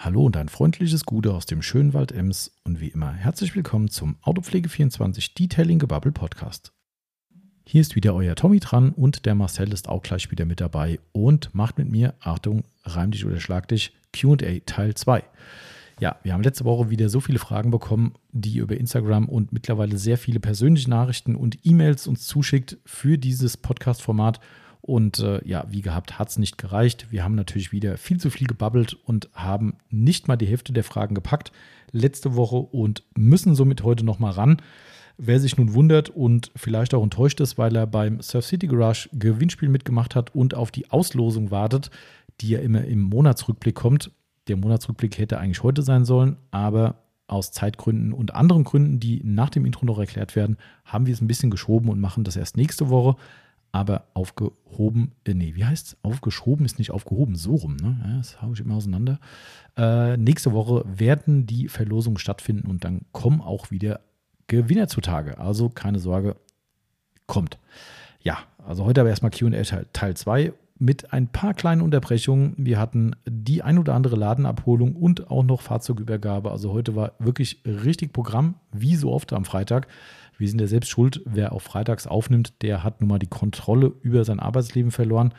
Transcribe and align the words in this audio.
Hallo 0.00 0.24
und 0.24 0.36
ein 0.36 0.48
freundliches 0.48 1.04
Gute 1.04 1.34
aus 1.34 1.44
dem 1.44 1.60
schönen 1.60 1.92
Wald 1.92 2.12
Ems 2.12 2.52
und 2.62 2.80
wie 2.80 2.86
immer 2.86 3.12
herzlich 3.12 3.56
willkommen 3.56 3.88
zum 3.88 4.14
Autopflege24 4.22 5.34
Detailing 5.34 5.80
Gebubble 5.80 6.12
Podcast. 6.12 6.72
Hier 7.66 7.80
ist 7.80 7.96
wieder 7.96 8.14
euer 8.14 8.36
Tommy 8.36 8.60
dran 8.60 8.90
und 8.90 9.26
der 9.26 9.34
Marcel 9.34 9.72
ist 9.72 9.88
auch 9.88 10.02
gleich 10.02 10.30
wieder 10.30 10.44
mit 10.44 10.60
dabei 10.60 11.00
und 11.10 11.52
macht 11.52 11.78
mit 11.78 11.90
mir, 11.90 12.14
Achtung, 12.20 12.62
reim 12.84 13.10
dich 13.10 13.26
oder 13.26 13.40
schlag 13.40 13.66
dich, 13.66 13.92
QA 14.12 14.60
Teil 14.64 14.94
2. 14.94 15.24
Ja, 15.98 16.14
wir 16.22 16.32
haben 16.32 16.44
letzte 16.44 16.64
Woche 16.64 16.90
wieder 16.90 17.08
so 17.08 17.18
viele 17.18 17.40
Fragen 17.40 17.72
bekommen, 17.72 18.14
die 18.30 18.58
über 18.58 18.76
Instagram 18.76 19.28
und 19.28 19.52
mittlerweile 19.52 19.98
sehr 19.98 20.16
viele 20.16 20.38
persönliche 20.38 20.88
Nachrichten 20.88 21.34
und 21.34 21.66
E-Mails 21.66 22.06
uns 22.06 22.24
zuschickt 22.24 22.78
für 22.86 23.18
dieses 23.18 23.56
Podcast-Format. 23.56 24.38
Und 24.80 25.18
äh, 25.18 25.46
ja, 25.46 25.66
wie 25.68 25.82
gehabt, 25.82 26.18
hat 26.18 26.28
es 26.28 26.38
nicht 26.38 26.56
gereicht. 26.56 27.08
Wir 27.10 27.24
haben 27.24 27.34
natürlich 27.34 27.72
wieder 27.72 27.96
viel 27.96 28.18
zu 28.18 28.30
viel 28.30 28.46
gebabbelt 28.46 28.96
und 29.04 29.28
haben 29.34 29.76
nicht 29.90 30.28
mal 30.28 30.36
die 30.36 30.46
Hälfte 30.46 30.72
der 30.72 30.84
Fragen 30.84 31.14
gepackt 31.14 31.52
letzte 31.90 32.36
Woche 32.36 32.56
und 32.56 33.02
müssen 33.16 33.54
somit 33.54 33.82
heute 33.82 34.04
nochmal 34.04 34.32
ran. 34.32 34.62
Wer 35.16 35.40
sich 35.40 35.56
nun 35.56 35.74
wundert 35.74 36.10
und 36.10 36.52
vielleicht 36.54 36.94
auch 36.94 37.02
enttäuscht 37.02 37.40
ist, 37.40 37.58
weil 37.58 37.74
er 37.74 37.86
beim 37.86 38.20
Surf 38.20 38.44
City 38.44 38.68
Garage 38.68 39.08
Gewinnspiel 39.12 39.68
mitgemacht 39.68 40.14
hat 40.14 40.34
und 40.34 40.54
auf 40.54 40.70
die 40.70 40.90
Auslosung 40.90 41.50
wartet, 41.50 41.90
die 42.40 42.50
ja 42.50 42.60
immer 42.60 42.84
im 42.84 43.00
Monatsrückblick 43.00 43.74
kommt, 43.74 44.12
der 44.46 44.56
Monatsrückblick 44.56 45.18
hätte 45.18 45.38
eigentlich 45.38 45.62
heute 45.62 45.82
sein 45.82 46.04
sollen, 46.04 46.36
aber 46.50 47.02
aus 47.26 47.50
Zeitgründen 47.52 48.12
und 48.12 48.34
anderen 48.34 48.64
Gründen, 48.64 49.00
die 49.00 49.20
nach 49.22 49.50
dem 49.50 49.66
Intro 49.66 49.84
noch 49.84 49.98
erklärt 49.98 50.34
werden, 50.36 50.56
haben 50.84 51.06
wir 51.06 51.12
es 51.12 51.20
ein 51.20 51.26
bisschen 51.26 51.50
geschoben 51.50 51.90
und 51.90 52.00
machen 52.00 52.24
das 52.24 52.36
erst 52.36 52.56
nächste 52.56 52.88
Woche. 52.88 53.16
Aber 53.70 54.04
aufgehoben, 54.14 55.12
äh, 55.24 55.34
nee, 55.34 55.54
wie 55.54 55.64
heißt 55.64 55.86
es? 55.88 55.96
Aufgeschoben 56.02 56.64
ist 56.64 56.78
nicht 56.78 56.90
aufgehoben, 56.90 57.36
so 57.36 57.54
rum, 57.54 57.76
ne? 57.76 58.16
Das 58.16 58.40
haue 58.40 58.54
ich 58.54 58.60
immer 58.60 58.76
auseinander. 58.76 59.20
Äh, 59.76 60.16
nächste 60.16 60.52
Woche 60.52 60.84
werden 60.86 61.46
die 61.46 61.68
Verlosungen 61.68 62.18
stattfinden 62.18 62.68
und 62.68 62.84
dann 62.84 63.02
kommen 63.12 63.40
auch 63.40 63.70
wieder 63.70 64.00
Gewinner 64.46 64.88
zutage. 64.88 65.38
Also 65.38 65.68
keine 65.68 65.98
Sorge, 65.98 66.36
kommt. 67.28 67.58
Ja, 68.22 68.38
also 68.66 68.84
heute 68.84 69.02
aber 69.02 69.10
erstmal 69.10 69.30
QA 69.30 69.62
Teil 69.92 70.16
2 70.16 70.52
mit 70.80 71.12
ein 71.12 71.28
paar 71.28 71.54
kleinen 71.54 71.82
Unterbrechungen. 71.82 72.54
Wir 72.56 72.78
hatten 72.78 73.14
die 73.26 73.62
ein 73.62 73.78
oder 73.78 73.94
andere 73.94 74.16
Ladenabholung 74.16 74.96
und 74.96 75.30
auch 75.30 75.44
noch 75.44 75.60
Fahrzeugübergabe. 75.60 76.50
Also 76.50 76.72
heute 76.72 76.96
war 76.96 77.12
wirklich 77.18 77.62
richtig 77.64 78.12
Programm, 78.12 78.54
wie 78.72 78.96
so 78.96 79.12
oft 79.12 79.32
am 79.32 79.44
Freitag. 79.44 79.86
Wir 80.38 80.48
sind 80.48 80.60
ja 80.60 80.66
selbst 80.66 80.88
schuld. 80.88 81.20
Wer 81.26 81.52
auch 81.52 81.60
freitags 81.60 82.06
aufnimmt, 82.06 82.62
der 82.62 82.84
hat 82.84 83.00
nun 83.00 83.08
mal 83.08 83.18
die 83.18 83.26
Kontrolle 83.26 83.92
über 84.02 84.24
sein 84.24 84.40
Arbeitsleben 84.40 84.92
verloren. 84.92 85.34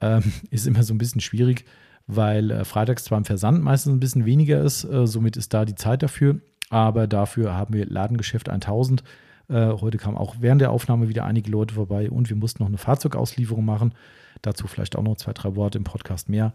Ähm, 0.00 0.22
ist 0.50 0.66
immer 0.66 0.82
so 0.82 0.94
ein 0.94 0.98
bisschen 0.98 1.22
schwierig, 1.22 1.64
weil 2.06 2.50
äh, 2.50 2.64
freitags 2.64 3.04
zwar 3.04 3.18
im 3.18 3.24
Versand 3.24 3.64
meistens 3.64 3.92
ein 3.92 4.00
bisschen 4.00 4.26
weniger 4.26 4.60
ist. 4.62 4.84
Äh, 4.84 5.06
somit 5.06 5.36
ist 5.36 5.52
da 5.54 5.64
die 5.64 5.74
Zeit 5.74 6.02
dafür. 6.02 6.40
Aber 6.70 7.06
dafür 7.06 7.54
haben 7.54 7.74
wir 7.74 7.86
Ladengeschäft 7.86 8.48
1000. 8.48 9.02
Äh, 9.48 9.68
heute 9.80 9.98
kamen 9.98 10.16
auch 10.16 10.36
während 10.40 10.60
der 10.60 10.70
Aufnahme 10.70 11.08
wieder 11.08 11.24
einige 11.24 11.50
Leute 11.50 11.74
vorbei 11.74 12.10
und 12.10 12.28
wir 12.28 12.36
mussten 12.36 12.62
noch 12.62 12.68
eine 12.68 12.78
Fahrzeugauslieferung 12.78 13.64
machen. 13.64 13.94
Dazu 14.42 14.66
vielleicht 14.66 14.96
auch 14.96 15.02
noch 15.02 15.16
zwei, 15.16 15.32
drei 15.32 15.56
Worte 15.56 15.78
im 15.78 15.84
Podcast 15.84 16.28
mehr. 16.28 16.52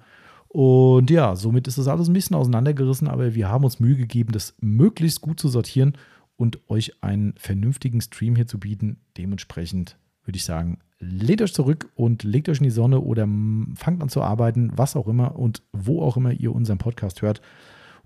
Und 0.48 1.12
ja, 1.12 1.36
somit 1.36 1.68
ist 1.68 1.78
das 1.78 1.88
alles 1.88 2.08
ein 2.08 2.14
bisschen 2.14 2.36
auseinandergerissen, 2.36 3.08
aber 3.08 3.36
wir 3.36 3.50
haben 3.50 3.64
uns 3.64 3.80
Mühe 3.80 3.96
gegeben, 3.96 4.32
das 4.32 4.56
möglichst 4.60 5.22
gut 5.22 5.40
zu 5.40 5.48
sortieren 5.48 5.94
und 6.40 6.70
euch 6.70 7.04
einen 7.04 7.34
vernünftigen 7.38 8.00
Stream 8.00 8.34
hier 8.38 8.48
zu 8.48 8.60
bieten. 8.60 9.02
Dementsprechend 9.18 9.98
würde 10.24 10.38
ich 10.38 10.46
sagen, 10.46 10.80
lehnt 10.98 11.42
euch 11.42 11.54
zurück 11.54 11.92
und 11.96 12.24
legt 12.24 12.48
euch 12.48 12.60
in 12.60 12.64
die 12.64 12.70
Sonne 12.70 13.02
oder 13.02 13.28
fangt 13.76 14.02
an 14.02 14.08
zu 14.08 14.22
arbeiten, 14.22 14.72
was 14.74 14.96
auch 14.96 15.10
immer 15.10 15.38
und 15.38 15.64
wo 15.74 16.02
auch 16.02 16.16
immer 16.16 16.32
ihr 16.32 16.56
unseren 16.56 16.78
Podcast 16.78 17.22
hört. 17.22 17.42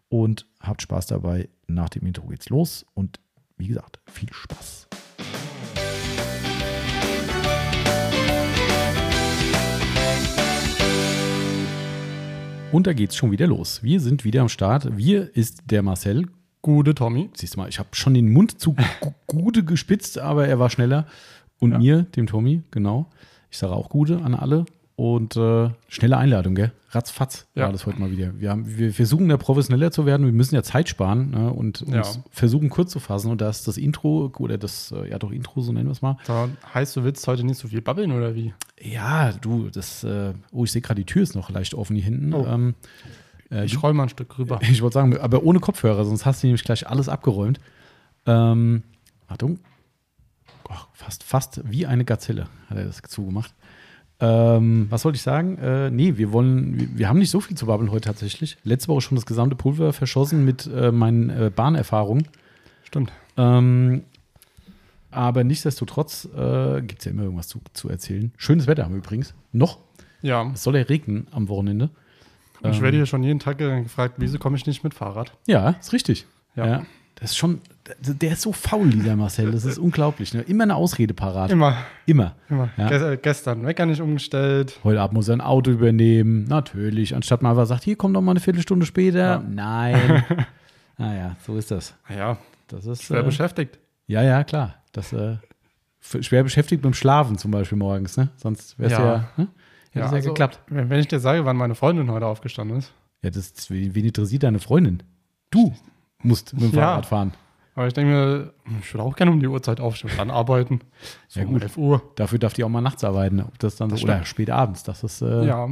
Und 0.10 0.48
habt 0.60 0.82
Spaß 0.82 1.06
dabei. 1.06 1.48
Nach 1.68 1.90
dem 1.90 2.08
Intro 2.08 2.26
geht's 2.26 2.50
los 2.50 2.88
und 2.96 3.20
wie 3.58 3.68
gesagt, 3.68 4.00
viel 4.08 4.34
Spaß. 4.34 4.88
Und 12.72 12.88
da 12.88 12.94
geht's 12.94 13.16
schon 13.16 13.30
wieder 13.30 13.46
los. 13.46 13.84
Wir 13.84 14.00
sind 14.00 14.24
wieder 14.26 14.42
am 14.42 14.50
Start. 14.50 14.98
Wir 14.98 15.36
ist 15.38 15.62
der 15.70 15.84
Marcel. 15.84 16.28
Gute 16.64 16.96
Tommy. 16.96 17.30
Siehst 17.36 17.56
du 17.56 17.60
mal, 17.60 17.68
ich 17.68 17.78
habe 17.78 17.90
schon 17.92 18.14
den 18.14 18.32
Mund 18.32 18.58
zu 18.58 18.74
Gute 19.28 19.66
gespitzt, 19.66 20.18
aber 20.18 20.48
er 20.48 20.60
war 20.60 20.70
schneller. 20.70 21.06
Und 21.60 21.74
ja. 21.74 21.78
mir, 21.78 22.02
dem 22.04 22.26
Tommy, 22.26 22.64
genau. 22.72 23.12
Ich 23.52 23.58
sage 23.58 23.74
auch 23.74 23.90
Gute 23.90 24.22
an 24.22 24.34
alle. 24.34 24.66
Und 24.96 25.36
äh, 25.36 25.72
schnelle 25.90 26.18
Einladung, 26.18 26.56
gell? 26.56 26.72
Ratzfatz 26.92 27.48
ja. 27.56 27.66
war 27.66 27.74
das 27.74 27.86
heute 27.86 28.00
mal 28.00 28.12
wieder. 28.12 28.40
Wir, 28.40 28.50
haben, 28.50 28.78
wir 28.78 28.94
versuchen 28.94 29.28
da 29.28 29.36
professioneller 29.36 29.92
zu 29.92 30.06
werden. 30.06 30.26
Wir 30.26 30.32
müssen 30.32 30.56
ja 30.56 30.64
Zeit 30.64 30.88
sparen 30.88 31.32
ne? 31.32 31.52
und 31.52 31.82
ja. 31.82 31.98
uns 31.98 32.22
versuchen 32.30 32.70
kurz 32.70 32.92
zu 32.92 33.02
fassen. 33.02 33.30
Und 33.30 33.42
da 33.42 33.50
ist 33.50 33.68
das 33.68 33.76
Intro 33.76 34.32
oder 34.38 34.58
das, 34.58 34.94
äh, 34.94 35.10
ja 35.10 35.20
doch 35.20 35.32
Intro, 35.32 35.60
so 35.60 35.74
nennen 35.74 35.88
wir 35.88 35.92
es 35.92 36.02
mal. 36.02 36.18
Da 36.28 36.48
heißt, 36.74 36.96
du 36.96 37.04
willst 37.04 37.28
heute 37.28 37.44
nicht 37.44 37.58
so 37.58 37.68
viel 37.68 37.82
babbeln 37.82 38.14
oder 38.14 38.36
wie? 38.36 38.54
Ja, 38.80 39.34
du, 39.34 39.70
das, 39.70 40.06
äh, 40.06 40.34
oh, 40.54 40.64
ich 40.64 40.72
sehe 40.72 40.82
gerade, 40.82 41.02
die 41.02 41.06
Tür 41.06 41.24
ist 41.24 41.36
noch 41.36 41.50
leicht 41.50 41.74
offen 41.74 41.98
hier 41.98 42.06
hinten. 42.06 42.34
Oh. 42.34 42.46
Ähm, 42.48 42.76
äh, 43.54 43.66
ich 43.66 43.82
roll 43.82 43.94
mal 43.94 44.04
ein 44.04 44.10
Stück 44.10 44.38
rüber. 44.38 44.60
Ich 44.62 44.82
wollte 44.82 44.96
sagen, 44.96 45.18
aber 45.18 45.44
ohne 45.44 45.60
Kopfhörer, 45.60 46.04
sonst 46.06 46.26
hast 46.26 46.44
du 46.44 46.48
nämlich 46.48 46.64
gleich 46.64 46.88
alles 46.88 47.10
abgeräumt. 47.10 47.60
Ähm, 48.26 48.84
Achtung. 49.28 49.60
Oh, 50.70 50.76
fast, 50.94 51.24
fast 51.24 51.62
wie 51.66 51.86
eine 51.86 52.06
Gazelle 52.06 52.48
hat 52.70 52.78
er 52.78 52.86
das 52.86 53.02
zugemacht. 53.02 53.54
Ähm, 54.20 54.88
was 54.90 55.04
wollte 55.04 55.18
ich 55.18 55.22
sagen? 55.22 55.58
Äh, 55.58 55.90
nee, 55.90 56.18
wir 56.18 56.32
wollen, 56.32 56.80
wir, 56.80 56.98
wir, 56.98 57.10
haben 57.10 57.20
nicht 57.20 57.30
so 57.30 57.42
viel 57.42 57.58
zu 57.58 57.66
babbeln 57.66 57.92
heute 57.92 58.08
tatsächlich. 58.08 58.58
Letzte 58.64 58.88
Woche 58.88 59.02
schon 59.02 59.16
das 59.16 59.26
gesamte 59.26 59.56
Pulver 59.56 59.92
verschossen 59.92 60.46
mit 60.46 60.66
äh, 60.68 60.92
meinen 60.92 61.30
äh, 61.30 61.52
Bahnerfahrungen. 61.54 62.28
Stimmt. 62.84 63.12
Ähm, 63.38 64.04
aber 65.12 65.44
nichtsdestotrotz 65.44 66.26
äh, 66.26 66.82
gibt 66.82 67.00
es 67.00 67.06
ja 67.06 67.12
immer 67.12 67.24
irgendwas 67.24 67.48
zu, 67.48 67.60
zu 67.74 67.90
erzählen. 67.90 68.32
Schönes 68.38 68.68
Wetter 68.68 68.86
haben 68.86 68.94
wir 68.94 69.00
übrigens. 69.00 69.34
Noch. 69.52 69.80
Ja. 70.22 70.50
Es 70.54 70.64
soll 70.64 70.78
ja 70.78 70.84
regnen 70.84 71.28
am 71.32 71.50
Wochenende. 71.50 71.90
Ich 72.72 72.82
werde 72.82 72.98
ja 72.98 73.06
schon 73.06 73.24
jeden 73.24 73.40
Tag 73.40 73.58
gefragt, 73.58 74.16
wieso 74.18 74.40
komme 74.40 74.56
ich 74.58 74.66
nicht 74.66 74.84
mit 74.84 74.94
Fahrrad? 74.94 75.34
Ja, 75.48 75.72
ist 75.72 75.94
richtig. 75.94 76.26
Ja. 76.56 76.68
ja. 76.68 76.86
Das 77.16 77.32
ist 77.32 77.38
schon, 77.38 77.62
der 78.00 78.34
ist 78.34 78.42
so 78.42 78.52
faul, 78.52 78.90
dieser 78.90 79.16
Marcel. 79.16 79.52
Das 79.52 79.66
ist 79.66 79.78
unglaublich. 79.78 80.34
Ne? 80.34 80.42
Immer 80.42 80.64
eine 80.64 80.76
Ausrede 80.76 81.14
parat. 81.14 81.52
Immer. 81.52 81.78
Immer. 82.06 82.36
Immer. 82.50 82.70
Ja. 82.76 83.16
Gestern 83.16 83.66
Wecker 83.66 83.86
nicht 83.86 84.02
umgestellt. 84.02 84.80
Heute 84.84 85.00
Abend 85.00 85.14
muss 85.14 85.28
er 85.28 85.36
ein 85.36 85.42
Auto 85.42 85.72
übernehmen. 85.72 86.46
Natürlich. 86.46 87.16
Anstatt 87.16 87.42
mal 87.42 87.52
einfach 87.52 87.66
sagt, 87.68 87.84
hier 87.84 87.96
komm 87.96 88.14
doch 88.14 88.22
mal 88.22 88.32
eine 88.32 88.40
Viertelstunde 88.40 88.86
später. 88.86 89.20
Ja. 89.20 89.44
Nein. 89.48 90.24
naja, 90.98 91.36
so 91.46 91.56
ist 91.56 91.72
das. 91.72 91.94
Ja. 92.10 92.38
Das 92.68 92.86
ist. 92.86 93.04
Schwer 93.04 93.20
äh, 93.20 93.24
beschäftigt. 93.24 93.80
Ja, 94.08 94.24
ja, 94.24 94.44
klar. 94.44 94.76
Das 94.92 95.14
äh, 95.14 95.38
schwer 96.02 96.44
beschäftigt 96.44 96.82
beim 96.82 96.94
Schlafen 96.94 97.38
zum 97.38 97.52
Beispiel 97.52 97.78
morgens, 97.78 98.18
ne? 98.18 98.30
Sonst 98.36 98.78
wäre 98.80 98.92
es 98.92 98.98
ja. 98.98 99.06
ja, 99.06 99.30
ne? 99.38 99.48
Ja, 99.94 100.02
ja 100.02 100.10
also, 100.10 100.30
geklappt. 100.30 100.60
Wenn 100.68 101.00
ich 101.00 101.08
dir 101.08 101.20
sage, 101.20 101.46
wann 101.46 101.58
meine 101.58 101.76
Freundin 101.76 102.12
heute 102.12 102.26
aufgestanden 102.26 102.78
ist. 102.78 102.94
Ja, 103.22 103.30
das, 103.30 103.54
das 103.54 103.70
wen 103.70 104.06
interessiert 104.06 104.44
deine 104.44 104.60
Freundin? 104.60 105.04
Du 105.50 105.74
musst 106.22 106.54
mit 106.54 106.64
dem 106.64 106.74
Fahrrad 106.74 107.06
fahren. 107.06 107.34
Aber 107.76 107.88
ich 107.88 107.94
denke 107.94 108.12
mir, 108.12 108.54
ich 108.82 108.94
würde 108.94 109.04
auch 109.04 109.16
gerne 109.16 109.32
um 109.32 109.40
die 109.40 109.48
Uhrzeit 109.48 109.80
aufstehen 109.80 110.12
und 110.12 110.20
dann 110.20 110.30
arbeiten. 110.30 110.82
So 111.28 111.40
ja, 111.40 111.46
gut. 111.46 111.56
Um 111.56 111.62
11 111.62 111.78
Uhr. 111.78 112.02
Dafür 112.16 112.38
darf 112.38 112.54
die 112.54 112.64
auch 112.64 112.70
mal 112.70 112.82
nachts 112.82 113.04
arbeiten. 113.04 113.42
Ob 113.42 113.58
das 113.60 113.78
dann 113.78 113.90
das 113.90 114.02
so, 114.02 114.06
oder 114.06 114.24
spät 114.26 114.50
abends. 114.50 114.84
Das 114.84 115.04
ist. 115.04 115.22
Äh, 115.22 115.46
ja. 115.46 115.70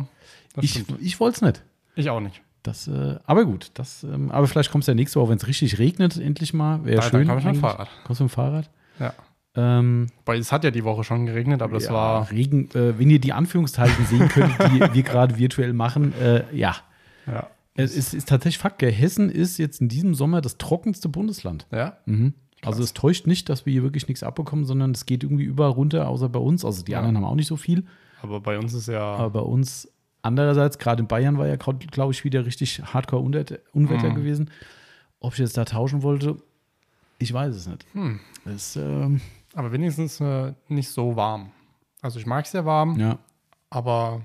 Das 0.53 0.63
ich 0.65 0.83
ich 0.99 1.19
wollte 1.19 1.35
es 1.35 1.41
nicht. 1.41 1.63
Ich 1.95 2.09
auch 2.09 2.19
nicht. 2.19 2.41
Das, 2.63 2.87
äh, 2.87 3.17
aber 3.25 3.45
gut, 3.45 3.71
das, 3.73 4.03
ähm, 4.03 4.29
aber 4.31 4.47
vielleicht 4.47 4.71
kommst 4.71 4.87
du 4.87 4.91
ja 4.91 4.95
nächste 4.95 5.19
Woche, 5.19 5.31
wenn 5.31 5.37
es 5.37 5.47
richtig 5.47 5.79
regnet, 5.79 6.17
endlich 6.17 6.53
mal. 6.53 6.85
Wäre 6.85 7.01
schön. 7.01 7.27
Dann 7.27 7.27
komm 7.27 7.37
ich 7.39 7.45
mit 7.45 7.55
dem 7.55 7.61
Fahrrad. 7.61 7.89
Kommst 8.03 8.19
du 8.19 8.25
mit 8.25 8.31
dem 8.31 8.35
Fahrrad? 8.35 8.69
Ja. 8.99 9.13
Ähm, 9.55 10.07
Weil 10.25 10.39
es 10.39 10.51
hat 10.51 10.63
ja 10.63 10.71
die 10.71 10.83
Woche 10.83 11.03
schon 11.03 11.25
geregnet, 11.25 11.61
aber 11.61 11.73
das 11.73 11.85
ja, 11.85 11.93
war. 11.93 12.31
Regen, 12.31 12.69
äh, 12.71 12.97
wenn 12.97 13.09
ihr 13.09 13.19
die 13.19 13.33
Anführungszeichen 13.33 14.05
sehen 14.05 14.29
könnt, 14.29 14.53
die 14.71 14.79
wir 14.93 15.03
gerade 15.03 15.37
virtuell 15.37 15.73
machen, 15.73 16.13
äh, 16.21 16.43
ja. 16.55 16.75
Ja. 17.27 17.47
Es 17.75 17.95
ist, 17.95 18.13
ist, 18.13 18.29
tatsächlich 18.29 18.57
Fakt, 18.57 18.81
Hessen 18.81 19.29
ist 19.29 19.57
jetzt 19.57 19.81
in 19.81 19.89
diesem 19.89 20.13
Sommer 20.13 20.41
das 20.41 20.57
trockenste 20.57 21.09
Bundesland. 21.09 21.67
Ja. 21.71 21.97
Mhm. 22.05 22.33
Also 22.63 22.83
es 22.83 22.93
täuscht 22.93 23.27
nicht, 23.27 23.49
dass 23.49 23.65
wir 23.65 23.73
hier 23.73 23.83
wirklich 23.83 24.07
nichts 24.07 24.23
abbekommen, 24.23 24.65
sondern 24.65 24.91
es 24.91 25.05
geht 25.05 25.23
irgendwie 25.23 25.45
überall 25.45 25.71
runter, 25.71 26.07
außer 26.07 26.29
bei 26.29 26.39
uns. 26.39 26.63
Also 26.63 26.83
die 26.83 26.91
ja. 26.91 26.99
anderen 26.99 27.17
haben 27.17 27.25
auch 27.25 27.35
nicht 27.35 27.47
so 27.47 27.55
viel. 27.55 27.85
Aber 28.21 28.39
bei 28.39 28.57
uns 28.57 28.73
ist 28.73 28.87
ja. 28.87 29.01
Aber 29.01 29.29
bei 29.31 29.39
uns 29.39 29.91
andererseits, 30.21 30.77
gerade 30.77 31.01
in 31.01 31.07
Bayern 31.07 31.37
war 31.37 31.47
ja, 31.47 31.55
glaube 31.55 32.13
ich, 32.13 32.23
wieder 32.23 32.45
richtig 32.45 32.81
hardcore 32.83 33.23
Unwetter 33.23 33.59
mhm. 33.73 34.15
gewesen. 34.15 34.51
Ob 35.19 35.33
ich 35.33 35.39
jetzt 35.39 35.57
da 35.57 35.65
tauschen 35.65 36.03
wollte, 36.03 36.37
ich 37.19 37.33
weiß 37.33 37.55
es 37.55 37.67
nicht. 37.67 37.85
Hm. 37.93 38.19
Das, 38.45 38.75
ähm, 38.75 39.21
aber 39.53 39.71
wenigstens 39.71 40.19
äh, 40.19 40.53
nicht 40.67 40.89
so 40.89 41.15
warm. 41.15 41.51
Also 42.01 42.19
ich 42.19 42.25
mag 42.25 42.45
es 42.45 42.51
sehr 42.51 42.65
warm. 42.65 42.99
Ja. 42.99 43.19
Aber 43.69 44.21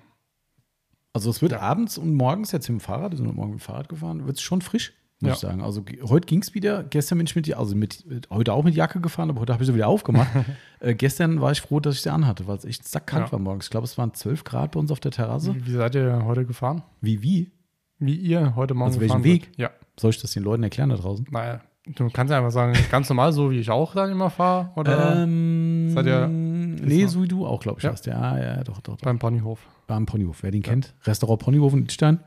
also 1.13 1.31
es 1.31 1.41
wird 1.41 1.53
ja. 1.53 1.61
abends 1.61 1.99
und 1.99 2.15
morgens 2.15 2.53
jetzt 2.53 2.69
im 2.69 2.81
Fahrrad, 2.81 3.13
wir 3.13 3.17
sind 3.17 3.35
morgen 3.35 3.53
mit 3.53 3.61
dem 3.61 3.65
Fahrrad 3.65 3.89
gefahren, 3.89 4.27
wird 4.27 4.37
es 4.37 4.43
schon 4.43 4.61
frisch, 4.61 4.93
muss 5.21 5.29
ja. 5.29 5.35
ich 5.35 5.39
sagen. 5.41 5.63
Also 5.63 5.83
heute 6.03 6.27
ging 6.27 6.43
es 6.43 6.53
wieder, 6.53 6.85
gestern 6.85 7.19
bin 7.19 7.27
ich 7.27 7.35
mit, 7.35 7.55
also 7.57 7.75
mit, 7.75 8.05
heute 8.31 8.53
auch 8.53 8.65
mit 8.65 8.75
Jacke 8.75 9.01
gefahren, 9.01 9.31
aber 9.31 9.41
heute 9.41 9.53
habe 9.55 9.63
ich 9.63 9.67
sie 9.67 9.75
wieder 9.75 9.89
aufgemacht. 9.89 10.29
äh, 10.81 10.95
gestern 10.95 11.41
war 11.41 11.53
ich 11.53 11.61
froh, 11.63 11.81
dass 11.81 11.95
ich 11.95 12.03
sie 12.03 12.13
anhatte, 12.13 12.47
weil 12.47 12.57
es 12.57 12.65
echt 12.65 12.87
sackkalt 12.87 13.33
war 13.33 13.39
morgens. 13.39 13.67
Ich 13.67 13.71
glaube, 13.71 13.87
es 13.87 13.97
waren 13.97 14.13
12 14.13 14.45
Grad 14.45 14.73
bei 14.73 14.81
uns 14.81 14.91
auf 14.91 15.01
der 15.01 15.11
Terrasse. 15.11 15.55
Wie, 15.55 15.67
wie 15.67 15.73
seid 15.73 15.95
ihr 15.95 16.25
heute 16.25 16.45
gefahren? 16.45 16.83
Wie, 17.01 17.23
wie? 17.23 17.51
wie 17.99 18.15
ihr 18.15 18.55
heute 18.57 18.75
Morgen 18.75 18.89
Also 18.89 19.01
welchen 19.01 19.25
Weg? 19.25 19.45
seid. 19.47 19.59
Ja. 19.59 19.71
Soll 19.99 20.11
ich 20.11 20.21
das 20.21 20.33
den 20.33 20.43
Leuten 20.43 20.63
erklären 20.63 20.91
da 20.91 20.97
draußen? 20.97 21.27
Naja, 21.31 21.63
du 21.87 22.11
kannst 22.11 22.31
ja 22.31 22.39
einfach 22.39 22.51
sagen, 22.51 22.75
ganz 22.91 23.09
normal, 23.09 23.33
so 23.33 23.51
wie 23.51 23.59
ich 23.59 23.71
auch 23.71 23.95
dann 23.95 24.11
immer 24.11 24.31
fahre. 24.31 24.71
Oder 24.77 25.23
ähm, 25.23 25.91
seid 25.91 26.07
ihr- 26.07 26.27
nee, 26.29 27.07
so 27.07 27.23
wie 27.23 27.29
du 27.29 27.47
auch, 27.47 27.61
glaube 27.61 27.79
ich, 27.79 27.85
Ja. 27.85 27.93
hast. 27.93 28.07
Ja, 28.07 28.39
ja, 28.39 28.65
doch, 28.65 28.81
doch. 28.81 28.97
doch. 28.97 29.05
beim 29.05 29.19
Ponyhof. 29.19 29.61
Am 29.89 30.05
Ponyhof, 30.07 30.43
wer 30.43 30.51
den 30.51 30.63
kennt. 30.63 30.95
Restaurant 31.05 31.41
Ponyhof 31.41 31.73
in 31.73 31.83
Idstein. 31.85 32.21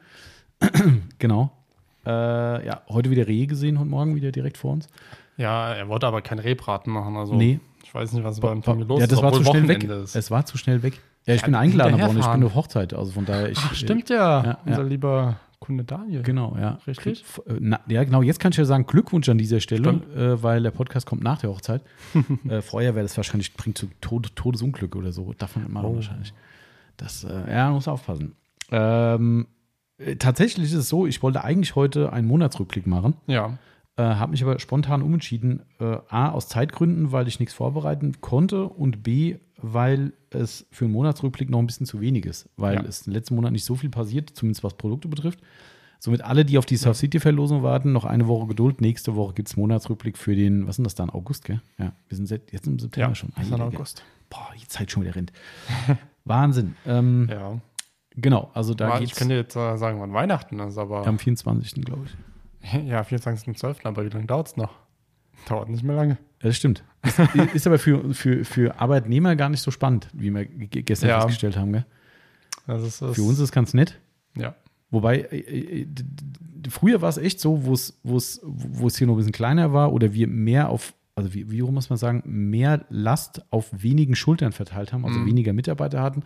genau. 1.19 1.51
Äh, 2.06 2.65
ja, 2.65 2.81
heute 2.89 3.09
wieder 3.11 3.27
Rehe 3.27 3.47
gesehen 3.47 3.77
und 3.77 3.89
morgen 3.89 4.15
wieder 4.15 4.31
direkt 4.31 4.57
vor 4.57 4.71
uns. 4.71 4.88
Ja, 5.38 5.73
er 5.73 5.88
wollte 5.88 6.07
aber 6.07 6.21
kein 6.21 6.39
Rehbraten 6.39 6.91
machen. 6.91 7.15
Also 7.17 7.33
Nee. 7.35 7.59
ich 7.83 7.94
weiß 7.94 8.13
nicht, 8.13 8.23
was 8.23 8.39
beim 8.39 8.61
Tommy 8.61 8.83
los 8.83 9.00
ja, 9.00 9.06
ist. 9.06 9.11
das 9.11 9.21
war 9.21 9.31
zu 9.33 9.44
schnell 9.44 9.67
weg. 9.67 9.83
Ist. 9.83 10.15
Es 10.15 10.31
war 10.31 10.45
zu 10.45 10.57
schnell 10.57 10.83
weg. 10.83 11.00
Ja, 11.25 11.36
ich 11.36 11.42
Ja, 11.42 11.45
bin 11.48 11.56
eingeladen 11.56 12.00
worden. 12.00 12.19
Ich 12.19 12.27
bin 12.27 12.44
auf 12.44 12.56
Hochzeit. 12.56 12.94
Also 12.94 13.12
von 13.12 13.25
daher. 13.25 13.50
Ich, 13.50 13.57
Ach, 13.60 13.74
stimmt 13.75 14.10
ja. 14.10 14.44
Ja, 14.44 14.57
Unser 14.66 14.83
lieber 14.83 15.38
Kunde 15.60 15.83
Daniel. 15.83 16.24
Genau, 16.24 16.56
ja. 16.60 16.80
Richtig? 16.88 17.24
Äh, 17.45 17.56
Na, 17.60 17.80
ja, 17.88 18.04
genau. 18.04 18.21
Jetzt 18.21 18.39
kann 18.39 18.51
ich 18.51 18.57
ja 18.57 18.66
sagen, 18.66 18.86
Glückwunsch 18.88 19.27
an 19.30 19.38
dieser 19.38 19.60
Stelle, 19.60 19.89
äh, 20.16 20.42
weil 20.42 20.63
der 20.63 20.71
Podcast 20.71 21.06
kommt 21.06 21.21
nach 21.24 21.38
der 21.39 21.50
Hochzeit. 21.50 21.81
äh, 22.50 22.62
vorher 22.62 22.95
wäre 22.95 23.04
das 23.06 23.16
wahrscheinlich, 23.18 23.54
bringt 23.54 23.77
zu 23.77 23.88
Tod, 24.01 24.36
Todesunglück 24.36 24.95
oder 24.95 25.12
so. 25.12 25.27
Nicht 25.27 25.69
machen 25.69 25.86
Oh. 25.86 25.95
wahrscheinlich. 25.95 26.33
Das, 26.98 27.24
äh, 27.25 27.51
ja, 27.51 27.69
muss 27.71 27.88
aufpassen. 27.88 28.36
Ähm, 28.71 29.48
äh, 29.98 30.16
tatsächlich 30.16 30.68
ist 30.68 30.74
es 30.74 30.89
so, 30.89 31.06
ich 31.06 31.21
wollte 31.21 31.44
eigentlich 31.44 31.75
heute 31.75 32.13
einen 32.13 32.27
Monatsrückblick 32.27 32.88
machen, 32.88 33.16
Ja. 33.27 33.57
äh, 33.98 34.04
habe 34.04 34.31
mich 34.31 34.42
aber 34.44 34.60
spontan 34.60 35.01
umentschieden. 35.01 35.62
A, 35.80 36.30
aus 36.30 36.48
Zeitgründen, 36.48 37.12
weil 37.12 37.27
ich 37.27 37.39
nichts 37.39 37.54
vorbereiten 37.54 38.21
konnte 38.21 38.63
und 38.66 39.04
B, 39.04 39.38
weil 39.57 40.13
es 40.31 40.65
für 40.71 40.85
einen 40.85 40.93
Monatsrückblick 40.93 41.49
noch 41.49 41.59
ein 41.59 41.67
bisschen 41.67 41.85
zu 41.85 42.01
wenig 42.01 42.25
ist, 42.25 42.49
weil 42.57 42.75
Ja. 42.75 42.81
es 42.83 43.07
im 43.07 43.13
letzten 43.13 43.35
Monat 43.35 43.51
nicht 43.51 43.65
so 43.65 43.75
viel 43.75 43.89
passiert, 43.89 44.29
zumindest 44.31 44.63
was 44.63 44.75
Produkte 44.75 45.07
betrifft. 45.07 45.39
Somit 46.01 46.21
alle, 46.21 46.45
die 46.45 46.57
auf 46.57 46.65
die 46.65 46.77
South 46.77 46.97
City-Verlosung 46.99 47.61
warten, 47.61 47.91
noch 47.91 48.05
eine 48.05 48.27
Woche 48.27 48.47
Geduld. 48.47 48.79
Nächste 48.79 49.15
Woche 49.15 49.33
gibt 49.33 49.49
es 49.49 49.57
Monatsrückblick 49.57 50.17
für 50.17 50.33
den, 50.33 50.63
was 50.63 50.71
ist 50.71 50.77
denn 50.77 50.83
das 50.85 50.95
dann? 50.95 51.09
August, 51.09 51.43
gell? 51.43 51.61
Ja, 51.77 51.91
wir 52.07 52.15
sind 52.15 52.29
jetzt 52.29 52.67
im 52.67 52.79
September 52.79 53.09
Ja, 53.09 53.15
schon. 53.15 53.31
das 53.35 53.43
ist 53.45 53.51
dann. 53.51 53.61
August. 53.61 54.03
Boah, 54.29 54.47
die 54.61 54.65
Zeit 54.67 54.91
schon 54.91 55.03
wieder 55.03 55.15
rennt. 55.15 55.33
Wahnsinn. 56.25 56.75
Ähm, 56.85 57.27
Ja. 57.29 57.59
Genau, 58.15 58.49
also 58.53 58.73
da 58.73 58.87
Aber 58.87 58.95
ich 59.01 59.07
geht's 59.09 59.19
könnte 59.19 59.35
jetzt 59.35 59.55
äh, 59.55 59.77
sagen, 59.77 59.99
wann 60.01 60.11
Weihnachten 60.13 60.59
ist, 60.59 60.77
aber 60.77 61.05
am 61.07 61.19
24. 61.19 61.83
glaube 61.85 62.05
ich. 62.05 62.73
ja, 62.87 63.01
24.12. 63.01 63.85
Aber 63.85 64.03
wie 64.05 64.09
lange 64.09 64.25
dauert 64.25 64.47
es 64.47 64.57
noch? 64.57 64.71
Dauert 65.47 65.69
nicht 65.69 65.83
mehr 65.83 65.95
lange. 65.95 66.18
Das 66.39 66.56
stimmt. 66.56 66.83
Ist, 67.03 67.19
ist 67.53 67.68
aber 67.68 67.80
für, 67.80 68.13
für, 68.13 68.45
für 68.45 68.80
Arbeitnehmer 68.80 69.36
gar 69.36 69.50
nicht 69.50 69.62
so 69.62 69.71
spannend, 69.71 70.09
wie 70.13 70.33
wir 70.33 70.45
ge- 70.45 70.83
gestern 70.83 71.09
Ja. 71.09 71.19
festgestellt 71.21 71.57
haben. 71.57 71.74
Gell? 71.74 71.86
Ist, 72.86 72.97
Für 73.00 73.21
uns 73.24 73.33
ist 73.33 73.39
es 73.39 73.51
ganz 73.51 73.74
nett. 73.74 74.00
Ja. 74.38 74.56
Wobei, 74.91 75.19
äh, 75.21 75.81
äh, 75.81 75.88
früher 76.69 77.01
war 77.01 77.09
es 77.09 77.18
echt 77.18 77.39
so, 77.39 77.65
wo 77.65 77.74
es, 77.74 78.00
wo 78.03 78.18
es, 78.18 78.41
wo 78.44 78.88
es 78.88 78.97
hier 78.97 79.07
noch 79.07 79.13
ein 79.15 79.18
bisschen 79.18 79.31
kleiner 79.31 79.74
war 79.74 79.91
oder 79.94 80.13
wir 80.13 80.27
mehr 80.27 80.69
auf, 80.69 80.94
also 81.15 81.33
wie, 81.33 81.50
wie 81.51 81.62
muss 81.63 81.89
man 81.89 81.97
sagen, 81.97 82.21
mehr 82.25 82.85
Last 82.89 83.44
auf 83.51 83.69
wenigen 83.71 84.15
Schultern 84.15 84.51
verteilt 84.51 84.94
haben, 84.94 85.06
also 85.06 85.19
Mhm. 85.19 85.25
weniger 85.27 85.53
Mitarbeiter 85.53 86.01
hatten. 86.01 86.24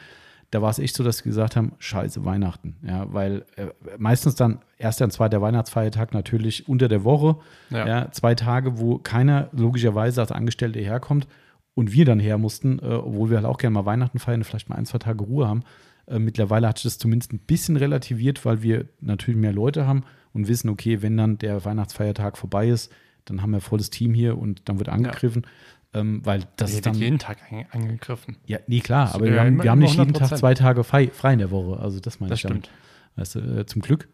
Da 0.53 0.61
war 0.61 0.69
es 0.69 0.77
echt 0.77 0.95
so, 0.95 1.03
dass 1.03 1.25
wir 1.25 1.29
gesagt 1.31 1.55
haben, 1.55 1.71
scheiße, 1.79 2.25
Weihnachten. 2.25 2.75
Ja, 2.87 3.11
weil 3.11 3.43
äh, 3.55 3.67
meistens 3.97 4.35
dann 4.35 4.59
erster 4.77 5.05
und 5.05 5.11
zweiter 5.11 5.41
Weihnachtsfeiertag 5.41 6.13
natürlich 6.13 6.69
unter 6.69 6.87
der 6.87 7.03
Woche. 7.03 7.37
Ja. 7.71 7.87
Ja. 7.87 8.11
zwei 8.11 8.35
Tage, 8.35 8.77
wo 8.77 8.99
keiner 8.99 9.49
logischerweise 9.51 10.21
als 10.21 10.31
Angestellte 10.31 10.79
herkommt 10.79 11.27
und 11.73 11.91
wir 11.91 12.05
dann 12.05 12.19
her 12.19 12.37
mussten, 12.37 12.77
äh, 12.79 12.83
obwohl 12.83 13.31
wir 13.31 13.37
halt 13.37 13.47
auch 13.47 13.57
gerne 13.57 13.73
mal 13.73 13.85
Weihnachten 13.85 14.19
feiern, 14.19 14.43
vielleicht 14.43 14.69
mal 14.69 14.75
ein, 14.75 14.85
zwei 14.85 14.99
Tage 14.99 15.23
Ruhe 15.23 15.47
haben. 15.47 15.63
Äh, 16.05 16.19
mittlerweile 16.19 16.67
hat 16.67 16.77
sich 16.77 16.83
das 16.83 16.99
zumindest 16.99 17.33
ein 17.33 17.39
bisschen 17.39 17.75
relativiert, 17.75 18.45
weil 18.45 18.61
wir 18.61 18.85
natürlich 19.01 19.39
mehr 19.39 19.53
Leute 19.53 19.87
haben 19.87 20.03
und 20.33 20.47
wissen, 20.47 20.69
okay, 20.69 21.01
wenn 21.01 21.17
dann 21.17 21.39
der 21.39 21.65
Weihnachtsfeiertag 21.65 22.37
vorbei 22.37 22.69
ist, 22.69 22.91
dann 23.25 23.41
haben 23.41 23.51
wir 23.51 23.61
volles 23.61 23.89
Team 23.89 24.13
hier 24.13 24.37
und 24.37 24.67
dann 24.69 24.79
wird 24.79 24.89
angegriffen. 24.89 25.47
Ähm, 25.93 26.21
weil 26.25 26.43
das 26.57 26.71
Hier 26.71 26.77
ist 26.79 26.85
dann. 26.85 26.93
wird 26.95 27.03
jeden 27.03 27.19
Tag 27.19 27.37
ange- 27.51 27.65
angegriffen. 27.71 28.37
Ja, 28.45 28.57
nee, 28.67 28.79
klar, 28.79 29.13
aber 29.13 29.25
Ja, 29.27 29.33
wir 29.33 29.41
haben, 29.41 29.63
wir 29.63 29.71
haben 29.71 29.79
nicht 29.79 29.95
jeden 29.97 30.13
Tag 30.13 30.29
100%. 30.31 30.37
zwei 30.37 30.53
Tage 30.55 30.83
frei, 30.83 31.07
frei 31.09 31.33
in 31.33 31.39
der 31.39 31.51
Woche. 31.51 31.79
Also 31.79 31.99
das 31.99 32.19
meine 32.19 32.31
Das 32.31 32.39
ich 32.39 32.43
damit. 32.43 32.65
stimmt. 32.67 32.77
Weißt 33.15 33.35
du, 33.35 33.39
äh, 33.59 33.65
zum 33.67 33.81
Glück. 33.81 34.09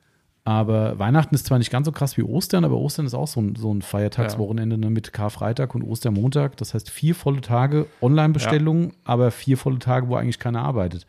Aber 0.45 0.97
Weihnachten 0.99 1.35
ist 1.35 1.45
zwar 1.45 1.57
nicht 1.59 1.69
ganz 1.69 1.85
so 1.85 1.91
krass 1.91 2.17
wie 2.17 2.23
Ostern, 2.23 2.65
aber 2.65 2.75
Ostern 2.77 3.05
ist 3.05 3.13
auch 3.13 3.27
so 3.27 3.39
ein, 3.41 3.55
so 3.55 3.73
ein 3.73 3.81
Feiertagswochenende 3.81 4.77
ne, 4.77 4.89
mit 4.89 5.13
Karfreitag 5.13 5.75
und 5.75 5.83
Ostermontag. 5.83 6.57
Das 6.57 6.73
heißt 6.73 6.89
vier 6.89 7.13
volle 7.13 7.41
Tage 7.41 7.85
Online-Bestellungen, 8.01 8.93
aber 9.03 9.31
vier 9.31 9.57
volle 9.57 9.79
Tage, 9.79 10.07
wo 10.07 10.15
eigentlich 10.15 10.39
keiner 10.39 10.63
arbeitet. 10.63 11.05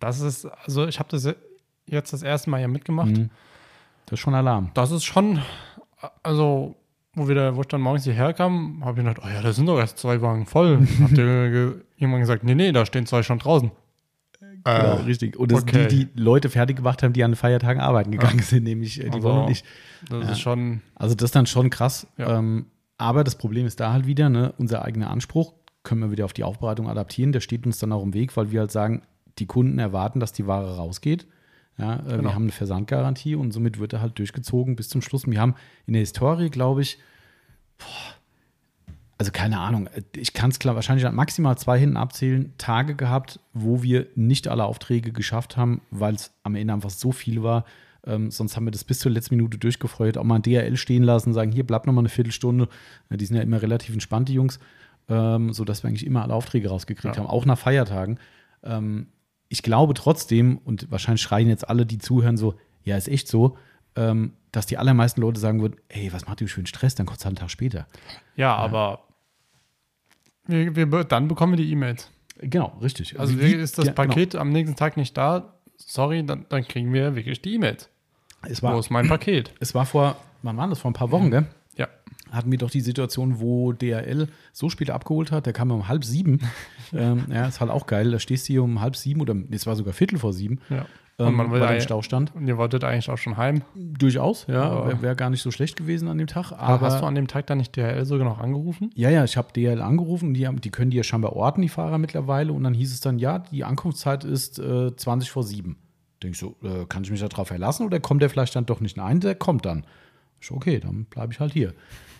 Das 0.00 0.20
ist, 0.20 0.46
also 0.46 0.86
ich 0.86 0.98
habe 0.98 1.08
das 1.10 1.28
jetzt 1.86 2.12
das 2.12 2.22
erste 2.22 2.50
Mal 2.50 2.58
hier 2.58 2.68
mitgemacht. 2.68 3.08
Mhm. 3.10 3.30
Das 4.06 4.14
ist 4.14 4.20
schon 4.20 4.34
Alarm. 4.34 4.70
Das 4.74 4.90
ist 4.90 5.04
schon, 5.04 5.40
also, 6.22 6.74
wo, 7.14 7.28
wir 7.28 7.34
da, 7.34 7.56
wo 7.56 7.60
ich 7.62 7.68
dann 7.68 7.80
morgens 7.80 8.04
hierher 8.04 8.32
kam, 8.32 8.84
habe 8.84 9.00
ich 9.00 9.06
gedacht, 9.06 9.22
oh 9.24 9.28
ja, 9.32 9.40
da 9.42 9.52
sind 9.52 9.66
doch 9.66 9.78
erst 9.78 9.98
zwei 9.98 10.20
Wagen 10.22 10.46
voll. 10.46 10.86
Ge 11.12 11.72
irgendwann 11.96 12.20
gesagt, 12.20 12.44
nee, 12.44 12.54
nee, 12.54 12.72
da 12.72 12.84
stehen 12.86 13.06
zwei 13.06 13.22
schon 13.22 13.38
draußen. 13.38 13.70
Genau, 14.40 14.64
Äh, 14.64 15.02
richtig. 15.02 15.36
Und 15.38 15.52
das 15.52 15.62
okay. 15.62 15.80
sind 15.80 15.92
die, 15.92 16.04
die 16.06 16.20
Leute 16.20 16.48
fertig 16.48 16.76
gemacht 16.76 17.02
haben, 17.02 17.12
die 17.12 17.22
an 17.22 17.32
den 17.32 17.36
Feiertagen 17.36 17.80
arbeiten 17.80 18.10
gegangen 18.10 18.40
sind, 18.40 18.64
nämlich 18.64 18.98
äh, 19.00 19.04
die 19.04 19.10
Also, 19.16 19.28
Woche 19.28 19.40
und 19.44 19.50
ich. 19.50 19.64
Das 20.08 20.24
Ja. 20.24 20.30
ist 20.32 20.40
schon, 20.40 20.80
Also 20.94 21.14
das 21.14 21.26
ist 21.26 21.36
dann 21.36 21.46
schon 21.46 21.70
krass. 21.70 22.06
Ja. 22.16 22.38
Ähm, 22.38 22.66
aber 22.98 23.24
das 23.24 23.36
Problem 23.36 23.66
ist 23.66 23.80
da 23.80 23.92
halt 23.92 24.06
wieder, 24.06 24.28
ne, 24.28 24.54
unser 24.58 24.84
eigener 24.84 25.10
Anspruch 25.10 25.52
können 25.82 26.00
wir 26.00 26.10
wieder 26.10 26.24
auf 26.24 26.32
die 26.32 26.44
Aufbereitung 26.44 26.88
adaptieren. 26.88 27.32
Der 27.32 27.40
steht 27.40 27.66
uns 27.66 27.78
dann 27.78 27.92
auch 27.92 28.02
im 28.02 28.14
Weg, 28.14 28.36
weil 28.36 28.50
wir 28.52 28.60
halt 28.60 28.70
sagen, 28.72 29.02
die 29.38 29.46
Kunden 29.46 29.78
erwarten, 29.78 30.18
dass 30.20 30.32
die 30.32 30.46
Ware 30.46 30.76
rausgeht. 30.76 31.26
Ja, 31.78 31.96
äh, 31.96 32.02
Genau. 32.16 32.22
Wir 32.24 32.34
haben 32.34 32.42
eine 32.44 32.52
Versandgarantie 32.52 33.34
und 33.34 33.52
somit 33.52 33.78
wird 33.78 33.92
er 33.92 34.00
halt 34.00 34.18
durchgezogen 34.18 34.76
bis 34.76 34.88
zum 34.88 35.02
Schluss. 35.02 35.24
Und 35.24 35.32
wir 35.32 35.40
haben 35.40 35.54
in 35.86 35.92
der 35.94 36.00
Historie, 36.00 36.50
glaube 36.50 36.82
ich, 36.82 36.98
boah, 37.78 37.86
also 39.16 39.30
keine 39.30 39.60
Ahnung, 39.60 39.88
ich 40.16 40.32
kann 40.32 40.50
es 40.50 40.58
klar 40.58 40.74
wahrscheinlich 40.74 41.06
an 41.06 41.14
maximal 41.14 41.56
zwei 41.56 41.78
Händen 41.78 41.96
abzählen, 41.96 42.52
Tage 42.58 42.94
gehabt, 42.96 43.38
wo 43.52 43.82
wir 43.82 44.06
nicht 44.16 44.48
alle 44.48 44.64
Aufträge 44.64 45.12
geschafft 45.12 45.56
haben, 45.56 45.80
weil 45.90 46.14
es 46.14 46.32
am 46.42 46.56
Ende 46.56 46.74
einfach 46.74 46.90
so 46.90 47.12
viel 47.12 47.42
war. 47.42 47.64
Ähm, 48.06 48.30
sonst 48.30 48.56
haben 48.56 48.64
wir 48.66 48.70
das 48.72 48.84
bis 48.84 48.98
zur 48.98 49.12
letzten 49.12 49.36
Minute 49.36 49.56
durchgefreut, 49.56 50.18
auch 50.18 50.24
mal 50.24 50.34
ein 50.36 50.42
DRL 50.42 50.76
stehen 50.76 51.04
lassen, 51.04 51.32
sagen, 51.32 51.52
hier 51.52 51.64
bleibt 51.64 51.86
noch 51.86 51.92
mal 51.94 52.00
eine 52.00 52.08
Viertelstunde. 52.08 52.68
Die 53.10 53.24
sind 53.24 53.36
ja 53.36 53.42
immer 53.42 53.62
relativ 53.62 53.94
entspannt, 53.94 54.28
die 54.28 54.34
Jungs, 54.34 54.58
ähm, 55.08 55.52
sodass 55.52 55.82
wir 55.84 55.88
eigentlich 55.88 56.04
immer 56.04 56.22
alle 56.22 56.34
Aufträge 56.34 56.68
rausgekriegt 56.68 57.16
Ja. 57.16 57.22
haben, 57.22 57.30
auch 57.30 57.46
nach 57.46 57.56
Feiertagen. 57.58 58.18
Ähm, 58.62 59.06
ich 59.54 59.62
glaube 59.62 59.94
trotzdem, 59.94 60.58
und 60.64 60.90
wahrscheinlich 60.90 61.22
schreien 61.22 61.48
jetzt 61.48 61.68
alle, 61.68 61.86
die 61.86 61.98
zuhören, 61.98 62.36
so, 62.36 62.54
ja, 62.82 62.96
ist 62.96 63.06
echt 63.08 63.28
so, 63.28 63.56
ähm, 63.94 64.32
dass 64.50 64.66
die 64.66 64.78
allermeisten 64.78 65.20
Leute 65.20 65.38
sagen 65.38 65.60
würden, 65.60 65.76
ey, 65.88 66.12
was 66.12 66.26
macht 66.26 66.40
ihr 66.40 66.48
für 66.48 66.58
einen 66.58 66.66
Stress, 66.66 66.96
dann 66.96 67.06
kommt 67.06 67.20
es 67.20 67.24
halt 67.24 67.30
einen 67.36 67.40
Tag 67.40 67.50
später. 67.50 67.86
ja, 68.34 68.54
aber 68.56 69.04
wir, 70.46 70.74
wir, 70.74 71.04
dann 71.04 71.28
bekommen 71.28 71.52
wir 71.52 71.64
die 71.64 71.70
E-Mails. 71.70 72.10
Genau, 72.38 72.76
richtig. 72.82 73.18
Also 73.18 73.38
Wie- 73.40 73.52
ist 73.52 73.78
das 73.78 73.86
ja, 73.86 73.92
genau. 73.92 74.08
Paket 74.08 74.34
am 74.34 74.50
nächsten 74.50 74.74
Tag 74.76 74.96
nicht 74.96 75.16
da, 75.16 75.54
sorry, 75.76 76.26
dann, 76.26 76.46
dann 76.48 76.64
kriegen 76.66 76.92
wir 76.92 77.14
wirklich 77.14 77.40
die 77.40 77.54
E-Mails. 77.54 77.88
Es 78.42 78.60
Wo 78.62 78.66
war, 78.66 78.78
ist 78.78 78.90
mein 78.90 79.06
Paket? 79.08 79.54
es 79.60 79.72
war 79.74 79.86
vor, 79.86 80.16
wann 80.42 80.56
war 80.56 80.68
das? 80.68 80.80
Vor 80.80 80.90
ein 80.90 80.94
paar 80.94 81.10
Wochen, 81.12 81.30
gell? 81.30 81.46
Ja. 81.76 81.88
Hatten 82.30 82.50
wir 82.50 82.58
doch 82.58 82.70
die 82.70 82.80
Situation, 82.80 83.40
wo 83.40 83.72
DRL 83.72 84.28
so 84.52 84.68
spät 84.68 84.90
abgeholt 84.90 85.30
hat, 85.32 85.46
der 85.46 85.52
kam 85.52 85.70
um 85.70 85.86
halb 85.88 86.04
sieben. 86.04 86.40
Ähm, 86.94 87.24
ja, 87.30 87.46
ist 87.46 87.60
halt 87.60 87.70
auch 87.70 87.86
geil. 87.86 88.10
Da 88.10 88.18
stehst 88.18 88.48
du 88.48 88.52
hier 88.54 88.62
um 88.62 88.80
halb 88.80 88.96
sieben 88.96 89.20
oder 89.20 89.34
es 89.50 89.66
war 89.66 89.76
sogar 89.76 89.92
Viertel 89.92 90.18
vor 90.18 90.32
sieben. 90.32 90.60
ja. 90.70 90.86
Ähm, 91.16 91.28
Und 91.28 91.34
man 91.36 91.46
will 91.52 91.60
weil 91.60 91.66
im 91.68 91.72
eigentlich- 91.74 91.84
Stau 91.84 92.02
stand. 92.02 92.34
Und 92.34 92.48
ihr 92.48 92.58
wolltet 92.58 92.82
eigentlich 92.82 93.08
auch 93.08 93.18
schon 93.18 93.36
heim. 93.36 93.62
Durchaus, 93.76 94.48
ja. 94.48 94.84
Wäre 94.88 95.00
wär 95.02 95.14
gar 95.14 95.30
nicht 95.30 95.42
so 95.42 95.52
schlecht 95.52 95.76
gewesen 95.76 96.08
an 96.08 96.18
dem 96.18 96.26
Tag. 96.26 96.50
Aber 96.50 96.60
Aber 96.62 96.86
hast 96.86 97.00
du 97.02 97.06
an 97.06 97.14
dem 97.14 97.28
Tag 97.28 97.46
dann 97.46 97.58
nicht 97.58 97.76
DHL 97.76 98.04
sogar 98.04 98.24
noch 98.26 98.40
angerufen? 98.40 98.90
Ja, 98.96 99.10
ja, 99.10 99.22
ich 99.22 99.36
habe 99.36 99.52
DHL 99.52 99.80
angerufen 99.80 100.34
die, 100.34 100.44
haben, 100.48 100.60
die 100.60 100.70
können 100.70 100.90
die 100.90 100.96
ja 100.96 101.04
scheinbar 101.04 101.34
orten, 101.34 101.62
die 101.62 101.68
Fahrer 101.68 101.98
mittlerweile. 101.98 102.52
Und 102.52 102.64
dann 102.64 102.74
hieß 102.74 102.92
es 102.92 102.98
dann, 103.00 103.20
ja, 103.20 103.38
die 103.38 103.62
Ankunftszeit 103.62 104.24
ist 104.24 104.58
äh, 104.58 104.96
20 104.96 105.30
vor 105.30 105.44
7. 105.44 105.76
Denke 106.20 106.32
ich 106.34 106.40
so, 106.40 106.56
äh, 106.64 106.84
kann 106.88 107.04
ich 107.04 107.12
mich 107.12 107.20
darauf 107.20 107.46
verlassen 107.46 107.86
oder 107.86 108.00
kommt 108.00 108.20
der 108.20 108.28
vielleicht 108.28 108.56
dann 108.56 108.66
doch 108.66 108.80
nicht 108.80 108.96
Nein, 108.96 109.20
der 109.20 109.36
kommt 109.36 109.66
dann. 109.66 109.86
Ich 110.40 110.48
so, 110.48 110.56
okay, 110.56 110.80
dann 110.80 111.04
bleibe 111.04 111.32
ich 111.32 111.38
halt 111.38 111.52
hier. 111.52 111.74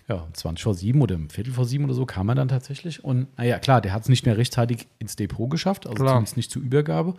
Ja, 0.08 0.16
um 0.16 0.34
20 0.34 0.62
vor 0.62 0.75
7 0.75 1.00
oder 1.00 1.14
um 1.14 1.30
Viertel 1.30 1.52
vor 1.52 1.64
7 1.64 1.84
oder 1.84 1.94
so 1.94 2.04
kam 2.04 2.28
er 2.28 2.34
dann 2.34 2.49
tatsächlich. 2.49 3.02
Und 3.02 3.26
naja, 3.38 3.58
klar, 3.58 3.80
der 3.80 3.92
hat 3.92 4.02
es 4.02 4.08
nicht 4.08 4.26
mehr 4.26 4.37
rechtzeitig 4.37 4.87
ins 4.99 5.16
Depot 5.16 5.49
geschafft, 5.50 5.87
also 5.87 5.96
Klar. 5.96 6.14
zumindest 6.14 6.37
nicht 6.37 6.50
zur 6.50 6.62
Übergabe. 6.62 7.14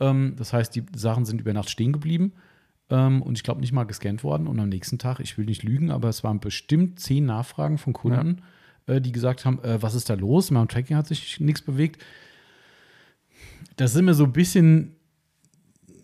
Ähm, 0.00 0.34
das 0.38 0.52
heißt, 0.52 0.74
die 0.74 0.84
Sachen 0.96 1.24
sind 1.26 1.40
über 1.40 1.52
Nacht 1.52 1.68
stehen 1.68 1.92
geblieben. 1.92 2.32
Ähm, 2.90 3.22
und 3.22 3.36
ich 3.36 3.42
glaube 3.42 3.60
nicht 3.60 3.72
mal 3.72 3.84
gescannt 3.84 4.24
worden. 4.24 4.46
Und 4.46 4.58
am 4.60 4.68
nächsten 4.68 4.98
Tag, 4.98 5.20
ich 5.20 5.36
will 5.36 5.44
nicht 5.44 5.62
lügen, 5.62 5.90
aber 5.90 6.08
es 6.08 6.24
waren 6.24 6.40
bestimmt 6.40 7.00
zehn 7.00 7.26
Nachfragen 7.26 7.78
von 7.78 7.92
Kunden, 7.92 8.42
äh, 8.86 9.00
die 9.00 9.12
gesagt 9.12 9.44
haben, 9.44 9.62
äh, 9.62 9.82
was 9.82 9.94
ist 9.94 10.08
da 10.10 10.14
los? 10.14 10.50
In 10.50 10.54
meinem 10.54 10.68
Tracking 10.68 10.96
hat 10.96 11.06
sich 11.06 11.38
nichts 11.40 11.62
bewegt. 11.62 12.02
Das 13.76 13.92
sind 13.92 14.04
mir 14.04 14.14
so 14.14 14.24
ein 14.24 14.32
bisschen, 14.32 14.96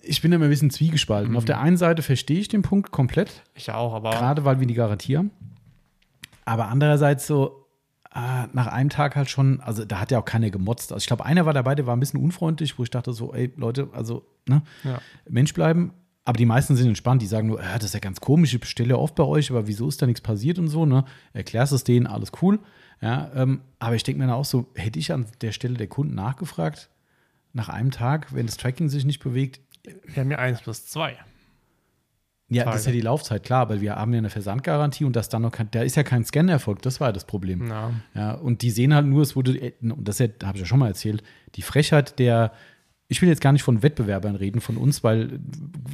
ich 0.02 0.22
bin 0.22 0.32
immer 0.32 0.44
ein 0.44 0.50
bisschen 0.50 0.70
zwiegespalten. 0.70 1.36
Auf 1.36 1.44
der 1.44 1.60
einen 1.60 1.76
Seite 1.76 2.02
verstehe 2.02 2.38
ich 2.38 2.48
den 2.48 2.62
Punkt 2.62 2.90
komplett, 2.90 3.42
Ich 3.54 3.70
auch, 3.70 3.94
aber 3.94 4.10
gerade 4.10 4.44
weil 4.44 4.60
wir 4.60 4.66
die 4.66 4.74
Garantie 4.74 5.16
haben. 5.16 5.30
Aber 6.48 6.68
andererseits 6.68 7.26
so, 7.26 7.66
ah, 8.10 8.46
nach 8.54 8.68
einem 8.68 8.88
Tag 8.88 9.16
halt 9.16 9.28
schon, 9.28 9.60
also 9.60 9.84
da 9.84 10.00
hat 10.00 10.10
ja 10.10 10.18
auch 10.18 10.24
keiner 10.24 10.48
gemotzt. 10.48 10.92
Also 10.92 11.02
ich 11.02 11.06
glaube, 11.06 11.26
einer 11.26 11.44
war 11.44 11.52
dabei, 11.52 11.74
der 11.74 11.86
war 11.86 11.94
ein 11.94 12.00
bisschen 12.00 12.22
unfreundlich, 12.22 12.78
wo 12.78 12.84
ich 12.84 12.90
dachte 12.90 13.12
so, 13.12 13.34
ey 13.34 13.52
Leute, 13.56 13.90
also, 13.92 14.24
ne, 14.46 14.62
ja. 14.82 14.98
Mensch 15.28 15.52
bleiben. 15.52 15.92
aber 16.24 16.38
die 16.38 16.46
meisten 16.46 16.74
sind 16.74 16.88
entspannt, 16.88 17.20
die 17.20 17.26
sagen 17.26 17.48
nur, 17.48 17.60
ah, 17.60 17.74
das 17.74 17.84
ist 17.84 17.94
ja 17.94 18.00
ganz 18.00 18.22
komisch, 18.22 18.54
ich 18.54 18.60
bestelle 18.60 18.96
oft 18.96 19.14
bei 19.14 19.24
euch, 19.24 19.50
aber 19.50 19.66
wieso 19.66 19.88
ist 19.88 20.00
da 20.00 20.06
nichts 20.06 20.22
passiert 20.22 20.58
und 20.58 20.68
so, 20.68 20.86
ne? 20.86 21.04
Erklärst 21.34 21.74
es 21.74 21.84
denen, 21.84 22.06
alles 22.06 22.32
cool. 22.40 22.60
Ja, 23.02 23.30
ähm, 23.34 23.60
aber 23.78 23.96
ich 23.96 24.02
denke 24.02 24.18
mir 24.18 24.26
dann 24.26 24.36
auch 24.36 24.46
so, 24.46 24.68
hätte 24.74 24.98
ich 24.98 25.12
an 25.12 25.26
der 25.42 25.52
Stelle 25.52 25.74
der 25.74 25.86
Kunden 25.86 26.14
nachgefragt, 26.14 26.88
nach 27.52 27.68
einem 27.68 27.90
Tag, 27.90 28.34
wenn 28.34 28.46
das 28.46 28.56
Tracking 28.56 28.88
sich 28.88 29.04
nicht 29.04 29.22
bewegt, 29.22 29.60
Wir 29.84 30.22
haben 30.22 30.30
ja 30.30 30.38
1 30.38 30.62
plus 30.62 30.86
2. 30.86 31.14
ja, 32.48 32.64
Tage. 32.64 32.74
das 32.74 32.80
ist 32.82 32.86
ja 32.86 32.92
die 32.92 33.00
Laufzeit, 33.00 33.42
klar, 33.42 33.60
aber 33.62 33.80
wir 33.80 33.96
haben 33.96 34.12
ja 34.12 34.18
eine 34.18 34.30
Versandgarantie 34.30 35.04
und 35.04 35.14
das 35.14 35.28
dann 35.28 35.42
noch 35.42 35.52
kein, 35.52 35.70
da 35.70 35.82
ist 35.82 35.96
ja 35.96 36.02
kein 36.02 36.24
Scan 36.24 36.48
erfolgt, 36.48 36.86
das 36.86 36.98
war 37.00 37.08
ja 37.08 37.12
das 37.12 37.26
Problem. 37.26 37.68
Ja. 37.68 37.90
Ja, 38.14 38.32
und 38.32 38.62
die 38.62 38.70
sehen 38.70 38.94
halt 38.94 39.06
nur, 39.06 39.22
es 39.22 39.36
wurde, 39.36 39.72
und 39.82 40.08
das 40.08 40.20
habe 40.20 40.32
ich 40.54 40.60
ja 40.60 40.66
schon 40.66 40.78
mal 40.78 40.88
erzählt, 40.88 41.22
die 41.56 41.62
Frechheit 41.62 42.18
der, 42.18 42.52
ich 43.08 43.20
will 43.22 43.28
jetzt 43.28 43.40
gar 43.40 43.52
nicht 43.52 43.62
von 43.62 43.82
Wettbewerbern 43.82 44.36
reden, 44.36 44.60
von 44.60 44.76
uns, 44.76 45.02
weil 45.02 45.34
äh, 45.34 45.38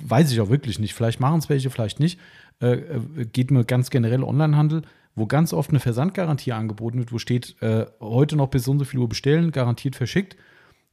weiß 0.08 0.32
ich 0.32 0.40
auch 0.40 0.48
wirklich 0.48 0.78
nicht. 0.78 0.94
Vielleicht 0.94 1.20
machen 1.20 1.38
es 1.38 1.48
welche, 1.48 1.70
vielleicht 1.70 2.00
nicht. 2.00 2.18
Äh, 2.60 2.72
äh, 2.72 3.24
geht 3.32 3.50
mir 3.50 3.64
ganz 3.64 3.90
generell 3.90 4.24
Onlinehandel, 4.24 4.82
wo 5.14 5.26
ganz 5.26 5.52
oft 5.52 5.70
eine 5.70 5.80
Versandgarantie 5.80 6.52
angeboten 6.52 6.98
wird, 6.98 7.12
wo 7.12 7.18
steht, 7.18 7.60
äh, 7.62 7.86
heute 8.00 8.36
noch 8.36 8.48
bis 8.48 8.64
so 8.64 8.72
und 8.72 8.80
so 8.80 8.84
viel 8.84 8.98
Uhr 8.98 9.08
bestellen, 9.08 9.52
garantiert 9.52 9.94
verschickt. 9.94 10.36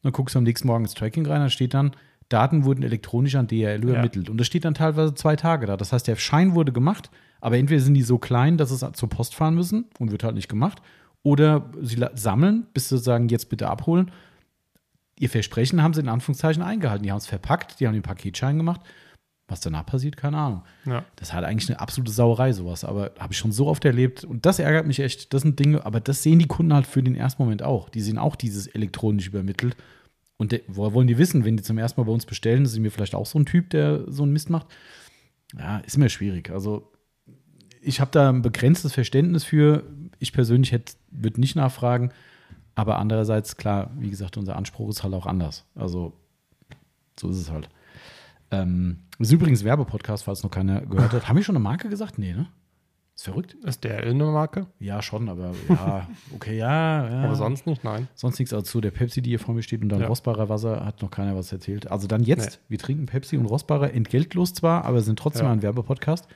Dann 0.03 0.11
guckst 0.11 0.35
du 0.35 0.39
am 0.39 0.43
nächsten 0.43 0.67
Morgen 0.67 0.85
ins 0.85 0.93
Tracking 0.93 1.25
rein, 1.25 1.41
da 1.41 1.49
steht 1.49 1.73
dann, 1.73 1.91
Daten 2.31 2.65
wurden 2.65 2.83
elektronisch 2.83 3.35
an 3.35 3.47
DRL 3.47 3.83
übermittelt. 3.83 4.29
Und 4.29 4.37
das 4.37 4.47
steht 4.47 4.65
dann 4.65 4.73
teilweise 4.73 5.13
zwei 5.13 5.35
Tage 5.35 5.65
da. 5.65 5.77
Das 5.77 5.93
heißt, 5.93 6.07
der 6.07 6.15
Schein 6.15 6.55
wurde 6.55 6.71
gemacht, 6.71 7.09
aber 7.39 7.57
entweder 7.57 7.81
sind 7.81 7.93
die 7.93 8.03
so 8.03 8.17
klein, 8.17 8.57
dass 8.57 8.71
es 8.71 8.85
zur 8.93 9.09
Post 9.09 9.35
fahren 9.35 9.55
müssen 9.55 9.85
und 9.99 10.11
wird 10.11 10.23
halt 10.23 10.35
nicht 10.35 10.49
gemacht, 10.49 10.81
oder 11.23 11.69
sie 11.81 12.03
sammeln, 12.15 12.65
bis 12.73 12.89
sie 12.89 12.97
sagen, 12.97 13.29
jetzt 13.29 13.49
bitte 13.49 13.69
abholen. 13.69 14.11
Ihr 15.19 15.29
Versprechen 15.29 15.83
haben 15.83 15.93
sie 15.93 16.01
in 16.01 16.09
Anführungszeichen 16.09 16.63
eingehalten. 16.63 17.03
Die 17.03 17.11
haben 17.11 17.19
es 17.19 17.27
verpackt, 17.27 17.79
die 17.79 17.85
haben 17.85 17.93
den 17.93 18.01
Paketschein 18.01 18.57
gemacht. 18.57 18.81
Was 19.47 19.59
danach 19.59 19.85
passiert, 19.85 20.17
keine 20.17 20.37
Ahnung. 20.37 20.63
Ja. 20.85 21.03
Das 21.17 21.27
ist 21.27 21.33
halt 21.33 21.45
eigentlich 21.45 21.69
eine 21.69 21.79
absolute 21.79 22.11
Sauerei, 22.11 22.53
sowas. 22.53 22.85
Aber 22.85 23.11
habe 23.19 23.33
ich 23.33 23.37
schon 23.37 23.51
so 23.51 23.67
oft 23.67 23.85
erlebt. 23.85 24.23
Und 24.23 24.45
das 24.45 24.57
ärgert 24.59 24.87
mich 24.87 24.99
echt. 24.99 25.33
Das 25.33 25.41
sind 25.43 25.59
Dinge, 25.59 25.85
aber 25.85 25.99
das 25.99 26.23
sehen 26.23 26.39
die 26.39 26.47
Kunden 26.47 26.73
halt 26.73 26.87
für 26.87 27.03
den 27.03 27.15
ersten 27.15 27.43
Moment 27.43 27.61
auch. 27.61 27.89
Die 27.89 28.01
sehen 28.01 28.17
auch 28.17 28.35
dieses 28.35 28.65
elektronisch 28.67 29.27
übermittelt. 29.27 29.75
Und 30.41 30.51
de- 30.53 30.63
woher 30.67 30.91
wollen 30.93 31.05
die 31.05 31.19
wissen, 31.19 31.45
wenn 31.45 31.55
die 31.55 31.61
zum 31.61 31.77
ersten 31.77 32.01
Mal 32.01 32.05
bei 32.05 32.11
uns 32.11 32.25
bestellen, 32.25 32.65
sind 32.65 32.81
wir 32.83 32.89
vielleicht 32.89 33.13
auch 33.13 33.27
so 33.27 33.37
ein 33.37 33.45
Typ, 33.45 33.69
der 33.69 34.11
so 34.11 34.23
einen 34.23 34.33
Mist 34.33 34.49
macht? 34.49 34.65
Ja, 35.55 35.77
ist 35.85 35.99
mir 35.99 36.09
schwierig. 36.09 36.49
Also, 36.49 36.91
ich 37.79 38.01
habe 38.01 38.09
da 38.09 38.29
ein 38.29 38.41
begrenztes 38.41 38.91
Verständnis 38.91 39.43
für. 39.43 39.83
Ich 40.17 40.33
persönlich 40.33 40.73
würde 41.11 41.39
nicht 41.39 41.55
nachfragen. 41.55 42.09
Aber 42.73 42.97
andererseits, 42.97 43.55
klar, 43.55 43.91
wie 43.99 44.09
gesagt, 44.09 44.35
unser 44.35 44.55
Anspruch 44.55 44.89
ist 44.89 45.03
halt 45.03 45.13
auch 45.13 45.27
anders. 45.27 45.63
Also, 45.75 46.13
so 47.19 47.29
ist 47.29 47.37
es 47.37 47.51
halt. 47.51 47.69
Ähm, 48.49 48.97
ist 49.19 49.31
übrigens 49.31 49.63
Werbepodcast, 49.63 50.23
falls 50.23 50.41
noch 50.41 50.49
keiner 50.49 50.81
gehört 50.81 51.13
hat. 51.13 51.27
Haben 51.27 51.35
wir 51.35 51.43
schon 51.43 51.55
eine 51.55 51.61
Marke 51.63 51.87
gesagt? 51.87 52.17
Nee, 52.17 52.33
ne? 52.33 52.47
Ist 53.21 53.25
verrückt. 53.25 53.53
Ist 53.63 53.83
der 53.83 53.99
eine 54.03 54.23
Marke? 54.25 54.65
Ja, 54.79 55.01
schon, 55.03 55.29
aber 55.29 55.51
ja, 55.69 56.07
okay, 56.35 56.57
ja, 56.57 57.07
ja. 57.07 57.23
Aber 57.25 57.35
sonst 57.35 57.67
nicht, 57.67 57.83
nein. 57.83 58.07
Sonst 58.15 58.39
nichts 58.39 58.49
dazu. 58.49 58.81
Der 58.81 58.89
Pepsi, 58.89 59.21
die 59.21 59.29
hier 59.29 59.37
vor 59.39 59.53
mir 59.53 59.61
steht 59.61 59.83
und 59.83 59.89
dann 59.89 59.99
Ja. 60.01 60.07
Rossbarer 60.07 60.49
Wasser, 60.49 60.83
hat 60.83 61.03
noch 61.03 61.11
keiner 61.11 61.35
was 61.35 61.51
erzählt. 61.51 61.91
Also 61.91 62.07
dann 62.07 62.23
jetzt, 62.23 62.59
wir 62.67 62.79
trinken 62.79 63.05
Pepsi 63.05 63.37
und 63.37 63.45
Rossbarer, 63.45 63.93
entgeltlos 63.93 64.55
zwar, 64.55 64.85
aber 64.85 65.01
sind 65.01 65.19
trotzdem 65.19 65.45
Ja. 65.45 65.51
ein 65.51 65.61
Werbepodcast. 65.61 66.27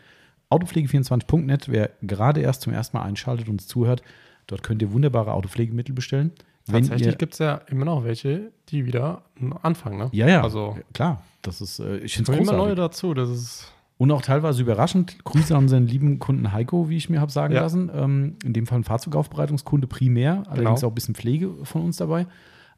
Autopflege24.net, 0.52 1.70
wer 1.70 1.90
gerade 2.02 2.42
erst 2.42 2.62
zum 2.62 2.72
ersten 2.74 2.98
Mal 2.98 3.04
einschaltet 3.04 3.48
und 3.48 3.54
uns 3.56 3.68
zuhört, 3.68 4.04
dort 4.48 4.62
könnt 4.62 4.82
ihr 4.82 4.92
wunderbare 4.94 5.34
Autopflegemittel 5.34 5.96
bestellen. 5.96 6.32
Wenn 6.68 6.88
Tatsächlich 6.88 7.18
gibt 7.18 7.34
es 7.34 7.40
ja 7.40 7.62
immer 7.68 7.86
noch 7.86 8.04
welche, 8.04 8.52
die 8.70 8.86
wieder 8.86 9.24
anfangen, 9.62 9.98
ne? 9.98 10.10
ja, 10.14 10.28
ja, 10.28 10.42
Also, 10.44 10.78
klar, 10.94 11.24
das 11.42 11.62
ist, 11.62 11.80
äh, 11.80 11.98
ich 11.98 12.16
finde 12.16 12.32
kommen 12.32 12.44
es 12.44 12.50
immer 12.50 12.58
neue 12.58 12.76
dazu. 12.76 13.14
Das 13.14 13.30
ist. 13.30 13.72
Und 13.98 14.12
auch 14.12 14.22
teilweise 14.22 14.62
überraschend. 14.62 15.24
Grüße 15.24 15.56
an 15.56 15.64
unseren 15.64 15.88
lieben 15.88 16.20
Kunden 16.20 16.52
Heiko, 16.52 16.90
wie 16.90 16.98
ich 16.98 17.10
mir 17.10 17.22
habe 17.22 17.32
sagen 17.32 17.54
Ja. 17.54 17.62
lassen. 17.62 17.90
Ähm, 17.96 18.36
in 18.44 18.52
dem 18.52 18.66
Fall 18.68 18.80
ein 18.80 18.84
Fahrzeugaufbereitungskunde 18.84 19.88
primär, 19.88 20.44
allerdings 20.48 20.82
Genau. 20.82 20.88
auch 20.88 20.92
ein 20.92 20.96
bisschen 20.96 21.16
Pflege 21.16 21.50
von 21.64 21.82
uns 21.84 21.98
dabei. 21.98 22.28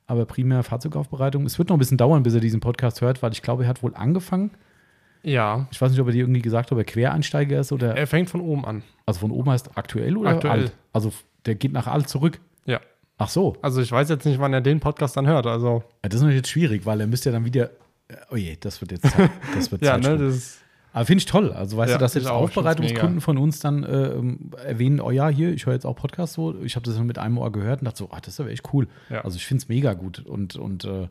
Aber 0.06 0.26
primär 0.26 0.62
Fahrzeugaufbereitung. 0.64 1.46
Es 1.46 1.58
wird 1.58 1.70
noch 1.70 1.76
ein 1.76 1.80
bisschen 1.80 1.98
dauern, 1.98 2.22
bis 2.24 2.34
er 2.36 2.40
diesen 2.40 2.60
Podcast 2.60 3.02
hört, 3.02 3.22
weil 3.24 3.32
ich 3.34 3.42
glaube, 3.42 3.64
er 3.64 3.70
hat 3.70 3.82
wohl 3.84 3.96
angefangen. 3.96 4.52
Ja. 5.24 5.68
Ich 5.72 5.82
weiß 5.82 5.92
nicht, 5.92 6.00
ob 6.00 6.08
er 6.08 6.14
dir 6.14 6.20
irgendwie 6.22 6.42
gesagt 6.42 6.68
hat, 6.68 6.72
ob 6.74 6.78
er 6.78 6.86
Quereinsteiger 6.86 7.60
ist 7.60 7.72
oder. 7.72 7.98
Er 7.98 8.08
fängt 8.08 8.30
von 8.30 8.40
oben 8.40 8.64
an. 8.66 8.84
Also 9.06 9.20
von 9.20 9.32
oben 9.32 9.50
heißt 9.50 9.76
aktuell 9.76 10.16
oder 10.16 10.30
Aktuell. 10.30 10.52
alt? 10.54 10.74
Also 10.94 11.12
der 11.46 11.56
geht 11.56 11.74
nach 11.74 11.88
alt 11.88 12.08
zurück. 12.08 12.40
Ja. 12.66 12.80
Ach 13.18 13.28
so. 13.30 13.58
Also 13.64 13.82
ich 13.82 13.92
weiß 13.92 14.08
jetzt 14.10 14.26
nicht, 14.26 14.40
wann 14.40 14.54
er 14.54 14.62
den 14.62 14.80
Podcast 14.80 15.18
dann 15.18 15.26
hört. 15.28 15.48
Also, 15.48 15.84
Ja, 16.04 16.10
das 16.10 16.16
ist 16.16 16.22
natürlich 16.22 16.38
jetzt 16.42 16.50
schwierig, 16.50 16.86
weil 16.86 17.02
er 17.02 17.08
müsste 17.08 17.30
ja 17.30 17.34
dann 17.34 17.46
wieder. 17.46 17.72
Oh 18.32 18.36
je, 18.36 18.56
das 18.60 18.80
wird 18.80 18.92
jetzt 18.92 19.10
Zeit. 19.10 19.30
Das 19.56 19.72
wird 19.72 19.82
ja, 19.82 19.94
Zeit 20.00 20.04
ne, 20.04 20.18
das 20.18 20.36
ist. 20.36 20.60
Aber 20.98 21.06
finde 21.06 21.20
ich 21.20 21.26
toll. 21.26 21.52
Also 21.52 21.78
weißt 21.78 21.92
Ja, 21.92 21.98
du, 21.98 22.02
dass 22.04 22.16
jetzt 22.16 22.26
Aufbereitungskunden 22.28 23.22
von 23.22 23.38
uns 23.38 23.60
dann 23.60 23.84
äh, 23.84 24.08
ähm, 24.14 24.50
erwähnen, 24.66 25.00
oh 25.00 25.12
ja, 25.12 25.30
hier, 25.30 25.54
ich 25.54 25.68
höre 25.68 25.74
jetzt 25.74 25.86
auch 25.86 25.96
Podcasts 25.96 26.34
so. 26.36 26.60
Ich 26.64 26.76
habe 26.76 26.86
das 26.90 26.98
mit 27.00 27.20
einem 27.20 27.38
Ohr 27.38 27.52
gehört 27.52 27.82
und 27.82 27.86
dachte 27.86 28.00
so, 28.00 28.10
ah, 28.10 28.18
das 28.20 28.34
ist 28.34 28.40
aber 28.40 28.50
echt 28.50 28.74
cool. 28.74 28.88
Ja. 29.12 29.24
Also 29.24 29.38
ich 29.38 29.46
finde 29.46 29.62
es 29.62 29.70
mega 29.70 29.94
gut. 29.94 30.20
Und, 30.26 30.56
und 30.56 30.86
äh, 30.86 31.08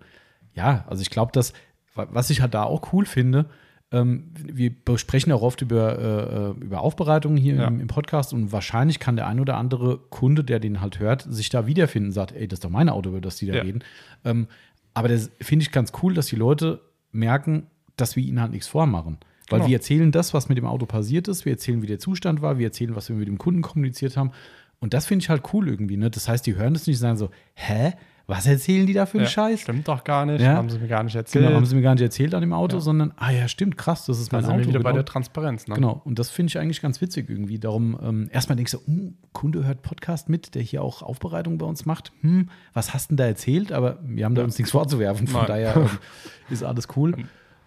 ja, 0.55 0.85
also 0.89 1.03
ich 1.03 1.11
glaube, 1.11 1.31
dass, 1.33 1.53
wa- 1.95 2.09
was 2.11 2.31
ich 2.31 2.41
halt 2.41 2.53
da 2.55 2.65
auch 2.65 2.93
cool 2.93 3.05
finde, 3.07 3.47
ähm, 3.93 4.33
wir 4.35 4.75
besprechen 4.85 5.31
auch 5.33 5.43
oft 5.43 5.63
über, 5.63 5.97
äh, 6.01 6.63
äh, 6.63 6.65
über 6.65 6.81
Aufbereitungen 6.81 7.39
hier 7.39 7.55
Ja. 7.55 7.69
im, 7.69 7.79
im 7.79 7.87
Podcast 7.87 8.33
und 8.33 8.51
wahrscheinlich 8.51 8.99
kann 8.99 9.15
der 9.15 9.29
ein 9.29 9.39
oder 9.39 9.57
andere 9.57 9.99
Kunde, 10.11 10.43
der 10.43 10.59
den 10.59 10.81
halt 10.81 10.99
hört, 10.99 11.23
sich 11.23 11.49
da 11.51 11.69
wiederfinden 11.69 12.09
und 12.09 12.13
sagt, 12.13 12.33
ey, 12.33 12.49
das 12.49 12.57
ist 12.57 12.65
doch 12.65 12.71
mein 12.71 12.89
Auto, 12.89 13.11
über 13.11 13.21
das 13.21 13.37
die 13.37 13.47
da 13.47 13.61
reden. 13.61 13.85
Ähm, 14.25 14.49
aber 14.95 15.07
das 15.07 15.31
finde 15.41 15.63
ich 15.63 15.71
ganz 15.71 15.93
cool, 16.03 16.13
dass 16.15 16.27
die 16.27 16.35
Leute 16.35 16.81
merken, 17.13 17.69
dass 17.97 18.17
wir 18.17 18.25
ihnen 18.25 18.41
halt 18.41 18.51
nichts 18.51 18.67
vormachen. 18.67 19.19
Weil 19.49 19.61
Genau. 19.61 19.69
wir 19.69 19.77
erzählen 19.77 20.11
das, 20.13 20.35
was 20.35 20.49
mit 20.49 20.59
dem 20.59 20.67
Auto 20.67 20.87
passiert 20.87 21.29
ist, 21.29 21.45
wir 21.45 21.53
erzählen, 21.53 21.81
wie 21.83 21.87
der 21.87 21.99
Zustand 21.99 22.43
war, 22.43 22.59
wir 22.59 22.67
erzählen, 22.67 22.97
was 22.97 23.09
wir 23.09 23.17
mit 23.17 23.29
dem 23.29 23.39
Kunden 23.39 23.63
kommuniziert 23.63 24.17
haben. 24.17 24.33
Und 24.81 24.93
das 24.93 25.07
finde 25.07 25.23
ich 25.23 25.31
halt 25.31 25.43
cool 25.53 25.69
irgendwie. 25.69 25.97
Ne? 25.97 26.11
Das 26.11 26.29
heißt, 26.29 26.45
die 26.47 26.57
hören 26.57 26.75
das 26.75 26.87
nicht 26.87 26.97
und 26.97 27.01
sagen 27.01 27.17
so, 27.17 27.31
hä? 27.55 27.93
Was 28.29 28.45
erzählen 28.45 28.85
die 28.89 28.93
da 28.93 29.07
für 29.07 29.19
einen 29.19 29.27
Ja, 29.27 29.31
Scheiß? 29.31 29.61
Stimmt 29.61 29.87
doch 29.87 30.03
gar 30.03 30.27
nicht. 30.27 30.41
Ja. 30.41 30.55
Haben 30.57 30.69
sie 30.69 30.81
mir 30.81 30.89
gar 30.89 31.05
nicht 31.05 31.15
erzählt. 31.15 31.45
Genau, 31.45 31.55
haben 31.57 31.65
sie 31.65 31.77
mir 31.77 31.83
gar 31.83 31.95
nicht 31.95 32.03
erzählt 32.03 32.35
an 32.35 32.41
dem 32.41 32.53
Auto, 32.53 32.79
Ja. 32.79 32.81
sondern, 32.81 33.13
ah 33.15 33.31
ja, 33.31 33.47
stimmt, 33.47 33.79
krass, 33.79 34.05
das 34.07 34.19
ist 34.19 34.33
da 34.33 34.39
mein 34.39 34.45
sind 34.45 34.53
Auto. 34.55 34.61
wir 34.63 34.67
wieder 34.71 34.81
bei 34.81 34.91
genau. 34.91 35.03
der 35.03 35.05
Transparenz. 35.05 35.69
Ne? 35.69 35.77
Genau, 35.77 36.03
und 36.05 36.19
das 36.19 36.31
finde 36.31 36.49
ich 36.51 36.59
eigentlich 36.59 36.83
ganz 36.83 37.01
witzig 37.01 37.31
irgendwie. 37.31 37.61
Darum, 37.61 37.97
ähm, 38.03 38.29
erstmal 38.33 38.57
denkst 38.57 38.73
du, 38.73 38.79
hm, 38.85 39.15
Kunde 39.33 39.65
hört 39.65 39.83
Podcast 39.83 40.29
mit, 40.29 40.57
der 40.57 40.63
hier 40.63 40.83
auch 40.83 41.03
Aufbereitung 41.03 41.57
bei 41.59 41.67
uns 41.67 41.87
macht. 41.87 42.11
Hm, 42.23 42.49
was 42.75 42.93
hast 42.95 43.07
du 43.07 43.15
denn 43.15 43.19
da 43.19 43.27
erzählt? 43.27 43.71
Aber 43.71 44.01
wir 44.03 44.25
haben 44.25 44.35
da 44.35 44.43
uns 44.43 44.59
nichts 44.59 44.73
vorzuwerfen, 44.73 45.29
von 45.29 45.43
Nein. 45.43 45.47
daher 45.49 45.77
ähm, 45.77 45.89
ist 46.51 46.65
alles 46.65 46.89
cool. 46.97 47.15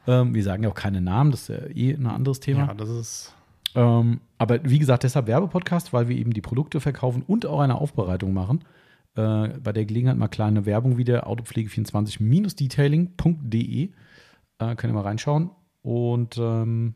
Ähm, 0.09 0.33
wir 0.33 0.43
sagen 0.43 0.63
ja 0.63 0.69
auch 0.69 0.75
keine 0.75 1.01
Namen, 1.01 1.29
das 1.29 1.41
ist 1.41 1.49
ja 1.49 1.67
eh 1.67 1.93
ein 1.93 2.07
anderes 2.07 2.39
Thema. 2.39 2.65
Ja, 2.65 2.73
das 2.73 2.89
ist. 2.89 3.35
Ähm, 3.75 4.21
aber 4.39 4.59
wie 4.63 4.79
gesagt, 4.79 5.03
deshalb 5.03 5.27
Werbepodcast, 5.27 5.93
weil 5.93 6.09
wir 6.09 6.17
eben 6.17 6.33
die 6.33 6.41
Produkte 6.41 6.81
verkaufen 6.81 7.21
und 7.27 7.45
auch 7.45 7.59
eine 7.59 7.75
Aufbereitung 7.75 8.33
machen. 8.33 8.65
Äh, 9.15 9.49
bei 9.59 9.71
der 9.71 9.85
Gelegenheit 9.85 10.17
mal 10.17 10.27
kleine 10.27 10.65
Werbung 10.65 10.97
wieder, 10.97 11.27
autopflege24-detailing.de. 11.27 13.83
Äh, 13.83 13.89
könnt 14.57 14.83
ihr 14.83 14.93
mal 14.93 15.01
reinschauen. 15.01 15.51
Und 15.83 16.39
ähm, 16.39 16.95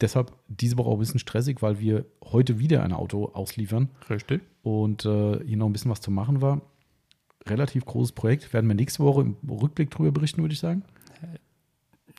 deshalb 0.00 0.32
diese 0.46 0.78
Woche 0.78 0.90
auch 0.90 0.94
ein 0.94 1.00
bisschen 1.00 1.18
stressig, 1.18 1.60
weil 1.60 1.80
wir 1.80 2.06
heute 2.24 2.60
wieder 2.60 2.84
ein 2.84 2.92
Auto 2.92 3.32
ausliefern 3.32 3.90
Richtig. 4.08 4.42
und 4.62 5.04
äh, 5.04 5.44
hier 5.44 5.56
noch 5.56 5.66
ein 5.66 5.72
bisschen 5.72 5.90
was 5.90 6.00
zu 6.00 6.12
machen 6.12 6.40
war. 6.40 6.62
Relativ 7.48 7.84
großes 7.84 8.12
Projekt. 8.12 8.52
Werden 8.52 8.68
wir 8.68 8.76
nächste 8.76 9.02
Woche 9.02 9.22
im 9.22 9.36
Rückblick 9.50 9.90
drüber 9.90 10.12
berichten, 10.12 10.42
würde 10.42 10.52
ich 10.52 10.60
sagen. 10.60 10.84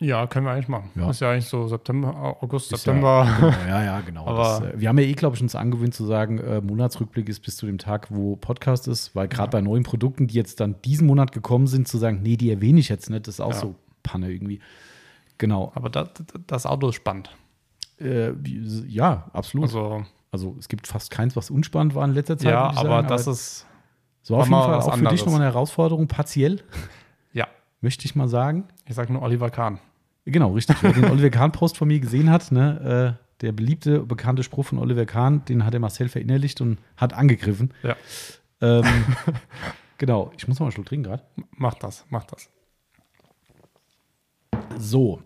Ja, 0.02 0.28
können 0.28 0.46
wir 0.46 0.54
eigentlich 0.54 0.70
machen. 0.70 0.90
Ja. 0.96 1.10
Ist 1.10 1.20
ja 1.20 1.32
eigentlich 1.32 1.48
so 1.48 1.68
September, 1.68 2.38
August, 2.42 2.72
Ist 2.72 2.84
September. 2.84 3.26
Ja, 3.26 3.36
genau, 3.50 3.58
ja, 3.68 3.84
ja, 3.84 4.02
genau. 4.02 4.26
Aber- 4.28 4.60
das, 4.62 4.74
äh, 4.76 4.80
wir 4.80 4.88
haben 4.90 4.98
ja 4.98 5.04
eh, 5.06 5.14
glaube 5.14 5.36
ich, 5.36 5.42
uns 5.42 5.56
angewöhnt 5.56 5.94
zu 5.94 6.06
sagen, 6.06 6.38
äh, 6.40 6.62
Monatsrückblick 6.62 7.28
ist 7.28 7.42
bis 7.42 7.58
zu 7.58 7.66
dem 7.66 7.78
Tag, 7.78 8.08
wo 8.10 8.38
Podcast 8.38 8.88
ist, 8.88 9.14
weil 9.16 9.28
gerade 9.28 9.50
bei 9.52 9.62
neuen 9.62 9.84
Produkten, 9.84 10.28
die 10.28 10.36
jetzt 10.36 10.60
dann 10.62 10.76
diesen 10.86 11.06
Monat 11.08 11.32
gekommen 11.34 11.68
sind, 11.68 11.88
zu 11.88 11.98
sagen, 11.98 12.22
nee, 12.24 12.38
die 12.38 12.50
erwähne 12.50 12.80
ich 12.80 12.88
jetzt 12.88 13.10
nicht, 13.10 13.28
das 13.28 13.36
ist 13.36 13.42
auch 13.42 13.52
Ja. 13.54 13.60
so 13.60 13.76
Panne 14.04 14.32
irgendwie. 14.32 14.62
Genau. 15.38 15.72
Aber 15.76 15.90
das, 15.90 16.10
das 16.48 16.66
Auto 16.66 16.90
ist 16.90 16.96
spannend. 16.96 17.30
Äh, 18.00 18.32
ja, 18.88 19.30
absolut. 19.34 19.66
Also, 19.68 20.06
Also, 20.32 20.56
es 20.60 20.70
gibt 20.70 20.88
fast 20.88 21.12
keins, 21.12 21.36
was 21.36 21.50
unspannend 21.50 21.94
war 21.96 22.06
in 22.06 22.14
letzter 22.14 22.38
Zeit. 22.38 22.52
ja, 22.52 22.70
aber 22.70 22.90
sagen, 22.90 23.08
das 23.10 23.28
ist. 23.28 23.66
so 24.22 24.36
auf 24.38 24.46
jeden 24.48 24.52
Fall 24.58 24.76
auch 24.76 24.86
für 24.86 24.92
anderes. 24.94 25.12
dich 25.16 25.26
nochmal 25.26 25.42
eine 25.42 25.52
Herausforderung, 25.52 26.08
partiell, 26.08 26.62
Ja, 27.34 27.48
möchte 27.82 28.06
ich 28.06 28.16
mal 28.16 28.30
sagen. 28.30 28.64
ich 28.86 28.96
sage 28.96 29.12
nur 29.12 29.22
Oliver 29.24 29.50
Kahn. 29.50 29.80
Genau, 30.32 30.54
richtig. 30.54 30.78
Wer 30.82 30.94
den 30.94 31.06
Oliver 31.06 31.30
Kahn-Post 31.30 31.78
von 31.78 31.88
mir 31.88 32.00
gesehen 32.00 32.30
hat, 32.30 32.52
ne, 32.52 33.18
äh, 33.20 33.26
der 33.42 33.52
beliebte, 33.52 34.00
bekannte 34.02 34.44
Spruch 34.44 34.66
von 34.66 34.80
Oliver 34.80 35.06
Kahn, 35.06 35.46
den 35.46 35.66
hat 35.66 35.74
der 35.74 35.80
Marcel 35.80 36.10
verinnerlicht 36.10 36.62
und 36.62 36.78
hat 36.98 37.14
angegriffen. 37.14 37.74
Ja. 37.84 37.96
Ähm, 38.62 38.86
genau, 39.98 40.32
ich 40.38 40.48
muss 40.48 40.60
mal 40.60 40.66
einen 40.66 40.72
Schluck 40.74 40.88
trinken 40.88 41.06
gerade. 41.06 41.24
Mach 41.56 41.76
das, 41.76 42.06
mach 42.10 42.26
das. 42.26 42.50
So. 44.78 45.22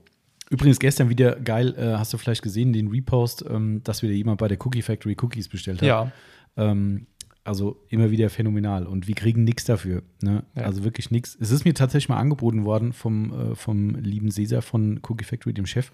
Übrigens 0.49 0.79
gestern 0.79 1.09
wieder 1.09 1.39
geil, 1.39 1.73
äh, 1.77 1.97
hast 1.97 2.13
du 2.13 2.17
vielleicht 2.17 2.43
gesehen, 2.43 2.73
den 2.73 2.89
Repost, 2.89 3.43
ähm, 3.49 3.81
dass 3.83 4.03
wieder 4.03 4.13
jemand 4.13 4.37
bei 4.37 4.47
der 4.47 4.63
Cookie 4.63 4.83
Factory 4.83 5.17
Cookies 5.19 5.49
bestellt 5.49 5.81
hat. 5.81 5.87
Ja, 5.87 6.11
Ähm, 6.55 7.07
also 7.43 7.83
immer 7.89 8.11
wieder 8.11 8.29
phänomenal. 8.29 8.87
Und 8.87 9.07
wir 9.07 9.15
kriegen 9.15 9.43
nichts 9.43 9.65
dafür. 9.65 10.03
Ne? 10.21 10.43
Ja. 10.55 10.63
Also 10.63 10.83
wirklich 10.83 11.11
nichts. 11.11 11.37
Es 11.39 11.51
ist 11.51 11.65
mir 11.65 11.73
tatsächlich 11.73 12.09
mal 12.09 12.17
angeboten 12.17 12.63
worden 12.65 12.93
vom, 12.93 13.51
äh, 13.51 13.55
vom 13.55 13.95
lieben 13.95 14.31
Cesar 14.31 14.61
von 14.61 14.99
Cookie 15.07 15.25
Factory, 15.25 15.53
dem 15.53 15.65
Chef. 15.65 15.91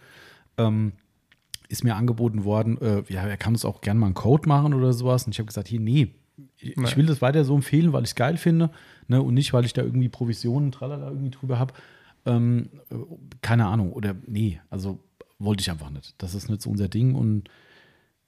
Ähm, 0.58 0.94
ist 1.68 1.84
mir 1.84 1.96
angeboten 1.96 2.44
worden, 2.44 2.80
äh, 2.82 3.04
ja, 3.10 3.28
er 3.28 3.38
kann 3.38 3.54
uns 3.54 3.64
auch 3.64 3.82
gerne 3.82 4.00
mal 4.00 4.08
einen 4.08 4.16
Code 4.16 4.48
machen 4.48 4.74
oder 4.74 4.92
sowas. 4.94 5.26
Und 5.26 5.34
ich 5.34 5.40
habe 5.40 5.48
gesagt, 5.48 5.68
hier, 5.68 5.80
nee, 5.80 6.16
ich, 6.58 6.76
Nee. 6.76 6.96
will 6.96 7.06
das 7.06 7.22
weiter 7.22 7.44
so 7.44 7.56
empfehlen, 7.56 7.94
weil 7.94 8.04
ich 8.04 8.10
es 8.10 8.16
geil 8.16 8.38
finde 8.38 8.72
ne? 9.08 9.22
und 9.22 9.34
nicht, 9.34 9.54
weil 9.54 9.66
ich 9.66 9.74
da 9.74 9.84
irgendwie 9.84 10.10
Provisionen, 10.10 10.72
tralala, 10.72 11.10
irgendwie 11.10 11.32
drüber 11.32 11.60
habe. 11.60 11.74
Ähm, 12.26 12.70
äh, 12.90 12.96
keine 13.42 13.68
Ahnung. 13.68 13.94
Oder 13.94 14.16
nee, 14.26 14.60
also 14.70 15.00
wollte 15.38 15.62
ich 15.62 15.72
einfach 15.72 15.90
nicht. 15.90 16.16
Das 16.18 16.36
ist 16.36 16.50
nicht 16.50 16.62
so 16.62 16.70
unser 16.70 16.90
Ding 16.90 17.16
und 17.16 17.50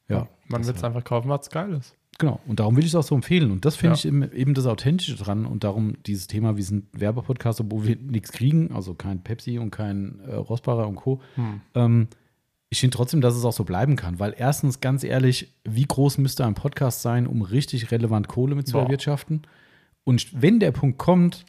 ja. 0.07 0.27
Man 0.47 0.65
will 0.65 0.73
es 0.75 0.83
einfach 0.83 1.03
kaufen, 1.03 1.29
was 1.29 1.49
geil 1.49 1.73
ist. 1.73 1.95
Genau, 2.21 2.39
und 2.45 2.59
darum 2.59 2.75
will 2.77 2.83
ich 2.83 2.91
es 2.91 2.95
auch 2.95 3.03
so 3.03 3.15
empfehlen. 3.15 3.49
Und 3.49 3.65
das 3.65 3.75
finde 3.75 3.95
Ja. 3.95 3.97
ich 3.97 4.05
eben, 4.05 4.31
eben 4.31 4.53
das 4.53 4.67
Authentische 4.67 5.15
dran. 5.15 5.47
Und 5.47 5.63
darum 5.63 5.95
dieses 6.05 6.27
Thema, 6.27 6.55
wir 6.55 6.63
sind 6.63 6.85
Werbepodcast, 6.93 7.61
obwohl 7.61 7.87
wir 7.87 7.95
nichts 7.95 8.31
kriegen, 8.31 8.71
also 8.73 8.93
kein 8.93 9.23
Pepsi 9.23 9.57
und 9.57 9.71
kein 9.71 10.19
äh, 10.27 10.35
Rossbacher 10.35 10.87
und 10.87 10.97
Co. 10.97 11.19
Hm. 11.33 11.61
Ähm, 11.73 12.07
ich 12.69 12.79
finde 12.79 12.95
trotzdem, 12.95 13.21
dass 13.21 13.35
es 13.35 13.43
auch 13.43 13.53
so 13.53 13.63
bleiben 13.63 13.95
kann. 13.95 14.19
Weil 14.19 14.35
erstens, 14.37 14.81
ganz 14.81 15.03
ehrlich, 15.03 15.51
wie 15.63 15.83
groß 15.85 16.19
müsste 16.19 16.45
ein 16.45 16.53
Podcast 16.53 17.01
sein, 17.01 17.25
um 17.25 17.41
richtig 17.41 17.89
relevant 17.89 18.27
Kohle 18.27 18.53
mit 18.53 18.67
zu 18.67 18.73
Boah. 18.73 18.83
erwirtschaften? 18.83 19.41
Und 20.03 20.27
wenn 20.39 20.59
der 20.59 20.71
Punkt 20.71 20.99
kommt, 20.99 21.43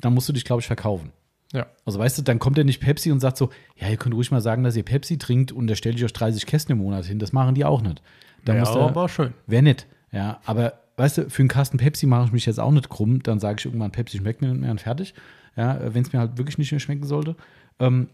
dann 0.00 0.14
musst 0.14 0.28
du 0.28 0.32
dich, 0.32 0.44
glaube 0.44 0.60
ich, 0.60 0.66
verkaufen. 0.68 1.10
Ja. 1.52 1.66
Also 1.84 1.98
weißt 1.98 2.18
du, 2.18 2.22
dann 2.22 2.38
kommt 2.38 2.56
ja 2.56 2.62
nicht 2.64 2.80
Pepsi 2.80 3.10
und 3.10 3.18
sagt 3.18 3.36
so, 3.36 3.50
ja, 3.76 3.88
ihr 3.88 3.96
könnt 3.96 4.14
ruhig 4.14 4.30
mal 4.30 4.40
sagen, 4.40 4.62
dass 4.62 4.76
ihr 4.76 4.84
Pepsi 4.84 5.18
trinkt 5.18 5.50
und 5.50 5.66
da 5.66 5.74
stellt 5.74 5.96
ich 5.96 6.04
euch 6.04 6.12
30 6.12 6.46
Kästen 6.46 6.72
im 6.72 6.78
Monat 6.78 7.04
hin. 7.04 7.18
Das 7.18 7.32
machen 7.32 7.54
die 7.56 7.64
auch 7.64 7.82
nicht. 7.82 8.00
Da 8.44 8.54
ja, 8.54 8.64
der, 8.64 8.82
aber 8.82 9.08
schön. 9.08 9.34
Wäre 9.46 9.62
nett, 9.62 9.86
ja. 10.10 10.40
Aber 10.44 10.74
weißt 10.96 11.18
du, 11.18 11.30
für 11.30 11.42
einen 11.42 11.48
Kasten 11.48 11.78
Pepsi 11.78 12.06
mache 12.06 12.26
ich 12.26 12.32
mich 12.32 12.46
jetzt 12.46 12.58
auch 12.60 12.70
nicht 12.72 12.88
krumm. 12.88 13.22
Dann 13.22 13.38
sage 13.40 13.56
ich 13.60 13.64
irgendwann, 13.66 13.92
Pepsi 13.92 14.18
schmeckt 14.18 14.40
mir 14.42 14.48
nicht 14.48 14.60
mehr 14.60 14.70
und 14.70 14.80
fertig. 14.80 15.14
Ja, 15.56 15.78
wenn 15.94 16.02
es 16.02 16.12
mir 16.12 16.18
halt 16.18 16.38
wirklich 16.38 16.58
nicht 16.58 16.70
mehr 16.72 16.80
schmecken 16.80 17.04
sollte. 17.04 17.36
Ähm, 17.78 18.08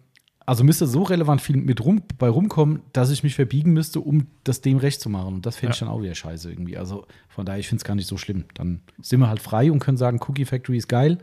also 0.45 0.65
müsste 0.65 0.87
so 0.87 1.03
relevant 1.03 1.41
viel 1.43 1.57
mit 1.59 1.85
rum, 1.85 2.03
bei 2.17 2.29
rumkommen, 2.29 2.81
dass 2.95 3.11
ich 3.11 3.23
mich 3.23 3.35
verbiegen 3.35 3.75
müsste, 3.75 4.01
um 4.01 4.29
das 4.45 4.63
dem 4.63 4.79
recht 4.79 5.01
zu 5.01 5.11
machen. 5.11 5.35
Und 5.35 5.47
das 5.47 5.57
fände 5.57 5.75
ich 5.75 5.81
Ja. 5.81 5.87
dann 5.87 5.95
auch 5.95 6.01
wieder 6.03 6.15
scheiße 6.15 6.51
irgendwie. 6.51 6.79
Also 6.79 7.07
von 7.29 7.45
daher, 7.45 7.61
ich 7.61 7.69
finde 7.69 7.81
es 7.81 7.85
gar 7.85 7.95
nicht 7.95 8.07
so 8.07 8.17
schlimm. 8.17 8.47
Dann 8.55 8.81
sind 9.01 9.21
wir 9.21 9.29
halt 9.29 9.41
frei 9.43 9.71
und 9.71 9.79
können 9.79 9.99
sagen, 9.99 10.21
Cookie 10.27 10.47
Factory 10.47 10.79
ist 10.79 10.89
geil. 10.89 11.19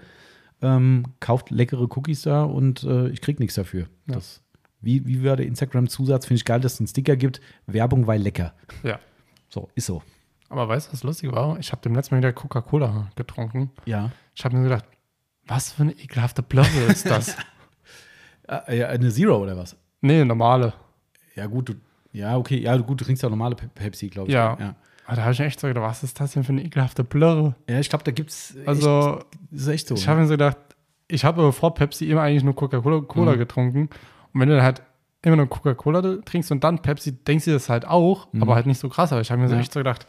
Ähm, 0.62 1.04
kauft 1.20 1.50
leckere 1.50 1.84
Cookies 1.98 2.22
da 2.22 2.44
und 2.44 2.84
äh, 2.84 3.10
ich 3.10 3.20
krieg 3.22 3.40
nichts 3.40 3.56
dafür. 3.56 3.88
Ja. 4.08 4.14
Das, 4.16 4.42
wie, 4.86 5.06
wie 5.06 5.24
war 5.26 5.36
der 5.36 5.46
Instagram-Zusatz? 5.48 6.26
Finde 6.28 6.38
ich 6.38 6.46
geil, 6.46 6.60
dass 6.62 6.76
es 6.76 6.80
einen 6.80 6.88
Sticker 6.88 7.16
gibt. 7.16 7.42
Werbung, 7.68 8.08
weil 8.08 8.22
lecker. 8.22 8.54
Ja. 8.84 9.00
So, 9.50 9.70
ist 9.76 9.88
so. 9.88 10.02
Aber 10.50 10.68
weißt 10.70 10.88
du, 10.90 10.94
was 10.94 11.04
lustig 11.04 11.32
war? 11.32 11.58
Ich 11.60 11.72
habe 11.72 11.82
dem 11.82 11.96
letzten 11.96 12.16
Mal 12.16 12.20
wieder 12.20 12.32
Coca-Cola 12.34 13.10
getrunken. 13.16 13.72
Ja. 13.86 14.12
Ich 14.36 14.46
habe 14.46 14.56
mir 14.56 14.64
gedacht, 14.64 14.86
was 15.48 15.74
für 15.74 15.84
eine 15.84 15.92
ekelhafte 15.94 16.42
Blöcke 16.44 16.80
ist 16.88 17.10
das? 17.10 17.36
Ja, 18.48 18.90
eine 18.90 19.10
Zero 19.10 19.38
oder 19.42 19.58
was? 19.58 19.76
nee, 20.02 20.24
normale. 20.24 20.74
Ja, 21.36 21.48
gut, 21.48 21.70
du, 21.70 21.74
ja, 22.14 22.38
okay, 22.38 22.60
ja, 22.60 22.78
gut, 22.78 23.02
du 23.02 23.06
trinkst 23.06 23.24
ja 23.24 23.30
normale 23.30 23.56
Pe 23.56 23.68
Pepsi, 23.74 24.08
glaube 24.08 24.28
ich. 24.30 24.36
Ja. 24.36 24.56
ja. 24.60 24.76
Aber 25.08 25.16
da 25.16 25.24
habe 25.24 25.34
ich 25.34 25.40
echt 25.40 25.60
so 25.60 25.68
gedacht, 25.68 25.84
was 25.84 26.04
ist 26.04 26.20
das 26.20 26.34
denn 26.34 26.44
für 26.44 26.52
eine 26.52 26.64
ekelhafte 26.64 27.04
Blöre? 27.04 27.56
Ja, 27.68 27.80
ich 27.80 27.90
glaube, 27.90 28.04
da 28.04 28.12
gibt's 28.12 28.56
echt, 28.56 28.68
Also, 28.68 29.24
das 29.50 29.62
ist 29.62 29.68
echt 29.68 29.88
so. 29.88 29.96
ich 29.96 30.02
ne? 30.06 30.08
habe 30.12 30.22
mir 30.22 30.28
so 30.28 30.34
gedacht, 30.34 30.58
ich 31.08 31.26
habe 31.26 31.52
vor 31.52 31.74
Pepsi 31.74 32.06
immer 32.10 32.22
eigentlich 32.22 32.44
nur 32.44 32.56
Coca-Cola 32.56 33.02
Cola 33.02 33.34
Mhm. 33.34 33.38
getrunken. 33.40 33.90
Und 34.36 34.42
wenn 34.42 34.50
du 34.50 34.56
dann 34.56 34.64
halt 34.66 34.84
immer 35.22 35.38
nur 35.38 35.48
Coca-Cola 35.50 36.18
trinkst 36.26 36.52
und 36.52 36.64
dann 36.64 36.82
Pepsi, 36.82 37.14
denkst 37.24 37.46
du 37.46 37.52
das 37.54 37.70
halt 37.70 37.86
auch, 37.88 38.32
Mhm. 38.34 38.44
aber 38.44 38.54
halt 38.56 38.66
nicht 38.68 38.80
so 38.80 38.90
krass. 38.90 39.12
Aber 39.12 39.22
ich 39.22 39.32
habe 39.32 39.42
mir 39.42 39.48
so 39.50 39.56
echt 39.56 39.72
so 39.74 39.80
gedacht, 39.80 40.06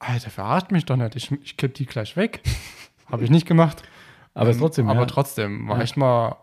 Alter, 0.00 0.30
verarscht 0.30 0.72
mich 0.72 0.86
doch 0.86 0.96
nicht. 0.96 1.14
Ich, 1.14 1.30
ich 1.30 1.56
kipp 1.56 1.74
die 1.74 1.84
gleich 1.86 2.16
weg. 2.16 2.40
habe 3.10 3.22
ich 3.22 3.30
nicht 3.30 3.46
gemacht. 3.46 3.82
aber 4.34 4.50
Ähm, 4.50 4.58
trotzdem, 4.58 4.88
aber 4.88 5.00
ja, 5.00 5.06
trotzdem 5.06 5.68
war 5.68 5.76
Ja. 5.76 5.82
echt 5.82 5.96
mal 5.96 6.36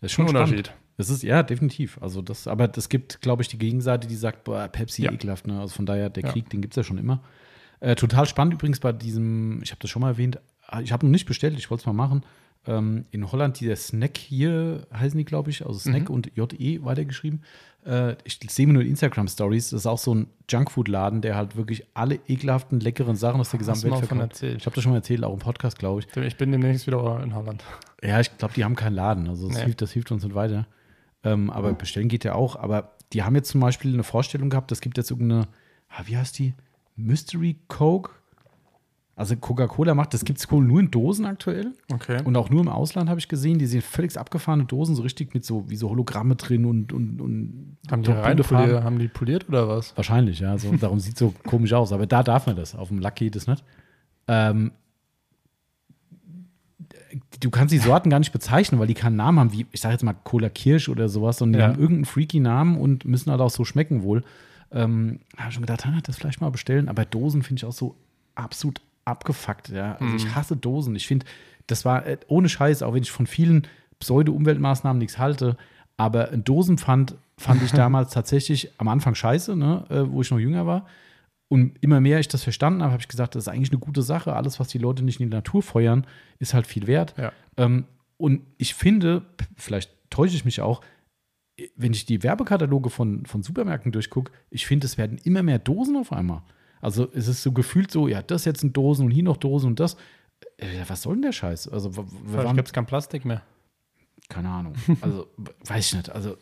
das 0.00 0.10
ist 0.12 0.18
ein 0.18 0.26
schon 0.26 0.28
spannend. 0.28 0.48
Unterschied. 0.50 0.72
Das 0.98 1.08
ist, 1.10 1.22
ja, 1.22 1.42
definitiv. 1.42 1.98
Also 2.02 2.20
das, 2.20 2.48
aber 2.48 2.70
es 2.76 2.88
gibt, 2.88 3.20
glaube 3.22 3.42
ich, 3.42 3.48
die 3.48 3.58
Gegenseite, 3.58 4.08
die 4.08 4.16
sagt, 4.16 4.44
boah, 4.44 4.66
Pepsi 4.68 5.04
Ja. 5.04 5.12
ekelhaft, 5.12 5.46
ne? 5.46 5.60
Also 5.60 5.74
von 5.74 5.86
daher, 5.86 6.10
der. 6.10 6.24
Krieg, 6.24 6.50
den 6.50 6.60
gibt 6.62 6.72
es 6.72 6.76
ja 6.76 6.82
schon 6.82 6.98
immer. 6.98 7.22
Äh, 7.80 7.94
total 7.94 8.26
spannend 8.26 8.54
übrigens 8.54 8.80
bei 8.80 8.92
diesem, 8.92 9.62
ich 9.62 9.70
habe 9.70 9.78
das 9.80 9.90
schon 9.90 10.00
mal 10.02 10.08
erwähnt, 10.08 10.40
ich 10.82 10.92
habe 10.92 11.06
noch 11.06 11.10
nicht 11.12 11.26
bestellt, 11.26 11.56
ich 11.58 11.70
wollte 11.70 11.82
es 11.82 11.86
mal 11.86 11.92
machen. 11.92 12.24
Ähm, 12.66 13.04
in 13.10 13.30
Holland, 13.30 13.60
dieser 13.60 13.76
Snack 13.76 14.16
hier 14.18 14.86
heißen 14.92 15.16
die, 15.16 15.24
glaube 15.24 15.50
ich, 15.50 15.64
also 15.64 15.78
Snack 15.78 16.08
Mhm. 16.08 16.14
und 16.14 16.30
JE 16.36 16.84
weitergeschrieben. 16.84 17.42
Äh, 17.84 18.16
ich 18.24 18.40
sehe 18.48 18.66
mir 18.66 18.72
nur 18.72 18.82
Instagram-Stories. 18.82 19.70
Das 19.70 19.82
ist 19.82 19.86
auch 19.86 19.98
so 19.98 20.14
ein 20.14 20.26
Junkfood-Laden, 20.50 21.20
der 21.20 21.36
halt 21.36 21.56
wirklich 21.56 21.86
alle 21.94 22.18
ekelhaften, 22.26 22.80
leckeren 22.80 23.14
Sachen 23.16 23.40
aus 23.40 23.50
der 23.50 23.58
gesamten 23.58 23.84
Welt 23.84 24.04
verkauft. 24.04 24.42
Ich 24.42 24.66
habe 24.66 24.74
das 24.74 24.82
schon 24.82 24.90
mal 24.92 24.98
erzählt, 24.98 25.22
auch 25.24 25.32
im 25.32 25.38
Podcast, 25.38 25.78
glaube 25.78 26.00
ich. 26.00 26.16
Ich 26.16 26.36
bin 26.36 26.50
demnächst 26.50 26.86
wieder 26.88 27.22
in 27.22 27.34
Holland. 27.34 27.62
Ja, 28.02 28.18
ich 28.20 28.36
glaube, 28.36 28.54
die 28.54 28.64
haben 28.64 28.74
keinen 28.74 28.94
Laden. 28.94 29.28
Also 29.28 29.46
das, 29.48 29.58
Nee. 29.58 29.64
hilft, 29.64 29.82
das 29.82 29.92
hilft 29.92 30.10
uns 30.10 30.24
nicht 30.24 30.34
weiter. 30.34 30.66
Ähm, 31.22 31.50
aber 31.50 31.72
bestellen 31.72 32.08
geht 32.08 32.24
ja 32.24 32.34
auch. 32.34 32.56
Aber 32.56 32.96
die 33.12 33.22
haben 33.22 33.36
jetzt 33.36 33.50
zum 33.50 33.60
Beispiel 33.60 33.92
eine 33.94 34.02
Vorstellung 34.02 34.50
gehabt, 34.50 34.72
es 34.72 34.80
gibt 34.80 34.96
jetzt 34.98 35.10
irgendeine, 35.10 35.46
ah, 35.88 36.02
wie 36.06 36.16
heißt 36.16 36.38
die? 36.38 36.54
Mystery 36.96 37.56
Coke. 37.68 38.10
Also 39.18 39.34
Coca-Cola 39.34 39.94
macht, 39.94 40.12
das 40.12 40.26
gibt 40.26 40.38
es 40.38 40.50
wohl 40.52 40.62
nur 40.62 40.78
in 40.78 40.90
Dosen 40.90 41.24
aktuell. 41.24 41.72
Okay. 41.90 42.20
Und 42.22 42.36
auch 42.36 42.50
nur 42.50 42.60
im 42.60 42.68
Ausland 42.68 43.08
habe 43.08 43.18
ich 43.18 43.28
gesehen. 43.28 43.58
Die 43.58 43.64
sehen 43.64 43.80
völlig 43.80 44.18
abgefahrene 44.18 44.66
Dosen, 44.66 44.94
so 44.94 45.00
richtig 45.02 45.32
mit 45.32 45.42
so, 45.42 45.64
wie 45.70 45.76
so 45.76 45.88
Hologramme 45.88 46.36
drin 46.36 46.66
und, 46.66 46.92
und, 46.92 47.22
und 47.22 47.78
haben, 47.90 48.02
die 48.02 48.10
Farben. 48.12 48.22
reinpoliert, 48.22 48.84
haben 48.84 48.98
die 48.98 49.08
poliert 49.08 49.48
oder 49.48 49.68
was? 49.68 49.96
Wahrscheinlich, 49.96 50.40
ja. 50.40 50.58
So, 50.58 50.70
darum 50.76 51.00
sieht 51.00 51.16
so 51.16 51.32
komisch 51.46 51.72
aus. 51.72 51.92
Aber 51.92 52.06
da 52.06 52.22
darf 52.22 52.46
man 52.46 52.56
das. 52.56 52.74
Auf 52.74 52.88
dem 52.88 52.98
Lack 52.98 53.16
geht 53.16 53.34
es 53.36 53.46
nicht. 53.46 53.64
Ähm, 54.28 54.72
du 57.40 57.50
kannst 57.50 57.72
die 57.72 57.78
Sorten 57.78 58.10
gar 58.10 58.18
nicht 58.18 58.32
bezeichnen, 58.32 58.78
weil 58.78 58.86
die 58.86 58.94
keinen 58.94 59.16
Namen 59.16 59.38
haben, 59.40 59.52
wie, 59.52 59.66
ich 59.72 59.80
sage 59.80 59.92
jetzt 59.94 60.02
mal 60.04 60.14
Cola 60.24 60.48
Kirsch 60.50 60.88
oder 60.88 61.08
sowas, 61.08 61.38
sondern 61.38 61.58
die 61.58 61.62
Ja. 61.64 61.68
haben 61.72 61.80
irgendeinen 61.80 62.04
freaky 62.04 62.40
Namen 62.40 62.76
und 62.76 63.04
müssen 63.04 63.30
halt 63.30 63.40
auch 63.40 63.50
so 63.50 63.64
schmecken 63.64 64.02
wohl. 64.02 64.24
Ähm, 64.72 65.20
habe 65.38 65.52
schon 65.52 65.62
gedacht, 65.62 65.86
ah, 65.86 66.00
das 66.02 66.16
vielleicht 66.18 66.40
mal 66.40 66.50
bestellen. 66.50 66.88
Aber 66.88 67.04
Dosen 67.04 67.42
finde 67.42 67.60
ich 67.60 67.64
auch 67.64 67.72
so 67.72 67.96
absolut 68.34 68.80
abgefuckt, 69.06 69.70
ja. 69.70 69.96
Also 70.00 70.16
ich 70.16 70.34
hasse 70.34 70.56
Dosen. 70.56 70.94
Ich 70.94 71.06
finde, 71.06 71.24
das 71.66 71.84
war 71.84 72.06
äh, 72.06 72.18
ohne 72.28 72.48
Scheiß, 72.48 72.82
auch 72.82 72.94
wenn 72.94 73.02
ich 73.02 73.10
von 73.10 73.26
vielen 73.26 73.66
Pseudo-Umweltmaßnahmen 74.00 74.98
nichts 74.98 75.18
halte, 75.18 75.56
aber 75.96 76.30
ein 76.30 76.44
Dosenpfand 76.44 77.14
fand 77.38 77.62
ich 77.62 77.72
damals 77.72 78.12
tatsächlich 78.12 78.70
am 78.78 78.88
Anfang 78.88 79.14
scheiße, 79.14 79.56
ne, 79.56 79.84
äh, 79.88 80.10
wo 80.10 80.20
ich 80.20 80.30
noch 80.30 80.38
jünger 80.38 80.66
war. 80.66 80.86
Und 81.48 81.80
immer 81.80 82.00
mehr 82.00 82.18
ich 82.18 82.28
das 82.28 82.42
verstanden 82.42 82.82
habe, 82.82 82.92
habe 82.92 83.00
ich 83.00 83.08
gesagt, 83.08 83.36
das 83.36 83.44
ist 83.44 83.48
eigentlich 83.48 83.70
eine 83.70 83.78
gute 83.78 84.02
Sache. 84.02 84.34
Alles, 84.34 84.58
was 84.58 84.68
die 84.68 84.78
Leute 84.78 85.04
nicht 85.04 85.20
in 85.20 85.30
die 85.30 85.36
Natur 85.36 85.62
feuern, 85.62 86.04
ist 86.40 86.54
halt 86.54 86.66
viel 86.66 86.88
wert. 86.88 87.14
Ja. 87.16 87.32
Ähm, 87.56 87.84
und 88.16 88.42
ich 88.58 88.74
finde, 88.74 89.22
vielleicht 89.56 89.92
täusche 90.10 90.34
ich 90.34 90.44
mich 90.44 90.60
auch, 90.60 90.80
wenn 91.76 91.92
ich 91.92 92.04
die 92.04 92.22
Werbekataloge 92.22 92.90
von, 92.90 93.24
von 93.26 93.42
Supermärkten 93.42 93.92
durchgucke, 93.92 94.32
ich 94.50 94.66
finde, 94.66 94.86
es 94.86 94.98
werden 94.98 95.18
immer 95.24 95.42
mehr 95.42 95.58
Dosen 95.58 95.96
auf 95.96 96.12
einmal. 96.12 96.42
Also 96.80 97.08
es 97.14 97.28
ist 97.28 97.42
so 97.42 97.52
gefühlt 97.52 97.90
so, 97.90 98.08
ja, 98.08 98.22
das 98.22 98.44
jetzt 98.44 98.60
sind 98.60 98.76
Dosen 98.76 99.06
und 99.06 99.10
hier 99.10 99.22
noch 99.24 99.36
Dosen 99.38 99.68
und 99.68 99.80
das. 99.80 99.96
Äh, 100.58 100.66
was 100.86 101.02
soll 101.02 101.14
denn 101.14 101.22
der 101.22 101.32
Scheiß? 101.32 101.68
Also, 101.68 101.90
Vielleicht 101.90 102.54
gibt 102.54 102.68
es 102.68 102.72
kein 102.72 102.86
Plastik 102.86 103.24
mehr. 103.24 103.42
keine 104.28 104.48
Ahnung. 104.50 104.74
Also, 105.00 105.26
weiß 105.66 105.86
ich 105.88 105.94
nicht. 105.96 106.10
Also, 106.10 106.36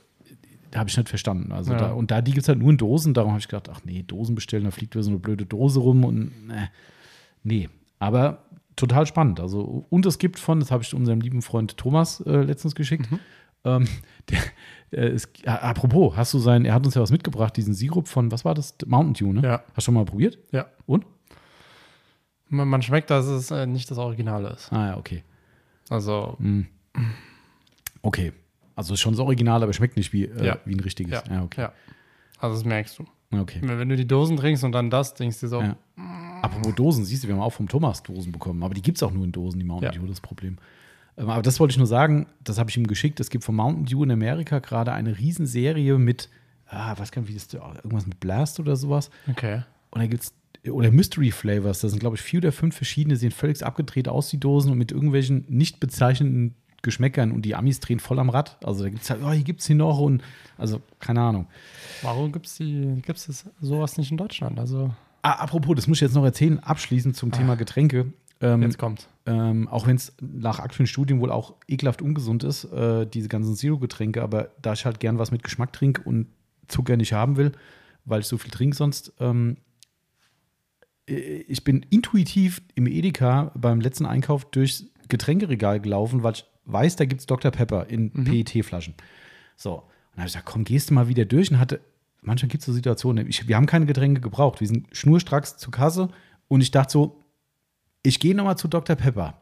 da 0.71 0.81
habe 0.81 0.91
ich 0.91 0.97
nicht 0.97 1.09
verstanden. 1.09 1.53
Also, 1.53 1.73
Ja. 1.73 1.79
da, 1.79 1.93
und 1.93 2.11
da, 2.11 2.21
die 2.21 2.33
gibt 2.33 2.43
es 2.43 2.49
halt 2.49 2.59
nur 2.59 2.71
in 2.71 2.77
Dosen. 2.77 3.15
Darum 3.15 3.31
habe 3.33 3.41
ich 3.41 3.47
gedacht, 3.49 3.69
ach 3.73 3.81
nee, 3.85 4.03
Dosen 4.03 4.35
bestellen, 4.35 4.65
da 4.65 4.71
fliegt 4.73 4.95
wieder 4.95 5.03
so 5.05 5.11
eine 5.11 5.19
blöde 5.21 5.47
Dose 5.47 5.79
rum 5.81 6.05
und 6.05 6.47
ne, 6.49 6.71
nee. 7.45 7.69
Aber 8.01 8.45
total 8.77 9.07
spannend. 9.07 9.39
Also, 9.41 9.87
und 9.89 10.05
es 10.07 10.19
gibt 10.19 10.39
von, 10.41 10.59
das 10.61 10.71
habe 10.73 10.83
ich 10.83 10.93
unserem 10.95 11.21
lieben 11.21 11.43
Freund 11.43 11.77
Thomas 11.77 12.21
äh, 12.21 12.43
letztens 12.43 12.75
geschickt. 12.75 13.11
Mhm. 13.11 13.21
Ähm, 13.65 13.89
der, 14.31 14.39
äh, 14.91 15.09
es, 15.09 15.29
ja, 15.45 15.57
apropos, 15.61 16.17
hast 16.17 16.35
du 16.35 16.39
sein, 16.39 16.65
er 16.65 16.75
hat 16.75 16.85
uns 16.85 16.95
ja 16.95 17.03
was 17.03 17.11
mitgebracht, 17.11 17.57
diesen 17.57 17.75
Sirup 17.75 18.09
von, 18.09 18.31
was 18.31 18.45
war 18.45 18.55
das? 18.55 18.75
Mountain 18.87 19.15
Dew, 19.15 19.33
ne? 19.33 19.47
Ja. 19.47 19.59
Hast 19.69 19.77
du 19.79 19.81
schon 19.83 19.95
mal 19.95 20.05
probiert? 20.05 20.39
Ja. 20.53 20.67
Und? 20.87 21.07
Man, 22.49 22.69
man 22.69 22.83
schmeckt, 22.83 23.11
dass 23.11 23.27
es 23.27 23.51
äh, 23.51 23.67
nicht 23.67 23.91
das 23.91 23.99
Originale 23.99 24.51
ist. 24.51 24.73
Ah 24.73 24.89
ja, 24.89 24.97
okay. 24.97 25.25
Also, 25.89 26.37
Hm. 26.39 26.67
Okay. 28.03 28.33
Also 28.77 28.95
ist 28.95 29.01
schon 29.01 29.13
das 29.15 29.21
Original, 29.21 29.63
aber 29.63 29.73
schmeckt 29.73 29.97
nicht 29.97 30.13
wie, 30.13 30.25
äh, 30.25 30.45
Ja. 30.47 30.59
wie 30.65 30.75
ein 30.75 30.81
richtiges. 30.81 31.23
ja. 31.27 31.35
Ja, 31.37 31.43
okay. 31.43 31.61
ja. 31.63 31.73
Also, 32.39 32.57
das 32.57 32.65
merkst 32.65 32.99
du. 32.99 33.05
okay. 33.39 33.61
Wenn 33.63 33.79
wenn 33.79 33.89
du 33.89 33.97
die 33.97 34.07
Dosen 34.07 34.37
trinkst 34.37 34.65
und 34.65 34.73
dann 34.73 34.91
das, 34.91 35.15
denkst 35.15 35.41
du 35.41 35.49
so, 35.49 35.61
Ja. 35.63 35.77
Apropos 36.43 36.75
Dosen, 36.75 37.05
siehst 37.05 37.25
du, 37.25 37.29
wir 37.29 37.35
haben 37.35 37.43
auch 37.43 37.53
vom 37.55 37.69
Thomas 37.69 38.03
Dosen 38.03 38.31
bekommen, 38.33 38.63
aber 38.63 38.75
die 38.75 38.83
gibt 38.83 38.99
es 38.99 39.03
auch 39.03 39.11
nur 39.13 39.25
in 39.25 39.33
Dosen, 39.33 39.59
die 39.59 39.65
Mountain 39.65 39.93
Ja. 39.95 39.99
Dew, 39.99 40.07
das 40.07 40.21
Problem. 40.21 40.59
Ähm, 41.17 41.31
aber 41.31 41.43
das 41.43 41.61
wollte 41.61 41.73
ich 41.73 41.79
nur 41.79 41.87
sagen, 41.87 42.27
das 42.43 42.59
habe 42.59 42.71
ich 42.71 42.77
ihm 42.77 42.87
geschickt. 42.87 43.21
Es 43.21 43.31
gibt 43.31 43.45
von 43.45 43.55
Mountain 43.55 43.87
Dew 43.87 44.03
in 44.05 44.11
Amerika 44.11 44.59
gerade 44.59 44.93
eine 44.93 45.17
Riesenserie 45.19 45.99
mit, 45.99 46.29
ah, 46.67 46.99
weiß 46.99 47.13
gar 47.13 47.23
nicht, 47.23 47.31
wie 47.31 47.35
das, 47.35 47.53
irgendwas 47.53 48.07
mit 48.07 48.21
Blast 48.21 48.61
oder 48.61 48.77
sowas. 48.77 49.11
okay. 49.31 49.63
Und 49.91 50.01
da 50.01 50.07
gibt 50.09 50.25
es, 50.25 50.73
oder 50.73 50.91
Mystery 50.91 51.31
Flavors, 51.31 51.81
das 51.81 51.93
sind, 51.93 52.01
glaube 52.01 52.17
ich, 52.17 52.23
vier 52.23 52.41
oder 52.41 52.51
fünf 52.51 52.75
verschiedene, 52.75 53.17
sehen 53.17 53.31
völlig 53.31 53.65
abgedreht 53.65 54.09
aus, 54.09 54.31
die 54.31 54.41
Dosen, 54.41 54.73
und 54.73 54.79
mit 54.79 54.91
irgendwelchen 54.91 55.45
nicht 55.49 55.79
bezeichneten 55.79 56.57
Geschmäckern 56.83 57.31
und 57.33 57.43
die 57.43 57.55
Amis 57.55 57.81
drehen 57.81 58.01
voll 58.01 58.19
am 58.19 58.29
Rad. 58.29 58.59
Also 58.65 58.83
da 58.83 58.91
gibt 58.91 59.03
es 59.03 59.11
halt, 59.11 59.21
oh, 59.23 59.31
hier 59.31 59.45
gibt 59.45 59.61
es 59.61 59.67
hier 59.67 59.77
noch 59.77 60.01
und, 60.01 60.23
also 60.59 60.81
keine 60.99 61.21
Ahnung. 61.21 61.47
Warum 62.03 62.33
gibt 62.33 62.47
es 62.47 62.59
gibt's 62.59 63.47
sowas 63.61 63.97
nicht 63.99 64.11
in 64.11 64.17
Deutschland? 64.17 64.59
Also, 64.59 64.91
Ah, 65.23 65.37
apropos, 65.43 65.75
das 65.75 65.87
muss 65.87 65.97
ich 65.99 66.03
jetzt 66.03 66.15
noch 66.15 66.25
erzählen, 66.25 66.59
abschließend 66.59 67.17
zum 67.17 67.33
Thema 67.33 67.55
Getränke. 67.55 68.13
Ähm, 68.43 68.61
Jetzt 68.61 68.77
kommt's. 68.77 69.09
Ähm, 69.27 69.69
auch 69.69 69.87
wenn 69.87 69.97
es 69.97 70.15
nach 70.21 70.59
aktuellen 70.59 70.87
Studien 70.87 71.21
wohl 71.21 71.33
auch 71.33 71.55
ekelhaft 71.67 72.03
ungesund 72.03 72.45
ist, 72.45 72.65
äh, 72.65 73.07
diese 73.07 73.29
ganzen 73.29 73.55
Zero-Getränke, 73.55 74.23
aber 74.23 74.51
da 74.61 74.75
ich 74.75 74.85
halt 74.85 75.01
gern 75.01 75.19
was 75.19 75.31
mit 75.31 75.43
Geschmack 75.43 75.73
trinke 75.73 76.03
und 76.03 76.27
Zucker 76.69 76.97
nicht 76.97 77.13
haben 77.13 77.37
will, 77.37 77.53
weil 78.05 78.21
ich 78.21 78.27
so 78.27 78.37
viel 78.37 78.51
trinke 78.51 78.77
sonst, 78.77 79.13
ähm, 79.21 79.57
äh, 81.09 81.15
ich 81.15 81.65
bin 81.65 81.85
intuitiv 81.89 82.63
im 82.75 82.87
Edeka 82.87 83.53
beim 83.55 83.81
letzten 83.81 84.07
Einkauf 84.07 84.45
durchs 84.51 84.87
Getränkeregal 85.09 85.81
gelaufen, 85.81 86.23
weil 86.23 86.35
ich 86.35 86.45
weiß, 86.67 86.97
da 86.97 87.05
gibt 87.05 87.21
es 87.21 87.27
Dr. 87.27 87.51
Pepper 87.51 87.87
in 87.87 88.11
PET-Flaschen. 88.25 88.95
So, 89.57 89.75
und 89.75 89.83
dann 90.13 90.21
habe 90.21 90.29
ich 90.29 90.35
gesagt, 90.35 90.47
komm, 90.47 90.65
gehst 90.65 90.91
du 90.91 90.95
mal 90.95 91.09
wieder 91.09 91.25
durch 91.25 91.51
und 91.51 91.59
hatte, 91.59 91.81
manchmal 92.21 92.49
gibt 92.49 92.63
es 92.63 92.67
so 92.67 92.73
Situationen, 92.73 93.29
ich, 93.29 93.49
wir 93.49 93.57
haben 93.57 93.67
keine 93.67 93.87
Getränke 93.87 94.21
gebraucht, 94.21 94.61
wir 94.61 94.69
sind 94.69 94.89
schnurstracks 94.93 95.57
zur 95.57 95.73
Kasse 95.73 96.09
und 96.49 96.61
ich 96.61 96.71
dachte 96.71 96.93
so, 96.93 97.24
ich 98.05 98.21
gehe 98.21 98.35
nochmal 98.37 98.57
zu 98.57 98.69
Dr. 98.69 98.95
Pepper. 98.95 99.35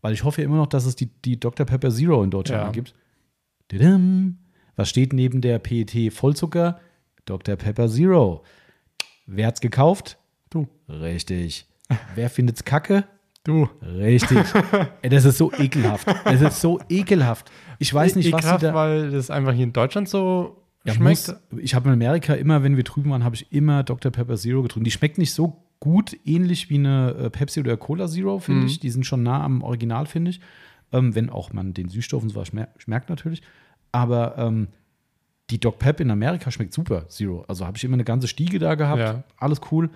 Weil 0.00 0.14
ich 0.14 0.24
hoffe 0.24 0.40
immer 0.42 0.56
noch, 0.56 0.68
dass 0.68 0.86
es 0.86 0.96
die, 0.96 1.06
die 1.06 1.38
Dr. 1.38 1.66
Pepper 1.66 1.90
Zero 1.90 2.22
in 2.22 2.30
Deutschland 2.30 2.62
Ja. 2.66 2.70
gibt. 2.70 2.94
Tadam. 3.68 4.38
Was 4.76 4.88
steht 4.88 5.12
neben 5.12 5.40
der 5.40 5.58
PET 5.58 6.12
Vollzucker? 6.12 6.80
Dr. 7.24 7.56
Pepper 7.56 7.88
Zero. 7.88 8.44
Wer 9.26 9.48
hat's 9.48 9.60
gekauft? 9.60 10.18
Du. 10.50 10.66
Richtig. 10.88 11.66
Wer 12.14 12.30
findet's 12.30 12.64
kacke? 12.64 13.04
Du. 13.44 13.68
Richtig. 13.82 14.38
Ey, 15.02 15.10
das 15.10 15.24
ist 15.24 15.38
so 15.38 15.52
ekelhaft. 15.52 16.06
Das 16.24 16.40
ist 16.40 16.60
so 16.60 16.80
ekelhaft. 16.88 17.50
Ich 17.78 17.92
weiß 17.92 18.14
nicht, 18.16 18.30
was 18.32 18.42
sie 18.42 18.48
Ekelhaft, 18.48 18.62
da. 18.64 18.74
weil 18.74 19.10
das 19.10 19.30
einfach 19.30 19.52
hier 19.52 19.64
in 19.64 19.72
Deutschland 19.72 20.08
so 20.08 20.62
Ja, 20.84 20.94
schmeckt. 20.94 21.28
muss, 21.28 21.60
ich 21.62 21.74
habe 21.74 21.88
in 21.88 21.94
Amerika 21.94 22.34
immer, 22.34 22.62
wenn 22.62 22.76
wir 22.76 22.84
drüben 22.84 23.10
waren, 23.10 23.24
habe 23.24 23.34
ich 23.34 23.50
immer 23.52 23.82
Dr. 23.82 24.12
Pepper 24.12 24.36
Zero 24.36 24.62
getrunken. 24.62 24.84
Die 24.84 24.90
schmeckt 24.90 25.18
nicht 25.18 25.32
so 25.32 25.64
gut, 25.80 26.16
ähnlich 26.24 26.70
wie 26.70 26.76
eine 26.76 27.10
äh, 27.12 27.30
Pepsi 27.30 27.60
oder 27.60 27.76
Cola 27.76 28.08
Zero, 28.08 28.38
finde 28.38 28.62
Mhm. 28.62 28.66
ich. 28.66 28.80
Die 28.80 28.90
sind 28.90 29.06
schon 29.06 29.22
nah 29.22 29.42
am 29.44 29.62
Original, 29.62 30.06
finde 30.06 30.30
ich. 30.32 30.40
Ähm, 30.92 31.14
wenn 31.14 31.28
auch 31.30 31.52
man 31.52 31.74
den 31.74 31.88
Süßstoff 31.88 32.22
und 32.22 32.30
so 32.30 32.36
was 32.36 32.48
schmer 32.48 32.68
schmerkt 32.78 33.10
natürlich. 33.10 33.42
Aber 33.92 34.36
ähm, 34.38 34.68
die 35.50 35.60
Doc 35.60 35.78
Pep 35.78 36.00
in 36.00 36.10
Amerika 36.10 36.50
schmeckt 36.50 36.74
super, 36.74 37.08
Zero. 37.08 37.44
Also 37.48 37.66
habe 37.66 37.76
ich 37.76 37.84
immer 37.84 37.94
eine 37.94 38.04
ganze 38.04 38.28
Stiege 38.28 38.58
da 38.58 38.74
gehabt. 38.74 39.00
Ja. 39.00 39.24
Alles 39.36 39.60
cool. 39.70 39.90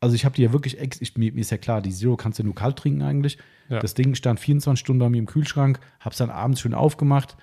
Also 0.00 0.14
ich 0.14 0.24
habe 0.24 0.34
die 0.34 0.42
ja 0.42 0.52
wirklich, 0.52 0.78
ex 0.78 1.00
ich, 1.00 1.16
mir, 1.16 1.32
mir 1.32 1.40
ist 1.40 1.50
ja 1.50 1.58
klar, 1.58 1.82
die 1.82 1.90
Zero 1.90 2.16
kannst 2.16 2.38
du 2.38 2.44
nur 2.44 2.54
kalt 2.54 2.76
trinken 2.76 3.02
eigentlich. 3.02 3.38
Ja. 3.68 3.80
Das 3.80 3.94
Ding 3.94 4.14
stand 4.14 4.40
24 4.40 4.78
Stunden 4.80 5.00
bei 5.00 5.08
mir 5.10 5.18
im 5.18 5.26
Kühlschrank, 5.26 5.80
habe 6.00 6.12
es 6.12 6.18
dann 6.18 6.30
abends 6.30 6.60
schön 6.60 6.74
aufgemacht 6.74 7.36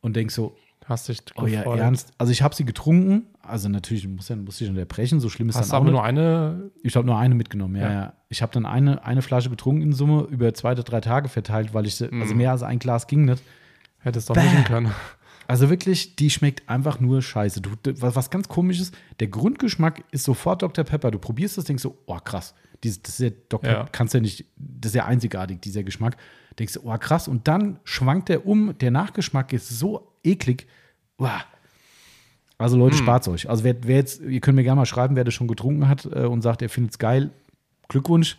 und 0.00 0.16
denk 0.16 0.30
so, 0.30 0.56
Hast 0.88 1.08
dich 1.08 1.18
Oh 1.34 1.46
ja, 1.46 1.60
gefreut. 1.62 1.80
ernst. 1.80 2.12
Also 2.16 2.30
ich 2.32 2.42
habe 2.42 2.54
sie 2.54 2.64
getrunken. 2.64 3.26
Also 3.42 3.68
natürlich 3.68 4.06
muss, 4.06 4.28
ja, 4.28 4.36
muss 4.36 4.60
ich 4.60 4.68
unterbrechen. 4.68 5.18
So 5.20 5.28
schlimm 5.28 5.48
ist 5.48 5.56
Hast 5.56 5.70
dann 5.72 5.76
auch 5.78 5.80
aber 5.82 5.84
nicht. 5.86 5.92
nur 5.94 6.04
eine. 6.04 6.70
ich 6.82 6.94
habe 6.96 7.06
nur 7.06 7.18
eine 7.18 7.34
mitgenommen. 7.34 7.76
Ja, 7.76 7.82
Ja. 7.82 7.92
ja. 7.92 8.12
Ich 8.28 8.42
habe 8.42 8.52
dann 8.52 8.66
eine, 8.66 9.04
eine 9.04 9.22
Flasche 9.22 9.50
getrunken 9.50 9.82
in 9.82 9.92
Summe 9.92 10.22
über 10.30 10.52
zwei 10.54 10.72
oder 10.72 10.82
drei 10.84 11.00
Tage 11.00 11.28
verteilt, 11.28 11.74
weil 11.74 11.86
ich 11.86 12.00
also 12.00 12.14
Mhm. 12.14 12.36
mehr 12.36 12.52
als 12.52 12.62
ein 12.62 12.78
Glas 12.78 13.06
ging 13.08 13.24
nicht. 13.24 13.42
Hättest 13.98 14.30
doch 14.30 14.34
Bäh. 14.34 14.42
mischen 14.42 14.64
können. 14.64 14.92
Also 15.48 15.70
wirklich, 15.70 16.16
die 16.16 16.28
schmeckt 16.30 16.68
einfach 16.68 16.98
nur 16.98 17.22
scheiße. 17.22 17.60
Du, 17.60 17.70
du- 17.82 18.00
was, 18.02 18.16
was 18.16 18.30
ganz 18.30 18.48
komisch 18.48 18.80
ist, 18.80 18.94
der 19.20 19.28
Grundgeschmack 19.28 20.02
ist 20.10 20.24
sofort 20.24 20.62
Dr. 20.62 20.82
Pepper. 20.84 21.10
Du 21.12 21.18
probierst 21.20 21.56
das, 21.56 21.64
denkst 21.66 21.82
so, 21.84 21.98
oh 22.06 22.18
krass, 22.18 22.52
dieses, 22.82 23.00
das 23.02 23.20
ist 23.20 23.20
ja 23.20 23.30
Dr. 23.48 23.70
Ja. 23.70 23.88
kannst 23.92 24.14
ja 24.14 24.20
nicht, 24.20 24.44
das 24.56 24.90
ist 24.90 24.96
ja 24.96 25.04
einzigartig, 25.04 25.60
dieser 25.60 25.84
Geschmack. 25.84 26.16
Denkst 26.58 26.74
du, 26.74 26.80
oh 26.84 26.96
krass, 26.98 27.28
und 27.28 27.48
dann 27.48 27.78
schwankt 27.84 28.28
der 28.28 28.46
um, 28.46 28.76
der 28.78 28.90
Nachgeschmack 28.90 29.52
ist 29.52 29.68
so 29.68 30.12
eklig. 30.24 30.66
Uah. 31.18 31.44
Also 32.58 32.78
Leute, 32.78 32.96
spart's 32.96 33.28
euch. 33.28 33.50
Also 33.50 33.64
wer, 33.64 33.76
wer 33.82 33.96
jetzt, 33.96 34.22
ihr 34.22 34.40
könnt 34.40 34.56
mir 34.56 34.62
gerne 34.62 34.80
mal 34.80 34.86
schreiben, 34.86 35.14
wer 35.14 35.24
das 35.24 35.34
schon 35.34 35.48
getrunken 35.48 35.88
hat 35.88 36.06
äh, 36.06 36.24
und 36.24 36.40
sagt, 36.40 36.62
er 36.62 36.70
findet 36.70 36.92
es 36.92 36.98
geil. 36.98 37.30
Glückwunsch. 37.88 38.38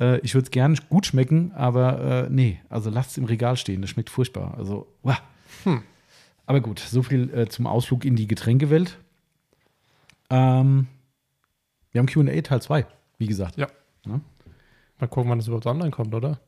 Äh, 0.00 0.20
ich 0.20 0.34
würde 0.34 0.44
es 0.44 0.50
gerne 0.50 0.76
gut 0.88 1.04
schmecken, 1.04 1.52
aber 1.52 2.24
äh, 2.24 2.30
nee, 2.30 2.60
also 2.70 2.88
lasst 2.88 3.10
es 3.10 3.18
im 3.18 3.24
Regal 3.24 3.56
stehen. 3.58 3.82
Das 3.82 3.90
schmeckt 3.90 4.08
furchtbar. 4.08 4.54
Also, 4.56 4.86
uah. 5.02 5.18
Aber 6.46 6.60
gut, 6.60 6.80
so 6.80 7.02
viel 7.02 7.32
äh, 7.34 7.48
zum 7.48 7.66
Ausflug 7.66 8.04
in 8.04 8.16
die 8.16 8.26
Getränkewelt. 8.26 8.98
Ähm, 10.30 10.86
wir 11.92 11.98
haben 11.98 12.06
QA 12.06 12.40
Teil 12.40 12.62
2, 12.62 12.86
wie 13.18 13.26
gesagt. 13.26 13.56
Ja. 13.56 13.68
Ja. 14.06 14.20
Mal 14.98 15.06
gucken, 15.06 15.30
wann 15.30 15.38
das 15.38 15.46
überhaupt 15.46 15.66
online 15.66 15.90
kommt, 15.90 16.14
oder? 16.14 16.40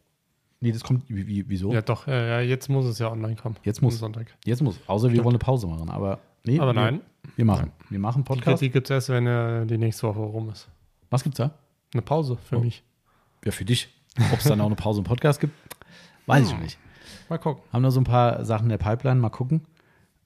Nee, 0.60 0.72
das 0.72 0.82
kommt, 0.82 1.04
wie, 1.08 1.26
wie, 1.26 1.48
wieso? 1.48 1.72
Ja, 1.72 1.82
doch. 1.82 2.06
Ja, 2.06 2.14
ja, 2.24 2.40
jetzt 2.40 2.68
muss 2.68 2.86
es 2.86 2.98
ja 2.98 3.10
online 3.10 3.36
kommen. 3.36 3.56
Jetzt 3.64 3.82
muss. 3.82 3.98
Sonntag. 3.98 4.26
Jetzt 4.44 4.62
muss, 4.62 4.78
außer 4.86 5.12
wir 5.12 5.18
wollen 5.24 5.34
eine 5.34 5.38
Pause 5.38 5.66
machen. 5.66 5.90
Aber 5.90 6.18
nee, 6.44 6.58
Aber 6.58 6.74
wir, 6.74 6.80
nein. 6.80 7.00
Wir 7.36 7.44
machen. 7.44 7.70
Wir 7.90 7.98
machen 7.98 8.22
Die 8.22 8.28
Podcast. 8.28 8.58
Kritik 8.60 8.72
gibt 8.72 8.86
es 8.86 8.90
erst, 8.90 9.08
wenn 9.10 9.26
äh, 9.26 9.66
die 9.66 9.76
nächste 9.78 10.06
Woche 10.06 10.20
rum 10.20 10.50
ist. 10.50 10.68
Was 11.10 11.22
gibt's 11.22 11.36
da? 11.38 11.50
Eine 11.92 12.02
Pause 12.02 12.38
für 12.48 12.56
Oh. 12.56 12.60
mich. 12.60 12.82
Ja, 13.44 13.52
für 13.52 13.64
dich. 13.64 13.88
Ob 14.32 14.38
es 14.38 14.44
dann 14.44 14.60
auch 14.60 14.66
eine 14.66 14.74
Pause 14.76 15.00
im 15.00 15.04
Podcast 15.04 15.40
gibt, 15.40 15.52
weiß 16.26 16.50
ich 16.52 16.58
nicht. 16.58 16.78
Mal 17.28 17.38
gucken. 17.38 17.62
Haben 17.72 17.82
noch 17.82 17.90
so 17.90 18.00
ein 18.00 18.04
paar 18.04 18.44
Sachen 18.44 18.64
in 18.64 18.68
der 18.70 18.78
Pipeline, 18.78 19.20
mal 19.20 19.28
gucken. 19.30 19.62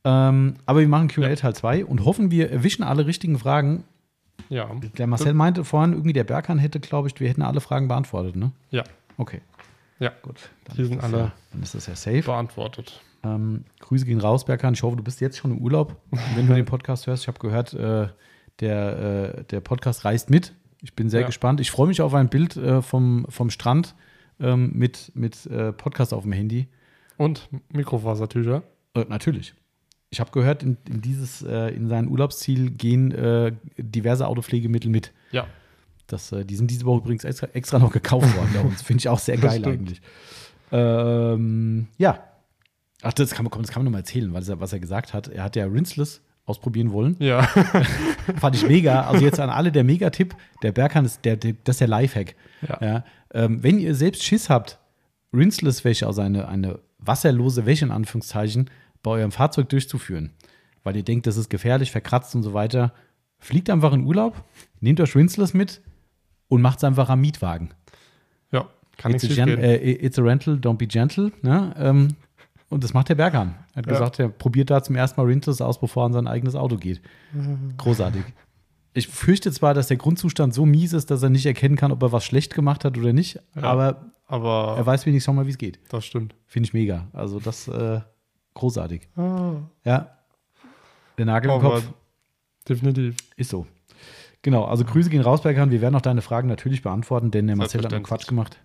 Ähm, 0.04 0.54
aber 0.66 0.80
wir 0.80 0.88
machen 0.88 1.08
QA 1.08 1.34
Teil 1.34 1.54
2 1.54 1.84
und 1.84 2.04
hoffen, 2.04 2.30
wir 2.30 2.50
erwischen 2.50 2.82
alle 2.84 3.06
richtigen 3.06 3.38
Fragen. 3.38 3.84
Ja. 4.48 4.70
Der 4.96 5.06
Marcel 5.06 5.34
meinte 5.34 5.64
vorhin, 5.64 5.92
irgendwie 5.92 6.12
der 6.12 6.24
Berghahn 6.24 6.58
hätte, 6.58 6.80
glaube 6.80 7.08
ich, 7.08 7.18
wir 7.18 7.28
hätten 7.28 7.42
alle 7.42 7.60
Fragen 7.60 7.88
beantwortet, 7.88 8.36
ne? 8.36 8.52
Ja. 8.70 8.84
Okay, 9.16 9.40
Ja. 9.98 10.12
gut. 10.22 10.50
Dann 10.64 10.76
Die 10.76 10.82
ist 10.82 10.88
sind 10.88 10.98
das 10.98 11.04
alle 11.12 11.18
Ja, 11.24 11.32
dann 11.52 11.62
ist 11.62 11.74
das 11.74 11.86
ja 11.86 11.96
safe. 11.96 12.22
beantwortet. 12.22 13.00
Ähm, 13.24 13.64
Grüße 13.80 14.04
gehen 14.04 14.20
raus, 14.20 14.44
Berghahn. 14.44 14.74
Ich 14.74 14.82
hoffe, 14.82 14.96
du 14.96 15.02
bist 15.02 15.20
jetzt 15.20 15.38
schon 15.38 15.50
im 15.50 15.58
Urlaub, 15.58 15.96
wenn 16.36 16.46
du 16.46 16.54
den 16.54 16.64
Podcast 16.66 17.06
hörst. 17.06 17.24
Ich 17.24 17.28
habe 17.28 17.38
gehört, 17.40 17.74
äh, 17.74 18.08
der, 18.60 19.34
äh, 19.38 19.44
der 19.44 19.60
Podcast 19.60 20.04
reist 20.04 20.30
mit. 20.30 20.54
Ich 20.82 20.94
bin 20.94 21.10
sehr 21.10 21.22
Ja. 21.22 21.26
gespannt. 21.26 21.60
Ich 21.60 21.70
freue 21.72 21.88
mich 21.88 22.00
auf 22.00 22.14
ein 22.14 22.28
Bild 22.28 22.56
äh, 22.56 22.80
vom, 22.82 23.26
vom 23.28 23.50
Strand 23.50 23.96
ähm, 24.40 24.70
mit, 24.74 25.10
mit 25.14 25.46
äh, 25.46 25.72
Podcast 25.72 26.14
auf 26.14 26.22
dem 26.22 26.32
Handy. 26.32 26.68
Und 27.16 27.48
Mikrofasertücher. 27.72 28.62
Äh, 28.94 29.04
natürlich. 29.08 29.54
Ich 30.10 30.20
habe 30.20 30.30
gehört, 30.30 30.62
in, 30.62 30.76
in 30.88 31.00
dieses, 31.02 31.42
äh, 31.42 31.74
in 31.74 31.88
sein 31.88 32.08
Urlaubsziel 32.08 32.70
gehen 32.70 33.58
diverse 33.76 34.26
Autopflegemittel 34.28 34.90
mit. 34.90 35.12
Ja. 35.32 35.46
Das, 36.08 36.32
äh, 36.32 36.44
die 36.44 36.56
sind 36.56 36.70
diese 36.70 36.84
Woche 36.84 36.98
übrigens 37.02 37.24
extra, 37.24 37.48
extra 37.52 37.78
noch 37.78 37.92
gekauft 37.92 38.34
worden 38.36 38.50
bei 38.52 38.60
uns. 38.60 38.82
Finde 38.82 39.00
ich 39.00 39.08
auch 39.08 39.18
sehr 39.18 39.36
geil 39.36 39.64
eigentlich. 39.64 40.00
Ähm, 40.72 41.86
ja. 41.98 42.24
Ach, 43.02 43.12
das 43.12 43.30
kann 43.30 43.44
man, 43.44 43.50
komm, 43.50 43.62
das 43.62 43.70
kann 43.70 43.80
man 43.80 43.84
nochmal 43.84 44.00
erzählen, 44.00 44.32
weil 44.32 44.42
er, 44.48 44.58
was 44.58 44.72
er 44.72 44.80
gesagt 44.80 45.14
hat. 45.14 45.28
Er 45.28 45.44
hat 45.44 45.54
ja 45.54 45.66
Rinseless 45.66 46.20
ausprobieren 46.46 46.92
wollen. 46.92 47.16
Ja. 47.20 47.42
Fand 48.40 48.56
ich 48.56 48.66
mega. 48.66 49.02
Also 49.02 49.24
jetzt 49.24 49.38
an 49.38 49.50
alle 49.50 49.70
der 49.70 49.84
Mega-Tipp. 49.84 50.34
Der 50.62 50.72
Berghahn 50.72 51.04
ist 51.04 51.24
der, 51.24 51.36
der, 51.36 51.54
das 51.62 51.74
ist 51.74 51.80
der 51.80 51.88
Lifehack. 51.88 52.34
Ja. 52.66 52.78
Ja. 52.80 53.04
Ähm, 53.34 53.62
wenn 53.62 53.78
ihr 53.78 53.94
selbst 53.94 54.24
Schiss 54.24 54.48
habt, 54.48 54.78
Rinseless-Wäsche, 55.34 56.06
also 56.06 56.22
eine, 56.22 56.48
eine 56.48 56.80
wasserlose 56.98 57.66
Wäsche 57.66 57.84
in 57.84 57.92
Anführungszeichen, 57.92 58.70
bei 59.02 59.10
eurem 59.12 59.30
Fahrzeug 59.30 59.68
durchzuführen, 59.68 60.32
weil 60.82 60.96
ihr 60.96 61.02
denkt, 61.02 61.26
das 61.26 61.36
ist 61.36 61.50
gefährlich, 61.50 61.92
verkratzt 61.92 62.34
und 62.34 62.42
so 62.42 62.54
weiter, 62.54 62.94
fliegt 63.38 63.70
einfach 63.70 63.92
in 63.92 64.04
Urlaub, 64.04 64.42
nehmt 64.80 65.00
euch 65.00 65.14
Rinseless 65.14 65.54
mit 65.54 65.82
und 66.48 66.62
macht 66.62 66.78
es 66.78 66.84
einfach 66.84 67.08
am 67.08 67.20
Mietwagen. 67.20 67.70
ja. 68.50 68.66
Kann 68.96 69.12
It's 69.14 69.22
nicht 69.22 69.40
a, 69.40 69.44
gen- 69.44 69.58
äh, 69.60 69.76
it's 69.76 70.18
a 70.18 70.22
rental, 70.22 70.54
don't 70.54 70.74
be 70.76 70.86
gentle. 70.88 71.30
Ne? 71.42 71.72
Ähm, 71.78 72.16
und 72.68 72.82
das 72.82 72.92
macht 72.94 73.08
der 73.08 73.14
Berghahn. 73.14 73.54
Er 73.72 73.76
hat 73.76 73.86
Ja. 73.86 73.92
gesagt, 73.92 74.18
er 74.18 74.28
probiert 74.28 74.70
da 74.70 74.82
zum 74.82 74.96
ersten 74.96 75.20
Mal 75.20 75.26
Rinseless 75.28 75.60
aus, 75.60 75.78
bevor 75.80 76.02
er 76.02 76.06
an 76.06 76.12
sein 76.14 76.26
eigenes 76.26 76.56
Auto 76.56 76.76
geht. 76.76 77.00
Großartig. 77.78 78.22
Ich 78.94 79.06
fürchte 79.06 79.52
zwar, 79.52 79.72
dass 79.74 79.86
der 79.86 79.98
Grundzustand 79.98 80.52
so 80.52 80.66
mies 80.66 80.92
ist, 80.94 81.10
dass 81.12 81.22
er 81.22 81.30
nicht 81.30 81.46
erkennen 81.46 81.76
kann, 81.76 81.92
ob 81.92 82.02
er 82.02 82.10
was 82.10 82.24
schlecht 82.24 82.54
gemacht 82.54 82.84
hat 82.84 82.98
oder 82.98 83.12
nicht, 83.12 83.38
Ja. 83.54 83.62
aber 83.62 84.04
Aber 84.26 84.74
er 84.76 84.84
weiß 84.84 85.06
wenigstens 85.06 85.26
schon 85.26 85.36
mal, 85.36 85.46
wie 85.46 85.50
es 85.50 85.58
geht. 85.58 85.78
das 85.90 86.04
stimmt. 86.04 86.34
Finde 86.46 86.66
ich 86.66 86.74
mega. 86.74 87.06
Also 87.12 87.38
das 87.38 87.68
äh, 87.68 88.00
großartig. 88.54 89.08
Ah, 89.16 89.52
Ja. 89.84 90.10
Der 91.18 91.24
Nagel 91.26 91.52
im 91.52 91.60
Kopf 91.60 91.88
definitiv. 92.68 93.16
ist 93.36 93.50
so. 93.50 93.66
Genau, 94.42 94.64
also 94.64 94.84
Grüße 94.84 95.10
gehen 95.10 95.20
raus, 95.20 95.42
Berghahn. 95.42 95.70
Wir 95.70 95.80
werden 95.80 95.94
auch 95.94 96.00
deine 96.00 96.22
Fragen 96.22 96.48
natürlich 96.48 96.82
beantworten, 96.82 97.30
denn 97.30 97.46
der 97.46 97.56
Marcel 97.56 97.82
hat 97.82 97.92
einen. 97.92 98.04
Quatsch 98.04 98.26
gemacht. 98.26 98.58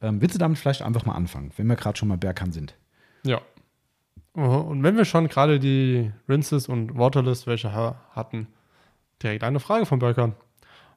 Ähm, 0.00 0.22
willst 0.22 0.34
du 0.34 0.38
damit 0.38 0.58
vielleicht 0.58 0.82
einfach 0.82 1.04
mal 1.04 1.14
anfangen, 1.14 1.52
wenn 1.56 1.66
wir 1.66 1.76
gerade 1.76 1.98
schon 1.98 2.08
mal 2.08 2.16
Berghahn 2.16 2.52
sind? 2.52 2.74
Ja. 3.22 3.40
Und 4.32 4.82
wenn 4.82 4.96
wir 4.96 5.04
schon 5.04 5.28
gerade 5.28 5.58
die 5.60 6.10
Rinses 6.28 6.68
und 6.68 6.96
Waterless 6.96 7.46
welche 7.46 7.72
ha 7.74 8.00
hatten, 8.12 8.46
direkt 9.22 9.44
eine 9.44 9.60
Frage 9.60 9.84
von 9.86 9.98
Berkan. 9.98 10.34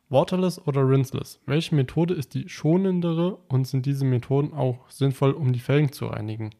Waterless 0.09 0.61
oder 0.67 0.87
Rinseless? 0.87 1.39
Welche 1.45 1.73
Methode 1.75 2.13
ist 2.13 2.33
die 2.35 2.47
schonendere 2.47 3.37
und 3.47 3.67
sind 3.67 3.85
diese 3.85 4.05
Methoden 4.05 4.53
auch 4.53 4.87
sinnvoll, 4.89 5.31
um 5.31 5.51
die 5.51 5.59
Felgen 5.59 5.91
zu 5.91 6.05
reinigen? 6.05 6.51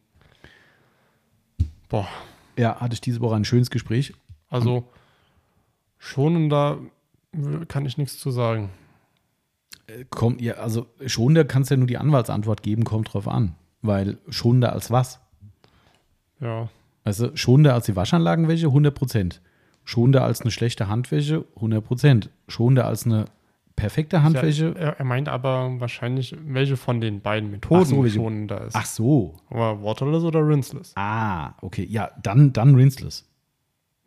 Boah, 1.88 2.08
Ja, 2.56 2.80
hatte 2.80 2.94
ich 2.94 3.00
diese 3.00 3.20
Woche 3.20 3.36
ein 3.36 3.44
schönes 3.44 3.70
Gespräch. 3.70 4.12
also 4.50 4.84
schonender 5.98 6.78
kann 7.68 7.86
ich 7.86 7.98
nichts 7.98 8.18
zu 8.18 8.30
sagen. 8.30 8.70
Äh, 9.86 10.04
Kommt, 10.10 10.40
ja, 10.40 10.54
also 10.54 10.86
schonender 11.06 11.44
kannst 11.44 11.70
du 11.70 11.74
ja 11.74 11.78
nur 11.78 11.86
die 11.86 11.98
Anwaltsantwort 11.98 12.62
geben, 12.62 12.84
kommt 12.84 13.12
drauf 13.12 13.28
an. 13.28 13.54
Weil 13.82 14.18
schonender 14.28 14.72
als 14.72 14.90
was? 14.90 15.20
Ja, 16.40 16.68
Also 17.04 17.30
schonender 17.36 17.74
als 17.74 17.86
die 17.86 17.96
Waschanlagenwäsche, 17.96 18.66
100 18.66 18.94
Prozent. 18.94 19.40
Schonender 19.84 20.24
als 20.24 20.40
eine 20.40 20.50
schlechte 20.50 20.88
Handwäsche, 20.88 21.44
100 21.56 21.84
Prozent. 21.84 22.30
Schonender 22.48 22.86
als 22.86 23.04
eine 23.04 23.26
perfekte 23.76 24.22
Handfläche. 24.22 24.74
Er, 24.76 24.98
er 24.98 25.04
meint 25.04 25.28
aber 25.28 25.78
wahrscheinlich, 25.80 26.34
welche 26.46 26.76
von 26.76 27.00
den 27.00 27.20
beiden 27.20 27.50
Methoden 27.50 27.84
so, 27.84 28.08
schonender 28.08 28.62
ist. 28.62 28.74
Ach 28.76 28.86
so. 28.86 29.36
Aber 29.50 29.82
waterless 29.82 30.22
oder 30.22 30.46
rinseless? 30.46 30.92
Ah, 30.96 31.54
okay. 31.60 31.84
Ja, 31.84 32.10
dann, 32.22 32.52
dann 32.52 32.74
rinseless. 32.74 33.28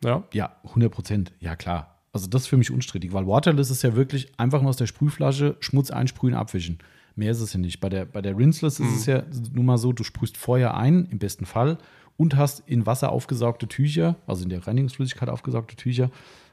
Ja. 0.02 0.24
Ja, 0.32 0.56
100 0.64 0.90
Prozent. 0.90 1.32
Ja, 1.38 1.54
klar. 1.54 1.97
Also 2.18 2.28
das 2.28 2.42
ist 2.42 2.48
für 2.48 2.56
mich 2.56 2.72
unstrittig, 2.72 3.12
weil 3.12 3.28
Waterless 3.28 3.70
ist 3.70 3.82
ja 3.82 3.94
wirklich 3.94 4.32
einfach 4.38 4.60
nur 4.60 4.70
aus 4.70 4.76
der 4.76 4.86
Sprühflasche 4.86 5.56
Schmutz 5.60 5.92
einsprühen, 5.92 6.34
abwischen. 6.34 6.78
Mehr 7.14 7.30
ist 7.30 7.40
es 7.40 7.52
ja 7.52 7.60
nicht. 7.60 7.78
Bei 7.78 7.88
der, 7.88 8.06
bei 8.06 8.20
der 8.20 8.36
Rinseless 8.36 8.80
ist 8.80 8.94
es 8.94 9.06
ja 9.06 9.22
nun 9.52 9.66
mal 9.66 9.78
so, 9.78 9.92
du 9.92 10.02
sprühst 10.02 10.36
vorher 10.36 10.76
ein, 10.76 11.06
im 11.06 11.20
besten 11.20 11.46
Fall, 11.46 11.78
und 12.16 12.36
hast 12.36 12.64
in 12.66 12.86
Wasser 12.86 13.12
aufgesaugte 13.12 13.68
Tücher, 13.68 14.16
also 14.26 14.42
in 14.42 14.50
der 14.50 14.66
Reinigungsflüssigkeit 14.66 15.28
aufgesaugte 15.28 15.76
Tücher. 15.76 16.10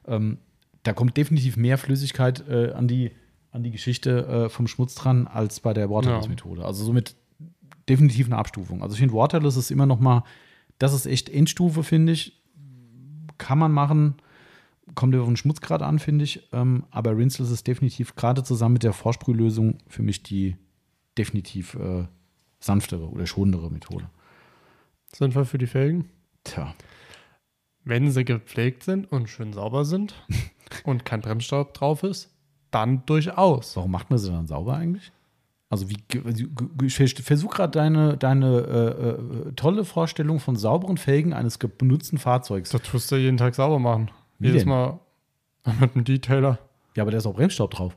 Ähm, 0.08 0.38
da 0.84 0.94
kommt 0.94 1.18
definitiv 1.18 1.58
mehr 1.58 1.80
Flüssigkeit 1.80 2.48
äh, 2.48 2.74
an, 2.74 2.88
die, 2.88 3.10
an 3.52 3.64
die 3.64 3.72
Geschichte 3.72 4.28
äh, 4.28 4.50
vom 4.50 4.68
Schmutz 4.68 4.94
dran 4.94 5.26
als 5.26 5.60
bei 5.60 5.74
der 5.74 5.90
Waterless-Methode. 5.90 6.64
Also 6.64 6.86
somit 6.86 7.16
definitiv 7.90 8.28
eine 8.28 8.38
Abstufung. 8.38 8.84
Also 8.84 8.94
ich 8.94 9.00
finde, 9.00 9.16
Waterless 9.16 9.58
ist 9.58 9.72
immer 9.72 9.88
noch 9.88 10.00
mal, 10.00 10.24
das 10.78 10.94
ist 10.94 11.08
echt 11.08 11.28
Endstufe, 11.28 11.84
finde 11.84 12.12
ich. 12.12 12.40
Kann 13.40 13.58
man 13.58 13.72
machen, 13.72 14.16
kommt 14.94 15.16
auf 15.16 15.26
den 15.26 15.38
Schmutzgrad 15.38 15.82
an, 15.82 15.98
finde 16.00 16.24
ich. 16.26 16.48
Ähm, 16.54 16.86
aber 16.92 17.18
Rinseless 17.18 17.50
ist 17.52 17.66
definitiv 17.68 18.16
gerade 18.16 18.44
zusammen 18.44 18.74
mit 18.74 18.84
der 18.84 18.94
Vorsprühlösung 18.94 19.80
für 19.88 20.04
mich 20.04 20.22
die 20.24 20.56
definitiv 21.18 21.74
äh, 21.76 22.06
sanftere 22.60 23.10
oder 23.10 23.26
schonendere 23.26 23.72
Methode. 23.72 24.10
Sinnvoll 25.14 25.46
für 25.46 25.58
die 25.58 25.68
Felgen. 25.68 26.10
Tja, 26.44 26.76
Wenn 27.84 28.12
sie 28.12 28.26
gepflegt 28.26 28.84
sind 28.84 29.12
und 29.12 29.30
schön 29.30 29.54
sauber 29.54 29.86
sind 29.86 30.14
und 30.84 31.06
kein 31.06 31.22
Bremsstaub 31.22 31.74
drauf 31.74 32.04
ist, 32.04 32.32
dann 32.72 33.06
durchaus. 33.06 33.76
warum 33.78 33.92
macht 33.92 34.10
man 34.10 34.20
sie 34.20 34.30
dann 34.30 34.48
sauber 34.48 34.76
eigentlich? 34.76 35.12
Also 35.70 35.90
wie 35.90 35.98
ge- 36.08 36.22
ich 36.84 36.96
versuche 37.24 37.56
gerade 37.56 37.72
deine, 37.72 38.18
deine 38.18 38.60
äh, 38.60 39.48
äh, 39.50 39.52
tolle 39.54 39.84
Vorstellung 39.86 40.40
von 40.40 40.56
sauberen 40.56 40.98
Felgen 40.98 41.34
eines 41.34 41.58
benutzten 41.58 42.18
Fahrzeugs. 42.18 42.70
Das 42.70 42.82
tust 42.84 43.12
du 43.12 43.16
jeden 43.16 43.38
Tag 43.38 43.56
sauber 43.56 43.80
machen. 43.80 44.12
Wie 44.40 44.48
Jedes 44.48 44.64
denn? 44.64 44.70
Mal 44.70 45.00
mit 45.80 45.96
einem 45.96 46.04
Detailer. 46.06 46.60
Ja, 46.96 47.04
aber 47.04 47.12
da 47.12 47.18
ist 47.18 47.26
auch 47.26 47.34
Bremsstaub 47.36 47.72
drauf. 47.72 47.96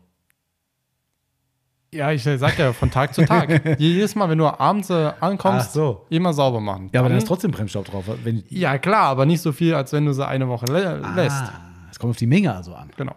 Ja, 1.92 2.12
ich 2.12 2.22
sag 2.22 2.59
ja, 2.59 2.72
von 2.74 2.90
Tag 2.90 3.14
zu 3.14 3.24
Tag. 3.24 3.79
Jedes 3.81 4.14
Mal, 4.14 4.29
wenn 4.29 4.37
du 4.38 4.46
abends 4.46 4.90
äh, 4.90 5.11
ankommst, 5.20 5.72
so. 5.72 6.05
immer 6.11 6.35
sauber 6.35 6.61
machen. 6.61 6.90
Ja, 6.92 7.01
aber 7.01 7.09
da 7.09 7.14
Dann- 7.14 7.18
ist 7.22 7.27
trotzdem 7.29 7.51
Bremsstaub 7.51 7.87
drauf. 7.87 8.05
Wenn, 8.24 8.44
ja, 8.51 8.77
klar, 8.77 9.05
aber 9.07 9.24
nicht 9.24 9.40
so 9.40 9.53
viel, 9.53 9.74
als 9.74 9.92
wenn 9.94 10.05
du 10.05 10.12
sie 10.12 10.27
eine 10.27 10.48
Woche 10.48 10.66
lä 10.66 10.83
lässt. 11.14 11.37
Ah, 11.42 11.62
es 11.90 11.98
kommt 11.98 12.11
auf 12.11 12.16
die 12.18 12.27
Menge 12.27 12.55
also 12.55 12.74
an. 12.74 12.90
Genau. 12.98 13.14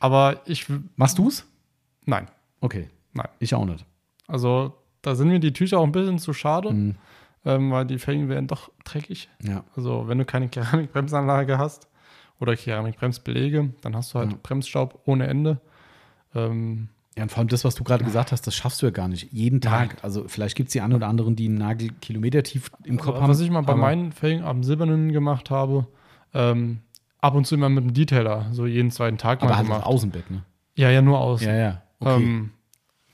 Aber 0.00 0.40
ich, 0.44 0.66
Machst 0.96 1.18
du's? 1.18 1.44
nein, 2.04 2.28
Okay, 2.60 2.88
nein. 3.14 3.28
ich 3.38 3.54
auch 3.54 3.64
nicht. 3.64 3.84
Also 4.26 4.74
da 5.02 5.14
sind 5.14 5.28
mir 5.28 5.40
die 5.40 5.52
Tücher 5.52 5.78
auch 5.78 5.84
ein 5.84 5.92
bisschen 5.92 6.18
zu 6.18 6.32
schade, 6.32 6.72
Mhm. 6.72 6.96
Ähm, 7.48 7.70
weil 7.72 7.84
die 7.86 7.98
Felgen 7.98 8.28
werden 8.28 8.46
doch 8.46 8.70
dreckig. 8.84 9.28
Ja. 9.42 9.64
Also 9.76 10.04
wenn 10.08 10.18
du 10.18 10.24
keine 10.24 10.48
Keramikbremsanlage 10.48 11.58
hast 11.58 11.88
oder 12.40 12.54
Keramikbremsbelege, 12.56 13.70
dann 13.80 13.96
hast 13.96 14.12
du 14.14 14.18
halt 14.18 14.32
Ja. 14.32 14.38
Bremsstaub 14.42 15.00
ohne 15.06 15.26
Ende. 15.26 15.60
Ähm, 16.34 16.88
Ja, 17.16 17.24
und 17.24 17.30
vor 17.30 17.38
allem 17.38 17.48
das, 17.48 17.64
was 17.64 17.74
du 17.74 17.82
gerade 17.84 18.04
gesagt 18.04 18.30
hast, 18.32 18.46
das 18.46 18.54
schaffst 18.54 18.80
du 18.82 18.86
ja 18.86 18.90
gar 18.92 19.08
nicht. 19.08 19.32
Jeden 19.32 19.60
Tag. 19.60 19.96
Also 20.02 20.28
vielleicht 20.28 20.54
gibt 20.56 20.68
es 20.68 20.72
die 20.74 20.80
einen 20.80 20.92
oder 20.94 21.08
anderen, 21.08 21.34
die 21.34 21.46
einen 21.46 21.58
Nagel 21.58 21.90
kilometertief 22.00 22.70
im 22.84 22.96
Kopf 22.98 23.16
haben. 23.20 23.28
was 23.28 23.40
ich 23.40 23.50
mal 23.50 23.62
bei 23.62 23.72
aber- 23.72 23.80
meinen 23.82 24.12
Felgen 24.12 24.44
am 24.44 24.62
Silbernen 24.62 25.10
gemacht 25.12 25.50
habe, 25.50 25.88
ähm, 26.34 26.78
ab 27.20 27.34
und 27.34 27.44
zu 27.46 27.56
immer 27.56 27.68
mit 27.70 27.82
dem 27.82 27.92
Detailer, 27.94 28.46
so 28.52 28.66
jeden 28.66 28.90
zweiten 28.92 29.18
Tag 29.18 29.40
Aber 29.40 29.50
mal 29.50 29.56
halt 29.56 29.66
gemacht. 29.66 29.84
Außenbett, 29.86 30.30
ne? 30.30 30.44
Ja, 30.76 30.90
ja, 30.90 31.02
nur 31.02 31.18
aus. 31.18 31.42
Ja, 31.42 31.54
ja. 31.56 31.82
Okay. 31.98 32.22
Ähm, 32.22 32.50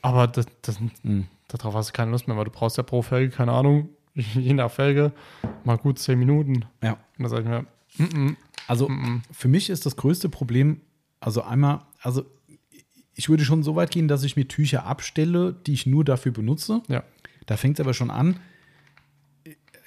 aber 0.02 0.26
das, 0.26 0.44
das, 0.60 0.78
Mhm. 1.02 1.26
darauf 1.48 1.74
hast 1.74 1.88
du 1.88 1.92
keine 1.94 2.10
Lust 2.10 2.28
mehr, 2.28 2.36
weil 2.36 2.44
du 2.44 2.50
brauchst 2.50 2.76
ja 2.76 2.82
pro 2.82 3.00
Felge, 3.00 3.34
keine 3.34 3.52
Ahnung, 3.52 3.88
je 4.35 4.53
nach 4.55 4.70
Felge, 4.70 5.12
mal 5.64 5.77
gut 5.77 5.98
zehn 5.98 6.18
Minuten. 6.18 6.64
ja. 6.83 6.98
Und 7.18 7.24
da 7.24 7.29
sag 7.29 7.40
ich 7.40 7.48
mir, 7.48 7.66
mm 7.98 8.03
-mm, 8.05 8.37
Also 8.66 8.88
mm 8.88 9.22
für 9.31 9.48
mich 9.48 9.70
ist 9.70 9.87
das 9.87 9.96
größte 9.96 10.29
Problem, 10.29 10.81
also 11.20 11.42
einmal, 11.42 11.81
also 12.00 12.24
ich 13.14 13.29
würde 13.29 13.44
schon 13.44 13.62
so 13.62 13.77
weit 13.77 13.90
gehen, 13.90 14.09
dass 14.09 14.24
ich 14.24 14.37
mir 14.37 14.48
Tücher 14.48 14.87
abstelle, 14.87 15.55
die 15.66 15.72
ich 15.72 15.87
nur 15.87 16.05
dafür 16.05 16.33
benutze. 16.33 16.83
ja. 16.88 17.03
Da 17.46 17.59
fängt 17.59 17.79
es 17.79 17.85
aber 17.85 17.92
schon 17.92 18.11
an. 18.11 18.40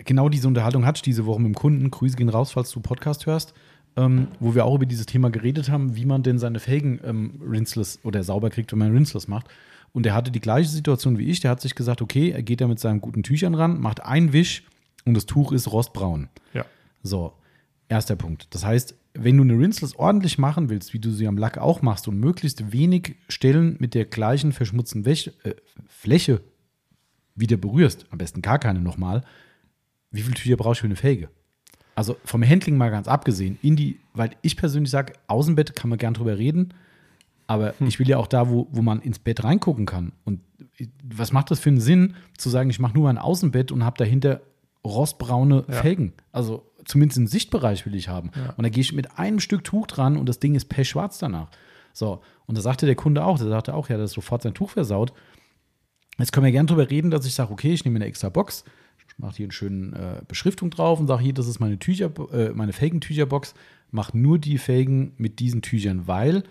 Genau 0.06 0.30
diese 0.30 0.48
Unterhaltung 0.48 0.86
hatte 0.86 0.98
ich 0.98 1.02
diese 1.02 1.26
Woche 1.26 1.42
mit 1.42 1.48
dem 1.48 1.56
Kunden. 1.56 1.90
Grüße 1.90 2.16
gehen 2.16 2.30
raus, 2.30 2.52
falls 2.52 2.70
du 2.70 2.82
Podcast 2.82 3.26
hörst, 3.26 3.56
ähm, 3.96 4.28
wo 4.40 4.54
wir 4.54 4.64
auch 4.64 4.76
über 4.76 4.86
dieses 4.86 5.08
Thema 5.08 5.32
geredet 5.32 5.70
haben, 5.72 5.96
wie 5.96 6.06
man 6.06 6.22
denn 6.22 6.38
seine 6.38 6.60
Felgen 6.60 7.00
ähm, 7.04 7.42
rinseless 7.42 8.00
oder 8.04 8.24
sauber 8.24 8.52
kriegt, 8.52 8.72
wenn 8.72 8.80
man 8.80 8.92
rinseless 8.92 9.28
macht. 9.28 9.48
Und 9.98 10.06
er 10.06 10.14
hatte 10.14 10.30
die 10.30 10.40
gleiche 10.40 10.70
Situation 10.70 11.18
wie 11.18 11.26
ich. 11.26 11.40
Der 11.40 11.50
hat 11.50 11.60
sich 11.60 11.74
gesagt, 11.74 12.04
okay, 12.04 12.30
er 12.30 12.44
geht 12.44 12.62
da 12.62 12.68
mit 12.68 12.78
seinen 12.78 13.02
guten 13.02 13.24
Tüchern 13.24 13.56
ran, 13.56 13.82
macht 13.82 14.04
einen 14.04 14.32
Wisch 14.32 14.62
und 15.06 15.16
das 15.16 15.26
Tuch 15.26 15.52
ist 15.52 15.72
rostbraun. 15.72 16.30
Ja. 16.54 16.68
So, 17.02 17.34
erster 17.90 18.16
Punkt. 18.16 18.46
Das 18.52 18.64
heißt, 18.64 18.94
wenn 19.16 19.38
du 19.38 19.44
eine 19.44 19.54
Rinseless 19.54 19.96
ordentlich 19.96 20.38
machen 20.38 20.70
willst, 20.70 20.94
wie 20.94 21.00
du 21.00 21.10
sie 21.10 21.28
am 21.28 21.36
Lack 21.36 21.58
auch 21.58 21.82
machst 21.82 22.08
und 22.08 22.20
möglichst 22.20 22.72
wenig 22.72 23.16
Stellen 23.28 23.76
mit 23.80 23.96
der 23.96 24.06
gleichen 24.06 24.52
verschmutzten 24.52 25.04
Wäsch 25.04 25.32
äh, 25.44 25.56
Fläche 25.88 26.42
wieder 27.34 27.58
berührst, 27.58 28.06
am 28.12 28.20
besten 28.20 28.44
gar 28.44 28.60
keine 28.60 28.82
nochmal, 28.82 29.24
wie 30.12 30.22
viele 30.22 30.36
Tücher 30.36 30.58
brauchst 30.58 30.82
du 30.82 30.84
für 30.84 30.90
eine 30.90 30.96
Felge? 30.96 31.30
Also 31.96 32.18
vom 32.24 32.48
Handling 32.48 32.78
mal 32.78 32.92
ganz 32.92 33.08
abgesehen, 33.08 33.58
in 33.64 33.76
die, 33.76 34.00
weil 34.14 34.30
ich 34.44 34.58
persönlich 34.58 34.92
sage, 34.92 35.14
Außenbett 35.26 35.76
kann 35.76 35.90
man 35.90 35.98
gern 35.98 36.14
drüber 36.14 36.38
reden, 36.38 36.76
aber 37.48 37.74
ich 37.82 37.98
will 37.98 38.08
ja 38.08 38.18
auch 38.18 38.28
da, 38.28 38.50
wo, 38.50 38.68
wo 38.72 38.82
man 38.82 39.02
ins 39.02 39.20
Bett 39.20 39.44
reingucken 39.44 39.86
kann. 39.86 40.12
Und 40.26 40.42
was 41.04 41.32
macht 41.32 41.50
das 41.50 41.60
für 41.60 41.70
einen 41.70 41.80
Sinn, 41.80 42.16
zu 42.38 42.50
sagen, 42.50 42.70
ich 42.70 42.80
mache 42.80 42.94
nur 42.94 43.10
ein 43.10 43.18
Außenbett 43.18 43.72
und 43.72 43.84
habe 43.84 43.98
dahinter 43.98 44.42
rostbraune 44.86 45.66
Ja. 45.68 45.74
Felgen? 45.76 46.14
Also 46.32 46.70
zumindest 46.86 47.18
einen 47.18 47.28
Sichtbereich 47.28 47.86
will 47.86 47.96
ich 47.96 48.10
haben. 48.10 48.32
Ja. 48.36 48.54
Und 48.58 48.64
da 48.64 48.70
gehe 48.70 48.82
ich 48.82 48.94
mit 48.94 49.18
einem 49.18 49.40
Stück 49.40 49.64
Tuch 49.64 49.88
dran 49.88 50.18
und 50.18 50.28
das 50.28 50.40
Ding 50.40 50.56
ist 50.56 50.66
pechschwarz 50.66 51.18
danach. 51.20 51.50
So, 51.94 52.22
und 52.46 52.58
da 52.58 52.62
sagte 52.62 52.86
der 52.86 52.96
Kunde 52.96 53.24
auch, 53.26 53.38
der 53.40 53.48
sagte 53.48 53.74
auch, 53.74 53.90
ja, 53.90 53.98
das 53.98 54.12
ist 54.12 54.16
sofort 54.16 54.44
sein 54.44 54.54
Tuch 54.54 54.72
versaut. 54.72 55.14
Jetzt 56.20 56.32
können 56.32 56.46
wir 56.46 56.52
gerne 56.52 56.68
drüber 56.68 56.90
reden, 56.90 57.12
dass 57.12 57.26
ich 57.26 57.34
sage, 57.34 57.52
okay, 57.52 57.74
ich 57.74 57.86
nehme 57.86 57.96
eine 57.98 58.06
extra 58.06 58.30
Box, 58.30 58.64
mache 59.18 59.38
hier 59.38 59.46
eine 59.46 59.54
schöne 59.54 60.20
äh, 60.22 60.26
Beschriftung 60.28 60.70
drauf 60.70 61.00
und 61.00 61.08
sage, 61.08 61.24
hier, 61.24 61.34
das 61.34 61.48
ist 61.48 61.60
meine 61.60 61.80
Tücher, 61.80 62.12
äh, 62.32 62.50
meine 62.54 62.74
Felgentücherbox, 62.74 63.56
mach 63.90 64.14
nur 64.14 64.38
die 64.38 64.58
Felgen 64.58 65.14
mit 65.18 65.40
diesen 65.40 65.62
Tüchern, 65.62 66.08
weil 66.08 66.44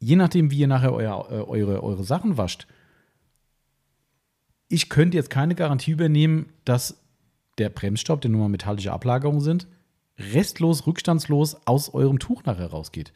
je 0.00 0.16
nachdem, 0.16 0.50
wie 0.50 0.58
ihr 0.58 0.68
nachher 0.68 0.92
euer, 0.92 1.28
äh, 1.30 1.42
eure, 1.42 1.82
eure 1.82 2.04
Sachen 2.04 2.36
wascht, 2.36 2.66
ich 4.68 4.88
könnte 4.88 5.16
jetzt 5.16 5.30
keine 5.30 5.54
Garantie 5.54 5.92
übernehmen, 5.92 6.52
dass 6.64 7.02
der 7.56 7.70
Bremsstaub, 7.70 8.20
der 8.20 8.30
nun 8.30 8.40
mal 8.40 8.48
metallische 8.48 8.92
Ablagerungen 8.92 9.40
sind, 9.40 9.66
restlos, 10.18 10.86
rückstandslos 10.86 11.56
aus 11.66 11.92
eurem 11.94 12.18
Tuch 12.18 12.44
nachher 12.44 12.68
rausgeht. 12.68 13.12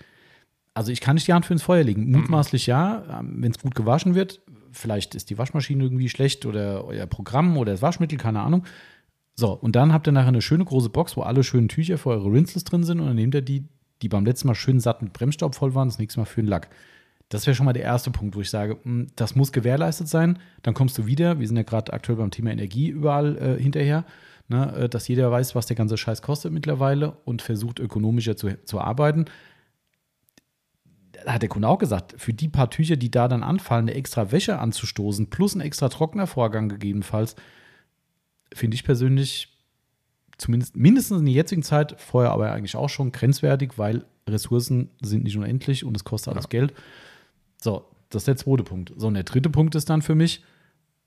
Also 0.75 0.91
ich 0.91 1.01
kann 1.01 1.15
nicht 1.15 1.29
die 1.29 1.33
Hand 1.33 1.45
für 1.45 1.53
ins 1.53 1.63
Feuer 1.63 1.85
legen. 1.85 2.11
Mutmaßlich 2.11 2.67
ja, 2.67 3.23
wenn 3.23 3.51
es 3.51 3.59
gut 3.59 3.75
gewaschen 3.75 4.15
wird. 4.15 4.41
Vielleicht 4.71 5.15
ist 5.15 5.29
die 5.29 5.37
Waschmaschine 5.37 5.85
irgendwie 5.85 6.09
schlecht 6.09 6.47
oder 6.47 6.85
euer 6.87 7.07
Programm 7.07 7.59
oder 7.59 7.73
das 7.73 7.83
Waschmittel, 7.83 8.17
keine 8.17 8.41
Ahnung. 8.41 8.65
So, 9.35 9.53
und 9.53 9.77
dann 9.77 9.93
habt 9.93 10.07
ihr 10.07 10.13
nachher 10.13 10.29
eine 10.29 10.43
schöne 10.43 10.65
große 10.65 10.89
Box, 10.89 11.17
wo 11.17 11.23
alle 11.23 11.45
schönen 11.45 11.69
Tücher 11.69 11.99
für 11.99 12.11
eure 12.11 12.33
Rinseless 12.33 12.65
drin 12.65 12.85
sind 12.85 13.01
und 13.01 13.07
dann 13.07 13.17
nehmt 13.17 13.35
ihr 13.35 13.43
die, 13.43 13.65
die 14.03 14.09
beim 14.09 14.25
letzten 14.25 14.49
Mal 14.49 14.55
schön 14.55 14.81
satt 14.81 15.03
mit 15.03 15.13
Bremsstaub 15.13 15.55
voll 15.55 15.75
waren, 15.75 15.89
das 15.89 15.99
nächste 15.99 16.21
Mal 16.21 16.27
für 16.27 16.43
den 16.43 16.49
Lack. 16.49 16.69
Das 17.29 17.47
wäre 17.47 17.55
schon 17.55 17.65
mal 17.65 17.73
der 17.73 17.85
erste 17.85 18.11
Punkt, 18.11 18.37
wo 18.37 18.43
ich 18.43 18.51
sage, 18.51 18.79
mh, 18.85 19.07
das 19.17 19.35
muss 19.35 19.53
gewährleistet 19.53 20.09
sein. 20.09 20.39
Dann 20.63 20.75
kommst 20.75 20.99
du 20.99 21.07
wieder, 21.07 21.41
wir 21.41 21.47
sind 21.47 21.57
ja 21.57 21.63
gerade 21.63 21.93
aktuell 21.93 22.19
beim 22.19 22.31
Thema 22.31 22.51
Energie 22.51 22.89
überall 22.89 23.39
äh, 23.39 23.63
hinterher, 23.63 24.05
ne, 24.49 24.75
äh, 24.77 24.89
dass 24.89 25.09
jeder 25.09 25.31
weiß, 25.31 25.55
was 25.55 25.67
der 25.67 25.77
ganze 25.77 25.97
Scheiß 25.97 26.21
kostet 26.21 26.53
mittlerweile 26.53 27.13
und 27.25 27.41
versucht 27.41 27.79
ökonomischer 27.79 28.37
zu, 28.37 28.63
zu 28.65 28.81
arbeiten. 28.81 29.25
Da 31.25 31.33
hat 31.33 31.43
der 31.43 31.49
Kunde 31.49 31.69
auch 31.69 31.79
gesagt, 31.79 32.15
für 32.19 32.35
die 32.35 32.49
paar 32.49 32.69
Tücher, 32.69 32.97
die 32.97 33.11
da 33.11 33.29
dann 33.29 33.43
anfallen, 33.43 33.89
eine 33.89 33.97
extra 33.97 34.31
Wäsche 34.31 34.59
anzustoßen, 34.59 35.31
plus 35.31 35.55
ein 35.55 35.61
extra 35.63 35.89
Trocknervorgang 35.89 36.69
gegebenenfalls, 36.69 37.37
finde 38.53 38.75
ich 38.75 38.85
persönlich 38.85 39.52
zumindest 40.43 40.77
mindestens 40.77 41.21
in 41.21 41.27
der 41.27 41.35
jetzigen 41.35 41.63
Zeit, 41.63 41.95
vorher 41.99 42.33
aber 42.33 42.53
eigentlich 42.53 42.77
auch 42.77 42.89
schon 42.89 43.13
grenzwertig, 43.13 43.79
weil 43.79 44.05
Ressourcen 44.29 44.91
sind 45.01 45.25
nicht 45.25 45.37
unendlich 45.37 45.85
und 45.85 45.97
es 45.97 46.05
kostet 46.05 46.35
alles 46.35 46.49
Geld. 46.49 46.75
So, 47.61 47.85
das 48.11 48.23
ist 48.23 48.29
der 48.29 48.37
zweite 48.37 48.65
Punkt. 48.65 48.93
So, 48.97 49.07
und 49.07 49.15
der 49.15 49.23
dritte 49.23 49.51
Punkt 49.51 49.75
ist 49.75 49.89
dann 49.89 50.03
für 50.03 50.15
mich, 50.15 50.43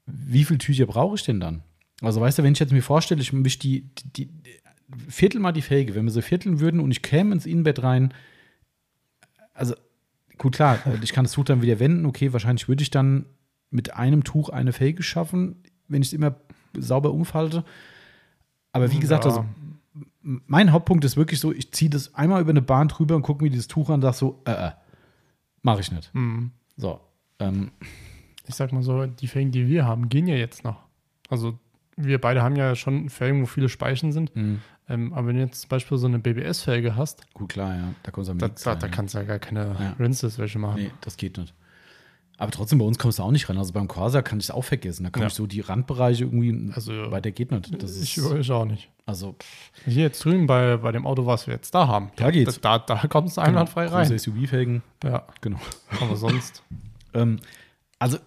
wie 0.05 0.43
viele 0.43 0.59
Tücher 0.59 0.85
brauche 0.85 1.15
ich 1.15 1.23
denn 1.23 1.39
dann? 1.39 1.63
Also, 2.01 2.21
weißt 2.21 2.39
du, 2.39 2.43
wenn 2.43 2.53
ich 2.53 2.59
jetzt 2.59 2.73
mir 2.73 2.81
vorstelle, 2.81 3.21
ich 3.21 3.31
mische 3.33 3.59
die, 3.59 3.89
die, 4.15 4.27
die 4.27 4.29
Viertel 5.09 5.39
mal 5.39 5.51
die 5.51 5.61
Felge, 5.61 5.95
wenn 5.95 6.05
wir 6.05 6.11
sie 6.11 6.21
vierteln 6.21 6.59
würden 6.59 6.79
und 6.79 6.91
ich 6.91 7.01
käme 7.01 7.33
ins 7.33 7.45
Innenbett 7.45 7.83
rein, 7.83 8.13
also 9.53 9.75
gut, 10.37 10.55
klar, 10.55 10.79
äh, 10.85 11.03
ich 11.03 11.13
kann 11.13 11.25
das 11.25 11.33
Tuch 11.33 11.45
dann 11.45 11.61
wieder 11.61 11.79
wenden, 11.79 12.05
okay, 12.05 12.33
wahrscheinlich 12.33 12.67
würde 12.67 12.83
ich 12.83 12.91
dann 12.91 13.25
mit 13.71 13.95
einem 13.95 14.23
Tuch 14.23 14.49
eine 14.49 14.73
Felge 14.73 15.03
schaffen, 15.03 15.63
wenn 15.87 16.01
ich 16.01 16.09
es 16.09 16.13
immer 16.13 16.35
sauber 16.77 17.11
umfalte. 17.11 17.63
Aber 18.75 18.91
wie 18.91 18.99
gesagt, 18.99 19.25
Ja. 19.25 19.31
also 19.31 19.45
mein 20.21 20.71
Hauptpunkt 20.71 21.05
ist 21.05 21.17
wirklich 21.17 21.39
so, 21.39 21.51
ich 21.51 21.71
ziehe 21.71 21.89
das 21.89 22.13
einmal 22.15 22.41
über 22.41 22.49
eine 22.49 22.61
Bahn 22.61 22.87
drüber 22.87 23.15
und 23.15 23.21
gucke 23.21 23.43
mir 23.43 23.49
dieses 23.49 23.67
Tuch 23.67 23.89
an 23.89 23.95
und 23.95 24.01
sage 24.01 24.15
so, 24.17 24.41
äh, 24.45 24.51
äh. 24.51 24.71
Mache 25.61 25.81
ich 25.81 25.91
nicht. 25.91 26.13
Mhm. 26.13 26.51
So. 26.77 26.99
Ähm, 27.39 27.71
Ich 28.47 28.53
sag 28.55 28.71
mal 28.71 28.83
so, 28.83 29.05
die 29.07 29.27
Felgen, 29.27 29.51
die 29.51 29.67
wir 29.67 29.85
haben, 29.85 30.09
gehen 30.09 30.27
ja 30.27 30.35
jetzt 30.35 30.63
noch. 30.63 30.77
Also 31.29 31.57
wir 31.97 32.19
beide 32.21 32.43
haben 32.43 32.55
ja 32.55 32.75
schon 32.75 33.09
Felgen, 33.09 33.41
wo 33.41 33.45
viele 33.47 33.69
Speichen 33.69 34.11
sind. 34.11 34.35
mh, 34.35 34.59
Ähm, 34.87 35.13
aber 35.13 35.27
wenn 35.27 35.35
du 35.37 35.41
jetzt 35.41 35.61
zum 35.61 35.69
Beispiel 35.69 35.97
so 35.97 36.05
eine 36.05 36.19
BBS-Felge 36.19 36.95
hast, 36.95 37.25
gut, 37.33 37.49
klar, 37.49 37.73
ja. 37.75 37.93
Da 38.03 38.11
kommst 38.11 38.27
du 38.27 38.33
am 38.33 38.37
da, 38.37 38.49
da, 38.49 38.75
da 38.75 38.87
kannst 38.87 39.15
du 39.15 39.17
ja 39.19 39.23
gar 39.23 39.39
keine 39.39 39.75
Ja. 39.79 39.95
Rinses 39.99 40.37
welche 40.37 40.59
machen. 40.59 40.79
Nee, 40.81 40.91
das 41.01 41.17
geht 41.17 41.37
nicht. 41.39 41.55
Aber 42.37 42.51
trotzdem, 42.51 42.79
bei 42.79 42.85
uns 42.85 42.97
kommst 42.99 43.19
du 43.19 43.23
auch 43.23 43.31
nicht 43.31 43.47
ran. 43.47 43.57
Also 43.57 43.71
beim 43.71 43.87
Corsa 43.87 44.21
kann 44.21 44.39
ich 44.39 44.45
es 44.45 44.51
auch 44.51 44.63
vergessen. 44.63 45.03
Da 45.05 45.09
komme 45.09 45.23
Ja. 45.25 45.27
ich 45.27 45.33
so 45.33 45.47
die 45.47 45.61
Randbereiche 45.61 46.25
irgendwie, 46.25 46.71
Also 46.73 46.91
weiter 47.11 47.31
geht 47.31 47.51
nicht. 47.51 47.81
Das 47.81 47.95
ich, 48.01 48.17
ist, 48.17 48.31
ich 48.31 48.51
auch 48.51 48.65
nicht. 48.65 48.89
also, 49.05 49.35
Hier 49.85 50.03
jetzt 50.03 50.23
drüben 50.25 50.45
bei, 50.45 50.75
bei 50.77 50.91
dem 50.91 51.07
Auto, 51.07 51.25
was 51.25 51.47
wir 51.47 51.53
jetzt 51.53 51.73
da 51.73 51.87
haben, 51.87 52.11
Da 52.17 52.31
geht's. 52.31 52.59
Da, 52.59 52.79
da 52.79 52.97
kommst 53.07 53.37
du 53.37 53.41
einwandfrei 53.41 53.85
große 53.85 53.95
rein. 54.11 54.19
SUV-Felgen, 54.19 54.83
Ja, 55.03 55.25
genau. 55.41 55.59
aber 56.01 56.15
sonst. 56.17 56.61
Ähm, 57.13 57.39
also, 57.97 58.17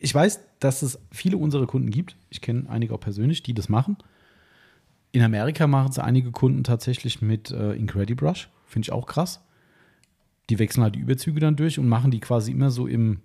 ich 0.00 0.12
weiß, 0.12 0.40
dass 0.58 0.82
es 0.82 0.98
viele 1.12 1.36
unserer 1.36 1.68
Kunden 1.68 1.90
gibt. 1.90 2.16
Ich 2.30 2.40
kenne 2.40 2.68
einige 2.68 2.92
auch 2.94 2.98
persönlich, 3.00 3.44
die 3.44 3.54
das 3.54 3.68
machen. 3.68 3.96
In 5.12 5.22
Amerika 5.22 5.68
machen 5.68 5.90
es 5.90 6.00
einige 6.00 6.32
Kunden 6.32 6.64
tatsächlich 6.64 7.22
mit 7.22 7.52
äh, 7.52 7.74
Incredibrush. 7.74 8.48
Finde 8.66 8.86
ich 8.86 8.90
auch 8.92 9.06
krass. 9.06 9.44
Die 10.50 10.58
wechseln 10.58 10.82
halt 10.82 10.94
die 10.96 11.00
Überzüge 11.00 11.40
dann 11.40 11.56
durch 11.56 11.78
und 11.78 11.88
machen 11.88 12.10
die 12.10 12.20
quasi 12.20 12.50
immer 12.52 12.70
so 12.70 12.86
im. 12.86 13.20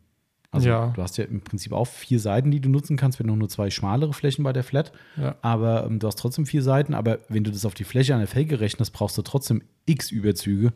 Also, 0.51 0.69
Ja. 0.69 0.93
du 0.95 1.01
hast 1.01 1.17
ja 1.17 1.25
im 1.25 1.41
Prinzip 1.41 1.73
auch 1.73 1.86
vier 1.88 2.19
Seiten, 2.21 2.51
die 2.51 2.62
du 2.62 2.69
nutzen 2.69 2.95
kannst, 2.95 3.19
wenn 3.19 3.27
du 3.27 3.36
nur 3.36 3.49
zwei 3.49 3.69
schmalere 3.69 4.13
Flächen 4.13 4.43
bei 4.43 4.53
der 4.53 4.63
Flat. 4.63 4.93
Ja. 5.17 5.36
Aber 5.41 5.86
ähm, 5.86 5.99
du 5.99 6.08
hast 6.08 6.17
trotzdem 6.19 6.45
vier 6.45 6.63
Seiten. 6.63 6.93
Aber 6.93 7.19
wenn 7.27 7.43
du 7.43 7.51
das 7.51 7.65
auf 7.65 7.73
die 7.73 7.84
Fläche 7.84 8.15
einer 8.15 8.27
Felge 8.27 8.60
rechnest, 8.62 8.93
brauchst 8.93 9.17
du 9.17 9.23
trotzdem 9.23 9.62
x 9.86 10.10
Überzüge. 10.10 10.71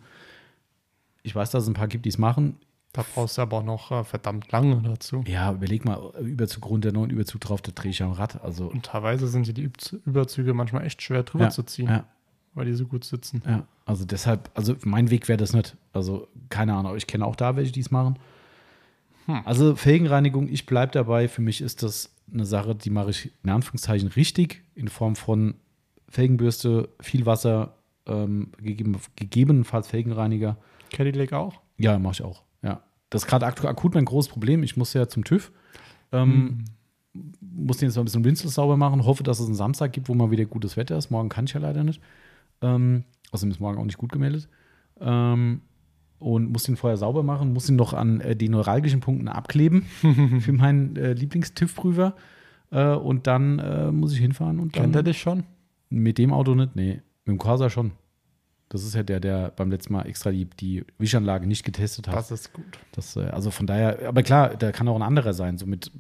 Ich 1.24 1.36
weiß, 1.36 1.52
dass 1.52 1.64
es 1.64 1.70
ein 1.70 1.74
paar 1.74 1.88
gibt, 1.88 2.06
die 2.06 2.10
es 2.10 2.18
machen. 2.18 2.58
Da 2.94 3.06
brauchst 3.14 3.38
du 3.38 3.44
aber 3.44 3.58
auch 3.60 3.64
noch 3.64 3.92
äh, 3.92 4.04
verdammt 4.04 4.52
lange 4.52 4.82
dazu. 4.82 5.24
Ja, 5.26 5.54
überleg 5.54 5.86
mal, 5.86 6.12
Überzug 6.20 6.66
runter, 6.66 6.90
ein 6.90 7.10
Überzug 7.10 7.40
drauf, 7.40 7.62
da 7.62 7.72
drehe 7.74 7.92
ich 7.92 8.04
am 8.04 8.12
Rad. 8.12 8.44
Also, 8.44 8.68
Und 8.68 8.84
teilweise 8.88 9.28
sind 9.30 9.46
hier 9.46 9.54
die 9.54 9.70
Üb- 9.70 10.00
Überzüge 10.06 10.54
manchmal 10.54 10.86
echt 10.86 11.02
schwer 11.02 11.24
drüber 11.24 11.46
Ja, 11.46 11.50
zu 11.52 11.64
ziehen, 11.64 11.88
ja, 11.88 12.04
weil 12.54 12.66
die 12.66 12.74
so 12.74 12.86
gut 12.86 13.04
sitzen. 13.04 13.42
ja. 13.46 13.68
Also 13.86 14.06
deshalb, 14.06 14.50
also 14.54 14.76
mein 14.84 15.10
Weg 15.10 15.28
wäre 15.28 15.38
das 15.38 15.54
nicht. 15.54 15.76
Also 15.92 16.28
keine 16.50 16.74
Ahnung, 16.74 16.88
aber 16.88 16.98
ich 16.98 17.08
kenne 17.08 17.26
auch 17.26 17.36
da 17.36 17.56
welche, 17.56 17.72
die 17.72 17.82
es 17.82 17.92
machen. 17.92 18.18
Hm. 19.26 19.42
Also 19.44 19.76
Felgenreinigung, 19.76 20.48
ich 20.48 20.66
bleibe 20.66 20.94
dabei. 20.94 21.28
Für 21.28 21.42
mich 21.42 21.62
ist 21.62 21.84
das 21.84 22.14
eine 22.32 22.46
Sache, 22.46 22.76
die 22.76 22.90
mache 22.90 23.10
ich 23.10 23.32
in 23.44 23.50
Anführungszeichen 23.50 24.08
richtig, 24.10 24.64
in 24.76 24.88
Form 24.88 25.16
von 25.16 25.56
Felgenbürste, 26.08 26.90
viel 27.02 27.26
Wasser, 27.26 27.76
ähm, 28.06 28.52
gegeben, 28.58 28.98
gegebenenfalls 29.16 29.88
Felgenreiniger. 29.88 30.58
Cadillac 30.92 31.34
auch? 31.34 31.60
Ja, 31.78 32.00
mache 32.00 32.14
ich 32.14 32.24
auch. 32.24 32.44
Ja. 32.62 32.82
Das 33.10 33.24
ist 33.24 33.28
gerade 33.28 33.46
akut 33.46 33.94
mein 33.94 34.06
großes 34.06 34.32
Problem. 34.32 34.64
Ich 34.64 34.78
muss 34.78 34.94
ja 34.94 35.08
zum 35.08 35.24
TÜV. 35.24 35.52
Ähm, 36.12 36.66
Muss 37.42 37.78
den 37.78 37.90
jetzt 37.90 37.96
mal 37.96 38.04
ein 38.04 38.06
bisschen 38.06 38.24
Rinsel 38.24 38.50
sauber 38.50 38.78
machen. 38.78 39.06
Hoffe, 39.06 39.24
dass 39.24 39.40
es 39.40 39.48
einen 39.48 39.56
Samstag 39.56 39.92
gibt, 39.92 40.08
wo 40.08 40.14
mal 40.14 40.32
wieder 40.32 40.46
gutes 40.46 40.78
Wetter 40.78 40.98
ist. 40.98 41.12
Morgen 41.12 41.30
kann 41.30 41.46
ich 41.46 41.54
ja 41.54 41.60
leider 41.60 41.84
nicht. 41.84 42.02
Ähm, 42.62 43.04
außerdem 43.32 43.52
ist 43.52 43.60
morgen 43.60 43.78
auch 43.80 43.86
nicht 43.86 43.98
gut 43.98 44.12
gemeldet. 44.12 44.48
Ähm, 45.00 45.62
und 46.20 46.52
muss 46.52 46.64
den 46.64 46.78
vorher 46.78 46.98
sauber 46.98 47.24
machen. 47.24 47.52
Muss 47.54 47.68
ihn 47.70 47.76
noch 47.76 47.94
an 47.94 48.22
äh, 48.22 48.36
den 48.36 48.52
neuralgischen 48.52 49.00
Punkten 49.00 49.28
abkleben 49.28 49.82
für 50.40 50.52
meinen 50.54 50.96
äh, 50.96 51.14
Lieblings-TÜV-Prüfer. 51.14 52.16
Äh, 52.72 52.94
und 52.94 53.26
dann 53.28 53.60
äh, 53.60 53.92
muss 53.92 54.14
ich 54.14 54.20
hinfahren 54.20 54.60
und 54.60 54.74
Kennt 54.74 54.96
er 54.96 55.04
dich 55.04 55.20
schon? 55.20 55.44
mit 55.90 56.18
dem 56.18 56.32
Auto 56.32 56.56
nicht, 56.56 56.76
nee. 56.76 57.02
Mit 57.26 57.34
dem 57.34 57.38
Corsa 57.38 57.70
schon. 57.70 57.92
Das 58.70 58.84
ist 58.86 58.96
ja 58.96 59.04
der, 59.04 59.20
der 59.20 59.50
beim 59.50 59.70
letzten 59.70 59.92
Mal 59.92 60.04
extra 60.04 60.32
die, 60.32 60.46
die 60.46 60.86
Wischanlage 60.98 61.46
nicht 61.46 61.66
getestet 61.66 62.08
hat. 62.08 62.16
Das 62.16 62.32
ist 62.32 62.54
gut. 62.54 62.64
Das, 62.94 63.18
äh, 63.18 63.24
also 63.26 63.52
von 63.52 63.68
daher, 63.68 64.08
aber 64.08 64.24
klar, 64.24 64.56
da 64.56 64.72
kann 64.72 64.88
auch 64.88 64.96
ein 64.96 65.02
anderer 65.02 65.34
sein, 65.34 65.58
so 65.58 65.66
mit, 65.66 65.92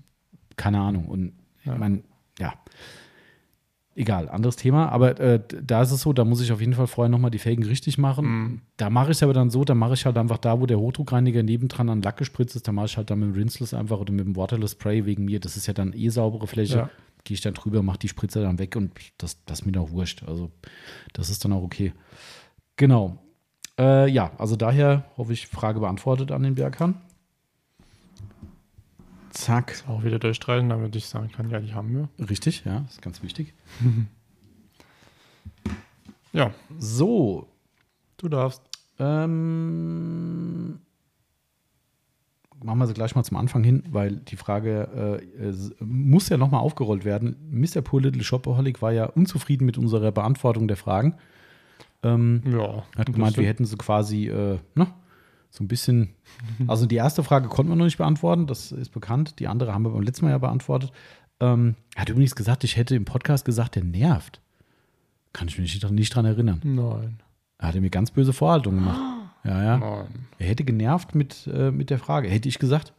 keine 0.56 0.80
Ahnung. 0.80 1.08
Und 1.10 1.34
Ja. 1.65 1.74
ich 1.74 1.80
meine, 1.80 2.04
ja. 2.39 2.54
Egal, 3.93 4.30
anderes 4.30 4.56
Thema. 4.56 4.89
Aber 4.89 5.19
äh, 5.19 5.41
da 5.62 5.82
ist 5.82 5.91
es 5.91 6.01
so, 6.01 6.13
da 6.13 6.23
muss 6.23 6.41
ich 6.41 6.51
auf 6.54 6.62
jeden 6.62 6.73
Fall 6.73 6.88
vorher 6.88 7.10
nochmal 7.10 7.32
die 7.32 7.39
Felgen 7.39 7.65
richtig 7.65 7.97
machen. 7.97 8.25
Mhm. 8.25 8.62
Da 8.77 8.89
mache 8.89 9.12
ich 9.12 9.17
es 9.17 9.23
aber 9.23 9.34
dann 9.34 9.49
so, 9.49 9.65
da 9.65 9.75
mache 9.75 9.95
ich 9.95 10.06
halt 10.06 10.17
einfach 10.17 10.38
da, 10.38 10.62
wo 10.62 10.65
der 10.65 10.80
Hochdruckreiniger 10.80 11.43
nebendran 11.43 11.89
an 11.89 12.01
Lack 12.01 12.17
gespritzt 12.17 12.56
ist, 12.56 12.67
da 12.67 12.71
mache 12.71 12.86
ich 12.86 12.97
halt 12.97 13.10
dann 13.10 13.19
mit 13.19 13.30
dem 13.30 13.36
Rinseless 13.36 13.73
einfach 13.73 13.99
oder 13.99 14.13
mit 14.13 14.25
dem 14.25 14.38
Waterless 14.38 14.71
Spray 14.71 15.06
wegen 15.06 15.25
mir. 15.25 15.41
Das 15.41 15.58
ist 15.58 15.67
ja 15.67 15.73
dann 15.73 15.91
eh 15.93 16.08
saubere 16.08 16.47
Fläche. 16.47 16.77
Ja. 16.77 16.89
Gehe 17.25 17.36
ich 17.36 17.41
dann 17.41 17.54
drüber, 17.54 17.84
mache 17.84 17.99
die 17.99 18.08
Spritze 18.08 18.41
dann 18.41 18.60
weg 18.60 18.75
und 18.77 18.91
das, 19.17 19.43
das 19.45 19.60
ist 19.60 19.65
mir 19.65 19.73
doch 19.73 19.91
wurscht. 19.91 20.23
Also 20.23 20.51
das 21.12 21.30
ist 21.30 21.43
dann 21.43 21.51
auch 21.51 21.62
okay. 21.62 21.91
Genau. 22.77 23.17
Äh, 23.77 24.10
ja, 24.10 24.32
also 24.38 24.56
daher 24.56 25.06
hoffe 25.17 25.34
ich, 25.34 25.47
Frage 25.47 25.82
beantwortet 25.82 26.32
an 26.32 26.43
den 26.43 26.56
Berghahn. 26.56 26.95
Zack. 29.32 29.84
Auch 29.88 30.04
wieder 30.04 30.20
durchstreichen, 30.20 30.70
damit 30.70 30.96
ich 30.96 31.08
sagen 31.08 31.32
kann, 31.32 31.50
ja, 31.50 31.60
die 31.60 31.74
haben 31.74 31.94
wir. 31.96 32.10
Richtig, 32.28 32.63
ja, 32.65 32.86
ist 32.89 33.02
ganz 33.02 33.22
wichtig. 33.24 33.54
Ja, 36.34 36.52
So, 36.80 37.50
du 38.15 38.30
darfst. 38.30 38.62
ähm, 39.00 40.80
machen 42.63 42.80
wir 42.80 42.88
sie 42.88 42.94
gleich 42.94 43.15
mal 43.15 43.24
zum 43.26 43.36
Anfang 43.36 43.65
hin, 43.65 43.84
weil 43.89 44.15
die 44.15 44.38
Frage 44.38 45.20
äh, 45.39 45.44
es 45.44 45.74
muss 45.82 46.30
ja 46.30 46.38
nochmal 46.38 46.62
aufgerollt 46.62 47.04
werden. 47.04 47.36
Mr. 47.52 47.82
Poor 47.82 48.00
Little 48.02 48.24
Shopaholic 48.24 48.82
war 48.82 48.94
ja 48.94 49.08
unzufrieden 49.08 49.65
mit 49.65 49.78
unserer 49.78 50.13
Beantwortung 50.13 50.70
der 50.70 50.78
Fragen. 50.78 51.15
Ähm, 52.02 52.41
Ja. 52.46 52.84
hat 52.98 53.12
gemeint, 53.12 53.36
wir 53.38 53.46
hätten 53.48 53.65
sie 53.65 53.76
quasi, 53.76 54.28
äh, 54.30 54.58
ne, 54.76 54.88
so 55.51 55.63
ein 55.63 55.67
bisschen. 55.67 56.15
Also 56.67 56.85
die 56.85 56.95
erste 56.95 57.23
Frage 57.23 57.49
konnten 57.49 57.71
wir 57.71 57.75
noch 57.75 57.85
nicht 57.85 57.97
beantworten, 57.97 58.47
das 58.47 58.71
ist 58.71 58.89
bekannt. 58.89 59.39
Die 59.39 59.47
andere 59.47 59.73
haben 59.73 59.83
wir 59.83 59.91
beim 59.91 60.01
letzten 60.01 60.25
Mal 60.25 60.31
ja 60.31 60.37
beantwortet. 60.37 60.91
Ähm, 61.41 61.75
er 61.95 62.01
hat 62.01 62.09
übrigens 62.09 62.35
gesagt, 62.35 62.63
ich 62.63 62.77
hätte 62.77 62.95
im 62.95 63.05
Podcast 63.05 63.45
gesagt, 63.45 63.75
der 63.75 63.83
nervt. 63.83 64.39
Kann 65.33 65.47
ich 65.47 65.59
mich 65.59 65.73
nicht, 65.73 65.91
nicht 65.91 66.15
dran 66.15 66.25
erinnern. 66.25 66.61
Nein. 66.63 67.19
Er 67.57 67.67
hatte 67.67 67.81
mir 67.81 67.89
ganz 67.89 68.11
böse 68.11 68.33
Vorhaltungen 68.33 68.79
gemacht. 68.79 68.99
Ja, 69.43 69.63
ja. 69.63 69.77
Nein. 69.79 70.27
Er 70.37 70.45
hätte 70.49 70.63
genervt 70.63 71.15
mit, 71.15 71.49
äh, 71.51 71.71
mit 71.71 71.89
der 71.89 71.97
Frage. 71.97 72.29
Hätte 72.29 72.47
ich 72.47 72.59
gesagt. 72.59 72.93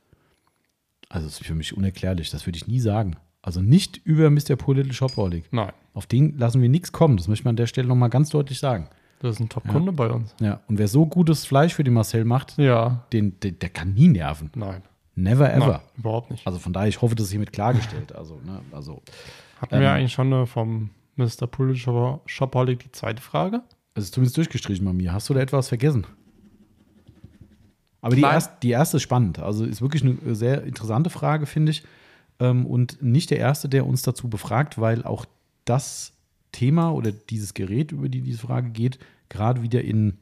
Also, 1.08 1.28
das 1.28 1.40
ist 1.40 1.46
für 1.46 1.54
mich 1.54 1.76
unerklärlich. 1.76 2.30
Das 2.30 2.46
würde 2.46 2.56
ich 2.56 2.66
nie 2.66 2.80
sagen. 2.80 3.14
Also 3.42 3.62
nicht 3.62 4.00
über 4.04 4.28
Mr. 4.28 4.56
Poor 4.56 4.74
Little 4.74 4.92
Shopaholic. 4.92 5.52
Nein. 5.52 5.70
Auf 5.94 6.06
den 6.06 6.36
lassen 6.38 6.60
wir 6.60 6.68
nichts 6.68 6.90
kommen. 6.90 7.16
Das 7.16 7.28
möchte 7.28 7.44
man 7.44 7.52
an 7.52 7.56
der 7.58 7.68
Stelle 7.68 7.86
nochmal 7.86 8.10
ganz 8.10 8.30
deutlich 8.30 8.58
sagen. 8.58 8.88
Das 9.22 9.36
ist 9.36 9.40
ein 9.40 9.48
Top-Kunde 9.48 9.92
bei 9.92 10.08
uns. 10.10 10.34
Ja, 10.40 10.60
und 10.68 10.78
wer 10.78 10.88
so 10.88 11.06
gutes 11.06 11.46
Fleisch 11.46 11.74
für 11.74 11.84
den 11.84 11.94
Marcel 11.94 12.24
macht, 12.24 12.58
Ja. 12.58 13.04
den, 13.12 13.38
der, 13.40 13.52
der 13.52 13.68
kann 13.70 13.94
nie 13.94 14.08
nerven. 14.08 14.50
Nein. 14.54 14.82
Never 15.14 15.52
ever. 15.52 15.66
Nein, 15.66 15.80
überhaupt 15.96 16.30
nicht. 16.30 16.46
Also 16.46 16.58
von 16.58 16.72
daher, 16.72 16.88
ich 16.88 17.00
hoffe, 17.00 17.14
das 17.14 17.26
ist 17.26 17.30
hiermit 17.30 17.52
klargestellt. 17.52 18.14
Also, 18.14 18.40
ne, 18.44 18.60
also 18.72 19.02
Hatten 19.60 19.78
wir 19.78 19.82
ähm, 19.88 19.94
eigentlich 19.94 20.12
schon 20.12 20.32
eine 20.32 20.46
vom 20.46 20.90
Mr. 21.16 21.48
Shopaholic 22.26 22.80
die 22.80 22.92
zweite 22.92 23.22
Frage? 23.22 23.62
es 23.94 24.04
ist 24.04 24.14
zumindest 24.14 24.38
durchgestrichen 24.38 24.84
bei 24.86 24.92
mir. 24.94 25.12
Hast 25.12 25.28
du 25.28 25.34
da 25.34 25.40
etwas 25.40 25.68
vergessen? 25.68 26.06
Aber 28.00 28.16
die, 28.16 28.22
erst, 28.22 28.62
die 28.62 28.70
erste 28.70 28.96
ist 28.96 29.02
spannend. 29.04 29.38
Also 29.38 29.64
ist 29.64 29.80
wirklich 29.82 30.02
eine 30.02 30.34
sehr 30.34 30.64
interessante 30.64 31.10
Frage, 31.10 31.46
finde 31.46 31.70
ich. 31.72 31.84
Ähm, 32.40 32.66
und 32.66 33.02
nicht 33.02 33.30
der 33.30 33.38
erste, 33.38 33.68
der 33.68 33.86
uns 33.86 34.02
dazu 34.02 34.28
befragt, 34.28 34.80
weil 34.80 35.04
auch 35.04 35.24
das 35.64 36.12
Thema 36.52 36.90
oder 36.92 37.10
dieses 37.12 37.54
Gerät, 37.54 37.92
über 37.92 38.08
die 38.08 38.20
diese 38.20 38.38
Frage 38.38 38.70
geht, 38.70 38.98
gerade 39.28 39.62
wieder 39.62 39.82
in, 39.82 40.18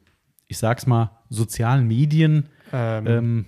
ich 0.46 0.58
sag's 0.58 0.86
mal, 0.86 1.10
sozialen 1.28 1.86
Medien. 1.86 2.48
Ähm, 2.72 3.06
Ähm, 3.06 3.46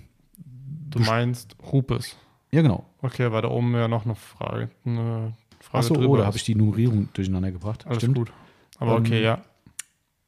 du 0.89 0.99
meinst 0.99 1.55
Rupes. 1.71 2.15
ja, 2.51 2.61
genau. 2.61 2.85
Okay, 3.01 3.31
weil 3.31 3.41
da 3.41 3.49
oben 3.49 3.73
ja 3.73 3.87
noch 3.87 4.05
eine 4.05 4.15
Frage. 4.15 4.69
Eine 4.85 5.33
Frage 5.59 5.77
Achso, 5.79 5.95
oh, 5.95 6.17
da 6.17 6.25
habe 6.25 6.37
ich 6.37 6.43
die 6.43 6.55
Nummerierung 6.55 7.09
durcheinander 7.13 7.51
gebracht. 7.51 7.85
Alles 7.87 7.99
Stimmt. 7.99 8.17
gut. 8.17 8.33
Aber 8.79 8.97
Ähm, 8.97 9.03
okay, 9.03 9.23
ja. 9.23 9.41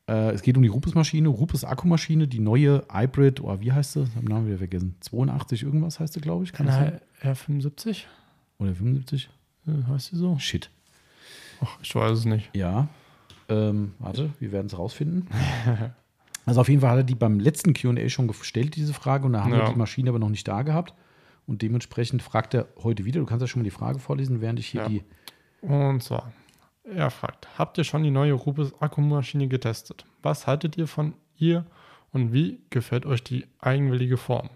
Äh, 0.08 0.32
es 0.34 0.42
geht 0.44 0.56
um 0.56 0.62
die 0.64 0.70
Rupes-Maschine, 0.70 1.28
Rupes-Akkumaschine, 1.30 2.28
die 2.28 2.40
neue 2.40 2.84
Hybrid, 2.92 3.42
oh, 3.42 3.60
wie 3.60 3.72
heißt 3.72 3.94
sie? 3.94 4.04
Ich 4.04 4.10
habe 4.16 4.26
den 4.26 4.30
Namen 4.34 4.48
wieder 4.48 4.60
vergessen. 4.60 4.96
82 5.02 5.64
irgendwas 5.64 6.00
heißt 6.00 6.14
sie, 6.14 6.22
glaube 6.22 6.44
ich. 6.44 6.54
Kann? 6.54 6.68
Na, 6.68 6.92
R75? 7.32 8.04
Oder 8.60 8.76
75? 8.76 9.30
Äh, 9.68 9.72
Heißt 9.90 10.12
die 10.12 10.16
so? 10.16 10.38
Shit. 10.38 10.70
Ach, 11.64 11.78
ich 11.82 11.94
weiß 11.96 12.12
es 12.20 12.26
nicht. 12.26 12.50
Ja. 12.56 12.88
Ähm, 13.50 13.94
warte, 14.00 14.32
wir 14.40 14.52
werden 14.52 14.68
es 14.68 14.78
rausfinden. 14.78 15.28
also 16.46 16.62
auf 16.62 16.70
jeden 16.70 16.82
Fall 16.82 16.92
hat 16.92 16.98
er 16.98 17.04
die 17.04 17.16
beim 17.16 17.40
letzten 17.40 17.74
QA 17.74 18.10
schon 18.10 18.28
gestellt, 18.28 18.76
diese 18.76 18.94
Frage, 18.94 19.26
und 19.26 19.34
da 19.34 19.44
haben 19.44 19.52
wir 19.52 19.60
Ja. 19.60 19.70
die 19.70 19.76
Maschine 19.78 20.10
aber 20.10 20.20
noch 20.20 20.30
nicht 20.30 20.48
da 20.48 20.64
gehabt. 20.64 20.94
Und 21.48 21.62
dementsprechend 21.62 22.24
fragt 22.24 22.56
er 22.56 22.68
heute 22.82 23.06
wieder, 23.06 23.20
du 23.20 23.26
kannst 23.28 23.42
ja 23.42 23.48
schon 23.48 23.62
mal 23.62 23.66
die 23.66 23.70
Frage 23.72 24.00
vorlesen, 24.00 24.42
während 24.42 24.60
ich 24.60 24.68
hier 24.68 24.82
Ja. 24.82 24.90
die. 24.90 25.04
Und 25.62 26.02
zwar, 26.02 26.32
er 26.84 27.12
fragt, 27.12 27.48
habt 27.58 27.78
ihr 27.78 27.84
schon 27.84 28.04
die 28.04 28.12
neue 28.12 28.34
Rupes 28.34 28.74
Akkumaschine 28.82 29.48
getestet? 29.48 30.06
Was 30.24 30.48
haltet 30.48 30.76
ihr 30.78 30.88
von 30.88 31.14
ihr 31.38 31.66
und 32.12 32.34
wie 32.34 32.62
gefällt 32.72 33.06
euch 33.06 33.24
die 33.24 33.46
eigenwillige 33.60 34.18
Form? 34.18 34.50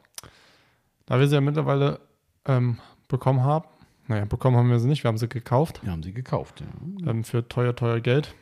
Da 1.05 1.19
wir 1.19 1.27
sie 1.27 1.35
ja 1.35 1.41
mittlerweile 1.41 1.99
ähm, 2.45 2.77
bekommen 3.07 3.43
haben, 3.43 3.67
naja, 4.09 4.25
bekommen 4.25 4.57
haben 4.57 4.69
wir 4.69 4.79
sie 4.79 4.87
nicht, 4.87 5.03
wir 5.03 5.07
haben 5.07 5.17
sie 5.17 5.29
gekauft 5.29 5.79
Wir 5.83 5.91
haben 5.91 6.03
sie 6.03 6.11
gekauft. 6.13 6.61
Ja. 7.01 7.11
ähm, 7.11 7.23
für 7.23 7.47
teuer, 7.47 7.75
teuer 7.75 8.01
Geld. 8.01 8.33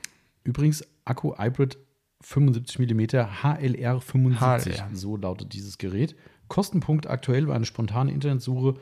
Übrigens, 0.43 0.84
Akku 1.05 1.38
Hybrid 1.38 1.78
75 2.22 2.80
mm 2.80 3.01
HLR 3.43 4.01
75. 4.01 4.76
HLR. 4.78 4.89
So 4.93 5.18
lautet 5.18 5.53
dieses 5.53 5.78
Gerät. 5.78 6.15
Kostenpunkt 6.47 7.07
aktuell 7.07 7.45
bei 7.45 7.53
einer 7.53 7.65
spontanen 7.65 8.11
Internetsuche 8.13 8.76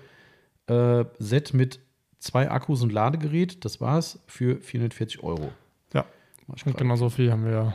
äh, 0.68 1.06
Set 1.20 1.54
mit 1.54 1.80
zwei 2.20 2.50
Akkus 2.50 2.82
und 2.82 2.92
Ladegerät, 2.92 3.66
das 3.66 3.82
war's, 3.82 4.20
für 4.28 4.62
440 4.62 5.24
Euro. 5.24 5.52
Ja. 5.94 6.06
Ich 6.56 6.66
Und 6.66 6.78
genau 6.78 6.96
so 6.96 7.10
viel 7.10 7.32
haben 7.32 7.46
wir. 7.46 7.74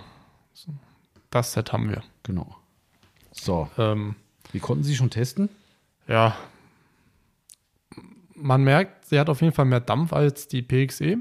Das 1.31 1.53
Set 1.53 1.73
haben 1.73 1.89
wir. 1.91 2.03
Genau. 2.23 2.57
So, 3.33 3.69
Ähm, 3.79 4.15
wie 4.53 4.59
konnten 4.61 4.85
Sie 4.85 4.95
schon 4.97 5.11
testen? 5.11 5.49
ja. 6.07 6.37
Man 8.41 8.65
merkt, 8.65 9.05
sie 9.07 9.19
hat 9.21 9.29
auf 9.29 9.41
jeden 9.43 9.53
Fall 9.55 9.65
mehr 9.67 9.81
Dampf 9.81 10.13
als 10.13 10.49
die 10.49 10.63
PXE. 10.63 11.19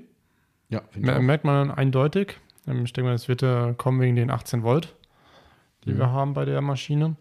Ja, 0.69 0.81
Mer 0.95 1.19
merkt 1.19 1.43
man 1.45 1.71
eindeutig. 1.71 2.37
Ähm, 2.67 2.85
Ich 2.85 2.93
denke 2.93 3.07
mal, 3.09 3.13
das 3.13 3.27
wird 3.27 3.43
äh, 3.43 3.73
kommen 3.73 3.99
wegen 3.99 4.15
den 4.15 4.29
18 4.31 4.63
Volt, 4.63 4.95
die 5.83 5.91
Mhm. 5.93 5.97
wir 5.97 6.11
haben 6.11 6.33
bei 6.33 6.45
der 6.45 6.61
Maschine. 6.61 7.15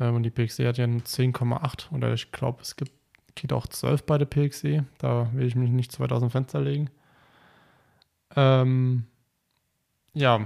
Ähm, 0.00 0.16
Und 0.16 0.22
die 0.24 0.30
PXE 0.30 0.66
hat 0.68 0.78
ja 0.78 0.84
einen 0.84 1.02
10,8 1.04 1.92
oder 1.92 2.12
ich 2.12 2.32
glaube, 2.32 2.62
es 2.62 2.76
gibt, 2.76 2.92
geht 3.34 3.52
auch 3.52 3.66
12 3.66 4.04
bei 4.04 4.18
der 4.18 4.26
PXE. 4.26 4.84
Da 4.98 5.30
will 5.32 5.46
ich 5.46 5.54
mich 5.54 5.70
nicht 5.70 5.92
zu 5.92 6.00
weit 6.00 6.12
aus 6.12 6.20
dem 6.20 6.30
Fenster 6.30 6.60
legen. 6.60 6.90
Ähm, 8.34 9.06
ja, 10.14 10.44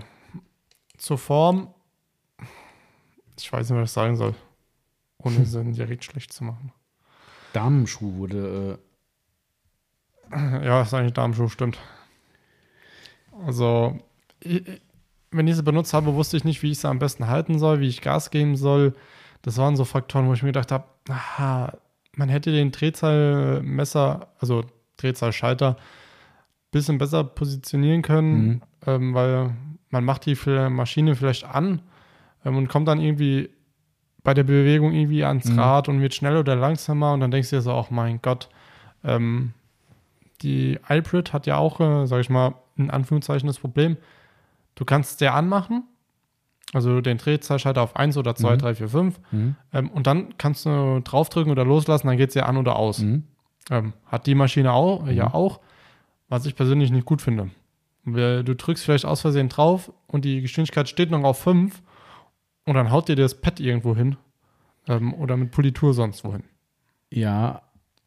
zur 0.99 1.19
Form, 1.19 1.73
ich 3.39 3.53
weiß 3.53 3.71
nicht, 3.71 3.79
was 3.81 3.91
ich 3.91 3.95
sagen 3.95 4.17
soll, 4.17 4.35
ohne 5.19 5.45
sie 5.47 5.73
direkt 5.73 6.05
schlecht 6.05 6.33
zu 6.33 6.45
machen. 6.45 6.73
Damenschuh 7.57 8.15
wurde, 8.17 8.79
Ja, 10.31 10.83
ist 10.83 10.93
eigentlich 10.95 11.13
Darmschuh, 11.15 11.49
stimmt. 11.49 11.79
Also, 13.45 13.99
ich, 14.41 14.63
wenn 15.31 15.47
ich 15.47 15.57
sie 15.57 15.63
benutzt 15.63 15.93
habe, 15.95 16.15
wusste 16.15 16.37
ich 16.37 16.45
nicht, 16.45 16.63
wie 16.63 16.71
ich 16.73 16.79
sie 16.79 16.89
am 16.89 16.99
besten 16.99 17.27
halten 17.29 17.59
soll, 17.59 17.81
wie 17.81 17.89
ich 17.89 18.01
Gas 18.01 18.31
geben 18.31 18.57
soll. 18.57 18.95
Das 19.43 19.59
waren 19.59 19.77
so 19.77 19.85
Faktoren, 19.85 20.29
wo 20.29 20.33
ich 20.33 20.43
mir 20.43 20.49
gedacht 20.49 20.73
habe, 20.73 20.85
aha, 21.09 21.73
man 22.17 22.29
hätte 22.29 22.51
den 22.51 22.73
Drehzahlmesser, 22.73 24.29
also 24.39 24.65
Drehzahlschalter, 24.97 25.77
bisschen 26.73 26.99
besser 26.99 27.25
positionieren 27.25 28.03
können, 28.03 28.33
Mhm. 28.49 28.63
ähm, 28.87 29.15
weil 29.15 29.55
man 29.91 30.05
macht 30.05 30.27
die 30.27 30.35
Maschine 30.71 31.15
vielleicht 31.15 31.45
an 31.45 31.83
ähm, 32.45 32.57
und 32.57 32.69
kommt 32.69 32.89
dann 32.89 33.01
irgendwie 33.01 33.51
bei 34.27 34.35
der 34.35 34.43
Bewegung 34.43 34.93
irgendwie 34.93 35.23
ans 35.25 35.47
Mhm. 35.49 35.59
Rad 35.61 35.89
und 35.89 36.01
wird 36.01 36.13
schneller 36.13 36.41
oder 36.41 36.57
langsamer 36.57 37.13
und 37.13 37.21
dann 37.21 37.31
denkst 37.31 37.51
du 37.51 37.57
dir 37.57 37.63
so, 37.63 37.73
ach 37.73 37.91
mein 37.91 38.21
Gott, 38.23 38.49
ähm, 39.05 39.53
die 40.43 40.79
iPrid 40.89 41.33
hat 41.33 41.47
ja 41.47 41.57
auch, 41.59 41.79
äh, 41.81 42.07
sag 42.07 42.21
ich 42.21 42.29
mal, 42.29 42.55
in 42.77 42.91
Anführungszeichen 42.91 43.47
das 43.47 43.61
Problem, 43.61 43.97
du 44.75 44.85
kannst 44.85 45.21
der 45.21 45.35
anmachen, 45.35 45.85
also 46.73 47.01
den 47.01 47.19
Drehzahlschalter 47.19 47.81
auf 47.81 47.95
1 47.95 48.17
oder 48.19 48.35
2, 48.35 48.55
Mhm. 48.55 48.59
3, 48.59 48.75
4, 48.75 48.89
5 48.89 49.21
mhm. 49.31 49.55
ähm, 49.73 49.91
und 49.91 50.09
dann 50.09 50.37
kannst 50.39 50.67
du 50.67 51.01
draufdrücken 51.05 51.53
oder 51.53 51.65
loslassen, 51.65 52.09
dann 52.09 52.17
geht 52.17 52.31
es 52.31 52.35
ja 52.35 52.47
an 52.47 52.57
oder 52.57 52.75
aus. 52.77 52.99
Mhm. 52.99 53.23
Ähm, 53.71 53.93
hat 54.07 54.27
die 54.27 54.35
Maschine 54.35 54.73
auch, 54.73 55.05
Mhm. 55.05 55.13
ja 55.13 55.33
auch, 55.35 55.61
was 56.29 56.47
ich 56.47 56.57
persönlich 56.57 56.91
nicht 56.91 57.05
gut 57.07 57.23
finde. 57.23 57.51
Du 58.05 58.43
drückst 58.57 58.85
vielleicht 58.85 59.05
aus 59.05 59.21
Versehen 59.21 59.49
drauf 59.49 59.93
und 60.09 60.25
die 60.25 60.41
Geschwindigkeit 60.41 60.89
steht 60.89 61.11
noch 61.13 61.23
auf 61.25 61.39
5 61.41 61.81
und 62.67 62.75
dann 62.75 62.91
haut 62.91 63.09
dir 63.09 63.17
das 63.17 63.41
Pad 63.41 63.59
irgendwo 63.61 63.97
hin 63.97 64.17
ähm, 64.89 65.15
oder 65.15 65.37
mit 65.37 65.51
Politur 65.51 65.95
sonst 65.95 66.25
wohin. 66.25 66.43
ja, 67.11 67.63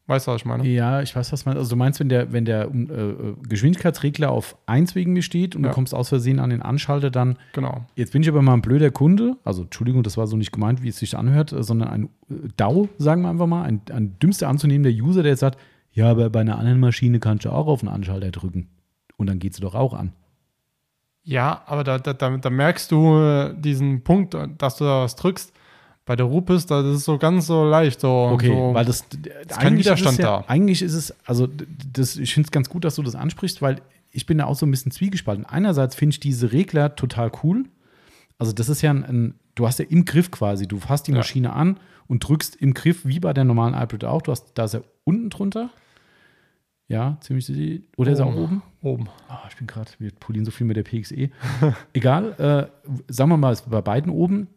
Weißt 0.06 0.26
du, 0.26 0.32
was 0.32 0.40
ich 0.40 0.44
meine? 0.44 0.66
Ja, 0.66 1.02
ich 1.02 1.14
weiß, 1.14 1.30
was 1.30 1.46
man. 1.46 1.56
Also 1.56 1.70
du 1.70 1.76
meinst, 1.76 2.00
wenn 2.00 2.08
der, 2.08 2.32
wenn 2.32 2.44
der 2.44 2.62
äh, 2.64 2.66
äh, 2.72 3.36
Geschwindigkeitsregler 3.48 4.32
auf 4.32 4.56
1 4.66 4.96
wegen 4.96 5.12
mir 5.12 5.22
steht 5.22 5.54
und 5.54 5.62
Ja. 5.62 5.68
du 5.68 5.74
kommst 5.76 5.94
aus 5.94 6.08
Versehen 6.08 6.40
an 6.40 6.50
den 6.50 6.62
Anschalter, 6.62 7.10
dann. 7.12 7.38
Genau. 7.52 7.86
Jetzt 7.94 8.12
bin 8.12 8.20
ich 8.22 8.28
aber 8.28 8.42
mal 8.42 8.54
ein 8.54 8.60
blöder 8.60 8.90
Kunde. 8.90 9.36
Also 9.44 9.62
Entschuldigung, 9.62 10.02
das 10.02 10.16
war 10.16 10.26
so 10.26 10.36
nicht 10.36 10.50
gemeint, 10.50 10.82
wie 10.82 10.88
es 10.88 10.96
sich 10.98 11.16
anhört, 11.16 11.52
äh, 11.52 11.62
sondern 11.62 11.90
ein 11.90 12.04
äh, 12.28 12.48
DAO, 12.56 12.88
sagen 12.98 13.22
wir 13.22 13.28
einfach 13.30 13.46
mal, 13.46 13.62
ein, 13.62 13.82
ein 13.92 14.18
dümmster 14.18 14.48
anzunehmender 14.48 14.90
User, 14.90 15.22
der 15.22 15.30
jetzt 15.30 15.40
sagt, 15.40 15.60
ja, 15.92 16.10
aber 16.10 16.28
bei 16.28 16.40
einer 16.40 16.58
anderen 16.58 16.80
Maschine 16.80 17.20
kannst 17.20 17.44
du 17.44 17.50
auch 17.50 17.68
auf 17.68 17.78
den 17.78 17.88
Anschalter 17.88 18.32
drücken. 18.32 18.66
Und 19.16 19.28
dann 19.28 19.38
geht 19.38 19.54
sie 19.54 19.60
doch 19.60 19.76
auch 19.76 19.94
an. 19.94 20.12
Ja, 21.30 21.62
aber 21.66 21.84
da, 21.84 22.00
da, 22.00 22.12
da, 22.12 22.36
da 22.36 22.50
merkst 22.50 22.90
du 22.90 23.20
äh, 23.20 23.54
diesen 23.56 24.02
Punkt, 24.02 24.36
dass 24.58 24.76
du 24.78 24.84
da 24.84 25.02
was 25.04 25.14
drückst. 25.14 25.52
Bei 26.04 26.16
der 26.16 26.26
Rupis, 26.26 26.66
das 26.66 26.84
ist 26.84 27.04
so 27.04 27.18
ganz 27.18 27.46
so 27.46 27.62
leicht. 27.64 28.00
So, 28.00 28.30
Okay, 28.32 28.48
so, 28.48 28.74
weil 28.74 28.84
das, 28.84 29.02
ist 29.02 29.48
kein 29.48 29.78
Widerstand 29.78 30.18
ja, 30.18 30.24
da. 30.40 30.44
Eigentlich 30.48 30.82
ist 30.82 30.94
es, 30.94 31.14
also 31.24 31.46
das, 31.92 32.16
ich 32.16 32.34
finde 32.34 32.48
es 32.48 32.50
ganz 32.50 32.68
gut, 32.68 32.84
dass 32.84 32.96
du 32.96 33.04
das 33.04 33.14
ansprichst, 33.14 33.62
weil 33.62 33.80
ich 34.10 34.26
bin 34.26 34.38
da 34.38 34.46
auch 34.46 34.56
so 34.56 34.66
ein 34.66 34.72
bisschen 34.72 34.90
zwiegespalten. 34.90 35.46
Einerseits 35.46 35.94
finde 35.94 36.14
ich 36.14 36.20
diese 36.20 36.50
Regler 36.50 36.96
total 36.96 37.30
cool. 37.44 37.66
Also 38.36 38.52
das 38.52 38.68
ist 38.68 38.82
ja 38.82 38.90
ein, 38.90 39.04
ein 39.04 39.34
du 39.54 39.68
hast 39.68 39.78
ja 39.78 39.84
im 39.88 40.04
Griff 40.04 40.32
quasi, 40.32 40.66
du 40.66 40.80
fasst 40.80 41.06
die 41.06 41.12
Ja. 41.12 41.18
Maschine 41.18 41.52
an 41.52 41.78
und 42.08 42.26
drückst 42.26 42.56
im 42.56 42.74
Griff, 42.74 43.06
wie 43.06 43.20
bei 43.20 43.32
der 43.32 43.44
normalen 43.44 43.74
iPad 43.74 44.02
auch. 44.02 44.22
Du 44.22 44.32
hast, 44.32 44.46
da 44.54 44.64
ist 44.64 44.74
er 44.74 44.82
unten 45.04 45.30
drunter. 45.30 45.70
Ja, 46.90 47.16
ziemlich, 47.20 47.82
oder 47.96 48.10
ist 48.12 48.18
er 48.18 48.26
auch 48.26 48.34
oben? 48.34 48.62
oben. 48.82 49.08
Ah, 49.28 49.42
ich 49.48 49.56
bin 49.56 49.66
gerade, 49.68 49.90
wir 50.00 50.10
polieren 50.10 50.44
so 50.44 50.50
viel 50.50 50.66
mit 50.66 50.76
der 50.76 50.82
PXE. 50.82 51.30
Egal, 51.92 52.32
äh, 52.32 52.90
sagen 53.12 53.30
wir 53.30 53.36
mal, 53.36 53.52
es 53.52 53.60
ist 53.60 53.70
bei 53.70 53.80
beiden 53.80 54.10
oben. 54.10 54.48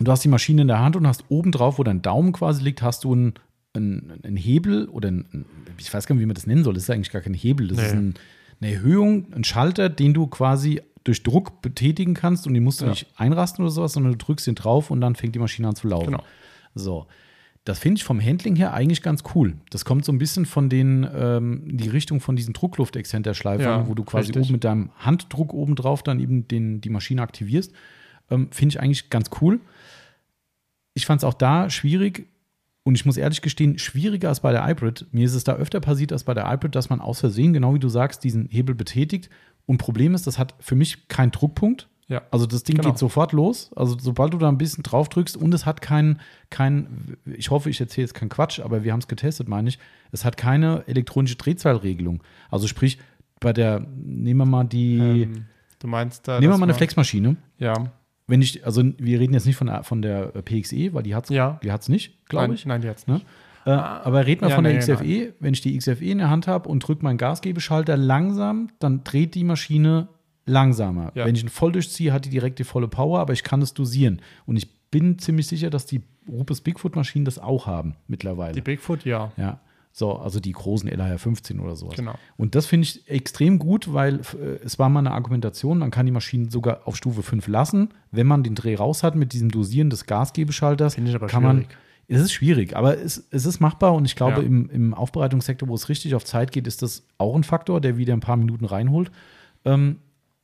Du 0.00 0.10
hast 0.10 0.24
die 0.24 0.28
Maschine 0.28 0.62
in 0.62 0.68
der 0.68 0.80
Hand 0.80 0.96
und 0.96 1.06
hast 1.06 1.24
oben 1.28 1.52
drauf, 1.52 1.78
wo 1.78 1.84
dein 1.84 2.02
Daumen 2.02 2.32
quasi 2.32 2.64
liegt, 2.64 2.82
hast 2.82 3.04
du 3.04 3.12
einen, 3.12 3.34
einen, 3.74 4.18
einen 4.24 4.36
Hebel 4.36 4.88
oder 4.88 5.08
einen, 5.08 5.44
ich 5.78 5.94
weiß 5.94 6.06
gar 6.06 6.14
nicht, 6.16 6.22
wie 6.22 6.26
man 6.26 6.34
das 6.34 6.46
nennen 6.46 6.64
soll. 6.64 6.74
Das 6.74 6.82
ist 6.82 6.90
eigentlich 6.90 7.12
gar 7.12 7.22
kein 7.22 7.34
Hebel. 7.34 7.68
Das 7.68 7.78
Nee. 7.78 7.86
ist 7.86 7.92
ein, 7.92 8.14
eine 8.60 8.72
Erhöhung, 8.72 9.32
ein 9.32 9.44
Schalter, 9.44 9.88
den 9.88 10.12
du 10.12 10.26
quasi 10.26 10.82
durch 11.04 11.22
Druck 11.22 11.62
betätigen 11.62 12.14
kannst 12.14 12.46
und 12.48 12.54
den 12.54 12.64
musst 12.64 12.80
du 12.80 12.86
Ja. 12.86 12.90
nicht 12.90 13.06
einrasten 13.16 13.62
oder 13.64 13.70
sowas, 13.70 13.92
sondern 13.92 14.12
du 14.12 14.18
drückst 14.18 14.48
ihn 14.48 14.54
drauf 14.56 14.90
und 14.90 15.00
dann 15.00 15.14
fängt 15.14 15.34
die 15.34 15.38
Maschine 15.38 15.68
an 15.68 15.76
zu 15.76 15.86
laufen. 15.86 16.06
Genau. 16.06 16.24
So. 16.74 17.06
Das 17.64 17.78
finde 17.78 17.98
ich 17.98 18.04
vom 18.04 18.20
Handling 18.24 18.56
her 18.56 18.72
eigentlich 18.72 19.02
ganz 19.02 19.22
cool. 19.34 19.54
Das 19.70 19.84
kommt 19.84 20.04
so 20.04 20.12
ein 20.12 20.18
bisschen 20.18 20.46
von 20.46 20.70
den, 20.70 21.06
ähm, 21.14 21.64
in 21.68 21.76
die 21.76 21.88
Richtung 21.90 22.20
von 22.20 22.34
diesen 22.34 22.54
Druckluftexzenterschleifern, 22.54 23.80
Ja, 23.82 23.88
wo 23.88 23.94
du 23.94 24.02
quasi 24.02 24.28
richtig. 24.28 24.44
oben 24.44 24.52
mit 24.52 24.64
deinem 24.64 24.90
Handdruck 24.96 25.52
oben 25.52 25.74
drauf 25.76 26.02
dann 26.02 26.20
eben 26.20 26.48
den, 26.48 26.80
die 26.80 26.88
Maschine 26.88 27.22
aktivierst. 27.22 27.72
Ähm, 28.30 28.48
finde 28.50 28.74
ich 28.74 28.80
eigentlich 28.80 29.10
ganz 29.10 29.30
cool. 29.40 29.60
Ich 30.94 31.04
fand 31.06 31.20
es 31.20 31.24
auch 31.24 31.34
da 31.34 31.68
schwierig 31.68 32.28
und 32.82 32.94
ich 32.94 33.04
muss 33.04 33.18
ehrlich 33.18 33.42
gestehen, 33.42 33.78
schwieriger 33.78 34.30
als 34.30 34.40
bei 34.40 34.52
der 34.52 34.66
iPad. 34.68 35.06
Mir 35.12 35.26
ist 35.26 35.34
es 35.34 35.44
da 35.44 35.54
öfter 35.54 35.80
passiert 35.80 36.12
als 36.12 36.24
bei 36.24 36.32
der 36.34 36.50
iPad, 36.52 36.74
dass 36.74 36.88
man 36.88 37.00
aus 37.00 37.20
Versehen, 37.20 37.52
genau 37.52 37.74
wie 37.74 37.78
du 37.78 37.88
sagst, 37.90 38.24
diesen 38.24 38.48
Hebel 38.48 38.74
betätigt. 38.74 39.28
Und 39.66 39.78
Problem 39.78 40.14
ist, 40.14 40.26
das 40.26 40.38
hat 40.38 40.54
für 40.60 40.74
mich 40.74 41.08
keinen 41.08 41.30
Druckpunkt. 41.30 41.88
Ja. 42.10 42.22
Also 42.30 42.44
das 42.44 42.64
Ding 42.64 42.76
Genau. 42.76 42.88
geht 42.90 42.98
sofort 42.98 43.32
los. 43.32 43.70
Also 43.76 43.96
sobald 43.98 44.34
du 44.34 44.38
da 44.38 44.48
ein 44.48 44.58
bisschen 44.58 44.82
drauf 44.82 45.08
drückst 45.08 45.36
und 45.36 45.54
es 45.54 45.64
hat 45.64 45.80
keinen, 45.80 46.20
kein, 46.50 47.16
ich 47.24 47.50
hoffe, 47.50 47.70
ich 47.70 47.80
erzähle 47.80 48.04
jetzt 48.06 48.14
keinen 48.14 48.28
Quatsch, 48.28 48.60
aber 48.60 48.84
wir 48.84 48.92
haben 48.92 48.98
es 49.00 49.08
getestet, 49.08 49.48
meine 49.48 49.68
ich. 49.68 49.78
Es 50.12 50.24
hat 50.24 50.36
keine 50.36 50.84
elektronische 50.88 51.36
Drehzahlregelung. 51.36 52.22
Also 52.50 52.66
sprich, 52.66 52.98
bei 53.38 53.52
der, 53.54 53.80
nehmen 53.96 54.38
wir 54.40 54.44
mal 54.46 54.64
die, 54.64 54.98
Ähm, 55.22 55.46
du 55.78 55.86
meinst 55.86 56.28
da. 56.28 56.40
nehmen 56.40 56.52
wir 56.52 56.58
mal 56.58 56.64
eine 56.66 56.74
Flexmaschine. 56.74 57.36
Ja. 57.58 57.74
Wenn 58.26 58.42
ich, 58.42 58.66
also 58.66 58.82
wir 58.98 59.18
reden 59.20 59.32
jetzt 59.34 59.46
nicht 59.46 59.56
von 59.56 59.68
der, 59.68 59.82
von 59.84 60.02
der 60.02 60.26
PXE, 60.42 60.92
weil 60.92 61.02
die 61.04 61.14
hat 61.14 61.24
es 61.24 61.30
Ja. 61.30 61.58
die 61.62 61.72
hat's 61.72 61.88
nicht, 61.88 62.26
glaube 62.26 62.48
Nein, 62.48 62.54
ich. 62.54 62.66
Nein, 62.66 62.80
die 62.82 62.88
jetzt 62.88 63.08
Ne? 63.08 63.14
nicht. 63.14 63.26
Äh, 63.66 63.70
aber 63.70 64.26
red 64.26 64.40
mal 64.40 64.48
Ja, 64.50 64.54
von 64.56 64.64
der 64.64 64.72
nee, 64.72 64.78
XFE. 64.80 65.34
Wenn 65.38 65.52
ich 65.54 65.60
die 65.60 65.76
XFE 65.76 66.04
in 66.04 66.18
der 66.18 66.30
Hand 66.30 66.46
habe 66.48 66.68
und 66.68 66.80
drücke 66.86 67.04
meinen 67.04 67.18
Gasgebeschalter 67.18 67.96
langsam, 67.96 68.70
dann 68.78 69.04
dreht 69.04 69.34
die 69.34 69.44
Maschine 69.44 70.08
langsamer. 70.46 71.12
Ja. 71.14 71.26
Wenn 71.26 71.34
ich 71.34 71.42
ihn 71.42 71.48
voll 71.48 71.72
durchziehe, 71.72 72.12
hat 72.12 72.24
die 72.24 72.30
direkt 72.30 72.58
die 72.58 72.64
volle 72.64 72.88
Power, 72.88 73.20
aber 73.20 73.32
ich 73.32 73.42
kann 73.42 73.62
es 73.62 73.74
dosieren. 73.74 74.20
Und 74.46 74.56
ich 74.56 74.68
bin 74.90 75.18
ziemlich 75.18 75.46
sicher, 75.46 75.70
dass 75.70 75.86
die 75.86 76.02
Rupes 76.28 76.60
Bigfoot-Maschinen 76.60 77.24
das 77.24 77.38
auch 77.38 77.66
haben 77.66 77.94
mittlerweile. 78.08 78.54
Die 78.54 78.60
Bigfoot, 78.60 79.04
ja. 79.04 79.32
ja. 79.36 79.60
So, 79.92 80.16
also 80.16 80.38
die 80.38 80.52
großen 80.52 80.88
LHR 80.88 81.18
15 81.18 81.58
oder 81.58 81.74
sowas. 81.74 81.96
Genau. 81.96 82.14
Und 82.36 82.54
das 82.54 82.66
finde 82.66 82.84
ich 82.84 83.08
extrem 83.08 83.58
gut, 83.58 83.92
weil 83.92 84.20
äh, 84.40 84.64
es 84.64 84.78
war 84.78 84.88
mal 84.88 85.00
eine 85.00 85.10
Argumentation, 85.10 85.78
man 85.78 85.90
kann 85.90 86.06
die 86.06 86.12
Maschinen 86.12 86.48
sogar 86.48 86.82
auf 86.86 86.96
Stufe 86.96 87.22
5 87.22 87.48
lassen, 87.48 87.88
wenn 88.12 88.26
man 88.26 88.42
den 88.44 88.54
Dreh 88.54 88.76
raus 88.76 89.02
hat 89.02 89.16
mit 89.16 89.32
diesem 89.32 89.50
Dosieren 89.50 89.90
des 89.90 90.06
Gasgebeschalters. 90.06 90.94
Kann 90.94 91.42
man, 91.42 91.56
schwierig. 91.62 91.76
es 92.06 92.20
ist 92.20 92.32
schwierig, 92.32 92.76
aber 92.76 92.98
es, 92.98 93.26
es 93.30 93.46
ist 93.46 93.58
machbar 93.60 93.94
und 93.94 94.04
ich 94.04 94.14
glaube, 94.14 94.40
Ja. 94.42 94.46
im, 94.46 94.70
im 94.70 94.94
Aufbereitungssektor, 94.94 95.68
wo 95.68 95.74
es 95.74 95.88
richtig 95.88 96.14
auf 96.14 96.24
Zeit 96.24 96.52
geht, 96.52 96.68
ist 96.68 96.82
das 96.82 97.04
auch 97.18 97.34
ein 97.34 97.44
Faktor, 97.44 97.80
der 97.80 97.96
wieder 97.96 98.12
ein 98.14 98.20
paar 98.20 98.36
Minuten 98.36 98.66
reinholt. 98.66 99.10
Ähm, 99.64 99.96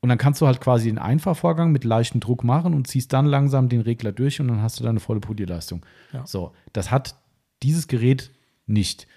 und 0.06 0.10
dann 0.10 0.18
kannst 0.18 0.40
du 0.40 0.46
halt 0.46 0.60
quasi 0.60 0.88
den 0.88 0.98
Einfachvorgang 0.98 1.72
mit 1.72 1.82
leichtem 1.82 2.20
Druck 2.20 2.44
machen 2.44 2.74
und 2.74 2.86
ziehst 2.86 3.12
dann 3.12 3.26
langsam 3.26 3.68
den 3.68 3.80
Regler 3.80 4.12
durch 4.12 4.40
und 4.40 4.46
dann 4.46 4.62
hast 4.62 4.78
du 4.78 4.84
deine 4.84 5.00
volle 5.00 5.18
Polierleistung. 5.18 5.84
Ja. 6.12 6.24
So, 6.24 6.52
das 6.72 6.92
hat 6.92 7.16
dieses 7.64 7.88
Gerät 7.88 8.30
nicht. 8.68 9.08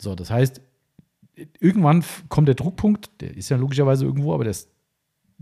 So, 0.00 0.14
das 0.14 0.30
heißt, 0.30 0.62
irgendwann 1.60 2.02
kommt 2.30 2.48
der 2.48 2.54
Druckpunkt, 2.54 3.10
der 3.20 3.36
ist 3.36 3.50
ja 3.50 3.58
logischerweise 3.58 4.06
irgendwo, 4.06 4.32
aber 4.32 4.44
der 4.44 4.52
ist 4.52 4.70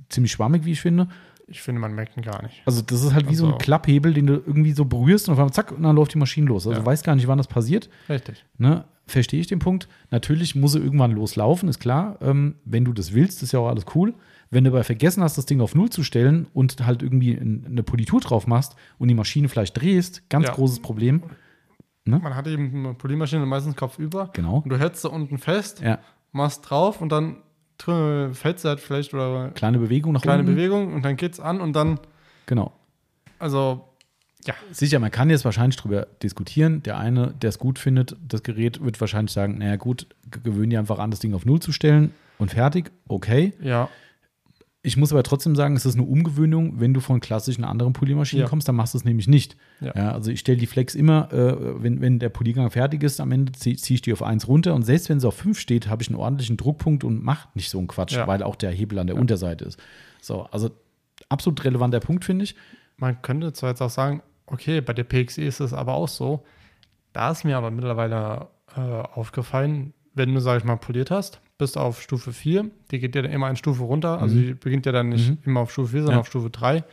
ziemlich 0.09 0.33
schwammig, 0.33 0.65
wie 0.65 0.73
ich 0.73 0.81
finde. 0.81 1.07
Ich 1.47 1.63
finde, 1.63 1.81
man 1.81 1.95
merkt 1.95 2.17
ihn 2.17 2.25
gar 2.25 2.43
nicht. 2.43 2.63
Also, 2.67 2.83
das 2.83 3.05
ist 3.05 3.15
halt 3.15 3.31
wie 3.31 3.37
so 3.37 3.45
ein 3.47 3.53
Also- 3.53 3.59
Klapphebel, 3.59 4.13
den 4.13 4.27
du 4.27 4.33
irgendwie 4.35 4.73
so 4.73 4.87
berührst 4.87 5.29
und 5.29 5.35
auf 5.35 5.39
einmal 5.39 5.53
zack, 5.53 5.71
und 5.71 5.85
dann 5.85 5.95
läuft 5.95 6.15
die 6.15 6.19
Maschine 6.19 6.49
los. 6.49 6.67
Also, 6.67 6.73
Ja. 6.73 6.81
du 6.81 6.87
weißt 6.87 7.05
gar 7.05 7.15
nicht, 7.15 7.29
wann 7.29 7.39
das 7.39 7.47
passiert. 7.47 7.89
Richtig. 8.09 8.45
Ne? 8.59 8.85
Verstehe 9.07 9.39
ich 9.39 9.47
den 9.47 9.61
Punkt. 9.61 9.87
Natürlich 10.11 10.57
muss 10.57 10.73
sie 10.73 10.81
irgendwann 10.81 11.13
loslaufen, 11.13 11.69
ist 11.69 11.79
klar. 11.79 12.19
Ähm, 12.21 12.57
wenn 12.65 12.85
du 12.85 12.93
das 12.93 13.15
willst, 13.15 13.45
ist 13.45 13.53
ja 13.53 13.61
auch 13.61 13.69
alles 13.69 13.85
cool. 13.95 14.15
Wenn 14.51 14.65
du 14.65 14.71
aber 14.71 14.85
vergessen 14.85 15.23
hast, 15.23 15.37
das 15.39 15.47
Ding 15.47 15.61
auf 15.61 15.75
Null 15.75 15.91
zu 15.91 16.03
stellen 16.05 16.47
und 16.55 16.87
halt 16.87 17.03
irgendwie 17.03 17.33
ein- 17.33 17.65
eine 17.67 17.83
Politur 17.83 18.21
drauf 18.21 18.47
machst 18.47 18.77
und 18.99 19.09
die 19.09 19.15
Maschine 19.15 19.49
vielleicht 19.49 19.81
drehst, 19.81 20.29
ganz 20.31 20.47
Ja. 20.47 20.53
großes 20.55 20.81
Problem. 20.81 21.23
Man 22.05 22.37
hat 22.37 22.47
eben 22.47 22.73
eine 22.73 22.95
Poliermaschine 22.95 23.45
meistens 23.47 23.75
kopfüber. 23.75 24.31
Genau. 24.33 24.59
Und 24.59 24.69
du 24.71 24.79
hältst 24.79 25.03
sie 25.03 25.11
unten 25.11 25.39
fest, 25.39 25.81
Ja, 25.81 25.99
machst 26.31 26.71
drauf 26.71 27.01
und 27.01 27.11
dann 27.11 27.39
fällt 27.79 28.61
sie 28.61 28.69
halt 28.69 28.81
vielleicht 28.81 29.13
oder 29.13 29.51
kleine 29.51 29.79
Bewegung 29.79 30.13
nach 30.13 30.23
kleine 30.23 30.41
unten. 30.43 30.55
Bewegung 30.55 30.95
und 30.95 31.05
dann 31.05 31.17
geht's 31.17 31.41
an 31.41 31.61
und 31.61 31.75
dann, 31.75 31.99
Genau. 32.47 32.73
also, 33.39 33.85
Sicher, 34.71 35.01
man 35.01 35.11
kann 35.11 35.29
jetzt 35.29 35.45
wahrscheinlich 35.45 35.75
drüber 35.77 36.07
diskutieren. 36.23 36.81
Der 36.85 36.99
eine, 36.99 37.35
der 37.43 37.49
es 37.49 37.59
gut 37.59 37.81
findet, 37.81 38.15
das 38.29 38.45
Gerät, 38.45 38.81
wird 38.81 39.01
wahrscheinlich 39.01 39.33
sagen, 39.33 39.59
naja 39.59 39.75
gut, 39.75 40.07
g- 40.31 40.39
gewöhn 40.45 40.71
dir 40.71 40.79
einfach 40.79 41.01
an, 41.01 41.11
das 41.11 41.19
Ding 41.19 41.35
auf 41.35 41.45
Null 41.45 41.59
zu 41.59 41.73
stellen 41.73 42.13
und 42.39 42.53
fertig. 42.53 42.93
Okay. 43.09 43.55
ja, 43.61 43.89
Ich 44.87 44.97
muss 44.97 45.11
aber 45.13 45.23
trotzdem 45.25 45.57
sagen, 45.57 45.75
es 45.75 45.85
ist 45.85 45.95
eine 45.97 46.05
Umgewöhnung, 46.05 46.79
wenn 46.81 46.95
du 46.95 47.01
von 47.01 47.19
klassischen 47.21 47.65
anderen 47.65 47.93
Poliermaschinen 47.93 48.45
Ja. 48.45 48.49
kommst, 48.49 48.69
dann 48.69 48.77
machst 48.77 48.95
du 48.95 48.99
es 48.99 49.05
nämlich 49.05 49.27
nicht. 49.27 49.57
Ja. 49.81 49.93
Ja. 49.97 50.13
also 50.13 50.31
ich 50.31 50.39
stelle 50.41 50.59
die 50.59 50.67
Flex 50.67 50.95
immer, 50.95 51.33
äh, 51.33 51.83
wenn, 51.83 52.01
wenn 52.01 52.19
der 52.21 52.29
Poliergang 52.29 52.71
fertig 52.71 53.03
ist, 53.03 53.21
am 53.21 53.33
Ende 53.33 53.53
ziehe 53.53 53.75
zieh 53.77 53.95
ich 53.95 54.03
die 54.03 54.13
auf 54.13 54.23
1 54.23 54.47
runter 54.47 54.75
und 54.75 54.83
selbst 54.85 55.09
wenn 55.09 55.19
sie 55.19 55.27
auf 55.27 55.35
5 55.35 55.59
steht, 55.59 55.89
habe 55.89 56.03
ich 56.03 56.09
einen 56.09 56.17
ordentlichen 56.19 56.57
Druckpunkt 56.57 57.03
und 57.03 57.23
mache 57.23 57.49
nicht 57.55 57.69
so 57.69 57.79
einen 57.79 57.89
Quatsch, 57.89 58.17
weil 58.27 58.43
auch 58.45 58.55
der 58.55 58.71
Hebel 58.71 58.99
an 59.01 59.09
der 59.09 59.17
Unterseite 59.17 59.65
ist. 59.65 59.79
So, 60.21 60.43
also 60.53 60.71
absolut 61.29 61.65
relevanter 61.65 61.99
Punkt, 62.01 62.25
finde 62.25 62.45
ich. 62.45 62.55
man 62.97 63.21
könnte 63.23 63.53
zwar 63.53 63.71
jetzt 63.71 63.83
auch 63.83 63.91
sagen, 63.91 64.23
okay, 64.47 64.81
bei 64.81 64.93
der 64.93 65.05
PXE 65.05 65.43
ist 65.43 65.59
es 65.61 65.73
aber 65.73 65.95
auch 65.95 66.09
so. 66.09 66.45
Da 67.13 67.33
ist 67.33 67.45
mir 67.45 67.57
aber 67.57 67.71
mittlerweile 67.73 68.47
äh, 68.77 68.81
aufgefallen, 68.81 69.93
wenn 70.15 70.33
du, 70.33 70.41
sag 70.41 70.59
ich 70.59 70.65
mal, 70.65 70.77
poliert 70.77 71.11
hast, 71.11 71.41
bist 71.59 71.79
auf 71.79 72.03
Stufe 72.03 72.33
4, 72.33 72.67
die 72.91 72.99
geht 72.99 73.15
ja 73.15 73.23
dann 73.23 73.31
immer 73.33 73.47
eine 73.47 73.57
Stufe 73.57 73.83
runter, 73.83 74.21
also 74.21 74.37
Mhm. 74.37 74.41
die 74.47 74.55
beginnt 74.55 74.87
ja 74.87 74.93
dann 74.93 75.09
nicht 75.11 75.31
Mhm. 75.31 75.39
immer 75.45 75.61
auf 75.61 75.73
Stufe 75.73 75.93
4, 75.93 76.01
sondern 76.03 76.17
Ja. 76.17 76.21
auf 76.21 76.27
Stufe 76.29 76.51
3. 76.51 76.85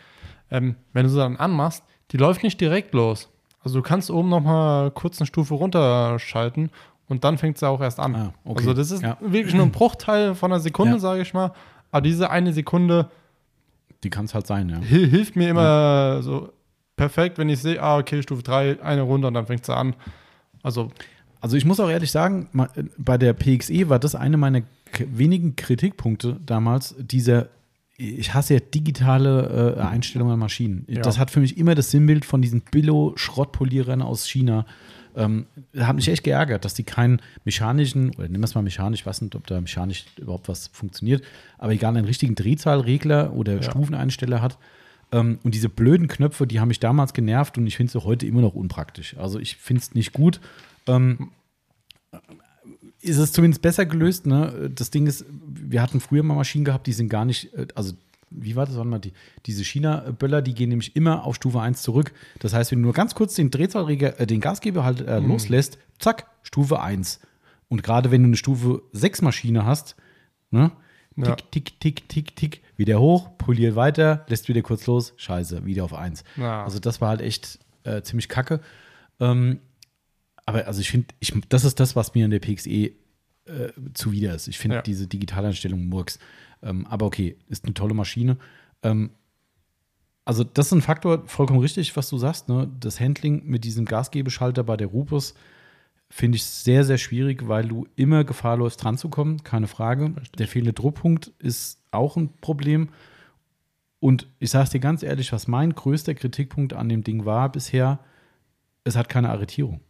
Ähm, 0.51 0.76
wenn 0.93 1.03
du 1.03 1.09
sie 1.09 1.18
dann 1.18 1.36
anmachst, 1.38 1.84
die 2.11 2.18
läuft 2.18 2.43
nicht 2.43 2.59
direkt 2.61 2.93
los. 2.93 3.30
Also 3.64 3.80
du 3.80 3.84
kannst 3.84 4.11
oben 4.11 4.30
nochmal 4.30 4.91
kurz 4.91 5.20
eine 5.20 5.26
Stufe 5.28 5.53
runterschalten 5.53 6.70
und 7.07 7.24
dann 7.24 7.38
fängt 7.38 7.57
sie 7.57 7.68
auch 7.68 7.82
erst 7.82 7.99
an. 7.99 8.16
Ah, 8.16 8.34
okay. 8.45 8.59
Also 8.59 8.74
das 8.74 8.91
ist 8.91 9.01
Ja. 9.03 9.18
wirklich 9.22 9.53
nur 9.55 9.66
ein 9.66 9.72
Bruchteil 9.72 10.36
von 10.36 10.51
einer 10.51 10.59
Sekunde, 10.59 10.93
Ja. 10.93 10.99
sage 10.99 11.22
ich 11.22 11.34
mal. 11.34 11.51
Aber 11.91 12.01
diese 12.01 12.30
eine 12.30 12.53
Sekunde 12.53 13.09
Die 14.03 14.09
kann 14.09 14.26
es 14.26 14.34
halt 14.34 14.45
sein, 14.47 14.68
ja. 14.68 14.80
Hil 14.80 15.07
hilft 15.09 15.38
mir 15.38 15.49
immer 15.49 16.22
so 16.22 16.51
perfekt, 16.97 17.38
wenn 17.38 17.47
ich 17.47 17.61
sehe, 17.61 17.82
ah, 17.82 17.97
okay, 17.97 18.22
Stufe 18.22 18.43
3, 18.43 18.82
eine 18.84 19.01
runter 19.01 19.30
und 19.30 19.34
dann 19.34 19.45
fängt 19.45 19.66
sie 19.66 19.74
an. 19.74 19.95
Also, 20.61 20.91
Also 21.43 21.57
ich 21.57 21.65
muss 21.65 21.81
auch 21.81 21.89
ehrlich 21.89 22.09
sagen, 22.09 22.47
bei 22.97 23.17
der 23.17 23.33
PXE 23.33 23.89
war 23.89 23.99
das 23.99 24.15
eine 24.15 24.37
meiner 24.37 24.61
wenigen 25.11 25.57
Kritikpunkte 25.57 26.37
damals, 26.45 26.95
dieser, 26.97 27.49
ich 27.97 28.33
hasse 28.33 28.53
ja 28.53 28.59
digitale 28.61 29.75
äh, 29.77 29.81
Einstellungen 29.81 30.35
an 30.35 30.39
Maschinen. 30.39 30.85
Ja. 30.87 31.01
Das 31.01 31.19
hat 31.19 31.31
für 31.31 31.41
mich 31.41 31.57
immer 31.57 31.75
das 31.75 31.91
Sinnbild 31.91 32.23
von 32.23 32.41
diesen 32.41 32.61
Billo-Schrottpolierern 32.61 34.01
aus 34.01 34.25
China. 34.25 34.65
Ähm, 35.17 35.45
hat 35.77 35.97
mich 35.97 36.07
echt 36.07 36.23
geärgert, 36.23 36.63
dass 36.63 36.75
die 36.75 36.83
keinen 36.83 37.21
mechanischen, 37.43 38.11
oder 38.11 38.29
nehmen 38.29 38.41
wir 38.41 38.45
es 38.45 38.55
mal 38.55 38.61
mechanisch, 38.61 39.01
ich 39.01 39.05
weiß 39.05 39.21
nicht, 39.21 39.35
ob 39.35 39.45
da 39.45 39.59
mechanisch 39.59 40.05
überhaupt 40.17 40.47
was 40.47 40.67
funktioniert, 40.67 41.25
aber 41.57 41.73
egal, 41.73 41.97
einen 41.97 42.05
richtigen 42.05 42.35
Drehzahlregler 42.35 43.33
oder 43.33 43.55
Ja. 43.55 43.63
Stufeneinsteller 43.63 44.41
hat. 44.41 44.57
Ähm, 45.11 45.39
und 45.43 45.53
diese 45.53 45.67
blöden 45.67 46.07
Knöpfe, 46.07 46.47
die 46.47 46.61
haben 46.61 46.69
mich 46.69 46.79
damals 46.79 47.13
genervt 47.13 47.57
und 47.57 47.67
ich 47.67 47.75
finde 47.75 47.91
sie 47.91 48.01
heute 48.01 48.25
immer 48.25 48.39
noch 48.39 48.55
unpraktisch. 48.55 49.17
Also 49.17 49.39
ich 49.39 49.57
finde 49.57 49.81
es 49.81 49.93
nicht 49.93 50.13
gut. 50.13 50.39
Ähm, 50.88 51.31
ist 53.01 53.17
es 53.17 53.31
zumindest 53.34 53.61
besser 53.61 53.86
gelöst. 53.86 54.25
Ne? 54.25 54.71
Das 54.73 54.89
Ding 54.89 55.07
ist, 55.07 55.25
wir 55.29 55.81
hatten 55.81 55.99
früher 55.99 56.23
mal 56.23 56.36
Maschinen 56.36 56.65
gehabt, 56.65 56.88
die 56.88 56.93
sind 56.93 57.09
gar 57.09 57.25
nicht, 57.25 57.53
äh, 57.53 57.67
also 57.75 57.93
wie 58.29 58.55
war 58.55 58.65
das? 58.65 58.75
Warte 58.75 58.89
mal, 58.89 58.99
die, 58.99 59.13
diese 59.45 59.63
China-Böller, 59.63 60.41
die 60.41 60.55
gehen 60.55 60.69
nämlich 60.69 60.95
immer 60.95 61.23
auf 61.23 61.36
Stufe 61.36 61.61
1 61.61 61.81
zurück. 61.81 62.13
Das 62.39 62.53
heißt, 62.53 62.71
wenn 62.71 62.79
du 62.79 62.86
nur 62.86 62.93
ganz 62.93 63.13
kurz 63.13 63.36
den 63.36 63.51
Drehzahlregler, 63.51 64.19
äh, 64.19 64.25
den 64.25 64.41
Gasgeber 64.41 64.84
halt 64.84 65.01
äh, 65.01 65.19
loslässt, 65.19 65.77
zack, 65.99 66.27
Stufe 66.41 66.81
1. 66.81 67.19
Und 67.67 67.84
gerade 67.84 68.11
wenn 68.11 68.23
du 68.23 68.27
eine 68.27 68.38
Stufe 68.38 68.81
6 68.93 69.21
Maschine 69.21 69.65
hast, 69.65 69.95
ne? 70.51 70.71
Ja. 71.15 71.36
Tick, 71.36 71.51
tick, 71.51 71.79
tick, 71.79 72.09
tick, 72.09 72.36
tick, 72.36 72.61
wieder 72.75 72.99
hoch, 72.99 73.38
poliert 73.38 73.75
weiter, 73.75 74.25
lässt 74.29 74.47
wieder 74.47 74.63
kurz 74.63 74.88
los, 74.88 75.13
scheiße, 75.17 75.63
wieder 75.63 75.84
auf 75.84 75.93
1. 75.93 76.23
Ja. 76.38 76.63
Also 76.63 76.79
das 76.79 77.01
war 77.01 77.09
halt 77.09 77.21
echt 77.21 77.59
äh, 77.84 78.01
ziemlich 78.01 78.29
kacke. 78.29 78.61
Ähm, 79.19 79.59
aber 80.45 80.67
also 80.67 80.81
ich 80.81 80.89
finde, 80.89 81.07
ich, 81.19 81.33
das 81.49 81.63
ist 81.63 81.79
das, 81.79 81.95
was 81.95 82.13
mir 82.15 82.25
an 82.25 82.31
der 82.31 82.39
PXE 82.39 82.69
äh, 82.69 82.93
zuwider 83.93 84.35
ist. 84.35 84.47
Ich 84.47 84.57
finde 84.57 84.77
Ja. 84.77 84.81
diese 84.81 85.07
Digitaleinstellung 85.07 85.87
Murks. 85.87 86.19
Ähm, 86.61 86.85
aber 86.87 87.05
okay, 87.05 87.37
ist 87.49 87.65
eine 87.65 87.73
tolle 87.73 87.93
Maschine. 87.93 88.37
Ähm, 88.83 89.11
also 90.25 90.43
das 90.43 90.67
ist 90.67 90.71
ein 90.71 90.81
Faktor, 90.81 91.23
vollkommen 91.27 91.59
richtig, 91.59 91.95
was 91.97 92.09
du 92.09 92.17
sagst. 92.17 92.47
Ne? 92.47 92.71
Das 92.79 92.99
Handling 92.99 93.45
mit 93.45 93.63
diesem 93.65 93.85
Gasgebeschalter 93.85 94.63
bei 94.63 94.77
der 94.77 94.87
Rupus 94.87 95.33
finde 96.09 96.37
ich 96.37 96.43
sehr, 96.45 96.83
sehr 96.85 96.97
schwierig, 96.97 97.47
weil 97.47 97.67
du 97.67 97.87
immer 97.95 98.23
Gefahr 98.23 98.55
läufst, 98.57 98.83
dran 98.83 98.97
zu 98.97 99.09
kommen, 99.09 99.43
keine 99.43 99.67
Frage. 99.67 100.13
Der 100.37 100.47
fehlende 100.47 100.73
Druckpunkt 100.73 101.31
ist 101.39 101.81
auch 101.91 102.15
ein 102.15 102.29
Problem. 102.39 102.89
Und 103.99 104.27
ich 104.39 104.51
sage 104.51 104.65
es 104.65 104.69
dir 104.69 104.79
ganz 104.79 105.01
ehrlich, 105.03 105.33
was 105.33 105.47
mein 105.47 105.73
größter 105.73 106.13
Kritikpunkt 106.13 106.73
an 106.73 106.87
dem 106.87 107.03
Ding 107.03 107.25
war 107.25 107.51
bisher, 107.51 107.99
es 108.83 108.95
hat 108.95 109.09
keine 109.09 109.29
Arretierung. 109.29 109.81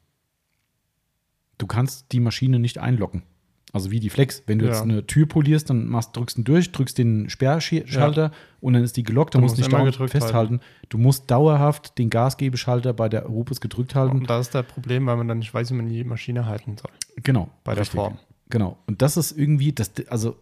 Du 1.57 1.67
kannst 1.67 2.11
die 2.11 2.19
Maschine 2.19 2.59
nicht 2.59 2.77
einlocken. 2.79 3.23
Also 3.71 3.89
wie 3.89 3.99
die 3.99 4.11
Flex. 4.11 4.43
Wenn 4.45 4.59
du 4.59 4.65
Ja. 4.65 4.71
jetzt 4.71 4.83
eine 4.83 5.07
Tür 5.07 5.25
polierst, 5.27 5.69
dann 5.71 5.87
machst, 5.87 6.15
drückst 6.15 6.37
du 6.37 6.43
durch, 6.43 6.71
drückst 6.71 6.95
den 6.97 7.27
Sperrschalter 7.29 8.31
und 8.59 8.73
dann 8.73 8.83
ist 8.83 8.95
die 8.97 9.01
gelockt. 9.03 9.33
Du 9.33 9.39
Du 9.39 9.41
musst 9.41 9.57
musst 9.57 9.71
nicht 9.71 10.11
festhalten. 10.11 10.59
Du 10.89 10.99
musst 10.99 11.31
dauerhaft 11.31 11.97
den 11.97 12.11
Gasgebeschalter 12.11 12.93
bei 12.93 13.09
der 13.09 13.25
Rupus 13.25 13.61
gedrückt 13.61 13.95
halten. 13.95 14.17
und 14.19 14.29
da 14.29 14.39
ist 14.39 14.53
das 14.53 14.65
Problem, 14.67 15.07
weil 15.07 15.17
man 15.17 15.27
dann 15.27 15.39
nicht 15.39 15.51
weiß, 15.51 15.71
wie 15.71 15.75
man 15.75 15.87
die 15.89 16.03
Maschine 16.03 16.45
halten 16.45 16.77
soll. 16.77 16.91
Genau. 17.23 17.49
Bei 17.63 17.73
der 17.73 17.85
Form. 17.85 18.19
Genau. 18.49 18.77
Und 18.85 19.01
das 19.01 19.17
ist 19.17 19.31
irgendwie, 19.35 19.73
das, 19.73 19.91
also 20.07 20.37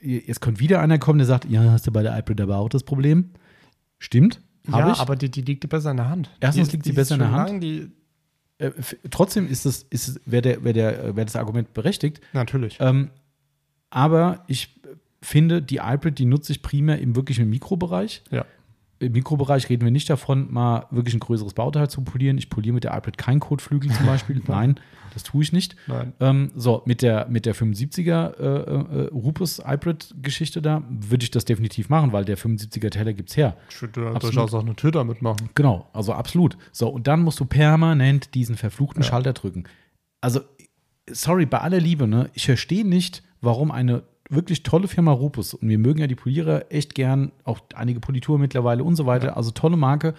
jetzt 0.00 0.40
kommt 0.40 0.58
wieder 0.58 0.80
einer 0.80 0.98
kommen, 0.98 1.18
der 1.20 1.26
sagt, 1.26 1.44
ja, 1.44 1.62
hast 1.70 1.86
du 1.86 1.92
bei 1.92 2.02
der 2.02 2.18
iPad 2.18 2.40
aber 2.40 2.56
auch 2.56 2.68
das 2.68 2.82
Problem? 2.82 3.30
Stimmt. 4.00 4.40
Ja, 4.68 4.90
ich. 4.90 4.98
aber 4.98 5.14
die, 5.14 5.30
die 5.30 5.42
liegt 5.42 5.68
besser 5.68 5.92
in 5.92 5.96
der 5.98 6.08
Hand. 6.08 6.30
Erstens 6.40 6.68
die, 6.70 6.72
liegt 6.76 6.86
sie 6.86 6.92
besser 6.92 7.14
in 7.14 7.20
der 7.20 7.30
Hand. 7.30 7.48
Lang, 7.48 7.60
die, 7.60 7.92
Äh, 8.58 8.70
trotzdem 9.10 9.48
ist 9.48 9.66
es, 9.66 9.86
ist 9.90 10.20
wäre 10.24 10.42
der, 10.42 10.64
wär 10.64 10.72
der, 10.72 11.04
äh, 11.04 11.16
wär 11.16 11.24
das 11.24 11.36
Argument 11.36 11.72
berechtigt. 11.74 12.20
natürlich. 12.32 12.78
Ähm, 12.80 13.10
aber 13.90 14.44
ich 14.46 14.80
finde, 15.22 15.62
die 15.62 15.76
iPad, 15.76 16.18
die 16.18 16.24
nutze 16.24 16.52
ich 16.52 16.62
primär 16.62 16.98
im 16.98 17.16
wirklichen 17.16 17.48
Mikrobereich. 17.48 18.22
Ja. 18.30 18.44
Im 18.98 19.12
Mikrobereich 19.12 19.68
reden 19.68 19.84
wir 19.84 19.90
nicht 19.90 20.08
davon, 20.08 20.52
mal 20.52 20.86
wirklich 20.90 21.14
ein 21.14 21.20
größeres 21.20 21.52
Bauteil 21.52 21.90
zu 21.90 22.02
polieren. 22.02 22.38
Ich 22.38 22.48
poliere 22.48 22.74
mit 22.74 22.84
der 22.84 22.96
iPad 22.96 23.18
keinen 23.18 23.40
Kotflügel 23.40 23.90
zum 23.90 24.06
Beispiel. 24.06 24.42
Nein, 24.46 24.80
das 25.12 25.22
tue 25.22 25.42
ich 25.42 25.52
nicht. 25.52 25.76
Nein. 25.86 26.14
Ähm, 26.20 26.50
so, 26.54 26.82
mit 26.86 27.02
der, 27.02 27.26
mit 27.28 27.44
der 27.44 27.54
75er 27.54 28.36
äh, 28.38 28.44
äh, 28.44 29.08
Rupus 29.08 29.58
iPad-Geschichte 29.58 30.62
da 30.62 30.82
würde 30.88 31.24
ich 31.24 31.30
das 31.30 31.44
definitiv 31.44 31.90
machen, 31.90 32.12
weil 32.12 32.24
der 32.24 32.38
75er 32.38 32.90
Teller 32.90 33.12
gibt 33.12 33.30
es 33.30 33.36
her. 33.36 33.56
Ich 33.68 33.82
würde 33.82 34.18
durchaus 34.18 34.54
auch 34.54 34.60
eine 34.60 34.76
Tür 34.76 34.92
damit 34.92 35.20
machen. 35.20 35.50
Genau, 35.54 35.88
also 35.92 36.14
absolut. 36.14 36.56
So, 36.72 36.88
und 36.88 37.06
dann 37.06 37.22
musst 37.22 37.38
du 37.38 37.44
permanent 37.44 38.34
diesen 38.34 38.56
verfluchten 38.56 39.02
Ja. 39.02 39.08
Schalter 39.08 39.34
drücken. 39.34 39.64
Also, 40.22 40.40
sorry, 41.10 41.44
bei 41.44 41.60
aller 41.60 41.80
Liebe, 41.80 42.06
ne? 42.06 42.30
Ich 42.32 42.46
verstehe 42.46 42.86
nicht, 42.86 43.22
warum 43.42 43.70
eine 43.70 44.04
wirklich 44.28 44.62
tolle 44.62 44.88
Firma 44.88 45.12
Rupus, 45.12 45.54
und 45.54 45.68
wir 45.68 45.78
mögen 45.78 46.00
ja 46.00 46.06
die 46.06 46.14
Polierer 46.14 46.70
echt 46.70 46.94
gern, 46.94 47.32
auch 47.44 47.60
einige 47.74 48.00
Politur 48.00 48.38
mittlerweile 48.38 48.84
und 48.84 48.96
so 48.96 49.06
weiter, 49.06 49.36
also 49.36 49.50
tolle 49.50 49.76
Marke. 49.76 50.14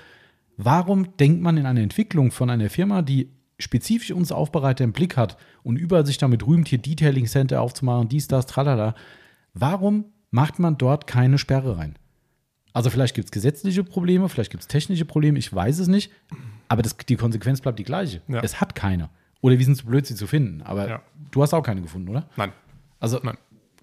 Warum 0.57 1.15
denkt 1.17 1.41
man 1.41 1.57
in 1.57 1.65
einer 1.65 1.81
Entwicklung 1.81 2.31
von 2.31 2.49
einer 2.49 2.69
Firma, 2.69 3.01
die 3.01 3.29
spezifisch 3.59 4.11
uns 4.11 4.31
Aufbereiter 4.31 4.83
im 4.83 4.91
Blick 4.93 5.17
hat 5.17 5.37
und 5.63 5.77
überall 5.77 6.05
sich 6.05 6.17
damit 6.17 6.45
rühmt, 6.45 6.67
hier 6.67 6.77
Detailing 6.79 7.25
Center 7.25 7.61
aufzumachen, 7.61 8.07
dies, 8.07 8.27
das, 8.27 8.45
tralala, 8.45 8.95
warum 9.53 10.05
macht 10.31 10.59
man 10.59 10.77
dort 10.77 11.07
keine 11.07 11.37
Sperre 11.37 11.77
rein? 11.77 11.97
Also 12.73 12.91
vielleicht 12.91 13.15
gibt 13.15 13.25
es 13.25 13.31
gesetzliche 13.31 13.83
Probleme, 13.83 14.29
vielleicht 14.29 14.51
gibt 14.51 14.61
es 14.61 14.67
technische 14.67 15.05
Probleme, 15.05 15.39
ich 15.39 15.51
weiß 15.53 15.79
es 15.79 15.87
nicht. 15.87 16.11
Aber 16.67 16.83
das, 16.83 16.95
die 16.95 17.15
Konsequenz 17.15 17.61
bleibt 17.61 17.79
die 17.79 17.83
gleiche. 17.83 18.21
Ja. 18.27 18.41
Es 18.41 18.61
hat 18.61 18.75
keine. 18.75 19.09
Oder 19.41 19.57
wir 19.57 19.65
sind 19.65 19.75
zu 19.75 19.85
blöd, 19.85 20.05
sie 20.05 20.13
zu 20.15 20.27
finden. 20.27 20.61
Aber 20.61 20.87
Ja. 20.87 21.01
du 21.31 21.41
hast 21.41 21.53
auch 21.53 21.63
keine 21.63 21.81
gefunden, 21.81 22.09
oder? 22.09 22.27
Nein. 22.35 22.51
Also, 22.99 23.19
Nein. 23.23 23.37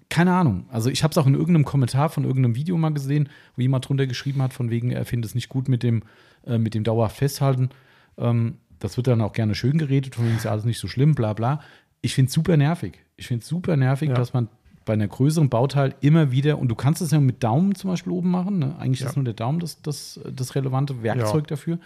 Keine 0.09 0.33
Ahnung. 0.33 0.65
Also, 0.69 0.89
ich 0.89 1.03
habe 1.03 1.11
es 1.11 1.17
auch 1.17 1.27
in 1.27 1.33
irgendeinem 1.33 1.65
Kommentar 1.65 2.09
von 2.09 2.23
irgendeinem 2.23 2.55
Video 2.55 2.77
mal 2.77 2.89
gesehen, 2.93 3.29
wo 3.55 3.61
jemand 3.61 3.87
drunter 3.87 4.07
geschrieben 4.07 4.41
hat, 4.41 4.53
von 4.53 4.69
wegen, 4.69 4.91
er 4.91 5.05
findet 5.05 5.29
es 5.29 5.35
nicht 5.35 5.49
gut 5.49 5.67
mit 5.67 5.83
dem, 5.83 6.03
äh, 6.45 6.57
mit 6.57 6.73
dem 6.75 6.83
dauerhaft 6.83 7.17
Festhalten. 7.17 7.69
Ähm, 8.17 8.57
das 8.79 8.97
wird 8.97 9.07
dann 9.07 9.21
auch 9.21 9.33
gerne 9.33 9.55
schön 9.55 9.77
geredet, 9.77 10.15
von 10.15 10.25
wegen 10.25 10.35
ist 10.37 10.45
ja 10.45 10.51
alles 10.51 10.65
nicht 10.65 10.79
so 10.79 10.87
schlimm, 10.87 11.15
bla 11.15 11.33
bla. 11.33 11.61
Ich 12.01 12.13
finde 12.13 12.27
es 12.27 12.33
super 12.33 12.55
nervig. 12.57 12.99
Ich 13.17 13.27
finde 13.27 13.41
es 13.41 13.47
super 13.47 13.75
nervig, 13.77 14.09
Ja. 14.09 14.15
dass 14.15 14.33
man 14.33 14.47
bei 14.85 14.93
einer 14.93 15.07
größeren 15.07 15.49
Bauteil 15.49 15.95
immer 16.01 16.29
wieder, 16.31 16.59
und 16.59 16.67
du 16.67 16.75
kannst 16.75 17.01
es 17.01 17.09
ja 17.09 17.19
mit 17.19 17.43
Daumen 17.43 17.73
zum 17.73 17.89
Beispiel 17.89 18.13
oben 18.13 18.29
machen, 18.29 18.59
ne? 18.59 18.75
eigentlich 18.77 18.99
Ja. 18.99 19.07
ist 19.07 19.15
nur 19.15 19.25
der 19.25 19.33
Daumen 19.33 19.59
das, 19.59 19.81
das, 19.81 20.19
das 20.31 20.53
relevante 20.53 21.01
Werkzeug 21.01 21.47
dafür. 21.47 21.79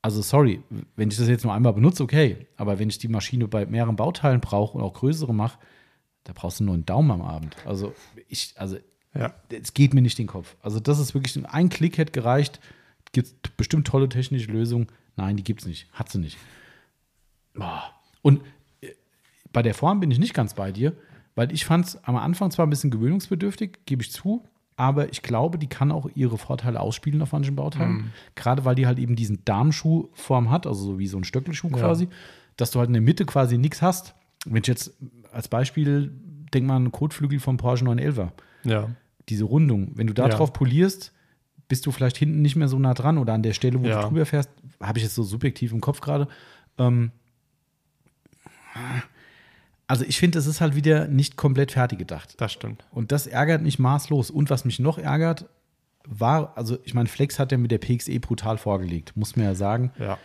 Also 0.00 0.22
sorry, 0.22 0.62
wenn 0.96 1.10
ich 1.10 1.16
das 1.18 1.28
jetzt 1.28 1.44
nur 1.44 1.52
einmal 1.52 1.74
benutze, 1.74 2.02
okay. 2.02 2.46
Aber 2.56 2.78
wenn 2.78 2.88
ich 2.88 2.98
die 2.98 3.08
Maschine 3.08 3.46
bei 3.46 3.66
mehreren 3.66 3.96
Bauteilen 3.96 4.40
brauche 4.40 4.78
und 4.78 4.82
auch 4.82 4.94
größere 4.94 5.34
mache, 5.34 5.58
da 6.24 6.32
brauchst 6.34 6.60
du 6.60 6.64
nur 6.64 6.74
einen 6.74 6.86
Daumen 6.86 7.10
am 7.10 7.22
Abend. 7.22 7.56
Also 7.66 7.94
ich, 8.28 8.54
also 8.56 8.76
Ja. 9.14 9.34
Es 9.50 9.74
geht 9.74 9.92
mir 9.94 10.02
nicht 10.02 10.18
den 10.18 10.26
Kopf. 10.26 10.56
Also, 10.62 10.80
das 10.80 10.98
ist 10.98 11.12
wirklich, 11.14 11.38
ein 11.46 11.68
Klick 11.68 11.98
hätte 11.98 12.12
gereicht. 12.12 12.60
Gibt 13.12 13.28
es 13.28 13.34
bestimmt 13.56 13.86
tolle 13.86 14.08
technische 14.08 14.50
Lösungen. 14.50 14.86
Nein, 15.16 15.36
die 15.36 15.44
gibt 15.44 15.60
es 15.60 15.66
nicht. 15.66 15.86
Hat 15.92 16.08
sie 16.10 16.18
nicht. 16.18 16.38
Und 18.22 18.40
äh, 18.80 18.88
bei 19.52 19.62
der 19.62 19.74
Form 19.74 20.00
bin 20.00 20.10
ich 20.10 20.18
nicht 20.18 20.34
ganz 20.34 20.54
bei 20.54 20.72
dir, 20.72 20.96
weil 21.34 21.52
ich 21.52 21.64
fand 21.66 21.86
es 21.86 22.04
am 22.04 22.16
Anfang 22.16 22.50
zwar 22.50 22.66
ein 22.66 22.70
bisschen 22.70 22.90
gewöhnungsbedürftig, 22.90 23.80
gebe 23.84 24.02
ich 24.02 24.10
zu, 24.12 24.44
aber 24.76 25.10
ich 25.12 25.22
glaube, 25.22 25.58
die 25.58 25.66
kann 25.66 25.92
auch 25.92 26.08
ihre 26.14 26.38
Vorteile 26.38 26.80
ausspielen 26.80 27.20
auf 27.20 27.32
manchen 27.32 27.56
Bauteilen. 27.56 27.92
Mhm. 27.92 28.12
Gerade 28.34 28.64
weil 28.64 28.74
die 28.74 28.86
halt 28.86 28.98
eben 28.98 29.16
diesen 29.16 29.44
Darmschuhform 29.44 30.50
hat, 30.50 30.66
also 30.66 30.82
so 30.82 30.98
wie 30.98 31.06
so 31.06 31.18
ein 31.18 31.24
Stöckelschuh 31.24 31.68
Ja. 31.68 31.76
quasi, 31.76 32.08
dass 32.56 32.70
du 32.70 32.78
halt 32.78 32.88
in 32.88 32.94
der 32.94 33.02
Mitte 33.02 33.26
quasi 33.26 33.58
nichts 33.58 33.82
hast. 33.82 34.14
Wenn 34.46 34.62
ich 34.62 34.66
jetzt 34.68 34.92
als 35.32 35.48
Beispiel, 35.48 36.12
denk 36.52 36.66
mal 36.66 36.76
an 36.76 36.82
einen 36.82 36.92
Kotflügel 36.92 37.40
vom 37.40 37.56
Porsche 37.56 37.84
911er, 37.84 38.32
Ja. 38.64 38.90
diese 39.28 39.44
Rundung, 39.44 39.92
wenn 39.94 40.06
du 40.06 40.12
da 40.14 40.28
Ja. 40.28 40.36
drauf 40.36 40.52
polierst, 40.52 41.12
bist 41.68 41.86
du 41.86 41.92
vielleicht 41.92 42.16
hinten 42.18 42.42
nicht 42.42 42.56
mehr 42.56 42.68
so 42.68 42.78
nah 42.78 42.92
dran 42.94 43.16
oder 43.18 43.32
an 43.32 43.42
der 43.42 43.52
Stelle, 43.54 43.80
wo 43.80 43.86
Ja. 43.86 44.02
du 44.02 44.08
drüber 44.08 44.26
fährst, 44.26 44.50
habe 44.80 44.98
ich 44.98 45.04
jetzt 45.04 45.14
so 45.14 45.22
subjektiv 45.22 45.72
im 45.72 45.80
Kopf 45.80 46.00
gerade. 46.00 46.28
Ähm, 46.78 47.12
also 49.86 50.04
ich 50.04 50.18
finde, 50.18 50.38
es 50.38 50.46
ist 50.46 50.60
halt 50.60 50.74
wieder 50.74 51.06
nicht 51.08 51.36
komplett 51.36 51.72
fertig 51.72 51.98
gedacht. 51.98 52.34
Das 52.38 52.52
stimmt. 52.52 52.84
Und 52.90 53.12
das 53.12 53.26
ärgert 53.26 53.62
mich 53.62 53.78
maßlos. 53.78 54.30
Und 54.30 54.50
was 54.50 54.64
mich 54.64 54.78
noch 54.78 54.98
ärgert, 54.98 55.46
war, 56.06 56.56
also 56.56 56.78
ich 56.84 56.94
meine, 56.94 57.08
Flex 57.08 57.38
hat 57.38 57.52
ja 57.52 57.58
mit 57.58 57.70
der 57.70 57.78
PXE 57.78 58.18
brutal 58.20 58.58
vorgelegt, 58.58 59.16
muss 59.16 59.36
man 59.36 59.46
ja 59.46 59.54
sagen. 59.54 59.92
Ja. 59.98 60.18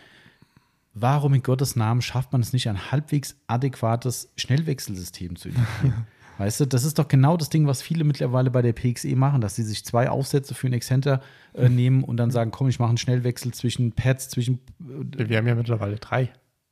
Warum 1.00 1.34
in 1.34 1.42
Gottes 1.42 1.76
Namen 1.76 2.02
schafft 2.02 2.32
man 2.32 2.40
es 2.40 2.52
nicht, 2.52 2.68
ein 2.68 2.90
halbwegs 2.90 3.36
adäquates 3.46 4.30
Schnellwechselsystem 4.36 5.36
zu 5.36 5.48
integrieren? 5.48 6.06
weißt 6.38 6.60
du, 6.60 6.66
das 6.66 6.84
ist 6.84 6.98
doch 6.98 7.08
genau 7.08 7.36
das 7.36 7.50
Ding, 7.50 7.66
was 7.66 7.82
viele 7.82 8.04
mittlerweile 8.04 8.50
bei 8.50 8.62
der 8.62 8.72
PXE 8.72 9.14
machen, 9.16 9.40
dass 9.40 9.56
sie 9.56 9.62
sich 9.64 9.84
zwei 9.84 10.08
Aufsätze 10.08 10.54
für 10.54 10.66
einen 10.68 10.74
Exzenter 10.74 11.20
äh, 11.54 11.68
nehmen 11.68 12.04
und 12.04 12.16
dann 12.16 12.30
sagen, 12.30 12.50
komm, 12.50 12.68
ich 12.68 12.78
mache 12.78 12.88
einen 12.90 12.98
Schnellwechsel 12.98 13.52
zwischen 13.52 13.92
Pads, 13.92 14.28
zwischen 14.30 14.60
Wir 14.78 15.36
haben 15.38 15.46
ja 15.48 15.54
mittlerweile 15.54 15.96
drei. 15.96 16.30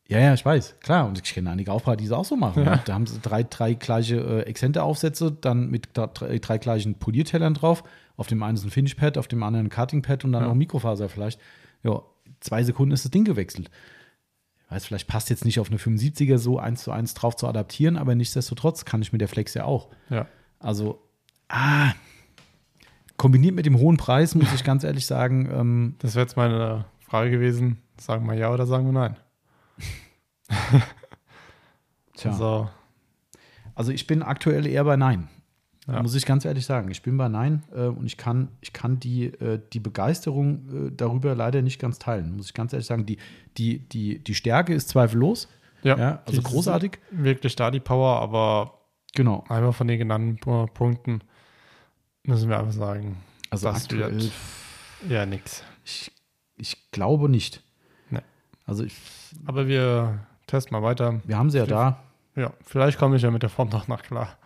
ja, 0.08 0.18
ja, 0.20 0.34
ich 0.34 0.44
weiß, 0.44 0.76
klar. 0.80 1.06
Und 1.08 1.18
ich 1.18 1.34
kenne 1.34 1.50
einige 1.50 1.72
Aufbauer, 1.72 1.96
die 1.96 2.04
es 2.04 2.12
auch 2.12 2.24
so 2.24 2.36
machen. 2.36 2.64
Ja. 2.64 2.76
Da 2.84 2.94
haben 2.94 3.06
sie 3.06 3.18
drei, 3.20 3.42
drei 3.42 3.74
gleiche 3.74 4.16
äh, 4.16 4.40
Exzente-Aufsätze, 4.42 5.32
dann 5.32 5.68
mit 5.68 5.88
drei, 5.94 6.38
drei 6.38 6.58
gleichen 6.58 6.94
Poliertellern 6.94 7.54
drauf. 7.54 7.82
Auf 8.16 8.28
dem 8.28 8.42
einen 8.42 8.56
ist 8.56 8.64
ein 8.64 8.70
Finish-Pad, 8.70 9.18
auf 9.18 9.28
dem 9.28 9.42
anderen 9.42 9.66
ein 9.66 9.70
Cutting-Pad 9.70 10.24
und 10.24 10.32
dann 10.32 10.42
Ja. 10.42 10.46
noch 10.48 10.54
ein 10.54 10.58
Mikrofaser 10.58 11.08
vielleicht. 11.08 11.40
Ja, 11.82 12.02
zwei 12.40 12.62
Sekunden 12.62 12.92
ist 12.92 13.04
das 13.04 13.10
Ding 13.10 13.24
gewechselt. 13.24 13.70
Weiß, 14.68 14.84
vielleicht 14.84 15.06
passt 15.06 15.30
jetzt 15.30 15.44
nicht 15.44 15.60
auf 15.60 15.68
eine 15.70 15.78
75er 15.78 16.38
so 16.38 16.58
eins 16.58 16.82
zu 16.82 16.90
eins 16.90 17.14
drauf 17.14 17.36
zu 17.36 17.46
adaptieren, 17.46 17.96
aber 17.96 18.14
nichtsdestotrotz 18.14 18.84
kann 18.84 19.00
ich 19.00 19.12
mit 19.12 19.20
der 19.20 19.28
Flex 19.28 19.54
ja 19.54 19.64
auch. 19.64 19.88
Ja. 20.10 20.26
Also, 20.58 21.02
ah, 21.48 21.92
kombiniert 23.16 23.54
mit 23.54 23.66
dem 23.66 23.78
hohen 23.78 23.96
Preis, 23.96 24.34
muss 24.34 24.52
ich 24.52 24.64
ganz 24.64 24.82
ehrlich 24.82 25.06
sagen, 25.06 25.48
ähm, 25.52 25.94
Das 26.00 26.14
wäre 26.14 26.24
jetzt 26.24 26.36
meine 26.36 26.84
Frage 26.98 27.30
gewesen. 27.30 27.80
Sagen 27.98 28.26
wir 28.26 28.34
ja 28.34 28.52
oder 28.52 28.66
sagen 28.66 28.86
wir 28.86 28.92
nein? 28.92 29.16
tja. 32.16 32.32
So. 32.32 32.68
Also 33.74 33.92
ich 33.92 34.06
bin 34.06 34.22
aktuell 34.22 34.66
eher 34.66 34.84
bei 34.84 34.96
Nein. 34.96 35.28
Ja. 35.88 36.02
Muss 36.02 36.14
ich 36.16 36.26
ganz 36.26 36.44
ehrlich 36.44 36.66
sagen. 36.66 36.90
Ich 36.90 37.02
bin 37.02 37.16
bei 37.16 37.28
Nein 37.28 37.62
äh, 37.72 37.82
und 37.86 38.06
ich 38.06 38.16
kann, 38.16 38.48
ich 38.60 38.72
kann 38.72 38.98
die, 38.98 39.26
äh, 39.26 39.60
die 39.72 39.78
Begeisterung 39.78 40.88
äh, 40.88 40.90
darüber 40.90 41.34
leider 41.36 41.62
nicht 41.62 41.78
ganz 41.80 41.98
teilen. 42.00 42.36
Muss 42.36 42.46
ich 42.46 42.54
ganz 42.54 42.72
ehrlich 42.72 42.86
sagen. 42.86 43.06
Die, 43.06 43.18
die, 43.56 43.78
die, 43.88 44.18
die 44.18 44.34
Stärke 44.34 44.74
ist 44.74 44.88
zweifellos. 44.88 45.48
Ja, 45.84 46.22
also 46.26 46.40
die 46.40 46.42
großartig. 46.46 46.98
Wirklich 47.12 47.54
da 47.54 47.70
die 47.70 47.78
Power, 47.80 48.20
aber 48.20 48.80
Genau. 49.14 49.44
einmal 49.48 49.72
von 49.72 49.86
den 49.86 49.98
genannten 49.98 50.36
Pu- 50.38 50.66
Punkten 50.72 51.20
müssen 52.24 52.48
wir 52.48 52.58
einfach 52.58 52.72
sagen, 52.72 53.18
Also 53.50 53.68
Das 53.68 53.82
aktuell, 53.84 54.12
wird- 54.20 54.32
ja 55.08 55.24
nix. 55.24 55.62
ich, 55.84 56.10
ich 56.56 56.90
glaube 56.90 57.28
nicht. 57.28 57.62
Nee. 58.10 58.20
Also 58.64 58.82
ich, 58.82 58.96
Aber 59.44 59.68
wir 59.68 60.26
testen 60.48 60.72
mal 60.76 60.82
weiter. 60.82 61.20
wir 61.24 61.38
haben 61.38 61.50
sie 61.50 61.58
ja 61.58 61.66
da. 61.66 62.02
Ja, 62.34 62.52
vielleicht 62.64 62.98
komme 62.98 63.14
ich 63.16 63.22
ja 63.22 63.30
mit 63.30 63.42
der 63.44 63.50
Form 63.50 63.68
noch 63.68 63.86
nach 63.86 64.02
klar. 64.02 64.36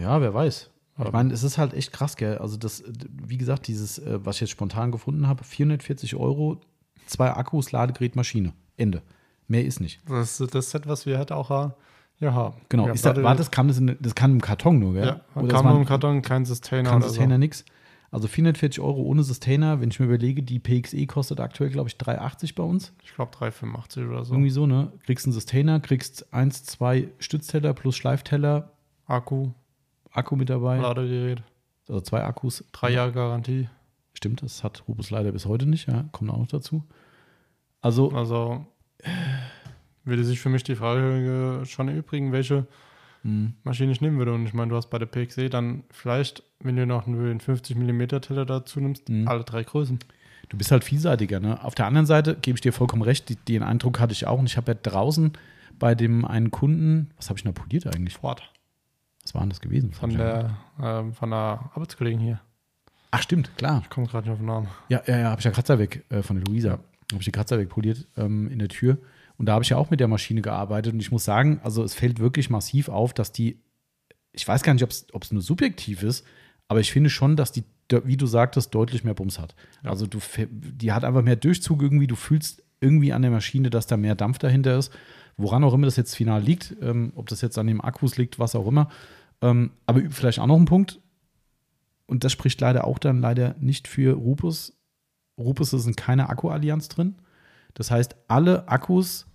Ja, 0.00 0.20
wer 0.20 0.34
weiß. 0.34 0.70
Ich 0.94 1.00
Aber- 1.00 1.12
meine, 1.12 1.32
es 1.32 1.42
ist 1.42 1.58
halt 1.58 1.74
echt 1.74 1.92
krass, 1.92 2.16
gell? 2.16 2.38
Also 2.38 2.56
das, 2.56 2.82
wie 3.26 3.38
gesagt, 3.38 3.66
dieses, 3.68 3.98
äh, 3.98 4.18
was 4.24 4.36
ich 4.36 4.40
jetzt 4.42 4.50
spontan 4.50 4.90
gefunden 4.92 5.26
habe, 5.28 5.44
440 5.44 6.16
Euro, 6.16 6.60
zwei 7.06 7.30
Akkus, 7.32 7.72
Ladegerät, 7.72 8.16
Maschine. 8.16 8.52
Ende. 8.76 9.02
Mehr 9.48 9.64
ist 9.64 9.80
nicht. 9.80 10.00
Das 10.08 10.40
ist 10.40 10.54
das 10.54 10.70
Set, 10.70 10.86
was 10.86 11.06
wir 11.06 11.18
halt 11.18 11.32
auch 11.32 11.50
äh, 11.50 11.70
hier 12.16 12.34
haben. 12.34 12.56
Genau. 12.68 12.86
Ja, 12.86 12.94
da, 12.94 13.22
war 13.22 13.34
das, 13.34 13.50
kam 13.50 13.68
das, 13.68 13.78
in, 13.78 13.96
das 14.00 14.14
kam 14.14 14.32
im 14.32 14.40
Karton 14.40 14.78
nur, 14.78 14.92
gell? 14.94 15.06
Ja, 15.06 15.20
Oder 15.34 15.48
kam 15.48 15.66
nur 15.66 15.76
im 15.78 15.86
Karton, 15.86 16.22
kein 16.22 16.44
Sustainer 16.44 16.88
Kein 16.90 17.02
Sustainer, 17.02 17.34
so. 17.34 17.38
nix. 17.38 17.64
Also 18.12 18.26
440 18.28 18.80
Euro 18.82 19.02
ohne 19.02 19.22
Sustainer. 19.22 19.80
Wenn 19.80 19.90
ich 19.90 20.00
mir 20.00 20.06
überlege, 20.06 20.42
die 20.42 20.58
PXE 20.58 21.06
kostet 21.06 21.40
aktuell, 21.40 21.70
glaube 21.70 21.88
ich, 21.88 21.96
380 21.96 22.54
bei 22.56 22.62
uns. 22.62 22.92
Ich 23.04 23.14
glaube 23.14 23.30
385 23.32 24.04
oder 24.04 24.24
so. 24.24 24.34
Irgendwie 24.34 24.50
so, 24.50 24.66
ne? 24.66 24.92
Kriegst 25.04 25.26
einen 25.26 25.32
Sustainer, 25.32 25.78
kriegst 25.80 26.32
eins, 26.34 26.64
zwei 26.64 27.08
Stützteller 27.20 27.72
plus 27.72 27.96
Schleifteller, 27.96 28.72
Akku, 29.06 29.50
Akku 30.12 30.36
mit 30.36 30.50
dabei. 30.50 30.78
Ladegerät, 30.78 31.42
Also 31.88 32.00
zwei 32.00 32.22
Akkus. 32.24 32.64
drei 32.72 32.90
Jahre 32.90 33.12
Garantie. 33.12 33.68
Stimmt, 34.14 34.42
das 34.42 34.64
hat 34.64 34.82
Rubus 34.88 35.10
leider 35.10 35.32
bis 35.32 35.46
heute 35.46 35.66
nicht, 35.66 35.88
ja. 35.88 36.04
Kommt 36.12 36.30
auch 36.30 36.38
noch 36.38 36.46
dazu. 36.48 36.84
Also, 37.80 38.10
Also 38.12 38.66
würde 40.04 40.24
sich 40.24 40.40
für 40.40 40.48
mich 40.48 40.62
die 40.64 40.74
Frage 40.74 41.62
schon 41.66 41.88
erübrigen, 41.88 42.32
welche 42.32 42.66
mh, 43.22 43.52
Maschine 43.64 43.92
ich 43.92 44.00
nehmen 44.00 44.18
würde. 44.18 44.32
Und 44.34 44.46
ich 44.46 44.54
meine, 44.54 44.70
du 44.70 44.76
hast 44.76 44.88
bei 44.88 44.98
der 44.98 45.06
PXE 45.06 45.48
dann 45.50 45.84
vielleicht, 45.90 46.42
wenn 46.58 46.76
du 46.76 46.86
noch 46.86 47.06
einen 47.06 47.40
50 47.40 47.76
mm 47.76 48.06
Teller 48.20 48.44
dazu 48.46 48.80
nimmst, 48.80 49.08
Mhm. 49.08 49.28
alle 49.28 49.44
drei 49.44 49.62
Größen. 49.62 49.98
du 50.48 50.58
bist 50.58 50.72
halt 50.72 50.82
vielseitiger, 50.84 51.38
ne? 51.38 51.62
Auf 51.64 51.74
der 51.76 51.86
anderen 51.86 52.06
Seite 52.06 52.34
gebe 52.34 52.56
ich 52.56 52.60
dir 52.60 52.72
vollkommen 52.72 53.02
recht, 53.02 53.28
die, 53.28 53.36
den 53.36 53.62
Eindruck 53.62 54.00
hatte 54.00 54.12
ich 54.12 54.26
auch. 54.26 54.38
Und 54.38 54.46
ich 54.46 54.56
habe 54.56 54.72
ja 54.72 54.78
draußen 54.82 55.32
bei 55.78 55.94
dem 55.94 56.24
einen 56.24 56.50
Kunden, 56.50 57.10
was 57.16 57.28
habe 57.30 57.38
ich 57.38 57.44
noch 57.44 57.54
poliert 57.54 57.86
eigentlich? 57.86 58.14
Ford. 58.14 58.42
Was 59.30 59.34
war 59.34 59.42
denn 59.42 59.50
das 59.50 59.60
gewesen? 59.60 59.92
Von 59.92 60.10
der, 60.10 60.56
ähm, 60.82 61.14
von 61.14 61.30
der 61.30 61.70
Arbeitskollegen 61.72 62.18
hier. 62.18 62.40
Ach, 63.12 63.22
stimmt, 63.22 63.56
klar. 63.56 63.82
Ich 63.84 63.88
komme 63.88 64.08
gerade 64.08 64.26
nicht 64.26 64.32
auf 64.32 64.40
den 64.40 64.46
Namen. 64.46 64.66
Ja, 64.88 65.02
ja, 65.06 65.18
ja, 65.18 65.30
habe 65.30 65.38
ich 65.38 65.44
ja 65.44 65.52
Kratzer 65.52 65.78
weg 65.78 66.04
äh, 66.08 66.22
von 66.22 66.34
der 66.34 66.44
Luisa. 66.46 66.70
Habe 66.72 67.20
ich 67.20 67.26
die 67.26 67.30
Kratzer 67.30 67.56
wegpoliert 67.56 68.08
ähm, 68.16 68.50
in 68.50 68.58
der 68.58 68.66
Tür. 68.66 68.98
Und 69.36 69.46
da 69.46 69.52
habe 69.52 69.62
ich 69.62 69.70
ja 69.70 69.76
auch 69.76 69.88
mit 69.88 70.00
der 70.00 70.08
Maschine 70.08 70.42
gearbeitet. 70.42 70.94
Und 70.94 70.98
ich 70.98 71.12
muss 71.12 71.24
sagen, 71.24 71.60
also 71.62 71.84
es 71.84 71.94
fällt 71.94 72.18
wirklich 72.18 72.50
massiv 72.50 72.88
auf, 72.88 73.14
dass 73.14 73.30
die, 73.30 73.60
ich 74.32 74.48
weiß 74.48 74.64
gar 74.64 74.74
nicht, 74.74 74.82
ob 74.82 75.22
es 75.22 75.30
nur 75.30 75.42
subjektiv 75.42 76.02
ist, 76.02 76.26
aber 76.66 76.80
ich 76.80 76.90
finde 76.90 77.08
schon, 77.08 77.36
dass 77.36 77.52
die, 77.52 77.62
wie 78.02 78.16
du 78.16 78.26
sagtest, 78.26 78.74
deutlich 78.74 79.04
mehr 79.04 79.14
Bums 79.14 79.38
hat. 79.38 79.54
Ja. 79.84 79.90
Also 79.90 80.08
du, 80.08 80.18
die 80.48 80.92
hat 80.92 81.04
einfach 81.04 81.22
mehr 81.22 81.36
Durchzug 81.36 81.82
irgendwie. 81.82 82.08
Du 82.08 82.16
fühlst 82.16 82.64
irgendwie 82.80 83.12
an 83.12 83.22
der 83.22 83.30
Maschine, 83.30 83.70
dass 83.70 83.86
da 83.86 83.96
mehr 83.96 84.16
Dampf 84.16 84.38
dahinter 84.38 84.76
ist. 84.76 84.92
Woran 85.36 85.64
auch 85.64 85.72
immer 85.72 85.86
das 85.86 85.96
jetzt 85.96 86.16
final 86.16 86.42
liegt, 86.42 86.76
ähm, 86.82 87.12
ob 87.14 87.28
das 87.28 87.40
jetzt 87.40 87.58
an 87.58 87.66
dem 87.68 87.80
Akkus 87.80 88.16
liegt, 88.16 88.38
was 88.38 88.54
auch 88.54 88.66
immer. 88.66 88.90
Ähm, 89.42 89.70
aber 89.86 90.02
vielleicht 90.10 90.38
auch 90.38 90.46
noch 90.46 90.58
ein 90.58 90.64
Punkt, 90.66 91.00
und 92.06 92.24
das 92.24 92.32
spricht 92.32 92.60
leider 92.60 92.84
auch 92.86 92.98
dann 92.98 93.20
leider 93.20 93.54
nicht 93.60 93.86
für 93.88 94.14
Rupus. 94.14 94.76
Rupus 95.38 95.72
ist 95.72 95.86
in 95.86 95.94
keiner 95.96 96.28
Akku-Allianz 96.28 96.88
drin. 96.88 97.14
Das 97.74 97.90
heißt, 97.90 98.16
alle 98.26 98.68
Akkus, 98.68 99.26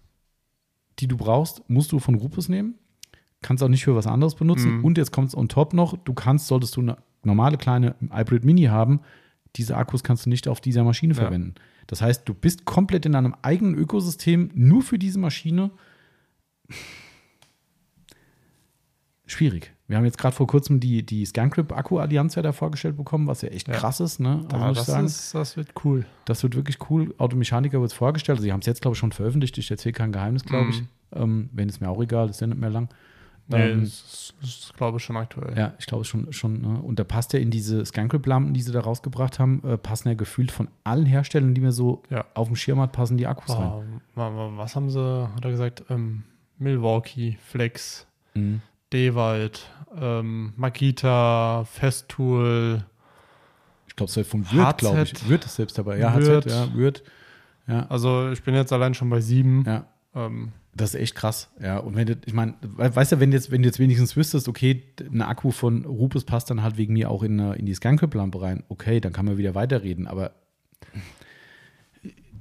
die 1.00 1.08
du 1.08 1.16
brauchst, 1.16 1.68
musst 1.70 1.92
du 1.94 2.00
von 2.00 2.16
Rupus 2.16 2.50
nehmen. 2.50 2.76
Kannst 3.42 3.64
auch 3.64 3.70
nicht 3.70 3.86
für 3.86 3.96
was 3.96 4.08
anderes 4.08 4.36
benutzen. 4.36 4.78
Mhm. 4.80 4.86
Und 4.86 4.98
jetzt 4.98 5.12
kommt 5.12 5.30
es 5.30 5.38
on 5.38 5.48
top 5.48 5.74
noch, 5.74 5.98
du 5.98 6.14
kannst, 6.14 6.48
solltest 6.48 6.76
du 6.76 6.82
eine 6.82 6.98
normale 7.24 7.58
kleine 7.58 7.96
Hybrid 8.12 8.44
Mini 8.44 8.64
haben, 8.64 9.00
diese 9.56 9.78
Akkus 9.78 10.04
kannst 10.04 10.26
du 10.26 10.30
nicht 10.30 10.48
auf 10.50 10.60
dieser 10.60 10.84
Maschine 10.84 11.14
Ja. 11.14 11.22
verwenden. 11.22 11.56
Das 11.88 12.02
heißt, 12.02 12.28
du 12.28 12.34
bist 12.34 12.66
komplett 12.66 13.06
in 13.06 13.16
einem 13.16 13.36
eigenen 13.42 13.76
Ökosystem 13.76 14.52
nur 14.54 14.82
für 14.82 15.00
diese 15.00 15.18
Maschine. 15.20 15.72
Schwierig. 19.26 19.75
Wir 19.88 19.98
haben 19.98 20.06
jetzt 20.06 20.18
gerade 20.18 20.36
vor 20.36 20.48
kurzem 20.48 20.80
die, 20.80 21.06
die 21.06 21.24
ScanCrip-Akku-Allianz 21.26 22.36
ja 22.36 22.42
da 22.42 22.52
vorgestellt 22.54 22.98
bekommen, 22.98 23.28
was 23.28 23.42
ja 23.44 23.50
echt 23.50 23.68
Ja. 23.68 23.76
krass 23.76 24.00
ist, 24.00 24.20
ne? 24.20 24.42
Also 24.52 24.70
ich 24.72 24.78
das, 24.78 24.86
sagen, 24.88 25.06
ist, 25.06 25.36
das 25.36 25.58
wird 25.58 25.70
cool. 25.84 26.06
das 26.26 26.42
wird 26.42 26.56
wirklich 26.56 26.78
cool. 26.90 27.14
Automechaniker 27.20 27.80
wird 27.80 27.92
es 27.92 27.98
vorgestellt. 27.98 28.38
Also, 28.38 28.44
sie 28.46 28.52
haben 28.54 28.62
es 28.62 28.66
jetzt, 28.66 28.82
glaube 28.82 28.94
ich, 28.96 29.00
schon 29.00 29.12
veröffentlicht. 29.12 29.58
Ich 29.60 29.70
erzähle 29.70 29.94
kein 29.94 30.12
Geheimnis, 30.12 30.44
glaube 30.44 30.70
ich. 30.72 30.82
Mhm. 30.82 30.88
Ähm, 31.14 31.50
wenn 31.54 31.70
es 31.70 31.80
mir 31.80 31.90
auch 31.90 32.02
egal, 32.02 32.30
ist 32.30 32.42
ja 32.42 32.48
nicht 32.48 32.60
mehr 32.60 32.72
lang. 32.72 32.90
Nee, 33.48 33.58
Ähm, 33.74 33.82
das 33.82 33.90
ist, 33.92 34.34
ist 34.42 34.74
glaube 34.76 34.98
ich, 34.98 35.04
schon 35.04 35.18
aktuell. 35.18 35.56
ja, 35.56 35.76
ich 35.78 35.86
glaube 35.86 36.04
schon, 36.04 36.34
schon. 36.34 36.62
Ne? 36.62 36.80
Und 36.82 36.98
da 36.98 37.04
passt 37.04 37.32
ja 37.34 37.40
in 37.40 37.52
diese 37.52 37.86
ScanCrip-Lampen, 37.86 38.56
die 38.56 38.62
sie 38.64 38.72
da 38.72 38.80
rausgebracht 38.80 39.38
haben, 39.38 39.62
äh, 39.64 39.78
passen 39.78 40.08
ja 40.08 40.16
gefühlt 40.16 40.50
von 40.52 40.68
allen 40.84 41.06
Herstellern, 41.06 41.54
die 41.54 41.62
mir 41.62 41.72
so 41.72 42.02
Ja. 42.10 42.26
auf 42.34 42.48
dem 42.48 42.56
Schirm 42.56 42.80
hat, 42.80 42.92
passen 42.92 43.18
die 43.18 43.28
Akkus 43.28 43.56
rein. 43.56 43.72
Oh, 43.72 43.84
wa- 44.16 44.52
was 44.58 44.76
haben 44.76 44.90
sie, 44.90 45.00
hat 45.36 45.46
er 45.46 45.52
gesagt? 45.52 45.84
Ähm, 45.92 46.24
Milwaukee, 46.58 47.38
Flex, 47.46 48.08
Mhm. 48.34 48.62
Dewald, 48.94 49.68
ähm, 50.00 50.54
Makita, 50.58 51.66
Festool, 51.66 52.84
Ich 53.88 53.96
glaube, 53.96 54.10
es 54.10 54.18
ist 54.18 54.30
von 54.30 54.50
Würth, 54.52 54.78
glaube 54.78 55.04
ich. 55.04 55.30
Würth 55.30 55.46
ist 55.46 55.56
selbst 55.56 55.78
dabei. 55.78 55.98
Ja, 55.98 56.16
Würth. 56.16 56.46
Ja, 56.50 56.74
Würth. 56.74 57.04
Ja, 57.68 57.86
Also 57.88 58.30
ich 58.32 58.44
bin 58.44 58.54
jetzt 58.56 58.72
allein 58.74 58.94
schon 58.94 59.10
bei 59.10 59.22
sieben. 59.22 59.64
ja. 59.66 59.86
Ähm, 60.14 60.52
Das 60.74 60.94
ist 60.94 61.00
echt 61.02 61.16
krass, 61.16 61.50
ja. 61.62 61.78
Und 61.78 61.96
wenn 61.96 62.06
du, 62.08 62.18
ich 62.26 62.34
meine, 62.34 62.54
weißt 62.62 63.14
du, 63.14 63.20
wenn 63.20 63.32
du 63.32 63.38
jetzt, 63.38 63.50
wenn 63.52 63.62
du 63.62 63.68
jetzt 63.68 63.80
wenigstens 63.80 64.16
wüsstest, 64.16 64.48
okay, 64.48 64.84
ein 65.00 65.22
Akku 65.22 65.52
von 65.52 65.86
Rupes 65.86 66.24
passt 66.26 66.50
dann 66.50 66.62
halt 66.64 66.78
wegen 66.78 66.94
mir 66.94 67.10
auch 67.10 67.24
in, 67.24 67.40
in 67.40 67.66
die 67.66 67.74
Scancrip-Lampe 67.74 68.42
rein, 68.42 68.64
okay, 68.70 69.00
dann 69.00 69.14
kann 69.14 69.26
man 69.26 69.38
wieder 69.38 69.56
weiterreden, 69.56 70.06
aber. 70.08 70.32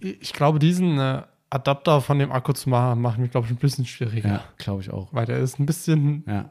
Ich 0.00 0.32
glaube, 0.34 0.58
diesen 0.58 0.98
äh, 0.98 1.22
Adapter 1.54 2.00
von 2.00 2.18
dem 2.18 2.32
Akku 2.32 2.52
zu 2.52 2.68
machen, 2.68 3.00
macht 3.00 3.18
mich, 3.18 3.30
glaube 3.30 3.46
ich, 3.46 3.52
ein 3.52 3.56
bisschen 3.58 3.86
schwieriger. 3.86 4.28
Ja, 4.28 4.44
glaube 4.58 4.82
ich 4.82 4.90
auch. 4.90 5.08
Weil 5.12 5.26
der 5.26 5.38
ist 5.38 5.58
ein 5.58 5.66
bisschen. 5.66 6.24
Ja. 6.26 6.50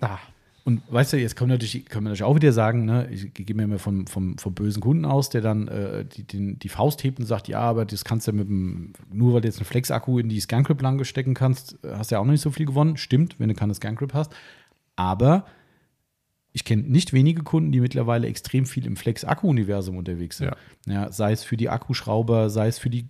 Ah, 0.00 0.18
Und 0.64 0.82
weißt 0.92 1.12
du, 1.12 1.18
jetzt 1.18 1.36
kann 1.36 1.48
man 1.48 1.56
natürlich, 1.58 1.86
kann 1.86 2.02
man 2.02 2.12
natürlich 2.12 2.24
auch 2.28 2.34
wieder 2.34 2.52
sagen, 2.52 2.84
ne, 2.84 3.08
ich 3.10 3.32
gehe 3.32 3.54
mir 3.54 3.66
mal 3.66 3.78
vom, 3.78 4.06
vom, 4.06 4.38
vom 4.38 4.54
bösen 4.54 4.82
Kunden 4.82 5.04
aus, 5.04 5.30
der 5.30 5.40
dann 5.40 5.68
äh, 5.68 6.04
die, 6.04 6.24
den, 6.24 6.58
die 6.58 6.68
Faust 6.68 7.02
hebt 7.04 7.18
und 7.18 7.26
sagt, 7.26 7.48
ja, 7.48 7.60
aber 7.60 7.84
das 7.84 8.04
kannst 8.04 8.26
du 8.28 8.32
mit 8.32 8.48
dem, 8.48 8.92
nur 9.12 9.34
weil 9.34 9.40
du 9.42 9.48
jetzt 9.48 9.58
einen 9.58 9.66
Flex-Akku 9.66 10.18
in 10.18 10.28
die 10.28 10.40
Scancrip-Lange 10.40 11.04
stecken 11.04 11.34
kannst, 11.34 11.78
hast 11.84 12.10
du 12.10 12.14
ja 12.16 12.20
auch 12.20 12.24
noch 12.24 12.32
nicht 12.32 12.40
so 12.42 12.50
viel 12.50 12.66
gewonnen. 12.66 12.96
Stimmt, 12.96 13.38
wenn 13.38 13.48
du 13.48 13.54
keine 13.54 13.74
Scancrip 13.74 14.14
hast. 14.14 14.32
Aber 14.96 15.44
ich 16.52 16.64
kenne 16.64 16.82
nicht 16.82 17.12
wenige 17.12 17.42
Kunden, 17.44 17.70
die 17.70 17.80
mittlerweile 17.80 18.26
extrem 18.26 18.66
viel 18.66 18.84
im 18.86 18.96
Flex-Akku-Universum 18.96 19.96
unterwegs 19.96 20.38
sind. 20.38 20.52
Ja. 20.86 20.92
Ja, 20.92 21.12
sei 21.12 21.32
es 21.32 21.44
für 21.44 21.56
die 21.56 21.68
Akkuschrauber, 21.68 22.50
sei 22.50 22.66
es 22.66 22.78
für 22.78 22.90
die 22.90 23.06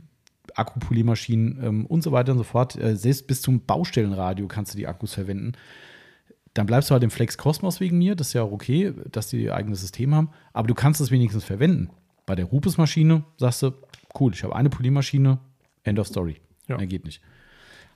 Akkupolymaschinen 0.61 1.59
ähm, 1.63 1.87
und 1.87 2.03
so 2.03 2.13
weiter 2.13 2.33
und 2.33 2.39
so 2.39 2.45
fort. 2.45 2.77
Äh, 2.77 2.97
selbst 2.97 3.27
bis 3.27 3.43
zum 3.43 3.61
Baustellenradio 3.67 4.47
kannst 4.47 4.75
du 4.75 4.79
die 4.79 4.87
Akkus 4.87 5.15
verwenden. 5.15 5.53
Dann 6.55 6.67
bleibst 6.67 6.91
du 6.91 6.93
halt 6.95 7.03
im 7.05 7.11
Flex 7.11 7.37
Cosmos 7.39 7.81
wegen 7.81 7.99
mir. 7.99 8.15
Das 8.17 8.29
ist 8.29 8.33
ja 8.35 8.43
auch 8.43 8.53
okay, 8.53 8.93
dass 9.11 9.29
die 9.29 9.43
ihr 9.45 9.55
eigenes 9.55 9.81
System 9.81 10.15
haben. 10.15 10.31
Aber 10.53 10.67
du 10.69 10.75
kannst 10.75 11.01
es 11.01 11.11
wenigstens 11.11 11.45
verwenden. 11.45 11.91
Bei 12.27 12.35
der 12.35 12.45
Rupes-Maschine 12.47 13.25
sagst 13.37 13.63
du, 13.63 13.73
cool, 14.19 14.33
ich 14.35 14.43
habe 14.45 14.55
eine 14.57 14.69
Polymaschine, 14.71 15.39
End 15.85 15.99
of 15.99 16.07
Story. 16.09 16.37
Ja. 16.69 16.77
Mehr 16.77 16.87
geht 16.87 17.05
nicht. 17.05 17.21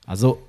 Also 0.05 0.41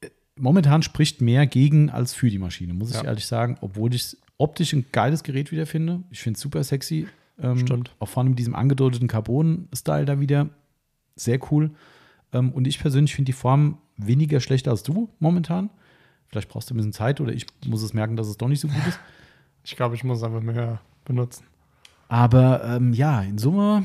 äh, 0.00 0.08
momentan 0.36 0.82
spricht 0.82 1.20
mehr 1.20 1.46
gegen 1.46 1.90
als 1.90 2.14
für 2.14 2.30
die 2.30 2.38
Maschine, 2.38 2.74
muss 2.74 2.90
ich 2.90 2.96
Ja. 2.96 3.04
ehrlich 3.04 3.26
sagen. 3.26 3.56
Obwohl 3.60 3.94
ich 3.94 4.02
es 4.02 4.16
optisch 4.38 4.72
ein 4.72 4.86
geiles 4.92 5.22
Gerät 5.22 5.52
wieder 5.52 5.66
finde. 5.66 6.02
Ich 6.10 6.20
finde 6.20 6.36
es 6.36 6.40
super 6.42 6.64
sexy. 6.64 7.06
Ähm, 7.40 7.58
Stimmt. 7.58 7.90
Auch 7.98 8.08
vor 8.08 8.22
allem 8.22 8.30
mit 8.30 8.38
diesem 8.38 8.54
angedeuteten 8.54 9.08
Carbon-Style 9.08 10.04
da 10.06 10.18
wieder. 10.20 10.48
Sehr 11.16 11.38
cool. 11.50 11.70
Ähm, 12.32 12.52
und 12.52 12.66
ich 12.66 12.78
persönlich 12.78 13.14
finde 13.14 13.26
die 13.26 13.32
Form 13.36 13.78
weniger 13.96 14.40
schlecht 14.40 14.66
als 14.68 14.82
du 14.82 15.08
momentan. 15.20 15.70
Vielleicht 16.28 16.48
brauchst 16.48 16.68
du 16.70 16.74
ein 16.74 16.76
bisschen 16.78 16.92
Zeit 16.92 17.20
oder 17.20 17.32
ich 17.32 17.46
muss 17.66 17.82
es 17.82 17.94
merken, 17.94 18.16
dass 18.16 18.26
es 18.26 18.36
doch 18.36 18.48
nicht 18.48 18.60
so 18.60 18.68
gut 18.68 18.86
ist. 18.88 18.98
ich 19.64 19.76
glaube, 19.76 19.94
ich 19.94 20.02
muss 20.04 20.22
einfach 20.22 20.40
mehr 20.42 20.80
benutzen. 21.04 21.44
Aber 22.08 22.64
ähm, 22.64 22.92
ja, 22.92 23.22
in 23.22 23.38
Summe 23.38 23.84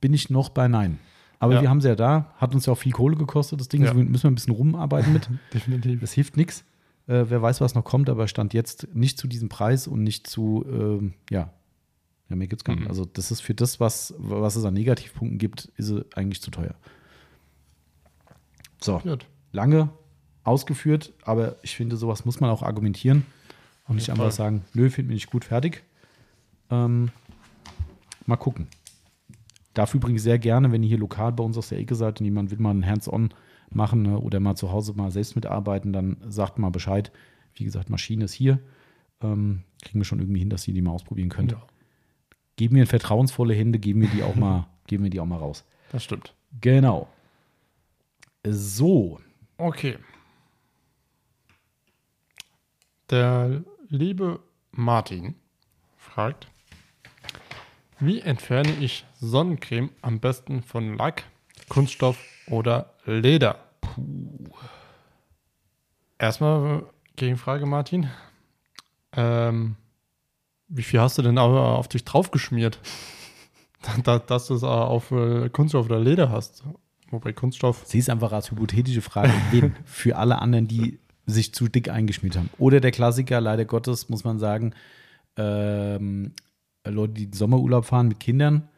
bin 0.00 0.14
ich 0.14 0.30
noch 0.30 0.48
bei 0.48 0.66
Nein. 0.68 0.98
Aber 1.38 1.54
Ja. 1.54 1.62
wir 1.62 1.70
haben 1.70 1.80
sie 1.80 1.88
ja 1.88 1.94
da. 1.96 2.32
Hat 2.36 2.54
uns 2.54 2.66
ja 2.66 2.72
auch 2.72 2.78
viel 2.78 2.92
Kohle 2.92 3.16
gekostet, 3.16 3.60
das 3.60 3.68
Ding. 3.68 3.82
Ja. 3.82 3.88
Also 3.90 4.00
müssen 4.02 4.24
wir 4.24 4.30
ein 4.30 4.34
bisschen 4.34 4.54
rumarbeiten 4.54 5.12
mit. 5.12 5.28
Definitiv. 5.54 6.00
Das 6.00 6.12
hilft 6.12 6.36
nichts. 6.36 6.64
Äh, 7.06 7.24
wer 7.28 7.40
weiß, 7.42 7.60
was 7.60 7.74
noch 7.74 7.84
kommt, 7.84 8.08
aber 8.10 8.28
stand 8.28 8.54
jetzt 8.54 8.88
nicht 8.94 9.18
zu 9.18 9.26
diesem 9.26 9.48
Preis 9.48 9.86
und 9.86 10.02
nicht 10.02 10.26
zu, 10.26 10.64
ähm, 10.70 11.14
ja, 11.30 11.50
ja, 12.30 12.36
mehr 12.36 12.46
gibt 12.46 12.62
es 12.62 12.64
gar 12.64 12.74
nicht. 12.74 12.84
Mhm. 12.84 12.90
Also, 12.90 13.04
das 13.04 13.30
ist 13.30 13.40
für 13.40 13.54
das, 13.54 13.80
was, 13.80 14.14
was 14.16 14.56
es 14.56 14.64
an 14.64 14.74
Negativpunkten 14.74 15.38
gibt, 15.38 15.70
ist 15.76 15.86
sie 15.88 16.06
eigentlich 16.14 16.40
zu 16.40 16.50
teuer. 16.50 16.74
So, 18.80 18.98
Gut. 19.00 19.26
lange 19.52 19.90
ausgeführt, 20.44 21.12
aber 21.22 21.56
ich 21.62 21.76
finde, 21.76 21.96
sowas 21.96 22.24
muss 22.24 22.40
man 22.40 22.48
auch 22.48 22.62
argumentieren 22.62 23.26
und 23.86 23.96
nicht 23.96 24.10
einfach 24.10 24.30
sagen, 24.30 24.64
nö, 24.72 24.88
finde 24.88 25.08
mich 25.08 25.24
nicht 25.24 25.30
gut, 25.30 25.44
fertig. 25.44 25.84
Ähm, 26.70 27.10
mal 28.24 28.36
gucken. 28.36 28.68
Darf 29.74 29.94
übrigens 29.94 30.22
sehr 30.22 30.38
gerne, 30.38 30.72
wenn 30.72 30.82
ihr 30.82 30.88
hier 30.88 30.98
lokal 30.98 31.32
bei 31.32 31.44
uns 31.44 31.58
aus 31.58 31.68
der 31.68 31.78
Ecke 31.78 31.94
seid 31.94 32.20
und 32.20 32.24
jemand 32.24 32.50
will 32.50 32.58
mal 32.58 32.70
ein 32.70 32.86
Hands-on 32.86 33.34
machen 33.70 34.02
ne, 34.02 34.18
oder 34.18 34.40
mal 34.40 34.56
zu 34.56 34.72
Hause 34.72 34.94
mal 34.94 35.10
selbst 35.10 35.36
mitarbeiten, 35.36 35.92
dann 35.92 36.16
sagt 36.28 36.58
mal 36.58 36.70
Bescheid. 36.70 37.12
Wie 37.54 37.64
gesagt, 37.64 37.90
Maschine 37.90 38.24
ist 38.24 38.32
hier. 38.32 38.60
Ähm, 39.20 39.62
kriegen 39.82 40.00
wir 40.00 40.04
schon 40.04 40.20
irgendwie 40.20 40.40
hin, 40.40 40.50
dass 40.50 40.66
ihr 40.66 40.74
die 40.74 40.82
mal 40.82 40.92
ausprobieren 40.92 41.28
könnt. 41.28 41.52
Ja, 41.52 41.62
Geben 42.60 42.74
wir 42.74 42.82
in 42.82 42.88
vertrauensvolle 42.88 43.54
Hände, 43.54 43.78
geben 43.78 44.02
wir 44.02 44.08
die 44.08 44.22
auch 44.22 44.34
mal, 44.36 44.66
geben 44.86 45.04
wir 45.04 45.10
die 45.10 45.18
auch 45.20 45.26
mal 45.26 45.38
raus. 45.38 45.64
das 45.92 46.04
stimmt. 46.04 46.34
Genau. 46.60 47.08
So, 48.46 49.18
Okay. 49.60 49.98
Der 53.10 53.62
liebe 53.88 54.40
Martin 54.70 55.34
fragt, 55.98 56.48
wie 57.98 58.20
entferne 58.20 58.72
ich 58.80 59.04
Sonnencreme 59.20 59.90
am 60.00 60.18
besten 60.18 60.62
von 60.62 60.96
Lack, 60.96 61.24
Kunststoff 61.68 62.18
oder 62.46 62.94
Leder? 63.04 63.58
Puh. 63.82 64.48
Erstmal 66.18 66.86
Gegenfrage, 67.16 67.66
Martin. 67.66 68.08
Ähm, 69.12 69.76
wie 70.70 70.82
viel 70.82 71.00
hast 71.00 71.18
du 71.18 71.22
denn 71.22 71.36
aber 71.36 71.76
auf 71.76 71.88
dich 71.88 72.04
draufgeschmiert? 72.04 72.78
da, 74.04 74.18
dass 74.18 74.46
du 74.46 74.54
es 74.54 74.62
äh, 74.62 74.66
auf 74.66 75.10
äh, 75.10 75.48
Kunststoff 75.50 75.86
oder 75.86 76.00
Leder 76.00 76.30
hast. 76.30 76.64
Wobei 77.10 77.32
Kunststoff 77.32 77.82
Sie 77.84 77.98
ist 77.98 78.08
einfach 78.08 78.32
als 78.32 78.50
hypothetische 78.50 79.02
Frage 79.02 79.32
wen? 79.50 79.74
für 79.84 80.16
alle 80.16 80.38
anderen, 80.38 80.68
die 80.68 80.98
sich 81.26 81.52
zu 81.52 81.68
dick 81.68 81.88
eingeschmiert 81.90 82.36
haben. 82.36 82.50
Oder 82.58 82.80
der 82.80 82.92
Klassiker, 82.92 83.40
leider 83.40 83.64
Gottes, 83.64 84.08
muss 84.08 84.24
man 84.24 84.38
sagen, 84.38 84.74
ähm, 85.36 86.32
Leute, 86.86 87.14
die 87.14 87.30
Sommerurlaub 87.32 87.84
fahren 87.84 88.08
mit 88.08 88.20
Kindern 88.20 88.68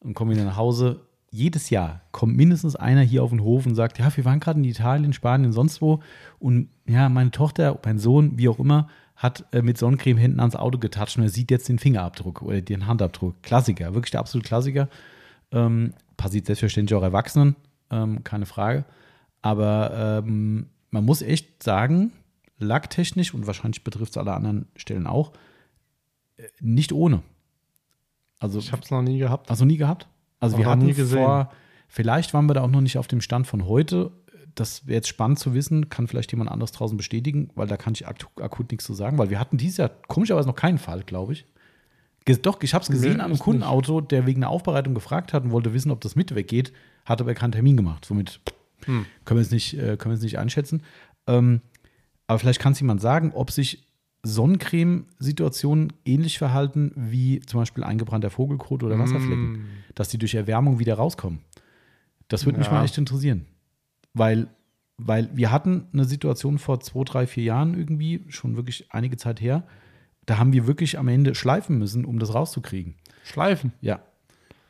und 0.00 0.14
kommen 0.14 0.32
wieder 0.32 0.44
nach 0.44 0.56
Hause. 0.56 1.00
Jedes 1.30 1.70
Jahr 1.70 2.02
kommt 2.12 2.36
mindestens 2.36 2.76
einer 2.76 3.00
hier 3.00 3.22
auf 3.22 3.30
den 3.30 3.42
Hof 3.42 3.66
und 3.66 3.74
sagt, 3.74 3.98
ja, 3.98 4.14
wir 4.14 4.24
waren 4.24 4.40
gerade 4.40 4.58
in 4.58 4.64
Italien, 4.64 5.12
Spanien, 5.12 5.52
sonst 5.52 5.80
wo. 5.80 6.00
Und 6.38 6.68
ja, 6.86 7.08
meine 7.08 7.30
Tochter, 7.30 7.78
mein 7.84 7.98
Sohn, 7.98 8.38
wie 8.38 8.48
auch 8.48 8.58
immer, 8.58 8.88
hat 9.16 9.44
äh, 9.52 9.62
mit 9.62 9.78
Sonnencreme 9.78 10.16
hinten 10.18 10.40
ans 10.40 10.56
Auto 10.56 10.78
getatscht 10.78 11.16
und 11.16 11.22
er 11.22 11.28
sieht 11.28 11.50
jetzt 11.50 11.68
den 11.68 11.78
Fingerabdruck 11.78 12.42
oder 12.42 12.60
den 12.60 12.86
Handabdruck. 12.86 13.42
Klassiker, 13.42 13.94
wirklich 13.94 14.10
der 14.10 14.20
absolute 14.20 14.46
Klassiker. 14.48 14.88
Ähm, 15.52 15.94
passiert 16.16 16.46
selbstverständlich 16.46 16.96
auch 16.98 17.02
Erwachsenen, 17.02 17.54
ähm, 17.90 18.24
keine 18.24 18.46
Frage. 18.46 18.84
Aber 19.42 20.22
ähm, 20.24 20.66
man 20.90 21.04
muss 21.04 21.22
echt 21.22 21.62
sagen, 21.62 22.12
lacktechnisch 22.58 23.34
und 23.34 23.46
wahrscheinlich 23.46 23.84
betrifft 23.84 24.12
es 24.12 24.16
alle 24.16 24.32
anderen 24.32 24.66
Stellen 24.76 25.06
auch, 25.06 25.32
äh, 26.36 26.44
nicht 26.60 26.92
ohne. 26.92 27.22
Also, 28.40 28.58
Ich 28.58 28.72
habe 28.72 28.82
es 28.82 28.90
noch 28.90 29.02
nie 29.02 29.18
gehabt. 29.18 29.48
also 29.50 29.64
nie 29.64 29.76
gehabt. 29.76 30.08
Also 30.40 30.56
Auch 30.56 30.60
wir 30.60 30.66
hatten 30.66 30.84
nie 30.86 30.92
gesehen. 30.94 31.18
vor, 31.18 31.50
vielleicht 31.88 32.34
waren 32.34 32.46
wir 32.46 32.54
da 32.54 32.62
auch 32.62 32.70
noch 32.70 32.80
nicht 32.80 32.98
auf 32.98 33.06
dem 33.06 33.20
Stand 33.20 33.46
von 33.46 33.66
heute. 33.66 34.10
Das 34.54 34.86
wäre 34.86 34.96
jetzt 34.96 35.08
spannend 35.08 35.38
zu 35.38 35.52
wissen, 35.54 35.88
kann 35.88 36.06
vielleicht 36.06 36.30
jemand 36.32 36.50
anderes 36.50 36.70
draußen 36.72 36.96
bestätigen, 36.96 37.50
weil 37.56 37.66
da 37.66 37.76
kann 37.76 37.94
ich 37.94 38.06
akut, 38.06 38.40
akut 38.40 38.70
nichts 38.70 38.84
zu 38.86 38.94
sagen, 38.94 39.18
weil 39.18 39.28
wir 39.30 39.40
hatten 39.40 39.56
dieses 39.56 39.78
Jahr 39.78 39.90
komischerweise 40.08 40.46
noch 40.48 40.54
keinen 40.56 40.78
Fall, 40.78 41.02
glaube 41.02 41.32
ich. 41.32 41.44
Doch, 42.42 42.62
ich 42.62 42.72
habe 42.72 42.82
es 42.82 42.88
gesehen 42.90 43.14
Nee, 43.16 43.20
an 43.22 43.30
einem 43.32 43.38
Kundenauto, 43.38 44.00
der 44.00 44.26
wegen 44.26 44.42
einer 44.42 44.50
Aufbereitung 44.50 44.94
gefragt 44.94 45.32
hat 45.32 45.44
und 45.44 45.50
wollte 45.50 45.74
wissen, 45.74 45.90
ob 45.90 46.00
das 46.00 46.16
mit 46.16 46.34
weggeht, 46.34 46.72
hat 47.04 47.20
aber 47.20 47.34
keinen 47.34 47.52
Termin 47.52 47.76
gemacht. 47.76 48.04
Somit 48.04 48.40
Hm. 48.86 49.04
können 49.24 49.38
wir 49.38 49.42
es 49.42 49.50
nicht, 49.50 49.74
äh, 49.74 49.96
können 49.96 50.12
wir 50.12 50.16
es 50.16 50.22
nicht 50.22 50.38
einschätzen. 50.38 50.82
Ähm, 51.26 51.60
aber 52.26 52.38
vielleicht 52.38 52.60
kann 52.60 52.72
es 52.72 52.80
jemand 52.80 53.00
sagen, 53.02 53.32
ob 53.34 53.50
sich 53.50 53.86
Sonnencreme-Situationen 54.74 55.92
ähnlich 56.04 56.38
verhalten 56.38 56.92
wie 56.96 57.40
zum 57.40 57.60
Beispiel 57.60 57.84
eingebrannter 57.84 58.30
Vogelkot 58.30 58.82
oder 58.82 58.98
Wasserflecken, 58.98 59.52
Mm. 59.52 59.66
dass 59.94 60.08
die 60.08 60.18
durch 60.18 60.34
Erwärmung 60.34 60.78
wieder 60.78 60.94
rauskommen. 60.94 61.40
Das 62.28 62.46
würde 62.46 62.58
mich 62.58 62.68
Ja. 62.68 62.74
mal 62.74 62.84
echt 62.84 62.96
interessieren. 62.98 63.46
Weil, 64.14 64.48
weil 64.96 65.28
wir 65.34 65.50
hatten 65.50 65.86
eine 65.92 66.04
Situation 66.04 66.58
vor 66.58 66.80
zwei, 66.80 67.04
drei, 67.04 67.26
vier 67.26 67.44
Jahren 67.44 67.76
irgendwie, 67.76 68.24
schon 68.28 68.56
wirklich 68.56 68.86
einige 68.92 69.16
Zeit 69.16 69.40
her, 69.40 69.64
da 70.26 70.38
haben 70.38 70.52
wir 70.52 70.66
wirklich 70.66 70.98
am 70.98 71.08
Ende 71.08 71.34
schleifen 71.34 71.78
müssen, 71.78 72.04
um 72.04 72.18
das 72.18 72.32
rauszukriegen. 72.32 72.94
Schleifen. 73.24 73.72
Ja. 73.80 74.00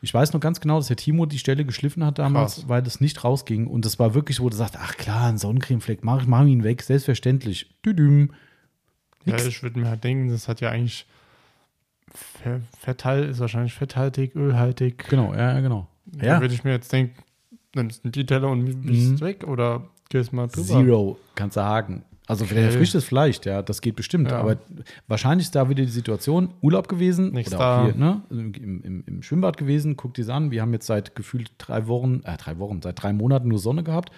Ich 0.01 0.13
weiß 0.13 0.33
noch 0.35 0.41
ganz 0.41 0.61
genau, 0.61 0.77
dass 0.79 0.89
der 0.89 0.97
Timo 0.97 1.25
die 1.27 1.39
Stelle 1.39 1.65
geschliffen 1.65 2.05
hat 2.05 2.19
damals, 2.19 2.57
Krass. 2.57 2.69
weil 2.69 2.83
das 2.83 3.01
nicht 3.01 3.25
rausging. 3.25 3.67
Und 3.67 3.85
das 3.87 3.99
war 3.99 4.15
wirklich 4.15 4.37
so, 4.37 4.43
wo 4.45 4.51
du 4.51 4.57
sagst, 4.57 4.77
ach 4.79 4.97
klar, 4.97 5.29
ein 5.29 5.39
Sonnencremefleck, 5.39 6.05
mach 6.05 6.21
ich 6.23 6.27
mach 6.29 6.45
ihn 6.45 6.63
weg, 6.65 6.83
selbstverständlich. 6.83 7.71
Düdüm. 7.85 8.33
Ja, 9.25 9.37
ich 9.37 9.63
würde 9.63 9.79
mir 9.81 9.89
halt 9.89 10.05
denken, 10.05 10.29
das 10.29 10.49
hat 10.49 10.61
ja 10.61 10.71
eigentlich 10.71 11.07
Fe- 12.15 12.61
Fetthalt, 12.79 13.31
ist 13.31 13.41
wahrscheinlich 13.41 13.73
fetthaltig, 13.73 14.35
ölhaltig. 14.37 15.07
Genau, 15.09 15.33
ja, 15.33 15.55
ja, 15.55 15.61
genau. 15.61 15.87
Da 16.05 16.27
Ja, 16.27 16.41
würde 16.41 16.55
ich 16.55 16.65
mir 16.65 16.73
jetzt 16.73 16.93
denken, 16.93 17.15
nimmst 17.75 18.05
du 18.05 18.11
die 18.11 18.27
Teller 18.27 18.49
und 18.49 18.63
Mhm. 18.65 18.89
wischst 18.89 19.21
weg 19.21 19.45
oder 19.47 19.85
gehst 20.11 20.33
mal 20.33 20.47
drüber. 20.49 20.67
Zero, 20.67 21.19
kannst 21.35 21.57
du 21.57 21.63
haken. 21.63 22.05
Also 22.27 22.45
Okay. 22.47 22.71
frisches 22.71 23.05
vielleicht, 23.05 23.45
ja, 23.45 23.61
das 23.61 23.83
geht 23.83 23.97
bestimmt. 23.97 24.31
Ja. 24.31 24.39
Aber 24.39 24.57
wahrscheinlich 25.09 25.47
ist 25.49 25.55
da 25.55 25.69
wieder 25.69 25.85
die 25.85 25.91
Situation, 25.91 26.55
Urlaub 26.63 26.89
gewesen 26.89 27.33
Nix 27.33 27.49
oder 27.51 27.59
da. 27.59 27.81
auch 27.81 27.85
hier, 27.85 27.95
ne, 27.95 28.23
im, 28.31 28.81
im, 28.83 29.05
im 29.07 29.23
Schwimmbad 29.23 29.59
gewesen, 29.59 29.97
guck 29.99 30.15
dir 30.15 30.27
an. 30.31 30.51
Wir 30.51 30.63
haben 30.63 30.73
jetzt 30.73 30.87
seit 30.87 31.15
gefühlt 31.17 31.53
drei 31.59 31.87
Wochen, 31.87 32.23
äh, 32.25 32.37
drei 32.39 32.59
Wochen, 32.59 32.81
seit 32.81 33.03
drei 33.03 33.13
Monaten 33.13 33.49
nur 33.49 33.59
Sonne 33.59 33.83
gehabt. 33.83 34.11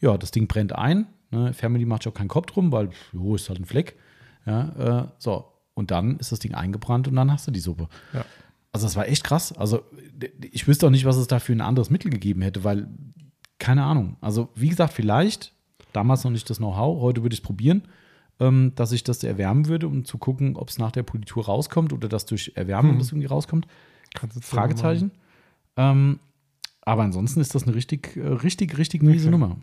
Ja, 0.00 0.18
das 0.18 0.32
Ding 0.32 0.48
brennt 0.48 0.74
ein. 0.74 1.06
Ne? 1.30 1.52
Family 1.52 1.84
macht 1.84 2.02
sich 2.02 2.12
auch 2.12 2.16
keinen 2.16 2.28
Kopf 2.28 2.46
drum, 2.46 2.72
weil, 2.72 2.90
jo, 3.12 3.36
ist 3.36 3.48
halt 3.48 3.60
ein 3.60 3.64
Fleck. 3.66 3.96
Ja, 4.46 5.02
äh, 5.04 5.08
so. 5.18 5.44
Und 5.74 5.90
dann 5.92 6.18
ist 6.18 6.32
das 6.32 6.40
Ding 6.40 6.54
eingebrannt 6.54 7.06
und 7.08 7.14
dann 7.16 7.30
hast 7.32 7.46
du 7.46 7.50
die 7.52 7.60
Suppe. 7.60 7.88
Ja. 8.12 8.24
Also 8.74 8.86
das 8.86 8.96
war 8.96 9.06
echt 9.08 9.22
krass. 9.22 9.52
Also 9.52 9.82
ich 10.50 10.66
wüsste 10.66 10.86
auch 10.86 10.90
nicht, 10.90 11.04
was 11.04 11.16
es 11.16 11.28
da 11.28 11.38
für 11.38 11.52
ein 11.52 11.60
anderes 11.60 11.90
Mittel 11.90 12.10
gegeben 12.10 12.42
hätte, 12.42 12.64
weil, 12.64 12.88
keine 13.58 13.84
Ahnung. 13.84 14.16
Also 14.20 14.48
wie 14.56 14.68
gesagt, 14.68 14.92
vielleicht 14.92 15.54
damals 15.92 16.24
noch 16.24 16.32
nicht 16.32 16.50
das 16.50 16.58
Know-how. 16.58 17.00
Heute 17.00 17.22
würde 17.22 17.34
ich 17.34 17.40
es 17.40 17.44
probieren, 17.46 17.82
ähm, 18.40 18.72
dass 18.74 18.90
ich 18.90 19.04
das 19.04 19.22
erwärmen 19.22 19.68
würde, 19.68 19.86
um 19.86 20.04
zu 20.04 20.18
gucken, 20.18 20.56
ob 20.56 20.70
es 20.70 20.78
nach 20.78 20.90
der 20.90 21.04
Politur 21.04 21.44
rauskommt 21.46 21.92
oder 21.92 22.08
dass 22.08 22.26
durch 22.26 22.52
Erwärmung 22.56 22.92
Hm. 22.94 22.98
das 22.98 23.12
irgendwie 23.12 23.28
rauskommt. 23.28 23.68
Fragezeichen. 24.40 25.12
Ähm, 25.76 26.18
aber 26.82 27.02
ansonsten 27.04 27.40
ist 27.40 27.54
das 27.54 27.62
eine 27.64 27.74
richtig, 27.76 28.16
äh, 28.16 28.26
richtig, 28.26 28.76
richtig 28.76 29.02
miese 29.02 29.28
Okay. 29.28 29.38
Nummer. 29.38 29.56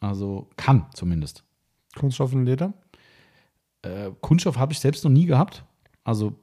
Also 0.00 0.48
kann 0.56 0.84
zumindest. 0.94 1.44
Kunststoff 1.96 2.32
und 2.34 2.44
Leder? 2.44 2.74
Äh, 3.82 4.10
Kunststoff 4.20 4.58
habe 4.58 4.72
ich 4.74 4.80
selbst 4.80 5.02
noch 5.04 5.10
nie 5.10 5.24
gehabt. 5.26 5.64
Also 6.04 6.34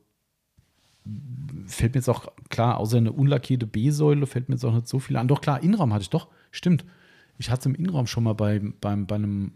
fällt 1.65 1.93
mir 1.93 1.99
jetzt 1.99 2.09
auch 2.09 2.27
klar, 2.49 2.77
außer 2.77 2.97
eine 2.97 3.11
unlackierte 3.11 3.65
B-Säule 3.67 4.25
fällt 4.25 4.49
mir 4.49 4.55
jetzt 4.55 4.63
auch 4.65 4.73
nicht 4.73 4.87
so 4.87 4.99
viel 4.99 5.17
an. 5.17 5.27
Doch 5.27 5.41
klar, 5.41 5.61
Innenraum 5.63 5.93
hatte 5.93 6.03
ich 6.03 6.09
doch. 6.09 6.27
Stimmt. 6.51 6.85
Ich 7.37 7.49
hatte 7.49 7.59
es 7.61 7.65
im 7.67 7.75
Innenraum 7.75 8.07
schon 8.07 8.23
mal 8.23 8.33
bei, 8.33 8.59
beim, 8.81 9.05
bei, 9.05 9.15
einem, 9.15 9.51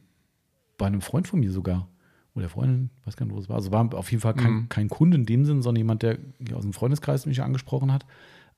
bei 0.78 0.86
einem 0.88 1.02
Freund 1.02 1.28
von 1.28 1.40
mir 1.40 1.52
sogar. 1.52 1.88
Oder 2.36 2.48
Freundin, 2.48 2.90
weiß 3.06 3.18
gar 3.18 3.26
nicht, 3.26 3.36
wo 3.36 3.40
es 3.40 3.50
war. 3.50 3.58
Also 3.58 3.72
war 3.72 3.94
auf 3.94 4.10
jeden 4.12 4.22
Fall 4.22 4.34
kein, 4.36 4.52
Mhm. 4.54 4.70
kein 4.70 4.88
Kunde 4.90 5.18
in 5.18 5.26
dem 5.26 5.46
Sinn, 5.46 5.62
sondern 5.62 5.80
jemand, 5.80 6.04
der 6.04 6.18
aus 6.54 6.62
dem 6.64 6.74
Freundeskreis 6.74 7.26
mich 7.26 7.42
angesprochen 7.42 7.92
hat. 7.92 8.06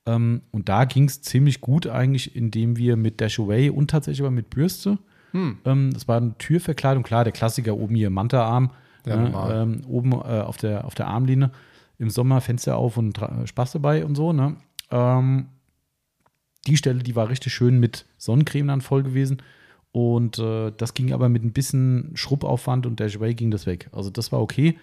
Ähm, 0.06 0.42
und 0.52 0.68
da 0.68 0.84
ging 0.84 1.04
es 1.04 1.22
ziemlich 1.22 1.60
gut 1.60 1.86
eigentlich, 1.86 2.36
indem 2.36 2.76
wir 2.76 2.96
mit 2.96 3.20
Dash 3.20 3.40
Away 3.40 3.70
und 3.70 3.90
tatsächlich 3.90 4.20
aber 4.20 4.30
mit 4.30 4.50
Bürste 4.50 4.98
Hm. 5.32 5.58
ähm, 5.64 5.90
das 5.92 6.06
war 6.06 6.18
eine 6.18 6.36
Türverkleidung, 6.38 7.02
klar, 7.02 7.24
der 7.24 7.32
Klassiker 7.32 7.76
oben 7.76 7.96
hier 7.96 8.10
Manta-Arm, 8.10 8.70
Ja, 9.06 9.16
normal. 9.16 9.62
ähm, 9.62 9.80
oben 9.88 10.12
äh, 10.12 10.14
auf, 10.42 10.58
der, 10.58 10.84
auf 10.84 10.94
der 10.94 11.08
Armlehne. 11.08 11.50
Im 11.98 12.10
Sommer 12.10 12.40
Fenster 12.40 12.76
auf 12.76 12.96
und 12.96 13.20
Spaß 13.44 13.72
dabei 13.72 14.04
und 14.04 14.14
so. 14.16 14.32
Ne? 14.32 14.56
Ähm, 14.90 15.46
die 16.66 16.76
Stelle, 16.76 17.02
die 17.02 17.14
war 17.14 17.28
richtig 17.28 17.52
schön 17.54 17.78
mit 17.78 18.06
Sonnencreme 18.18 18.68
dann 18.68 18.80
voll 18.80 19.02
gewesen. 19.02 19.42
Und 19.92 20.38
äh, 20.38 20.72
das 20.76 20.94
ging 20.94 21.12
aber 21.12 21.28
mit 21.28 21.44
ein 21.44 21.52
bisschen 21.52 22.10
Schrubbaufwand 22.14 22.84
und 22.86 22.98
Dashway 22.98 23.34
ging 23.34 23.50
das 23.50 23.66
weg. 23.66 23.88
Also 23.92 24.10
das 24.10 24.32
war 24.32 24.40
okay. 24.40 24.76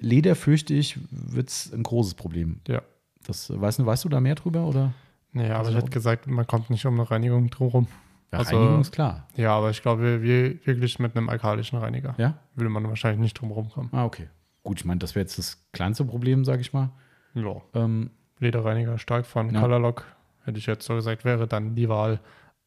Leder, 0.00 0.34
fürchte 0.36 0.72
ich, 0.72 0.98
wird 1.10 1.50
es 1.50 1.70
ein 1.72 1.82
großes 1.82 2.14
Problem. 2.14 2.60
Ja. 2.66 2.80
Das, 3.26 3.50
äh, 3.50 3.60
weißt, 3.60 3.80
du, 3.80 3.86
weißt 3.86 4.04
du 4.04 4.08
da 4.08 4.20
mehr 4.20 4.34
drüber? 4.36 4.64
Oder? 4.66 4.92
Nee, 5.32 5.46
aber 5.50 5.58
Also 5.58 5.70
ich 5.72 5.76
hätte 5.76 5.86
auch- 5.88 5.90
gesagt, 5.90 6.26
man 6.26 6.46
kommt 6.46 6.70
nicht 6.70 6.86
um 6.86 6.94
eine 6.98 7.10
Reinigung 7.10 7.50
drumherum. 7.50 7.88
Ja, 8.32 8.38
Also- 8.38 8.56
Reinigung 8.56 8.80
ist 8.80 8.92
klar. 8.92 9.26
Ja, 9.36 9.52
aber 9.54 9.70
ich 9.70 9.82
glaube, 9.82 10.22
wir 10.22 10.66
wirklich 10.66 10.98
mit 10.98 11.14
einem 11.16 11.28
alkalischen 11.28 11.78
Reiniger 11.78 12.14
Ja? 12.16 12.38
würde 12.54 12.70
man 12.70 12.88
wahrscheinlich 12.88 13.20
nicht 13.20 13.34
drumherum 13.38 13.68
kommen. 13.68 13.90
Ah, 13.92 14.04
okay. 14.04 14.28
Gut, 14.64 14.80
ich 14.80 14.84
meine, 14.84 14.98
das 14.98 15.14
wäre 15.14 15.22
jetzt 15.22 15.38
das 15.38 15.64
kleinste 15.72 16.04
Problem, 16.04 16.44
sage 16.44 16.60
ich 16.62 16.72
mal. 16.72 16.90
Ja. 17.34 17.60
Ähm, 17.74 18.10
Lederreiniger 18.40 18.98
stark 18.98 19.26
von 19.26 19.54
Ja. 19.54 19.60
Colorlock, 19.60 20.04
hätte 20.44 20.58
ich 20.58 20.66
jetzt 20.66 20.84
so 20.86 20.94
gesagt, 20.94 21.24
wäre 21.24 21.46
dann 21.46 21.76
die 21.76 21.88
Wahl. 21.88 22.18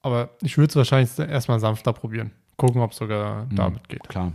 Aber 0.01 0.29
ich 0.41 0.57
würde 0.57 0.69
es 0.69 0.75
wahrscheinlich 0.75 1.17
erstmal 1.19 1.59
sanfter 1.59 1.91
probieren. 1.91 2.31
Gucken, 2.55 2.81
ob 2.81 2.91
es 2.91 2.97
sogar 2.97 3.45
Mhm. 3.45 3.55
damit 3.55 3.89
geht. 3.89 4.07
Klar. 4.07 4.31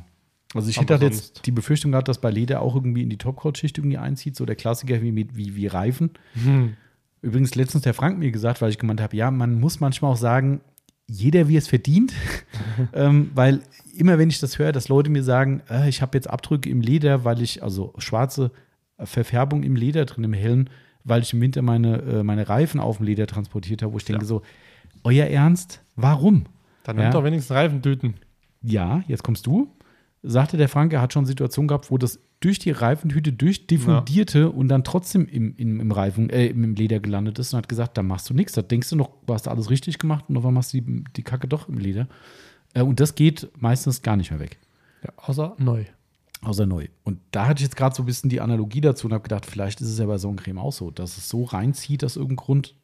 Also 0.55 0.69
ich 0.69 0.79
hätte 0.79 0.93
halt 0.95 1.03
jetzt 1.03 1.47
die 1.47 1.51
Befürchtung 1.51 1.93
gehabt, 1.93 2.09
dass 2.09 2.21
bei 2.21 2.31
Leder 2.31 2.61
auch 2.61 2.75
irgendwie 2.75 3.03
in 3.03 3.09
die 3.11 3.17
Topcoat-Schicht 3.17 3.79
irgendwie 3.79 3.97
einzieht, 3.97 4.37
so 4.37 4.45
der 4.45 4.55
Klassiker 4.57 5.01
wie, 5.01 5.11
mit- 5.13 5.35
wie, 5.35 5.57
wie 5.57 5.67
Reifen. 5.67 6.11
Hm. 6.35 6.77
Übrigens 7.23 7.55
letztens 7.55 7.85
der 7.85 7.95
Frank 7.95 8.19
mir 8.19 8.31
gesagt, 8.33 8.61
weil 8.61 8.69
ich 8.69 8.79
gemeint 8.79 9.01
habe, 9.01 9.17
ja, 9.17 9.31
man 9.31 9.59
muss 9.61 9.81
manchmal 9.81 10.13
auch 10.13 10.17
sagen, 10.17 10.61
jeder 11.09 11.48
wie 11.48 11.57
es 11.57 11.68
verdient, 11.68 12.12
ähm, 12.92 13.30
weil 13.34 13.61
immer 13.96 14.18
wenn 14.18 14.30
ich 14.30 14.40
das 14.40 14.59
höre, 14.59 14.72
dass 14.72 14.88
Leute 14.88 15.11
mir 15.11 15.22
sagen, 15.22 15.62
äh, 15.70 15.88
ich 15.88 16.00
habe 16.03 16.16
jetzt 16.16 16.28
Abdrücke 16.30 16.70
im 16.70 16.80
Leder, 16.80 17.24
weil 17.24 17.42
ich, 17.42 17.62
also 17.62 17.92
schwarze 17.98 18.50
Verfärbung 18.98 19.62
im 19.62 19.76
Leder 19.76 20.05
drin, 20.05 20.24
im 20.24 20.32
Hellen, 20.32 20.70
weil 21.05 21.22
ich 21.22 21.32
im 21.32 21.40
Winter 21.40 21.62
meine, 21.62 21.98
äh, 22.03 22.22
meine 22.22 22.48
Reifen 22.48 22.80
auf 22.80 22.98
dem 22.98 23.07
Leder 23.07 23.26
transportiert 23.26 23.82
habe, 23.82 23.92
wo 23.92 23.96
ich 23.98 24.05
denke 24.05 24.22
Ja. 24.22 24.28
so, 24.28 24.42
euer 25.05 25.26
Ernst, 25.26 25.82
warum? 25.96 26.44
Dann 26.84 26.96
Ja. 26.96 27.03
nimmt 27.05 27.14
doch 27.14 27.24
wenigstens 27.24 27.55
Reifentüten. 27.57 28.14
Ja, 28.62 29.03
jetzt 29.09 29.22
kommst 29.24 29.46
du. 29.46 29.68
Sagte 30.22 30.57
der 30.57 30.68
Frank, 30.68 30.92
er 30.92 31.00
hat 31.03 31.12
schon 31.12 31.26
Situationen 31.26 31.66
gehabt, 31.66 31.90
wo 31.90 31.98
das 31.98 32.20
durch 32.43 32.59
die 32.59 32.72
Reifentüte 32.72 33.32
durchdiffundierte 33.32 34.51
und 34.51 34.68
dann 34.68 34.84
trotzdem 34.84 35.26
im, 35.26 35.55
im, 35.57 35.80
im 35.80 35.93
Reifen, 35.93 36.28
äh, 36.28 36.47
im 36.47 36.74
Leder 36.74 37.01
gelandet 37.01 37.38
ist 37.38 37.55
und 37.55 37.59
hat 37.59 37.68
gesagt, 37.68 37.97
da 37.97 38.03
machst 38.03 38.28
du 38.28 38.34
nichts. 38.34 38.53
Da 38.53 38.62
denkst 38.62 38.90
du 38.90 38.97
noch, 38.97 39.11
du 39.26 39.32
hast 39.32 39.49
alles 39.49 39.70
richtig 39.70 39.99
gemacht 39.99 40.24
und 40.28 40.36
auf 40.36 40.45
einmal 40.45 40.61
machst 40.61 40.74
du 40.74 40.80
die, 40.80 41.05
die 41.16 41.22
Kacke 41.22 41.47
doch 41.47 41.68
im 41.68 41.78
Leder. 41.78 42.09
Äh, 42.74 42.82
und 42.82 43.01
das 43.01 43.14
geht 43.14 43.49
meistens 43.57 44.03
gar 44.03 44.16
nicht 44.16 44.30
mehr 44.30 44.40
weg. 44.40 44.59
Ja, 45.05 45.12
außer 45.16 45.55
neu. 45.59 45.84
Außer 46.43 46.66
neu. 46.66 46.88
Und 47.05 47.20
da 47.30 47.47
hatte 47.47 47.61
ich 47.61 47.66
jetzt 47.66 47.76
gerade 47.76 47.95
so 47.95 48.03
ein 48.03 48.07
bisschen 48.07 48.28
die 48.28 48.40
Analogie 48.40 48.80
dazu 48.80 49.07
und 49.07 49.12
habe 49.12 49.22
gedacht, 49.22 49.47
vielleicht 49.47 49.80
ist 49.80 49.88
es 49.88 49.99
ja 49.99 50.07
bei 50.07 50.18
Sonnencreme 50.18 50.59
auch 50.59 50.72
so, 50.72 50.90
dass 50.90 51.16
es 51.16 51.28
so 51.28 51.45
reinzieht 51.45 52.05
aus 52.05 52.16
irgendeinem 52.16 52.45
Grund. 52.45 52.74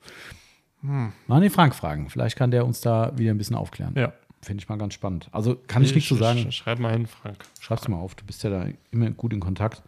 Hm. 0.82 1.12
Mal 1.26 1.40
den 1.40 1.50
Frank 1.50 1.74
fragen. 1.74 2.08
Vielleicht 2.08 2.36
kann 2.36 2.52
der 2.52 2.64
uns 2.64 2.80
da 2.80 3.18
wieder 3.18 3.32
ein 3.32 3.38
bisschen 3.38 3.56
aufklären. 3.56 3.94
Ja. 3.96 4.12
Finde 4.42 4.62
ich 4.62 4.68
mal 4.68 4.78
ganz 4.78 4.94
spannend. 4.94 5.28
Also 5.32 5.56
kann 5.66 5.82
ich, 5.82 5.94
nichts 5.94 6.08
zu 6.08 6.14
sagen. 6.14 6.46
Ich, 6.48 6.56
schreib 6.56 6.78
mal 6.78 6.92
hin, 6.92 7.06
Frank. 7.06 7.38
Schreib's 7.60 7.88
mal 7.88 7.96
auf, 7.96 8.14
du 8.14 8.24
bist 8.24 8.42
ja 8.44 8.50
da 8.50 8.66
immer 8.90 9.10
gut 9.10 9.32
in 9.32 9.40
Kontakt. 9.40 9.82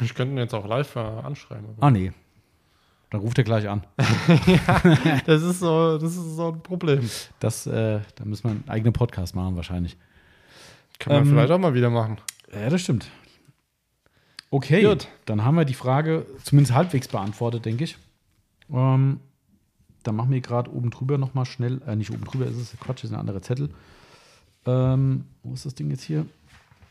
Ich 0.00 0.14
könnte 0.14 0.34
ihn 0.34 0.38
jetzt 0.38 0.54
auch 0.54 0.66
live 0.66 0.96
anschreiben. 0.96 1.66
aber- 1.76 1.86
Ah, 1.86 1.90
nee. 1.90 2.12
Dann 3.10 3.20
ruft 3.20 3.36
er 3.38 3.44
gleich 3.44 3.68
an. 3.68 3.84
das, 5.26 5.42
ist 5.42 5.58
so, 5.60 5.98
das 5.98 6.16
ist 6.16 6.36
so 6.36 6.52
ein 6.52 6.62
Problem. 6.62 7.08
Das, 7.40 7.66
äh, 7.66 8.00
da 8.14 8.24
müssen 8.24 8.44
wir 8.44 8.50
einen 8.52 8.64
eigenen 8.68 8.92
Podcast 8.94 9.34
machen, 9.34 9.54
wahrscheinlich. 9.56 9.98
Kann 10.98 11.12
man 11.12 11.22
Ähm, 11.24 11.28
vielleicht 11.30 11.50
auch 11.52 11.58
mal 11.58 11.74
wieder 11.74 11.90
machen. 11.90 12.16
Ja, 12.54 12.70
das 12.70 12.80
stimmt. 12.80 13.10
Okay, 14.50 14.82
Gut. 14.82 15.08
dann 15.26 15.44
haben 15.44 15.56
wir 15.56 15.64
die 15.64 15.74
Frage 15.74 16.26
zumindest 16.42 16.74
halbwegs 16.74 17.08
beantwortet, 17.08 17.64
denke 17.64 17.84
ich. 17.84 17.96
Ähm, 18.72 19.20
dann 20.02 20.16
machen 20.16 20.30
wir 20.30 20.40
gerade 20.40 20.72
oben 20.72 20.90
drüber 20.90 21.18
nochmal 21.18 21.44
schnell, 21.46 21.80
äh, 21.86 21.96
nicht 21.96 22.10
oben 22.10 22.24
drüber 22.24 22.46
ist 22.46 22.56
es, 22.56 22.76
Quatsch, 22.80 23.04
ist 23.04 23.12
ein 23.12 23.18
anderer 23.18 23.42
Zettel. 23.42 23.70
Ähm, 24.66 25.24
wo 25.42 25.54
ist 25.54 25.66
das 25.66 25.74
Ding 25.74 25.90
jetzt 25.90 26.02
hier? 26.02 26.26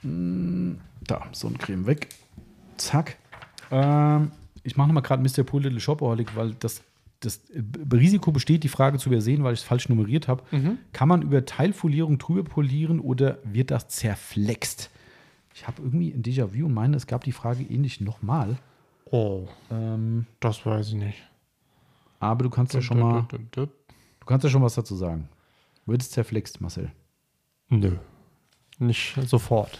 Hm, 0.02 0.80
da, 1.06 1.28
Sonnencreme 1.32 1.86
weg. 1.86 2.10
Zack. 2.78 3.18
Ähm, 3.70 4.32
ich 4.64 4.76
mache 4.78 4.88
nochmal 4.88 5.04
gerade 5.04 5.24
Mr. 5.24 5.44
Pool 5.44 5.64
Little 5.64 5.80
Shopaholic, 5.80 6.36
weil 6.36 6.54
das, 6.60 6.82
das 7.22 7.42
Risiko 7.92 8.32
besteht, 8.32 8.64
die 8.64 8.70
Frage 8.70 8.98
zu 8.98 9.10
übersehen, 9.10 9.44
weil 9.44 9.54
ich 9.54 9.62
es 9.62 9.66
falsch 9.66 9.90
nummeriert 9.90 10.28
habe. 10.28 10.44
Mhm. 10.52 10.78
Kann 10.94 11.08
man 11.08 11.22
über 11.22 11.46
Teilfolierung 11.46 12.18
drüber 12.18 12.44
polieren 12.44 13.00
oder 13.00 13.38
wird 13.44 13.72
das 13.72 13.88
zerflext? 13.88 14.90
Ich 15.54 15.68
habe 15.68 15.82
irgendwie 15.82 16.12
ein 16.12 16.24
Déjà-vu 16.24 16.66
und 16.66 16.74
meine, 16.74 16.96
es 16.96 17.08
gab 17.08 17.24
die 17.24 17.32
Frage 17.32 17.64
ähnlich 17.64 18.02
nochmal. 18.02 18.58
Oh, 19.06 19.48
Ähm, 19.70 20.26
das 20.40 20.66
weiß 20.66 20.90
ich 20.90 20.94
nicht. 20.96 21.18
Aber 22.22 22.44
du 22.44 22.50
kannst 22.50 22.74
ja 22.74 22.82
schon 22.82 23.00
mal, 23.00 23.28
du 23.52 23.68
kannst 24.26 24.44
ja 24.44 24.50
schon 24.50 24.62
was 24.62 24.76
dazu 24.76 24.96
sagen. 24.96 25.28
Wird 25.86 26.02
es 26.02 26.12
zerflext, 26.12 26.62
Marcel? 26.62 26.92
Nö. 27.70 27.98
Nicht 28.80 29.16
sofort. 29.28 29.80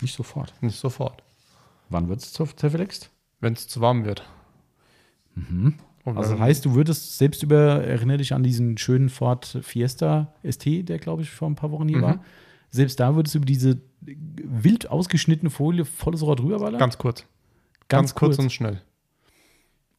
Nicht 0.00 0.14
sofort. 0.14 0.52
Nicht 0.60 0.78
sofort. 0.78 1.22
Wann 1.88 2.08
wird 2.08 2.20
es 2.20 2.32
zerflext? 2.32 3.10
Wenn 3.40 3.52
es 3.54 3.68
zu 3.68 3.80
warm 3.80 4.04
wird. 4.04 4.22
Und 5.36 6.16
Also 6.16 6.38
heißt, 6.38 6.64
du 6.64 6.74
würdest 6.74 7.18
selbst 7.18 7.42
über, 7.42 7.82
erinnere 7.84 8.18
dich 8.18 8.32
an 8.32 8.42
diesen 8.42 8.78
schönen 8.78 9.08
Ford 9.08 9.58
Fiesta 9.62 10.34
ST, 10.48 10.88
der 10.88 10.98
glaube 10.98 11.22
ich 11.22 11.30
vor 11.30 11.48
ein 11.48 11.54
paar 11.56 11.70
Wochen 11.70 11.88
hier 11.88 11.98
Mhm. 11.98 12.02
war. 12.02 12.24
Selbst 12.70 12.98
da 13.00 13.14
würdest 13.14 13.34
du 13.34 13.38
über 13.38 13.46
diese 13.46 13.80
wild 14.00 14.90
ausgeschnittene 14.90 15.50
Folie 15.50 15.84
volles 15.84 16.22
Rohr 16.22 16.36
drüber 16.36 16.58
ballern? 16.58 16.78
ganz 16.78 16.98
kurz. 16.98 17.24
Ganz, 17.88 18.14
kurz. 18.14 18.38
und 18.38 18.50
schnell. 18.52 18.82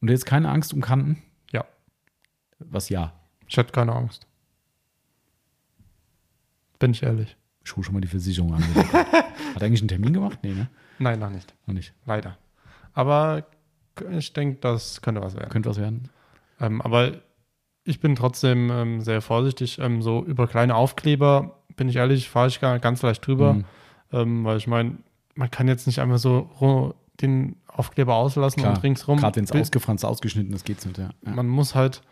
Und 0.00 0.10
jetzt 0.10 0.26
keine 0.26 0.50
Angst 0.50 0.74
um 0.74 0.80
Kanten? 0.80 1.22
Was 2.58 2.88
ja. 2.88 3.12
Ich 3.46 3.56
hätte 3.56 3.72
keine 3.72 3.92
Angst. 3.92 4.26
Bin 6.78 6.92
ich 6.92 7.02
ehrlich. 7.02 7.36
Ich 7.64 7.74
hole 7.76 7.84
schon 7.84 7.94
mal 7.94 8.00
die 8.00 8.08
Versicherung 8.08 8.54
an. 8.54 8.62
Hat 8.74 9.16
er 9.56 9.62
eigentlich 9.62 9.80
einen 9.80 9.88
Termin 9.88 10.12
gemacht? 10.12 10.38
Nee, 10.42 10.54
ne? 10.54 10.68
Nein, 10.98 11.18
noch 11.18 11.30
nicht. 11.30 11.54
Noch 11.66 11.74
nicht. 11.74 11.92
Leider. 12.06 12.38
Aber 12.94 13.46
ich 14.10 14.32
denke, 14.32 14.58
das 14.60 15.02
könnte 15.02 15.20
was 15.20 15.34
werden. 15.34 15.50
Könnte 15.50 15.68
was 15.68 15.78
werden. 15.78 16.08
Ähm, 16.60 16.80
aber 16.82 17.12
ich 17.84 18.00
bin 18.00 18.14
trotzdem 18.16 18.70
ähm, 18.70 19.00
sehr 19.00 19.20
vorsichtig. 19.20 19.78
Ähm, 19.78 20.02
so 20.02 20.24
über 20.24 20.46
kleine 20.46 20.74
Aufkleber, 20.74 21.58
bin 21.76 21.88
ich 21.88 21.96
ehrlich, 21.96 22.28
fahre 22.28 22.48
ich 22.48 22.60
gar 22.60 22.78
ganz 22.78 23.02
leicht 23.02 23.26
drüber. 23.26 23.54
Mhm. 23.54 23.64
Ähm, 24.12 24.44
weil 24.44 24.56
ich 24.56 24.66
meine, 24.66 24.98
man 25.34 25.50
kann 25.50 25.68
jetzt 25.68 25.86
nicht 25.86 26.00
einfach 26.00 26.18
so 26.18 26.94
den 27.20 27.56
Aufkleber 27.66 28.14
auslassen 28.14 28.62
Klar, 28.62 28.76
und 28.76 28.82
ringsrum. 28.82 29.18
Gerade 29.18 29.36
wenn 29.36 29.44
es 29.44 29.52
ausgefranst, 29.52 30.04
ausgeschnitten 30.04 30.52
ist, 30.52 30.64
geht's 30.64 30.84
nicht. 30.84 30.98
Ja. 30.98 31.10
Ja. 31.24 31.32
Man 31.32 31.48
muss 31.48 31.74
halt, 31.74 32.02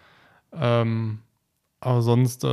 ähm, 0.58 1.18
aber 1.80 2.02
sonst 2.02 2.44
äh, 2.44 2.48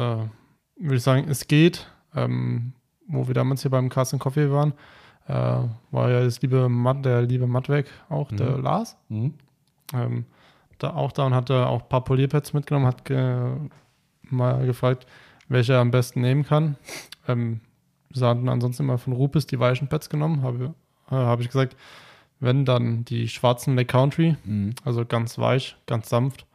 würde 0.78 0.96
ich 0.96 1.04
sagen, 1.04 1.28
es 1.30 1.48
geht. 1.48 1.88
Ähm, 2.16 2.74
wo 3.08 3.28
wir 3.28 3.34
damals 3.34 3.62
hier 3.64 3.72
beim 3.72 3.90
Carsten 3.90 4.20
Coffee 4.20 4.50
waren, 4.52 4.74
äh, 5.28 5.34
war 5.34 6.10
ja 6.10 6.24
das 6.24 6.42
liebe 6.42 6.70
Matt, 6.70 7.04
der 7.04 7.22
liebe 7.24 7.48
Matt 7.48 7.68
weg, 7.70 7.88
auch 8.10 8.32
der 8.32 8.58
Mhm. 8.58 8.64
Lars. 8.64 8.98
Mhm. 9.10 9.34
Ähm, 9.94 10.26
da 10.80 10.94
auch 10.94 11.12
da 11.12 11.26
und 11.26 11.34
hatte 11.34 11.68
auch 11.68 11.84
ein 11.84 11.90
paar 11.90 12.04
Polierpads 12.04 12.54
mitgenommen, 12.54 12.86
hat 12.88 13.06
ge 13.06 13.56
mal 14.30 14.66
gefragt, 14.66 15.06
welche 15.48 15.74
er 15.74 15.80
am 15.82 15.92
besten 15.92 16.22
nehmen 16.22 16.44
kann. 16.46 16.78
Ähm, 17.28 17.62
sie 18.12 18.26
hatten 18.26 18.48
ansonsten 18.50 18.84
immer 18.84 18.98
von 18.98 19.14
Rupes 19.14 19.48
die 19.48 19.60
weichen 19.60 19.88
Pads 19.88 20.10
genommen, 20.10 20.42
habe 20.42 20.74
äh, 21.10 21.16
hab 21.16 21.40
ich 21.42 21.48
gesagt, 21.48 21.76
wenn 22.40 22.66
dann 22.66 23.06
die 23.06 23.28
schwarzen 23.28 23.76
Lake 23.76 23.88
Country, 23.92 24.38
Mhm. 24.46 24.76
also 24.86 25.06
ganz 25.06 25.38
weich, 25.38 25.76
ganz 25.88 26.10
sanft, 26.10 26.46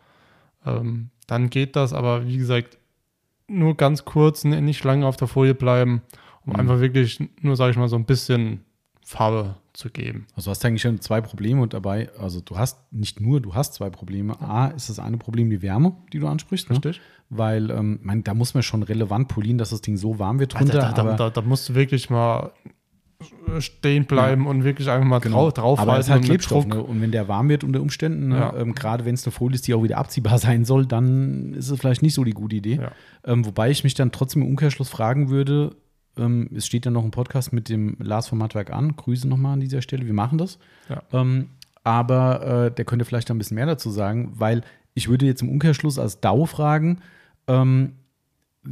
ähm, 0.66 1.11
dann 1.28 1.48
geht 1.50 1.76
das, 1.76 1.92
aber 1.92 2.26
wie 2.26 2.36
gesagt, 2.38 2.76
nur 3.46 3.76
ganz 3.76 4.04
kurz, 4.04 4.44
n- 4.44 4.64
nicht 4.64 4.82
lange 4.82 5.06
auf 5.06 5.16
der 5.16 5.28
Folie 5.28 5.54
bleiben 5.54 6.02
um 6.44 6.54
Mhm. 6.54 6.60
einfach 6.60 6.80
wirklich 6.80 7.20
nur, 7.42 7.56
sage 7.56 7.70
ich 7.72 7.76
mal, 7.76 7.88
so 7.88 7.96
ein 7.96 8.04
bisschen 8.06 8.64
Farbe 9.04 9.56
zu 9.74 9.90
geben. 9.90 10.26
Also 10.34 10.46
du 10.46 10.50
hast 10.52 10.64
eigentlich 10.64 10.82
schon 10.82 11.00
zwei 11.00 11.20
Probleme 11.20 11.66
dabei, 11.68 12.10
also 12.18 12.40
du 12.40 12.56
hast 12.58 12.90
nicht 12.92 13.20
nur, 13.20 13.40
du 13.40 13.54
hast 13.54 13.74
zwei 13.74 13.88
Probleme. 13.90 14.38
A, 14.40 14.68
ist 14.68 14.88
das 14.90 14.98
eine 14.98 15.16
Problem 15.18 15.48
die 15.50 15.62
Wärme, 15.62 15.94
die 16.12 16.18
du 16.18 16.26
ansprichst, 16.26 16.68
ne? 16.70 16.76
Richtig? 16.76 17.00
weil 17.30 17.70
ähm, 17.70 18.00
mein, 18.02 18.24
da 18.24 18.32
muss 18.32 18.54
man 18.54 18.62
schon 18.62 18.82
relevant 18.82 19.28
polieren, 19.28 19.58
dass 19.58 19.68
das 19.70 19.82
Ding 19.82 19.98
so 19.98 20.18
warm 20.18 20.38
wird 20.40 20.54
Da, 20.54 20.58
drunter. 20.58 20.78
da, 20.80 20.92
da, 20.92 21.00
aber, 21.02 21.14
da, 21.16 21.28
da 21.30 21.42
musst 21.42 21.68
du 21.68 21.74
wirklich 21.74 22.08
mal 22.08 22.52
stehen 23.58 24.04
bleiben 24.04 24.46
und 24.46 24.62
wirklich 24.62 24.88
einfach 24.88 25.06
mal 25.06 25.18
Genau. 25.18 25.50
drauf, 25.50 25.78
aber 25.80 25.98
es 25.98 26.06
ist 26.06 26.12
halt 26.12 26.24
Klebstoff. 26.24 26.66
Ne? 26.66 26.80
Und 26.82 27.00
wenn 27.00 27.10
der 27.10 27.26
warm 27.26 27.48
wird 27.48 27.64
unter 27.64 27.80
Umständen, 27.80 28.28
ne? 28.28 28.36
Ja. 28.38 28.56
ähm, 28.56 28.74
gerade 28.74 29.04
wenn 29.04 29.14
es 29.14 29.26
eine 29.26 29.32
Folie 29.32 29.56
ist, 29.56 29.66
die 29.66 29.74
auch 29.74 29.82
wieder 29.82 29.98
abziehbar 29.98 30.38
sein 30.38 30.64
soll, 30.64 30.86
dann 30.86 31.54
ist 31.54 31.68
es 31.70 31.80
vielleicht 31.80 32.02
nicht 32.02 32.14
so 32.14 32.22
die 32.22 32.32
gute 32.32 32.56
Idee. 32.56 32.76
Ja. 32.80 32.92
Ähm, 33.24 33.44
wobei 33.44 33.70
ich 33.70 33.82
mich 33.82 33.94
dann 33.94 34.12
trotzdem 34.12 34.42
im 34.42 34.48
Umkehrschluss 34.48 34.88
fragen 34.88 35.30
würde, 35.30 35.74
ähm, 36.16 36.48
es 36.54 36.66
steht 36.66 36.84
ja 36.84 36.92
noch 36.92 37.04
ein 37.04 37.10
Podcast 37.10 37.52
mit 37.52 37.68
dem 37.68 37.96
Lars 37.98 38.28
vom 38.28 38.38
Mattwerk 38.38 38.70
an. 38.72 38.94
Grüße 38.94 39.26
nochmal 39.26 39.54
an 39.54 39.60
dieser 39.60 39.82
Stelle. 39.82 40.06
Wir 40.06 40.14
machen 40.14 40.38
das. 40.38 40.58
Ja. 40.88 41.02
Ähm, 41.12 41.48
aber 41.82 42.66
äh, 42.66 42.70
der 42.70 42.84
könnte 42.84 43.04
vielleicht 43.04 43.30
ein 43.32 43.38
bisschen 43.38 43.56
mehr 43.56 43.66
dazu 43.66 43.90
sagen, 43.90 44.32
weil 44.34 44.62
ich 44.94 45.08
würde 45.08 45.26
jetzt 45.26 45.42
im 45.42 45.48
Umkehrschluss 45.48 45.98
als 45.98 46.20
DAO 46.20 46.46
fragen, 46.46 47.00
ähm, 47.48 47.94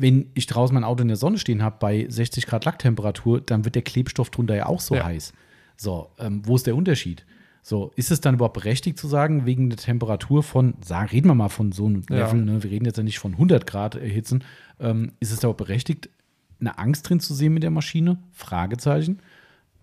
wenn 0.01 0.30
ich 0.34 0.47
draußen 0.47 0.74
mein 0.74 0.84
Auto 0.84 1.03
in 1.03 1.09
der 1.09 1.16
Sonne 1.16 1.38
stehen 1.38 1.62
habe 1.62 1.76
bei 1.80 2.07
60 2.09 2.47
Grad 2.47 2.64
Lacktemperatur, 2.64 3.40
dann 3.40 3.64
wird 3.64 3.74
der 3.74 3.82
Klebstoff 3.82 4.30
drunter 4.30 4.55
ja 4.55 4.66
auch 4.66 4.80
so 4.80 4.94
Ja. 4.94 5.05
heiß. 5.05 5.32
So, 5.76 6.11
ähm, 6.18 6.42
wo 6.44 6.57
ist 6.57 6.66
der 6.66 6.76
Unterschied? 6.76 7.24
So, 7.62 7.90
ist 7.97 8.11
es 8.12 8.20
dann 8.20 8.34
überhaupt 8.36 8.55
berechtigt 8.55 8.97
zu 8.99 9.09
sagen, 9.09 9.44
wegen 9.44 9.70
der 9.70 9.78
Temperatur 9.78 10.42
von, 10.42 10.74
sagen, 10.84 11.09
reden 11.09 11.26
wir 11.28 11.34
mal 11.34 11.49
von 11.49 11.72
so 11.72 11.86
einem 11.86 12.03
Ja. 12.09 12.26
Level, 12.26 12.44
ne? 12.44 12.62
wir 12.62 12.70
reden 12.70 12.84
jetzt 12.84 12.97
ja 12.97 13.03
nicht 13.03 13.18
von 13.18 13.32
100 13.32 13.66
Grad 13.66 13.97
erhitzen, 13.97 14.44
ähm, 14.78 15.12
ist 15.20 15.32
es 15.32 15.40
da 15.40 15.47
überhaupt 15.49 15.59
berechtigt, 15.66 16.09
eine 16.61 16.78
Angst 16.78 17.09
drin 17.09 17.20
zu 17.20 17.34
sehen 17.34 17.53
mit 17.55 17.62
der 17.64 17.70
Maschine? 17.70 18.18
Fragezeichen. 18.32 19.18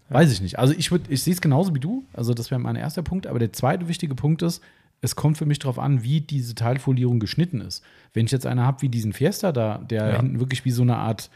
Weiß 0.10 0.32
ich 0.32 0.42
nicht. 0.42 0.60
Also 0.60 0.74
ich 0.78 0.92
würde, 0.92 1.06
ich 1.12 1.22
sehe 1.24 1.34
es 1.34 1.42
genauso 1.42 1.74
wie 1.76 1.80
du. 1.80 2.06
Also 2.14 2.34
das 2.34 2.52
wäre 2.52 2.60
mein 2.60 2.76
erster 2.76 3.02
Punkt. 3.04 3.28
Aber 3.28 3.40
der 3.40 3.52
zweite 3.54 3.88
wichtige 3.88 4.16
Punkt 4.16 4.42
ist, 4.42 4.62
es 5.04 5.16
kommt 5.18 5.38
für 5.38 5.46
mich 5.46 5.60
darauf 5.60 5.80
an, 5.80 6.02
wie 6.04 6.22
diese 6.22 6.56
Teilfolierung 6.56 7.20
geschnitten 7.20 7.60
ist. 7.60 7.84
Wenn 8.14 8.26
ich 8.26 8.32
jetzt 8.32 8.46
eine 8.46 8.64
habe 8.66 8.82
wie 8.82 8.90
diesen 8.90 9.12
Fiesta 9.12 9.52
da, 9.52 9.78
der 9.80 10.12
Ja. 10.12 10.18
hinten 10.22 10.40
wirklich 10.40 10.64
wie 10.64 10.72
so 10.72 10.82
eine 10.82 10.96
Art, 10.96 11.30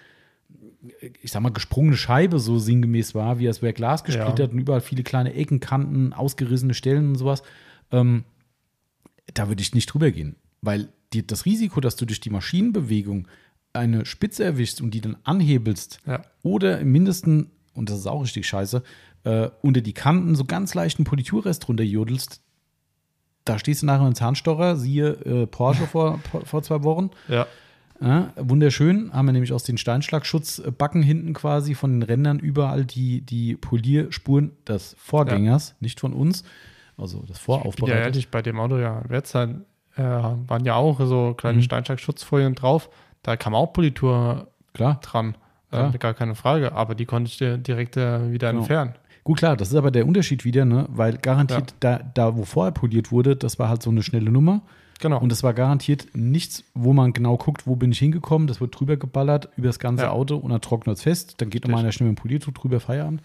ich 1.21 1.31
sag 1.33 1.41
mal, 1.41 1.49
gesprungene 1.51 1.97
Scheibe 1.97 2.39
so 2.39 2.59
sinngemäß 2.59 3.13
war, 3.13 3.39
wie 3.39 3.47
als 3.47 3.61
wäre 3.61 3.73
Glas 3.73 4.05
gesplittert 4.05 4.53
und 4.53 4.59
überall 4.59 4.79
viele 4.79 5.03
kleine 5.03 5.33
Ecken, 5.33 5.59
Kanten, 5.59 6.13
ausgerissene 6.13 6.73
Stellen 6.73 7.09
und 7.09 7.15
sowas, 7.15 7.43
ähm, 7.91 8.23
da 9.33 9.49
würde 9.49 9.61
ich 9.61 9.75
nicht 9.75 9.87
drüber 9.87 10.11
gehen. 10.11 10.37
Weil 10.61 10.87
die, 11.11 11.27
das 11.27 11.45
Risiko, 11.45 11.81
dass 11.81 11.97
du 11.97 12.05
durch 12.05 12.21
die 12.21 12.29
Maschinenbewegung 12.29 13.27
eine 13.73 14.05
Spitze 14.05 14.45
erwischst 14.45 14.79
und 14.81 14.91
die 14.93 15.01
dann 15.01 15.17
anhebelst, 15.23 15.99
Ja. 16.07 16.21
oder 16.41 16.79
im 16.79 16.91
Mindesten, 16.93 17.51
und 17.73 17.89
das 17.89 17.99
ist 17.99 18.07
auch 18.07 18.23
richtig 18.23 18.47
scheiße, 18.47 18.81
äh, 19.25 19.49
unter 19.61 19.81
die 19.81 19.93
Kanten 19.93 20.35
so 20.35 20.45
ganz 20.45 20.73
leichten 20.73 21.03
Politurrest 21.03 21.67
runterjodelst, 21.67 22.41
da 23.49 23.59
stehst 23.59 23.81
du 23.81 23.85
nachher 23.85 24.07
in 24.07 24.15
Zahnstocher, 24.15 24.75
siehe 24.75 25.09
äh, 25.25 25.47
Porsche 25.47 25.87
vor, 25.87 26.19
vor 26.45 26.63
zwei 26.63 26.83
Wochen. 26.83 27.09
Ja. 27.27 27.45
Ja, 27.99 28.29
wunderschön. 28.35 29.11
Haben 29.11 29.25
wir 29.25 29.33
nämlich 29.33 29.51
aus 29.53 29.63
den 29.63 29.79
Steinschlagschutzbacken 29.79 31.01
hinten 31.01 31.33
quasi 31.33 31.73
von 31.73 31.91
den 31.99 32.03
Rändern 32.03 32.37
überall 32.37 32.85
die, 32.85 33.21
die 33.21 33.55
Polierspuren 33.55 34.51
des 34.67 34.95
Vorgängers, 34.99 35.73
nicht 35.79 35.99
von 35.99 36.13
uns. 36.13 36.43
Also 36.95 37.21
das 37.21 37.37
Ja, 37.37 37.43
Voraufbereitet. 37.43 38.05
ehrlich, 38.05 38.29
bei 38.29 38.43
dem 38.43 38.59
Auto 38.59 38.77
ja, 38.77 39.01
Wertzeit 39.09 39.49
äh, 39.95 40.03
waren 40.03 40.63
ja 40.63 40.75
auch 40.75 40.99
so 41.07 41.33
kleine 41.35 41.57
Mhm. 41.57 41.63
Steinschlag-Schutzfolien 41.63 42.53
drauf. 42.53 42.89
Da 43.23 43.35
kam 43.35 43.55
auch 43.55 43.73
Politur 43.73 44.47
Klar. 44.73 44.99
dran. 45.01 45.35
Klar. 45.71 45.93
Äh, 45.93 45.97
gar 45.97 46.13
keine 46.13 46.35
Frage. 46.35 46.73
Aber 46.73 46.93
die 46.93 47.05
konnte 47.05 47.29
ich 47.31 47.37
dir 47.39 47.57
direkt 47.57 47.97
äh, 47.97 48.31
wieder 48.31 48.49
Genau. 48.51 48.61
entfernen. 48.61 48.93
Gut, 49.27 49.39
klar, 49.39 49.57
das 49.57 49.71
ist 49.71 49.75
aber 49.75 49.91
der 49.91 50.07
Unterschied 50.07 50.45
wieder, 50.45 50.63
ne? 50.63 50.85
Weil 50.87 51.17
garantiert, 51.17 51.75
da, 51.81 51.99
da, 52.13 52.37
wo 52.37 52.45
vorher 52.45 52.71
poliert 52.71 53.11
wurde, 53.11 53.35
das 53.35 53.59
war 53.59 53.67
halt 53.67 53.83
so 53.83 53.89
eine 53.89 54.01
schnelle 54.01 54.31
Nummer. 54.31 54.61
Genau. 55.01 55.19
Und 55.19 55.33
es 55.33 55.43
war 55.43 55.53
garantiert 55.53 56.07
nichts, 56.13 56.63
wo 56.73 56.93
man 56.93 57.11
genau 57.11 57.35
guckt, 57.35 57.67
wo 57.67 57.75
bin 57.75 57.91
ich 57.91 57.99
hingekommen. 57.99 58.47
Das 58.47 58.61
wird 58.61 58.79
drüber 58.79 58.95
geballert 58.95 59.49
über 59.57 59.67
das 59.67 59.79
ganze 59.79 60.03
Ja. 60.03 60.11
Auto 60.11 60.37
und 60.37 60.51
dann 60.51 60.61
trocknet 60.61 60.95
es 60.95 61.03
fest. 61.03 61.35
Dann 61.39 61.49
geht 61.49 61.65
nochmal 61.65 61.81
einer 61.81 61.91
schnell 61.91 62.07
mit 62.07 62.17
dem 62.17 62.21
Poliertuch 62.21 62.53
drüber, 62.53 62.79
Feierabend. 62.79 63.21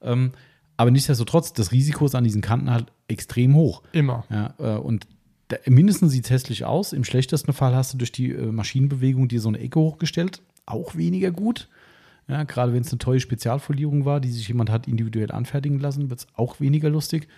Ähm, 0.00 0.32
aber 0.78 0.90
nichtsdestotrotz, 0.90 1.52
das 1.52 1.70
Risiko 1.70 2.06
ist 2.06 2.14
an 2.14 2.24
diesen 2.24 2.40
Kanten 2.40 2.70
halt 2.70 2.86
extrem 3.08 3.54
hoch. 3.54 3.82
Immer. 3.92 4.24
Ja, 4.30 4.54
äh, 4.58 4.78
und 4.78 5.06
da, 5.48 5.58
mindestens 5.66 6.12
sieht 6.12 6.24
es 6.24 6.30
hässlich 6.30 6.64
aus. 6.64 6.94
Im 6.94 7.04
schlechtesten 7.04 7.52
Fall 7.52 7.76
hast 7.76 7.92
du 7.92 7.98
durch 7.98 8.10
die 8.10 8.30
äh, 8.30 8.50
Maschinenbewegung 8.50 9.28
dir 9.28 9.42
so 9.42 9.48
eine 9.48 9.58
Ecke 9.58 9.78
hochgestellt. 9.78 10.40
Auch 10.64 10.96
weniger 10.96 11.30
gut. 11.30 11.68
Ja, 12.28 12.44
gerade 12.44 12.72
wenn 12.72 12.82
es 12.82 12.90
eine 12.90 12.98
teure 12.98 13.20
Spezialfolierung 13.20 14.04
war, 14.04 14.20
die 14.20 14.30
sich 14.30 14.46
jemand 14.48 14.70
hat 14.70 14.86
individuell 14.88 15.30
anfertigen 15.32 15.78
lassen, 15.80 16.08
wird 16.10 16.20
es 16.20 16.26
auch 16.36 16.60
weniger 16.60 16.88
lustig. 16.88 17.28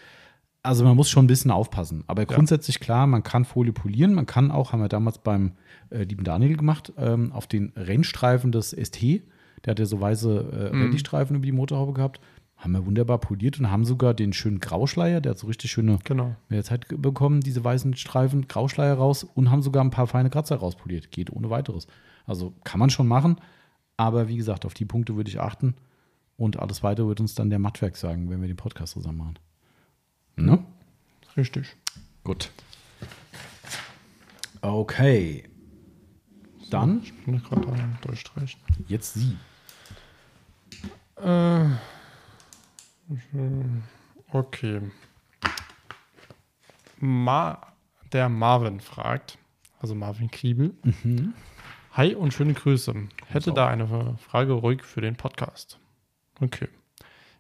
Also 0.62 0.85
man 0.85 0.97
muss 0.97 1.11
schon 1.11 1.24
ein 1.24 1.28
bisschen 1.28 1.51
aufpassen. 1.51 2.05
Aber 2.07 2.24
grundsätzlich 2.24 2.80
klar, 2.80 3.07
man 3.07 3.22
kann 3.22 3.45
Folie 3.45 3.72
polieren. 3.72 4.14
Man 4.14 4.24
kann 4.26 4.51
auch, 4.51 4.72
haben 4.72 4.80
wir 4.80 4.89
damals 4.89 5.18
beim 5.18 5.53
äh, 5.91 6.05
lieben 6.05 6.24
Daniel 6.24 6.57
gemacht, 6.57 6.93
ähm, 6.97 7.32
auf 7.32 7.47
den 7.47 7.72
Rennstreifen 7.76 8.51
des 8.51 8.70
ST, 8.70 9.03
der 9.64 9.70
hat 9.70 9.78
ja 9.78 9.85
so 9.87 10.01
weiße 10.01 10.70
äh, 10.70 10.74
Mhm. 10.74 10.82
Rallye-Streifen 10.82 11.37
über 11.37 11.45
die 11.47 11.53
Motorhaube 11.53 11.93
gehabt, 11.93 12.20
haben 12.57 12.72
wir 12.72 12.87
wunderbar 12.87 13.18
poliert 13.18 13.59
und 13.59 13.70
haben 13.70 13.85
sogar 13.85 14.14
den 14.14 14.32
schönen 14.32 14.59
Grauschleier, 14.59 15.20
der 15.20 15.30
hat 15.30 15.39
so 15.39 15.47
richtig 15.49 15.70
schöne 15.70 15.99
Genau. 16.05 16.35
mit 16.49 16.57
der 16.57 16.64
Zeit 16.64 16.87
bekommen, 16.89 17.41
diese 17.41 17.62
weißen 17.62 17.95
Streifen, 17.97 18.49
Grauschleier 18.49 18.95
raus 18.95 19.24
und 19.24 19.51
haben 19.51 19.61
sogar 19.61 19.85
ein 19.85 19.91
paar 19.91 20.07
feine 20.07 20.30
Kratzer 20.30 20.57
rauspoliert. 20.57 21.11
Geht 21.11 21.30
ohne 21.30 21.51
weiteres. 21.51 21.87
Also 22.26 22.55
kann 22.64 22.80
man 22.80 22.89
schon 22.89 23.07
machen, 23.07 23.37
aber 23.97 24.28
wie 24.28 24.36
gesagt, 24.36 24.64
auf 24.64 24.74
die 24.74 24.84
Punkte 24.84 25.16
würde 25.16 25.30
ich 25.30 25.40
achten 25.40 25.74
und 26.36 26.59
alles 26.59 26.82
weitere 26.82 27.07
wird 27.07 27.20
uns 27.20 27.34
dann 27.34 27.51
der 27.51 27.59
Mattwerk 27.59 27.97
sagen, 27.97 28.30
wenn 28.30 28.40
wir 28.40 28.49
den 28.49 28.57
Podcast 28.57 28.95
zusammen 28.95 29.18
machen. 29.18 29.38
Ne? 30.36 30.64
Richtig. 31.36 31.76
Gut. 32.24 32.51
Okay. 34.61 35.45
Dann 36.70 37.03
Ich 37.03 37.14
bin 37.24 37.42
gerade 37.42 37.68
am 37.68 37.99
Durchstreichen. 38.01 38.61
jetzt 38.88 39.14
Sie. 39.14 39.36
Äh, 41.16 41.66
okay. 44.32 44.80
Ma 46.99 47.61
der 48.12 48.28
Marvin 48.28 48.80
fragt, 48.80 49.38
also 49.80 49.95
Marvin 49.95 50.30
Kriebel. 50.30 50.74
Hi 51.97 52.12
und 52.16 52.34
schöne 52.34 52.55
Grüße. 52.55 52.92
Hätte 53.28 53.53
da 53.53 53.68
eine 53.68 54.16
Frage 54.18 54.55
ruhig 54.55 54.82
für 54.82 55.01
den 55.01 55.14
Podcast. 55.14 55.78
Okay. 56.40 56.66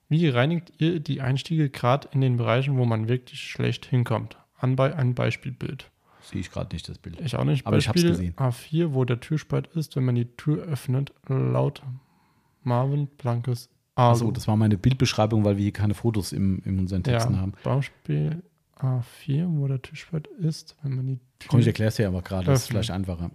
Wie 0.08 0.28
reinigt 0.28 0.72
ihr 0.78 1.00
die 1.00 1.20
Einstiege 1.20 1.70
gerade 1.70 2.08
in 2.12 2.20
den 2.20 2.36
Bereichen, 2.36 2.78
wo 2.78 2.84
man 2.84 3.08
wirklich 3.08 3.40
schlecht 3.40 3.84
hinkommt? 3.84 4.36
An 4.56 4.76
bei 4.76 4.94
ein 4.94 5.16
Beispielbild. 5.16 5.90
Sehe 6.20 6.40
ich 6.40 6.52
gerade 6.52 6.72
nicht 6.72 6.88
das 6.88 6.98
Bild. 6.98 7.20
Ich 7.20 7.34
auch 7.34 7.42
nicht. 7.42 7.66
Aber 7.66 7.78
ich 7.78 7.88
hab's 7.88 8.00
gesehen. 8.00 8.32
A4, 8.36 8.94
wo 8.94 9.04
der 9.04 9.18
Türspalt 9.18 9.66
ist, 9.74 9.96
wenn 9.96 10.04
man 10.04 10.14
die 10.14 10.26
Tür 10.36 10.62
öffnet, 10.62 11.12
laut 11.26 11.82
Marvin 12.62 13.08
blankes 13.08 13.70
Alu. 13.96 14.10
Achso, 14.12 14.30
das 14.30 14.46
war 14.46 14.56
meine 14.56 14.78
Bildbeschreibung, 14.78 15.42
weil 15.44 15.56
wir 15.56 15.64
hier 15.64 15.72
keine 15.72 15.94
Fotos 15.94 16.32
im, 16.32 16.60
in 16.64 16.78
unseren 16.78 17.02
Texten 17.02 17.34
ja, 17.34 17.40
haben. 17.40 17.54
Beispiel 17.64 18.40
A4, 18.78 19.46
wo 19.48 19.66
der 19.66 19.82
Türspalt 19.82 20.28
ist, 20.28 20.76
wenn 20.82 20.94
man 20.94 21.06
die 21.08 21.16
Tür. 21.40 21.48
Komm, 21.48 21.58
ich 21.58 21.66
erkläre 21.66 21.88
es 21.88 21.96
dir 21.96 22.06
aber 22.06 22.22
gerade, 22.22 22.46
das 22.46 22.60
ist 22.60 22.68
vielleicht 22.68 22.92
einfacher. 22.92 23.32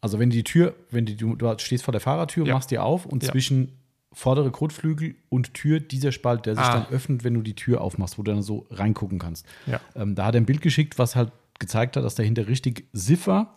Also 0.00 0.18
wenn 0.18 0.30
die 0.30 0.44
Tür, 0.44 0.74
wenn 0.90 1.04
die, 1.06 1.16
du, 1.16 1.36
du 1.36 1.54
stehst 1.58 1.84
vor 1.84 1.92
der 1.92 2.00
Fahrertür, 2.00 2.46
Ja. 2.46 2.54
machst 2.54 2.70
die 2.70 2.78
auf 2.78 3.04
und 3.06 3.22
Ja. 3.22 3.30
zwischen 3.30 3.72
vordere 4.12 4.50
Kotflügel 4.50 5.14
und 5.28 5.54
Tür 5.54 5.78
dieser 5.78 6.10
Spalt, 6.10 6.46
der 6.46 6.56
sich 6.56 6.64
Ah. 6.64 6.80
dann 6.80 6.86
öffnet, 6.90 7.22
wenn 7.22 7.34
du 7.34 7.42
die 7.42 7.54
Tür 7.54 7.80
aufmachst, 7.80 8.18
wo 8.18 8.22
du 8.22 8.32
dann 8.32 8.42
so 8.42 8.66
reingucken 8.70 9.18
kannst. 9.18 9.46
Ja. 9.66 9.80
Ähm, 9.94 10.14
da 10.14 10.26
hat 10.26 10.34
er 10.34 10.40
ein 10.40 10.46
Bild 10.46 10.62
geschickt, 10.62 10.98
was 10.98 11.14
halt 11.16 11.30
gezeigt 11.58 11.96
hat, 11.96 12.04
dass 12.04 12.14
dahinter 12.16 12.48
richtig 12.48 12.86
Siff 12.92 13.26
war. 13.26 13.54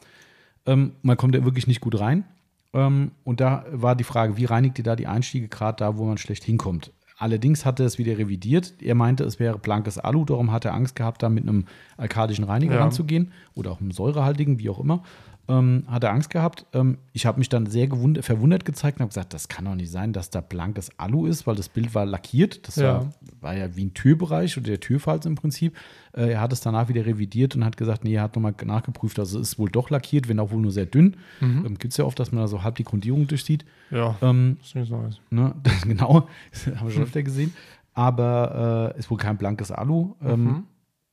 Ähm, 0.66 0.92
man 1.02 1.18
kommt 1.18 1.34
da 1.36 1.44
wirklich 1.44 1.68
nicht 1.68 1.82
gut 1.82 2.00
rein. 2.00 2.26
Ähm, 2.74 3.12
und 3.24 3.40
da 3.40 3.66
war 3.72 3.96
die 3.96 4.04
Frage, 4.04 4.38
wie 4.38 4.46
reinigt 4.46 4.78
ihr 4.78 4.84
da 4.84 4.96
die 4.96 5.08
Einstiege, 5.08 5.48
gerade 5.48 5.78
da, 5.78 5.98
wo 5.98 6.06
man 6.06 6.18
schlecht 6.18 6.44
hinkommt? 6.44 6.92
Allerdings 7.18 7.66
hat 7.66 7.80
er 7.80 7.86
es 7.86 7.98
wieder 7.98 8.18
revidiert. 8.18 8.74
Er 8.82 8.96
meinte, 8.96 9.24
es 9.24 9.40
wäre 9.40 9.58
blankes 9.60 9.98
Alu, 9.98 10.26
darum 10.26 10.52
hat 10.52 10.66
er 10.66 10.74
Angst 10.74 10.96
gehabt, 10.96 11.22
da 11.24 11.30
mit 11.30 11.44
einem 11.48 11.66
alkadischen 11.98 12.44
Reiniger 12.44 12.76
Ja. 12.76 12.82
ranzugehen 12.82 13.32
oder 13.54 13.72
auch 13.72 13.80
einem 13.80 13.92
säurehaltigen, 13.92 14.60
wie 14.60 14.70
auch 14.70 14.80
immer. 14.80 15.04
Ähm, 15.50 15.84
hat 15.88 16.06
er 16.06 16.12
Angst 16.12 16.30
gehabt. 16.30 16.66
Ähm, 16.72 17.00
ich 17.12 17.26
habe 17.26 17.38
mich 17.38 17.50
dann 17.50 17.66
sehr 17.66 17.90
verwundert 18.22 18.64
gezeigt 18.64 18.98
und 18.98 19.02
habe 19.02 19.10
gesagt, 19.10 19.34
das 19.34 19.50
kann 19.50 19.66
doch 19.66 19.76
nicht 19.76 19.92
sein, 19.92 20.14
dass 20.14 20.30
da 20.30 20.40
blankes 20.40 20.98
Alu 20.98 21.26
ist, 21.26 21.46
weil 21.46 21.56
das 21.56 21.68
Bild 21.68 21.94
war 21.94 22.06
lackiert. 22.06 22.66
Das 22.66 22.78
Ja. 22.78 22.94
war, 23.02 23.14
war 23.42 23.58
ja 23.58 23.76
wie 23.76 23.84
ein 23.86 23.94
Türbereich 23.94 24.56
oder 24.58 24.68
der 24.68 24.80
Türfalz 24.80 25.26
im 25.26 25.36
Prinzip. 25.36 25.76
Äh, 26.14 26.32
er 26.32 26.40
hat 26.42 26.54
es 26.54 26.62
danach 26.62 26.88
wieder 26.88 27.06
revidiert 27.06 27.56
und 27.58 27.66
hat 27.66 27.76
gesagt, 27.76 28.06
nee, 28.06 28.14
er 28.16 28.22
hat 28.24 28.36
nochmal 28.36 28.56
nachgeprüft. 28.64 29.20
Also 29.20 29.38
es 29.40 29.50
ist 29.50 29.60
wohl 29.60 29.70
doch 29.70 29.90
lackiert, 29.90 30.30
wenn 30.30 30.40
auch 30.40 30.52
wohl 30.52 30.62
nur 30.62 30.72
sehr 30.72 30.86
dünn. 30.86 31.18
Mhm. 31.42 31.66
Ähm, 31.66 31.78
Gibt 31.78 31.92
es 31.92 31.98
ja 31.98 32.06
oft, 32.06 32.18
dass 32.20 32.32
man 32.32 32.42
da 32.42 32.48
so 32.48 32.64
halb 32.64 32.76
die 32.76 32.86
Grundierung 32.86 33.28
durchsieht. 33.28 33.66
Ja, 33.92 34.16
Ähm, 34.22 34.56
das 34.60 34.68
ist 34.70 34.76
nichts 34.76 34.92
Neues. 34.92 35.20
Ne? 35.30 35.54
genau, 35.84 36.28
haben 36.78 36.88
wir 36.88 36.92
schon 36.92 37.04
öfter 37.04 37.22
gesehen. 37.22 37.54
Aber 37.94 38.94
äh, 38.96 39.00
ist 39.00 39.12
wohl 39.12 39.18
kein 39.18 39.38
blankes 39.38 39.72
Alu. 39.72 40.16
Ähm, 40.24 40.44
Mhm. 40.44 40.64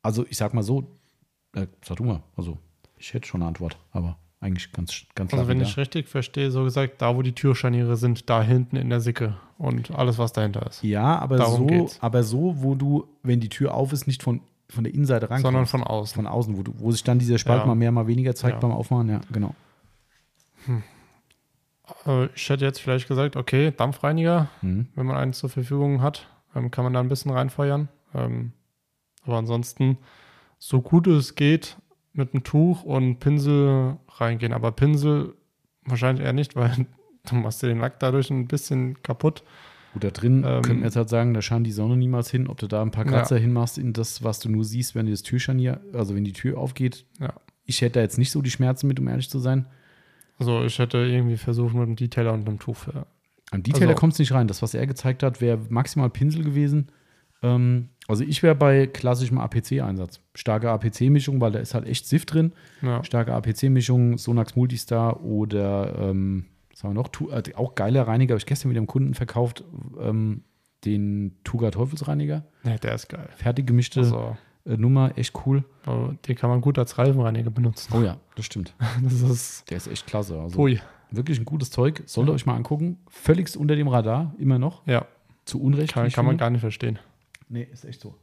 also 0.02 0.24
ich 0.28 0.36
sag 0.36 0.54
mal 0.54 0.62
so, 0.62 0.96
äh, 1.54 1.66
sag 1.84 1.96
du 1.96 2.04
mal, 2.04 2.22
also 2.36 2.58
ich 3.00 3.14
hätte 3.14 3.26
schon 3.26 3.40
eine 3.42 3.48
Antwort, 3.48 3.76
aber 3.92 4.16
Eigentlich 4.42 4.72
ganz, 4.72 5.02
ganz 5.14 5.34
Also 5.34 5.48
wenn 5.48 5.60
ich 5.60 5.76
richtig 5.76 6.08
verstehe, 6.08 6.50
so 6.50 6.64
gesagt, 6.64 7.02
da 7.02 7.14
wo 7.14 7.20
die 7.20 7.34
Türscharniere 7.34 7.98
sind, 7.98 8.30
da 8.30 8.42
hinten 8.42 8.76
in 8.76 8.88
der 8.88 9.00
Sicke 9.02 9.36
und 9.58 9.90
alles, 9.90 10.16
was 10.16 10.32
dahinter 10.32 10.66
ist. 10.66 10.82
Ja, 10.82 11.18
aber 11.18 11.36
Darum 11.36 11.56
so, 11.58 11.66
geht's. 11.66 11.98
aber 12.00 12.22
so, 12.22 12.54
wo 12.62 12.74
du, 12.74 13.06
wenn 13.22 13.40
die 13.40 13.50
Tür 13.50 13.74
auf 13.74 13.92
ist, 13.92 14.06
nicht 14.06 14.22
von, 14.22 14.40
von 14.70 14.84
der 14.84 14.94
Innenseite 14.94 15.24
rankommst. 15.28 15.42
Sondern 15.42 15.66
von 15.66 15.82
außen. 15.84 16.14
von 16.14 16.26
außen, 16.26 16.56
wo, 16.56 16.62
du, 16.62 16.72
wo 16.78 16.90
sich 16.90 17.04
dann 17.04 17.18
dieser 17.18 17.36
Spalt 17.36 17.60
Ja. 17.60 17.66
mal 17.66 17.74
mehr, 17.74 17.92
mal 17.92 18.06
weniger 18.06 18.34
zeigt 18.34 18.54
Ja. 18.54 18.60
beim 18.60 18.72
Aufmachen. 18.72 19.10
Ja, 19.10 19.20
genau. 19.30 19.54
Äh, 22.06 22.26
Ich 22.34 22.48
hätte 22.48 22.64
jetzt 22.64 22.80
vielleicht 22.80 23.08
gesagt, 23.08 23.36
okay, 23.36 23.72
Dampfreiniger, 23.76 24.48
Mhm. 24.62 24.88
wenn 24.94 25.06
man 25.06 25.16
einen 25.16 25.32
zur 25.32 25.50
Verfügung 25.50 26.02
hat, 26.02 26.28
ähm, 26.54 26.70
kann 26.70 26.84
man 26.84 26.92
da 26.94 27.00
ein 27.00 27.08
bisschen 27.08 27.30
reinfeuern. 27.30 27.88
Ähm, 28.14 28.52
aber 29.24 29.36
ansonsten, 29.38 29.98
so 30.58 30.80
gut 30.80 31.06
es 31.06 31.34
geht, 31.34 31.76
mit 32.12 32.34
einem 32.34 32.42
Tuch 32.44 32.82
und 32.82 33.18
Pinsel 33.20 33.96
reingehen. 34.08 34.52
Aber 34.52 34.72
Pinsel 34.72 35.34
wahrscheinlich 35.84 36.24
eher 36.24 36.32
nicht, 36.32 36.56
weil 36.56 36.86
du 37.28 37.34
machst 37.36 37.62
dir 37.62 37.68
den 37.68 37.78
Lack 37.78 38.00
dadurch 38.00 38.30
ein 38.30 38.46
bisschen 38.48 39.02
kaputt. 39.02 39.42
Gut, 39.92 40.04
da 40.04 40.10
drin 40.10 40.44
Ähm, 40.46 40.62
könnten 40.62 40.78
wir 40.80 40.86
jetzt 40.86 40.96
halt 40.96 41.08
sagen, 41.08 41.34
da 41.34 41.42
scheint 41.42 41.66
die 41.66 41.72
Sonne 41.72 41.96
niemals 41.96 42.30
hin, 42.30 42.46
ob 42.46 42.58
du 42.58 42.68
da 42.68 42.80
ein 42.82 42.92
paar 42.92 43.04
Ja. 43.06 43.10
Kratzer 43.12 43.38
hinmachst 43.38 43.76
in 43.78 43.92
das, 43.92 44.22
was 44.22 44.38
du 44.38 44.48
nur 44.48 44.64
siehst, 44.64 44.94
wenn 44.94 45.06
du 45.06 45.12
das 45.12 45.22
Türscharnier, 45.22 45.80
also 45.92 46.14
wenn 46.14 46.24
die 46.24 46.32
Tür 46.32 46.58
aufgeht. 46.58 47.04
Ja. 47.18 47.32
Ich 47.64 47.80
hätte 47.82 47.94
da 47.94 48.00
jetzt 48.00 48.18
nicht 48.18 48.30
so 48.30 48.40
die 48.42 48.50
Schmerzen 48.50 48.86
mit, 48.86 49.00
um 49.00 49.08
ehrlich 49.08 49.28
zu 49.30 49.38
sein. 49.40 49.66
Also 50.38 50.62
ich 50.64 50.78
hätte 50.78 50.98
irgendwie 50.98 51.36
versucht, 51.36 51.74
mit 51.74 51.82
einem 51.82 51.96
Detailer 51.96 52.32
und 52.32 52.48
einem 52.48 52.58
Tuch. 52.58 52.76
Für, 52.76 53.06
An 53.50 53.62
Detailer 53.64 53.88
Also- 53.90 54.00
kommt 54.00 54.12
es 54.14 54.18
nicht 54.20 54.32
rein. 54.32 54.46
Das, 54.48 54.62
was 54.62 54.74
er 54.74 54.86
gezeigt 54.86 55.22
hat, 55.22 55.40
wäre 55.40 55.58
maximal 55.68 56.08
Pinsel 56.08 56.44
gewesen. 56.44 56.88
Ähm, 57.42 57.88
also 58.08 58.24
ich 58.24 58.42
wäre 58.42 58.54
bei 58.54 58.86
klassischem 58.86 59.38
APC-Einsatz. 59.38 60.20
Starke 60.34 60.70
APC-Mischung, 60.70 61.40
weil 61.40 61.52
da 61.52 61.58
ist 61.60 61.74
halt 61.74 61.86
echt 61.86 62.06
Sift 62.06 62.34
drin. 62.34 62.52
ja. 62.82 63.02
Starke 63.04 63.32
APC-Mischung, 63.34 64.18
Sonax 64.18 64.56
Multistar 64.56 65.22
oder 65.22 65.96
ähm, 66.10 66.46
was 66.70 66.82
haben 66.84 66.90
wir 66.90 66.94
noch? 66.94 67.08
Tu, 67.08 67.30
äh, 67.30 67.42
auch 67.54 67.74
geiler 67.74 68.06
Reiniger, 68.08 68.32
habe 68.34 68.38
ich 68.40 68.46
gestern 68.46 68.70
wieder 68.70 68.80
dem 68.80 68.86
Kunden 68.86 69.14
verkauft, 69.14 69.64
ähm, 70.00 70.42
den 70.84 71.36
Tuga 71.44 71.70
Teufelsreiniger. 71.70 72.44
ja, 72.64 72.78
der 72.78 72.94
ist 72.94 73.08
geil. 73.08 73.28
Fertig 73.36 73.66
gemischte 73.66 74.00
Also, 74.00 74.36
äh, 74.66 74.76
Nummer, 74.76 75.12
echt 75.16 75.34
cool. 75.46 75.64
äh, 75.86 76.14
den 76.26 76.36
kann 76.36 76.50
man 76.50 76.60
gut 76.62 76.78
als 76.78 76.98
Reifenreiniger 76.98 77.50
benutzen. 77.50 77.92
Oh 77.96 78.02
ja, 78.02 78.16
das 78.34 78.46
stimmt. 78.46 78.74
Das 79.02 79.20
ist 79.20 79.70
Der 79.70 79.76
ist 79.76 79.86
echt 79.88 80.06
klasse. 80.06 80.38
Also 80.40 80.56
Pui. 80.56 80.80
wirklich 81.10 81.38
ein 81.38 81.44
gutes 81.44 81.70
Zeug. 81.70 82.02
Solltet 82.06 82.32
ihr 82.32 82.34
euch 82.34 82.46
mal 82.46 82.56
angucken. 82.56 82.98
Völligst 83.08 83.56
unter 83.56 83.76
dem 83.76 83.88
Radar, 83.88 84.34
immer 84.38 84.58
noch. 84.58 84.86
Ja, 84.86 85.06
Zu 85.44 85.60
Unrecht. 85.62 85.92
kann, 85.92 86.08
kann 86.10 86.24
man 86.24 86.38
gar 86.38 86.50
nicht 86.50 86.60
verstehen. 86.62 86.98
Nee, 87.50 87.66
ist 87.70 87.84
echt 87.84 88.00
so. 88.00 88.14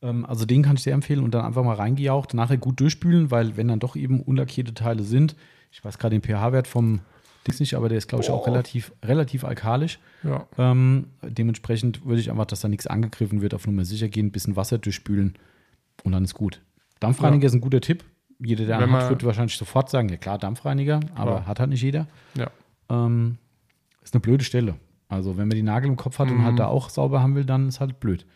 Ähm, 0.00 0.24
also 0.24 0.46
den 0.46 0.62
kann 0.62 0.76
ich 0.76 0.82
sehr 0.82 0.94
empfehlen 0.94 1.22
und 1.22 1.34
dann 1.34 1.44
einfach 1.44 1.62
mal 1.64 1.74
reingejaucht, 1.76 2.32
nachher 2.34 2.56
gut 2.56 2.80
durchspülen, 2.80 3.30
weil 3.30 3.56
wenn 3.56 3.68
dann 3.68 3.80
doch 3.80 3.96
eben 3.96 4.20
unlackierte 4.20 4.72
Teile 4.74 5.02
sind, 5.02 5.36
ich 5.70 5.84
weiß 5.84 5.98
gerade 5.98 6.18
den 6.18 6.22
pH-Wert 6.22 6.66
vom 6.68 7.00
Dings 7.46 7.60
nicht, 7.60 7.74
aber 7.74 7.88
der 7.90 7.98
ist, 7.98 8.08
glaube 8.08 8.24
ich, 8.24 8.30
auch 8.30 8.46
relativ, 8.46 8.92
relativ 9.04 9.44
alkalisch. 9.44 9.98
Ja, 10.22 10.46
Ähm, 10.56 11.08
dementsprechend 11.22 12.06
würde 12.06 12.20
ich 12.20 12.30
einfach, 12.30 12.46
dass 12.46 12.60
da 12.60 12.68
nichts 12.68 12.86
angegriffen 12.86 13.42
wird, 13.42 13.52
auf 13.52 13.66
Nummer 13.66 13.84
sicher 13.84 14.08
gehen, 14.08 14.26
ein 14.26 14.32
bisschen 14.32 14.56
Wasser 14.56 14.78
durchspülen 14.78 15.34
und 16.04 16.12
dann 16.12 16.24
ist 16.24 16.34
gut. 16.34 16.62
Dampfreiniger 17.00 17.46
ist 17.46 17.54
ein 17.54 17.60
guter 17.60 17.80
Tipp. 17.82 18.02
Jeder, 18.38 18.64
der 18.66 18.78
Wenn 18.78 18.84
einen 18.84 18.94
hat, 18.94 19.10
wird 19.10 19.24
wahrscheinlich 19.24 19.56
sofort 19.56 19.90
sagen, 19.90 20.08
ja 20.08 20.16
klar, 20.16 20.38
Dampfreiniger, 20.38 21.00
aber 21.14 21.32
Klar. 21.32 21.46
hat 21.46 21.60
halt 21.60 21.70
nicht 21.70 21.82
jeder. 21.82 22.06
ja. 22.34 22.50
Ähm, 22.88 23.36
ist 24.02 24.14
eine 24.14 24.20
blöde 24.20 24.44
Stelle. 24.44 24.74
Also 25.08 25.36
wenn 25.38 25.48
man 25.48 25.56
die 25.56 25.62
Nagel 25.62 25.88
im 25.88 25.96
Kopf 25.96 26.18
hat 26.18 26.30
und 26.30 26.38
Mhm. 26.38 26.44
halt 26.44 26.58
da 26.58 26.66
auch 26.66 26.90
sauber 26.90 27.22
haben 27.22 27.34
will, 27.34 27.44
dann 27.46 27.68
ist 27.68 27.80
halt 27.80 28.00
blöd. 28.00 28.26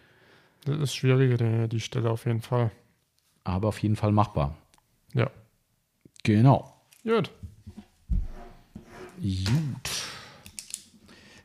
Das 0.64 0.78
ist 0.78 0.94
schwieriger, 0.94 1.36
die, 1.36 1.68
die 1.68 1.80
Stelle 1.80 2.10
auf 2.10 2.26
jeden 2.26 2.42
Fall. 2.42 2.70
Aber 3.44 3.68
auf 3.68 3.78
jeden 3.82 3.96
Fall 3.96 4.12
machbar. 4.12 4.56
Ja. 5.14 5.30
Genau. 6.22 6.74
Gut. 7.04 7.30
Gut. 9.20 9.90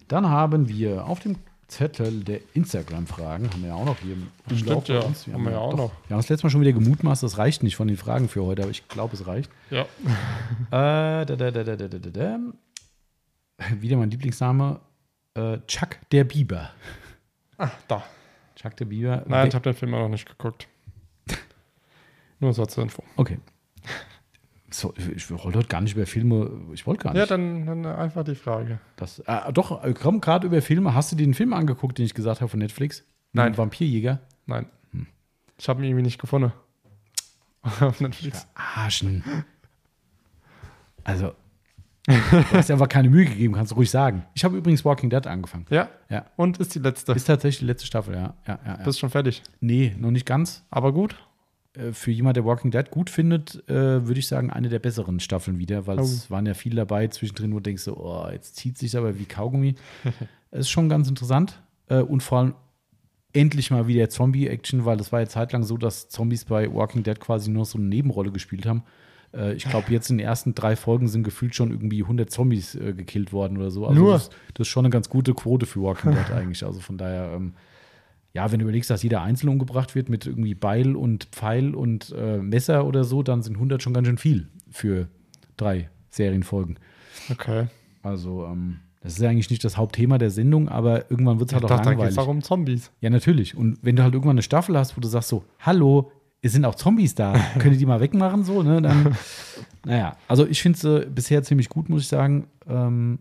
Dann 0.08 0.30
haben 0.30 0.68
wir 0.68 1.08
auf 1.08 1.20
dem 1.22 1.38
Zettel 1.68 2.24
der 2.24 2.40
Instagram-Fragen, 2.54 3.50
haben 3.50 3.62
wir 3.62 3.70
ja 3.70 3.76
auch 3.76 3.86
noch 3.86 3.98
hier 4.00 4.14
im 4.14 4.28
Umlauf 4.50 4.84
Stimmt, 4.84 4.88
ja. 4.90 5.08
uns. 5.08 5.26
Wir 5.26 5.34
haben, 5.34 5.44
wir 5.44 5.54
ja 5.54 5.58
auch 5.58 5.72
doch, 5.72 5.78
noch. 5.78 5.92
Wir 6.08 6.14
haben 6.16 6.20
das 6.20 6.30
letzte 6.30 6.46
Mal 6.46 6.52
schon 6.52 6.62
wieder 6.62 6.74
gemutmaßt, 6.74 7.24
das 7.24 7.38
reicht 7.40 7.64
nicht 7.64 7.76
von 7.76 7.88
den 7.88 7.98
Fragen 7.98 8.30
für 8.30 8.44
heute, 8.44 8.62
aber 8.62 8.72
ich 8.72 8.88
glaube, 8.88 9.16
es 9.16 9.26
reicht. 9.26 9.50
Ja. 9.70 9.86
Äh, 10.72 11.26
da, 11.26 11.36
da, 11.36 11.52
da, 11.52 12.40
wieder 13.80 13.98
mein 13.98 14.12
Lieblingsname: 14.12 14.80
äh, 15.36 15.58
Chuck 15.68 15.98
der 16.12 16.24
Bieber. 16.24 16.72
Ah, 17.58 17.72
da. 17.88 18.04
Der 18.64 18.86
Biber. 18.86 19.24
Nein, 19.28 19.48
ich 19.50 19.56
habe 19.56 19.64
den 19.64 19.74
Film 19.74 19.94
auch 19.94 20.00
noch 20.00 20.10
nicht 20.10 20.28
geguckt. 20.28 20.68
Nur 22.40 22.54
so 22.54 22.66
zur 22.66 22.84
Info. 22.84 23.04
Okay. 23.18 23.40
So, 24.70 24.94
ich 24.98 25.30
wollte 25.30 25.60
heute 25.60 25.68
gar 25.68 25.82
nicht 25.82 25.96
über 25.96 26.08
Filme, 26.08 26.50
ich 26.74 26.88
wollte 26.88 27.04
gar 27.04 27.14
nicht. 27.14 27.20
Ja, 27.20 27.26
dann, 27.28 27.66
dann 27.66 27.86
einfach 27.86 28.24
die 28.24 28.34
Frage. 28.34 28.80
Das, 28.96 29.20
äh, 29.20 29.54
doch, 29.54 29.84
äh, 29.84 29.94
komm, 29.94 30.20
gerade 30.20 30.48
über 30.48 30.62
Filme. 30.62 30.96
Hast 30.96 31.12
du 31.12 31.16
den 31.16 31.34
Film 31.34 31.54
angeguckt, 31.54 31.98
den 32.00 32.06
ich 32.06 32.14
gesagt 32.14 32.42
habe 32.42 32.50
von 32.50 32.60
Netflix? 32.60 33.04
Nein. 33.34 33.52
dem 33.54 33.58
Vampirjäger? 33.58 34.20
Nein. 34.46 34.66
Ich 35.58 35.70
habe 35.70 35.82
ihn 35.82 35.90
irgendwie 35.90 36.04
nicht 36.04 36.20
gefunden. 36.20 36.52
Auf 37.62 38.02
Netflix. 38.02 38.48
Arschen. 38.56 39.24
Also, 41.04 41.34
du 42.08 42.14
hast 42.52 42.70
dir 42.70 42.74
einfach 42.74 42.90
keine 42.90 43.10
Mühe 43.10 43.26
gegeben, 43.26 43.54
kannst 43.54 43.72
du 43.72 43.76
ruhig 43.76 43.90
sagen. 43.90 44.26
Ich 44.34 44.44
habe 44.44 44.58
übrigens 44.58 44.84
Walking 44.84 45.10
Dead 45.10 45.26
angefangen. 45.26 45.66
Ja. 45.70 45.90
Ja. 46.10 46.26
Und 46.36 46.58
ist 46.58 46.76
die 46.76 46.80
letzte. 46.80 47.14
Ist 47.14 47.26
tatsächlich 47.26 47.60
die 47.60 47.66
letzte 47.66 47.88
Staffel, 47.88 48.14
ja. 48.14 48.34
ja, 48.48 48.60
ja, 48.66 48.78
ja. 48.78 48.84
Bist 48.84 49.00
schon 49.00 49.10
fertig. 49.10 49.42
Nee, 49.62 49.96
noch 49.98 50.12
nicht 50.12 50.26
ganz. 50.26 50.66
Aber 50.70 50.92
gut. 50.94 51.16
Äh, 51.74 51.92
Für 51.92 52.12
jemand, 52.12 52.38
der 52.38 52.46
Walking 52.46 52.72
Dead 52.72 52.90
gut 52.92 53.10
findet, 53.10 53.68
äh, 53.70 54.06
würde 54.06 54.20
ich 54.20 54.28
sagen, 54.28 54.52
eine 54.52 54.70
der 54.70 54.80
besseren 54.80 55.20
Staffeln 55.20 55.60
wieder, 55.60 55.88
weil 55.88 56.00
es 56.00 56.30
waren 56.30 56.46
ja 56.46 56.54
viele 56.54 56.76
dabei 56.76 57.08
zwischendrin, 57.08 57.52
wo 57.52 57.58
du 57.58 57.64
denkst, 57.64 57.84
so, 57.84 57.98
oh, 57.98 58.30
jetzt 58.32 58.56
zieht 58.58 58.78
sich 58.78 58.96
aber 58.98 59.18
wie 59.18 59.26
Kaugummi. 59.26 59.76
Es 60.52 60.60
ist 60.62 60.70
schon 60.70 60.90
ganz 60.90 61.08
interessant 61.08 61.62
äh, 61.88 62.00
und 62.00 62.22
vor 62.22 62.40
allem 62.40 62.56
endlich 63.34 63.72
mal 63.72 63.88
wieder 63.88 64.10
Zombie-Action, 64.10 64.86
weil 64.86 65.00
es 65.00 65.12
war 65.12 65.22
ja 65.22 65.28
zeitlang 65.28 65.64
so, 65.64 65.78
dass 65.78 66.10
Zombies 66.10 66.46
bei 66.46 66.72
Walking 66.72 67.02
Dead 67.02 67.20
quasi 67.20 67.50
nur 67.50 67.66
so 67.66 67.80
eine 67.80 67.88
Nebenrolle 67.88 68.32
gespielt 68.32 68.66
haben. 68.66 68.84
Äh, 69.34 69.54
ich 69.54 69.66
glaube, 69.66 69.92
jetzt 69.92 70.10
in 70.10 70.18
den 70.18 70.26
ersten 70.26 70.56
drei 70.56 70.76
Folgen 70.76 71.08
sind 71.08 71.24
gefühlt 71.24 71.56
schon 71.56 71.72
irgendwie 71.72 72.04
100 72.04 72.30
Zombies 72.30 72.76
äh, 72.76 72.94
gekillt 72.94 73.34
worden 73.34 73.58
oder 73.58 73.72
so. 73.72 73.86
Also 73.88 74.00
Nur? 74.00 74.14
Das, 74.14 74.30
das 74.54 74.68
ist 74.68 74.70
schon 74.70 74.86
eine 74.86 74.92
ganz 74.92 75.10
gute 75.10 75.34
Quote 75.34 75.66
für 75.66 75.82
Walking 75.82 76.12
Dead 76.12 76.32
eigentlich. 76.36 76.66
Also 76.66 76.80
von 76.80 76.98
daher, 76.98 77.34
ähm, 77.36 77.54
ja, 78.34 78.52
wenn 78.52 78.60
du 78.60 78.64
überlegst, 78.64 78.90
dass 78.90 79.04
jeder 79.04 79.22
einzeln 79.22 79.50
umgebracht 79.50 79.96
wird 79.96 80.10
mit 80.10 80.26
irgendwie 80.26 80.56
Beil 80.56 80.96
und 80.96 81.26
Pfeil 81.26 81.76
und 81.76 82.14
äh, 82.18 82.38
Messer 82.38 82.86
oder 82.86 83.04
so, 83.04 83.24
dann 83.24 83.42
sind 83.44 83.56
100 83.56 83.82
schon 83.84 83.94
ganz 83.94 84.08
schön 84.08 84.18
viel 84.18 84.48
für 84.72 85.08
drei 85.58 85.90
Serienfolgen. 86.10 86.80
Okay. 87.30 87.68
Also, 88.02 88.46
ähm, 88.46 88.80
das 89.02 89.14
ist 89.14 89.22
ja 89.22 89.30
eigentlich 89.30 89.50
nicht 89.50 89.64
das 89.64 89.78
Hauptthema 89.78 90.18
der 90.18 90.30
Sendung, 90.30 90.70
aber 90.70 91.12
irgendwann 91.12 91.40
wird 91.40 91.50
es 91.50 91.52
Ich 91.52 91.56
halt 91.56 91.66
auch 91.66 91.70
dachte, 91.76 91.90
dann 91.90 91.98
geht 91.98 92.10
es 92.10 92.16
langweilig. 92.16 92.30
auch 92.30 92.32
um 92.32 92.42
Zombies. 92.42 92.92
Ja, 93.02 93.10
natürlich. 93.10 93.56
Und 93.56 93.78
wenn 93.82 93.96
du 93.98 94.04
halt 94.04 94.14
irgendwann 94.14 94.36
eine 94.36 94.42
Staffel 94.42 94.78
hast, 94.78 94.96
wo 94.96 95.02
du 95.02 95.08
sagst 95.08 95.30
so, 95.30 95.44
hallo, 95.60 96.12
es 96.44 96.52
sind 96.52 96.66
auch 96.66 96.76
Zombies 96.76 97.16
da, 97.16 97.34
könnt 97.60 97.74
ihr 97.74 97.80
die 97.80 97.86
mal 97.86 98.02
wegmachen, 98.02 98.44
so, 98.44 98.62
ne? 98.62 98.82
Dann, 98.82 99.16
naja, 99.86 100.18
also 100.28 100.46
ich 100.46 100.62
finde 100.62 100.78
es 100.78 100.84
äh, 100.84 101.10
bisher 101.10 101.42
ziemlich 101.42 101.70
gut, 101.70 101.90
muss 101.90 102.02
ich 102.02 102.08
sagen. 102.08 102.48
Ähm, 102.68 103.20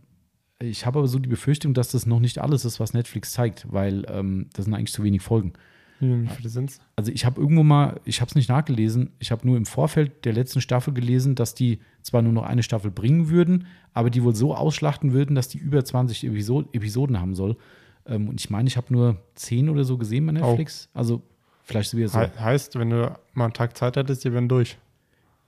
ich 0.59 0.87
habe 0.87 0.99
aber 0.99 1.09
so 1.09 1.19
die 1.19 1.29
Befürchtung, 1.29 1.75
dass 1.75 1.91
das 1.91 2.07
noch 2.07 2.21
nicht 2.21 2.39
alles 2.39 2.65
ist, 2.65 2.79
was 2.79 2.95
Netflix 2.95 3.33
zeigt, 3.33 3.73
weil 3.73 4.05
ähm, 4.09 4.49
das 4.53 4.67
sind 4.67 4.75
eigentlich 4.75 4.93
zu 4.93 5.03
wenig 5.03 5.23
Folgen. 5.23 5.55
Wie 6.03 6.27
viele 6.27 6.49
sind's? 6.49 6.81
Also 6.97 7.13
ich 7.13 7.25
habe 7.25 7.41
irgendwo 7.41 7.63
mal, 7.63 8.01
ich 8.05 8.21
habe 8.21 8.29
es 8.29 8.35
nicht 8.35 8.49
nachgelesen, 8.49 9.11
ich 9.21 9.31
habe 9.31 9.47
nur 9.47 9.57
im 9.57 9.67
Vorfeld 9.67 10.25
der 10.25 10.33
letzten 10.33 10.61
Staffel 10.61 10.93
gelesen, 10.93 11.37
dass 11.37 11.55
die 11.55 11.79
zwar 12.03 12.23
nur 12.23 12.33
noch 12.33 12.43
eine 12.43 12.65
Staffel 12.65 12.91
bringen 12.91 13.29
würden, 13.29 13.67
aber 13.93 14.11
die 14.11 14.25
wohl 14.25 14.35
so 14.35 14.53
ausschlachten 14.53 15.13
würden, 15.13 15.37
dass 15.37 15.47
die 15.47 15.59
über 15.59 15.85
20 15.85 16.25
Episo 16.25 16.65
Episoden 16.73 17.21
haben 17.21 17.37
soll. 17.37 17.57
Ähm, 18.05 18.29
und 18.29 18.41
ich 18.41 18.51
meine, 18.51 18.67
ich 18.67 18.77
habe 18.77 18.93
nur 18.93 19.23
10 19.37 19.69
oder 19.69 19.85
so 19.85 19.97
gesehen 19.97 20.27
bei 20.27 20.33
Netflix. 20.33 20.89
Also 20.93 21.23
vielleicht 21.65 21.91
so 21.91 21.97
wieder 21.99 22.09
so. 22.09 22.21
He 22.21 22.27
heißt, 22.39 22.79
wenn 22.79 22.91
du 22.91 23.15
mal 23.35 23.45
einen 23.45 23.53
Tag 23.55 23.77
Zeit 23.77 23.97
hättest, 23.97 24.25
die 24.25 24.33
werden 24.33 24.49
durch. 24.49 24.79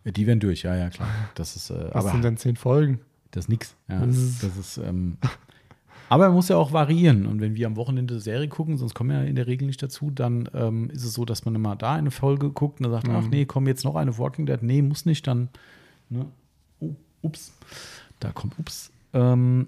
Die 0.05 0.27
werden 0.27 0.41
durch, 0.41 0.63
ja, 0.63 0.77
ja, 0.77 0.91
klar. 0.91 1.09
Das 1.35 1.57
ist, 1.57 1.71
äh, 1.71 1.87
Was 1.93 1.95
aber 2.05 2.11
sind 2.11 2.25
denn 2.25 2.37
zehn 2.37 2.57
Folgen? 2.57 3.01
das 3.31 3.45
ist 3.47 3.49
nix. 3.49 3.75
Ja, 3.89 4.05
Das 4.07 4.17
ist- 4.17 4.43
das 4.45 4.57
ist, 4.57 4.77
ähm, 4.79 5.17
aber 6.09 6.27
man 6.27 6.35
muss 6.35 6.49
ja 6.49 6.57
auch 6.57 6.73
variieren. 6.73 7.27
Und 7.27 7.41
wenn 7.41 7.57
wir 7.57 7.67
am 7.67 7.75
Wochenende 7.77 8.21
Serie 8.21 8.47
gucken, 8.49 8.77
sonst 8.77 8.95
kommen 8.95 9.11
wir 9.11 9.17
ja 9.23 9.25
in 9.25 9.35
der 9.35 9.47
Regel 9.49 9.67
nicht 9.67 9.83
dazu, 9.83 10.11
dann 10.11 10.49
ähm, 10.55 10.89
ist 10.91 11.03
es 11.05 11.15
so, 11.15 11.25
dass 11.25 11.45
man 11.45 11.55
immer 11.57 11.75
da 11.75 11.95
eine 11.95 12.11
Folge 12.13 12.51
guckt 12.51 12.79
und 12.81 12.85
dann 12.85 12.93
sagt, 12.93 13.09
ach 13.09 13.27
nee, 13.29 13.45
komm 13.47 13.67
jetzt 13.67 13.83
noch 13.85 13.97
eine 13.97 14.17
Walking 14.19 14.47
Dead. 14.47 14.63
Nee, 14.63 14.83
muss 14.83 15.05
nicht, 15.07 15.27
dann, 15.27 15.49
ne? 16.11 16.27
Oh, 16.81 16.95
ups. 17.23 17.53
Da 18.21 18.31
kommt 18.31 18.57
ups. 18.59 18.93
Ähm, 19.15 19.67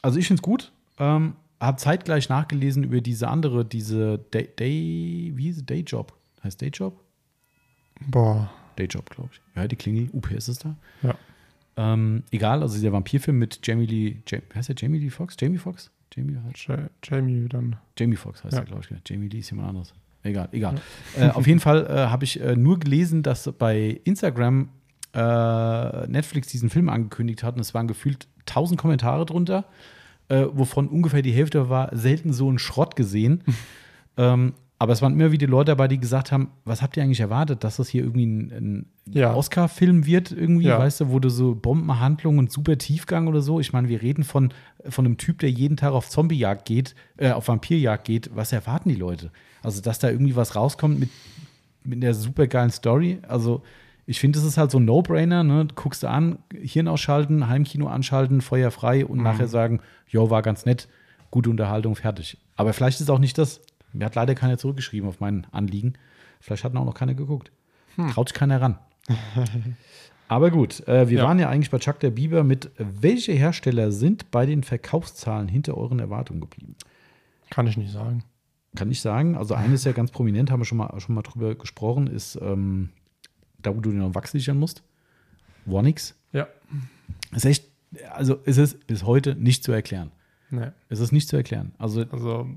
also 0.00 0.18
ich 0.18 0.26
finde 0.28 0.40
es 0.40 0.42
gut. 0.42 0.72
Ähm, 0.98 1.34
habe 1.60 1.76
zeitgleich 1.76 2.28
nachgelesen 2.28 2.84
über 2.84 3.00
diese 3.00 3.28
andere, 3.28 3.64
diese 3.64 4.18
Day, 4.32 4.48
Day 4.58 5.32
wie 5.34 5.42
hieß? 5.44 5.64
Dayjob. 5.66 6.12
Heißt 6.42 6.60
Dayjob? 6.62 6.98
Boah. 8.06 8.50
Dayjob, 8.76 9.10
glaube 9.10 9.30
ich. 9.32 9.40
Ja, 9.56 9.68
die 9.68 9.76
Klingel, 9.76 10.08
UPS 10.12 10.48
ist 10.48 10.64
da. 10.64 10.76
Ja. 11.02 11.14
Ähm, 11.76 12.24
egal, 12.30 12.62
also 12.62 12.74
dieser 12.74 12.92
Vampirfilm 12.92 13.38
mit 13.38 13.60
Jamie 13.62 13.86
Lee, 13.86 14.16
Jam, 14.26 14.42
heißt 14.54 14.68
der 14.70 14.76
Jamie 14.78 14.98
Lee 14.98 15.10
Fox? 15.10 15.36
Jamie 15.38 15.58
Fox? 15.58 15.90
Jamie, 16.14 16.36
halt. 16.42 16.66
Ja- 16.66 16.88
Jamie 17.04 17.48
dann. 17.48 17.76
Jamie 17.98 18.16
Fox 18.16 18.42
heißt 18.42 18.54
Ja. 18.54 18.60
er, 18.60 18.66
glaube 18.66 18.82
ich. 18.82 18.90
Jamie 19.08 19.28
Lee 19.28 19.38
ist 19.40 19.50
jemand 19.50 19.68
anderes. 19.68 19.92
Egal, 20.22 20.48
egal. 20.52 20.74
Äh, 21.16 21.28
auf 21.30 21.46
jeden 21.46 21.60
Fall 21.60 21.86
äh, 21.86 22.08
habe 22.08 22.24
ich 22.24 22.40
äh, 22.40 22.56
nur 22.56 22.78
gelesen, 22.78 23.22
dass 23.22 23.50
bei 23.52 24.00
Instagram 24.04 24.68
äh, 25.14 26.06
Netflix 26.08 26.48
diesen 26.48 26.68
Film 26.70 26.88
angekündigt 26.88 27.42
hat 27.42 27.54
und 27.54 27.60
es 27.60 27.72
waren 27.74 27.86
gefühlt 27.88 28.26
1000 28.40 28.78
Kommentare 28.78 29.24
drunter, 29.26 29.64
äh, 30.30 30.46
wovon 30.52 30.88
ungefähr 30.88 31.20
die 31.22 31.32
Hälfte 31.32 31.68
war 31.68 31.94
selten 31.94 32.32
so 32.32 32.50
ein 32.50 32.58
Schrott 32.58 32.96
gesehen. 32.96 33.42
ähm, 34.16 34.54
aber 34.78 34.94
es 34.94 35.02
waren 35.02 35.12
immer 35.12 35.30
wieder 35.30 35.46
Leute 35.46 35.72
dabei, 35.72 35.88
die 35.88 35.98
gesagt 36.00 36.32
haben, 36.32 36.52
was 36.64 36.80
habt 36.80 36.96
ihr 36.96 37.02
eigentlich 37.02 37.20
erwartet, 37.20 37.64
dass 37.64 37.76
das 37.76 37.90
hier 37.90 38.02
irgendwie 38.02 38.24
ein, 38.24 38.50
ein 38.50 38.86
Ja. 39.12 39.34
Oscar-Film 39.34 40.06
wird 40.06 40.32
irgendwie, 40.32 40.68
Ja. 40.68 40.78
weißt 40.78 41.00
du, 41.02 41.10
wo 41.10 41.18
du 41.18 41.28
so 41.28 41.54
Bombenhandlung 41.54 42.38
und 42.38 42.50
super 42.50 42.78
Tiefgang 42.78 43.26
oder 43.28 43.42
so. 43.42 43.60
Ich 43.60 43.74
meine, 43.74 43.90
wir 43.90 44.00
reden 44.00 44.24
von, 44.24 44.54
von 44.88 45.04
einem 45.04 45.18
Typ, 45.18 45.40
der 45.40 45.50
jeden 45.50 45.76
Tag 45.76 45.92
auf 45.92 46.08
Zombiejagd 46.08 46.64
geht, 46.64 46.94
äh, 47.18 47.32
auf 47.32 47.48
Vampirjagd 47.48 48.06
geht. 48.06 48.30
Was 48.34 48.52
erwarten 48.54 48.88
die 48.88 48.94
Leute? 48.94 49.30
Also, 49.62 49.82
dass 49.82 49.98
da 49.98 50.08
irgendwie 50.08 50.34
was 50.34 50.56
rauskommt 50.56 50.98
mit, 50.98 51.10
mit 51.84 52.02
einer 52.02 52.14
super 52.14 52.46
geilen 52.46 52.70
Story. 52.70 53.18
Also, 53.28 53.62
ich 54.10 54.18
finde, 54.18 54.38
das 54.40 54.46
ist 54.46 54.58
halt 54.58 54.70
so 54.72 54.78
ein 54.80 54.84
No-Brainer, 54.84 55.44
ne? 55.44 55.68
Guckst 55.76 56.02
du 56.02 56.08
an, 56.08 56.38
Hirn 56.52 56.88
ausschalten, 56.88 57.48
Heimkino 57.48 57.86
anschalten, 57.86 58.40
Feuer 58.40 58.70
frei 58.72 59.06
und 59.06 59.22
nachher 59.22 59.46
sagen, 59.46 59.80
jo, 60.08 60.30
war 60.30 60.42
ganz 60.42 60.66
nett, 60.66 60.88
gute 61.30 61.48
Unterhaltung, 61.48 61.94
fertig. 61.94 62.36
Aber 62.56 62.72
vielleicht 62.72 63.00
ist 63.00 63.08
auch 63.10 63.20
nicht 63.20 63.38
das. 63.38 63.60
Mir 63.92 64.04
hat 64.06 64.16
leider 64.16 64.34
keiner 64.34 64.58
zurückgeschrieben 64.58 65.08
auf 65.08 65.20
mein 65.20 65.46
Anliegen. 65.52 65.92
Vielleicht 66.40 66.64
hat 66.64 66.74
auch 66.76 66.84
noch 66.84 66.94
keiner 66.94 67.14
geguckt. 67.14 67.52
Traut 68.12 68.28
sich 68.28 68.34
keiner 68.38 68.60
ran. 68.60 68.78
Aber 70.28 70.50
gut, 70.50 70.86
äh, 70.88 71.08
wir 71.08 71.18
Ja. 71.18 71.24
waren 71.24 71.38
ja 71.38 71.48
eigentlich 71.48 71.70
bei 71.70 71.78
Chuck 71.78 71.98
der 72.00 72.10
Bieber 72.10 72.44
mit, 72.44 72.70
welche 72.78 73.32
Hersteller 73.32 73.90
sind 73.92 74.30
bei 74.30 74.46
den 74.46 74.62
Verkaufszahlen 74.62 75.48
hinter 75.48 75.76
euren 75.76 75.98
Erwartungen 75.98 76.40
geblieben? 76.40 76.76
Kann 77.50 77.66
ich 77.66 77.76
nicht 77.76 77.92
sagen. 77.92 78.22
Kann 78.76 78.90
ich 78.90 79.00
sagen. 79.00 79.36
Also 79.36 79.54
eines 79.54 79.84
ja 79.84 79.92
ganz 79.92 80.12
prominent, 80.12 80.50
haben 80.50 80.60
wir 80.60 80.64
schon 80.64 80.78
mal, 80.78 80.98
schon 81.00 81.14
mal 81.16 81.22
drüber 81.22 81.54
gesprochen, 81.56 82.06
ist 82.06 82.36
ähm, 82.40 82.90
da, 83.62 83.74
wo 83.76 83.80
du 83.80 83.90
den 83.90 84.14
Wachs 84.14 84.32
sichern 84.32 84.58
musst. 84.58 84.82
Warnix. 85.66 86.14
Ja. 86.32 86.46
Ist 87.32 87.44
echt, 87.44 87.68
also 88.12 88.34
ist 88.44 88.58
es 88.58 88.74
bis 88.78 89.04
heute 89.04 89.34
nicht 89.34 89.62
zu 89.64 89.72
erklären. 89.72 90.10
Nee. 90.50 90.68
Es 90.88 91.00
ist 91.00 91.12
nicht 91.12 91.28
zu 91.28 91.36
erklären. 91.36 91.72
Also 91.78 92.04
Also 92.10 92.48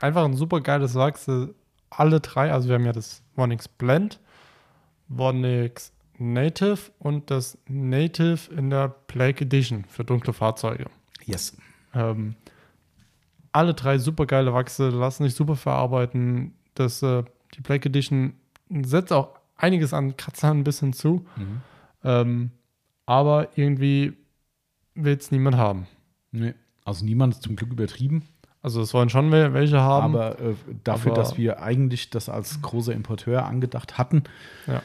einfach 0.00 0.24
ein 0.24 0.34
super 0.36 0.60
geiles 0.60 0.94
Wachs. 0.94 1.26
äh, 1.28 1.48
Alle 1.90 2.20
drei, 2.20 2.52
also 2.52 2.68
wir 2.68 2.74
haben 2.76 2.84
ja 2.84 2.92
das 2.92 3.22
Vonix 3.34 3.68
Blend, 3.68 4.20
Vonix 5.08 5.92
Native 6.18 6.78
und 6.98 7.30
das 7.30 7.58
Native 7.68 8.52
in 8.54 8.70
der 8.70 8.88
Plague 8.88 9.42
Edition 9.44 9.84
für 9.84 10.04
dunkle 10.04 10.32
Fahrzeuge. 10.32 10.86
yes. 11.24 11.56
Ähm, 11.94 12.34
alle 13.52 13.72
drei 13.74 13.96
super 13.98 14.26
geile 14.26 14.52
Wachse, 14.52 14.90
lassen 14.90 15.24
sich 15.24 15.34
super 15.34 15.56
verarbeiten. 15.56 16.52
Das, 16.74 17.02
äh, 17.02 17.24
die 17.54 17.62
Plague 17.62 17.86
Edition 17.88 18.34
setzt 18.82 19.12
auch 19.12 19.35
einiges 19.56 19.92
an 19.94 20.16
Kratzern 20.16 20.58
ein 20.60 20.64
bisschen 20.64 20.92
zu. 20.92 21.26
Mhm. 21.36 21.60
Ähm, 22.04 22.50
aber 23.06 23.48
irgendwie 23.56 24.12
will 24.94 25.16
es 25.16 25.30
niemand 25.30 25.56
haben. 25.56 25.86
Nee. 26.32 26.54
Also 26.84 27.04
niemand 27.04 27.34
ist 27.34 27.42
zum 27.42 27.56
Glück 27.56 27.70
übertrieben. 27.72 28.22
Also 28.62 28.80
es 28.80 28.92
wollen 28.94 29.08
schon 29.10 29.30
wel- 29.30 29.52
welche 29.54 29.80
haben. 29.80 30.14
Aber 30.14 30.38
äh, 30.40 30.54
dafür, 30.84 31.12
Aber- 31.12 31.20
dass 31.22 31.36
wir 31.38 31.62
eigentlich 31.62 32.10
das 32.10 32.28
als 32.28 32.60
großer 32.62 32.92
Importeur 32.92 33.46
angedacht 33.46 33.96
hatten, 33.98 34.24
Ja. 34.66 34.82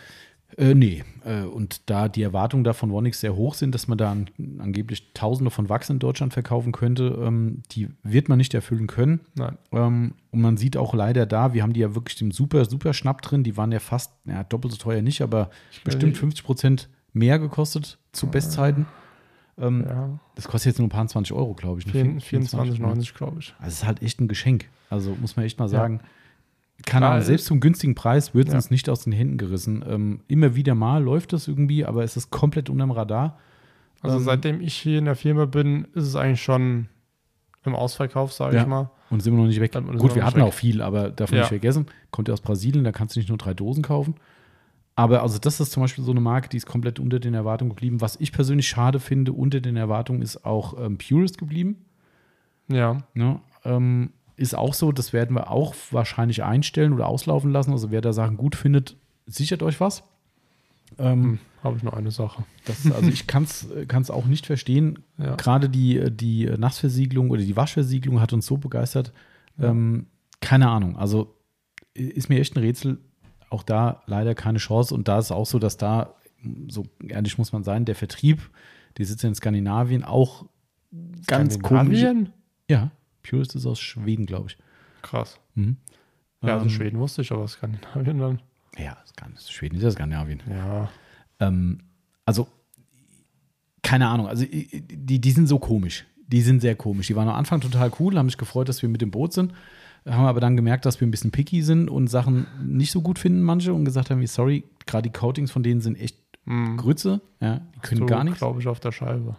Äh, 0.58 0.74
nee. 0.74 1.04
Äh, 1.26 1.42
und 1.44 1.90
da 1.90 2.08
die 2.10 2.24
Erwartungen 2.24 2.64
da 2.64 2.74
von 2.74 2.92
Wonix 2.92 3.20
sehr 3.20 3.36
hoch 3.36 3.54
sind, 3.54 3.74
dass 3.76 3.88
man 3.88 3.98
da 3.98 4.12
an, 4.12 4.30
angeblich 4.60 5.14
Tausende 5.14 5.52
von 5.52 5.70
Wachs 5.70 5.90
in 5.90 6.00
Deutschland 6.00 6.34
verkaufen 6.34 6.72
könnte, 6.72 7.20
ähm, 7.24 7.64
die 7.72 7.90
wird 8.04 8.30
man 8.30 8.38
nicht 8.38 8.54
erfüllen 8.54 8.88
können. 8.88 9.22
Nein. 9.36 9.58
Ähm, 9.72 10.14
und 10.32 10.42
man 10.42 10.58
sieht 10.58 10.78
auch 10.78 10.94
leider 10.94 11.26
da, 11.26 11.54
wir 11.54 11.64
haben 11.64 11.74
die 11.74 11.80
ja 11.82 11.96
wirklich 11.96 12.18
den 12.18 12.32
super, 12.32 12.66
super 12.66 12.94
Schnapp 12.94 13.22
drin. 13.22 13.44
Die 13.44 13.58
waren 13.58 13.72
ja 13.72 13.80
fast, 13.80 14.12
ja, 14.26 14.44
doppelt 14.44 14.74
so 14.74 14.78
teuer 14.80 15.02
nicht, 15.02 15.22
aber 15.22 15.50
bestimmt 15.84 16.18
50 16.18 16.44
Prozent 16.44 16.90
mehr 17.14 17.40
gekostet 17.40 17.98
zu 18.12 18.28
Bestzeiten. 18.28 18.86
Ähm, 19.58 19.86
Ja. 19.88 20.20
Das 20.36 20.48
kostet 20.48 20.72
jetzt 20.72 20.80
nur 20.80 20.88
ein 20.88 20.92
paar 20.92 21.06
20 21.08 21.34
Euro, 21.36 21.54
glaube 21.54 21.80
ich. 21.80 21.94
ne? 21.94 22.20
24,90 22.20 23.14
glaube 23.14 23.40
ich. 23.40 23.54
Also 23.60 23.68
es 23.68 23.74
ist 23.74 23.86
halt 23.86 24.02
echt 24.02 24.20
ein 24.20 24.28
Geschenk. 24.28 24.70
Also 24.90 25.16
muss 25.20 25.36
man 25.36 25.46
echt 25.46 25.60
mal 25.60 25.68
sagen. 25.70 26.00
Keine 26.86 27.08
Ahnung, 27.08 27.22
selbst 27.24 27.46
zum 27.46 27.60
günstigen 27.60 27.96
Preis 27.96 28.34
wird 28.34 28.48
es 28.48 28.54
Ja. 28.54 28.58
uns 28.58 28.72
nicht 28.72 28.90
aus 28.90 29.04
den 29.04 29.14
Händen 29.14 29.38
gerissen. 29.38 29.84
Ähm, 29.88 30.22
immer 30.28 30.56
wieder 30.56 30.76
mal 30.76 31.04
läuft 31.04 31.34
das 31.34 31.48
irgendwie, 31.48 31.86
aber 31.86 32.04
es 32.04 32.18
ist 32.18 32.32
komplett 32.32 32.70
unterm 32.70 32.92
Radar. 32.92 33.38
Also 34.02 34.18
Ähm, 34.18 34.24
seitdem 34.24 34.62
ich 34.62 34.74
hier 34.76 34.98
in 35.00 35.06
der 35.06 35.16
Firma 35.16 35.46
bin, 35.46 35.86
ist 35.94 36.06
es 36.08 36.16
eigentlich 36.16 36.42
schon 36.42 36.88
im 37.66 37.76
Ausverkauf, 37.76 38.34
sage 38.34 38.56
Ja. 38.56 38.62
ich 38.64 38.68
mal. 38.68 38.90
Und 39.12 39.22
sind 39.22 39.34
wir 39.34 39.40
noch 39.42 39.48
nicht 39.48 39.60
weg. 39.60 39.74
Gut, 39.74 40.16
wir 40.16 40.24
hatten 40.26 40.38
nicht 40.40 40.44
auch 40.48 40.54
weg. 40.54 40.54
viel, 40.60 40.82
aber 40.82 41.10
darf 41.10 41.30
man 41.32 41.38
Ja. 41.38 41.42
nicht 41.44 41.50
vergessen. 41.50 41.86
Kommt 42.10 42.28
ja 42.28 42.34
aus 42.34 42.42
Brasilien, 42.42 42.84
da 42.84 42.92
kannst 42.92 43.16
du 43.16 43.20
nicht 43.20 43.30
nur 43.30 43.38
drei 43.38 43.54
Dosen 43.54 43.84
kaufen. 43.84 44.16
Aber 44.96 45.22
also 45.22 45.38
das 45.40 45.60
ist 45.60 45.72
zum 45.72 45.84
Beispiel 45.84 46.04
so 46.04 46.12
eine 46.12 46.22
Marke, 46.22 46.50
die 46.50 46.58
ist 46.58 46.66
komplett 46.66 47.00
unter 47.00 47.20
den 47.20 47.34
Erwartungen 47.34 47.70
geblieben. 47.70 48.02
Was 48.02 48.18
ich 48.20 48.32
persönlich 48.32 48.68
schade 48.68 49.00
finde, 49.00 49.34
unter 49.34 49.60
den 49.62 49.76
Erwartungen 49.76 50.22
ist 50.22 50.46
auch 50.46 50.80
ähm, 50.84 50.98
Purist 50.98 51.38
geblieben. 51.38 51.78
Ja. 52.68 52.98
Ne? 53.14 53.40
Ähm, 53.64 54.12
ist 54.38 54.56
auch 54.56 54.74
so, 54.74 54.92
das 54.92 55.14
werden 55.14 55.36
wir 55.36 55.52
auch 55.52 55.76
wahrscheinlich 55.92 56.44
einstellen 56.44 56.94
oder 56.94 57.08
auslaufen 57.08 57.52
lassen. 57.52 57.72
Also 57.72 57.92
wer 57.92 58.02
da 58.02 58.14
Sachen 58.14 58.38
gut 58.38 58.56
findet, 58.56 58.96
sichert 59.26 59.64
euch 59.64 59.80
was. 59.80 60.04
Ähm, 60.98 61.24
Hm, 61.24 61.40
Habe 61.64 61.78
ich 61.78 61.84
nur 61.84 61.96
eine 61.96 62.12
Sache. 62.12 62.44
das, 62.66 62.92
also 62.92 63.08
ich 63.10 63.28
kann 63.28 63.44
es 63.44 64.10
auch 64.10 64.26
nicht 64.26 64.46
verstehen. 64.46 65.00
Ja. 65.18 65.36
Gerade 65.36 65.70
die, 65.70 66.10
die 66.12 66.46
Nassversiegelung 66.46 67.30
oder 67.30 67.42
die 67.42 67.56
Waschversiegelung 67.56 68.20
hat 68.20 68.34
uns 68.34 68.46
so 68.46 68.58
begeistert. 68.58 69.14
Ähm, 69.60 70.08
keine 70.42 70.70
Ahnung. 70.70 70.98
Also 70.98 71.36
ist 71.94 72.30
mir 72.30 72.40
echt 72.40 72.56
ein 72.56 72.60
Rätsel. 72.60 72.98
Auch 73.50 73.64
da 73.64 74.02
leider 74.06 74.34
keine 74.34 74.58
Chance. 74.58 74.94
Und 74.96 75.08
da 75.08 75.20
ist 75.20 75.32
auch 75.32 75.46
so, 75.46 75.60
dass 75.60 75.78
da, 75.78 76.16
so 76.68 76.86
ehrlich 77.08 77.38
muss 77.38 77.52
man 77.54 77.64
sein, 77.64 77.86
der 77.86 77.96
Vertrieb, 77.96 78.50
die 78.98 79.04
sitzt 79.04 79.24
in 79.24 79.36
Skandinavien, 79.36 80.04
auch 80.04 80.46
ganz 81.28 81.60
komisch. 81.60 82.04
Ja, 82.70 82.92
Purist 83.24 83.56
ist 83.56 83.66
aus 83.66 83.80
Schweden, 83.80 84.26
glaube 84.26 84.48
ich. 84.50 84.58
Krass. 85.02 85.40
Mhm. 85.56 85.78
Ja, 86.44 86.54
also 86.54 86.66
Ähm, 86.66 86.70
Schweden 86.72 87.00
wusste 87.00 87.22
ich, 87.22 87.32
aber 87.32 87.48
Skandinavien 87.48 88.18
dann. 88.20 88.42
Ja, 88.78 88.98
Schweden 89.48 89.76
ist 89.78 89.84
ja 89.84 89.92
Skandinavien. 89.92 90.42
Ja. 90.50 90.90
Ähm, 91.40 91.80
also, 92.26 92.48
keine 93.84 94.08
Ahnung. 94.08 94.28
Also, 94.28 94.46
die, 94.46 95.20
die 95.20 95.32
sind 95.32 95.48
so 95.48 95.60
komisch. 95.60 96.06
Die 96.28 96.42
sind 96.42 96.62
sehr 96.62 96.76
komisch. 96.76 97.08
Die 97.08 97.16
waren 97.16 97.28
am 97.28 97.36
Anfang 97.36 97.60
total 97.62 97.92
cool, 98.00 98.18
haben 98.18 98.28
mich 98.28 98.38
gefreut, 98.38 98.70
dass 98.70 98.82
wir 98.82 98.90
mit 98.90 99.02
dem 99.02 99.12
Boot 99.12 99.34
sind. 99.34 99.54
Haben 100.06 100.26
aber 100.26 100.40
dann 100.40 100.56
gemerkt, 100.56 100.86
dass 100.86 101.00
wir 101.00 101.08
ein 101.08 101.12
bisschen 101.12 101.32
picky 101.32 101.62
sind 101.62 101.90
und 101.90 102.08
Sachen 102.08 102.48
nicht 102.64 102.92
so 102.92 103.02
gut 103.02 103.20
finden, 103.20 103.42
manche, 103.42 103.74
und 103.74 103.86
gesagt 103.86 104.10
haben, 104.10 104.22
wie, 104.22 104.28
sorry, 104.28 104.64
gerade 104.86 105.10
die 105.10 105.14
Coatings 105.18 105.52
von 105.52 105.64
denen 105.64 105.82
sind 105.82 105.96
echt 106.00 106.18
Hm. 106.46 106.76
Grütze. 106.78 107.22
Ja, 107.40 107.62
die 107.76 107.80
können 107.82 108.00
so, 108.00 108.06
gar 108.08 108.24
nichts. 108.24 108.40
glaube 108.40 108.60
ich, 108.60 108.68
auf 108.68 108.80
der 108.80 108.92
Scheibe. 108.92 109.36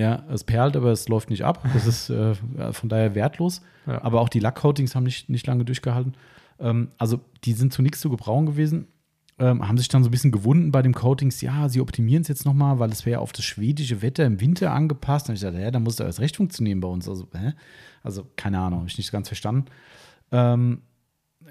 Ja, 0.00 0.24
es 0.30 0.44
perlt, 0.44 0.76
aber 0.76 0.92
es 0.92 1.08
läuft 1.08 1.28
nicht 1.28 1.44
ab. 1.44 1.62
Das 1.74 1.86
ist 1.86 2.08
äh, 2.08 2.34
von 2.72 2.88
daher 2.88 3.14
wertlos. 3.14 3.60
Ja. 3.86 4.02
Aber 4.02 4.22
auch 4.22 4.30
die 4.30 4.40
Lackcoatings 4.40 4.94
haben 4.94 5.04
nicht, 5.04 5.28
nicht 5.28 5.46
lange 5.46 5.66
durchgehalten. 5.66 6.14
Ähm, 6.58 6.88
also 6.96 7.20
die 7.44 7.52
sind 7.52 7.74
zu 7.74 7.82
nichts 7.82 8.00
zu 8.00 8.08
gebrauchen 8.08 8.46
gewesen. 8.46 8.86
Ähm, 9.38 9.68
haben 9.68 9.76
sich 9.76 9.88
dann 9.88 10.02
so 10.02 10.08
ein 10.08 10.10
bisschen 10.10 10.32
gewunden 10.32 10.72
bei 10.72 10.80
dem 10.80 10.94
Coatings. 10.94 11.42
Ja, 11.42 11.68
sie 11.68 11.82
optimieren 11.82 12.22
es 12.22 12.28
jetzt 12.28 12.46
nochmal, 12.46 12.78
weil 12.78 12.90
es 12.90 13.04
wäre 13.04 13.20
auf 13.20 13.32
das 13.32 13.44
schwedische 13.44 14.00
Wetter 14.00 14.24
im 14.24 14.40
Winter 14.40 14.72
angepasst. 14.72 15.28
Und 15.28 15.34
ich 15.34 15.42
dachte, 15.42 15.60
ja, 15.60 15.70
da 15.70 15.80
muss 15.80 15.96
da 15.96 16.04
erst 16.04 16.20
recht 16.20 16.36
funktionieren 16.36 16.80
bei 16.80 16.88
uns. 16.88 17.06
Also, 17.06 17.28
hä? 17.34 17.52
also 18.02 18.26
keine 18.36 18.58
Ahnung, 18.58 18.78
habe 18.78 18.88
ich 18.88 18.96
nicht 18.96 19.12
ganz 19.12 19.28
verstanden. 19.28 19.66
Ähm, 20.32 20.80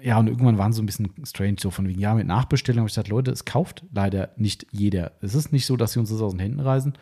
ja, 0.02 0.18
und 0.18 0.26
irgendwann 0.26 0.58
waren 0.58 0.72
sie 0.72 0.78
so 0.78 0.82
ein 0.82 0.86
bisschen 0.86 1.12
strange, 1.24 1.56
so 1.60 1.70
von 1.70 1.86
wegen, 1.86 2.00
ja, 2.00 2.14
mit 2.14 2.26
Nachbestellung. 2.26 2.80
habe 2.80 2.88
ich 2.88 2.94
gesagt, 2.94 3.08
Leute, 3.08 3.30
es 3.30 3.44
kauft 3.44 3.84
leider 3.92 4.30
nicht 4.36 4.66
jeder. 4.72 5.12
Es 5.20 5.36
ist 5.36 5.52
nicht 5.52 5.66
so, 5.66 5.76
dass 5.76 5.92
sie 5.92 6.00
uns 6.00 6.10
das 6.10 6.20
aus 6.20 6.32
den 6.32 6.40
Händen 6.40 6.60
reißen. 6.60 6.94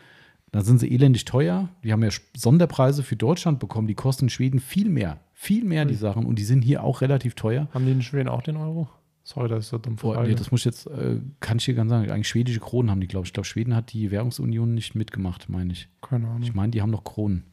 Dann 0.51 0.63
sind 0.63 0.79
sie 0.79 0.91
elendig 0.91 1.25
teuer. 1.25 1.69
Die 1.83 1.91
haben 1.91 2.03
ja 2.03 2.09
Sonderpreise 2.35 3.03
für 3.03 3.15
Deutschland 3.15 3.59
bekommen. 3.59 3.87
Die 3.87 3.93
kosten 3.95 4.25
in 4.25 4.29
Schweden 4.29 4.59
viel 4.59 4.89
mehr. 4.89 5.19
Viel 5.33 5.63
mehr, 5.63 5.85
die 5.85 5.93
Sachen. 5.95 6.25
Und 6.25 6.37
die 6.39 6.43
sind 6.43 6.61
hier 6.63 6.83
auch 6.83 7.01
relativ 7.01 7.35
teuer. 7.35 7.67
Haben 7.73 7.85
die 7.85 7.91
in 7.91 8.01
Schweden 8.01 8.29
auch 8.29 8.41
den 8.41 8.57
Euro? 8.57 8.89
Sorry, 9.23 9.47
das 9.47 9.65
ist 9.65 9.69
so 9.69 9.77
dumm 9.77 9.95
Oh, 10.01 10.13
Frage. 10.13 10.27
nee, 10.29 10.35
das 10.35 10.49
muss 10.49 10.61
ich 10.61 10.65
jetzt, 10.65 10.87
äh, 10.87 11.19
kann 11.39 11.57
ich 11.57 11.65
hier 11.65 11.75
ganz 11.75 11.91
sagen. 11.91 12.09
Eigentlich 12.09 12.27
schwedische 12.27 12.59
Kronen 12.59 12.89
haben 12.89 12.99
die, 12.99 13.07
glaube 13.07 13.25
ich. 13.25 13.29
Ich 13.29 13.33
glaube, 13.33 13.45
Schweden 13.45 13.75
hat 13.75 13.93
die 13.93 14.09
Währungsunion 14.09 14.73
nicht 14.73 14.95
mitgemacht, 14.95 15.49
meine 15.49 15.71
ich. 15.71 15.87
Keine 16.01 16.27
Ahnung. 16.27 16.41
Ich 16.41 16.55
meine, 16.55 16.71
die 16.71 16.81
haben 16.81 16.89
noch 16.89 17.03
Kronen. 17.03 17.43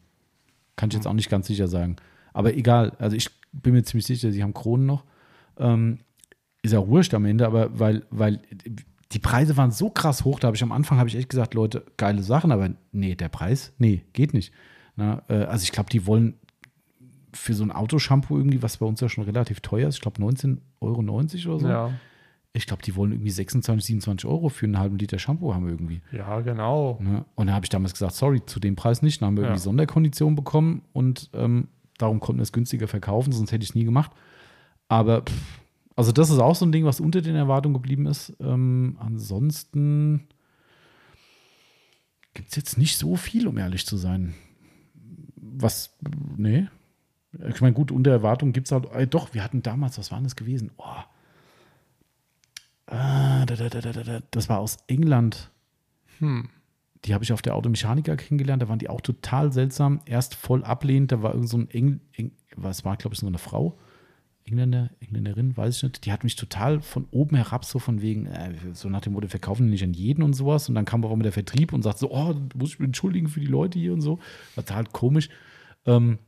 Kann 0.76 0.88
ich 0.88 0.94
jetzt 0.94 1.06
auch 1.06 1.12
nicht 1.12 1.28
ganz 1.28 1.46
sicher 1.46 1.68
sagen. 1.68 1.96
Aber 2.32 2.54
egal, 2.54 2.92
also 2.98 3.14
ich 3.14 3.28
bin 3.52 3.74
mir 3.74 3.82
ziemlich 3.82 4.06
sicher, 4.06 4.32
sie 4.32 4.42
haben 4.42 4.54
Kronen 4.54 4.86
noch. 4.86 5.04
Ähm, 5.58 5.98
ist 6.62 6.72
ja 6.72 6.86
wurscht 6.86 7.12
am 7.14 7.24
Ende, 7.26 7.46
aber 7.46 7.78
weil, 7.78 8.04
weil 8.10 8.40
die 9.12 9.18
Preise 9.18 9.56
waren 9.56 9.70
so 9.70 9.88
krass 9.90 10.24
hoch, 10.24 10.40
da 10.40 10.46
habe 10.48 10.56
ich 10.56 10.62
am 10.62 10.72
Anfang 10.72 10.98
habe 10.98 11.08
ich 11.08 11.14
echt 11.16 11.28
gesagt, 11.28 11.54
Leute, 11.54 11.84
geile 11.96 12.22
Sachen, 12.22 12.50
aber 12.52 12.70
nee, 12.92 13.14
der 13.14 13.28
Preis, 13.28 13.72
nee, 13.78 14.02
geht 14.12 14.34
nicht. 14.34 14.52
Na, 14.96 15.22
äh, 15.28 15.44
also 15.44 15.62
ich 15.62 15.72
glaube, 15.72 15.90
die 15.90 16.06
wollen 16.06 16.34
für 17.32 17.54
so 17.54 17.62
ein 17.64 17.70
Autoshampoo 17.70 18.36
irgendwie, 18.38 18.62
was 18.62 18.78
bei 18.78 18.86
uns 18.86 19.00
ja 19.00 19.08
schon 19.08 19.24
relativ 19.24 19.60
teuer 19.60 19.88
ist, 19.88 19.96
ich 19.96 20.00
glaube 20.00 20.20
19,90 20.22 20.58
Euro 20.80 21.00
oder 21.00 21.28
so. 21.60 21.68
Ja. 21.68 21.90
Ich 22.52 22.66
glaube, 22.66 22.82
die 22.82 22.96
wollen 22.96 23.12
irgendwie 23.12 23.30
26, 23.30 23.84
27 23.86 24.28
Euro 24.30 24.48
für 24.48 24.64
einen 24.64 24.78
halben 24.78 24.96
Liter 24.96 25.18
Shampoo 25.18 25.52
haben 25.54 25.68
irgendwie. 25.68 26.00
ja, 26.10 26.40
genau. 26.40 26.98
Ne? 27.02 27.26
Und 27.34 27.48
da 27.48 27.52
habe 27.52 27.66
ich 27.66 27.68
damals 27.68 27.92
gesagt, 27.92 28.14
sorry, 28.14 28.40
zu 28.46 28.58
dem 28.60 28.76
Preis 28.76 29.02
nicht. 29.02 29.20
Dann 29.20 29.26
haben 29.26 29.36
wir 29.36 29.42
Ja. 29.42 29.48
irgendwie 29.50 29.62
Sonderkonditionen 29.62 30.34
bekommen 30.36 30.80
und 30.94 31.28
ähm, 31.34 31.68
darum 31.98 32.18
konnten 32.18 32.38
wir 32.38 32.44
es 32.44 32.52
günstiger 32.52 32.88
verkaufen, 32.88 33.32
sonst 33.32 33.52
hätte 33.52 33.62
ich 33.62 33.70
es 33.70 33.74
nie 33.74 33.84
gemacht. 33.84 34.10
Aber 34.88 35.20
pff, 35.22 35.60
Also, 35.96 36.12
das 36.12 36.30
ist 36.30 36.38
auch 36.38 36.54
so 36.54 36.66
ein 36.66 36.72
Ding, 36.72 36.84
was 36.84 37.00
unter 37.00 37.22
den 37.22 37.36
Erwartungen 37.36 37.74
geblieben 37.74 38.06
ist. 38.06 38.36
Ähm, 38.38 38.96
ansonsten 39.00 40.28
gibt 42.34 42.50
es 42.50 42.56
jetzt 42.56 42.78
nicht 42.78 42.98
so 42.98 43.16
viel, 43.16 43.48
um 43.48 43.56
ehrlich 43.56 43.86
zu 43.86 43.96
sein. 43.96 44.34
Was, 45.36 45.96
nee. 46.36 46.68
Ich 47.48 47.60
meine, 47.62 47.72
gut, 47.72 47.90
unter 47.90 48.10
Erwartungen 48.10 48.52
gibt 48.52 48.68
es 48.68 48.72
halt, 48.72 48.90
äh, 48.92 49.06
doch, 49.06 49.32
wir 49.32 49.42
hatten 49.42 49.62
damals, 49.62 49.98
was 49.98 50.12
war 50.12 50.20
das 50.20 50.36
gewesen? 50.36 50.70
Oh. 50.76 50.84
Ah, 52.86 53.44
da, 53.46 53.56
da, 53.56 53.80
da, 53.80 54.20
das 54.30 54.48
war 54.48 54.58
aus 54.60 54.78
England. 54.86 55.50
Hm. 56.18 56.48
Die 57.04 57.14
habe 57.14 57.24
ich 57.24 57.32
auf 57.32 57.42
der 57.42 57.54
Automechaniker 57.54 58.16
kennengelernt, 58.16 58.62
da 58.62 58.68
waren 58.68 58.78
die 58.78 58.88
auch 58.88 59.00
total 59.00 59.52
seltsam. 59.52 60.00
Erst 60.06 60.34
voll 60.34 60.62
ablehnend, 60.64 61.12
da 61.12 61.22
war 61.22 61.32
irgend 61.32 61.48
so 61.48 61.58
ein 61.58 61.70
Engl, 61.70 62.00
Eng, 62.12 62.32
was 62.54 62.84
war, 62.84 62.96
glaube 62.96 63.14
ich, 63.14 63.20
so 63.20 63.26
eine 63.26 63.38
Frau. 63.38 63.78
Engländer, 64.46 64.90
Engländerin, 65.00 65.56
weiß 65.56 65.76
ich 65.76 65.82
nicht, 65.82 66.06
die 66.06 66.12
hat 66.12 66.22
mich 66.22 66.36
total 66.36 66.80
von 66.80 67.06
oben 67.10 67.34
herab 67.34 67.64
so 67.64 67.80
von 67.80 68.00
wegen, 68.00 68.26
äh, 68.26 68.54
so 68.74 68.88
nach 68.88 69.00
dem 69.00 69.14
Motto, 69.14 69.26
verkaufen 69.26 69.68
nicht 69.68 69.82
an 69.82 69.92
jeden 69.92 70.22
und 70.22 70.34
sowas. 70.34 70.68
Und 70.68 70.76
dann 70.76 70.84
kam 70.84 71.04
auch 71.04 71.12
immer 71.12 71.24
der 71.24 71.32
Vertrieb 71.32 71.72
und 71.72 71.82
sagt 71.82 71.98
so, 71.98 72.12
oh, 72.12 72.34
muss 72.54 72.70
ich 72.70 72.78
mich 72.78 72.86
entschuldigen 72.86 73.28
für 73.28 73.40
die 73.40 73.46
Leute 73.46 73.78
hier 73.78 73.92
und 73.92 74.02
so. 74.02 74.20
War 74.54 74.64
total 74.64 74.84
komisch. 74.84 75.28
Ähm, 75.84 76.18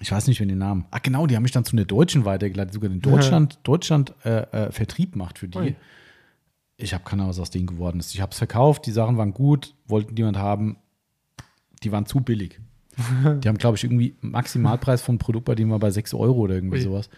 ich 0.00 0.12
weiß 0.12 0.26
nicht, 0.26 0.40
wen 0.40 0.48
den 0.48 0.58
Namen. 0.58 0.84
Ach 0.90 1.02
genau, 1.02 1.26
die 1.26 1.34
haben 1.34 1.42
mich 1.42 1.52
dann 1.52 1.64
zu 1.64 1.76
einer 1.76 1.86
Deutschen 1.86 2.26
weitergeleitet, 2.26 2.74
sogar 2.74 2.90
den 2.90 3.00
Deutschland, 3.00 3.58
Deutschland 3.62 4.14
äh, 4.24 4.42
äh, 4.66 4.72
Vertrieb 4.72 5.16
macht 5.16 5.38
für 5.38 5.48
die. 5.48 5.58
Ui. 5.58 5.76
Ich 6.76 6.94
habe 6.94 7.04
keine 7.04 7.22
Ahnung, 7.22 7.30
was 7.30 7.40
aus 7.40 7.50
denen 7.50 7.66
geworden 7.66 8.00
ist. 8.00 8.14
Ich 8.14 8.20
habe 8.20 8.32
es 8.32 8.38
verkauft, 8.38 8.86
die 8.86 8.92
Sachen 8.92 9.16
waren 9.16 9.32
gut, 9.32 9.74
wollten 9.86 10.14
niemand 10.14 10.36
haben. 10.36 10.76
Die 11.82 11.92
waren 11.92 12.06
zu 12.06 12.20
billig. 12.20 12.60
Die 13.42 13.48
haben, 13.48 13.56
glaube 13.56 13.76
ich, 13.76 13.84
irgendwie 13.84 14.16
Maximalpreis 14.20 15.00
von 15.00 15.16
Produkt, 15.18 15.46
bei 15.46 15.54
dem 15.54 15.70
war 15.70 15.78
bei 15.78 15.90
6 15.90 16.12
Euro 16.12 16.40
oder 16.40 16.54
irgendwie 16.54 16.78
Ui. 16.78 16.82
sowas. 16.82 17.08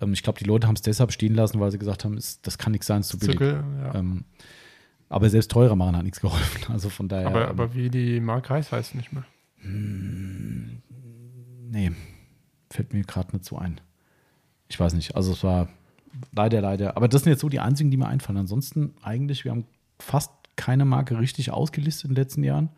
Ähm, 0.00 0.12
ich 0.12 0.22
glaube, 0.22 0.38
die 0.38 0.44
Leute 0.44 0.66
haben 0.66 0.74
es 0.74 0.82
deshalb 0.82 1.12
stehen 1.12 1.34
lassen, 1.34 1.60
weil 1.60 1.70
sie 1.70 1.78
gesagt 1.78 2.04
haben, 2.04 2.16
ist, 2.16 2.46
das 2.46 2.58
kann 2.58 2.72
nichts 2.72 2.86
sein, 2.86 3.00
ist 3.00 3.08
zu 3.08 3.18
billig. 3.18 3.38
Zirkel, 3.38 3.64
ja. 3.82 3.94
Ähm, 3.94 4.24
aber 5.08 5.28
selbst 5.28 5.50
teurer 5.50 5.76
machen 5.76 5.96
hat 5.96 6.04
nichts 6.04 6.20
geholfen. 6.20 6.72
Also 6.72 6.88
von 6.88 7.08
daher. 7.08 7.26
aber, 7.26 7.44
ähm, 7.44 7.50
aber 7.50 7.74
wie 7.74 7.90
die 7.90 8.20
Marke 8.20 8.54
heißt, 8.54 8.72
ich 8.72 8.94
nicht 8.94 9.12
mehr. 9.12 9.24
Nee, 11.70 11.92
fällt 12.70 12.92
mir 12.92 13.02
gerade 13.02 13.32
nicht 13.36 13.44
so 13.44 13.58
ein. 13.58 13.80
Ich 14.68 14.78
weiß 14.78 14.94
nicht. 14.94 15.16
Also 15.16 15.32
es 15.32 15.42
war 15.42 15.68
leider, 16.32 16.60
leider. 16.60 16.96
Aber 16.96 17.08
das 17.08 17.22
sind 17.24 17.32
jetzt 17.32 17.40
so 17.40 17.48
die 17.48 17.60
einzigen, 17.60 17.90
die 17.90 17.96
mir 17.96 18.06
einfallen. 18.06 18.38
Ansonsten 18.38 18.94
eigentlich, 19.02 19.44
wir 19.44 19.50
haben 19.50 19.64
fast 19.98 20.30
keine 20.56 20.84
Marke 20.84 21.18
richtig 21.18 21.50
ausgelistet 21.50 22.04
in 22.04 22.14
den 22.14 22.22
letzten 22.22 22.44
Jahren. 22.44 22.68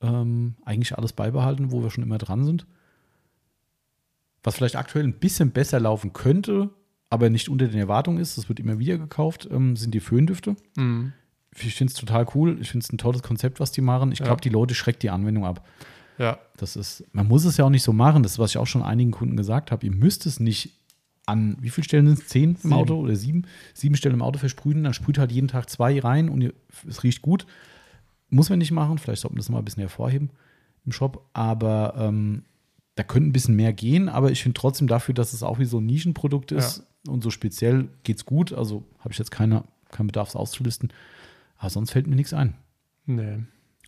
Ähm, 0.00 0.54
eigentlich 0.64 0.98
alles 0.98 1.12
beibehalten, 1.12 1.70
wo 1.70 1.82
wir 1.82 1.90
schon 1.90 2.02
immer 2.02 2.18
dran 2.18 2.44
sind. 2.44 2.66
Was 4.42 4.56
vielleicht 4.56 4.76
aktuell 4.76 5.04
ein 5.04 5.14
bisschen 5.14 5.50
besser 5.50 5.78
laufen 5.80 6.12
könnte, 6.12 6.70
aber 7.10 7.30
nicht 7.30 7.48
unter 7.48 7.68
den 7.68 7.78
Erwartungen 7.78 8.18
ist, 8.18 8.38
das 8.38 8.48
wird 8.48 8.58
immer 8.60 8.78
wieder 8.78 8.98
gekauft, 8.98 9.48
ähm, 9.50 9.76
sind 9.76 9.92
die 9.94 10.00
Föhndüfte. 10.00 10.56
Mhm. 10.76 11.12
Ich 11.54 11.74
finde 11.74 11.92
es 11.92 11.98
total 11.98 12.26
cool. 12.34 12.56
Ich 12.60 12.70
finde 12.70 12.84
es 12.84 12.92
ein 12.92 12.98
tolles 12.98 13.22
Konzept, 13.22 13.60
was 13.60 13.70
die 13.72 13.82
machen. 13.82 14.10
Ich 14.12 14.20
Ja. 14.20 14.24
glaube, 14.24 14.40
die 14.40 14.48
Leute 14.48 14.74
schreckt 14.74 15.02
die 15.02 15.10
Anwendung 15.10 15.44
ab. 15.44 15.66
Ja, 16.18 16.38
Das 16.56 16.76
ist, 16.76 17.04
man 17.12 17.26
muss 17.26 17.44
es 17.44 17.56
ja 17.56 17.64
auch 17.64 17.70
nicht 17.70 17.82
so 17.82 17.92
machen. 17.92 18.22
Das 18.22 18.32
ist, 18.32 18.38
was 18.38 18.50
ich 18.52 18.58
auch 18.58 18.66
schon 18.66 18.82
einigen 18.82 19.10
Kunden 19.10 19.36
gesagt 19.36 19.70
habe. 19.72 19.84
Ihr 19.86 19.92
müsst 19.92 20.24
es 20.26 20.40
nicht 20.40 20.78
an, 21.26 21.56
wie 21.60 21.70
viele 21.70 21.84
Stellen 21.84 22.06
sind 22.06 22.18
es? 22.20 22.28
Zehn 22.28 22.50
im 22.50 22.56
Sieben. 22.56 22.74
Auto 22.74 22.96
oder 22.98 23.14
sieben? 23.16 23.44
Sieben 23.74 23.96
Stellen 23.96 24.14
im 24.16 24.22
Auto 24.22 24.38
versprühen. 24.38 24.82
Dann 24.84 24.94
sprüht 24.94 25.18
halt 25.18 25.30
jeden 25.32 25.48
Tag 25.48 25.68
zwei 25.70 25.98
rein 26.00 26.28
und 26.28 26.40
ihr, 26.40 26.52
es 26.88 27.02
riecht 27.02 27.22
gut. 27.22 27.46
Muss 28.30 28.50
man 28.50 28.58
nicht 28.58 28.72
machen. 28.72 28.98
Vielleicht 28.98 29.22
sollte 29.22 29.34
man 29.34 29.38
das 29.40 29.48
mal 29.50 29.58
ein 29.58 29.64
bisschen 29.64 29.82
hervorheben 29.82 30.30
im 30.86 30.92
Shop. 30.92 31.28
Aber 31.32 31.94
ähm, 31.98 32.44
da 32.94 33.02
könnte 33.02 33.28
ein 33.28 33.32
bisschen 33.32 33.56
mehr 33.56 33.72
gehen. 33.72 34.08
Aber 34.08 34.30
ich 34.30 34.42
finde 34.42 34.58
trotzdem 34.58 34.86
dafür, 34.86 35.14
dass 35.14 35.32
es 35.32 35.42
auch 35.42 35.58
wie 35.58 35.64
so 35.64 35.78
ein 35.78 35.86
Nischenprodukt 35.86 36.52
ist 36.52 36.86
und 37.08 37.22
so 37.22 37.30
speziell 37.30 37.88
geht 38.04 38.18
es 38.18 38.24
gut. 38.26 38.52
Also 38.52 38.84
habe 39.00 39.10
ich 39.12 39.18
jetzt 39.18 39.30
keine, 39.30 39.64
keinen 39.90 40.06
Bedarf, 40.08 40.28
es 40.28 40.36
auszulisten. 40.36 40.92
Aber 41.56 41.70
sonst 41.70 41.90
fällt 41.92 42.06
mir 42.06 42.16
nichts 42.16 42.34
ein. 42.34 42.54
nee. 43.06 43.38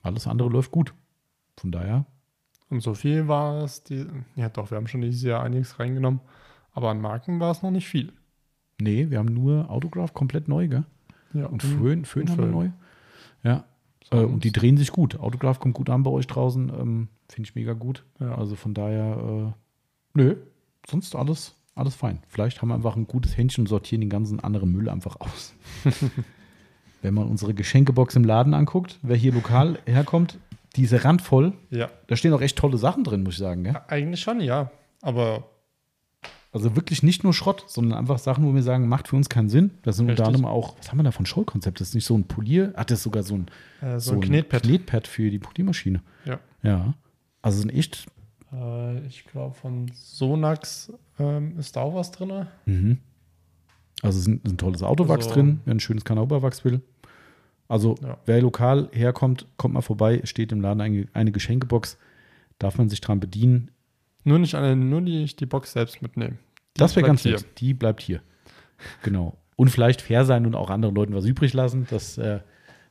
Alles 0.03 0.27
andere 0.27 0.51
läuft 0.51 0.71
gut. 0.71 0.93
Von 1.59 1.73
daher 1.73 2.05
Und 2.69 2.83
so 2.83 2.93
viel 2.93 3.27
war 3.27 3.65
es, 3.65 3.83
die, 3.85 4.05
ja 4.37 4.51
doch, 4.51 4.71
wir 4.71 4.77
haben 4.77 4.87
schon 4.87 5.01
dieses 5.01 5.23
Jahr 5.23 5.43
einiges 5.43 5.79
reingenommen, 5.81 6.21
aber 6.73 6.91
an 6.91 7.01
Marken 7.01 7.41
war 7.41 7.51
es 7.53 7.63
noch 7.63 7.71
nicht 7.71 7.89
viel. 7.89 8.13
Nee, 8.79 9.09
wir 9.09 9.19
haben 9.19 9.33
nur 9.33 9.71
Autograph 9.71 10.13
komplett 10.13 10.47
neu, 10.47 10.69
gell? 10.69 10.85
Ja, 11.33 11.47
Und 11.47 11.63
Föhn, 11.63 12.05
Föhn 12.05 12.23
und 12.23 12.31
haben 12.31 12.39
wir 12.39 12.45
Föhn. 12.45 12.53
neu. 12.53 12.71
Ja. 13.45 13.65
Äh, 14.11 14.19
und 14.19 14.45
die 14.45 14.53
drehen 14.53 14.77
sich 14.77 14.93
gut. 14.93 15.19
Autograph 15.19 15.61
kommt 15.61 15.75
gut 15.75 15.91
an 15.91 16.03
bei 16.03 16.11
euch 16.11 16.27
draußen. 16.27 16.69
Ähm, 16.69 17.09
Finde 17.29 17.49
ich 17.49 17.55
mega 17.55 17.73
gut. 17.73 18.05
Ja. 18.21 18.37
Also 18.37 18.57
von 18.57 18.75
daher, 18.75 19.55
äh, 19.55 20.19
nö, 20.19 20.37
sonst 20.89 21.15
alles, 21.17 21.55
alles 21.75 21.95
fein. 21.95 22.21
Vielleicht 22.29 22.61
haben 22.61 22.69
wir 22.69 22.75
einfach 22.75 22.97
ein 22.97 23.07
gutes 23.07 23.37
Händchen 23.37 23.63
und 23.63 23.69
sortieren 23.69 24.01
den 24.01 24.11
ganzen 24.11 24.41
anderen 24.41 24.71
Müll 24.73 24.89
einfach 24.89 25.17
aus. 25.21 25.55
Wenn 27.03 27.15
man 27.15 27.29
unsere 27.29 27.53
Geschenkebox 27.55 28.17
im 28.17 28.25
Laden 28.25 28.55
anguckt, 28.55 28.99
wer 29.03 29.17
hier 29.17 29.33
lokal 29.33 29.79
herkommt, 29.85 30.39
die 30.77 30.85
ist 30.85 31.05
randvoll. 31.05 31.53
Ja, 31.71 31.91
Da 32.07 32.17
stehen 32.17 32.33
auch 32.33 32.41
echt 32.41 32.57
tolle 32.57 32.79
Sachen 32.79 33.05
drin, 33.05 33.23
muss 33.23 33.35
ich 33.35 33.41
sagen. 33.41 33.65
Gell? 33.65 33.77
eigentlich 33.89 34.21
schon, 34.21 34.41
ja. 34.41 34.71
Aber 35.03 35.45
Also 36.55 36.77
wirklich 36.77 37.03
nicht 37.03 37.25
nur 37.25 37.35
Schrott, 37.35 37.65
sondern 37.67 37.99
einfach 37.99 38.19
Sachen, 38.19 38.47
wo 38.47 38.55
wir 38.55 38.63
sagen, 38.63 38.87
macht 38.89 39.09
für 39.09 39.17
uns 39.17 39.29
keinen 39.29 39.49
Sinn. 39.49 39.73
Das 39.83 39.97
sind 39.97 40.05
unter 40.09 40.23
Richtig. 40.23 40.27
anderem 40.37 40.45
auch, 40.47 40.79
was 40.79 40.91
haben 40.91 40.99
wir 40.99 41.03
da 41.03 41.11
von 41.11 41.27
Schollkonzept? 41.27 41.81
Das 41.81 41.89
ist 41.89 41.95
nicht 41.97 42.05
so 42.07 42.17
ein 42.17 42.25
Polier, 42.25 42.73
hat 42.77 42.91
das 42.93 42.99
ist 43.01 43.03
sogar 43.05 43.25
so 43.25 43.35
ein, 43.35 43.47
äh, 43.83 43.99
so, 43.99 44.13
ein 44.13 44.21
Knetpad. 44.21 44.63
Knetpad 44.63 45.09
für 45.09 45.31
die 45.31 45.41
Poliermaschine. 45.41 46.01
Ja. 46.25 46.39
Ja. 46.63 46.95
Also 47.43 47.59
sind 47.61 47.71
echt. 47.71 48.07
Äh, 48.53 49.05
ich 49.07 49.25
glaube, 49.27 49.55
von 49.57 49.91
Sonax 49.95 50.93
ähm, 51.19 51.59
ist 51.59 51.75
da 51.75 51.81
auch 51.83 51.95
was 51.97 52.13
drin. 52.13 52.47
Mhm. 52.67 52.99
Also 54.03 54.21
ist 54.21 54.29
ein, 54.29 54.41
ist 54.45 54.53
ein 54.53 54.59
tolles 54.59 54.83
Autowachs 54.85 55.25
Also- 55.27 55.35
drin, 55.35 55.61
wer 55.65 55.75
ein 55.75 55.81
schönes 55.81 56.05
Kanauberwachs 56.05 56.65
will. 56.65 56.83
Also 57.67 57.97
Ja. 58.03 58.19
wer 58.27 58.41
lokal 58.43 58.89
herkommt, 58.93 59.47
kommt 59.57 59.75
mal 59.75 59.81
vorbei, 59.81 60.21
steht 60.23 60.53
im 60.53 60.61
Laden 60.61 60.81
eine, 60.81 61.07
eine 61.15 61.33
Geschenkebox, 61.33 61.99
darf 62.61 62.79
man 62.79 62.89
sich 62.89 63.01
dran 63.01 63.19
bedienen. 63.19 63.71
Nur 64.25 64.39
nicht 64.39 64.55
eine, 64.55 64.75
nur 64.77 65.03
die, 65.03 65.25
die 65.27 65.47
Box 65.47 65.73
selbst 65.73 66.03
mitnehmen. 66.03 66.39
Die 66.77 66.81
das 66.81 66.97
wäre 66.97 67.07
ganz 67.07 67.23
hier. 67.23 67.33
nett. 67.33 67.47
Die 67.59 67.75
bleibt 67.75 68.01
hier. 68.03 68.21
Genau. 69.03 69.37
Und 69.57 69.69
vielleicht 69.71 70.03
fair 70.03 70.25
sein 70.25 70.47
und 70.47 70.55
auch 70.55 70.71
anderen 70.71 70.95
Leuten 70.95 71.15
was 71.15 71.25
übrig 71.27 71.53
lassen. 71.53 71.87
Das, 71.91 72.19
äh, 72.19 72.41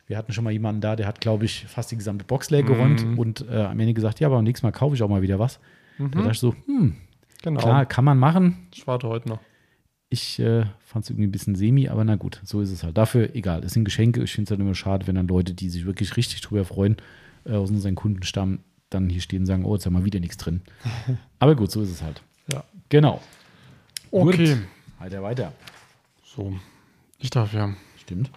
wir 0.07 0.17
hatten 0.17 0.31
schon 0.31 0.43
mal 0.43 0.51
jemanden 0.51 0.79
da, 0.81 0.95
der 0.95 1.07
hat, 1.07 1.19
glaube 1.21 1.45
ich, 1.45 1.65
fast 1.65 1.91
die 1.91 1.97
gesamte 1.97 2.23
Box 2.25 2.49
leer 2.49 2.63
geräumt 2.63 3.05
Mhm. 3.05 3.19
und 3.19 3.45
äh, 3.49 3.63
am 3.63 3.79
Ende 3.79 3.93
gesagt, 3.93 4.19
ja, 4.19 4.27
aber 4.27 4.37
beim 4.37 4.45
nächsten 4.45 4.65
Mal 4.65 4.71
kaufe 4.71 4.95
ich 4.95 5.03
auch 5.03 5.09
mal 5.09 5.21
wieder 5.21 5.39
was. 5.39 5.59
Da 5.97 6.05
dachte 6.05 6.19
Mhm. 6.25 6.31
ich 6.31 6.39
so, 6.39 6.55
hm, 6.65 6.95
Genau. 7.41 7.59
klar, 7.59 7.85
kann 7.85 8.05
man 8.05 8.17
machen. 8.17 8.67
Ich 8.73 8.87
warte 8.87 9.07
heute 9.09 9.27
noch. 9.29 9.39
Ich 10.09 10.39
äh, 10.39 10.65
fand 10.79 11.03
es 11.05 11.09
irgendwie 11.09 11.27
ein 11.27 11.31
bisschen 11.31 11.55
semi, 11.55 11.89
aber 11.89 12.03
na 12.05 12.15
gut, 12.15 12.39
so 12.43 12.61
ist 12.61 12.71
es 12.71 12.83
halt. 12.83 12.97
Dafür, 12.97 13.35
egal, 13.35 13.63
es 13.63 13.73
sind 13.73 13.83
Geschenke. 13.83 14.21
Ich 14.23 14.31
finde 14.33 14.45
es 14.47 14.51
halt 14.51 14.61
immer 14.61 14.75
schade, 14.75 15.07
wenn 15.07 15.15
dann 15.15 15.27
Leute, 15.27 15.53
die 15.53 15.69
sich 15.69 15.85
wirklich 15.85 16.15
richtig 16.15 16.41
drüber 16.41 16.63
freuen, 16.65 16.97
äh, 17.45 17.53
aus 17.53 17.71
unseren 17.71 17.95
Kundenstamm, 17.95 18.59
dann 18.93 19.09
hier 19.09 19.21
stehen 19.21 19.41
und 19.41 19.45
sagen, 19.45 19.65
oh, 19.65 19.75
jetzt 19.75 19.85
haben 19.85 19.93
wir 19.93 20.05
wieder 20.05 20.19
nichts 20.19 20.37
drin. 20.37 20.61
aber 21.39 21.55
gut, 21.55 21.71
so 21.71 21.81
ist 21.81 21.89
es 21.91 22.01
halt. 22.01 22.21
Ja. 22.51 22.63
Genau. 22.89 23.21
Okay. 24.11 24.55
Gut. 24.55 24.63
Weiter, 24.99 25.23
weiter. 25.23 25.53
So. 26.23 26.53
Ich 27.19 27.29
darf 27.29 27.53
ja. 27.53 27.73
Stimmt. 27.97 28.31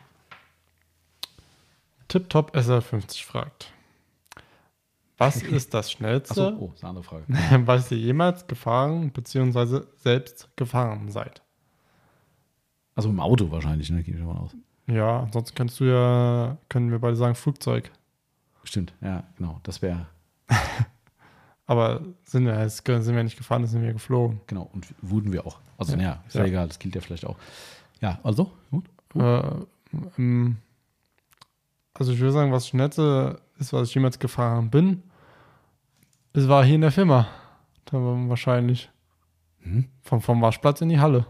TipTop 2.08 2.54
SR50 2.54 3.24
fragt. 3.24 3.72
Was 5.18 5.42
ist 5.42 5.72
das 5.72 5.90
Schnellste, 5.90 6.54
oh, 6.58 6.72
ist 6.74 6.84
eine 6.84 6.90
andere 6.90 7.04
Frage. 7.04 7.24
was 7.66 7.90
ihr 7.90 7.98
jemals 7.98 8.46
gefahren 8.46 9.10
bzw. 9.10 9.82
selbst 9.96 10.48
gefahren 10.56 11.10
seid? 11.10 11.42
Also 12.94 13.08
im 13.08 13.20
Auto 13.20 13.50
wahrscheinlich, 13.50 13.90
ne? 13.90 14.02
Gehe 14.02 14.14
ich 14.14 14.20
davon 14.20 14.36
aus. 14.38 14.50
Ja, 14.86 15.20
ansonsten 15.20 15.54
kannst 15.54 15.80
du 15.80 15.84
ja, 15.84 16.58
können 16.68 16.90
wir 16.90 16.98
beide 16.98 17.16
sagen, 17.16 17.34
Flugzeug. 17.34 17.90
Stimmt, 18.64 18.92
ja, 19.00 19.24
genau. 19.36 19.60
Das 19.62 19.80
wäre, 19.82 20.06
Aber 21.66 22.00
sind 22.24 22.44
wir, 22.44 22.68
sind 22.68 23.16
wir 23.16 23.24
nicht 23.24 23.36
gefahren, 23.36 23.66
sind 23.66 23.82
wir 23.82 23.92
geflogen. 23.92 24.40
genau. 24.46 24.70
Und 24.72 24.86
wurden 25.02 25.32
wir 25.32 25.46
auch. 25.46 25.58
Also, 25.78 25.92
Ja. 25.92 25.96
naja, 25.98 26.22
ist 26.28 26.34
ja. 26.34 26.42
Ja. 26.42 26.46
egal, 26.46 26.68
das 26.68 26.78
gilt 26.78 26.94
ja 26.94 27.00
vielleicht 27.00 27.24
auch. 27.26 27.36
Ja, 28.00 28.18
also, 28.22 28.52
gut. 28.70 28.84
Äh, 29.14 29.42
ähm, 30.18 30.58
also 31.94 32.12
ich 32.12 32.18
würde 32.20 32.32
sagen, 32.32 32.52
was 32.52 32.64
das 32.64 32.68
Schnellste 32.68 33.40
ist, 33.58 33.72
was 33.72 33.88
ich 33.88 33.94
jemals 33.94 34.18
gefahren 34.18 34.70
bin, 34.70 35.02
es 36.34 36.46
war 36.48 36.64
hier 36.64 36.74
in 36.76 36.82
der 36.82 36.92
Firma. 36.92 37.26
Da 37.86 37.96
war 37.98 38.28
wahrscheinlich 38.28 38.90
Mhm. 39.60 39.88
vom, 40.02 40.20
vom 40.20 40.40
Waschplatz 40.42 40.80
in 40.82 40.88
die 40.90 41.00
Halle. 41.00 41.26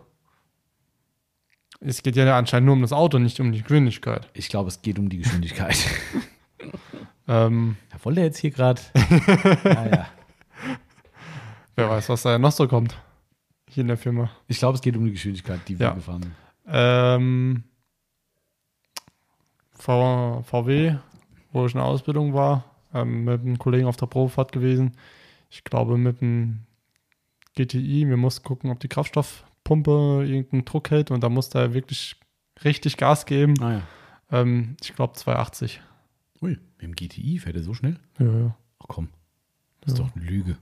Es 1.80 2.02
geht 2.02 2.16
ja 2.16 2.36
anscheinend 2.36 2.66
nur 2.66 2.74
um 2.74 2.82
das 2.82 2.92
Auto, 2.92 3.18
nicht 3.18 3.38
um 3.40 3.52
die 3.52 3.62
Geschwindigkeit. 3.62 4.28
Ich 4.34 4.48
glaube, 4.48 4.68
es 4.68 4.82
geht 4.82 4.98
um 4.98 5.08
die 5.08 5.18
Geschwindigkeit. 5.18 5.76
Ähm, 7.28 7.76
Ja, 7.92 8.04
wollte 8.04 8.20
er 8.20 8.26
jetzt 8.26 8.38
hier 8.38 8.50
gerade. 8.50 8.80
ja, 9.64 9.86
ja. 9.86 10.06
wer 11.74 11.90
weiß, 11.90 12.08
was 12.08 12.22
da 12.22 12.38
noch 12.38 12.52
so 12.52 12.66
kommt. 12.68 12.96
Hier 13.68 13.82
in 13.82 13.88
der 13.88 13.96
Firma. 13.96 14.30
Ich 14.46 14.58
glaube, 14.58 14.76
es 14.76 14.80
geht 14.80 14.96
um 14.96 15.04
die 15.04 15.12
Geschwindigkeit, 15.12 15.60
die 15.68 15.78
wir 15.78 15.86
Ja. 15.88 15.92
gefahren 15.92 16.22
sind. 16.22 16.34
Ähm, 16.68 17.64
v, 19.72 20.42
VW, 20.42 20.96
wo 21.52 21.66
ich 21.66 21.74
in 21.74 21.78
der 21.78 21.86
Ausbildung 21.86 22.32
war, 22.34 22.64
ähm, 22.94 23.24
mit 23.24 23.40
einem 23.42 23.58
Kollegen 23.58 23.86
auf 23.86 23.96
der 23.96 24.06
Probefahrt 24.06 24.52
gewesen. 24.52 24.92
Ich 25.50 25.64
glaube 25.64 25.96
mit 25.98 26.20
dem 26.20 26.60
GTI, 27.56 28.08
wir 28.08 28.16
mussten 28.16 28.44
gucken, 28.44 28.70
ob 28.70 28.80
die 28.80 28.88
Kraftstoff 28.88 29.44
Spritpumpe 29.66 30.24
irgendeinen 30.24 30.64
Druck 30.64 30.90
hält 30.90 31.10
und 31.10 31.24
da 31.24 31.28
musste 31.28 31.58
er 31.58 31.74
wirklich 31.74 32.14
richtig 32.62 32.96
Gas 32.96 33.26
geben. 33.26 33.54
Ah 33.60 33.72
ja. 33.72 33.82
Ähm, 34.30 34.76
ich 34.80 34.94
glaube 34.94 35.14
280. 35.14 35.80
Ui, 36.42 36.50
mit 36.50 36.82
dem 36.82 36.94
GTI 36.94 37.38
fährt 37.38 37.56
er 37.56 37.62
so 37.62 37.74
schnell? 37.74 37.96
Ja, 38.18 38.26
ja. 38.26 38.56
Ach 38.80 38.86
komm, 38.88 39.08
das 39.80 39.92
ist 39.94 39.98
Ja. 39.98 40.04
doch 40.04 40.16
eine 40.16 40.24
Lüge. 40.24 40.56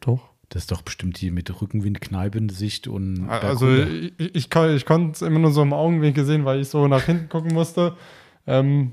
Doch. 0.00 0.30
Das 0.50 0.62
ist 0.62 0.72
doch 0.72 0.80
bestimmt 0.80 1.18
hier 1.18 1.30
mit 1.32 1.60
Rückenwind, 1.60 2.00
Kneipensicht 2.00 2.88
und 2.88 3.28
Also 3.28 3.66
bergunter. 3.66 3.92
ich, 4.18 4.34
ich, 4.34 4.54
ich 4.54 4.86
konnte 4.86 5.10
es 5.12 5.20
immer 5.22 5.38
nur 5.40 5.50
so 5.50 5.60
im 5.62 5.74
Augenwinkel 5.74 6.24
sehen, 6.24 6.46
weil 6.46 6.60
ich 6.60 6.68
so 6.68 6.88
nach 6.88 7.02
hinten 7.04 7.28
gucken 7.28 7.52
musste. 7.52 7.96
Ähm, 8.46 8.92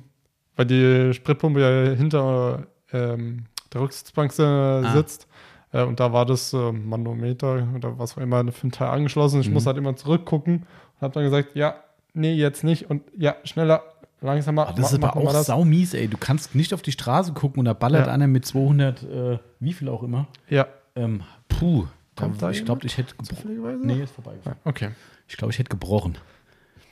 weil 0.58 0.66
die 0.66 1.14
Spritpumpe 1.14 1.62
ja 1.62 1.96
hinter 1.96 2.68
ähm, 2.92 3.46
der 3.74 3.82
Rücksitzbank 3.82 4.38
äh, 4.38 4.90
sitzt. 4.92 5.28
Äh, 5.72 5.84
und 5.84 6.02
da 6.02 6.12
war 6.12 6.26
das 6.26 6.52
äh, 6.52 6.72
Manometer 6.74 7.66
oder 7.74 7.98
was 8.00 8.18
auch 8.18 8.22
immer 8.22 8.52
für 8.52 8.68
ein 8.68 8.72
Teil 8.72 8.90
angeschlossen. 8.90 9.40
Ich 9.40 9.48
Mhm. 9.48 9.54
muss 9.54 9.66
halt 9.66 9.78
immer 9.78 9.96
zurückgucken 9.96 10.58
und 10.96 11.02
habe 11.02 11.14
dann 11.14 11.24
gesagt, 11.24 11.56
ja, 11.56 11.76
nee, 12.14 12.34
jetzt 12.34 12.66
nicht. 12.66 12.90
Und 12.90 13.04
ja, 13.18 13.36
schneller, 13.46 13.82
langsamer. 14.26 14.68
Ah, 14.68 14.74
das 14.74 14.92
ist 14.92 15.04
aber 15.04 15.16
auch 15.18 15.32
das. 15.32 15.48
saumies, 15.48 15.94
ey. 15.94 16.08
Du 16.08 16.18
kannst 16.18 16.56
nicht 16.56 16.74
auf 16.74 16.82
die 16.82 16.92
Straße 16.92 17.34
gucken 17.34 17.60
und 17.60 17.66
da 17.66 17.74
ballert 17.74 18.08
Ja. 18.08 18.14
einer 18.14 18.28
mit 18.28 18.46
200, 18.46 19.04
äh, 19.04 19.40
wie 19.60 19.74
viel 19.74 19.90
auch 19.90 20.04
immer. 20.04 20.28
Ja, 20.50 20.68
Ähm, 20.96 21.24
puh. 21.50 21.86
Kommt 22.16 22.42
da 22.42 22.50
ich 22.52 22.64
glaube, 22.64 22.86
ich 22.86 22.98
hätte 22.98 23.14
gebrochen. 23.16 23.82
Nee, 23.84 24.02
ist 24.04 24.14
vorbei. 24.14 24.34
okay. 24.64 24.92
Ich 25.28 25.36
glaube, 25.36 25.52
ich 25.52 25.60
hätte 25.60 25.70
gebrochen. 25.70 26.18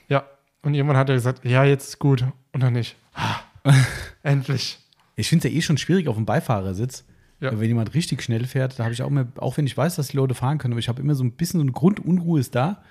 Ja, 0.08 0.24
und 0.62 0.74
irgendwann 0.74 0.98
hat 0.98 1.08
er 1.08 1.14
gesagt, 1.14 1.44
ja, 1.44 1.64
jetzt 1.64 1.88
ist 1.88 1.98
gut. 1.98 2.24
Und 2.52 2.62
dann 2.62 2.74
nicht. 2.74 2.96
Endlich. 4.22 4.78
Ich 5.16 5.28
finde 5.28 5.46
es 5.48 5.52
ja 5.54 5.58
eh 5.58 5.62
schon 5.62 5.78
schwierig 5.78 6.08
auf 6.08 6.16
dem 6.16 6.26
Beifahrersitz. 6.26 7.04
Ja. 7.40 7.58
Wenn 7.58 7.68
jemand 7.68 7.94
richtig 7.94 8.22
schnell 8.22 8.44
fährt, 8.46 8.78
da 8.78 8.84
habe 8.84 8.94
ich 8.94 9.02
auch 9.02 9.10
mehr, 9.10 9.26
auch 9.36 9.56
wenn 9.56 9.66
ich 9.66 9.76
weiß, 9.76 9.96
dass 9.96 10.08
die 10.08 10.16
Leute 10.16 10.34
fahren 10.34 10.58
können, 10.58 10.72
aber 10.74 10.78
ich 10.80 10.88
habe 10.88 11.00
immer 11.02 11.14
so 11.14 11.24
ein 11.24 11.32
bisschen 11.32 11.60
so 11.60 11.62
eine 11.64 11.72
Grundunruhe 11.72 12.40
ist 12.40 12.54
da. 12.54 12.82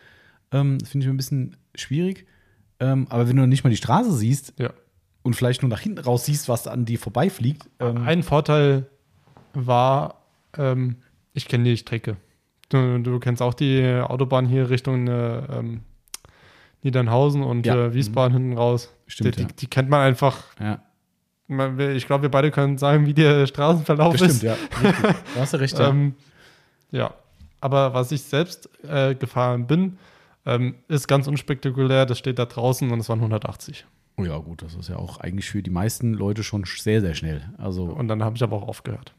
Ähm, 0.51 0.77
das 0.79 0.89
finde 0.89 1.05
ich 1.05 1.09
ein 1.11 1.17
bisschen 1.17 1.57
schwierig. 1.75 2.27
Ähm, 2.79 3.07
aber 3.09 3.27
wenn 3.29 3.35
du 3.37 3.45
nicht 3.47 3.63
mal 3.63 3.69
die 3.69 3.77
Straße 3.77 4.11
siehst 4.13 4.53
Ja. 4.57 4.71
und 5.21 5.35
vielleicht 5.35 5.61
nur 5.61 5.69
nach 5.69 5.79
hinten 5.79 5.99
raus 5.99 6.25
siehst, 6.25 6.49
was 6.49 6.67
an 6.67 6.85
dir 6.85 6.99
vorbeifliegt, 6.99 7.63
ähm, 7.79 7.97
Ein 8.05 8.23
Vorteil 8.23 8.87
war, 9.53 10.15
ähm, 10.57 10.97
ich 11.33 11.47
kenne 11.47 11.63
die 11.65 11.77
Strecke. 11.77 12.17
Du, 12.69 12.99
du 12.99 13.19
kennst 13.19 13.41
auch 13.41 13.53
die 13.53 13.83
Autobahn 14.03 14.47
hier 14.47 14.69
Richtung 14.69 15.07
äh, 15.07 15.37
ähm, 15.57 15.81
Niedernhausen 16.81 17.43
und 17.43 17.65
Ja. 17.65 17.75
äh, 17.75 17.93
Wiesbaden 17.93 18.33
hinten 18.33 18.57
raus. 18.57 18.93
Stimmt, 19.07 19.37
die, 19.37 19.41
ja. 19.41 19.47
die, 19.47 19.55
die 19.55 19.67
kennt 19.67 19.89
man 19.89 20.01
einfach. 20.01 20.43
ja, 20.59 20.79
ich 21.93 22.07
glaube, 22.07 22.23
wir 22.23 22.31
beide 22.31 22.51
können 22.51 22.77
sagen, 22.77 23.05
wie 23.05 23.13
der 23.13 23.45
Straßenverlauf 23.45 24.15
das 24.15 24.21
stimmt, 24.21 24.33
ist. 24.33 24.43
ja. 24.43 24.55
Richtig. 24.81 25.15
Da 25.35 25.41
hast 25.41 25.53
du 25.53 25.57
recht, 25.59 25.77
ja. 25.77 25.89
Ähm, 25.89 26.15
ja. 26.91 27.13
Aber 27.61 27.93
was 27.93 28.11
ich 28.11 28.23
selbst 28.23 28.69
äh, 28.87 29.13
gefahren 29.15 29.67
bin, 29.67 29.97
ähm, 30.45 30.75
ist 30.87 31.07
ganz 31.07 31.27
unspektakulär. 31.27 32.05
Das 32.05 32.17
steht 32.19 32.39
da 32.39 32.45
draußen 32.45 32.91
und 32.91 32.99
es 32.99 33.09
waren 33.09 33.19
180. 33.19 33.85
Oh 34.17 34.23
ja, 34.25 34.37
gut, 34.37 34.61
das 34.61 34.75
ist 34.75 34.89
ja 34.89 34.97
auch 34.97 35.17
eigentlich 35.19 35.49
für 35.49 35.63
die 35.63 35.71
meisten 35.71 36.13
Leute 36.13 36.43
schon 36.43 36.63
sehr, 36.65 37.01
sehr 37.01 37.15
schnell. 37.15 37.41
Also, 37.57 37.85
Und 37.85 38.07
dann 38.07 38.23
habe 38.23 38.35
ich 38.35 38.43
aber 38.43 38.55
auch 38.57 38.67
aufgehört. 38.67 39.13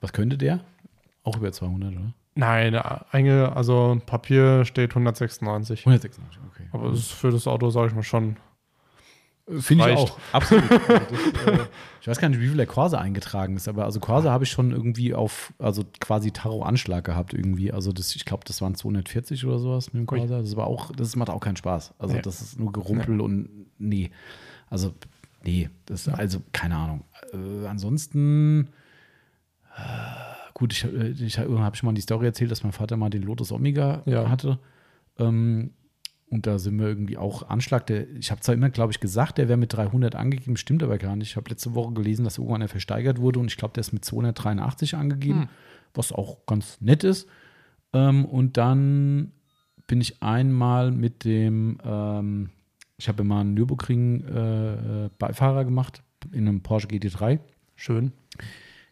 was 0.00 0.12
könnte 0.12 0.36
der? 0.36 0.60
Auch 1.24 1.36
über 1.38 1.50
200, 1.50 1.92
oder? 1.94 2.12
Nein, 2.34 2.74
einge, 2.76 3.56
also 3.56 3.98
Papier 4.04 4.66
steht 4.66 4.90
196. 4.90 5.80
196, 5.86 6.38
okay. 6.52 6.68
Aber 6.72 6.90
das 6.90 6.98
ist 6.98 7.12
für 7.12 7.30
das 7.30 7.46
Auto, 7.46 7.70
sage 7.70 7.88
ich 7.88 7.94
mal, 7.94 8.02
schon. 8.02 8.36
Finde 9.60 9.90
ich 9.90 9.96
auch. 9.96 10.18
Absolut. 10.32 10.64
Also 10.70 11.06
das, 11.44 11.54
äh, 11.54 11.58
ich 12.00 12.08
weiß 12.08 12.18
gar 12.18 12.28
nicht, 12.28 12.40
wie 12.40 12.48
viel 12.48 12.56
der 12.56 12.66
Corsa 12.66 12.98
eingetragen 12.98 13.56
ist, 13.56 13.68
aber 13.68 13.84
also 13.84 14.00
Corsa 14.00 14.30
habe 14.30 14.44
ich 14.44 14.50
schon 14.50 14.72
irgendwie 14.72 15.14
auf, 15.14 15.52
also 15.58 15.84
quasi 16.00 16.30
Taro-Anschlag 16.32 17.04
gehabt 17.04 17.32
irgendwie. 17.34 17.72
Also 17.72 17.92
das, 17.92 18.14
ich 18.16 18.24
glaube, 18.24 18.44
das 18.46 18.60
waren 18.60 18.74
240 18.74 19.44
oder 19.46 19.58
sowas 19.58 19.92
mit 19.92 20.00
dem. 20.00 20.06
Corsa. 20.06 20.40
Das 20.40 20.56
war 20.56 20.66
auch, 20.66 20.90
das 20.92 21.14
macht 21.16 21.30
auch 21.30 21.40
keinen 21.40 21.56
Spaß. 21.56 21.94
Also 21.98 22.14
Nee. 22.14 22.22
das 22.22 22.40
ist 22.40 22.58
nur 22.58 22.72
Gerumpel 22.72 23.20
und 23.20 23.48
nee. 23.78 24.10
Also, 24.68 24.92
nee, 25.44 25.70
das 25.86 26.08
also 26.08 26.42
keine 26.52 26.76
Ahnung. 26.76 27.04
Äh, 27.32 27.66
ansonsten, 27.68 28.68
äh, 29.76 29.80
gut, 30.54 30.72
ich, 30.72 30.84
äh, 30.84 31.08
ich 31.10 31.38
habe 31.38 31.60
hab 31.60 31.76
schon 31.76 31.86
mal 31.86 31.92
die 31.94 32.00
Story 32.00 32.26
erzählt, 32.26 32.50
dass 32.50 32.62
mein 32.64 32.72
Vater 32.72 32.96
mal 32.96 33.10
den 33.10 33.22
Lotus 33.22 33.52
Omega 33.52 34.02
Ja. 34.06 34.28
hatte. 34.28 34.58
Ähm, 35.18 35.70
und 36.28 36.46
da 36.46 36.58
sind 36.58 36.78
wir 36.78 36.86
irgendwie 36.88 37.16
auch 37.18 37.48
Anschlag. 37.48 37.86
Der, 37.86 38.08
ich 38.16 38.30
habe 38.30 38.40
zwar 38.40 38.54
immer, 38.54 38.68
glaube 38.70 38.92
ich, 38.92 39.00
gesagt, 39.00 39.38
der 39.38 39.48
wäre 39.48 39.56
mit 39.56 39.72
300 39.72 40.14
angegeben, 40.16 40.56
stimmt 40.56 40.82
aber 40.82 40.98
gar 40.98 41.14
nicht. 41.16 41.30
Ich 41.30 41.36
habe 41.36 41.48
letzte 41.50 41.74
Woche 41.74 41.94
gelesen, 41.94 42.24
dass 42.24 42.38
irgendwann 42.38 42.62
er 42.62 42.68
versteigert 42.68 43.20
wurde 43.20 43.38
und 43.38 43.46
ich 43.46 43.56
glaube, 43.56 43.74
der 43.74 43.82
ist 43.82 43.92
mit 43.92 44.04
283 44.04 44.96
angegeben, 44.96 45.42
Hm. 45.42 45.48
was 45.94 46.10
auch 46.12 46.44
ganz 46.46 46.80
nett 46.80 47.04
ist. 47.04 47.28
Ähm, 47.92 48.24
und 48.24 48.56
dann 48.56 49.30
bin 49.86 50.00
ich 50.00 50.20
einmal 50.22 50.90
mit 50.90 51.24
dem, 51.24 51.78
ähm, 51.84 52.50
ich 52.98 53.08
habe 53.08 53.22
immer 53.22 53.38
einen 53.40 53.54
Nürburgring-Beifahrer 53.54 55.64
gemacht 55.64 56.02
in 56.32 56.48
einem 56.48 56.62
Porsche 56.62 56.88
GT3. 56.88 57.38
Schön. 57.76 58.10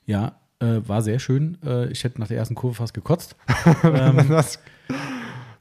Ja, 0.07 0.39
äh, 0.61 0.81
war 0.87 1.03
sehr 1.03 1.19
schön. 1.19 1.59
Äh, 1.65 1.89
ich 1.91 2.05
hätte 2.05 2.21
nach 2.21 2.29
der 2.29 2.37
ersten 2.37 2.55
Kurve 2.55 2.77
fast 2.77 2.95
gekotzt. 2.95 3.35
ähm, 3.83 4.29
das 4.29 4.61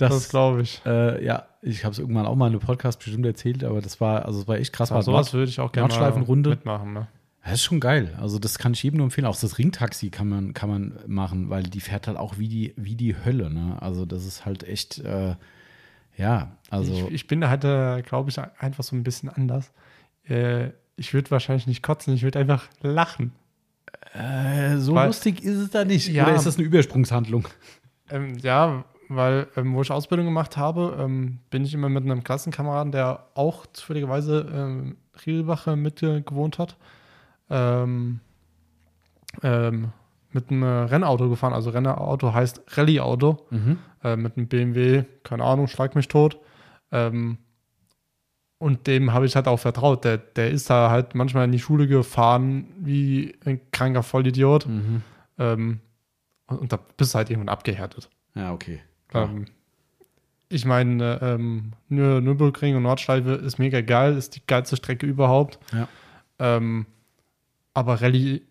das, 0.10 0.14
das 0.24 0.30
glaube 0.30 0.62
ich. 0.62 0.82
äh, 0.86 1.24
ja, 1.26 1.46
ich 1.62 1.84
habe 1.86 1.94
es 1.94 2.00
irgendwann 2.00 2.26
auch 2.26 2.36
mal 2.36 2.48
in 2.48 2.54
einem 2.54 2.60
Podcast 2.62 3.00
bestimmt 3.00 3.26
erzählt, 3.26 3.64
aber 3.64 3.82
das 3.82 4.00
war, 4.02 4.26
also 4.26 4.42
es 4.42 4.48
war 4.48 4.58
echt 4.58 4.74
krass. 4.74 4.92
Aber 4.92 5.02
sowas 5.04 5.34
würde 5.34 5.50
ich 5.50 5.60
auch 5.60 5.72
gerne 5.72 5.88
Nordschleifenrunde. 5.90 6.50
mitmachen. 6.52 6.94
Ne? 6.94 7.08
Das 7.44 7.54
ist 7.56 7.64
schon 7.64 7.80
geil. 7.80 8.14
Also 8.22 8.40
das 8.40 8.58
kann 8.58 8.74
ich 8.74 8.84
jedem 8.84 8.98
nur 8.98 9.06
empfehlen. 9.06 9.26
Auch 9.28 9.38
das 9.40 9.58
Ringtaxi 9.58 10.10
kann 10.10 10.30
man, 10.30 10.54
kann 10.54 10.70
man 10.70 11.00
machen, 11.08 11.50
weil 11.50 11.64
die 11.64 11.80
fährt 11.82 12.08
halt 12.08 12.18
auch 12.18 12.38
wie 12.38 12.48
die, 12.48 12.74
wie 12.78 12.96
die 12.96 13.16
Hölle. 13.26 13.50
Ne? 13.50 13.78
Also 13.82 14.06
das 14.06 14.26
ist 14.26 14.46
halt 14.46 14.64
echt, 14.64 15.00
äh, 15.00 15.36
ja, 16.18 16.52
also 16.70 16.94
ich, 16.94 17.14
ich 17.14 17.28
bin 17.28 17.42
da 17.42 17.50
halt, 17.50 17.64
äh, 17.66 18.02
glaube 18.02 18.30
ich, 18.30 18.38
einfach 18.40 18.84
so 18.84 18.96
ein 18.96 19.04
bisschen 19.04 19.30
anders. 19.30 19.72
Äh, 20.28 20.70
ich 20.96 21.14
würde 21.14 21.32
wahrscheinlich 21.32 21.66
nicht 21.68 21.82
kotzen, 21.84 22.14
ich 22.14 22.24
würde 22.24 22.40
einfach 22.40 22.70
lachen. 22.82 23.34
äh, 24.14 24.78
so 24.78 24.94
weil- 24.96 25.08
lustig 25.08 25.44
ist 25.44 25.58
es 25.58 25.70
da 25.70 25.86
nicht. 25.86 26.08
Ja. 26.10 26.26
Oder 26.26 26.36
ist 26.36 26.46
das 26.46 26.58
eine 26.58 26.66
Übersprungshandlung? 26.66 27.48
Ähm, 28.10 28.38
ja, 28.40 28.86
weil, 29.10 29.48
ähm, 29.56 29.74
wo 29.76 29.82
ich 29.82 29.92
Ausbildung 29.92 30.26
gemacht 30.26 30.58
habe, 30.58 30.98
ähm, 31.00 31.40
bin 31.50 31.64
ich 31.64 31.74
immer 31.74 31.90
mit 31.90 32.04
einem 32.04 32.24
Klassenkameraden, 32.24 32.92
der 32.92 33.28
auch 33.36 33.66
zufälligerweise 33.68 34.50
ähm, 34.54 34.98
Rielbache 35.26 35.76
mit 35.76 36.02
äh, 36.04 36.22
gewohnt 36.22 36.60
hat, 36.60 36.78
ähm, 37.50 38.20
ähm, 39.42 39.90
mit 40.32 40.50
einem 40.50 40.64
Rennauto 40.64 41.30
gefahren. 41.30 41.54
Also 41.54 41.70
Rennauto 41.70 42.34
heißt 42.34 42.62
Rallye-Auto. 42.78 43.46
Mhm. 43.52 43.78
äh, 44.04 44.16
mit 44.16 44.38
einem 44.38 44.48
BMW, 44.48 45.04
keine 45.24 45.44
Ahnung, 45.44 45.68
schlag 45.68 45.96
mich 45.96 46.08
tot. 46.08 46.40
Ähm, 46.92 47.38
und 48.58 48.88
dem 48.88 49.12
habe 49.12 49.26
ich 49.26 49.36
halt 49.36 49.48
auch 49.48 49.60
vertraut. 49.60 50.06
Der, 50.06 50.18
der 50.18 50.50
ist 50.50 50.70
da 50.70 50.90
halt 50.90 51.16
manchmal 51.16 51.46
in 51.46 51.52
die 51.52 51.60
Schule 51.60 51.86
gefahren 51.88 52.68
wie 52.80 53.36
ein 53.46 53.60
kranker 53.72 54.04
Vollidiot. 54.04 54.68
Mhm. 54.68 55.02
Ähm, 55.38 55.80
und, 56.48 56.60
und 56.60 56.72
da 56.72 56.80
bist 56.98 57.14
du 57.14 57.18
halt 57.18 57.30
irgendwann 57.30 57.50
abgehärtet. 57.50 58.10
Ja, 58.36 58.54
okay. 58.54 58.80
Klar. 59.14 59.30
Ähm, 59.30 59.46
ich 60.50 60.66
meine, 60.66 61.20
ähm, 61.22 61.72
Nür 61.90 62.22
Nürburgring 62.22 62.76
und 62.76 62.84
Nordschleife 62.84 63.32
ist 63.32 63.58
mega 63.58 63.82
geil, 63.82 64.16
ist 64.18 64.36
die 64.36 64.42
geilste 64.46 64.76
Strecke 64.76 65.06
überhaupt. 65.06 65.58
Ja. 65.74 65.88
Ähm, 66.40 66.86
aber 67.74 68.02
Rallye, 68.02 68.42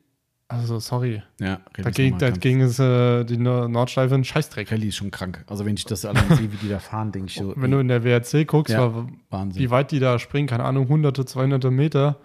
also 0.48 0.78
sorry, 0.80 1.22
ja, 1.40 1.60
dagegen, 1.76 2.18
dagegen 2.18 2.60
ist 2.60 2.78
äh, 2.80 3.24
die 3.24 3.36
Nor- 3.38 3.68
Nordschleife 3.68 4.14
ein 4.16 4.24
Scheißdreck. 4.24 4.72
Rallye 4.72 4.88
ist 4.88 4.96
schon 4.96 5.10
krank. 5.12 5.44
Also 5.46 5.64
wenn 5.64 5.74
ich 5.74 5.84
das 5.84 6.04
allein 6.04 6.28
sehe, 6.36 6.50
wie 6.52 6.56
die 6.56 6.68
da 6.68 6.78
fahren, 6.80 7.12
denke 7.12 7.28
ich 7.28 7.34
so, 7.36 7.54
Wenn 7.56 7.70
du 7.70 7.78
in 7.78 7.88
der 7.88 8.02
WRC 8.04 8.46
guckst, 8.48 8.72
Ja. 8.74 8.92
wa- 8.94 9.06
Wahnsinn. 9.30 9.62
wie 9.62 9.70
weit 9.70 9.92
die 9.92 10.00
da 10.00 10.18
springen, 10.18 10.48
keine 10.48 10.64
Ahnung, 10.64 10.88
hunderte, 10.88 11.24
200 11.24 11.70
Meter. 11.70 12.16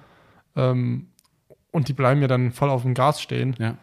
Ähm, 0.56 1.08
und 1.72 1.88
die 1.88 1.94
bleiben 1.94 2.20
ja 2.22 2.28
dann 2.28 2.52
voll 2.52 2.70
auf 2.72 2.82
dem 2.82 2.94
Gas 2.96 3.22
stehen. 3.22 3.56
ja. 3.60 3.78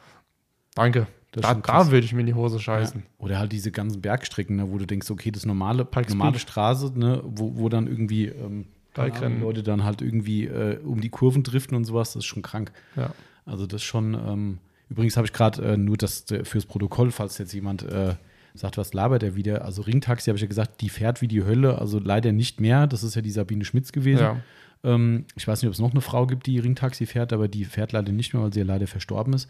Danke. 0.74 1.06
Da, 1.40 1.54
da 1.54 1.90
würde 1.90 2.04
ich 2.04 2.12
mir 2.12 2.20
in 2.20 2.26
die 2.26 2.34
Hose 2.34 2.60
scheißen. 2.60 3.00
Ja. 3.00 3.24
Oder 3.24 3.38
halt 3.38 3.52
diese 3.52 3.72
ganzen 3.72 4.00
Bergstrecken, 4.00 4.56
ne, 4.56 4.70
wo 4.70 4.78
du 4.78 4.86
denkst, 4.86 5.10
okay, 5.10 5.30
das 5.30 5.44
normale, 5.44 5.84
Pikes 5.84 6.10
normale 6.14 6.32
Peak. 6.32 6.40
Straße, 6.40 6.92
ne, 6.96 7.22
wo, 7.24 7.56
wo 7.56 7.68
dann 7.68 7.86
irgendwie 7.86 8.26
ähm. 8.26 8.66
Ahnung, 8.96 9.40
Leute 9.40 9.64
dann 9.64 9.82
halt 9.82 10.02
irgendwie 10.02 10.44
äh, 10.44 10.78
um 10.84 11.00
die 11.00 11.08
Kurven 11.08 11.42
driften 11.42 11.76
und 11.76 11.84
sowas, 11.84 12.12
das 12.12 12.20
ist 12.20 12.26
schon 12.26 12.42
krank. 12.42 12.70
Ja. 12.94 13.10
Also 13.44 13.66
das 13.66 13.82
ist 13.82 13.86
schon, 13.86 14.14
ähm, 14.14 14.58
übrigens 14.88 15.16
habe 15.16 15.26
ich 15.26 15.32
gerade 15.32 15.62
äh, 15.62 15.76
nur 15.76 15.96
das 15.96 16.30
äh, 16.30 16.44
fürs 16.44 16.64
Protokoll, 16.66 17.10
falls 17.10 17.38
jetzt 17.38 17.52
jemand 17.52 17.82
äh, 17.82 18.14
sagt, 18.54 18.78
was 18.78 18.94
labert 18.94 19.24
er 19.24 19.34
wieder. 19.34 19.64
Also 19.64 19.82
Ringtaxi 19.82 20.30
habe 20.30 20.36
ich 20.36 20.42
ja 20.42 20.48
gesagt, 20.48 20.80
die 20.80 20.88
fährt 20.88 21.20
wie 21.22 21.28
die 21.28 21.44
Hölle, 21.44 21.78
also 21.78 21.98
leider 21.98 22.30
nicht 22.30 22.60
mehr. 22.60 22.86
Das 22.86 23.02
ist 23.02 23.16
ja 23.16 23.22
die 23.22 23.32
Sabine 23.32 23.64
Schmitz 23.64 23.90
gewesen. 23.90 24.20
Ja. 24.20 24.36
Ähm, 24.84 25.24
ich 25.34 25.48
weiß 25.48 25.60
nicht, 25.60 25.68
ob 25.68 25.74
es 25.74 25.80
noch 25.80 25.90
eine 25.90 26.00
Frau 26.00 26.26
gibt, 26.26 26.46
die 26.46 26.58
Ringtaxi 26.60 27.06
fährt, 27.06 27.32
aber 27.32 27.48
die 27.48 27.64
fährt 27.64 27.92
leider 27.92 28.12
nicht 28.12 28.32
mehr, 28.32 28.42
weil 28.42 28.52
sie 28.52 28.60
ja 28.60 28.66
leider 28.66 28.86
verstorben 28.86 29.34
ist. 29.34 29.48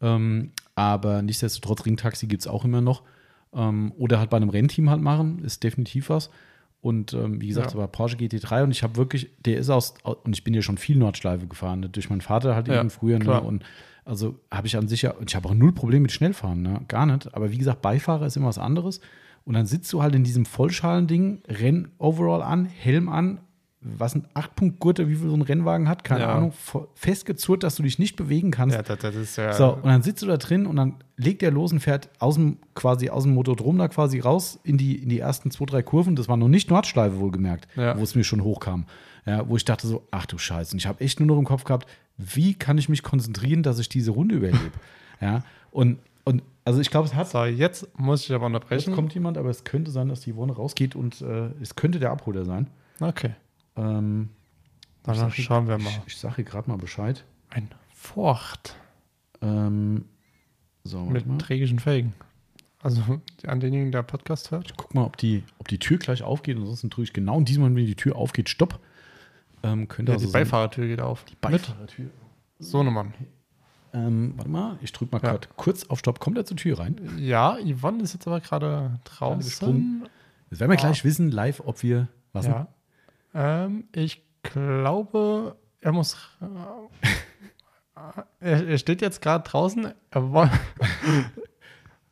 Ähm, 0.00 0.50
aber 0.74 1.22
nichtsdestotrotz, 1.22 1.86
Ringtaxi 1.86 2.26
gibt 2.26 2.42
es 2.42 2.46
auch 2.48 2.64
immer 2.64 2.80
noch. 2.80 3.02
Ähm, 3.52 3.92
oder 3.96 4.18
halt 4.18 4.30
bei 4.30 4.36
einem 4.36 4.48
Rennteam 4.50 4.90
halt 4.90 5.00
machen, 5.00 5.44
ist 5.44 5.62
definitiv 5.62 6.08
was. 6.10 6.30
Und 6.80 7.14
ähm, 7.14 7.40
wie 7.40 7.46
gesagt, 7.48 7.66
Ja. 7.68 7.70
es 7.72 7.76
war 7.76 7.88
Porsche 7.88 8.16
GT3 8.16 8.64
und 8.64 8.70
ich 8.72 8.82
habe 8.82 8.96
wirklich, 8.96 9.30
der 9.38 9.58
ist 9.58 9.70
aus, 9.70 9.94
und 10.02 10.34
ich 10.36 10.44
bin 10.44 10.52
ja 10.52 10.60
schon 10.60 10.76
viel 10.76 10.96
Nordschleife 10.96 11.46
gefahren, 11.46 11.80
ne, 11.80 11.88
durch 11.88 12.10
meinen 12.10 12.20
Vater 12.20 12.54
halt 12.54 12.68
Ja, 12.68 12.80
eben 12.80 12.90
früher. 12.90 13.18
Ne, 13.18 13.40
und 13.40 13.64
also 14.04 14.38
habe 14.50 14.66
ich 14.66 14.76
an 14.76 14.86
sich 14.88 15.02
ja, 15.02 15.12
und 15.12 15.30
ich 15.30 15.36
habe 15.36 15.48
auch 15.48 15.54
null 15.54 15.72
Problem 15.72 16.02
mit 16.02 16.12
Schnellfahren, 16.12 16.60
ne, 16.60 16.82
gar 16.88 17.06
nicht. 17.06 17.32
Aber 17.34 17.52
wie 17.52 17.56
gesagt, 17.58 17.80
Beifahrer 17.80 18.26
ist 18.26 18.36
immer 18.36 18.48
was 18.48 18.58
anderes. 18.58 19.00
Und 19.46 19.54
dann 19.54 19.64
sitzt 19.66 19.90
du 19.92 20.02
halt 20.02 20.14
in 20.14 20.24
diesem 20.24 20.44
Vollschalending, 20.46 21.42
Renn-Overall 21.48 22.42
an, 22.42 22.66
Helm 22.66 23.08
an, 23.08 23.40
was 23.84 24.14
ein 24.14 24.26
8-Punkt-Gurte, 24.34 25.08
wie 25.08 25.14
viel 25.16 25.28
so 25.28 25.36
ein 25.36 25.42
Rennwagen 25.42 25.88
hat, 25.88 26.04
keine 26.04 26.20
Ja. 26.22 26.34
Ahnung, 26.34 26.52
festgezurrt, 26.94 27.62
dass 27.62 27.76
du 27.76 27.82
dich 27.82 27.98
nicht 27.98 28.16
bewegen 28.16 28.50
kannst. 28.50 28.74
Ja, 28.76 28.82
das, 28.82 28.98
das 28.98 29.14
ist 29.14 29.36
ja. 29.36 29.52
So, 29.52 29.74
und 29.74 29.86
dann 29.86 30.02
sitzt 30.02 30.22
du 30.22 30.26
da 30.26 30.36
drin 30.36 30.66
und 30.66 30.76
dann 30.76 30.94
legt 31.16 31.42
der 31.42 31.50
los 31.50 31.72
und 31.72 31.80
fährt 31.80 32.08
aus 32.18 32.34
dem, 32.36 32.56
quasi 32.74 33.10
aus 33.10 33.24
dem 33.24 33.34
Motodrom 33.34 33.78
da 33.78 33.88
quasi 33.88 34.20
raus 34.20 34.58
in 34.64 34.78
die, 34.78 34.96
in 34.96 35.08
die 35.08 35.18
ersten 35.20 35.50
zwei, 35.50 35.66
drei 35.66 35.82
Kurven. 35.82 36.16
Das 36.16 36.28
war 36.28 36.36
noch 36.36 36.48
nicht 36.48 36.70
Nordschleife 36.70 37.18
wohlgemerkt, 37.20 37.68
Ja. 37.76 37.98
wo 37.98 38.02
es 38.02 38.14
mir 38.14 38.24
schon 38.24 38.42
hochkam. 38.42 38.86
Ja, 39.26 39.48
wo 39.48 39.56
ich 39.56 39.64
dachte 39.64 39.86
so, 39.86 40.02
ach 40.10 40.26
du 40.26 40.36
Scheiße. 40.38 40.72
Und 40.74 40.78
ich 40.78 40.86
habe 40.86 41.00
echt 41.00 41.18
nur 41.20 41.26
noch 41.26 41.38
im 41.38 41.44
Kopf 41.44 41.64
gehabt, 41.64 41.86
wie 42.18 42.54
kann 42.54 42.78
ich 42.78 42.88
mich 42.88 43.02
konzentrieren, 43.02 43.62
dass 43.62 43.78
ich 43.78 43.88
diese 43.88 44.10
Runde 44.10 44.34
überlebe? 44.36 44.58
ja, 45.20 45.42
und, 45.70 45.98
und 46.24 46.42
also 46.66 46.80
ich 46.80 46.90
glaube, 46.90 47.06
es 47.08 47.14
hat. 47.14 47.28
so, 47.28 47.44
jetzt 47.44 47.86
muss 47.98 48.22
ich 48.24 48.32
aber 48.32 48.46
Jetzt 48.46 48.54
unterbrechen. 48.54 48.94
kommt 48.94 49.14
jemand, 49.14 49.36
aber 49.38 49.50
es 49.50 49.64
könnte 49.64 49.90
sein, 49.90 50.08
dass 50.08 50.20
die 50.20 50.36
Wonne 50.36 50.52
rausgeht 50.54 50.94
und 50.96 51.20
äh, 51.22 51.48
es 51.60 51.74
könnte 51.76 51.98
der 51.98 52.10
Abholer 52.10 52.44
sein. 52.44 52.68
Okay, 53.00 53.30
Ähm, 53.76 54.30
dann 55.02 55.28
ich 55.28 55.44
schauen 55.44 55.68
wir 55.68 55.78
mal. 55.78 55.90
Ich, 56.06 56.14
ich 56.14 56.16
sage 56.16 56.44
gerade 56.44 56.68
mal 56.70 56.76
Bescheid. 56.78 57.24
Ein 57.50 57.68
Ford 57.94 58.76
Ähm, 59.42 60.06
so, 60.84 61.04
mit 61.04 61.26
mal. 61.26 61.38
trägischen 61.38 61.78
Felgen. 61.78 62.12
Also 62.82 63.02
an 63.46 63.60
denjenigen, 63.60 63.92
der 63.92 64.02
Podcast 64.02 64.50
hört. 64.50 64.74
Guck 64.76 64.94
mal, 64.94 65.04
ob 65.04 65.16
die, 65.16 65.42
ob 65.58 65.68
die 65.68 65.78
Tür 65.78 65.98
gleich 65.98 66.22
aufgeht. 66.22 66.56
Ansonsten 66.58 66.90
drücke 66.90 67.04
ich 67.04 67.12
genau 67.12 67.38
in 67.38 67.44
diesem 67.46 67.62
Moment, 67.62 67.78
wenn 67.78 67.86
die 67.86 67.94
Tür 67.94 68.16
aufgeht, 68.16 68.48
Stopp. 68.50 68.78
Ähm, 69.62 69.88
könnte 69.88 70.12
Ja, 70.12 70.16
also 70.16 70.26
die 70.26 70.32
sein- 70.32 70.42
Beifahrertür 70.42 70.86
geht 70.86 71.00
auf. 71.00 71.24
Die 71.24 71.36
Beifahrertür. 71.36 72.10
So 72.58 72.80
eine 72.80 72.90
Mann. 72.90 73.14
Ähm, 73.94 74.34
warte 74.36 74.50
mal, 74.50 74.78
ich 74.82 74.92
drücke 74.92 75.14
mal 75.16 75.22
Ja. 75.22 75.30
gerade 75.32 75.48
kurz 75.56 75.84
auf 75.84 76.00
Stopp. 76.00 76.20
Kommt 76.20 76.36
er 76.36 76.44
zur 76.44 76.56
Tür 76.58 76.78
rein? 76.78 77.00
Ja, 77.18 77.56
Yvonne 77.64 78.02
ist 78.02 78.12
jetzt 78.12 78.26
aber 78.26 78.40
gerade 78.40 78.98
draußen. 79.04 79.38
gesprungen. 79.40 80.06
Jetzt 80.50 80.60
werden 80.60 80.70
wir 80.70 80.78
Ah. 80.78 80.80
gleich 80.82 81.04
wissen, 81.04 81.30
live, 81.30 81.60
ob 81.64 81.82
wir. 81.82 82.08
Was? 82.32 82.46
Ja. 82.46 82.68
Ähm, 83.34 83.84
ich 83.94 84.22
glaube, 84.42 85.56
er 85.80 85.92
muss. 85.92 86.16
er, 88.40 88.68
er 88.68 88.78
steht 88.78 89.02
jetzt 89.02 89.20
gerade 89.20 89.48
draußen. 89.48 89.92
Er 90.10 90.22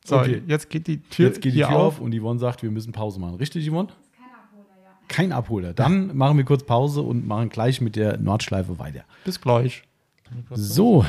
so, 0.05 0.17
Okay. 0.17 0.41
jetzt 0.47 0.69
geht 0.69 0.87
die 0.87 1.01
Tür, 1.01 1.27
Jetzt 1.27 1.41
geht 1.41 1.53
die 1.53 1.59
Tür 1.59 1.69
auf 1.69 1.95
auf. 1.95 1.99
und 1.99 2.13
Yvonne 2.13 2.39
sagt, 2.39 2.63
wir 2.63 2.71
müssen 2.71 2.91
Pause 2.91 3.19
machen. 3.19 3.35
Richtig, 3.35 3.69
Yvonne? 3.69 3.89
Kein 5.07 5.31
Abholer. 5.31 5.73
Dann 5.73 6.15
machen 6.15 6.37
wir 6.37 6.45
kurz 6.45 6.65
Pause 6.65 7.01
und 7.01 7.27
machen 7.27 7.49
gleich 7.49 7.81
mit 7.81 7.95
der 7.95 8.17
Nordschleife 8.17 8.79
weiter. 8.79 9.03
Bis 9.25 9.39
gleich. 9.39 9.83
So, 10.51 11.05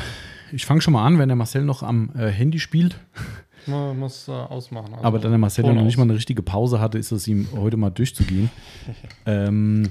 ich 0.53 0.67
fange 0.67 0.83
schon 0.83 0.93
mal 0.93 1.07
an, 1.07 1.19
wenn 1.19 1.29
der 1.29 1.37
Marcel 1.37 1.65
noch 1.65 1.83
am 1.83 2.11
äh, 2.15 2.29
Handy 2.29 2.59
spielt. 2.59 2.99
Man 3.67 3.99
muss 3.99 4.29
äh, 4.29 4.33
ausmachen. 4.33 4.95
also 4.95 5.05
Aber 5.05 5.19
da 5.19 5.29
der 5.29 5.39
Marcel 5.39 5.73
noch 5.73 5.83
nicht 5.83 5.97
mal 5.97 6.05
eine 6.05 6.15
richtige 6.15 6.43
Pause 6.43 6.81
hatte, 6.81 6.99
ist 6.99 7.13
es 7.13 7.27
ihm 7.27 7.49
heute 7.57 7.77
mal 7.77 7.91
durchzugehen. 7.91 8.51
ähm, 9.27 9.91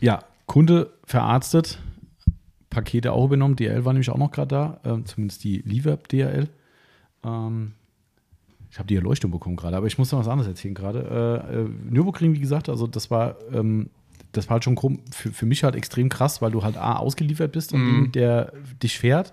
ja, 0.00 0.20
Kunde 0.46 0.92
verarztet, 1.04 1.78
Pakete 2.70 3.12
auch 3.12 3.26
übernommen. 3.26 3.56
DRL 3.56 3.84
war 3.84 3.92
nämlich 3.92 4.10
auch 4.10 4.16
noch 4.16 4.30
gerade 4.30 4.48
da, 4.48 4.80
ähm, 4.84 5.06
zumindest 5.06 5.44
die 5.44 5.58
Liverp 5.58 6.08
DRL. 6.08 6.48
Ähm, 7.24 7.72
ich 8.70 8.78
habe 8.78 8.86
die 8.86 8.94
Erleuchtung 8.94 9.30
bekommen 9.30 9.56
gerade, 9.56 9.76
aber 9.76 9.86
ich 9.88 9.98
muss 9.98 10.12
noch 10.12 10.20
was 10.20 10.28
anderes 10.28 10.48
erzählen 10.48 10.74
gerade. 10.74 11.44
Äh, 11.50 11.56
äh, 11.56 11.68
Nürburgring, 11.90 12.34
wie 12.34 12.40
gesagt, 12.40 12.68
also 12.68 12.86
das 12.86 13.10
war, 13.10 13.36
ähm, 13.52 13.90
das 14.32 14.48
war 14.48 14.54
halt 14.54 14.64
schon 14.64 14.76
für, 15.10 15.32
für 15.32 15.46
mich 15.46 15.64
halt 15.64 15.74
extrem 15.74 16.08
krass, 16.08 16.40
weil 16.40 16.52
du 16.52 16.62
halt 16.62 16.76
A, 16.76 16.96
ausgeliefert 16.96 17.50
bist 17.50 17.72
und 17.72 17.80
dem, 17.80 18.12
der 18.12 18.52
dich 18.80 18.98
fährt. 18.98 19.32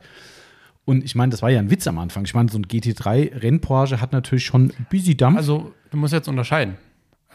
Und 0.87 1.03
ich 1.03 1.15
meine, 1.15 1.31
das 1.31 1.41
war 1.41 1.49
ja 1.49 1.59
ein 1.59 1.69
Witz 1.69 1.85
am 1.85 1.97
Anfang. 1.99 2.23
Ich 2.23 2.33
meine, 2.33 2.49
so 2.49 2.57
ein 2.57 2.65
GT3-Rennporsche 2.65 3.99
hat 4.01 4.13
natürlich 4.13 4.45
schon 4.45 4.71
ein 4.79 4.87
bisschen 4.89 5.17
Dampf. 5.17 5.37
Also, 5.37 5.73
du 5.91 5.97
musst 5.97 6.13
jetzt 6.13 6.27
unterscheiden. 6.29 6.75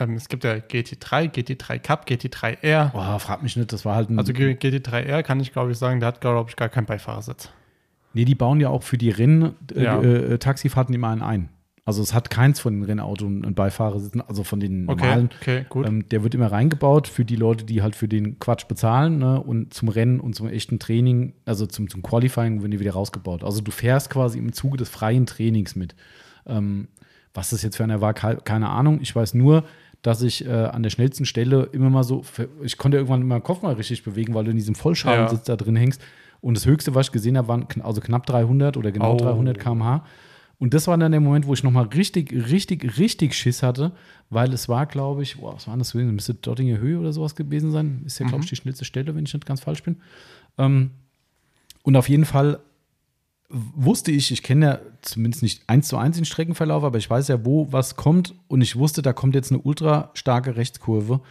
Ähm, 0.00 0.14
es 0.14 0.28
gibt 0.28 0.44
ja 0.44 0.52
GT3, 0.54 1.30
GT3 1.30 1.78
Cup, 1.78 2.06
GT3R. 2.08 2.92
Boah, 2.92 3.18
frag 3.20 3.42
mich 3.42 3.56
nicht, 3.56 3.70
das 3.72 3.84
war 3.84 3.94
halt 3.94 4.08
ein. 4.10 4.18
Also 4.18 4.32
G- 4.32 4.52
GT3R 4.54 5.22
kann 5.22 5.38
ich 5.40 5.52
glaube 5.52 5.70
ich 5.72 5.76
sagen, 5.78 6.00
der 6.00 6.06
hat 6.08 6.20
glaube 6.22 6.48
ich 6.48 6.56
gar 6.56 6.70
keinen 6.70 6.86
Beifahrersitz. 6.86 7.50
nee, 8.14 8.24
die 8.24 8.34
bauen 8.34 8.58
ja 8.58 8.70
auch 8.70 8.82
für 8.82 8.96
die 8.96 9.10
Rennen 9.10 9.54
äh, 9.74 9.82
Ja. 9.84 10.00
äh, 10.02 10.38
Taxifahrten 10.38 10.94
immer 10.94 11.10
einen 11.10 11.20
ein. 11.22 11.48
Also 11.84 12.00
es 12.00 12.14
hat 12.14 12.30
keins 12.30 12.60
von 12.60 12.74
den 12.74 12.84
Rennautos 12.84 13.26
einen 13.26 13.54
Beifahrer 13.56 13.98
sitzen, 13.98 14.20
also 14.20 14.44
von 14.44 14.60
den 14.60 14.88
Okay, 14.88 15.02
normalen. 15.02 15.30
okay, 15.40 15.66
gut. 15.68 15.84
Ähm, 15.86 16.08
der 16.08 16.22
wird 16.22 16.32
immer 16.34 16.46
reingebaut 16.52 17.08
für 17.08 17.24
die 17.24 17.34
Leute, 17.34 17.64
die 17.64 17.82
halt 17.82 17.96
für 17.96 18.06
den 18.06 18.38
Quatsch 18.38 18.68
bezahlen 18.68 19.18
ne? 19.18 19.40
und 19.42 19.74
zum 19.74 19.88
Rennen 19.88 20.20
und 20.20 20.36
zum 20.36 20.48
echten 20.48 20.78
Training, 20.78 21.32
also 21.44 21.66
zum, 21.66 21.90
zum 21.90 22.02
Qualifying, 22.02 22.60
werden 22.60 22.70
die 22.70 22.78
wieder 22.78 22.92
rausgebaut. 22.92 23.42
Also 23.42 23.62
du 23.62 23.72
fährst 23.72 24.10
quasi 24.10 24.38
im 24.38 24.52
Zuge 24.52 24.76
des 24.76 24.88
freien 24.90 25.26
Trainings 25.26 25.74
mit. 25.74 25.96
Ähm, 26.46 26.86
was 27.34 27.50
das 27.50 27.62
jetzt 27.62 27.76
für 27.78 27.82
einer 27.84 28.00
war, 28.00 28.14
ke- 28.14 28.38
keine 28.44 28.68
Ahnung. 28.68 29.00
Ich 29.02 29.16
weiß 29.16 29.34
nur, 29.34 29.64
dass 30.02 30.22
ich 30.22 30.44
äh, 30.46 30.50
an 30.52 30.82
der 30.84 30.90
schnellsten 30.90 31.24
Stelle 31.24 31.68
immer 31.72 31.90
mal 31.90 32.04
so, 32.04 32.22
ich 32.62 32.76
konnte 32.78 32.96
irgendwann 32.98 33.22
immer 33.22 33.38
den 33.40 33.42
Kopf 33.44 33.62
mal 33.62 33.74
richtig 33.74 34.04
bewegen, 34.04 34.34
weil 34.34 34.44
du 34.44 34.50
in 34.52 34.56
diesem 34.56 34.74
Vollschalensitz 34.76 35.44
da 35.44 35.56
drin 35.56 35.74
hängst. 35.76 36.00
Und 36.40 36.56
das 36.56 36.66
höchste, 36.66 36.94
was 36.94 37.06
ich 37.06 37.12
gesehen 37.12 37.36
habe, 37.36 37.48
waren 37.48 37.66
also 37.82 38.00
knapp 38.00 38.26
300 38.26 38.76
oder 38.76 38.92
genau 38.92 39.14
Oh. 39.14 39.16
300 39.16 39.58
km/h. 39.58 40.04
Und 40.62 40.74
das 40.74 40.86
war 40.86 40.96
dann 40.96 41.10
der 41.10 41.20
Moment, 41.20 41.48
wo 41.48 41.54
ich 41.54 41.64
nochmal 41.64 41.86
richtig, 41.86 42.32
richtig, 42.32 42.96
richtig 42.96 43.34
Schiss 43.34 43.64
hatte, 43.64 43.90
weil 44.30 44.52
es 44.52 44.68
war, 44.68 44.86
glaube 44.86 45.24
ich, 45.24 45.38
boah, 45.38 45.56
was 45.56 45.66
war 45.66 45.76
das? 45.76 45.92
Müsste 45.92 46.34
Dottinger 46.34 46.78
Höhe 46.78 47.00
oder 47.00 47.12
sowas 47.12 47.34
gewesen 47.34 47.72
sein. 47.72 48.04
Ist 48.06 48.20
ja, 48.20 48.28
glaube 48.28 48.44
ich, 48.44 48.50
die 48.50 48.54
schnellste 48.54 48.84
Stelle, 48.84 49.12
wenn 49.16 49.24
ich 49.24 49.34
nicht 49.34 49.44
ganz 49.44 49.60
falsch 49.60 49.82
bin. 49.82 49.96
Ähm, 50.58 50.92
und 51.82 51.96
auf 51.96 52.08
jeden 52.08 52.24
Fall 52.24 52.60
wusste 53.48 54.12
ich, 54.12 54.30
ich 54.30 54.44
kenne 54.44 54.64
ja 54.64 54.78
zumindest 55.00 55.42
nicht 55.42 55.62
eins 55.66 55.88
zu 55.88 55.96
eins 55.96 56.14
den 56.14 56.26
Streckenverlauf, 56.26 56.84
aber 56.84 56.98
ich 56.98 57.10
weiß 57.10 57.26
ja, 57.26 57.44
wo 57.44 57.72
was 57.72 57.96
kommt. 57.96 58.32
Und 58.46 58.60
ich 58.60 58.76
wusste, 58.76 59.02
da 59.02 59.12
kommt 59.12 59.34
jetzt 59.34 59.50
eine 59.50 59.60
ultra 59.60 60.12
starke 60.14 60.54
Rechtskurve. 60.54 61.22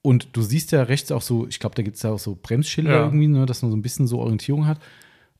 Und 0.00 0.28
du 0.32 0.42
siehst 0.42 0.70
ja 0.70 0.84
rechts 0.84 1.10
auch 1.10 1.22
so, 1.22 1.48
ich 1.48 1.58
glaube, 1.58 1.74
da 1.74 1.82
gibt 1.82 1.96
es 1.96 2.04
ja 2.04 2.12
auch 2.12 2.20
so 2.20 2.38
Bremsschilder 2.40 2.92
Ja. 2.92 3.04
irgendwie, 3.06 3.26
ne, 3.26 3.46
dass 3.46 3.62
man 3.62 3.72
so 3.72 3.76
ein 3.76 3.82
bisschen 3.82 4.06
so 4.06 4.20
Orientierung 4.20 4.64
hat. 4.66 4.78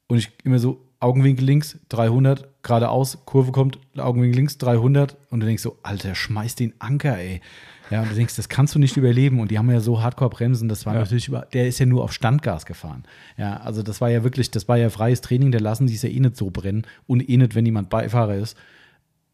Und 0.09 0.19
ich 0.19 0.33
immer 0.43 0.59
so, 0.59 0.84
Augenwinkel 1.05 1.45
links, 1.45 1.79
300, 1.91 2.49
geradeaus, 2.63 3.19
Kurve 3.27 3.53
kommt, 3.53 3.79
Augenwinkel 3.97 4.37
links, 4.37 4.57
300. 4.59 5.17
Und 5.31 5.41
du 5.41 5.47
denkst 5.47 5.63
so, 5.63 5.77
Alter, 5.83 6.15
schmeiß 6.15 6.55
den 6.55 6.73
Anker, 6.79 7.19
ey. 7.19 7.43
Ja, 7.91 8.01
und 8.01 8.11
du 8.11 8.15
denkst, 8.15 8.35
das 8.37 8.49
kannst 8.49 8.75
du 8.75 8.79
nicht 8.79 8.97
überleben. 8.97 9.39
Und 9.41 9.51
die 9.51 9.59
haben 9.59 9.71
ja 9.71 9.81
so 9.81 10.03
Hardcore-Bremsen, 10.03 10.69
das 10.71 10.87
war 10.87 10.95
Ja. 10.95 11.01
natürlich 11.01 11.29
über, 11.29 11.47
der 11.53 11.69
ist 11.69 11.79
ja 11.79 11.85
nur 11.85 12.03
auf 12.03 12.13
Standgas 12.15 12.65
gefahren. 12.65 13.05
Ja, 13.37 13.59
also 13.59 13.83
das 13.83 14.01
war 14.01 14.09
ja 14.09 14.25
wirklich, 14.25 14.51
das 14.51 14.67
war 14.67 14.79
ja 14.79 14.89
freies 14.89 15.21
Training, 15.21 15.53
da 15.53 15.59
lassen 15.59 15.87
die 15.87 15.95
es 15.95 16.03
ja 16.03 16.09
eh 16.09 16.19
nicht 16.21 16.37
so 16.37 16.49
brennen 16.51 16.87
und 17.07 17.29
eh 17.29 17.37
nicht, 17.37 17.55
wenn 17.55 17.67
jemand 17.67 17.91
Beifahrer 17.91 18.37
ist. 18.37 18.57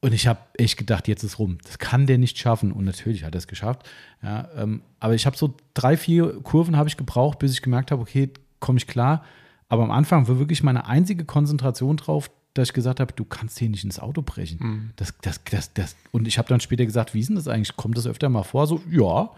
Und 0.01 0.13
ich 0.13 0.27
habe 0.27 0.41
echt 0.57 0.77
gedacht, 0.77 1.07
jetzt 1.07 1.23
ist 1.23 1.39
rum. 1.39 1.59
Das 1.65 1.79
kann 1.79 2.07
der 2.07 2.19
nicht 2.19 2.37
schaffen. 2.39 2.73
Und 2.73 2.85
natürlich 2.85 3.23
hat 3.23 3.35
er 3.35 3.39
es 3.39 3.47
geschafft. 3.47 3.89
Ja, 4.23 4.49
ähm, 4.57 4.83
aber 4.99 5.15
ich 5.15 5.27
habe 5.27 5.37
so 5.37 5.55
drei, 5.75 5.97
vier 5.97 6.41
Kurven 6.43 6.77
habe 6.77 6.89
ich 6.89 6.97
gebraucht, 6.97 7.39
bis 7.39 7.53
ich 7.53 7.63
gemerkt 7.63 7.91
habe, 7.93 8.03
okay, 8.03 8.31
komme 8.59 8.79
ich 8.79 8.87
klar. 8.89 9.23
Aber 9.71 9.85
am 9.85 9.93
Anfang 9.93 10.29
war 10.29 10.39
wirklich 10.39 10.63
meine 10.63 10.87
einzige 10.87 11.25
Konzentration 11.25 11.97
drauf, 11.97 12.31
dass 12.55 12.69
ich 12.69 12.73
gesagt 12.75 12.99
habe, 12.99 13.13
du 13.15 13.25
kannst 13.25 13.59
hier 13.59 13.71
nicht 13.71 13.85
ins 13.85 14.01
Auto 14.01 14.21
brechen. 14.21 14.59
Mhm. 14.61 14.91
Das, 14.97 15.15
das, 15.23 15.41
das, 15.45 15.73
das. 15.73 15.97
Und 16.11 16.27
ich 16.27 16.37
habe 16.39 16.49
dann 16.49 16.61
später 16.61 16.85
gesagt, 16.85 17.15
wie 17.15 17.21
ist 17.21 17.29
denn 17.29 17.37
das 17.37 17.47
eigentlich? 17.49 17.77
Kommt 17.77 17.97
das 17.97 18.07
öfter 18.09 18.29
mal 18.29 18.43
vor? 18.43 18.67
So, 18.67 18.83
ja. 18.91 19.31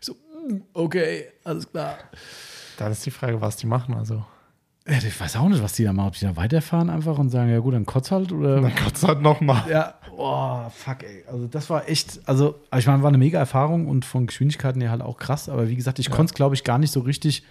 Ich 0.00 0.06
so, 0.06 0.14
mm, 0.14 0.62
okay, 0.72 1.26
alles 1.44 1.70
klar. 1.70 1.98
Dann 2.78 2.90
ist 2.92 3.04
die 3.04 3.10
Frage, 3.10 3.40
was 3.42 3.56
die 3.56 3.66
machen. 3.66 3.94
Also, 3.94 4.24
Ja, 4.88 4.96
ich 4.96 5.20
weiß 5.20 5.36
auch 5.36 5.48
nicht, 5.50 5.62
was 5.62 5.74
die 5.74 5.84
da 5.84 5.92
machen. 5.92 6.08
Ob 6.08 6.14
die 6.14 6.24
da 6.24 6.34
weiterfahren 6.34 6.88
einfach 6.88 7.18
und 7.18 7.28
sagen, 7.28 7.50
ja 7.50 7.58
gut, 7.58 7.74
dann 7.74 7.84
kotz 7.84 8.10
halt 8.10 8.32
oder. 8.32 8.62
Gott 8.62 8.96
sei 8.96 9.08
Dank 9.08 9.20
nochmal. 9.20 9.70
Ja, 9.70 9.94
oh, 10.16 10.66
fuck, 10.70 11.02
ey. 11.02 11.24
Also, 11.30 11.46
das 11.46 11.68
war 11.68 11.86
echt, 11.90 12.20
also, 12.24 12.54
ich 12.74 12.86
meine, 12.86 13.02
war 13.02 13.08
eine 13.08 13.18
mega 13.18 13.38
Erfahrung 13.38 13.86
und 13.88 14.06
von 14.06 14.26
Geschwindigkeiten 14.26 14.80
her 14.80 14.90
halt 14.90 15.02
auch 15.02 15.18
krass. 15.18 15.50
Aber 15.50 15.68
wie 15.68 15.76
gesagt, 15.76 15.98
ich 15.98 16.08
konnte 16.08 16.30
es, 16.30 16.34
glaube 16.34 16.54
ich, 16.54 16.64
gar 16.64 16.78
nicht 16.78 16.90
so 16.92 17.00
richtig 17.00 17.44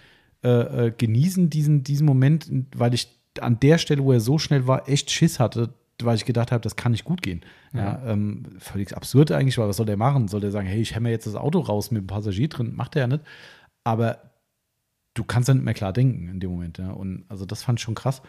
äh, 0.44 0.86
äh, 0.86 0.92
genießen, 0.96 1.50
diesen, 1.50 1.82
diesen 1.82 2.06
Moment, 2.06 2.50
weil 2.76 2.94
ich 2.94 3.08
an 3.40 3.58
der 3.60 3.78
Stelle, 3.78 4.04
wo 4.04 4.12
er 4.12 4.20
so 4.20 4.38
schnell 4.38 4.66
war, 4.66 4.88
echt 4.88 5.10
Schiss 5.10 5.40
hatte, 5.40 5.74
weil 6.02 6.16
ich 6.16 6.24
gedacht 6.24 6.52
habe, 6.52 6.60
das 6.60 6.76
kann 6.76 6.92
nicht 6.92 7.04
gut 7.04 7.22
gehen. 7.22 7.40
Ja, 7.72 8.00
ähm, 8.06 8.44
völlig 8.58 8.96
absurd 8.96 9.32
eigentlich, 9.32 9.58
weil 9.58 9.68
was 9.68 9.76
soll 9.76 9.86
der 9.86 9.96
machen? 9.96 10.28
Soll 10.28 10.40
der 10.40 10.50
sagen, 10.50 10.66
hey, 10.66 10.80
ich 10.80 10.94
hämmer 10.94 11.08
jetzt 11.08 11.26
das 11.26 11.34
Auto 11.34 11.60
raus 11.60 11.90
mit 11.90 12.02
dem 12.02 12.06
Passagier 12.06 12.48
drin? 12.48 12.74
Macht 12.76 12.94
er 12.94 13.02
ja 13.02 13.06
nicht. 13.08 13.24
Aber 13.84 14.18
du 15.14 15.24
kannst 15.24 15.48
dann 15.48 15.58
nicht 15.58 15.64
mehr 15.64 15.74
klar 15.74 15.92
denken 15.92 16.28
in 16.28 16.40
dem 16.40 16.50
Moment. 16.50 16.78
Ja. 16.78 16.90
Und 16.90 17.24
also 17.28 17.46
das 17.46 17.62
fand 17.62 17.78
ich 17.78 17.84
schon 17.84 17.94
krass. 17.94 18.22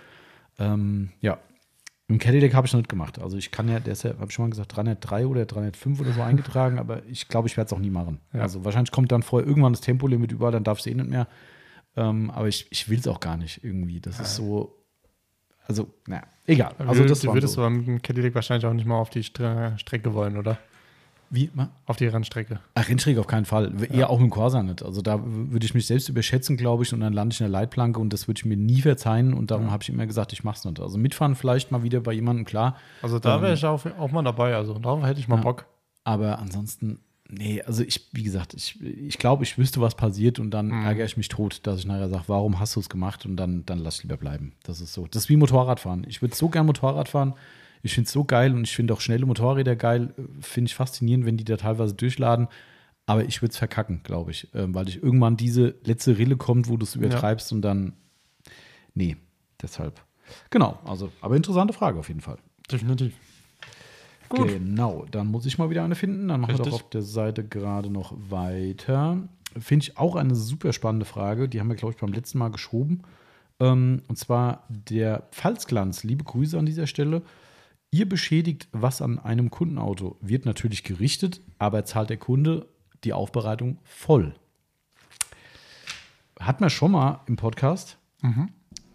Ähm, 0.57 1.09
ja, 1.21 1.39
im 2.07 2.19
Cadillac 2.19 2.53
habe 2.53 2.67
ich 2.67 2.73
noch 2.73 2.79
nicht 2.79 2.89
gemacht. 2.89 3.19
Also 3.19 3.37
ich 3.37 3.51
kann 3.51 3.67
ja, 3.67 3.79
der 3.79 3.93
ist 3.93 4.03
ja, 4.03 4.11
habe 4.11 4.27
ich 4.27 4.33
schon 4.33 4.45
mal 4.45 4.51
gesagt, 4.51 4.75
303 4.75 5.25
oder 5.25 5.45
305 5.45 5.99
oder 5.99 6.11
so 6.13 6.21
eingetragen, 6.21 6.77
aber 6.77 7.03
ich 7.09 7.27
glaube, 7.27 7.47
ich 7.47 7.57
werde 7.57 7.67
es 7.67 7.73
auch 7.73 7.79
nie 7.79 7.89
machen. 7.89 8.19
Ja. 8.31 8.41
Also 8.41 8.63
wahrscheinlich 8.63 8.91
kommt 8.91 9.11
dann 9.11 9.23
vorher 9.23 9.47
irgendwann 9.47 9.73
das 9.73 9.81
Tempolimit 9.81 10.31
überall, 10.31 10.51
dann 10.51 10.63
darf 10.63 10.79
es 10.79 10.85
eh 10.85 10.93
nicht 10.93 11.09
mehr. 11.09 11.27
Ähm, 11.97 12.29
aber 12.31 12.47
ich, 12.47 12.67
ich 12.71 12.89
will 12.89 12.99
es 12.99 13.07
auch 13.07 13.19
gar 13.19 13.37
nicht 13.37 13.63
irgendwie. 13.63 13.99
Das 13.99 14.19
ist 14.19 14.35
so, 14.35 14.75
also, 15.67 15.87
naja, 16.07 16.23
egal. 16.45 16.73
Also 16.77 17.05
das 17.05 17.21
du 17.21 17.33
würdest 17.33 17.53
so. 17.53 17.69
mit 17.69 17.87
dem 17.87 18.01
Cadillac 18.01 18.35
wahrscheinlich 18.35 18.65
auch 18.65 18.73
nicht 18.73 18.85
mal 18.85 18.97
auf 18.97 19.09
die 19.09 19.23
Stre 19.23 19.73
Strecke 19.77 20.13
wollen, 20.13 20.37
oder? 20.37 20.57
Wie? 21.31 21.49
Ma? 21.53 21.69
Auf 21.87 21.97
die 21.97 22.05
Rennstrecke. 22.05 22.59
Ach, 22.75 22.87
Rennstrecke 22.87 23.19
auf 23.19 23.25
keinen 23.25 23.45
Fall. 23.45 23.73
Eher 23.91 24.11
auch 24.11 24.19
mit 24.19 24.27
dem 24.27 24.29
Corsa 24.29 24.61
nicht. 24.61 24.83
Also 24.83 25.01
da 25.01 25.19
würde 25.25 25.65
ich 25.65 25.73
mich 25.73 25.87
selbst 25.87 26.07
überschätzen, 26.07 26.55
glaube 26.55 26.83
ich, 26.83 26.93
und 26.93 26.99
dann 26.99 27.13
lande 27.13 27.33
ich 27.33 27.41
in 27.41 27.45
der 27.45 27.51
Leitplanke 27.51 27.99
und 27.99 28.13
das 28.13 28.27
würde 28.27 28.37
ich 28.39 28.45
mir 28.45 28.55
nie 28.55 28.81
verzeihen 28.81 29.33
und 29.33 29.49
darum 29.49 29.71
habe 29.71 29.81
ich 29.81 29.89
immer 29.89 30.05
gesagt, 30.05 30.33
ich 30.33 30.43
mache 30.43 30.57
es 30.57 30.65
nicht. 30.65 30.79
Also 30.79 30.99
mitfahren 30.99 31.35
vielleicht 31.35 31.71
mal 31.71 31.81
wieder 31.81 31.99
bei 31.99 32.13
jemandem, 32.13 32.45
klar. 32.45 32.77
Also 33.01 33.17
da 33.17 33.37
Ähm, 33.37 33.41
wäre 33.41 33.53
ich 33.55 33.65
auch, 33.65 33.83
auch 33.97 34.11
mal 34.11 34.21
dabei. 34.21 34.55
Also 34.55 34.77
darauf 34.77 35.03
hätte 35.03 35.19
ich 35.19 35.27
mal 35.27 35.37
ja. 35.37 35.41
Bock. 35.41 35.65
Aber 36.03 36.37
ansonsten, 36.37 36.99
nee, 37.29 37.61
also 37.61 37.83
ich, 37.83 38.07
wie 38.11 38.23
gesagt, 38.23 38.53
ich, 38.53 38.81
ich 38.81 39.17
glaube, 39.17 39.43
ich 39.43 39.57
wüsste, 39.57 39.81
was 39.81 39.95
passiert 39.95 40.39
und 40.39 40.51
dann 40.51 40.67
Mhm. 40.67 40.85
ärgere 40.85 41.05
ich 41.05 41.17
mich 41.17 41.27
tot, 41.29 41.61
dass 41.63 41.79
ich 41.79 41.85
nachher 41.85 42.09
sage, 42.09 42.23
warum 42.27 42.59
hast 42.59 42.75
du 42.75 42.79
es 42.79 42.89
gemacht 42.89 43.25
und 43.25 43.35
dann, 43.37 43.65
dann 43.65 43.79
lass 43.79 43.97
ich 43.97 44.03
lieber 44.03 44.17
bleiben. 44.17 44.53
Das 44.63 44.81
ist 44.81 44.93
so. 44.93 45.07
Das 45.07 45.23
ist 45.23 45.29
wie 45.29 45.37
Motorradfahren. 45.37 46.05
Ich 46.07 46.21
würde 46.21 46.35
so 46.35 46.49
gern 46.49 46.65
Motorrad 46.65 47.09
fahren. 47.09 47.33
Ich 47.83 47.93
finde 47.93 48.07
es 48.07 48.13
so 48.13 48.23
geil 48.23 48.53
und 48.53 48.63
ich 48.63 48.75
finde 48.75 48.93
auch 48.93 49.01
schnelle 49.01 49.25
Motorräder 49.25 49.75
geil. 49.75 50.13
Finde 50.41 50.69
ich 50.69 50.75
faszinierend, 50.75 51.25
wenn 51.25 51.37
die 51.37 51.43
da 51.43 51.57
teilweise 51.57 51.93
durchladen. 51.93 52.47
Aber 53.05 53.23
ich 53.25 53.41
würde 53.43 53.51
es 53.51 53.57
verkacken, 53.59 54.01
glaube 54.03 54.31
ich, 54.31 54.47
ähm, 54.55 54.73
weil 54.73 54.89
ich 54.89 55.03
irgendwann 55.03 55.37
diese 55.37 55.75
letzte 55.83 56.17
Rille 56.17 56.37
kommt, 56.37 56.67
wo 56.69 56.77
du 56.77 56.83
es 56.83 56.95
übertreibst 56.95 57.51
und 57.51 57.61
dann, 57.61 57.93
nee, 58.95 59.15
deshalb. 59.61 60.01
Genau, 60.49 60.79
also, 60.85 61.11
aber 61.21 61.35
interessante 61.35 61.73
Frage 61.73 61.99
auf 61.99 62.07
jeden 62.07 62.21
Fall. 62.21 62.37
Definitiv. 62.71 63.13
Gut. 64.29 64.47
Genau, 64.47 65.05
dann 65.11 65.27
muss 65.27 65.45
ich 65.45 65.57
mal 65.57 65.69
wieder 65.69 65.83
eine 65.83 65.95
finden. 65.95 66.27
Dann 66.27 66.41
machen 66.41 66.53
wir 66.53 66.59
Richtig. 66.59 66.73
doch 66.73 66.83
auf 66.83 66.89
der 66.89 67.01
Seite 67.01 67.43
gerade 67.43 67.89
noch 67.89 68.13
weiter. 68.29 69.27
Finde 69.57 69.83
ich 69.83 69.97
auch 69.97 70.15
eine 70.15 70.35
super 70.35 70.73
spannende 70.73 71.05
Frage. 71.05 71.47
Die 71.47 71.59
haben 71.59 71.69
wir, 71.69 71.75
glaube 71.75 71.93
ich, 71.93 71.99
beim 71.99 72.11
letzten 72.11 72.39
Mal 72.39 72.49
geschoben. 72.49 73.03
Ähm, 73.59 74.01
und 74.07 74.17
zwar 74.17 74.65
der 74.69 75.27
Pfalzglanz. 75.31 76.03
Liebe 76.03 76.23
Grüße 76.23 76.57
an 76.57 76.65
dieser 76.65 76.87
Stelle. 76.87 77.21
Ihr 77.91 78.09
beschädigt 78.09 78.67
was 78.73 79.01
an 79.01 79.19
einem 79.19 79.49
Kundenauto. 79.49 80.17
Wird 80.19 80.45
natürlich 80.45 80.83
gerichtet, 80.83 81.41
aber 81.59 81.85
zahlt 81.85 82.09
der 82.09 82.17
Kunde 82.17 82.67
die 83.03 83.13
Aufbereitung 83.13 83.77
voll. 83.83 84.33
Hat 86.39 86.59
man 86.59 86.69
schon 86.69 86.91
mal 86.91 87.21
im 87.27 87.37
Podcast, 87.37 87.97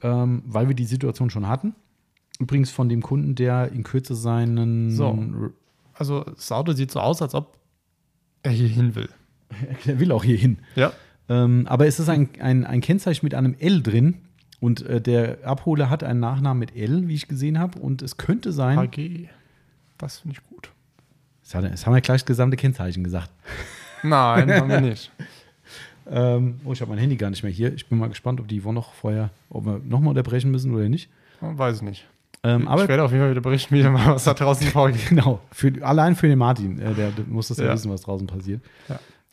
ähm, 0.03 0.43
weil 0.45 0.69
wir 0.69 0.75
die 0.75 0.85
Situation 0.85 1.31
schon 1.31 1.49
hatten. 1.49 1.75
Übrigens 2.41 2.71
von 2.71 2.89
dem 2.89 3.03
Kunden, 3.03 3.35
der 3.37 3.71
in 3.71 3.85
Kürze 3.85 4.15
seinen 4.17 4.91
So. 4.91 5.17
Also 5.95 6.25
das 6.25 6.51
Auto 6.51 6.73
sieht 6.73 6.91
so 6.91 6.99
aus, 7.01 7.21
als 7.23 7.35
ob 7.35 7.57
er 8.43 8.51
hier 8.53 8.69
hin 8.69 8.95
will. 8.97 9.09
Er 9.87 10.01
will 10.01 10.11
auch 10.13 10.25
hier 10.25 10.37
hin. 10.39 10.59
Ja. 10.75 10.93
Ähm, 11.29 11.67
aber 11.69 11.87
es 11.87 12.01
ist 12.01 12.09
ein, 12.09 12.29
ein, 12.41 12.65
ein 12.65 12.81
Kennzeichen 12.81 13.25
mit 13.27 13.35
einem 13.35 13.55
L 13.59 13.83
drin. 13.83 14.23
Und 14.61 14.83
äh, 14.87 15.01
der 15.01 15.39
Abholer 15.45 15.89
hat 15.91 16.03
einen 16.03 16.21
Nachnamen 16.21 16.59
mit 16.59 16.75
L, 16.77 17.09
wie 17.09 17.15
ich 17.15 17.29
gesehen 17.29 17.59
habe. 17.59 17.79
Und 17.79 18.03
es 18.03 18.17
könnte 18.17 18.53
sein. 18.53 18.79
HG. 18.79 19.29
Das 19.99 20.19
finde 20.21 20.37
ich 20.39 20.49
gut. 20.49 20.71
Das 21.43 21.55
hat- 21.55 21.65
das 21.71 21.85
haben 21.87 21.95
wir 21.95 22.01
gleich 22.01 22.23
das 22.23 22.27
gesamte 22.27 22.57
Kennzeichen 22.57 23.05
gesagt. 23.05 23.31
Nein, 24.03 24.51
haben 24.53 24.69
wir 24.71 24.81
nicht. 24.81 25.13
Ähm, 26.13 26.59
oh, 26.65 26.73
ich 26.73 26.81
habe 26.81 26.89
mein 26.91 26.99
Handy 26.99 27.15
gar 27.15 27.31
nicht 27.31 27.45
mehr 27.45 27.53
hier. 27.53 27.73
Ich 27.73 27.87
bin 27.89 27.97
mal 27.99 28.09
gespannt, 28.09 28.41
ob 28.41 28.49
die 28.49 28.61
Yvonne 28.61 28.75
noch 28.77 28.95
vorher, 28.95 29.31
ob 29.49 29.65
wir 29.65 29.79
nochmal 29.79 30.09
unterbrechen 30.09 30.51
müssen 30.51 30.75
oder 30.75 30.89
nicht. 30.89 31.09
Weiß 31.41 31.77
ich 31.77 31.83
nicht. 31.83 32.09
Ähm, 32.43 32.63
ich 32.73 32.89
werde 32.89 33.03
auf 33.03 33.11
jeden 33.11 33.23
Fall 33.23 33.31
wieder 33.33 33.41
berichten, 33.43 33.75
wie 33.75 33.83
mal, 33.83 34.15
was 34.15 34.25
da 34.25 34.35
draußen 34.35 34.67
vorgeht. 34.69 35.09
genau, 35.09 35.41
für, 35.53 35.73
allein 35.83 36.17
für 36.17 36.27
den 36.27 36.39
Martin, 36.39 36.79
äh, 36.79 36.95
der, 36.95 37.11
der 37.11 37.25
muss 37.27 37.49
das 37.49 37.59
ja. 37.59 37.67
Ja. 37.67 37.75
wissen, 37.75 37.91
was 37.91 38.01
draußen 38.03 38.27
passiert. 38.27 38.63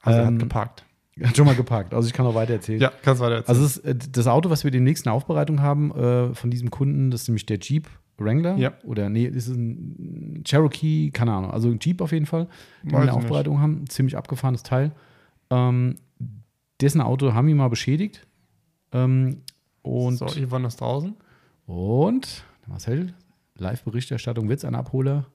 Also 0.01 0.19
er 0.19 0.27
Ähm, 0.27 0.34
hat 0.34 0.39
geparkt. 0.39 0.85
Er 1.15 1.29
hat 1.29 1.38
schon 1.38 1.45
mal 1.45 1.55
geparkt. 1.55 1.93
Also 1.93 2.07
ich 2.07 2.13
kann 2.13 2.25
noch 2.25 2.35
weiter 2.35 2.53
erzählen. 2.53 2.81
Ja, 2.81 2.91
kannst 3.03 3.21
weiter 3.21 3.35
erzählen. 3.35 3.57
Also 3.57 3.65
ist 3.65 3.77
äh, 3.85 3.95
das 4.11 4.27
Auto, 4.27 4.49
was 4.49 4.63
wir 4.63 4.71
demnächst 4.71 5.05
in 5.05 5.11
Aufbereitung 5.11 5.61
haben 5.61 5.91
äh, 5.95 6.34
von 6.35 6.51
diesem 6.51 6.69
Kunden, 6.69 7.09
das 7.11 7.21
ist 7.23 7.27
nämlich 7.29 7.45
der 7.45 7.59
Jeep 7.59 7.88
Wrangler. 8.17 8.57
Ja. 8.57 8.73
Oder 8.84 9.09
nee, 9.09 9.27
das 9.29 9.47
ist 9.47 9.55
ein 9.55 10.41
Cherokee, 10.43 11.11
keine 11.11 11.34
Ahnung. 11.34 11.51
Also 11.51 11.69
ein 11.69 11.79
Jeep 11.79 12.01
auf 12.01 12.11
jeden 12.11 12.25
Fall, 12.25 12.47
den 12.84 12.91
wir 12.91 12.99
in 12.99 13.05
der 13.05 13.09
ich 13.11 13.15
nicht. 13.15 13.15
Aufbereitung 13.25 13.61
haben. 13.61 13.88
Ziemlich 13.89 14.17
abgefahrenes 14.17 14.63
Teil. 14.63 14.91
Ähm, 15.49 15.95
dessen 16.81 16.99
Auto 16.99 17.34
haben 17.34 17.47
wir 17.47 17.55
mal 17.55 17.69
beschädigt. 17.69 18.25
Ähm, 18.91 19.43
und, 19.84 20.17
so, 20.17 20.25
Yvonne 20.25 20.67
ist 20.67 20.81
draußen. 20.81 21.15
und 21.67 22.43
Marcel, 22.68 23.14
Live-Berichterstattung, 23.57 24.49
wird 24.49 24.60
es 24.60 24.65
ein 24.65 24.76
Abholer? 24.76 25.26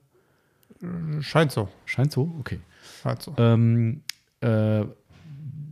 Scheint 1.21 1.51
so. 1.51 1.69
Scheint 1.85 2.11
so, 2.11 2.33
okay. 2.39 2.59
Scheint 3.01 3.21
so. 3.21 3.33
Ähm, 3.37 4.01
äh, 4.41 4.85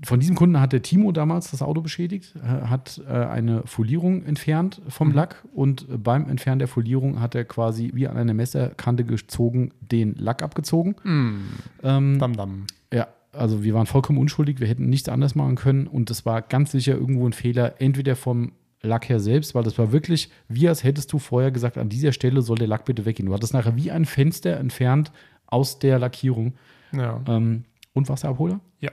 von 0.04 0.20
diesem 0.20 0.36
Kunden 0.36 0.60
hat 0.60 0.74
der 0.74 0.82
Timo 0.82 1.12
damals 1.12 1.52
das 1.52 1.62
Auto 1.62 1.82
beschädigt, 1.82 2.36
äh, 2.36 2.68
hat 2.68 3.02
äh, 3.08 3.12
eine 3.12 3.64
Folierung 3.66 4.24
entfernt 4.24 4.82
vom 4.88 5.10
Mhm. 5.10 5.16
Lack 5.16 5.44
und 5.54 5.88
äh, 5.90 5.98
beim 5.98 6.28
Entfernen 6.28 6.60
der 6.60 6.68
Folierung 6.68 7.20
hat 7.20 7.36
er 7.36 7.46
quasi 7.46 7.92
wie 7.94 8.08
an 8.08 8.18
einer 8.18 8.34
Messerkante 8.34 9.04
gezogen 9.04 9.72
den 9.80 10.16
Lack 10.16 10.42
abgezogen. 10.42 10.96
Mm. 11.04 11.38
Ähm, 11.84 12.20
Dam, 12.20 12.36
dam. 12.36 12.66
ja, 12.92 13.08
also 13.32 13.64
wir 13.64 13.74
waren 13.74 13.86
vollkommen 13.86 14.18
unschuldig, 14.18 14.60
wir 14.60 14.68
hätten 14.68 14.90
nichts 14.90 15.08
anders 15.08 15.36
machen 15.36 15.56
können 15.56 15.88
und 15.88 16.10
das 16.10 16.26
war 16.26 16.42
ganz 16.42 16.72
sicher 16.72 16.94
irgendwo 16.94 17.28
ein 17.28 17.34
Fehler, 17.34 17.80
entweder 17.80 18.16
vom 18.16 18.54
Lack 18.84 19.10
her 19.10 19.20
selbst, 19.20 19.54
weil 19.54 19.64
das 19.64 19.78
war 19.78 19.92
wirklich, 19.92 20.32
wie 20.48 20.68
als 20.68 20.84
hättest 20.84 21.14
du 21.14 21.20
vorher 21.20 21.52
gesagt, 21.52 21.78
an 21.78 21.90
dieser 21.90 22.14
Stelle 22.14 22.42
soll 22.42 22.58
der 22.58 22.68
Lack 22.68 22.86
bitte 22.86 23.06
weggehen. 23.06 23.28
Du 23.28 23.34
hattest 23.34 23.54
nachher 23.54 23.76
wie 23.76 23.92
ein 23.92 24.06
Fenster 24.06 24.58
entfernt 24.58 25.12
aus 25.46 25.80
der 25.80 26.00
Lackierung. 26.00 26.54
Ja. 26.92 27.22
Ähm, 27.28 27.66
und 27.94 28.10
Wasserabholer? 28.10 28.60
ja. 28.80 28.92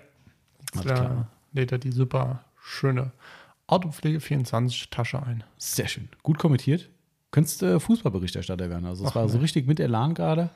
Alles 0.74 0.84
klar. 0.84 1.30
lädt 1.52 1.72
er 1.72 1.78
die 1.78 1.92
super 1.92 2.44
schöne 2.60 3.12
Autopflege 3.66 4.20
24 4.20 4.90
Tasche 4.90 5.22
ein. 5.22 5.44
Sehr 5.56 5.88
schön. 5.88 6.08
Gut 6.22 6.38
kommentiert. 6.38 6.90
Könntest 7.30 7.62
äh, 7.62 7.80
Fußballberichterstatter 7.80 8.68
werden. 8.68 8.86
Also, 8.86 9.06
es 9.06 9.14
war 9.14 9.28
so 9.28 9.36
nee. 9.36 9.42
richtig 9.42 9.66
mit 9.66 9.80
Elan 9.80 10.14
gerade. 10.14 10.50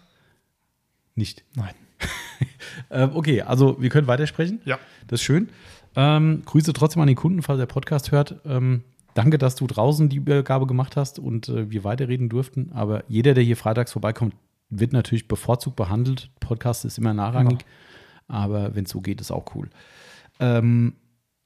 Nicht. 1.15 1.45
Nein. 1.55 1.75
Ähm, 2.91 3.11
okay, 3.15 3.43
also 3.43 3.81
wir 3.81 3.91
können 3.91 4.07
weitersprechen. 4.07 4.61
Ja. 4.65 4.79
Das 5.07 5.21
ist 5.21 5.25
schön. 5.25 5.51
Ähm, 5.95 6.43
Grüße 6.45 6.73
trotzdem 6.73 7.03
an 7.03 7.07
den 7.07 7.17
Kunden, 7.17 7.43
falls 7.43 7.59
der 7.59 7.67
Podcast 7.67 8.13
hört. 8.13 8.41
Ähm, 8.45 8.83
danke, 9.15 9.39
dass 9.39 9.55
du 9.57 9.67
draußen 9.67 10.09
die 10.09 10.17
Übergabe 10.17 10.67
gemacht 10.67 10.97
hast 10.97 11.19
und 11.19 11.49
äh, 11.49 11.71
wir 11.71 11.85
weiterreden 11.85 12.29
durften. 12.29 12.71
Aber 12.73 13.05
jeder, 13.09 13.35
der 13.35 13.45
hier 13.45 13.57
freitags 13.57 13.93
vorbeikommt, 13.93 14.35
wird 14.71 14.93
natürlich 14.93 15.29
bevorzugt 15.29 15.77
behandelt. 15.77 16.31
Podcast 16.41 16.85
ist 16.85 16.99
immer 16.99 17.13
nachrangig. 17.15 17.65
Aber 18.29 18.75
wenn 18.75 18.85
es 18.85 18.91
so 18.91 19.01
geht, 19.01 19.21
ist 19.21 19.31
auch 19.31 19.55
cool. 19.55 19.69
Ähm, 20.41 20.95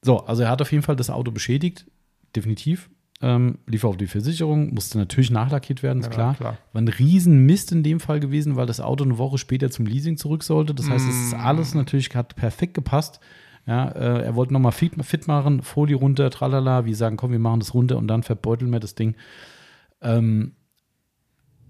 so, 0.03 0.19
also 0.27 0.43
er 0.43 0.51
hat 0.51 0.63
auf 0.63 0.71
jeden 0.71 0.85
Fall 0.85 0.97
das 0.97 1.11
Auto 1.11 1.31
beschädigt. 1.33 1.87
Definitiv. 2.35 2.89
Ähm, 3.23 3.59
lief 3.67 3.83
auf 3.85 3.97
die 3.97 4.07
Versicherung, 4.07 4.75
musste 4.75 4.99
natürlich 4.99 5.31
nachlackiert 5.31 5.83
werden, 5.83 6.01
ist 6.01 6.07
Ja, 6.09 6.13
klar. 6.13 6.35
klar. 6.35 6.59
War 6.75 6.83
ein 6.83 6.89
Riesenmist 6.89 7.73
in 7.73 7.83
dem 7.83 7.99
Fall 7.99 8.21
gewesen, 8.21 8.57
weil 8.57 8.67
das 8.67 8.79
Auto 8.79 9.05
eine 9.05 9.17
Woche 9.17 9.39
später 9.39 9.71
zum 9.71 9.87
Leasing 9.87 10.19
zurück 10.19 10.43
sollte. 10.43 10.75
Das 10.75 10.89
heißt, 10.91 11.09
es 11.09 11.17
ist 11.29 11.33
Mm. 11.37 11.41
alles 11.41 11.75
natürlich 11.75 12.15
hat 12.15 12.37
perfekt 12.37 12.75
gepasst. 12.75 13.21
Ja, 13.67 13.89
äh, 13.89 14.23
er 14.25 14.35
wollte 14.37 14.53
nochmal 14.53 14.73
fit, 14.73 14.93
fit 15.05 15.27
machen, 15.27 15.63
Folie 15.63 15.97
runter, 15.97 16.31
tralala. 16.31 16.85
Wir 16.85 16.95
sagen, 16.95 17.17
komm, 17.17 17.33
wir 17.33 17.39
machen 17.41 17.61
das 17.61 17.75
runter 17.75 17.97
und 17.99 18.07
dann 18.07 18.23
verbeuteln 18.23 18.71
wir 18.73 18.79
das 18.81 18.95
Ding. 18.95 19.17
Ähm, 20.01 20.53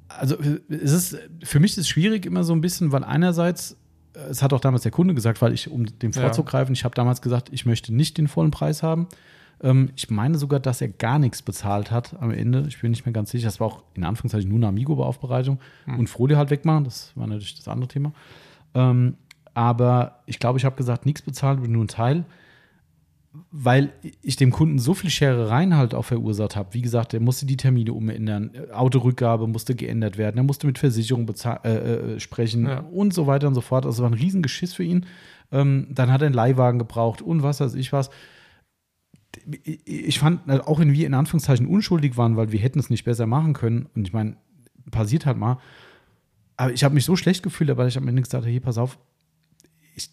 also 0.09 0.37
es 0.69 0.93
ist, 0.93 1.19
für 1.43 1.59
mich 1.61 1.73
ist 1.73 1.79
es 1.79 1.89
schwierig 1.89 2.27
immer 2.27 2.45
so 2.45 2.53
ein 2.53 2.61
bisschen, 2.61 2.93
weil 2.93 3.03
einerseits, 3.03 3.77
äh, 4.15 4.21
es 4.31 4.43
hat 4.43 4.53
auch 4.53 4.61
damals 4.61 4.83
der 4.83 4.93
Kunde 4.93 5.15
gesagt, 5.15 5.41
weil 5.43 5.53
ich, 5.53 5.71
um 5.71 5.87
dem 5.87 6.11
Ja. 6.13 6.21
vorzugreifen, 6.21 6.75
ich 6.75 6.85
habe 6.85 6.95
damals 6.95 7.23
gesagt, 7.23 7.49
ich 7.53 7.67
möchte 7.67 7.95
nicht 7.95 8.19
den 8.19 8.29
vollen 8.29 8.51
Preis 8.51 8.83
haben. 8.83 9.09
Ähm, 9.63 9.91
ich 9.97 10.11
meine 10.11 10.37
sogar, 10.37 10.61
dass 10.61 10.83
er 10.83 10.89
gar 10.89 11.19
nichts 11.19 11.41
bezahlt 11.41 11.91
hat 11.91 12.15
am 12.21 12.31
Ende. 12.31 12.67
Ich 12.69 12.81
bin 12.83 12.91
nicht 12.91 13.07
mehr 13.07 13.15
ganz 13.15 13.31
sicher. 13.31 13.47
Das 13.47 13.59
war 13.59 13.69
auch 13.69 13.83
in 13.95 14.05
Anführungszeichen 14.05 14.51
nur 14.51 14.59
eine 14.59 14.69
Amigo-Beaufbereitung 14.69 15.61
und 15.99 16.09
Folie 16.09 16.37
halt 16.37 16.51
wegmachen. 16.51 16.85
Das 16.85 17.13
war 17.15 17.27
natürlich 17.27 17.55
das 17.57 17.67
andere 17.69 17.89
Thema. 17.89 18.13
Ähm, 18.75 19.17
aber 19.57 20.21
ich 20.27 20.39
glaube, 20.39 20.59
ich 20.59 20.65
habe 20.65 20.77
gesagt, 20.77 21.07
nichts 21.07 21.23
bezahlt, 21.23 21.67
nur 21.67 21.85
ein 21.85 21.89
Teil 21.89 22.25
weil 23.51 23.93
ich 24.23 24.37
dem 24.37 24.51
Kunden 24.51 24.79
so 24.79 24.95
viel 24.95 25.11
Scherereien 25.11 25.77
halt 25.77 25.95
auch 25.95 26.05
verursacht 26.05 26.57
habe. 26.57 26.73
Wie 26.73 26.83
gesagt, 26.83 27.15
er 27.15 27.21
musste 27.21 27.47
die 27.47 27.57
Termine 27.57 27.93
umändern, 27.93 28.51
Autorückgabe 28.73 29.47
musste 29.47 29.75
geändert 29.75 30.19
werden, 30.19 30.39
er 30.39 30.43
musste 30.45 30.67
mit 30.67 30.79
Versicherung 30.79 31.29
äh, 31.29 31.69
äh, 31.69 32.21
sprechen 32.21 32.67
Ja. 32.67 32.81
und 32.81 33.13
so 33.13 33.27
weiter 33.27 33.49
und 33.49 33.55
so 33.55 33.61
fort. 33.61 33.85
Also 33.87 33.99
es 33.99 34.03
war 34.03 34.11
ein 34.11 34.19
Riesengeschiss 34.19 34.75
für 34.75 34.85
ihn. 34.85 35.07
Ähm, 35.53 35.89
dann 35.91 36.11
hat 36.11 36.23
er 36.23 36.27
einen 36.27 36.35
Leihwagen 36.35 36.79
gebraucht 36.79 37.23
und 37.23 37.43
was 37.43 37.61
weiß 37.61 37.75
ich 37.75 37.93
was. 37.93 38.11
Ich 39.85 40.19
fand, 40.19 40.49
äh, 40.49 40.61
auch 40.61 40.79
wenn 40.79 40.93
wir 40.93 41.07
in 41.07 41.15
Anführungszeichen 41.15 41.67
unschuldig 41.67 42.17
waren, 42.17 42.37
weil 42.37 42.53
wir 42.53 42.61
hätten 42.61 42.79
es 42.79 42.91
nicht 42.91 43.05
besser 43.05 43.27
machen 43.27 43.53
können, 43.53 43.87
und 43.95 44.07
ich 44.09 44.13
meine, 44.13 44.37
passiert 44.91 45.27
halt 45.27 45.37
mal, 45.37 45.59
aber 46.57 46.73
ich 46.73 46.85
habe 46.85 46.95
mich 46.95 47.05
so 47.05 47.17
schlecht 47.17 47.43
gefühlt, 47.43 47.75
weil 47.77 47.89
ich 47.89 47.99
am 47.99 48.09
Ende 48.09 48.23
gesagt 48.23 48.45
habe, 48.45 48.51
hier, 48.51 48.61
pass 48.61 48.79
auf, 48.79 48.99
ich, 49.97 50.11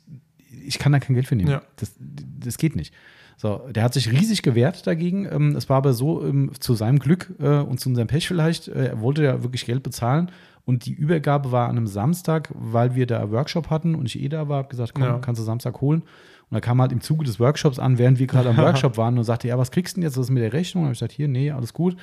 ich 0.66 0.80
kann 0.80 0.92
da 0.92 1.00
kein 1.00 1.14
Geld 1.14 1.28
für 1.28 1.36
nehmen. 1.36 1.52
Ja. 1.52 1.62
Das, 1.76 1.94
das 2.00 2.58
geht 2.58 2.76
nicht. 2.76 2.94
So, 3.38 3.68
der 3.72 3.84
hat 3.84 3.94
sich 3.94 4.12
riesig 4.12 4.42
gewehrt 4.42 4.88
dagegen. 4.88 5.28
Ähm, 5.30 5.56
es 5.56 5.70
war 5.70 5.78
aber 5.78 5.94
so 5.94 6.26
ähm, 6.26 6.52
zu 6.60 6.74
seinem 6.76 7.00
Glück 7.00 7.32
äh, 7.40 7.58
und 7.60 7.80
zu 7.80 7.90
unserem 7.90 8.08
Pech 8.08 8.28
vielleicht. 8.28 8.68
Äh, 8.70 8.88
er 8.90 9.02
wollte 9.02 9.24
ja 9.24 9.44
wirklich 9.44 9.66
Geld 9.66 9.84
bezahlen 9.84 10.32
und 10.66 10.86
die 10.86 10.94
Übergabe 10.94 11.52
war 11.52 11.68
an 11.68 11.78
einem 11.78 11.88
Samstag, 11.88 12.50
weil 12.54 12.96
wir 12.96 13.06
da 13.06 13.32
Workshop 13.32 13.70
hatten 13.70 13.96
und 13.96 14.06
ich 14.06 14.20
eh 14.22 14.30
da 14.30 14.48
war, 14.50 14.58
habe 14.60 14.70
gesagt, 14.70 14.94
komm, 14.94 15.04
Ja. 15.04 15.20
kannst 15.20 15.42
du 15.42 15.46
Samstag 15.46 15.82
holen. 15.82 16.02
Und 16.50 16.56
da 16.56 16.60
kam 16.62 16.80
halt 16.80 16.92
im 16.92 17.02
Zuge 17.02 17.26
des 17.26 17.40
Workshops 17.40 17.80
an, 17.80 17.98
während 17.98 18.20
wir 18.20 18.28
gerade 18.28 18.50
am 18.50 18.58
Workshop 18.66 18.98
waren 18.98 19.18
und 19.18 19.24
sagte, 19.24 19.48
ja, 19.48 19.58
was 19.58 19.72
kriegst 19.72 19.96
du 19.98 20.02
denn 20.02 20.08
jetzt? 20.08 20.18
Was 20.18 20.26
ist 20.28 20.32
mit 20.32 20.44
der 20.44 20.54
Rechnung? 20.54 20.84
Und 20.84 20.88
habe 20.90 20.94
ich 20.94 21.00
gesagt, 21.00 21.14
hier, 21.14 21.28
nee, 21.28 21.50
alles 21.52 21.74
gut. 21.74 21.96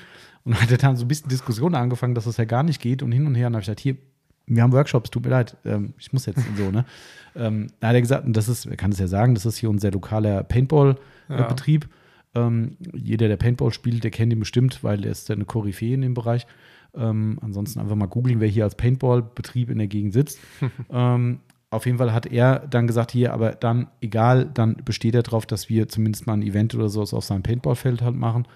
Und 0.44 0.54
dann 0.54 0.62
hat 0.62 0.70
er 0.72 0.78
dann 0.78 0.96
so 0.96 1.04
ein 1.04 1.08
bisschen 1.08 1.28
Diskussion 1.28 1.74
angefangen, 1.76 2.14
dass 2.16 2.24
das 2.24 2.36
ja 2.38 2.44
gar 2.44 2.64
nicht 2.64 2.82
geht 2.82 3.02
und 3.04 3.12
hin 3.12 3.26
und 3.26 3.34
her. 3.36 3.46
Und 3.46 3.52
dann 3.52 3.62
habe 3.62 3.62
ich 3.62 3.66
gesagt, 3.66 3.80
hier, 3.80 3.96
wir 4.46 4.62
haben 4.62 4.72
Workshops, 4.72 5.10
tut 5.10 5.24
mir 5.24 5.30
leid, 5.30 5.56
ähm, 5.64 5.94
ich 5.98 6.12
muss 6.12 6.26
jetzt 6.26 6.42
so, 6.56 6.70
ne? 6.70 6.84
ähm, 7.36 7.68
da 7.80 7.88
hat 7.88 7.94
er 7.94 8.00
gesagt, 8.00 8.26
und 8.26 8.36
das 8.36 8.48
ist, 8.48 8.66
er 8.66 8.76
kann 8.76 8.92
es 8.92 8.98
ja 8.98 9.06
sagen, 9.06 9.34
das 9.34 9.46
ist 9.46 9.58
hier 9.58 9.70
unser 9.70 9.90
lokaler 9.90 10.42
Paintball-Betrieb. 10.42 11.88
Ähm, 12.34 12.76
jeder, 12.92 13.28
der 13.28 13.36
Paintball 13.36 13.72
spielt, 13.72 14.04
der 14.04 14.10
kennt 14.10 14.32
ihn 14.32 14.38
bestimmt, 14.38 14.82
weil 14.84 15.04
er 15.04 15.10
ist 15.10 15.30
eine 15.30 15.44
Koryphäe 15.44 15.94
in 15.94 16.02
dem 16.02 16.14
Bereich. 16.14 16.46
Ähm, 16.94 17.38
ansonsten 17.40 17.80
einfach 17.80 17.96
mal 17.96 18.06
googeln, 18.06 18.40
wer 18.40 18.48
hier 18.48 18.64
als 18.64 18.74
Paintball-Betrieb 18.74 19.70
in 19.70 19.78
der 19.78 19.86
Gegend 19.86 20.12
sitzt. 20.12 20.38
ähm, 20.90 21.40
auf 21.70 21.86
jeden 21.86 21.98
Fall 21.98 22.12
hat 22.12 22.26
er 22.26 22.66
dann 22.68 22.88
gesagt, 22.88 23.12
hier, 23.12 23.32
aber 23.32 23.52
dann, 23.52 23.86
egal, 24.00 24.50
dann 24.52 24.76
besteht 24.84 25.14
er 25.14 25.22
darauf, 25.22 25.46
dass 25.46 25.68
wir 25.68 25.88
zumindest 25.88 26.26
mal 26.26 26.34
ein 26.34 26.42
Event 26.42 26.74
oder 26.74 26.88
sowas 26.88 27.14
auf 27.14 27.24
seinem 27.24 27.44
Paintballfeld 27.44 28.02
halt 28.02 28.16
machen. 28.16 28.46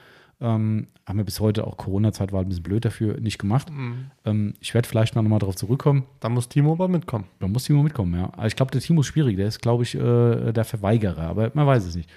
Ähm, 0.41 0.89
haben 1.07 1.17
wir 1.19 1.25
bis 1.25 1.41
heute 1.41 1.67
auch 1.67 1.77
Corona-Zeit 1.77 2.33
war 2.33 2.41
ein 2.41 2.49
bisschen 2.49 2.63
blöd 2.63 2.85
dafür 2.85 3.21
nicht 3.21 3.39
gemacht. 3.39 3.71
Mhm. 3.71 4.11
Ähm, 4.25 4.55
ich 4.61 4.75
werde 4.75 4.89
vielleicht 4.89 5.15
mal 5.15 5.23
nochmal 5.23 5.39
darauf 5.39 5.57
zurückkommen. 5.57 6.05
Da 6.21 6.29
muss 6.29 6.49
Timo 6.49 6.73
aber 6.73 6.89
mitkommen. 6.89 7.27
Da 7.41 7.47
muss 7.47 7.65
Timo 7.65 7.83
mitkommen, 7.83 8.15
ja. 8.15 8.33
Aber 8.33 8.47
ich 8.47 8.57
glaube, 8.57 8.73
der 8.73 8.81
Timo 8.81 9.01
ist 9.03 9.07
schwierig. 9.09 9.37
Der 9.37 9.47
ist, 9.49 9.61
glaube 9.61 9.83
ich, 9.85 9.95
äh, 9.95 10.53
der 10.53 10.65
Verweigerer, 10.65 11.23
aber 11.23 11.51
man 11.55 11.67
weiß 11.67 11.85
es 11.85 11.95
nicht. 11.95 12.11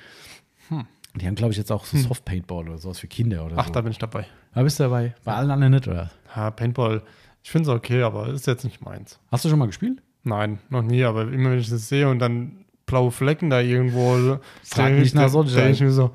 Hm. 0.69 0.85
Die 1.15 1.25
haben, 1.25 1.35
glaube 1.35 1.51
ich, 1.51 1.57
jetzt 1.57 1.71
auch 1.71 1.85
so 1.85 1.97
Hm. 1.97 2.03
Soft-Paintball 2.03 2.67
oder 2.69 2.77
sowas 2.77 2.99
für 2.99 3.07
Kinder 3.07 3.45
oder 3.45 3.55
Ach, 3.57 3.67
so. 3.67 3.73
da 3.73 3.81
bin 3.81 3.91
ich 3.91 3.97
dabei. 3.97 4.25
Da 4.53 4.63
bist 4.63 4.79
du 4.79 4.83
dabei. 4.83 5.15
Bei 5.23 5.33
allen 5.33 5.51
anderen 5.51 5.73
nicht, 5.73 5.87
oder? 5.87 6.11
Ja, 6.35 6.51
Paintball, 6.51 7.01
ich 7.43 7.51
finde 7.51 7.69
es 7.69 7.75
okay, 7.75 8.01
aber 8.03 8.29
ist 8.29 8.47
jetzt 8.47 8.63
nicht 8.63 8.83
meins. 8.83 9.19
Hast 9.31 9.45
du 9.45 9.49
schon 9.49 9.59
mal 9.59 9.67
gespielt? 9.67 10.01
Nein, 10.23 10.59
noch 10.69 10.81
nie, 10.81 11.03
aber 11.03 11.21
immer 11.31 11.51
wenn 11.51 11.59
ich 11.59 11.69
das 11.69 11.87
sehe 11.87 12.09
und 12.09 12.19
dann 12.19 12.65
blaue 12.85 13.11
Flecken 13.11 13.49
da 13.49 13.61
irgendwo. 13.61 14.39
Frag 14.63 14.93
nicht 14.93 15.15
nach 15.15 15.31
denk 15.31 15.73
ich 15.73 15.81
mir 15.81 15.91
so, 15.91 16.11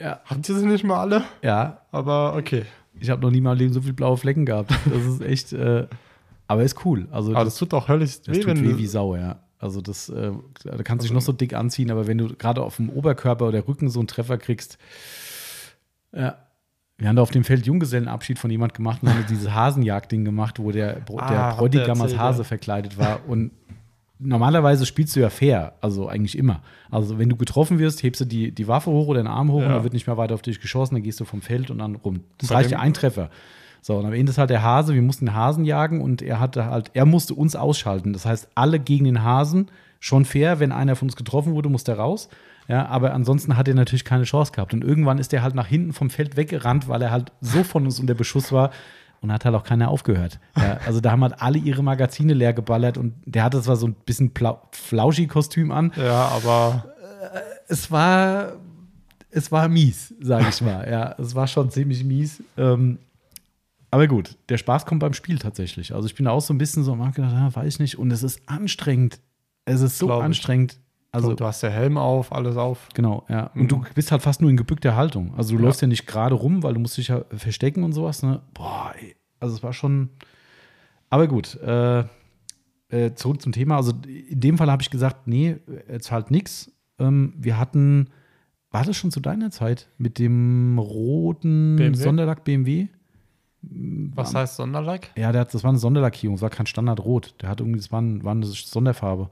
Ja. 0.00 0.20
habt 0.24 0.48
ihr 0.48 0.54
sie 0.56 0.66
nicht 0.66 0.84
mal 0.84 1.00
alle? 1.00 1.22
Ja, 1.42 1.82
Aber 1.92 2.34
okay. 2.36 2.64
ich 2.98 3.10
habe 3.10 3.22
noch 3.22 3.30
nie 3.30 3.38
in 3.38 3.44
meinem 3.44 3.58
Leben 3.58 3.72
so 3.72 3.80
viele 3.80 3.94
blaue 3.94 4.16
Flecken 4.16 4.44
gehabt. 4.46 4.70
Das 4.92 5.04
ist 5.04 5.20
echt, 5.22 5.52
äh, 5.52 5.86
aber 6.46 6.62
ist 6.62 6.84
cool. 6.84 7.08
Also 7.10 7.30
Aber 7.32 7.44
das, 7.44 7.54
das 7.54 7.58
tut 7.60 7.74
auch 7.74 7.88
höllisch 7.88 8.20
das 8.22 8.34
weh, 8.34 8.40
tut 8.40 8.46
wenn 8.48 8.62
weh 8.62 8.76
wie 8.78 8.86
Sau, 8.86 9.16
ja. 9.16 9.36
Also 9.58 9.80
das, 9.80 10.08
äh, 10.10 10.30
da 10.64 10.82
kannst 10.82 11.04
du 11.04 11.08
dich 11.08 11.10
Also- 11.10 11.14
noch 11.14 11.20
so 11.22 11.32
dick 11.32 11.54
anziehen, 11.54 11.90
aber 11.90 12.06
wenn 12.06 12.18
du 12.18 12.28
gerade 12.34 12.62
auf 12.62 12.76
dem 12.76 12.90
Oberkörper 12.90 13.48
oder 13.48 13.66
Rücken 13.66 13.88
so 13.88 14.00
einen 14.00 14.08
Treffer 14.08 14.36
kriegst, 14.38 14.78
ja. 16.12 16.36
Wir 16.96 17.08
haben 17.08 17.16
da 17.16 17.22
auf 17.22 17.32
dem 17.32 17.42
Feld 17.42 17.66
Junggesellenabschied 17.66 18.38
von 18.38 18.50
jemand 18.52 18.72
gemacht 18.72 19.02
und 19.02 19.08
haben 19.08 19.24
dieses 19.28 19.50
Hasenjagd-Ding 19.50 20.24
gemacht, 20.24 20.60
wo 20.60 20.70
der, 20.70 21.00
Br- 21.00 21.20
Ah, 21.20 21.28
der 21.50 21.56
Bräutigam 21.56 22.00
als 22.00 22.16
Hase 22.16 22.44
verkleidet 22.44 22.96
war. 22.98 23.18
Und 23.26 23.50
normalerweise 24.24 24.86
spielst 24.86 25.14
du 25.16 25.20
ja 25.20 25.30
fair, 25.30 25.74
also 25.80 26.08
eigentlich 26.08 26.36
immer. 26.38 26.60
Also 26.90 27.18
wenn 27.18 27.28
du 27.28 27.36
getroffen 27.36 27.78
wirst, 27.78 28.02
hebst 28.02 28.20
du 28.22 28.24
die, 28.24 28.52
die 28.52 28.66
Waffe 28.68 28.90
hoch 28.90 29.06
oder 29.08 29.22
den 29.22 29.26
Arm 29.28 29.50
hoch 29.52 29.56
und 29.58 29.62
Ja. 29.62 29.68
dann 29.74 29.82
wird 29.84 29.92
nicht 29.92 30.06
mehr 30.06 30.16
weiter 30.16 30.34
auf 30.34 30.42
dich 30.42 30.60
geschossen, 30.60 30.94
dann 30.94 31.02
gehst 31.02 31.20
du 31.20 31.24
vom 31.24 31.42
Feld 31.42 31.70
und 31.70 31.78
dann 31.78 31.94
rum. 31.96 32.20
Das 32.38 32.48
Bei 32.48 32.56
reicht 32.56 32.70
ja 32.70 32.78
ein 32.80 32.94
Treffer. 32.94 33.30
So, 33.82 33.96
und 33.96 34.06
am 34.06 34.12
Ende 34.14 34.30
ist 34.30 34.38
halt 34.38 34.50
der 34.50 34.62
Hase, 34.62 34.94
wir 34.94 35.02
mussten 35.02 35.26
den 35.26 35.34
Hasen 35.34 35.64
jagen 35.64 36.00
und 36.00 36.22
er 36.22 36.40
hatte 36.40 36.66
halt, 36.66 36.90
er 36.94 37.04
musste 37.04 37.34
uns 37.34 37.54
ausschalten. 37.54 38.12
Das 38.14 38.24
heißt, 38.24 38.48
alle 38.54 38.78
gegen 38.80 39.04
den 39.04 39.22
Hasen, 39.22 39.70
schon 40.00 40.24
fair, 40.24 40.58
wenn 40.58 40.72
einer 40.72 40.96
von 40.96 41.08
uns 41.08 41.16
getroffen 41.16 41.52
wurde, 41.54 41.68
musste 41.68 41.92
er 41.92 41.98
raus. 41.98 42.28
Ja, 42.66 42.86
aber 42.86 43.12
ansonsten 43.12 43.58
hat 43.58 43.68
er 43.68 43.74
natürlich 43.74 44.06
keine 44.06 44.24
Chance 44.24 44.52
gehabt. 44.52 44.72
Und 44.72 44.82
irgendwann 44.82 45.18
ist 45.18 45.34
er 45.34 45.42
halt 45.42 45.54
nach 45.54 45.66
hinten 45.66 45.92
vom 45.92 46.08
Feld 46.08 46.38
weggerannt, 46.38 46.88
weil 46.88 47.02
er 47.02 47.10
halt 47.10 47.30
so 47.42 47.62
von 47.62 47.84
uns 47.84 48.00
unter 48.00 48.14
Beschuss 48.14 48.52
war 48.52 48.70
und 49.24 49.32
hat 49.32 49.44
halt 49.46 49.54
auch 49.54 49.64
keiner 49.64 49.88
aufgehört. 49.88 50.38
Ja, 50.56 50.78
also 50.86 51.00
da 51.00 51.10
haben 51.12 51.22
halt 51.22 51.40
alle 51.40 51.58
ihre 51.58 51.82
Magazine 51.82 52.34
leer 52.34 52.52
geballert 52.52 52.98
und 52.98 53.14
der 53.24 53.42
hatte 53.42 53.60
zwar 53.62 53.76
so 53.76 53.86
ein 53.86 53.94
bisschen 53.94 54.32
Plau- 54.34 54.60
Flauschi-Kostüm 54.72 55.72
an. 55.72 55.92
Ja, 55.96 56.28
aber 56.28 56.84
Es 57.66 57.90
war, 57.90 58.52
es 59.30 59.50
war 59.50 59.68
mies, 59.68 60.14
sage 60.20 60.46
ich 60.50 60.60
mal. 60.60 60.86
Ja, 60.90 61.14
es 61.18 61.34
war 61.34 61.46
schon 61.46 61.70
ziemlich 61.70 62.04
mies. 62.04 62.42
Ähm, 62.58 62.98
aber 63.90 64.06
gut, 64.08 64.36
der 64.50 64.58
Spaß 64.58 64.84
kommt 64.86 65.00
beim 65.00 65.14
Spiel 65.14 65.38
tatsächlich. 65.38 65.94
Also 65.94 66.06
ich 66.06 66.14
bin 66.14 66.26
da 66.26 66.32
auch 66.32 66.42
so 66.42 66.52
ein 66.52 66.58
bisschen 66.58 66.84
so, 66.84 66.94
man 66.94 67.08
hat 67.08 67.14
gedacht, 67.14 67.32
ah, 67.34 67.50
weiß 67.54 67.74
ich 67.74 67.80
nicht. 67.80 67.98
Und 67.98 68.10
es 68.10 68.22
ist 68.22 68.42
anstrengend. 68.46 69.20
Es 69.64 69.80
ist 69.80 69.96
so 69.98 70.06
Glaub 70.06 70.20
ich. 70.20 70.24
anstrengend. 70.26 70.76
Also 71.14 71.30
du, 71.30 71.36
du 71.36 71.44
hast 71.44 71.62
ja 71.62 71.68
Helm 71.68 71.96
auf, 71.96 72.32
alles 72.32 72.56
auf. 72.56 72.88
Genau, 72.94 73.24
ja. 73.28 73.50
Und 73.54 73.70
du 73.70 73.82
bist 73.94 74.10
halt 74.12 74.22
fast 74.22 74.40
nur 74.40 74.50
in 74.50 74.56
gebückter 74.56 74.96
Haltung. 74.96 75.32
Also 75.36 75.54
du 75.54 75.60
Ja. 75.60 75.66
läufst 75.66 75.80
ja 75.82 75.88
nicht 75.88 76.06
gerade 76.06 76.34
rum, 76.34 76.62
weil 76.62 76.74
du 76.74 76.80
musst 76.80 76.96
dich 76.96 77.08
ja 77.08 77.24
verstecken 77.36 77.82
und 77.84 77.92
sowas. 77.92 78.22
Ne? 78.22 78.40
Boah, 78.52 78.92
ey. 79.00 79.14
also 79.40 79.54
es 79.54 79.62
war 79.62 79.72
schon. 79.72 80.10
Aber 81.10 81.26
gut, 81.28 81.54
äh, 81.62 82.00
äh, 82.88 83.14
zurück 83.14 83.40
zum 83.40 83.52
Thema. 83.52 83.76
Also 83.76 83.92
in 84.06 84.40
dem 84.40 84.58
Fall 84.58 84.70
habe 84.70 84.82
ich 84.82 84.90
gesagt, 84.90 85.26
nee, 85.26 85.56
jetzt 85.90 86.10
halt 86.10 86.30
nix. 86.30 86.70
Ähm, 86.98 87.34
wir 87.36 87.58
hatten, 87.58 88.10
war 88.70 88.84
das 88.84 88.96
schon 88.96 89.10
zu 89.10 89.20
deiner 89.20 89.50
Zeit 89.50 89.88
mit 89.98 90.18
dem 90.18 90.78
roten 90.78 91.76
BMW? 91.76 91.96
Sonderlack 92.02 92.44
BMW? 92.44 92.88
Was 93.62 94.34
heißt 94.34 94.56
Sonderlack? 94.56 95.10
Ja, 95.16 95.32
der 95.32 95.42
hat, 95.42 95.54
das 95.54 95.62
war 95.64 95.70
eine 95.70 95.78
Sonderlackierung, 95.78 96.36
es 96.36 96.42
war 96.42 96.50
kein 96.50 96.66
Standardrot. 96.66 97.34
Der 97.40 97.48
hat 97.48 97.60
irgendwie, 97.60 97.78
das 97.78 97.90
war, 97.92 98.00
ein, 98.02 98.22
war 98.22 98.32
eine 98.32 98.44
Sonderfarbe. 98.46 99.30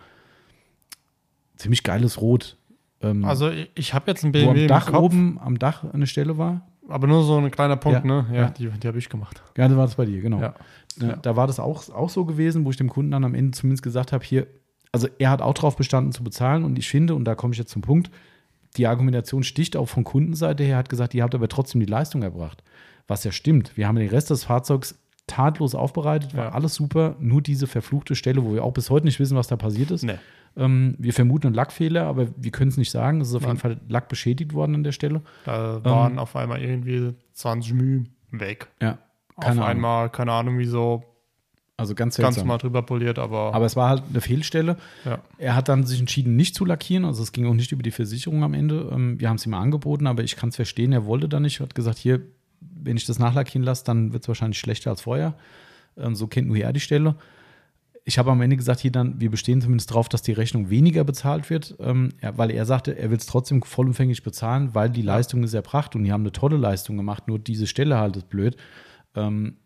Ziemlich 1.63 1.83
geiles 1.83 2.21
Rot. 2.21 2.57
Ähm, 3.01 3.25
Also 3.25 3.51
ich, 3.75 3.95
habe 3.95 4.11
jetzt 4.11 4.25
wo 4.25 4.31
BMW 4.31 4.63
am 4.63 4.69
Dach 4.69 4.93
oben 4.93 5.39
am 5.41 5.59
Dach 5.59 5.85
eine 5.93 6.07
Stelle 6.07 6.39
war. 6.39 6.63
aber 6.89 7.07
nur 7.07 7.23
so 7.25 7.37
ein 7.39 7.51
kleiner 7.51 7.77
Punkt, 7.77 8.05
Ja, 8.05 8.07
ne? 8.23 8.27
Ja, 8.31 8.37
ja. 8.43 8.51
die, 8.51 8.69
die 8.69 8.89
habe 8.89 8.99
ich 8.99 9.09
gemacht. 9.09 9.43
Ja, 9.57 9.69
das 9.69 9.77
war 9.77 9.87
das 9.87 9.95
bei 9.95 10.05
dir, 10.07 10.21
genau. 10.21 10.41
Ja. 10.41 10.55
Da 11.23 11.37
war 11.37 11.47
das 11.47 11.59
auch, 11.59 11.89
auch 11.91 12.11
so 12.11 12.25
gewesen, 12.25 12.65
wo 12.65 12.71
ich 12.71 12.77
dem 12.77 12.89
Kunden 12.91 13.13
dann 13.13 13.25
am 13.25 13.35
Ende 13.35 13.53
zumindest 13.53 13.83
gesagt 13.83 14.13
habe, 14.13 14.25
hier, 14.25 14.47
also 14.93 15.09
er 15.19 15.31
hat 15.31 15.41
auch 15.41 15.55
drauf 15.55 15.77
bestanden 15.77 16.13
zu 16.13 16.23
bezahlen 16.23 16.65
und 16.65 16.79
ich 16.79 16.89
finde, 16.89 17.15
und 17.15 17.25
da 17.25 17.35
komme 17.35 17.53
ich 17.55 17.59
jetzt 17.59 17.71
zum 17.71 17.81
Punkt, 17.83 18.11
die 18.77 18.87
Argumentation 18.87 19.43
sticht 19.43 19.77
auch 19.77 19.87
von 19.89 20.05
Kundenseite 20.05 20.65
her, 20.65 20.77
hat 20.77 20.89
gesagt, 20.91 21.15
ihr 21.15 21.23
habt 21.23 21.35
aber 21.35 21.49
trotzdem 21.49 21.81
die 21.81 21.87
Leistung 21.87 22.23
erbracht. 22.23 22.63
Was 23.09 23.25
ja 23.25 23.33
stimmt. 23.33 23.77
Wir 23.77 23.89
haben 23.89 23.97
den 23.97 24.09
Rest 24.09 24.31
des 24.31 24.45
Fahrzeugs 24.45 24.99
tatlos 25.27 25.75
aufbereitet, 25.75 26.35
war 26.37 26.47
Ja. 26.47 26.53
alles 26.53 26.75
super, 26.75 27.17
nur 27.21 27.41
diese 27.43 27.67
verfluchte 27.67 28.15
Stelle, 28.15 28.45
wo 28.45 28.53
wir 28.55 28.65
auch 28.65 28.73
bis 28.73 28.91
heute 28.91 29.07
nicht 29.07 29.19
wissen, 29.21 29.37
was 29.37 29.47
da 29.47 29.57
passiert 29.57 29.91
ist. 29.93 30.03
Nee. 30.05 30.17
Ähm, 30.57 30.95
wir 30.99 31.13
vermuten 31.15 31.47
einen 31.49 31.55
Lackfehler, 31.57 32.07
aber 32.07 32.29
wir 32.37 32.51
können 32.51 32.69
es 32.69 32.77
nicht 32.77 32.91
sagen. 32.91 33.21
Es 33.21 33.29
ist 33.29 33.35
auf 33.35 33.43
Nein. 33.43 33.51
jeden 33.51 33.61
Fall 33.61 33.81
Lack 33.89 34.09
beschädigt 34.09 34.53
worden 34.53 34.75
an 34.77 34.83
der 34.85 34.93
Stelle. 34.93 35.23
Da 35.45 35.83
waren 35.85 36.19
auf 36.19 36.37
einmal 36.37 36.61
irgendwie 36.63 37.15
20 37.33 37.73
Mühe 37.75 38.05
weg. 38.31 38.69
Ja, 38.81 38.99
auf 39.35 39.45
keine 39.45 39.61
Ahnung. 39.63 39.65
einmal, 39.71 40.11
keine 40.11 40.33
Ahnung, 40.33 40.59
wieso, 40.59 41.05
Also 41.79 41.95
ganz 41.95 42.17
ganz 42.17 42.35
seltsam. 42.37 42.49
mal 42.49 42.59
drüber 42.59 42.83
poliert, 42.83 43.19
aber, 43.19 43.55
Aber 43.55 43.65
es 43.65 43.77
war 43.77 43.89
halt 43.89 44.03
eine 44.11 44.21
Fehlstelle. 44.21 44.77
ja. 45.07 45.19
Er 45.39 45.57
hat 45.57 45.69
dann 45.69 45.85
sich 45.85 46.01
entschieden, 46.01 46.37
nicht 46.37 46.55
zu 46.55 46.65
lackieren. 46.67 47.05
Also 47.07 47.23
es 47.23 47.33
ging 47.33 47.47
auch 47.47 47.55
nicht 47.55 47.73
über 47.73 47.83
die 47.83 47.91
Versicherung 47.91 48.43
am 48.45 48.53
Ende. 48.55 48.91
Ähm, 48.93 49.19
Wir 49.19 49.29
haben 49.31 49.37
es 49.37 49.47
ihm 49.47 49.55
angeboten, 49.55 50.07
aber 50.07 50.23
ich 50.23 50.37
kann 50.37 50.51
es 50.51 50.57
verstehen. 50.57 50.93
Er 50.93 51.07
wollte 51.07 51.29
da 51.29 51.41
nicht. 51.41 51.61
Er 51.61 51.65
hat 51.65 51.75
gesagt, 51.75 51.97
hier, 51.99 52.21
wenn 52.61 52.97
ich 52.99 53.07
das 53.07 53.19
nachlackieren 53.19 53.65
lasse, 53.65 53.85
dann 53.85 54.13
wird 54.13 54.23
es 54.25 54.29
wahrscheinlich 54.29 54.59
schlechter 54.59 54.91
als 54.91 55.01
vorher. 55.01 55.35
Ähm, 55.97 56.15
So 56.15 56.27
kennt 56.27 56.47
nur 56.49 56.57
er 56.59 56.73
die 56.75 56.81
Stelle. 56.81 57.17
Ich 58.05 58.19
habe 58.19 58.33
am 58.33 58.41
Ende 58.41 58.57
gesagt, 58.57 58.81
hier 58.81 58.91
dann, 58.91 59.21
wir 59.21 59.31
bestehen 59.31 59.61
zumindest 59.61 59.91
darauf, 59.91 60.09
dass 60.09 60.23
die 60.23 60.33
Rechnung 60.33 60.71
weniger 60.71 61.05
bezahlt 61.05 61.51
wird, 61.51 61.77
ähm, 61.79 62.09
weil 62.21 62.51
er 62.51 62.67
sagte, 62.67 62.99
er 62.99 63.11
will 63.11 63.17
es 63.17 63.27
trotzdem 63.27 63.63
vollumfänglich 63.63 64.25
bezahlen, 64.25 64.75
weil 64.75 64.91
die 64.91 65.03
Leistung 65.03 65.45
ist 65.45 65.55
erbracht 65.55 65.95
und 65.95 66.03
die 66.03 66.13
haben 66.13 66.23
eine 66.23 66.33
tolle 66.33 66.57
Leistung 66.57 66.97
gemacht, 66.97 67.29
nur 67.29 67.39
diese 67.39 67.69
Stelle 67.69 67.99
halt 67.99 68.17
ist 68.17 68.29
blöd. 68.29 68.57
Ähm, 69.15 69.57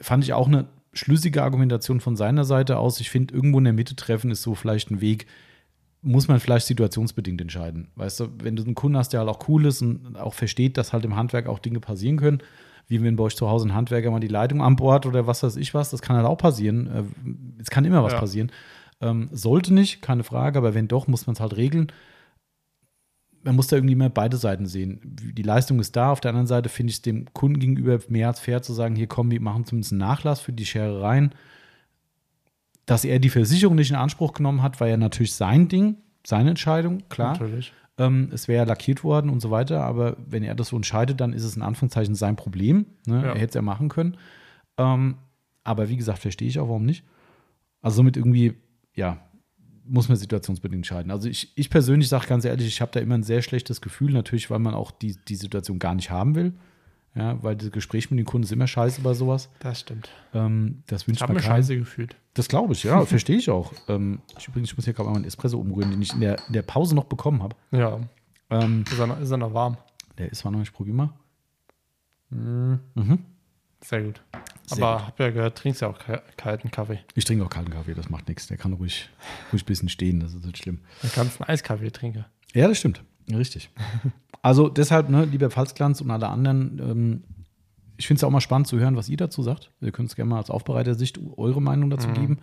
fand 0.00 0.24
ich 0.24 0.32
auch 0.32 0.48
eine 0.48 0.66
schlüssige 0.92 1.42
Argumentation 1.42 2.00
von 2.00 2.16
seiner 2.16 2.44
Seite 2.44 2.78
aus. 2.78 3.00
Ich 3.00 3.10
finde, 3.10 3.34
irgendwo 3.34 3.58
in 3.58 3.64
der 3.64 3.72
Mitte 3.72 3.94
treffen 3.94 4.30
ist 4.30 4.42
so 4.42 4.54
vielleicht 4.54 4.90
ein 4.90 5.00
Weg, 5.00 5.26
muss 6.02 6.28
man 6.28 6.40
vielleicht 6.40 6.66
situationsbedingt 6.66 7.40
entscheiden. 7.40 7.88
Weißt 7.96 8.20
du, 8.20 8.28
wenn 8.42 8.56
du 8.56 8.64
einen 8.64 8.74
Kunden 8.74 8.96
hast, 8.96 9.12
der 9.12 9.20
halt 9.20 9.28
auch 9.28 9.48
cool 9.48 9.66
ist 9.66 9.82
und 9.82 10.16
auch 10.16 10.34
versteht, 10.34 10.76
dass 10.76 10.92
halt 10.92 11.04
im 11.04 11.16
Handwerk 11.16 11.46
auch 11.46 11.58
Dinge 11.58 11.80
passieren 11.80 12.16
können, 12.16 12.42
wie 12.88 13.02
wenn 13.02 13.16
bei 13.16 13.24
euch 13.24 13.36
zu 13.36 13.48
Hause 13.48 13.68
ein 13.68 13.74
Handwerker 13.74 14.10
mal 14.10 14.18
die 14.20 14.28
Leitung 14.28 14.62
an 14.62 14.76
Bord 14.76 15.06
oder 15.06 15.26
was 15.26 15.42
weiß 15.42 15.56
ich 15.56 15.74
was, 15.74 15.90
das 15.90 16.02
kann 16.02 16.16
halt 16.16 16.26
auch 16.26 16.38
passieren. 16.38 16.86
Äh, 16.86 17.04
Es 17.60 17.70
kann 17.70 17.84
immer 17.84 18.02
was 18.02 18.14
Ja. 18.14 18.20
passieren. 18.20 18.50
Ähm, 19.00 19.28
sollte 19.32 19.72
nicht, 19.74 20.02
keine 20.02 20.24
Frage, 20.24 20.58
aber 20.58 20.74
wenn 20.74 20.88
doch, 20.88 21.06
muss 21.06 21.26
man 21.26 21.34
es 21.34 21.40
halt 21.40 21.56
regeln. 21.56 21.92
Man 23.44 23.54
muss 23.54 23.68
da 23.68 23.76
irgendwie 23.76 23.92
immer 23.92 24.10
beide 24.10 24.36
Seiten 24.36 24.66
sehen. 24.66 25.00
Die 25.04 25.42
Leistung 25.42 25.78
ist 25.78 25.94
da, 25.94 26.10
auf 26.10 26.20
der 26.20 26.30
anderen 26.30 26.48
Seite 26.48 26.68
finde 26.68 26.90
ich 26.90 26.96
es 26.96 27.02
dem 27.02 27.32
Kunden 27.32 27.60
gegenüber 27.60 27.98
mehr 28.08 28.26
als 28.28 28.40
fair 28.40 28.62
zu 28.62 28.72
sagen, 28.72 28.96
hier 28.96 29.06
kommen, 29.06 29.30
wir 29.30 29.40
machen 29.40 29.64
zumindest 29.64 29.92
einen 29.92 30.00
Nachlass 30.00 30.40
für 30.40 30.52
die 30.52 30.66
Scherereien. 30.66 31.32
Dass 32.86 33.04
er 33.04 33.18
die 33.20 33.28
Versicherung 33.30 33.76
nicht 33.76 33.90
in 33.90 33.96
Anspruch 33.96 34.32
genommen 34.32 34.62
hat, 34.62 34.80
war 34.80 34.88
ja 34.88 34.96
natürlich 34.96 35.34
sein 35.34 35.68
Ding, 35.68 35.96
seine 36.26 36.50
Entscheidung, 36.50 37.02
klar. 37.08 37.32
Natürlich. 37.32 37.72
Ähm, 37.98 38.30
es 38.32 38.48
wäre 38.48 38.58
ja 38.58 38.64
lackiert 38.64 39.02
worden 39.04 39.28
und 39.28 39.40
so 39.40 39.50
weiter, 39.50 39.82
aber 39.82 40.16
wenn 40.24 40.44
er 40.44 40.54
das 40.54 40.68
so 40.68 40.76
entscheidet, 40.76 41.20
dann 41.20 41.32
ist 41.32 41.44
es 41.44 41.56
in 41.56 41.62
Anführungszeichen 41.62 42.14
sein 42.14 42.36
Problem. 42.36 42.86
Ne? 43.06 43.16
Ja. 43.16 43.32
Er 43.32 43.34
hätte 43.34 43.48
es 43.48 43.54
ja 43.54 43.62
machen 43.62 43.88
können. 43.88 44.16
Ähm, 44.78 45.16
aber 45.64 45.88
wie 45.88 45.96
gesagt, 45.96 46.20
verstehe 46.20 46.48
ich 46.48 46.58
auch, 46.60 46.68
warum 46.68 46.84
nicht. 46.84 47.04
Also 47.82 47.96
somit 47.96 48.16
irgendwie, 48.16 48.54
ja, 48.94 49.18
muss 49.84 50.08
man 50.08 50.16
situationsbedingt 50.16 50.80
entscheiden. 50.80 51.10
Also 51.10 51.28
ich, 51.28 51.52
ich 51.56 51.70
persönlich 51.70 52.08
sage 52.08 52.26
ganz 52.26 52.44
ehrlich, 52.44 52.66
ich 52.66 52.80
habe 52.80 52.92
da 52.92 53.00
immer 53.00 53.16
ein 53.16 53.22
sehr 53.22 53.42
schlechtes 53.42 53.80
Gefühl, 53.80 54.12
natürlich, 54.12 54.50
weil 54.50 54.58
man 54.58 54.74
auch 54.74 54.90
die, 54.90 55.16
die 55.28 55.36
Situation 55.36 55.78
gar 55.78 55.94
nicht 55.94 56.10
haben 56.10 56.34
will. 56.34 56.52
Ja, 57.18 57.42
weil 57.42 57.56
das 57.56 57.70
Gespräch 57.72 58.10
mit 58.10 58.18
den 58.18 58.26
Kunden 58.26 58.44
ist 58.44 58.52
immer 58.52 58.66
scheiße 58.66 59.00
bei 59.02 59.12
sowas. 59.12 59.48
Das 59.60 59.80
stimmt. 59.80 60.08
Ähm, 60.34 60.82
das 60.86 61.02
Ich 61.02 61.08
wünscht 61.08 61.22
habe 61.22 61.32
man 61.32 61.36
mich 61.40 61.46
keinem. 61.46 61.56
scheiße 61.62 61.76
gefühlt. 61.76 62.16
Das 62.34 62.48
glaube 62.48 62.72
ich, 62.74 62.84
ja, 62.84 63.04
verstehe 63.06 63.36
ich 63.36 63.50
auch. 63.50 63.72
Ähm, 63.88 64.20
ich 64.38 64.46
übrigens, 64.46 64.70
ich 64.70 64.76
muss 64.76 64.84
hier 64.84 64.94
gerade 64.94 65.08
mal 65.10 65.16
einen 65.16 65.24
Espresso 65.24 65.58
umrühren, 65.58 65.90
den 65.90 66.00
ich 66.00 66.12
in 66.14 66.20
der, 66.20 66.36
in 66.46 66.52
der 66.52 66.62
Pause 66.62 66.94
noch 66.94 67.04
bekommen 67.04 67.42
habe. 67.42 67.56
Ja. 67.72 67.98
Ähm, 68.50 68.84
Ist 68.90 68.98
er, 68.98 69.06
noch, 69.08 69.20
ist 69.20 69.30
er 69.30 69.36
noch 69.36 69.52
warm? 69.52 69.76
der 70.16 70.30
ist 70.32 70.38
zwar 70.38 70.50
noch 70.52 70.58
nicht, 70.60 70.72
probier 70.72 70.94
mal. 70.94 71.10
Mhm. 72.30 72.80
Sehr 73.84 74.02
gut. 74.02 74.20
Sehr 74.66 74.84
Aber 74.84 74.98
gut. 74.98 75.06
hab 75.08 75.20
ja 75.20 75.30
gehört, 75.30 75.58
trinkst 75.58 75.80
ja 75.82 75.88
auch 75.88 75.98
ka- 75.98 76.22
kalten 76.36 76.70
Kaffee. 76.70 76.98
Ich 77.14 77.24
trinke 77.24 77.44
auch 77.44 77.50
kalten 77.50 77.70
Kaffee, 77.70 77.94
das 77.94 78.10
macht 78.10 78.28
nichts. 78.28 78.46
Der 78.48 78.56
kann 78.56 78.72
ruhig, 78.74 79.08
ruhig 79.52 79.62
ein 79.62 79.66
bisschen 79.66 79.88
stehen, 79.88 80.20
das 80.20 80.34
ist 80.34 80.44
nicht 80.44 80.58
schlimm. 80.58 80.80
Du 81.02 81.08
kannst 81.14 81.40
einen 81.40 81.48
Eiskaffee 81.48 81.90
trinken. 81.90 82.24
Ja, 82.54 82.66
das 82.68 82.78
stimmt. 82.78 83.02
Richtig. 83.32 83.70
Also 84.42 84.68
deshalb, 84.68 85.08
ne, 85.10 85.24
lieber 85.24 85.50
Pfalzglanz 85.50 86.00
und 86.00 86.10
alle 86.10 86.28
anderen, 86.28 86.78
ähm, 86.78 87.24
ich 87.96 88.06
finde 88.06 88.18
es 88.20 88.24
auch 88.24 88.30
mal 88.30 88.40
spannend 88.40 88.68
zu 88.68 88.78
hören, 88.78 88.96
was 88.96 89.08
ihr 89.08 89.16
dazu 89.16 89.42
sagt. 89.42 89.72
Ihr 89.80 89.90
könnt 89.92 90.08
es 90.08 90.16
gerne 90.16 90.30
mal 90.30 90.38
als 90.38 90.50
Aufbereiter-Sicht 90.50 91.18
eure 91.36 91.60
Meinung 91.60 91.90
dazu 91.90 92.08
geben. 92.08 92.38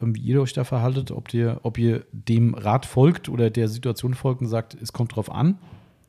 ähm, 0.00 0.14
wie 0.14 0.20
ihr 0.20 0.42
euch 0.42 0.52
da 0.52 0.64
verhaltet, 0.64 1.10
ob 1.10 1.32
ihr, 1.32 1.60
ob 1.62 1.78
ihr 1.78 2.04
dem 2.12 2.54
Rat 2.54 2.84
folgt 2.86 3.28
oder 3.28 3.48
der 3.50 3.68
Situation 3.68 4.14
folgt 4.14 4.40
und 4.42 4.48
sagt, 4.48 4.74
es 4.74 4.92
kommt 4.92 5.14
drauf 5.14 5.30
an, 5.30 5.58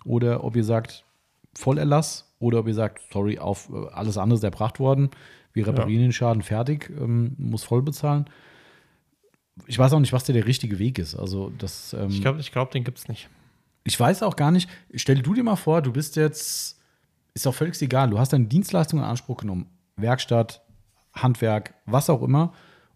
oder 0.03 0.43
ob 0.43 0.55
ihr 0.55 0.63
sagt, 0.63 1.05
Vollerlass, 1.53 2.33
oder 2.39 2.59
ob 2.59 2.67
ihr 2.67 2.73
sagt, 2.73 3.01
sorry, 3.11 3.39
auf 3.39 3.69
äh, 3.69 3.87
alles 3.93 4.17
andere 4.17 4.37
ist 4.37 4.43
erbracht 4.43 4.79
worden, 4.79 5.09
wir 5.53 5.65
reparieren 5.67 6.01
den 6.03 6.11
Schaden 6.11 6.41
fertig, 6.43 6.91
ähm, 6.99 7.35
muss 7.37 7.63
voll 7.63 7.81
bezahlen. 7.81 8.25
Ich 9.65 9.79
weiß 9.79 9.93
auch 9.93 9.99
nicht, 9.99 10.13
was 10.13 10.23
da 10.23 10.33
der 10.33 10.45
richtige 10.45 10.77
Weg 10.77 10.99
ist. 10.99 11.15
Also, 11.15 11.51
das. 11.57 11.93
Ähm, 11.93 12.09
Ich 12.09 12.21
glaube, 12.21 12.39
ich 12.39 12.51
glaub, 12.51 12.69
den 12.71 12.83
gibt 12.83 12.99
es 12.99 13.07
nicht. 13.07 13.27
Ich 13.87 13.97
weiß 13.97 14.21
auch 14.23 14.35
gar 14.35 14.51
nicht, 14.51 14.69
stell 14.93 15.21
du 15.21 15.33
dir 15.33 15.43
mal 15.43 15.55
vor, 15.55 15.81
du 15.81 15.93
bist 15.93 16.17
jetzt, 16.17 16.77
ist 17.33 17.45
doch 17.45 17.55
völlig 17.55 17.81
egal, 17.81 18.09
du 18.09 18.19
hast 18.19 18.33
deine 18.33 18.45
Dienstleistung 18.45 18.99
in 18.99 19.05
Anspruch 19.05 19.37
genommen, 19.37 19.67
Werkstatt, 19.95 20.61
Handwerk, 21.13 21.73
was 21.85 22.09
auch 22.09 22.21
immer, 22.21 22.53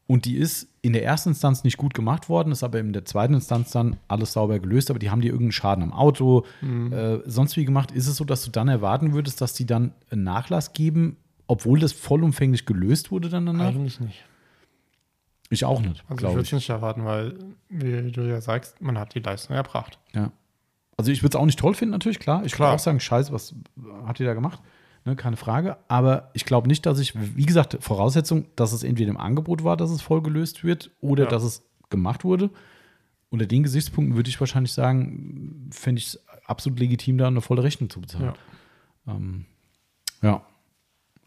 und 0.08 0.26
die 0.26 0.36
ist 0.36 0.68
in 0.82 0.92
der 0.92 1.06
ersten 1.06 1.30
Instanz 1.30 1.64
nicht 1.64 1.78
gut 1.78 1.94
gemacht 1.94 2.28
worden, 2.28 2.52
ist 2.52 2.64
aber 2.64 2.80
in 2.80 2.92
der 2.92 3.06
zweiten 3.06 3.36
Instanz 3.36 3.72
dann 3.72 3.96
alles 4.10 4.34
sauber 4.34 4.60
gelöst, 4.60 4.90
aber 4.90 5.00
die 5.00 5.10
haben 5.10 5.22
dir 5.22 5.30
irgendeinen 5.30 5.54
Schaden 5.54 5.84
am 5.84 5.94
Auto, 5.94 6.46
äh, 6.62 7.20
sonst 7.26 7.56
wie 7.56 7.64
gemacht. 7.64 7.92
Ist 7.92 8.08
es 8.08 8.18
so, 8.18 8.26
dass 8.26 8.44
du 8.44 8.52
dann 8.52 8.68
erwarten 8.68 9.14
würdest, 9.14 9.40
dass 9.40 9.54
die 9.54 9.66
dann 9.66 9.94
einen 10.10 10.24
Nachlass 10.24 10.74
geben, 10.74 11.16
obwohl 11.48 11.80
das 11.80 11.94
vollumfänglich 11.94 12.66
gelöst 12.66 13.12
wurde 13.12 13.30
dann 13.30 13.46
danach? 13.46 13.68
Eigentlich 13.68 14.02
nicht. 14.02 14.26
Ich 15.50 15.64
auch 15.64 15.82
nicht, 15.82 16.04
Also 16.10 16.28
ich 16.28 16.34
würde 16.34 16.42
es 16.42 16.52
nicht 16.52 16.70
erwarten, 16.70 17.06
weil, 17.06 17.38
wie 17.70 18.12
du 18.12 18.22
ja 18.28 18.42
sagst, 18.42 18.82
man 18.82 18.98
hat 18.98 19.16
die 19.16 19.20
Leistung 19.20 19.56
erbracht. 19.56 20.00
Ja. 20.14 20.32
Also 20.98 21.12
ich 21.12 21.24
würde 21.24 21.36
es 21.38 21.42
auch 21.42 21.46
nicht 21.46 21.60
toll 21.60 21.74
finden, 21.74 21.92
natürlich, 21.94 22.20
klar. 22.20 22.44
Ich 22.46 22.58
würde 22.60 22.72
auch 22.72 22.80
sagen, 22.80 23.00
scheiße, 23.00 23.32
was 23.32 23.56
habt 24.06 24.20
ihr 24.20 24.26
da 24.26 24.34
gemacht? 24.34 24.62
Ne, 25.04 25.16
keine 25.16 25.36
Frage. 25.38 25.78
Aber 25.88 26.30
ich 26.34 26.46
glaube 26.46 26.68
nicht, 26.68 26.86
dass 26.86 27.00
ich, 27.00 27.14
wie 27.36 27.46
gesagt, 27.46 27.78
Voraussetzung, 27.82 28.46
dass 28.56 28.72
es 28.72 28.84
entweder 28.84 29.10
im 29.10 29.18
Angebot 29.18 29.64
war, 29.64 29.76
dass 29.78 29.90
es 29.90 30.02
voll 30.02 30.22
gelöst 30.22 30.64
wird, 30.64 30.92
oder 31.02 31.24
Ja. 31.24 31.30
dass 31.30 31.44
es 31.44 31.64
gemacht 31.90 32.24
wurde. 32.24 32.52
Unter 33.30 33.46
den 33.48 33.64
Gesichtspunkten 33.64 34.16
würde 34.16 34.30
ich 34.30 34.40
wahrscheinlich 34.40 34.74
sagen, 34.74 35.70
fände 35.72 36.00
ich 36.00 36.08
es 36.08 36.24
absolut 36.46 36.80
legitim, 36.80 37.18
da 37.18 37.28
eine 37.28 37.42
volle 37.42 37.64
Rechnung 37.64 37.90
zu 37.90 38.00
bezahlen. 38.02 38.34
Ja. 39.08 39.14
Ähm, 39.16 39.46
ja. 40.22 40.44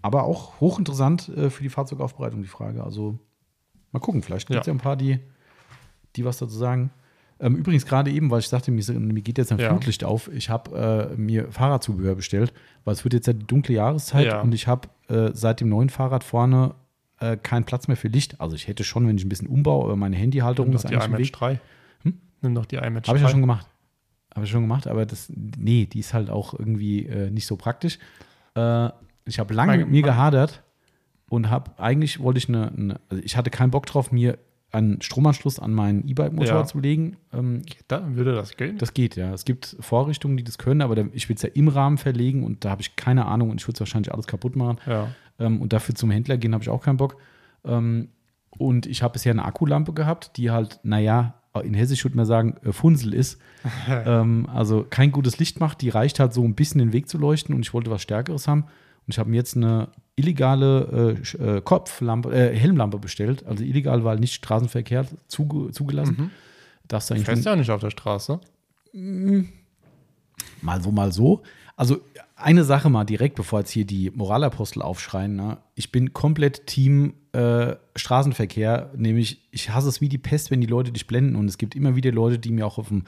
Aber 0.03 0.25
auch 0.25 0.61
hochinteressant 0.61 1.31
äh, 1.31 1.51
für 1.51 1.63
die 1.63 1.71
Fahrzeugaufbereitung, 1.71 2.43
die 2.43 2.49
Frage. 2.49 2.85
Also 2.85 3.19
mal 3.91 4.01
gucken, 4.01 4.23
vielleicht 4.23 4.47
gibt 4.47 4.61
es 4.61 4.67
ja. 4.67 4.73
Ja. 4.73 4.77
ein 4.79 4.83
paar, 4.83 4.97
die, 4.97 5.19
die 6.15 6.25
was 6.25 6.39
dazu 6.39 6.55
sagen. 6.55 6.91
Ähm, 7.45 7.57
übrigens, 7.57 7.85
gerade 7.85 8.11
eben, 8.11 8.31
weil 8.31 8.41
ich 8.41 8.49
sagte, 8.49 8.71
mir, 8.71 8.83
mir 8.99 9.21
geht 9.21 9.37
jetzt 9.39 9.53
ein 9.53 9.59
Ja. 9.59 9.69
Flutlicht 9.69 10.03
auf, 10.03 10.29
ich 10.33 10.49
habe 10.51 11.11
äh, 11.15 11.17
mir 11.21 11.53
Fahrradzubehör 11.53 12.15
bestellt, 12.15 12.53
weil 12.85 12.95
es 12.95 13.05
wird 13.05 13.13
jetzt 13.15 13.27
ja 13.27 13.33
die 13.35 13.47
dunkle 13.47 13.75
Jahreszeit 13.75 14.27
Ja. 14.27 14.41
und 14.41 14.53
ich 14.55 14.67
habe 14.67 14.89
äh, 15.09 15.31
seit 15.35 15.61
dem 15.61 15.69
neuen 15.69 15.91
Fahrrad 15.91 16.25
vorne 16.25 16.75
äh, 17.21 17.37
keinen 17.37 17.65
Platz 17.65 17.87
mehr 17.87 17.97
für 17.99 18.09
Licht. 18.09 18.41
Also 18.41 18.57
ich 18.57 18.67
hätte 18.67 18.83
schon, 18.83 19.07
wenn 19.07 19.17
ich 19.19 19.25
ein 19.25 19.29
bisschen 19.29 19.49
umbaue, 19.49 19.85
aber 19.85 19.97
meine 19.97 20.17
Handyhalterung 20.17 20.71
Nimm 20.71 20.77
ist 20.77 20.87
eigentlich 20.87 21.05
im 21.05 21.19
Weg. 21.19 21.33
3. 21.33 21.61
Hm? 22.03 22.15
Nimm 22.41 22.55
doch 22.55 22.65
die 22.67 22.77
iMatch 22.77 23.05
3. 23.07 23.09
Habe 23.09 23.19
ich 23.19 23.23
ja 23.25 23.29
schon 23.29 23.41
gemacht. 23.43 23.69
Habe 24.35 24.47
ich 24.47 24.51
schon 24.51 24.63
gemacht, 24.63 24.87
aber 24.89 25.05
das, 25.07 25.31
nee, 25.37 25.87
die 25.87 26.01
ist 26.01 26.13
halt 26.15 26.31
auch 26.31 26.55
irgendwie 26.59 27.07
äh, 27.07 27.31
nicht 27.31 27.47
so 27.47 27.57
praktisch. 27.57 27.99
Äh, 28.57 28.89
ich 29.27 29.39
habe 29.39 29.53
lange 29.55 29.73
Mein- 29.73 29.81
mit 29.81 29.91
mir 29.91 30.03
gehadert 30.03 30.63
und 31.29 31.51
habe, 31.51 31.71
eigentlich 31.79 32.21
wollte 32.21 32.39
ich 32.39 32.49
eine, 32.49 32.69
eine, 32.73 33.01
also 33.11 33.23
ich 33.23 33.37
hatte 33.37 33.51
keinen 33.51 33.71
Bock 33.71 33.87
drauf, 33.87 34.11
mir 34.13 34.39
einen 34.75 35.01
Stromanschluss 35.01 35.59
an 35.59 35.73
meinen 35.73 36.07
E-Bike-Motor 36.07 36.55
Ja. 36.55 36.65
zu 36.65 36.79
legen. 36.81 37.17
Ähm, 37.33 37.63
Da 37.89 38.03
würde 38.15 38.35
das 38.35 38.57
gehen. 38.57 38.77
das 38.79 38.93
geht, 38.95 39.17
ja. 39.17 39.33
Es 39.33 39.45
gibt 39.45 39.77
Vorrichtungen, 39.81 40.37
die 40.37 40.45
das 40.45 40.59
können, 40.59 40.83
aber 40.83 40.97
ich 41.13 41.29
will 41.29 41.37
es 41.37 41.43
ja 41.43 41.49
im 41.55 41.69
Rahmen 41.69 41.97
verlegen 41.99 42.43
und 42.45 42.65
da 42.65 42.71
habe 42.71 42.83
ich 42.83 42.97
keine 42.97 43.27
Ahnung 43.27 43.51
und 43.51 43.61
ich 43.61 43.67
würde 43.67 43.77
es 43.77 43.81
wahrscheinlich 43.81 44.13
alles 44.13 44.27
kaputt 44.27 44.57
machen. 44.57 44.79
ja. 44.87 45.09
Ähm, 45.39 45.61
und 45.61 45.73
dafür 45.73 45.95
zum 45.97 46.11
Händler 46.13 46.37
gehen 46.37 46.53
habe 46.55 46.63
ich 46.63 46.69
auch 46.71 46.83
keinen 46.83 46.97
Bock. 46.99 47.17
Ähm, 47.65 48.09
und 48.51 48.87
ich 48.87 49.03
habe 49.03 49.15
bisher 49.15 49.33
eine 49.33 49.45
Akkulampe 49.45 49.93
gehabt, 49.93 50.37
die 50.37 50.51
halt, 50.53 50.79
naja, 50.85 51.35
in 51.65 51.75
Hessisch 51.75 52.05
würde 52.05 52.17
man 52.17 52.27
sagen, 52.27 52.57
äh, 52.65 52.73
Funsel 52.73 53.15
ist. 53.15 53.41
ähm, 53.89 54.47
also 54.53 54.85
kein 54.89 55.11
gutes 55.13 55.39
Licht 55.39 55.59
macht. 55.61 55.81
Die 55.83 55.89
reicht 55.89 56.21
halt 56.21 56.33
so 56.33 56.45
ein 56.45 56.55
bisschen 56.55 56.79
den 56.79 56.93
Weg 56.93 57.09
zu 57.09 57.19
leuchten 57.19 57.55
und 57.55 57.63
ich 57.63 57.75
wollte 57.75 57.91
was 57.91 58.03
Stärkeres 58.03 58.47
haben. 58.49 58.65
Und 59.07 59.13
ich 59.13 59.19
habe 59.19 59.31
mir 59.31 59.37
jetzt 59.37 59.57
eine 59.57 59.89
illegale 60.17 61.19
äh, 61.39 61.57
äh, 61.57 61.61
Kopflampe, 61.61 62.33
äh, 62.33 62.57
Helmlampe 62.57 62.99
bestellt. 62.99 63.45
Also 63.47 63.65
illegal, 63.65 64.05
weil 64.05 64.19
nicht 64.19 64.35
Straßenverkehr 64.35 65.07
zuge 65.29 65.73
zugelassen. 65.73 66.17
Mhm. 66.19 66.31
Darfst 66.89 67.11
du 67.11 67.15
Du 67.15 67.19
eigentlich 67.19 67.27
fährst 67.27 67.45
ja 67.45 67.57
nicht 67.57 67.71
auf 67.71 67.81
der 67.81 67.91
Straße. 67.91 68.41
Mal 70.63 70.83
so, 70.83 70.91
mal 70.91 71.13
so. 71.13 71.43
Also 71.77 72.01
eine 72.37 72.65
Sache 72.65 72.89
mal 72.89 73.05
direkt, 73.05 73.37
bevor 73.37 73.61
jetzt 73.61 73.71
hier 73.71 73.85
die 73.85 74.11
Moralapostel 74.11 74.83
aufschreien. 74.83 75.35
Ne? 75.35 75.59
Ich 75.75 75.91
bin 75.91 76.13
komplett 76.13 76.67
Team 76.67 77.15
äh, 77.33 77.75
Straßenverkehr, 77.97 78.91
nämlich 78.97 79.49
ich 79.51 79.71
hasse 79.71 79.89
es 79.89 80.01
wie 80.01 80.09
die 80.09 80.19
Pest, 80.19 80.51
wenn 80.51 80.61
die 80.61 80.67
Leute 80.67 80.93
dich 80.93 81.07
blenden. 81.07 81.37
Und 81.37 81.49
es 81.49 81.59
gibt 81.59 81.75
immer 81.75 81.97
wieder 81.97 82.13
Leute, 82.13 82.39
die 82.39 82.53
mir 82.53 82.67
auch 82.67 82.79
auf 82.79 82.89
dem 82.89 83.05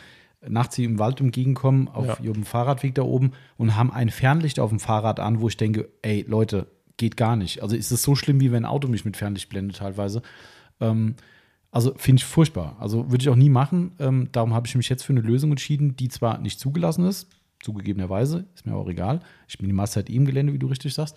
nachts 0.49 0.79
im 0.79 0.99
Wald 0.99 1.21
entgegenkommen, 1.21 1.89
auf 1.89 2.07
Ja. 2.07 2.17
ihrem 2.23 2.45
Fahrradweg 2.45 2.95
da 2.95 3.03
oben 3.03 3.33
und 3.57 3.77
haben 3.77 3.93
ein 3.93 4.11
Fernlicht 4.11 4.61
auf 4.61 4.71
dem 4.71 4.81
Fahrrad 4.81 5.21
an, 5.21 5.41
wo 5.41 5.49
ich 5.49 5.57
denke, 5.57 5.89
ey 6.03 6.25
Leute, 6.29 6.67
geht 6.97 7.17
gar 7.17 7.37
nicht. 7.37 7.63
Also 7.63 7.77
ist 7.77 7.91
es 7.93 8.03
so 8.03 8.15
schlimm, 8.15 8.41
wie 8.41 8.53
wenn 8.53 8.65
ein 8.65 8.71
Auto 8.71 8.89
mich 8.89 9.05
mit 9.05 9.17
Fernlicht 9.17 9.49
blendet 9.51 9.77
teilweise. 9.79 10.23
Ähm, 10.81 11.15
also 11.71 11.93
finde 11.97 12.21
ich 12.21 12.25
furchtbar. 12.25 12.77
Also 12.81 13.11
würde 13.11 13.23
ich 13.23 13.29
auch 13.29 13.37
nie 13.37 13.51
machen. 13.51 13.93
Ähm, 13.99 14.29
darum 14.33 14.55
habe 14.55 14.67
ich 14.67 14.75
mich 14.77 14.89
jetzt 14.89 15.03
für 15.03 15.13
eine 15.13 15.21
Lösung 15.21 15.51
entschieden, 15.51 15.95
die 15.97 16.09
zwar 16.09 16.39
nicht 16.39 16.59
zugelassen 16.59 17.05
ist, 17.05 17.29
zugegebenerweise, 17.63 18.47
ist 18.55 18.65
mir 18.67 18.75
auch 18.75 18.89
egal. 18.89 19.21
Ich 19.49 19.59
bin 19.59 19.67
die 19.67 19.75
meiste 19.75 19.95
Zeit 20.01 20.09
eh 20.11 20.15
im 20.17 20.25
Gelände, 20.25 20.53
wie 20.55 20.59
du 20.59 20.69
richtig 20.69 20.95
sagst. 20.95 21.17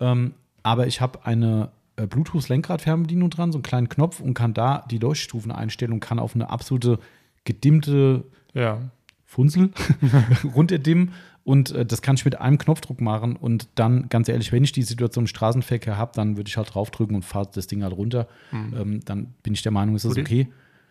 Ähm, 0.00 0.32
aber 0.62 0.86
ich 0.86 1.00
habe 1.02 1.26
eine 1.26 1.70
äh, 1.96 2.06
Bluetooth-Lenkrad-Fernbedienung 2.06 3.28
dran, 3.30 3.52
so 3.52 3.58
einen 3.58 3.62
kleinen 3.64 3.88
Knopf 3.88 4.20
und 4.20 4.32
kann 4.34 4.54
da 4.54 4.84
die 4.90 4.98
Leuchtstufen 4.98 5.50
einstellen 5.52 5.92
und 5.92 6.00
kann 6.00 6.18
auf 6.18 6.34
eine 6.34 6.48
absolute 6.48 6.98
gedimmte 7.44 8.24
Ja. 8.54 8.90
Funzel 9.24 9.70
runterdimmen. 10.54 11.12
Und 11.44 11.72
äh, 11.72 11.86
das 11.86 12.02
kann 12.02 12.16
ich 12.16 12.24
mit 12.24 12.40
einem 12.40 12.58
Knopfdruck 12.58 13.00
machen. 13.00 13.36
Und 13.36 13.68
dann, 13.74 14.08
ganz 14.08 14.28
ehrlich, 14.28 14.52
wenn 14.52 14.64
ich 14.64 14.72
die 14.72 14.82
Situation 14.82 15.24
im 15.24 15.28
Straßenverkehr 15.28 15.96
habe, 15.96 16.12
dann 16.14 16.36
würde 16.36 16.48
ich 16.48 16.56
halt 16.56 16.74
draufdrücken 16.74 17.16
und 17.16 17.24
fahre 17.24 17.48
das 17.52 17.66
Ding 17.66 17.82
halt 17.82 17.96
runter. 17.96 18.28
Ähm, 18.52 19.00
dann 19.04 19.34
bin 19.42 19.54
ich 19.54 19.62
der 19.62 19.72
Meinung, 19.72 19.96
ist 19.96 20.04
das 20.04 20.16
Wo 20.16 20.20
okay. 20.20 20.48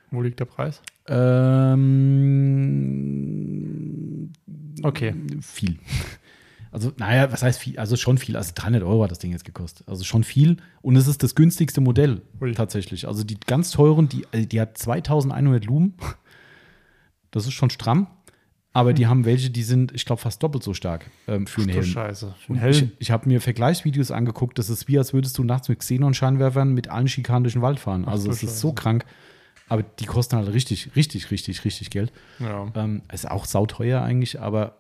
Wo 0.10 0.22
liegt 0.22 0.40
der 0.40 0.46
Preis? 0.46 0.82
Ähm, 1.08 1.78
Okay. 4.84 5.14
Viel. 5.42 5.78
Also, 6.70 6.92
naja, 6.98 7.32
was 7.32 7.44
heißt 7.44 7.62
viel? 7.62 7.80
Also 7.80 7.96
schon 7.96 8.18
viel. 8.18 8.36
Also 8.36 8.52
300 8.54 8.84
Euro 8.84 9.02
hat 9.02 9.10
das 9.10 9.20
Ding 9.20 9.32
jetzt 9.32 9.46
gekostet. 9.46 9.88
Also 9.88 10.04
schon 10.04 10.26
viel. 10.26 10.58
Und 10.82 10.98
es 10.98 11.08
ist 11.08 11.24
das 11.24 11.34
günstigste 11.34 11.80
Modell 11.82 12.22
Ui. 12.42 12.52
tatsächlich. 12.52 13.08
Also 13.08 13.24
die 13.24 13.40
ganz 13.40 13.72
teuren, 13.72 14.10
die, 14.10 14.28
also 14.32 14.46
die 14.46 14.62
hat 14.62 14.78
2100 14.78 15.66
Lumen. 15.66 15.94
Das 17.32 17.46
ist 17.46 17.54
schon 17.54 17.70
stramm. 17.70 18.08
Aber 18.74 18.94
die 18.94 19.08
haben 19.08 19.26
welche, 19.26 19.50
die 19.50 19.64
sind, 19.64 19.92
ich 19.94 20.06
glaube, 20.06 20.22
fast 20.22 20.44
doppelt 20.44 20.64
so 20.64 20.76
stark 20.76 21.10
ähm, 21.28 21.48
für 21.48 21.62
einen 21.62 21.72
Helm. 21.72 21.84
Scheiße. 21.84 22.36
Für 22.46 22.54
einen 22.54 22.70
ich 22.70 22.80
Helm. 22.82 22.92
ich 23.00 23.10
habe 23.10 23.28
mir 23.28 23.42
Vergleichsvideos 23.42 24.12
angeguckt. 24.12 24.60
Das 24.60 24.70
ist 24.70 24.88
wie, 24.88 25.00
als 25.00 25.14
würdest 25.14 25.36
du 25.40 25.44
nachts 25.44 25.68
mit 25.68 25.80
Xenon-Scheinwerfern 25.80 26.74
mit 26.74 26.88
allen 26.88 27.08
Schikanen 27.08 27.44
durch 27.44 27.54
den 27.54 27.64
Wald 27.64 27.80
fahren. 27.80 28.06
Also 28.06 28.30
es 28.30 28.44
ist 28.44 28.60
so 28.60 28.74
krank. 28.74 29.06
Aber 29.68 29.84
die 29.84 30.06
kosten 30.06 30.36
halt 30.38 30.54
richtig, 30.54 30.96
richtig, 30.96 31.32
richtig, 31.32 31.66
richtig 31.66 31.90
Geld. 31.90 32.14
Ja. 32.40 32.68
Ähm, 32.76 33.02
ist 33.12 33.30
auch 33.30 33.46
sauteuer 33.46 34.02
eigentlich, 34.02 34.40
aber 34.40 34.78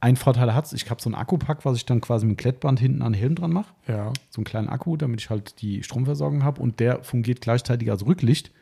ein 0.00 0.16
Vorteil 0.16 0.54
hat 0.54 0.66
es, 0.66 0.72
ich 0.72 0.88
habe 0.88 1.02
so 1.02 1.08
einen 1.08 1.16
Akkupack, 1.16 1.64
was 1.64 1.76
ich 1.76 1.84
dann 1.84 2.00
quasi 2.00 2.26
mit 2.26 2.36
dem 2.36 2.40
Klettband 2.40 2.78
hinten 2.78 3.02
an 3.02 3.12
den 3.12 3.20
Helm 3.20 3.34
dran 3.34 3.52
mache. 3.52 3.74
ja. 3.88 4.12
So 4.30 4.38
einen 4.38 4.44
kleinen 4.44 4.68
Akku, 4.68 4.96
damit 4.96 5.20
ich 5.20 5.30
halt 5.30 5.60
die 5.60 5.82
Stromversorgung 5.82 6.44
habe 6.44 6.60
und 6.60 6.78
der 6.78 7.02
fungiert 7.02 7.40
gleichzeitig 7.40 7.90
als 7.90 8.06
Rücklicht. 8.06 8.52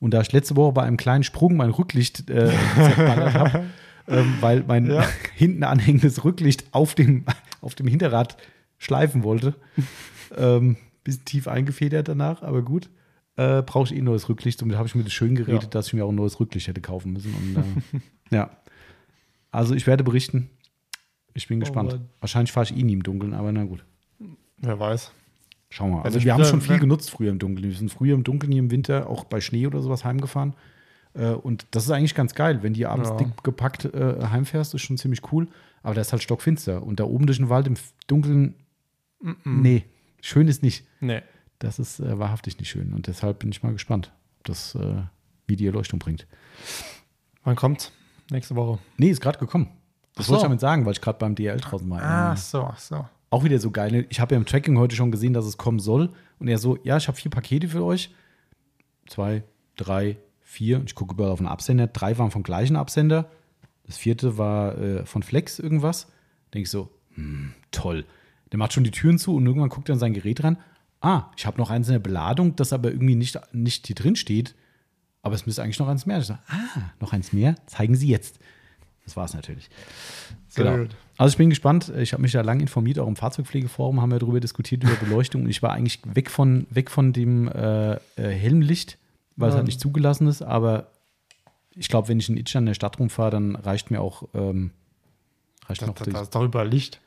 Und 0.00 0.12
da 0.12 0.20
ich 0.22 0.32
letzte 0.32 0.56
Woche 0.56 0.72
bei 0.72 0.82
einem 0.82 0.96
kleinen 0.96 1.22
Sprung 1.24 1.56
mein 1.56 1.70
Rücklicht 1.70 2.28
äh, 2.30 2.50
zerballert 2.74 3.34
habe, 3.34 3.64
ähm, 4.08 4.34
weil 4.40 4.64
mein 4.66 4.86
Ja. 4.90 5.06
hinten 5.36 5.62
anhängendes 5.62 6.24
Rücklicht 6.24 6.64
auf 6.72 6.94
dem, 6.94 7.24
auf 7.60 7.74
dem 7.74 7.86
Hinterrad 7.86 8.36
schleifen 8.78 9.22
wollte. 9.22 9.54
ähm, 10.36 10.76
bisschen 11.04 11.24
tief 11.26 11.48
eingefedert 11.48 12.08
danach, 12.08 12.42
aber 12.42 12.62
gut. 12.62 12.88
Äh, 13.36 13.62
Brauche 13.62 13.86
ich 13.86 13.94
eh 13.94 13.98
ein 14.00 14.04
neues 14.04 14.28
Rücklicht. 14.28 14.58
Somit 14.58 14.76
habe 14.76 14.88
ich 14.88 14.94
mir 14.94 15.04
das 15.04 15.12
schön 15.12 15.34
geredet, 15.34 15.62
Ja. 15.64 15.68
dass 15.68 15.86
ich 15.88 15.92
mir 15.94 16.04
auch 16.04 16.10
ein 16.10 16.14
neues 16.16 16.40
Rücklicht 16.40 16.66
hätte 16.68 16.80
kaufen 16.80 17.12
müssen. 17.12 17.32
Und, 17.34 17.56
äh, 17.56 18.34
ja. 18.34 18.50
Also 19.50 19.74
ich 19.74 19.86
werde 19.86 20.04
berichten. 20.04 20.50
Ich 21.34 21.46
bin 21.48 21.60
gespannt. 21.60 21.92
Mann. 21.92 22.08
Wahrscheinlich 22.20 22.52
fahre 22.52 22.64
ich 22.66 22.76
eh 22.76 22.82
nie 22.82 22.92
im 22.94 23.02
Dunkeln, 23.02 23.34
aber 23.34 23.52
na 23.52 23.64
gut. 23.64 23.84
Wer 24.58 24.78
weiß. 24.78 25.12
Schauen 25.70 25.90
wir 25.90 25.96
mal. 25.98 26.02
Also 26.02 26.18
ich 26.18 26.24
wir 26.24 26.34
haben 26.34 26.44
schon 26.44 26.60
viel 26.60 26.74
wenn- 26.74 26.80
genutzt 26.80 27.10
früher 27.10 27.30
im 27.30 27.38
Dunkeln. 27.38 27.68
Wir 27.68 27.76
sind 27.76 27.90
früher 27.92 28.14
im 28.14 28.24
Dunkeln 28.24 28.50
hier 28.52 28.60
im 28.60 28.70
Winter 28.70 29.08
auch 29.08 29.24
bei 29.24 29.40
Schnee 29.40 29.66
oder 29.66 29.80
sowas 29.80 30.04
heimgefahren. 30.04 30.54
Äh, 31.14 31.30
und 31.30 31.66
das 31.70 31.84
ist 31.84 31.90
eigentlich 31.90 32.14
ganz 32.14 32.34
geil. 32.34 32.62
Wenn 32.62 32.74
du 32.74 32.88
abends 32.88 33.10
Ja. 33.10 33.16
dick 33.16 33.42
gepackt 33.44 33.84
äh, 33.86 34.26
heimfährst, 34.26 34.74
ist 34.74 34.82
schon 34.82 34.98
ziemlich 34.98 35.20
cool. 35.32 35.48
Aber 35.82 35.94
da 35.94 36.00
ist 36.00 36.12
halt 36.12 36.22
stockfinster. 36.22 36.82
Und 36.82 37.00
da 37.00 37.04
oben 37.04 37.26
durch 37.26 37.38
den 37.38 37.48
Wald 37.48 37.66
im 37.66 37.74
Dunkeln, 38.08 38.54
nee, 39.44 39.84
schön 40.20 40.48
ist 40.48 40.62
nicht. 40.62 40.84
Nee. 41.00 41.22
Das 41.58 41.78
ist 41.78 42.00
äh, 42.00 42.18
wahrhaftig 42.18 42.58
nicht 42.58 42.68
schön. 42.68 42.92
Und 42.92 43.06
deshalb 43.06 43.38
bin 43.40 43.50
ich 43.50 43.62
mal 43.62 43.72
gespannt, 43.72 44.12
ob 44.38 44.44
das, 44.44 44.74
äh, 44.74 45.02
wie 45.46 45.56
die 45.56 45.66
Erleuchtung 45.66 45.98
bringt. 45.98 46.26
Wann 47.44 47.56
kommt's? 47.56 47.92
Nächste 48.30 48.54
Woche. 48.56 48.78
Nee, 48.96 49.10
ist 49.10 49.20
gerade 49.20 49.38
gekommen. 49.38 49.68
Das 50.14 50.24
Ach 50.24 50.26
so. 50.26 50.32
wollte 50.32 50.40
ich 50.40 50.44
damit 50.44 50.60
sagen, 50.60 50.84
weil 50.86 50.92
ich 50.92 51.00
gerade 51.00 51.18
beim 51.18 51.34
DL 51.34 51.56
draußen 51.58 51.88
war. 51.90 52.02
Ah, 52.02 52.30
Ähm, 52.32 52.36
so, 52.36 52.62
ach 52.64 52.78
so. 52.78 53.06
Auch 53.30 53.44
wieder 53.44 53.58
so 53.58 53.70
geil. 53.70 54.06
Ich 54.10 54.20
habe 54.20 54.34
ja 54.34 54.38
im 54.38 54.46
Tracking 54.46 54.76
heute 54.76 54.96
schon 54.96 55.12
gesehen, 55.12 55.32
dass 55.32 55.46
es 55.46 55.56
kommen 55.56 55.78
soll. 55.78 56.12
Und 56.38 56.48
er 56.48 56.58
so, 56.58 56.78
ja, 56.82 56.96
ich 56.96 57.06
habe 57.08 57.16
vier 57.16 57.30
Pakete 57.30 57.68
für 57.68 57.84
euch. 57.84 58.12
zwei, 59.06 59.44
drei, 59.76 60.18
vier. 60.40 60.82
Ich 60.84 60.94
gucke 60.94 61.14
überall 61.14 61.30
auf 61.30 61.38
den 61.38 61.46
Absender. 61.46 61.86
Drei 61.86 62.18
waren 62.18 62.30
vom 62.30 62.42
gleichen 62.42 62.76
Absender. 62.76 63.30
Das 63.84 63.96
vierte 63.96 64.36
war 64.36 64.76
äh, 64.78 65.06
von 65.06 65.22
Flex 65.22 65.58
irgendwas. 65.58 66.08
Denke 66.52 66.64
ich 66.64 66.70
so, 66.70 66.90
hm, 67.14 67.54
toll. 67.70 68.04
Der 68.50 68.58
macht 68.58 68.72
schon 68.72 68.84
die 68.84 68.90
Türen 68.90 69.18
zu 69.18 69.36
und 69.36 69.46
irgendwann 69.46 69.68
guckt 69.68 69.88
er 69.88 69.94
in 69.94 70.00
sein 70.00 70.12
Gerät 70.12 70.42
ran. 70.42 70.58
Ah, 71.00 71.30
ich 71.36 71.46
habe 71.46 71.58
noch 71.58 71.70
eins 71.70 71.88
in 71.88 71.92
der 71.92 72.00
Beladung, 72.00 72.56
das 72.56 72.72
aber 72.72 72.90
irgendwie 72.90 73.14
nicht, 73.14 73.38
nicht 73.52 73.86
hier 73.86 73.96
drin 73.96 74.16
steht. 74.16 74.54
Aber 75.22 75.34
es 75.34 75.46
müsste 75.46 75.62
eigentlich 75.62 75.78
noch 75.78 75.88
eins 75.88 76.06
mehr. 76.06 76.18
Ich 76.18 76.26
so, 76.26 76.34
ah, 76.34 76.92
noch 76.98 77.12
eins 77.12 77.32
mehr? 77.32 77.54
Zeigen 77.66 77.94
Sie 77.94 78.08
jetzt. 78.08 78.40
Das 79.10 79.16
war 79.16 79.24
es 79.24 79.34
natürlich. 79.34 79.68
Sehr 80.48 80.64
Genau. 80.64 80.76
gut. 80.84 80.96
Also 81.18 81.32
ich 81.32 81.36
bin 81.38 81.50
gespannt. 81.50 81.92
Ich 81.98 82.12
habe 82.12 82.22
mich 82.22 82.30
da 82.32 82.42
lang 82.42 82.60
informiert, 82.60 82.98
auch 83.00 83.08
im 83.08 83.16
Fahrzeugpflegeforum 83.16 84.00
haben 84.00 84.10
wir 84.12 84.20
darüber 84.20 84.38
diskutiert, 84.38 84.84
über 84.84 84.94
Beleuchtung. 84.94 85.42
Und 85.42 85.50
ich 85.50 85.62
war 85.62 85.72
eigentlich 85.72 86.00
weg 86.04 86.30
von, 86.30 86.66
weg 86.70 86.90
von 86.90 87.12
dem 87.12 87.48
äh, 87.48 87.94
äh, 87.94 87.98
Helmlicht, 88.16 88.98
weil 89.36 89.48
es 89.48 89.54
Ja. 89.54 89.56
halt 89.58 89.66
nicht 89.66 89.80
zugelassen 89.80 90.28
ist. 90.28 90.42
Aber 90.42 90.86
ich 91.74 91.88
glaube, 91.88 92.06
wenn 92.08 92.20
ich 92.20 92.28
in 92.28 92.36
Itch 92.36 92.54
an 92.54 92.66
der 92.66 92.74
Stadt 92.74 92.98
rumfahre, 93.00 93.30
dann 93.32 93.56
reicht 93.56 93.90
mir 93.90 94.00
auch, 94.00 94.28
ähm, 94.34 94.70
reicht 95.68 95.82
Das, 95.82 95.88
noch 95.88 95.94
das. 95.96 96.08
das 96.08 96.22
ist 96.28 96.34
überall 96.36 96.68
Licht. 96.68 97.00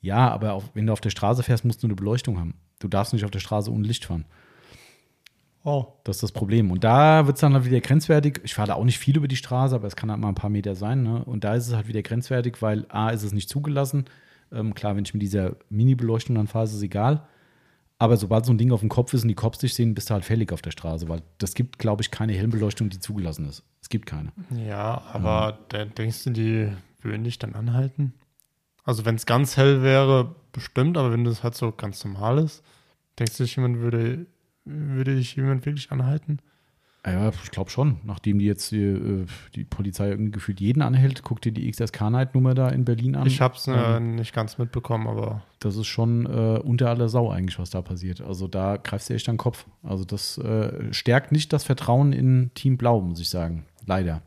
Ja, 0.00 0.30
aber 0.30 0.52
auch, 0.52 0.62
wenn 0.74 0.86
du 0.86 0.92
auf 0.92 1.00
der 1.00 1.10
Straße 1.10 1.42
fährst, 1.42 1.64
musst 1.64 1.82
du 1.82 1.88
eine 1.88 1.96
Beleuchtung 1.96 2.38
haben. 2.38 2.54
Du 2.78 2.86
darfst 2.86 3.12
nicht 3.12 3.24
auf 3.24 3.32
der 3.32 3.40
Straße 3.40 3.72
ohne 3.72 3.84
Licht 3.86 4.04
fahren. 4.04 4.26
Oh. 5.64 5.86
Das 6.04 6.16
ist 6.16 6.22
das 6.22 6.32
Problem. 6.32 6.70
Und 6.70 6.84
da 6.84 7.26
wird 7.26 7.36
es 7.36 7.40
dann 7.40 7.54
halt 7.54 7.64
wieder 7.64 7.80
grenzwertig. 7.80 8.40
Ich 8.44 8.54
fahre 8.54 8.68
da 8.68 8.74
auch 8.74 8.84
nicht 8.84 8.98
viel 8.98 9.16
über 9.16 9.28
die 9.28 9.36
Straße, 9.36 9.74
aber 9.74 9.86
es 9.86 9.96
kann 9.96 10.10
halt 10.10 10.20
mal 10.20 10.28
ein 10.28 10.34
paar 10.34 10.50
Meter 10.50 10.74
sein. 10.74 11.02
Ne? 11.02 11.24
Und 11.24 11.44
da 11.44 11.54
ist 11.54 11.68
es 11.68 11.74
halt 11.74 11.88
wieder 11.88 12.02
grenzwertig, 12.02 12.62
weil 12.62 12.86
A, 12.88 13.10
ist 13.10 13.22
es 13.22 13.32
nicht 13.32 13.48
zugelassen. 13.48 14.06
Ähm, 14.52 14.74
klar, 14.74 14.96
wenn 14.96 15.04
ich 15.04 15.12
mit 15.12 15.22
dieser 15.22 15.56
Mini-Beleuchtung 15.68 16.36
dann 16.36 16.46
fahre, 16.46 16.64
ist 16.64 16.74
es 16.74 16.82
egal. 16.82 17.26
Aber 17.98 18.16
sobald 18.16 18.46
so 18.46 18.52
ein 18.52 18.58
Ding 18.58 18.70
auf 18.70 18.80
dem 18.80 18.88
Kopf 18.88 19.12
ist 19.12 19.22
und 19.22 19.28
die 19.28 19.34
Cops 19.34 19.58
dich 19.58 19.74
sehen, 19.74 19.94
bist 19.94 20.08
du 20.08 20.14
halt 20.14 20.24
fällig 20.24 20.52
auf 20.52 20.62
der 20.62 20.70
Straße, 20.70 21.08
weil 21.08 21.22
das 21.38 21.54
gibt, 21.54 21.78
glaube 21.78 22.02
ich, 22.02 22.12
keine 22.12 22.32
Helmbeleuchtung, 22.32 22.90
die 22.90 23.00
zugelassen 23.00 23.48
ist. 23.48 23.64
Es 23.82 23.88
gibt 23.88 24.06
keine. 24.06 24.32
Ja, 24.54 25.02
aber 25.12 25.58
da 25.68 25.84
denkst 25.84 26.24
du, 26.24 26.30
die 26.30 26.72
würden 27.02 27.24
dich 27.24 27.38
dann 27.40 27.54
anhalten? 27.54 28.14
Also 28.84 29.04
wenn 29.04 29.16
es 29.16 29.26
ganz 29.26 29.56
hell 29.56 29.82
wäre, 29.82 30.36
bestimmt, 30.52 30.96
aber 30.96 31.12
wenn 31.12 31.24
das 31.24 31.42
halt 31.42 31.56
so 31.56 31.72
ganz 31.72 32.04
normal 32.04 32.38
ist, 32.38 32.62
denkst 33.18 33.36
du, 33.36 33.44
jemand 33.44 33.78
würde, 33.78 34.26
würde 34.68 35.16
dich 35.16 35.36
jemand 35.36 35.64
wirklich 35.66 35.90
anhalten? 35.90 36.38
Ja, 37.06 37.30
ich 37.30 37.50
glaube 37.50 37.70
schon. 37.70 37.98
Nachdem 38.04 38.38
die 38.38 38.44
jetzt 38.44 38.72
äh, 38.72 39.24
die 39.54 39.64
Polizei 39.64 40.08
irgendwie 40.08 40.32
gefühlt 40.32 40.60
jeden 40.60 40.82
anhält, 40.82 41.22
guck 41.22 41.40
dir 41.40 41.52
die 41.52 41.70
XSK-Night-Nummer 41.70 42.54
da 42.54 42.68
in 42.68 42.84
Berlin 42.84 43.14
an. 43.14 43.26
Ich 43.26 43.40
habe 43.40 43.54
es 43.54 43.66
äh, 43.66 43.72
Ähm, 43.72 44.16
nicht 44.16 44.34
ganz 44.34 44.58
mitbekommen, 44.58 45.06
aber 45.06 45.42
das 45.60 45.76
ist 45.76 45.86
schon 45.86 46.26
äh, 46.26 46.58
unter 46.58 46.90
aller 46.90 47.08
Sau 47.08 47.30
eigentlich, 47.30 47.58
was 47.58 47.70
da 47.70 47.82
passiert. 47.82 48.20
Also 48.20 48.48
da 48.48 48.76
greifst 48.76 49.08
du 49.08 49.14
echt 49.14 49.28
an 49.28 49.34
den 49.34 49.38
Kopf. 49.38 49.66
Also 49.82 50.04
das 50.04 50.38
äh, 50.38 50.92
stärkt 50.92 51.32
nicht 51.32 51.52
das 51.52 51.64
Vertrauen 51.64 52.12
in 52.12 52.50
Team 52.54 52.76
Blau, 52.76 53.00
muss 53.00 53.20
ich 53.20 53.30
sagen. 53.30 53.64
Leider. 53.86 54.22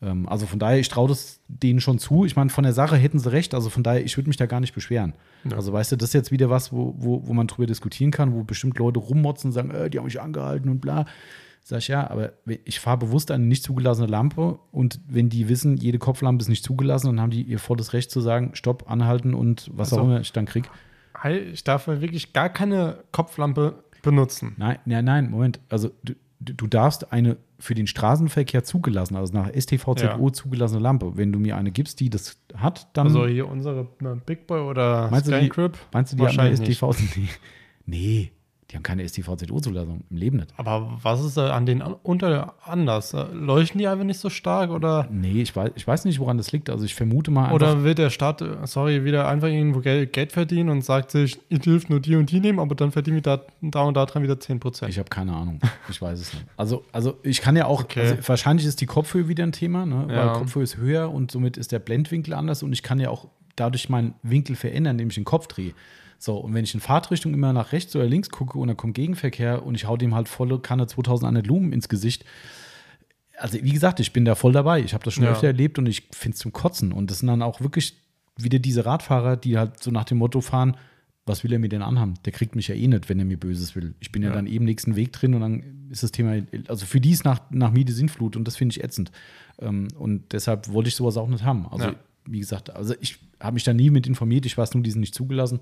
Ähm, 0.00 0.28
also 0.28 0.46
von 0.46 0.58
daher, 0.58 0.78
ich 0.78 0.88
traue 0.88 1.08
das 1.08 1.40
denen 1.48 1.80
schon 1.80 1.98
zu. 1.98 2.24
Ich 2.24 2.36
meine, 2.36 2.50
von 2.50 2.64
der 2.64 2.72
Sache 2.72 2.96
hätten 2.96 3.18
sie 3.18 3.32
recht. 3.32 3.54
Also 3.54 3.70
von 3.70 3.82
daher, 3.82 4.04
ich 4.04 4.16
würde 4.16 4.28
mich 4.28 4.36
da 4.36 4.46
gar 4.46 4.60
nicht 4.60 4.74
beschweren. 4.74 5.14
Ja. 5.48 5.56
Also 5.56 5.72
weißt 5.72 5.92
du, 5.92 5.96
das 5.96 6.10
ist 6.10 6.14
jetzt 6.14 6.30
wieder 6.30 6.50
was, 6.50 6.72
wo, 6.72 6.94
wo, 6.98 7.26
wo 7.26 7.32
man 7.34 7.46
drüber 7.46 7.66
diskutieren 7.66 8.10
kann, 8.10 8.32
wo 8.32 8.44
bestimmt 8.44 8.78
Leute 8.78 9.00
rummotzen 9.00 9.48
und 9.48 9.52
sagen, 9.52 9.70
äh, 9.70 9.90
die 9.90 9.98
haben 9.98 10.04
mich 10.04 10.20
angehalten 10.20 10.70
und 10.70 10.80
bla. 10.80 11.06
Sag 11.64 11.78
ich 11.80 11.88
ja, 11.88 12.08
aber 12.08 12.32
ich 12.64 12.80
fahre 12.80 12.96
bewusst 12.98 13.30
eine 13.30 13.44
nicht 13.44 13.62
zugelassene 13.62 14.06
Lampe 14.06 14.58
und 14.72 15.00
wenn 15.06 15.28
die 15.28 15.50
wissen, 15.50 15.76
jede 15.76 15.98
Kopflampe 15.98 16.40
ist 16.40 16.48
nicht 16.48 16.64
zugelassen, 16.64 17.08
dann 17.08 17.20
haben 17.20 17.30
die 17.30 17.42
ihr 17.42 17.58
volles 17.58 17.92
Recht 17.92 18.10
zu 18.10 18.22
sagen, 18.22 18.52
stopp, 18.54 18.90
anhalten 18.90 19.34
und 19.34 19.68
was 19.74 19.92
Also- 19.92 20.00
auch 20.02 20.06
immer 20.06 20.20
ich 20.20 20.32
dann 20.32 20.46
krieg. 20.46 20.70
Hey, 21.20 21.40
ich 21.40 21.64
darf 21.64 21.86
wirklich 21.88 22.32
gar 22.32 22.48
keine 22.48 23.00
Kopflampe 23.12 23.82
benutzen. 24.02 24.54
Nein, 24.56 24.78
nein, 24.86 25.04
nein, 25.04 25.30
Moment. 25.30 25.60
Also 25.68 25.90
du 26.04 26.14
du 26.40 26.66
darfst 26.68 27.12
eine 27.12 27.36
für 27.60 27.74
den 27.74 27.86
Straßenverkehr 27.86 28.62
zugelassen, 28.64 29.16
also 29.16 29.32
nach 29.34 29.48
STVZO 29.52 30.04
Ja. 30.26 30.32
zugelassene 30.32 30.80
Lampe. 30.80 31.16
Wenn 31.16 31.32
du 31.32 31.38
mir 31.38 31.56
eine 31.56 31.70
gibst, 31.72 31.98
die 32.00 32.08
das 32.10 32.38
hat, 32.54 32.88
dann 32.96 33.06
Also 33.08 33.26
hier 33.26 33.48
unsere 33.48 33.88
äh, 34.02 34.14
Big 34.24 34.46
Boy 34.46 34.60
oder 34.60 35.10
Meinst 35.10 35.26
du, 35.28 35.38
die- 35.40 35.50
meinst 35.92 36.12
du, 36.12 36.16
die 36.16 36.22
Wahrscheinlich. 36.22 36.60
STVZO? 36.78 36.94
Nee. 37.16 37.28
nee, 37.86 38.32
die 38.70 38.76
haben 38.76 38.82
keine 38.82 39.02
STVZO-Zulassung 39.08 40.02
im 40.10 40.16
Leben 40.16 40.36
nicht. 40.36 40.52
Aber 40.58 40.98
was 41.02 41.24
ist 41.24 41.38
da 41.38 41.54
an 41.56 41.64
den 41.64 41.80
unter 41.80 42.54
anders? 42.64 43.16
Leuchten 43.32 43.78
die 43.78 43.86
einfach 43.86 44.04
nicht 44.04 44.20
so 44.20 44.28
stark 44.28 44.70
oder, 44.70 45.08
Nee, 45.10 45.40
ich 45.40 45.56
weiß, 45.56 45.70
ich 45.74 45.86
weiß 45.86 46.04
nicht, 46.04 46.18
woran 46.18 46.36
das 46.36 46.52
liegt. 46.52 46.68
Also 46.68 46.84
ich 46.84 46.94
vermute 46.94 47.30
mal 47.30 47.52
oder 47.52 47.82
will 47.82 47.94
der 47.94 48.10
Staat, 48.10 48.44
sorry, 48.64 49.04
wieder 49.04 49.26
einfach 49.26 49.48
irgendwo 49.48 49.80
Geld, 49.80 50.12
Geld 50.12 50.32
verdienen 50.32 50.68
und 50.68 50.82
sagt 50.84 51.10
sich, 51.12 51.38
ihr 51.48 51.60
dürft 51.60 51.88
nur 51.88 52.00
die 52.00 52.16
und 52.16 52.30
die 52.30 52.40
nehmen, 52.40 52.58
aber 52.60 52.74
dann 52.74 52.92
verdienen 52.92 53.16
wir 53.16 53.22
da, 53.22 53.40
da 53.62 53.82
und 53.82 53.94
da 53.96 54.04
dran 54.04 54.22
wieder 54.22 54.34
10%. 54.34 54.88
Ich 54.88 54.98
habe 54.98 55.08
keine 55.08 55.32
Ahnung. 55.34 55.60
Ich 55.88 56.02
weiß 56.02 56.20
es 56.20 56.34
nicht. 56.34 56.44
Also, 56.58 56.84
also 56.92 57.16
ich 57.22 57.40
kann 57.40 57.56
ja 57.56 57.64
auch, 57.66 57.84
Okay. 57.84 58.00
also 58.00 58.28
wahrscheinlich 58.28 58.66
ist 58.66 58.80
die 58.82 58.86
Kopfhöhe 58.86 59.28
wieder 59.28 59.44
ein 59.44 59.52
Thema, 59.52 59.86
ne? 59.86 60.04
weil 60.08 60.16
Ja. 60.16 60.32
Kopfhöhe 60.34 60.62
ist 60.64 60.76
höher 60.76 61.10
und 61.10 61.30
somit 61.30 61.56
ist 61.56 61.72
der 61.72 61.78
Blendwinkel 61.78 62.34
anders 62.34 62.62
und 62.62 62.72
ich 62.74 62.82
kann 62.82 63.00
ja 63.00 63.08
auch 63.08 63.28
dadurch 63.56 63.88
meinen 63.88 64.14
Winkel 64.22 64.56
verändern, 64.56 64.92
indem 64.94 65.08
ich 65.08 65.14
den 65.14 65.24
Kopf 65.24 65.46
drehe. 65.46 65.72
So, 66.18 66.36
und 66.38 66.52
wenn 66.54 66.64
ich 66.64 66.74
in 66.74 66.80
Fahrtrichtung 66.80 67.32
immer 67.32 67.52
nach 67.52 67.72
rechts 67.72 67.94
oder 67.94 68.06
links 68.06 68.28
gucke 68.30 68.58
und 68.58 68.68
dann 68.68 68.76
kommt 68.76 68.94
Gegenverkehr 68.94 69.64
und 69.64 69.74
ich 69.76 69.86
hau 69.86 69.96
dem 69.96 70.14
halt 70.14 70.28
volle 70.28 70.58
Kanne 70.58 70.86
2100 70.86 71.46
Lumen 71.46 71.72
ins 71.72 71.88
Gesicht. 71.88 72.24
Also, 73.36 73.58
wie 73.62 73.72
gesagt, 73.72 74.00
ich 74.00 74.12
bin 74.12 74.24
da 74.24 74.34
voll 74.34 74.52
dabei. 74.52 74.80
Ich 74.80 74.94
habe 74.94 75.04
das 75.04 75.14
schon 75.14 75.24
Ja. 75.24 75.30
öfter 75.32 75.46
erlebt 75.46 75.78
und 75.78 75.86
ich 75.86 76.08
finde 76.12 76.34
es 76.34 76.40
zum 76.40 76.52
Kotzen. 76.52 76.90
Und 76.92 77.10
das 77.10 77.20
sind 77.20 77.28
dann 77.28 77.42
auch 77.42 77.60
wirklich 77.60 77.94
wieder 78.36 78.58
diese 78.58 78.84
Radfahrer, 78.84 79.36
die 79.36 79.58
halt 79.58 79.80
so 79.82 79.90
nach 79.92 80.04
dem 80.04 80.18
Motto 80.18 80.40
fahren, 80.40 80.76
was 81.24 81.44
will 81.44 81.52
er 81.52 81.58
mir 81.58 81.68
denn 81.68 81.82
anhaben? 81.82 82.14
Der 82.24 82.32
kriegt 82.32 82.56
mich 82.56 82.68
ja 82.68 82.74
eh 82.74 82.88
nicht, 82.88 83.08
wenn 83.08 83.18
er 83.18 83.24
mir 83.24 83.38
Böses 83.38 83.76
will. 83.76 83.94
Ich 84.00 84.10
bin 84.10 84.22
ja, 84.22 84.30
Ja. 84.30 84.34
dann 84.34 84.46
eben 84.46 84.64
nächsten 84.64 84.96
Weg 84.96 85.12
drin 85.12 85.34
und 85.34 85.40
dann 85.42 85.88
ist 85.90 86.02
das 86.02 86.10
Thema, 86.10 86.40
also 86.68 86.86
für 86.86 87.00
die 87.00 87.10
ist 87.10 87.24
nach, 87.24 87.40
nach 87.50 87.70
Miete 87.70 87.92
Sinnflut 87.92 88.34
und 88.36 88.44
das 88.48 88.56
finde 88.56 88.72
ich 88.76 88.82
ätzend. 88.82 89.12
Ähm, 89.60 89.88
und 89.98 90.32
deshalb 90.32 90.72
wollte 90.72 90.88
ich 90.88 90.94
sowas 90.96 91.16
auch 91.16 91.28
nicht 91.28 91.44
haben. 91.44 91.66
Also, 91.70 91.84
Ja. 91.88 91.94
wie 92.26 92.38
gesagt, 92.40 92.74
also 92.74 92.94
ich 93.00 93.18
habe 93.40 93.54
mich 93.54 93.64
da 93.64 93.72
nie 93.74 93.90
mit 93.90 94.06
informiert, 94.06 94.46
ich 94.46 94.56
weiß 94.56 94.74
nur, 94.74 94.82
die 94.82 94.90
sind 94.90 95.00
nicht 95.00 95.14
zugelassen. 95.14 95.60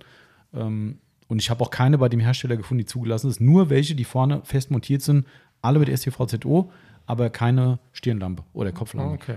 Ähm, 0.57 0.99
und 1.28 1.39
ich 1.41 1.51
habe 1.51 1.62
auch 1.65 1.70
keine 1.70 1.99
bei 1.99 2.09
dem 2.09 2.20
Hersteller 2.20 2.57
gefunden, 2.57 2.78
die 2.81 2.87
zugelassen 2.87 3.28
ist. 3.31 3.41
Nur 3.41 3.69
welche, 3.70 3.95
die 3.95 4.05
vorne 4.05 4.43
fest 4.45 4.70
montiert 4.70 5.03
sind, 5.03 5.27
alle 5.62 5.78
mit 5.81 5.89
STVZO, 5.89 6.70
aber 7.07 7.31
keine 7.31 7.78
Stirnlampe 7.93 8.45
oder 8.53 8.73
Kopflampe. 8.73 9.15
okay. 9.15 9.37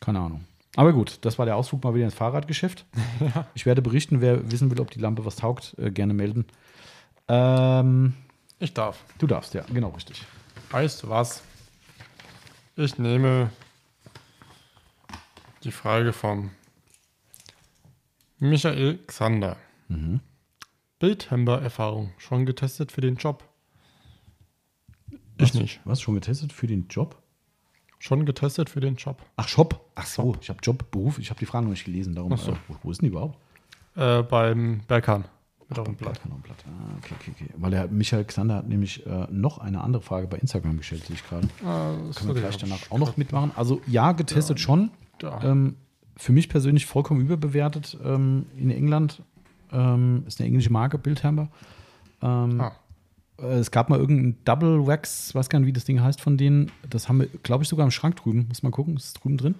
Keine 0.00 0.18
Ahnung. 0.20 0.44
Aber 0.76 0.92
gut, 0.92 1.18
das 1.22 1.38
war 1.38 1.44
der 1.46 1.56
Ausflug 1.56 1.82
mal 1.84 1.94
wieder 1.94 2.04
ins 2.04 2.14
Fahrradgeschäft. 2.14 2.86
Ich 3.54 3.66
werde 3.66 3.82
berichten, 3.82 4.20
wer 4.20 4.50
wissen 4.50 4.70
will, 4.70 4.80
ob 4.80 4.90
die 4.90 5.00
Lampe 5.00 5.24
was 5.26 5.36
taugt, 5.36 5.74
äh, 5.78 5.90
gerne 5.90 6.14
melden. 6.14 6.46
Ähm, 7.28 8.14
Ich 8.58 8.72
darf. 8.72 9.04
du 9.18 9.26
darfst, 9.26 9.52
ja, 9.54 9.62
genau 9.72 9.88
richtig. 9.90 10.24
Weißt 10.70 11.02
du 11.02 11.08
was? 11.10 11.42
Ich 12.76 12.96
nehme 12.98 13.50
die 15.64 15.72
Frage 15.72 16.12
von 16.14 16.50
Michael 18.38 18.98
Xander. 19.06 19.56
Mhm. 19.88 20.20
Bildhember-Erfahrung 21.00 22.12
schon 22.18 22.46
getestet 22.46 22.92
für 22.92 23.00
den 23.00 23.16
Job? 23.16 23.42
Ich 25.36 25.54
Was? 25.54 25.54
nicht. 25.54 25.80
Was, 25.84 26.00
schon 26.00 26.14
getestet 26.14 26.52
für 26.52 26.66
den 26.66 26.86
Job? 26.88 27.20
Schon 27.98 28.24
getestet 28.24 28.70
für 28.70 28.80
den 28.80 28.96
Job. 28.96 29.18
Ach, 29.36 29.48
Shop. 29.48 29.90
Ach 29.94 30.06
so, 30.06 30.36
ich 30.40 30.48
habe 30.48 30.60
Job, 30.62 30.90
Beruf. 30.90 31.18
Ich 31.18 31.30
habe 31.30 31.40
die 31.40 31.46
Fragen 31.46 31.64
noch 31.66 31.72
nicht 31.72 31.84
gelesen. 31.84 32.14
Darum, 32.14 32.32
Ach 32.32 32.38
so. 32.38 32.52
äh, 32.52 32.56
wo, 32.68 32.76
wo 32.82 32.90
ist 32.90 33.00
denn 33.00 33.08
die 33.08 33.12
überhaupt? 33.12 33.38
Äh, 33.96 34.22
beim 34.22 34.80
Berghahn. 34.86 35.24
Mit 35.68 35.78
auf 35.78 35.86
dem 35.86 35.96
Blatt. 35.96 36.20
Kanonblatt. 36.20 36.56
Ah, 36.66 36.96
okay, 36.98 37.14
okay, 37.18 37.32
okay. 37.34 37.50
Weil 37.56 37.70
der 37.70 37.88
Michael 37.88 38.24
Xander 38.24 38.56
hat 38.56 38.68
nämlich 38.68 39.06
äh, 39.06 39.26
noch 39.30 39.58
eine 39.58 39.82
andere 39.82 40.02
Frage 40.02 40.26
bei 40.26 40.36
Instagram 40.36 40.76
gestellt, 40.78 41.04
sehe 41.04 41.14
ich 41.16 41.26
gerade. 41.26 41.48
Ah, 41.64 41.94
Können 42.14 42.34
wir 42.34 42.40
gleich 42.42 42.58
danach 42.58 42.90
auch 42.90 42.98
noch 42.98 43.16
mitmachen. 43.16 43.52
Also 43.56 43.80
ja, 43.86 44.12
getestet 44.12 44.60
schon. 44.60 44.90
Da. 45.18 45.40
Ähm, 45.44 45.76
für 46.16 46.32
mich 46.32 46.48
persönlich 46.48 46.86
vollkommen 46.86 47.20
überbewertet 47.20 47.96
ähm, 48.04 48.46
in 48.56 48.70
England. 48.70 49.22
Ähm, 49.72 50.24
ist 50.26 50.40
eine 50.40 50.48
englische 50.48 50.72
Marke, 50.72 50.98
Bildhammer. 50.98 51.48
Ähm, 52.22 52.60
Ah. 52.60 52.72
äh, 53.38 53.58
Es 53.58 53.70
gab 53.70 53.88
mal 53.88 53.98
irgendein 53.98 54.36
Double 54.44 54.86
Wax, 54.86 55.34
weiß 55.34 55.48
gar 55.48 55.58
nicht, 55.60 55.66
wie 55.68 55.72
das 55.72 55.84
Ding 55.84 56.02
heißt 56.02 56.20
von 56.20 56.36
denen. 56.36 56.70
Das 56.88 57.08
haben 57.08 57.20
wir, 57.20 57.28
glaube 57.42 57.62
ich, 57.64 57.68
sogar 57.68 57.84
im 57.84 57.90
Schrank 57.90 58.16
drüben. 58.16 58.46
Muss 58.48 58.62
mal 58.62 58.70
gucken, 58.70 58.96
ist 58.96 59.14
drüben 59.14 59.36
drin. 59.36 59.54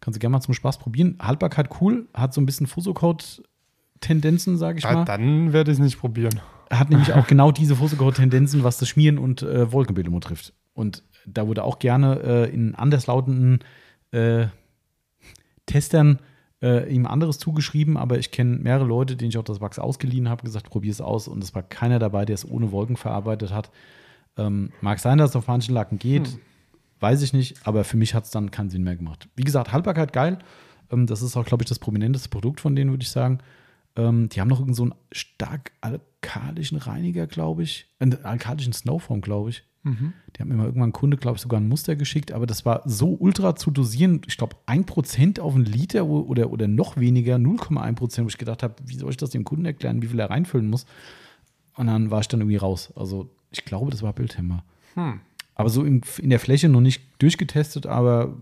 Kannst 0.00 0.16
du 0.16 0.20
gerne 0.20 0.32
mal 0.34 0.40
zum 0.40 0.54
Spaß 0.54 0.78
probieren. 0.78 1.16
Haltbarkeit 1.20 1.68
cool, 1.80 2.06
hat 2.14 2.32
so 2.32 2.40
ein 2.40 2.46
bisschen 2.46 2.66
Fusocode-Tendenzen, 2.68 4.56
sage 4.56 4.78
ich 4.78 4.86
Ah, 4.86 4.92
mal. 4.92 5.04
dann 5.04 5.52
werde 5.52 5.70
ich 5.72 5.78
es 5.78 5.82
nicht 5.82 5.98
probieren. 5.98 6.40
hat 6.70 6.90
nämlich 6.90 7.12
auch 7.14 7.26
genau 7.26 7.50
diese 7.50 7.74
Fusocode-Tendenzen, 7.76 8.62
was 8.62 8.78
das 8.78 8.88
Schmieren 8.88 9.18
und 9.18 9.42
äh, 9.42 9.72
Wolkenbildung 9.72 10.14
betrifft. 10.14 10.52
Und 10.74 11.02
da 11.26 11.46
wurde 11.48 11.64
auch 11.64 11.78
gerne 11.80 12.20
äh, 12.22 12.50
in 12.54 12.74
anderslautenden 12.74 13.58
äh, 14.12 14.46
Testern 15.66 16.18
äh, 16.62 16.92
ihm 16.92 17.06
anderes 17.06 17.38
zugeschrieben, 17.38 17.96
aber 17.96 18.18
ich 18.18 18.30
kenne 18.30 18.56
mehrere 18.56 18.84
Leute, 18.84 19.16
denen 19.16 19.30
ich 19.30 19.38
auch 19.38 19.44
das 19.44 19.60
Wachs 19.60 19.78
ausgeliehen 19.78 20.28
habe, 20.28 20.44
gesagt, 20.44 20.70
probier 20.70 20.90
es 20.90 21.00
aus. 21.00 21.28
Und 21.28 21.42
es 21.42 21.54
war 21.54 21.62
keiner 21.62 21.98
dabei, 21.98 22.24
der 22.24 22.34
es 22.34 22.48
ohne 22.48 22.72
Wolken 22.72 22.96
verarbeitet 22.96 23.52
hat. 23.52 23.70
Ähm, 24.36 24.72
mag 24.80 24.98
sein, 24.98 25.18
dass 25.18 25.30
es 25.30 25.36
auf 25.36 25.46
manchen 25.46 25.74
Lacken 25.74 25.98
geht, 25.98 26.38
weiß 27.00 27.22
ich 27.22 27.32
nicht, 27.32 27.66
aber 27.66 27.84
für 27.84 27.96
mich 27.96 28.14
hat 28.14 28.24
es 28.24 28.30
dann 28.30 28.50
keinen 28.50 28.70
Sinn 28.70 28.82
mehr 28.84 28.96
gemacht. 28.96 29.28
Wie 29.36 29.44
gesagt, 29.44 29.72
Haltbarkeit 29.72 30.12
geil. 30.12 30.38
Ähm, 30.90 31.06
das 31.06 31.22
ist 31.22 31.36
auch, 31.36 31.44
glaube 31.44 31.62
ich, 31.62 31.68
das 31.68 31.78
prominenteste 31.78 32.28
Produkt 32.28 32.60
von 32.60 32.74
denen, 32.74 32.90
würde 32.90 33.02
ich 33.02 33.10
sagen. 33.10 33.38
Ähm, 33.96 34.28
die 34.28 34.40
haben 34.40 34.48
noch 34.48 34.60
irgendeinen 34.60 34.74
so 34.74 34.82
einen 34.84 34.94
stark 35.12 35.72
alkalischen 35.80 36.78
Reiniger, 36.78 37.26
glaube 37.26 37.62
ich. 37.62 37.86
Einen 37.98 38.24
alkalischen 38.24 38.72
Snowform, 38.72 39.20
glaube 39.20 39.50
ich. 39.50 39.64
Die 40.36 40.40
haben 40.40 40.48
mir 40.48 40.56
mal 40.56 40.66
irgendwann 40.66 40.90
ein 40.90 40.92
Kunde, 40.92 41.16
glaube 41.16 41.36
ich, 41.36 41.42
sogar 41.42 41.60
ein 41.60 41.68
Muster 41.68 41.96
geschickt, 41.96 42.32
aber 42.32 42.46
das 42.46 42.64
war 42.64 42.82
so 42.84 43.16
ultra 43.18 43.56
zu 43.56 43.70
dosieren. 43.70 44.20
Ich 44.26 44.36
glaube, 44.36 44.56
1% 44.66 45.40
auf 45.40 45.54
einen 45.54 45.64
Liter 45.64 46.06
oder, 46.06 46.50
oder 46.50 46.68
noch 46.68 46.96
weniger, 46.96 47.36
0,1%, 47.36 48.24
wo 48.24 48.28
ich 48.28 48.38
gedacht 48.38 48.62
habe, 48.62 48.74
wie 48.84 48.96
soll 48.96 49.10
ich 49.10 49.16
das 49.16 49.30
dem 49.30 49.44
Kunden 49.44 49.64
erklären, 49.64 50.02
wie 50.02 50.06
viel 50.06 50.20
er 50.20 50.30
reinfüllen 50.30 50.68
muss? 50.68 50.86
Und 51.76 51.86
dann 51.86 52.10
war 52.10 52.20
ich 52.20 52.28
dann 52.28 52.40
irgendwie 52.40 52.56
raus. 52.56 52.92
Also 52.96 53.30
ich 53.50 53.64
glaube, 53.64 53.90
das 53.90 54.02
war 54.02 54.12
Bildhemmer. 54.12 54.64
Hm. 54.94 55.20
Aber 55.54 55.70
so 55.70 55.84
in, 55.84 56.02
in 56.18 56.30
der 56.30 56.40
Fläche 56.40 56.68
noch 56.68 56.80
nicht 56.80 57.02
durchgetestet, 57.18 57.86
aber 57.86 58.36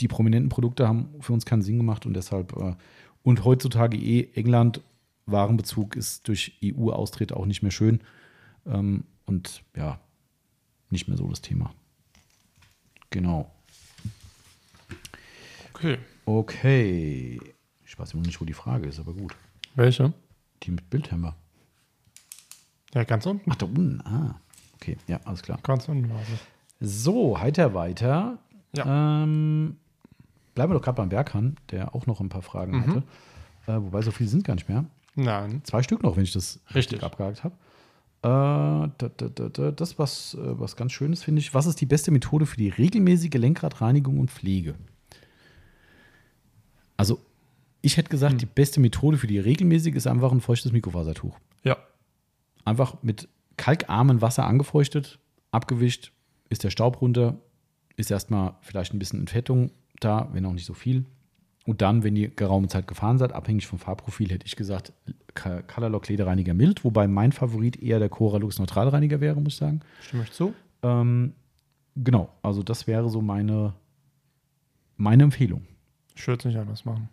die 0.00 0.08
prominenten 0.08 0.48
Produkte 0.48 0.86
haben 0.86 1.08
für 1.20 1.32
uns 1.32 1.46
keinen 1.46 1.62
Sinn 1.62 1.78
gemacht 1.78 2.06
und 2.06 2.14
deshalb 2.14 2.56
äh, 2.56 2.74
und 3.22 3.44
heutzutage 3.44 3.96
eh 3.96 4.28
England 4.34 4.80
Warenbezug 5.26 5.96
ist 5.96 6.28
durch 6.28 6.58
EU-Austritt 6.62 7.32
auch 7.32 7.46
nicht 7.46 7.62
mehr 7.62 7.72
schön 7.72 8.00
ähm, 8.66 9.04
und 9.24 9.62
ja, 9.76 9.98
nicht 10.90 11.08
mehr 11.08 11.16
so 11.16 11.28
das 11.28 11.40
Thema. 11.40 11.72
Genau. 13.10 13.50
Okay. 15.74 15.98
Okay. 16.24 17.40
Ich 17.84 17.98
weiß 17.98 18.14
immer 18.14 18.22
nicht, 18.24 18.40
wo 18.40 18.44
die 18.44 18.52
Frage 18.52 18.88
ist, 18.88 18.98
aber 18.98 19.12
gut. 19.12 19.34
Welche? 19.74 20.12
Die 20.62 20.70
mit 20.70 20.88
Bildhammer. 20.90 21.36
Ja, 22.94 23.04
ganz 23.04 23.26
unten. 23.26 23.50
Ach, 23.50 23.56
da 23.56 23.66
unten. 23.66 24.00
Ah. 24.02 24.40
Okay, 24.74 24.96
ja, 25.06 25.20
alles 25.24 25.42
klar. 25.42 25.58
Ganz 25.62 25.88
unten 25.88 26.08
war 26.10 26.20
es. 26.20 26.28
So, 27.04 27.38
heiter 27.38 27.74
weiter. 27.74 28.38
Ja. 28.74 29.22
Ähm, 29.22 29.76
bleiben 30.54 30.70
wir 30.72 30.74
doch 30.78 30.82
gerade 30.84 30.96
beim 30.96 31.08
Berghahn, 31.08 31.56
der 31.70 31.94
auch 31.94 32.06
noch 32.06 32.20
ein 32.20 32.28
paar 32.28 32.42
Fragen 32.42 32.72
Mhm. 32.76 32.80
hatte. 32.86 33.02
Äh, 33.66 33.82
wobei 33.82 34.02
so 34.02 34.10
viele 34.10 34.28
sind 34.28 34.44
gar 34.44 34.54
nicht 34.54 34.68
mehr. 34.68 34.84
Nein. 35.14 35.62
Zwei 35.64 35.82
Stück 35.82 36.02
noch, 36.02 36.16
wenn 36.16 36.24
ich 36.24 36.32
das 36.32 36.56
richtig, 36.66 36.74
Richtig. 36.76 37.02
abgehakt 37.02 37.44
habe. 37.44 37.54
Das, 38.28 39.98
was, 39.98 40.34
äh, 40.34 40.58
was 40.58 40.76
ganz 40.76 40.92
Schönes 40.92 41.22
finde 41.22 41.40
ich. 41.40 41.54
Was 41.54 41.66
ist 41.66 41.80
die 41.80 41.86
beste 41.86 42.10
Methode 42.10 42.46
für 42.46 42.56
die 42.56 42.68
regelmäßige 42.68 43.34
Lenkradreinigung 43.34 44.18
und 44.18 44.30
Pflege? 44.30 44.74
Also, 46.96 47.20
ich 47.82 47.96
hätte 47.96 48.08
gesagt, 48.08 48.32
Hm. 48.32 48.38
die 48.38 48.46
beste 48.46 48.80
Methode 48.80 49.18
für 49.18 49.26
die 49.26 49.38
regelmäßige 49.38 49.94
ist 49.94 50.06
einfach 50.06 50.32
ein 50.32 50.40
feuchtes 50.40 50.72
Mikrofasertuch. 50.72 51.38
Ja. 51.62 51.76
Einfach 52.64 53.02
mit 53.02 53.28
kalkarmem 53.56 54.20
Wasser 54.22 54.44
angefeuchtet, 54.46 55.18
abgewischt, 55.50 56.12
ist 56.48 56.64
der 56.64 56.70
Staub 56.70 57.00
runter, 57.00 57.38
ist 57.96 58.10
erstmal 58.10 58.54
vielleicht 58.60 58.92
ein 58.92 58.98
bisschen 58.98 59.20
Entfettung 59.20 59.70
da, 60.00 60.28
wenn 60.32 60.44
auch 60.46 60.52
nicht 60.52 60.66
so 60.66 60.74
viel. 60.74 61.04
Und 61.66 61.82
dann, 61.82 62.04
wenn 62.04 62.14
ihr 62.14 62.28
geraume 62.28 62.68
Zeit 62.68 62.86
gefahren 62.86 63.18
seid, 63.18 63.32
abhängig 63.32 63.66
vom 63.66 63.78
Farbprofil, 63.80 64.30
hätte 64.30 64.46
ich 64.46 64.54
gesagt, 64.56 64.92
Colorlock 65.34 66.08
Lederreiniger 66.08 66.54
mild, 66.54 66.84
wobei 66.84 67.08
mein 67.08 67.32
Favorit 67.32 67.82
eher 67.82 67.98
der 67.98 68.08
Coralux 68.08 68.58
Neutralreiniger 68.58 69.20
wäre, 69.20 69.40
muss 69.40 69.54
ich 69.54 69.58
sagen. 69.58 69.80
Stimme 70.00 70.22
ich 70.22 70.32
zu? 70.32 70.54
Ähm, 70.82 71.32
genau, 71.96 72.30
also 72.42 72.62
das 72.62 72.86
wäre 72.86 73.10
so 73.10 73.20
meine, 73.20 73.74
meine 74.96 75.24
Empfehlung. 75.24 75.62
Ich 76.14 76.26
würde 76.26 76.38
es 76.38 76.44
nicht 76.46 76.56
anders 76.58 76.84
machen. 76.84 77.08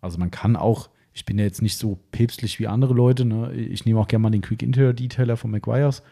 Also 0.00 0.18
man 0.18 0.30
kann 0.30 0.56
auch, 0.56 0.88
ich 1.12 1.24
bin 1.24 1.38
ja 1.38 1.44
jetzt 1.44 1.62
nicht 1.62 1.76
so 1.76 1.98
päpstlich 2.12 2.58
wie 2.58 2.66
andere 2.66 2.94
Leute, 2.94 3.24
ne? 3.24 3.52
ich 3.52 3.84
nehme 3.84 4.00
auch 4.00 4.08
gerne 4.08 4.22
mal 4.22 4.30
den 4.30 4.42
Quick 4.42 4.62
Interior 4.62 4.92
Detailer 4.94 5.36
von 5.36 5.50
McGuire's 5.50 6.02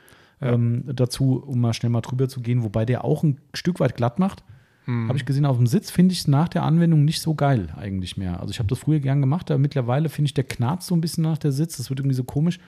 Ja. 0.40 0.52
ähm, 0.52 0.84
dazu, 0.86 1.42
um 1.42 1.60
mal 1.60 1.72
schnell 1.72 1.90
mal 1.90 2.02
drüber 2.02 2.28
zu 2.28 2.40
gehen, 2.42 2.62
wobei 2.62 2.84
der 2.84 3.04
auch 3.04 3.22
ein 3.22 3.38
Stück 3.54 3.80
weit 3.80 3.96
glatt 3.96 4.18
macht. 4.18 4.44
Hm. 4.86 5.08
Habe 5.08 5.18
ich 5.18 5.26
gesehen, 5.26 5.44
auf 5.44 5.56
dem 5.56 5.66
Sitz 5.66 5.90
finde 5.90 6.12
ich 6.12 6.20
es 6.20 6.28
nach 6.28 6.48
der 6.48 6.62
Anwendung 6.62 7.04
nicht 7.04 7.20
so 7.20 7.34
geil 7.34 7.68
eigentlich 7.76 8.16
mehr. 8.16 8.40
Also 8.40 8.52
ich 8.52 8.58
habe 8.58 8.68
das 8.68 8.78
früher 8.78 9.00
gern 9.00 9.20
gemacht, 9.20 9.50
aber 9.50 9.58
mittlerweile 9.58 10.08
finde 10.08 10.26
ich, 10.26 10.34
der 10.34 10.44
knarzt 10.44 10.86
so 10.86 10.94
ein 10.94 11.00
bisschen 11.00 11.24
nach 11.24 11.38
der 11.38 11.52
Sitz. 11.52 11.76
Das 11.76 11.90
wird 11.90 12.00
irgendwie 12.00 12.16
so 12.16 12.24
komisch. 12.24 12.58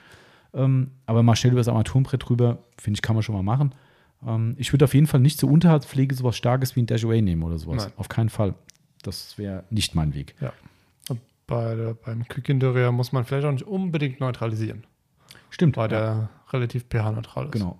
Ähm, 0.53 0.91
aber 1.05 1.23
mal 1.23 1.35
schnell 1.35 1.51
über 1.51 1.59
das 1.59 1.67
Armaturenbrett 1.67 2.27
drüber, 2.27 2.59
finde 2.77 2.97
ich, 2.97 3.01
kann 3.01 3.15
man 3.15 3.23
schon 3.23 3.35
mal 3.35 3.43
machen. 3.43 3.73
Ähm, 4.25 4.55
ich 4.57 4.73
würde 4.73 4.85
auf 4.85 4.93
jeden 4.93 5.07
Fall 5.07 5.19
nicht 5.19 5.39
zur 5.39 5.49
Unterhaltspflege 5.49 6.13
sowas 6.13 6.35
Starkes 6.35 6.75
wie 6.75 6.81
ein 6.81 6.87
Dashaway 6.87 7.21
nehmen 7.21 7.43
oder 7.43 7.57
sowas. 7.57 7.85
Nein. 7.85 7.93
Auf 7.97 8.09
keinen 8.09 8.29
Fall. 8.29 8.55
Das 9.01 9.37
wäre 9.37 9.63
nicht 9.69 9.95
mein 9.95 10.13
Weg. 10.13 10.35
Ja. 10.41 10.53
Bei 11.47 11.73
der, 11.73 11.95
beim 11.95 12.23
Interior 12.45 12.91
muss 12.91 13.11
man 13.11 13.25
vielleicht 13.25 13.45
auch 13.45 13.51
nicht 13.51 13.65
unbedingt 13.65 14.19
neutralisieren, 14.19 14.83
Stimmt. 15.49 15.77
weil 15.77 15.91
ja. 15.91 15.99
der 15.99 16.29
relativ 16.51 16.85
pH-neutral 16.87 17.45
ist. 17.45 17.53
Genau, 17.53 17.79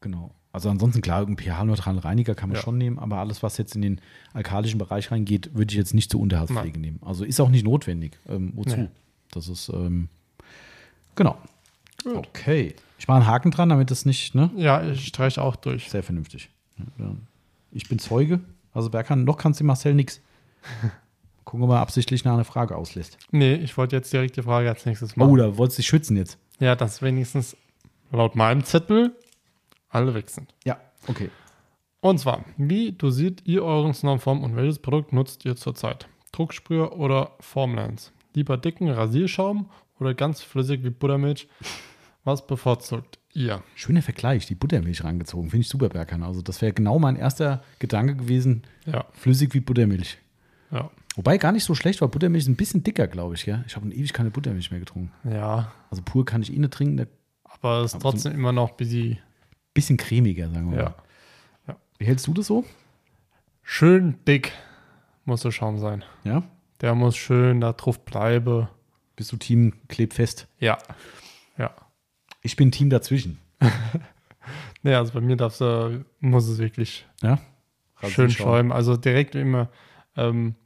genau. 0.00 0.32
Also 0.54 0.70
ansonsten 0.70 1.02
klar, 1.02 1.18
irgendeinen 1.18 1.52
pH-neutralen 1.52 1.98
Reiniger 1.98 2.36
kann 2.36 2.48
man 2.48 2.54
Ja. 2.56 2.62
schon 2.62 2.78
nehmen, 2.78 3.00
aber 3.00 3.18
alles, 3.18 3.42
was 3.42 3.58
jetzt 3.58 3.74
in 3.74 3.82
den 3.82 4.00
alkalischen 4.34 4.78
Bereich 4.78 5.10
reingeht, 5.10 5.50
würde 5.52 5.72
ich 5.72 5.76
jetzt 5.76 5.94
nicht 5.94 6.12
zur 6.12 6.20
Unterhaltspflege 6.20 6.78
nehmen. 6.78 7.00
Also 7.04 7.24
ist 7.24 7.40
auch 7.40 7.48
nicht 7.48 7.64
notwendig. 7.64 8.16
Ähm, 8.28 8.52
wozu? 8.54 8.76
Nee. 8.76 8.88
Das 9.32 9.48
ist, 9.48 9.68
ähm, 9.70 10.08
genau. 11.16 11.36
Gut. 12.04 12.14
Okay. 12.18 12.76
Ich 13.00 13.08
mache 13.08 13.16
einen 13.18 13.26
Haken 13.26 13.50
dran, 13.50 13.68
damit 13.68 13.90
das 13.90 14.04
nicht, 14.04 14.36
ne? 14.36 14.48
Ja, 14.56 14.88
ich 14.88 15.08
streiche 15.08 15.42
auch 15.42 15.56
durch. 15.56 15.90
Sehr 15.90 16.04
vernünftig. 16.04 16.48
Ich 17.72 17.88
bin 17.88 17.98
Zeuge. 17.98 18.38
Also 18.72 18.90
Berkan, 18.90 19.24
noch 19.24 19.38
kannst 19.38 19.58
du 19.58 19.64
Marcel 19.64 19.92
nix. 19.94 20.20
Gucken, 21.44 21.64
ob 21.64 21.70
er 21.70 21.80
absichtlich 21.80 22.24
nach 22.24 22.34
einer 22.34 22.44
Frage 22.44 22.76
auslässt. 22.76 23.18
Nee, 23.32 23.56
ich 23.56 23.76
wollte 23.76 23.96
jetzt 23.96 24.12
direkt 24.12 24.36
die 24.36 24.42
Frage 24.42 24.68
als 24.68 24.86
nächstes 24.86 25.16
machen. 25.16 25.30
Oh, 25.32 25.36
da 25.36 25.56
wolltest 25.56 25.78
du 25.78 25.82
dich 25.82 25.88
schützen 25.88 26.16
jetzt. 26.16 26.38
Ja, 26.60 26.76
dass 26.76 27.02
wenigstens 27.02 27.56
laut 28.12 28.36
meinem 28.36 28.62
Zettel 28.62 29.16
alle 29.94 30.14
weg 30.14 30.28
sind. 30.30 30.54
Ja, 30.64 30.78
okay. 31.08 31.30
Und 32.00 32.18
zwar, 32.18 32.44
wie 32.58 32.92
dosiert 32.92 33.42
ihr 33.46 33.62
euren 33.64 33.94
Snormform 33.94 34.42
und 34.44 34.56
welches 34.56 34.78
Produkt 34.78 35.12
nutzt 35.12 35.44
ihr 35.44 35.56
zurzeit? 35.56 36.06
Drucksprüher 36.32 36.98
oder 36.98 37.32
Formlens? 37.40 38.12
Lieber 38.34 38.56
dicken 38.58 38.90
Rasierschaum 38.90 39.70
oder 40.00 40.12
ganz 40.14 40.42
flüssig 40.42 40.82
wie 40.84 40.90
Buttermilch? 40.90 41.48
Was 42.24 42.46
bevorzugt 42.46 43.18
ihr? 43.32 43.62
Schöner 43.74 44.02
Vergleich, 44.02 44.46
die 44.46 44.54
Buttermilch 44.54 45.04
rangezogen. 45.04 45.50
Finde 45.50 45.62
ich 45.62 45.68
super, 45.68 45.88
Berkan. 45.88 46.22
Also 46.22 46.42
das 46.42 46.60
wäre 46.62 46.72
genau 46.72 46.98
mein 46.98 47.16
erster 47.16 47.62
Gedanke 47.78 48.16
gewesen. 48.16 48.62
Ja, 48.86 49.04
Flüssig 49.12 49.54
wie 49.54 49.60
Buttermilch. 49.60 50.18
ja, 50.70 50.90
Wobei 51.16 51.38
gar 51.38 51.52
nicht 51.52 51.64
so 51.64 51.74
schlecht 51.74 52.00
war. 52.00 52.08
Buttermilch 52.08 52.44
ist 52.44 52.48
ein 52.48 52.56
bisschen 52.56 52.82
dicker, 52.82 53.06
glaube 53.06 53.34
ich. 53.36 53.46
Ja? 53.46 53.62
Ich 53.66 53.76
habe 53.76 53.88
ewig 53.88 54.12
keine 54.12 54.30
Buttermilch 54.30 54.70
mehr 54.70 54.80
getrunken. 54.80 55.12
ja. 55.30 55.72
Also 55.90 56.02
pur 56.04 56.24
kann 56.24 56.42
ich 56.42 56.52
eh 56.52 56.58
nicht 56.58 56.72
trinken. 56.72 56.98
Ein 57.00 57.06
Aber 57.44 57.82
es 57.82 57.94
ist 57.94 58.02
trotzdem 58.02 58.32
immer 58.32 58.50
noch 58.52 58.72
busy. 58.72 59.00
bisschen 59.10 59.18
cremiger, 59.74 60.48
sagen 60.50 60.70
wir 60.70 60.78
Ja. 60.78 60.84
mal. 61.66 61.76
Wie 61.98 62.06
hältst 62.06 62.26
du 62.26 62.34
das 62.34 62.46
so? 62.48 62.64
Schön 63.62 64.18
dick 64.26 64.52
muss 65.24 65.40
der 65.42 65.52
Schaum 65.52 65.78
sein. 65.78 66.04
Ja? 66.24 66.42
Der 66.80 66.94
muss 66.94 67.16
schön 67.16 67.60
da 67.60 67.72
drauf 67.72 68.04
bleiben. 68.04 68.68
Bist 69.16 69.32
du 69.32 69.36
Team 69.36 69.72
klebfest? 69.88 70.48
Ja. 70.58 70.76
Ja. 71.56 71.70
Ich 72.42 72.56
bin 72.56 72.70
Team 72.72 72.90
dazwischen. 72.90 73.38
Nee, 74.82 74.92
also 74.94 75.14
bei 75.14 75.22
mir 75.22 75.36
darf's, 75.36 75.62
äh, 75.62 76.00
muss 76.20 76.46
es 76.46 76.58
wirklich 76.58 77.06
Ja? 77.22 77.38
schön 78.06 78.30
schäumen. 78.30 78.70
Also 78.70 78.98
direkt 78.98 79.34
immer 79.34 79.70
ähm, 80.14 80.56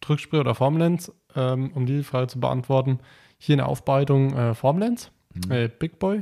Drückspray 0.00 0.38
oder 0.38 0.54
Formlens, 0.54 1.10
ähm, 1.34 1.72
um 1.74 1.84
die 1.84 2.04
Frage 2.04 2.28
zu 2.28 2.38
beantworten. 2.38 3.00
Hier 3.38 3.54
eine 3.56 3.66
Aufbereitung 3.66 4.36
äh, 4.36 4.54
Formlens, 4.54 5.10
Mhm. 5.34 5.50
äh, 5.50 5.68
Big 5.68 5.98
Boy 5.98 6.20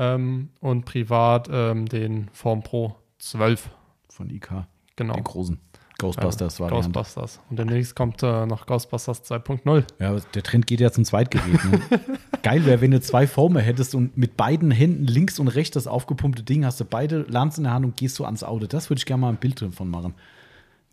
ähm, 0.00 0.48
und 0.60 0.86
privat 0.86 1.48
ähm, 1.52 1.86
den 1.86 2.28
Form 2.32 2.62
Pro 2.62 2.96
12. 3.18 3.70
Von 4.08 4.30
IK. 4.30 4.64
Genau. 4.96 5.14
Den 5.14 5.24
großen. 5.24 5.60
Ghostbusters 5.98 6.56
Äh, 6.56 6.60
war 6.60 6.70
Ghostbusters. 6.70 7.40
Und 7.50 7.58
demnächst 7.58 7.94
kommt 7.94 8.22
äh, 8.22 8.46
noch 8.46 8.64
Ghostbusters 8.66 9.22
2.0. 9.30 9.84
Ja, 9.98 10.16
der 10.34 10.42
Trend 10.42 10.66
geht 10.66 10.80
ja 10.80 10.90
zum 10.90 11.04
Zweitgerät. 11.04 11.62
Ne? 11.64 11.80
Geil 12.42 12.64
wäre, 12.64 12.80
wenn 12.80 12.90
du 12.90 13.00
zwei 13.02 13.26
Former 13.26 13.60
hättest 13.60 13.94
und 13.94 14.16
mit 14.16 14.38
beiden 14.38 14.70
Händen 14.70 15.04
links 15.04 15.38
und 15.38 15.48
rechts 15.48 15.74
das 15.74 15.86
aufgepumpte 15.86 16.42
Ding 16.42 16.64
hast 16.64 16.80
du 16.80 16.86
beide 16.86 17.26
Lanz 17.28 17.58
in 17.58 17.64
der 17.64 17.74
Hand 17.74 17.84
und 17.84 17.96
gehst 17.98 18.18
du 18.18 18.24
ans 18.24 18.42
Auto. 18.42 18.66
Das 18.66 18.88
würde 18.88 18.98
ich 18.98 19.06
gerne 19.06 19.20
mal 19.20 19.28
ein 19.28 19.36
Bild 19.36 19.60
davon 19.60 19.90
machen. 19.90 20.14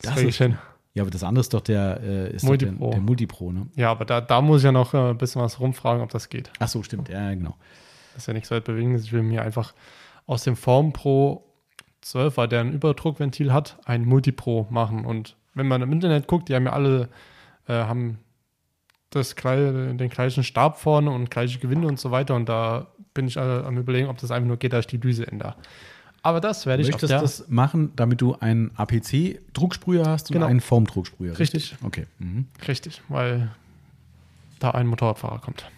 Das 0.02 0.16
krieg 0.16 0.28
ist, 0.28 0.36
ich 0.36 0.38
hin. 0.38 0.58
ja, 0.94 1.04
aber 1.04 1.12
das 1.12 1.24
andere 1.24 1.40
ist 1.42 1.54
doch 1.54 1.62
der, 1.62 2.02
äh, 2.04 2.36
ist 2.36 2.44
Multipro. 2.44 2.90
Der, 2.90 3.00
der 3.00 3.02
Multipro, 3.02 3.52
ne? 3.54 3.68
Ja, 3.76 3.92
aber 3.92 4.04
da, 4.04 4.20
da 4.20 4.42
muss 4.42 4.58
ich 4.60 4.66
ja 4.66 4.74
noch 4.74 4.94
äh, 4.94 5.12
ein 5.12 5.18
bisschen 5.18 5.42
was 5.42 5.62
rumfragen, 5.62 6.04
ob 6.04 6.10
das 6.10 6.28
geht. 6.28 6.52
Ach 6.60 6.68
so, 6.68 6.84
stimmt. 6.84 7.08
Ja, 7.08 7.34
genau. 7.34 7.56
Das 8.18 8.23
ist 8.23 8.27
ja 8.27 8.34
nichts 8.34 8.49
weit 8.49 8.64
bewegen. 8.64 8.95
Ich 8.95 9.14
will 9.14 9.22
mir 9.22 9.44
einfach 9.44 9.76
aus 10.26 10.44
dem 10.44 10.56
Form 10.56 10.91
Pro 10.91 11.44
12, 12.02 12.38
weil 12.38 12.48
der 12.48 12.61
ein 12.61 12.73
Überdruckventil 12.73 13.53
hat, 13.53 13.77
ein 13.85 14.06
Multipro 14.06 14.65
machen. 14.72 15.06
Und 15.06 15.35
wenn 15.53 15.68
man 15.68 15.84
im 15.84 15.91
Internet 15.94 16.26
guckt, 16.26 16.49
die 16.49 16.56
haben 16.56 16.65
ja 16.65 16.73
alle, 16.73 17.10
äh, 17.68 17.73
haben 17.73 18.18
das, 19.11 19.35
den 19.35 20.10
gleichen 20.10 20.44
Stab 20.44 20.80
vorne 20.80 21.11
und 21.11 21.30
gleiche 21.30 21.60
Gewinde 21.60 21.88
und 21.88 21.99
so 21.99 22.10
weiter. 22.10 22.34
Und 22.34 22.49
da 22.49 22.88
bin 23.14 23.27
ich 23.27 23.38
äh, 23.38 23.39
am 23.39 23.77
überlegen, 23.77 24.07
ob 24.07 24.18
das 24.18 24.31
einfach 24.31 24.48
nur 24.48 24.57
geht, 24.57 24.73
dass 24.73 24.81
ich 24.85 24.88
die 24.88 24.98
Düse 24.98 25.27
ändere. 25.27 25.53
Aber 26.23 26.41
das 26.41 26.65
werde 26.65 26.81
ich 26.81 26.88
auf 26.89 26.94
möchtest 26.94 27.11
der, 27.11 27.22
das 27.22 27.48
machen, 27.49 27.91
damit 27.95 28.19
du 28.19 28.34
einen 28.34 28.72
APC-Drucksprüher 28.77 30.07
hast 30.07 30.31
und 30.31 30.34
Genau. 30.34 30.48
einen 30.48 30.60
Formdrucksprüher. 30.60 31.38
Richtig. 31.38 31.76
Okay. 31.84 32.07
Mhm. 32.18 32.48
Richtig, 32.68 33.03
weil 33.10 33.52
da 34.57 34.72
ein 34.72 34.88
Motorradfahrer 34.88 35.38
kommt. 35.38 35.69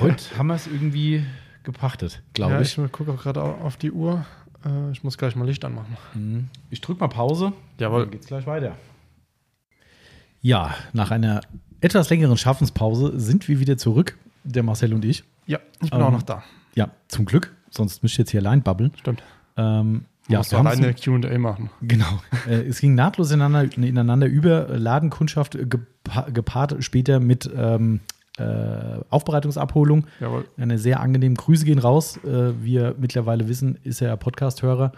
Heute 0.00 0.24
haben 0.38 0.46
wir 0.48 0.54
es 0.54 0.66
irgendwie 0.66 1.24
gepachtet, 1.64 2.22
glaube 2.34 2.54
ja, 2.54 2.60
ich. 2.60 2.76
ich 2.78 2.92
gucke 2.92 3.12
auch 3.12 3.22
gerade 3.22 3.42
au- 3.42 3.58
auf 3.62 3.76
die 3.76 3.90
Uhr. 3.92 4.24
Äh, 4.64 4.90
ich 4.92 5.02
muss 5.04 5.18
gleich 5.18 5.34
mal 5.36 5.46
Licht 5.46 5.64
anmachen. 5.64 5.96
Mhm. 6.14 6.48
Ich 6.70 6.80
drücke 6.80 7.00
mal 7.00 7.08
Pause. 7.08 7.52
Jawohl. 7.78 8.02
Dann 8.02 8.10
geht's 8.10 8.26
gleich 8.26 8.46
weiter. 8.46 8.76
Ja, 10.40 10.74
nach 10.92 11.10
einer 11.10 11.40
etwas 11.80 12.10
längeren 12.10 12.36
Schaffenspause 12.36 13.18
sind 13.18 13.48
wir 13.48 13.60
wieder 13.60 13.76
zurück, 13.76 14.16
der 14.44 14.62
Marcel 14.62 14.92
und 14.94 15.04
ich. 15.04 15.24
Ja, 15.46 15.58
ich 15.82 15.90
bin 15.90 16.00
Ähm, 16.00 16.06
auch 16.06 16.12
noch 16.12 16.22
da. 16.22 16.42
Ja, 16.74 16.90
zum 17.08 17.24
Glück. 17.24 17.54
sonst 17.70 18.02
müsste 18.02 18.14
ich 18.14 18.18
jetzt 18.18 18.30
hier 18.30 18.40
allein 18.40 18.62
babbeln. 18.62 18.92
Stimmt. 18.98 19.22
Ähm, 19.56 20.04
Ja, 20.28 20.38
musst 20.38 20.52
wir 20.52 20.58
alleine 20.58 20.94
Q&A 20.94 21.38
machen. 21.38 21.70
Genau. 21.82 22.20
Äh, 22.48 22.62
es 22.66 22.80
ging 22.80 22.94
nahtlos 22.94 23.30
ineinander, 23.30 23.76
ineinander 23.76 24.26
über 24.26 24.68
Ladenkundschaft 24.68 25.54
äh, 25.54 25.66
gepa 25.66 26.22
gepaart 26.30 26.82
später 26.84 27.20
mit 27.20 27.48
ähm, 27.54 28.00
äh, 28.38 29.00
Aufbereitungsabholung. 29.10 30.06
Jawohl, 30.20 30.44
Eine 30.56 30.78
sehr 30.78 31.00
angenehme 31.00 31.34
Grüße 31.34 31.64
gehen 31.64 31.78
raus. 31.78 32.18
Äh, 32.24 32.52
wir 32.62 32.94
mittlerweile 32.98 33.48
wissen, 33.48 33.78
ist 33.84 34.00
er 34.00 34.08
ja 34.08 34.16
Podcast-Hörer. 34.16 34.92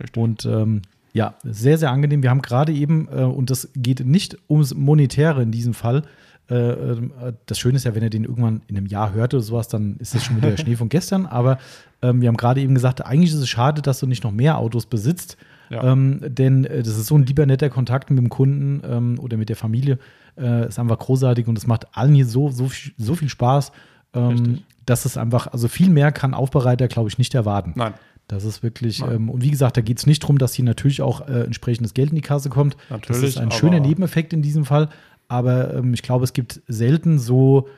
richtig. 0.00 0.20
Und 0.20 0.44
ähm, 0.46 0.82
ja, 1.12 1.34
sehr, 1.44 1.78
sehr 1.78 1.90
angenehm. 1.90 2.22
Wir 2.22 2.30
haben 2.30 2.42
gerade 2.42 2.72
eben, 2.72 3.08
äh, 3.08 3.22
und 3.22 3.50
das 3.50 3.70
geht 3.74 4.04
nicht 4.04 4.36
ums 4.48 4.74
Monetäre 4.74 5.42
in 5.42 5.50
diesem 5.50 5.74
Fall. 5.74 6.02
Äh, 6.48 6.54
äh, 6.54 7.32
das 7.46 7.58
Schöne 7.58 7.76
ist 7.76 7.84
ja, 7.84 7.94
wenn 7.94 8.02
er 8.02 8.10
den 8.10 8.24
irgendwann 8.24 8.62
in 8.66 8.76
einem 8.76 8.86
Jahr 8.86 9.12
hört 9.12 9.34
oder 9.34 9.42
sowas, 9.42 9.68
dann 9.68 9.96
ist 9.98 10.14
das 10.14 10.24
schon 10.24 10.36
wieder 10.36 10.56
Schnee 10.58 10.76
von 10.76 10.88
gestern. 10.88 11.26
Aber 11.26 11.58
ähm, 12.02 12.20
wir 12.20 12.28
haben 12.28 12.36
gerade 12.36 12.60
eben 12.60 12.74
gesagt, 12.74 13.04
eigentlich 13.04 13.30
ist 13.32 13.38
es 13.38 13.48
schade, 13.48 13.82
dass 13.82 14.00
du 14.00 14.06
nicht 14.06 14.24
noch 14.24 14.32
mehr 14.32 14.58
Autos 14.58 14.86
besitzt. 14.86 15.36
Ja. 15.70 15.84
Ähm, 15.84 16.20
denn 16.22 16.64
äh, 16.64 16.82
das 16.82 16.96
ist 16.96 17.06
so 17.06 17.16
ein 17.16 17.24
lieber 17.24 17.46
netter 17.46 17.70
Kontakt 17.70 18.10
mit 18.10 18.18
dem 18.18 18.28
Kunden 18.28 18.82
ähm, 18.84 19.18
oder 19.20 19.36
mit 19.36 19.48
der 19.48 19.56
Familie. 19.56 19.98
Äh, 20.40 20.68
ist 20.68 20.78
einfach 20.78 20.98
großartig 20.98 21.46
und 21.48 21.58
es 21.58 21.66
macht 21.66 21.86
allen 21.96 22.14
hier 22.14 22.26
so, 22.26 22.50
so, 22.50 22.68
viel- 22.68 22.92
so 22.96 23.14
viel 23.14 23.28
Spaß, 23.28 23.72
ähm, 24.14 24.60
dass 24.86 25.04
es 25.04 25.16
einfach, 25.16 25.48
also 25.48 25.68
viel 25.68 25.90
mehr 25.90 26.10
kann 26.12 26.34
Aufbereiter, 26.34 26.88
glaube 26.88 27.08
ich, 27.08 27.18
nicht 27.18 27.34
erwarten. 27.34 27.72
Nein, 27.76 27.94
Das 28.26 28.44
ist 28.44 28.62
wirklich, 28.62 29.02
ähm, 29.02 29.28
und 29.28 29.42
wie 29.42 29.50
gesagt, 29.50 29.76
da 29.76 29.80
geht 29.82 29.98
es 29.98 30.06
nicht 30.06 30.22
darum, 30.22 30.38
dass 30.38 30.54
hier 30.54 30.64
natürlich 30.64 31.02
auch 31.02 31.28
äh, 31.28 31.42
entsprechendes 31.42 31.94
Geld 31.94 32.10
in 32.10 32.16
die 32.16 32.22
Kasse 32.22 32.48
kommt. 32.48 32.74
das 32.88 32.90
Natürlich, 33.00 33.24
ist 33.30 33.38
ein 33.38 33.50
schöner 33.50 33.80
Nebeneffekt 33.80 34.32
in 34.32 34.40
diesem 34.42 34.64
Fall. 34.64 34.88
Aber 35.28 35.74
ähm, 35.74 35.94
ich 35.94 36.02
glaube, 36.02 36.24
es 36.24 36.32
gibt 36.32 36.60
selten 36.66 37.18
so, 37.18 37.68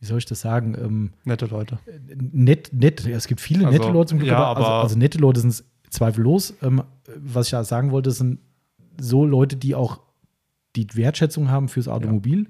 wie 0.00 0.06
soll 0.06 0.18
ich 0.18 0.24
das 0.26 0.40
sagen, 0.40 0.74
ähm, 0.80 1.12
nette 1.24 1.46
Leute. 1.46 1.78
nett, 2.32 2.70
nett, 2.72 3.06
es 3.06 3.26
gibt 3.28 3.40
viele 3.40 3.66
Also, 3.66 3.78
nette 3.78 3.92
Leute 3.92 4.08
zum 4.10 4.18
Glück, 4.18 4.30
ja, 4.30 4.38
aber, 4.38 4.56
also, 4.56 4.68
aber- 4.70 4.82
also 4.82 4.98
nette 4.98 5.18
Leute 5.18 5.40
sind 5.40 5.50
es 5.50 5.64
zweifellos. 5.90 6.54
Ähm, 6.62 6.82
was 7.16 7.46
ich 7.46 7.52
ja 7.52 7.62
sagen 7.64 7.90
wollte, 7.92 8.10
sind 8.10 8.38
so 9.00 9.24
Leute, 9.24 9.56
die 9.56 9.74
auch 9.74 10.00
die 10.76 10.86
Wertschätzung 10.94 11.50
haben 11.50 11.68
fürs 11.68 11.88
Automobil 11.88 12.48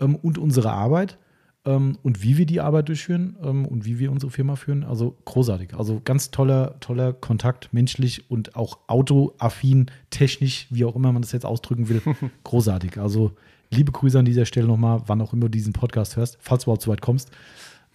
ähm, 0.00 0.16
und 0.16 0.38
unsere 0.38 0.72
Arbeit 0.72 1.18
ähm, 1.64 1.98
und 2.02 2.22
wie 2.22 2.38
wir 2.38 2.46
die 2.46 2.60
Arbeit 2.60 2.88
durchführen 2.88 3.36
ähm, 3.42 3.66
und 3.66 3.84
wie 3.84 3.98
wir 3.98 4.10
unsere 4.10 4.30
Firma 4.30 4.56
führen. 4.56 4.84
Also 4.84 5.16
großartig. 5.24 5.74
Also 5.74 6.00
ganz 6.04 6.30
toller, 6.30 6.78
toller 6.80 7.12
Kontakt, 7.12 7.72
menschlich 7.72 8.30
und 8.30 8.56
auch 8.56 8.78
autoaffin, 8.86 9.90
technisch, 10.10 10.66
wie 10.70 10.84
auch 10.84 10.96
immer 10.96 11.12
man 11.12 11.22
das 11.22 11.32
jetzt 11.32 11.46
ausdrücken 11.46 11.88
will. 11.88 12.02
großartig. 12.44 12.98
Also 12.98 13.32
liebe 13.70 13.92
Grüße 13.92 14.18
an 14.18 14.24
dieser 14.24 14.46
Stelle 14.46 14.66
nochmal, 14.66 15.02
wann 15.06 15.20
auch 15.20 15.32
immer 15.32 15.42
du 15.42 15.48
diesen 15.48 15.72
Podcast 15.72 16.16
hörst, 16.16 16.38
falls 16.40 16.64
du 16.64 16.68
überhaupt 16.68 16.82
so 16.82 16.90
weit 16.90 17.02
kommst. 17.02 17.30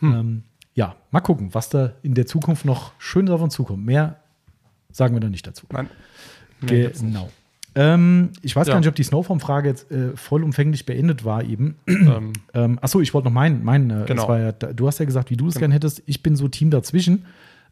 Ähm, 0.02 0.44
ja, 0.76 0.96
mal 1.12 1.22
gucken, 1.22 1.54
was 1.54 1.70
da 1.70 1.94
in 2.02 2.14
der 2.14 2.26
Zukunft 2.26 2.66
noch 2.66 2.94
Schönes 2.98 3.32
auf 3.32 3.42
uns 3.42 3.54
zukommt. 3.54 3.86
Mehr 3.86 4.20
sagen 4.92 5.16
wir 5.16 5.20
da 5.20 5.30
nicht 5.30 5.46
dazu. 5.48 5.66
Nein. 5.72 5.90
Genau. 6.62 7.30
Ähm, 7.76 8.30
ich 8.42 8.56
weiß 8.56 8.68
Ja. 8.68 8.74
gar 8.74 8.80
nicht, 8.80 8.90
ob 8.90 8.96
die 8.96 9.04
Snowform-Frage 9.04 9.68
jetzt 9.70 9.92
äh, 9.92 10.16
vollumfänglich 10.16 10.86
beendet 10.86 11.26
war 11.26 11.44
eben. 11.44 11.76
Ähm, 11.88 12.34
Ähm, 12.54 12.78
achso, 12.82 13.02
ich 13.02 13.14
wollte 13.14 13.28
noch 13.28 13.34
meinen. 13.34 13.64
meinen 13.64 13.90
äh, 13.90 14.06
Genau. 14.06 14.32
ja, 14.36 14.52
du 14.52 14.88
hast 14.88 15.00
ja 15.00 15.06
gesagt, 15.06 15.32
wie 15.32 15.38
du 15.38 15.48
es 15.48 15.56
gern 15.56 15.72
hättest. 15.72 16.04
Ich 16.06 16.22
bin 16.22 16.36
so 16.36 16.48
Team 16.48 16.70
dazwischen. 16.70 17.26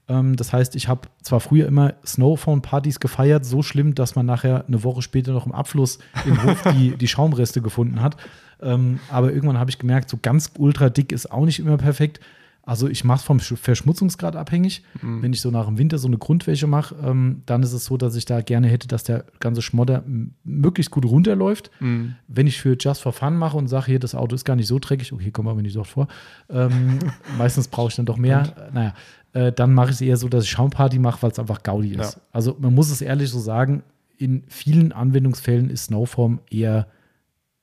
Ähm, 0.09 0.35
das 0.35 0.51
heißt, 0.53 0.75
ich 0.75 0.87
habe 0.87 1.01
zwar 1.21 1.39
früher 1.39 1.67
immer 1.67 1.93
Snowphone-Partys 2.05 2.99
gefeiert, 2.99 3.45
so 3.45 3.61
schlimm, 3.61 3.93
dass 3.93 4.15
man 4.15 4.25
nachher 4.25 4.65
eine 4.67 4.83
Woche 4.83 5.03
später 5.03 5.33
noch 5.33 5.45
im 5.45 5.51
Abfluss 5.51 5.99
im 6.25 6.41
Hof 6.43 6.63
die, 6.75 6.95
die 6.97 7.07
Schaumreste 7.07 7.61
gefunden 7.61 8.01
hat. 8.01 8.17
Ähm, 8.63 8.99
aber 9.09 9.31
irgendwann 9.31 9.59
habe 9.59 9.69
ich 9.69 9.77
gemerkt, 9.77 10.09
so 10.09 10.17
ganz 10.21 10.51
ultra 10.57 10.89
dick 10.89 11.11
ist 11.11 11.31
auch 11.31 11.45
nicht 11.45 11.59
immer 11.59 11.77
perfekt. 11.77 12.19
Also 12.63 12.87
ich 12.87 13.03
mache 13.03 13.17
es 13.17 13.23
vom 13.23 13.37
Sch- 13.39 13.55
Verschmutzungsgrad 13.57 14.35
abhängig. 14.35 14.83
Wenn 15.01 15.33
ich 15.33 15.41
so 15.41 15.49
nach 15.49 15.65
dem 15.65 15.77
Winter 15.79 15.97
so 15.97 16.07
eine 16.07 16.17
Grundwäsche 16.19 16.67
mache, 16.67 16.95
ähm, 17.03 17.41
dann 17.47 17.63
ist 17.63 17.73
es 17.73 17.85
so, 17.85 17.97
dass 17.97 18.15
ich 18.15 18.25
da 18.25 18.41
gerne 18.41 18.67
hätte, 18.67 18.87
dass 18.87 19.03
der 19.03 19.25
ganze 19.39 19.61
Schmodder 19.63 20.03
möglichst 20.43 20.91
gut 20.91 21.05
runterläuft. 21.05 21.71
mh, 21.79 22.13
Wenn 22.27 22.45
ich 22.47 22.59
für 22.61 22.77
Just 22.79 23.01
for 23.01 23.13
Fun 23.13 23.35
mache 23.37 23.57
und 23.57 23.67
sage, 23.67 23.87
hier, 23.87 23.99
das 23.99 24.13
Auto 24.13 24.35
ist 24.35 24.45
gar 24.45 24.55
nicht 24.55 24.67
so 24.67 24.77
dreckig, 24.79 25.11
okay, 25.11 25.31
kommt 25.31 25.49
aber 25.49 25.61
nicht 25.61 25.73
so 25.73 25.81
oft 25.81 25.91
vor. 25.91 26.07
Ähm, 26.49 26.99
meistens 27.37 27.67
brauche 27.67 27.89
ich 27.89 27.95
dann 27.95 28.05
doch 28.05 28.17
mehr. 28.17 28.53
Äh, 28.69 28.73
Naja, 28.73 28.93
äh, 29.33 29.51
dann 29.51 29.73
mache 29.73 29.87
ich 29.89 29.95
es 29.95 30.01
eher 30.01 30.17
so, 30.17 30.29
dass 30.29 30.43
ich 30.43 30.51
Schaumparty 30.51 30.99
mache, 30.99 31.21
weil 31.23 31.31
es 31.31 31.39
einfach 31.39 31.63
Gaudi 31.63 31.95
ist. 31.95 32.15
Ja. 32.15 32.21
Also 32.31 32.55
man 32.59 32.75
muss 32.75 32.91
es 32.91 33.01
ehrlich 33.01 33.29
so 33.31 33.39
sagen, 33.39 33.81
in 34.17 34.43
vielen 34.49 34.91
Anwendungsfällen 34.91 35.69
ist 35.71 35.85
Snowform 35.85 36.41
eher 36.51 36.87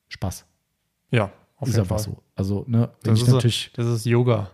Spaß. 0.09 0.45
ja, 1.11 1.31
auf 1.55 1.67
ist 1.69 1.75
jeden 1.75 1.81
einfach 1.83 1.95
Fall. 1.97 2.03
so. 2.15 2.17
Also, 2.35 2.65
ne, 2.67 2.89
wenn 3.03 3.13
Das 3.13 3.21
ich 3.21 3.27
natürlich, 3.27 3.71
das 3.75 3.85
ist 3.87 4.05
Yoga. 4.05 4.49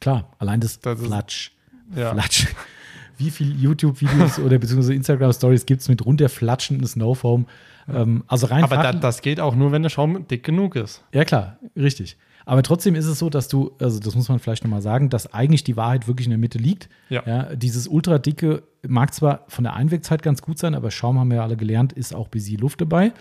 Klar, 0.00 0.30
allein 0.38 0.60
das, 0.60 0.80
Das 0.80 1.00
ist- 1.00 1.06
Flatsch. 1.06 1.50
Ja. 1.94 2.12
Flatsch. 2.12 2.46
Wie 3.18 3.30
viele 3.30 3.54
YouTube-Videos 3.54 4.38
oder 4.44 4.58
beziehungsweise 4.58 4.92
Instagram-Stories 4.94 5.64
gibt 5.66 5.80
es 5.80 5.88
mit 5.88 6.04
runterflatschenden 6.04 6.86
Snowform? 6.86 7.46
Ähm, 7.88 8.24
also 8.26 8.46
rein 8.48 8.64
Aber 8.64 8.76
da, 8.76 8.92
das 8.92 9.22
geht 9.22 9.40
auch 9.40 9.54
nur, 9.54 9.72
wenn 9.72 9.82
der 9.82 9.88
Schaum 9.90 10.26
dick 10.28 10.44
genug 10.44 10.76
ist. 10.76 11.02
Ja, 11.14 11.24
klar, 11.24 11.58
richtig. 11.76 12.16
Aber 12.44 12.62
trotzdem 12.62 12.94
ist 12.94 13.06
es 13.06 13.18
so, 13.18 13.28
dass 13.30 13.48
du, 13.48 13.72
also 13.80 13.98
das 13.98 14.14
muss 14.14 14.28
man 14.28 14.38
vielleicht 14.38 14.62
nochmal 14.64 14.82
sagen, 14.82 15.08
dass 15.10 15.32
eigentlich 15.32 15.64
die 15.64 15.76
Wahrheit 15.76 16.06
wirklich 16.06 16.26
in 16.26 16.30
der 16.30 16.38
Mitte 16.38 16.58
liegt. 16.58 16.88
Ja. 17.08 17.54
dieses 17.56 17.88
ultra 17.88 18.18
dicke 18.18 18.62
mag 18.86 19.12
zwar 19.14 19.44
von 19.48 19.64
der 19.64 19.74
Einwegzeit 19.74 20.22
ganz 20.22 20.42
gut 20.42 20.58
sein, 20.58 20.74
aber 20.76 20.90
Schaum 20.92 21.18
haben 21.18 21.28
wir 21.28 21.38
ja 21.38 21.42
alle 21.42 21.56
gelernt, 21.56 21.92
ist 21.92 22.14
auch 22.14 22.28
busy 22.28 22.54
Luft 22.56 22.80
dabei. 22.80 23.12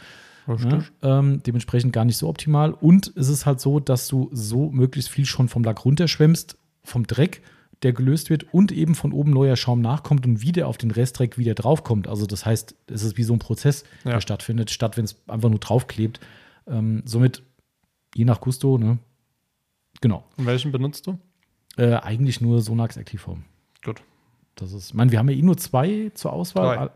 Ja, 0.47 0.83
ähm, 1.19 1.41
dementsprechend 1.43 1.91
gar 1.91 2.05
nicht 2.05 2.17
so 2.17 2.27
optimal. 2.29 2.71
Und 2.71 3.11
es 3.15 3.29
ist 3.29 3.47
halt 3.47 3.59
so, 3.59 3.79
dass 3.79 4.07
du 4.07 4.29
so 4.31 4.69
möglichst 4.69 5.09
viel 5.09 5.25
schon 5.25 5.47
vom 5.47 5.63
Lack 5.63 5.85
runterschwemmst, 5.85 6.55
vom 6.85 7.05
Dreck, 7.07 7.41
der 7.83 7.91
gelöst 7.93 8.29
wird 8.29 8.53
und 8.53 8.71
eben 8.71 8.95
von 8.95 9.11
oben 9.11 9.31
neuer 9.31 9.55
Schaum 9.57 9.81
nachkommt 9.81 10.25
und 10.25 10.41
wieder 10.41 10.67
auf 10.67 10.77
den 10.77 10.91
Restdreck 10.91 11.37
wieder 11.37 11.53
draufkommt. 11.53 12.07
Also 12.07 12.25
das 12.25 12.45
heißt, 12.45 12.75
es 12.87 13.03
ist 13.03 13.17
wie 13.17 13.23
so 13.23 13.33
ein 13.33 13.39
Prozess, 13.39 13.83
Ja. 14.05 14.11
der 14.11 14.21
stattfindet, 14.21 14.71
statt 14.71 14.95
wenn 14.97 15.05
es 15.05 15.21
einfach 15.27 15.49
nur 15.49 15.59
draufklebt. 15.59 16.19
Ähm, 16.67 17.03
somit, 17.05 17.43
je 18.15 18.25
nach 18.25 18.39
Gusto, 18.41 18.77
ne? 18.77 18.97
Genau. 20.01 20.23
Und 20.37 20.45
welchen 20.45 20.71
benutzt 20.71 21.05
du? 21.07 21.19
Äh, 21.77 21.95
eigentlich 21.95 22.39
nur 22.41 22.61
Sonax 22.61 22.97
Aktivform. 22.97 23.43
Gut. 23.83 24.01
Das 24.55 24.71
ist, 24.71 24.87
ich 24.89 24.93
meine, 24.93 25.11
wir 25.11 25.19
haben 25.19 25.29
ja 25.29 25.35
eh 25.35 25.41
nur 25.41 25.57
zwei 25.57 26.11
zur 26.13 26.31
Auswahl. 26.33 26.77
Drei. 26.77 26.89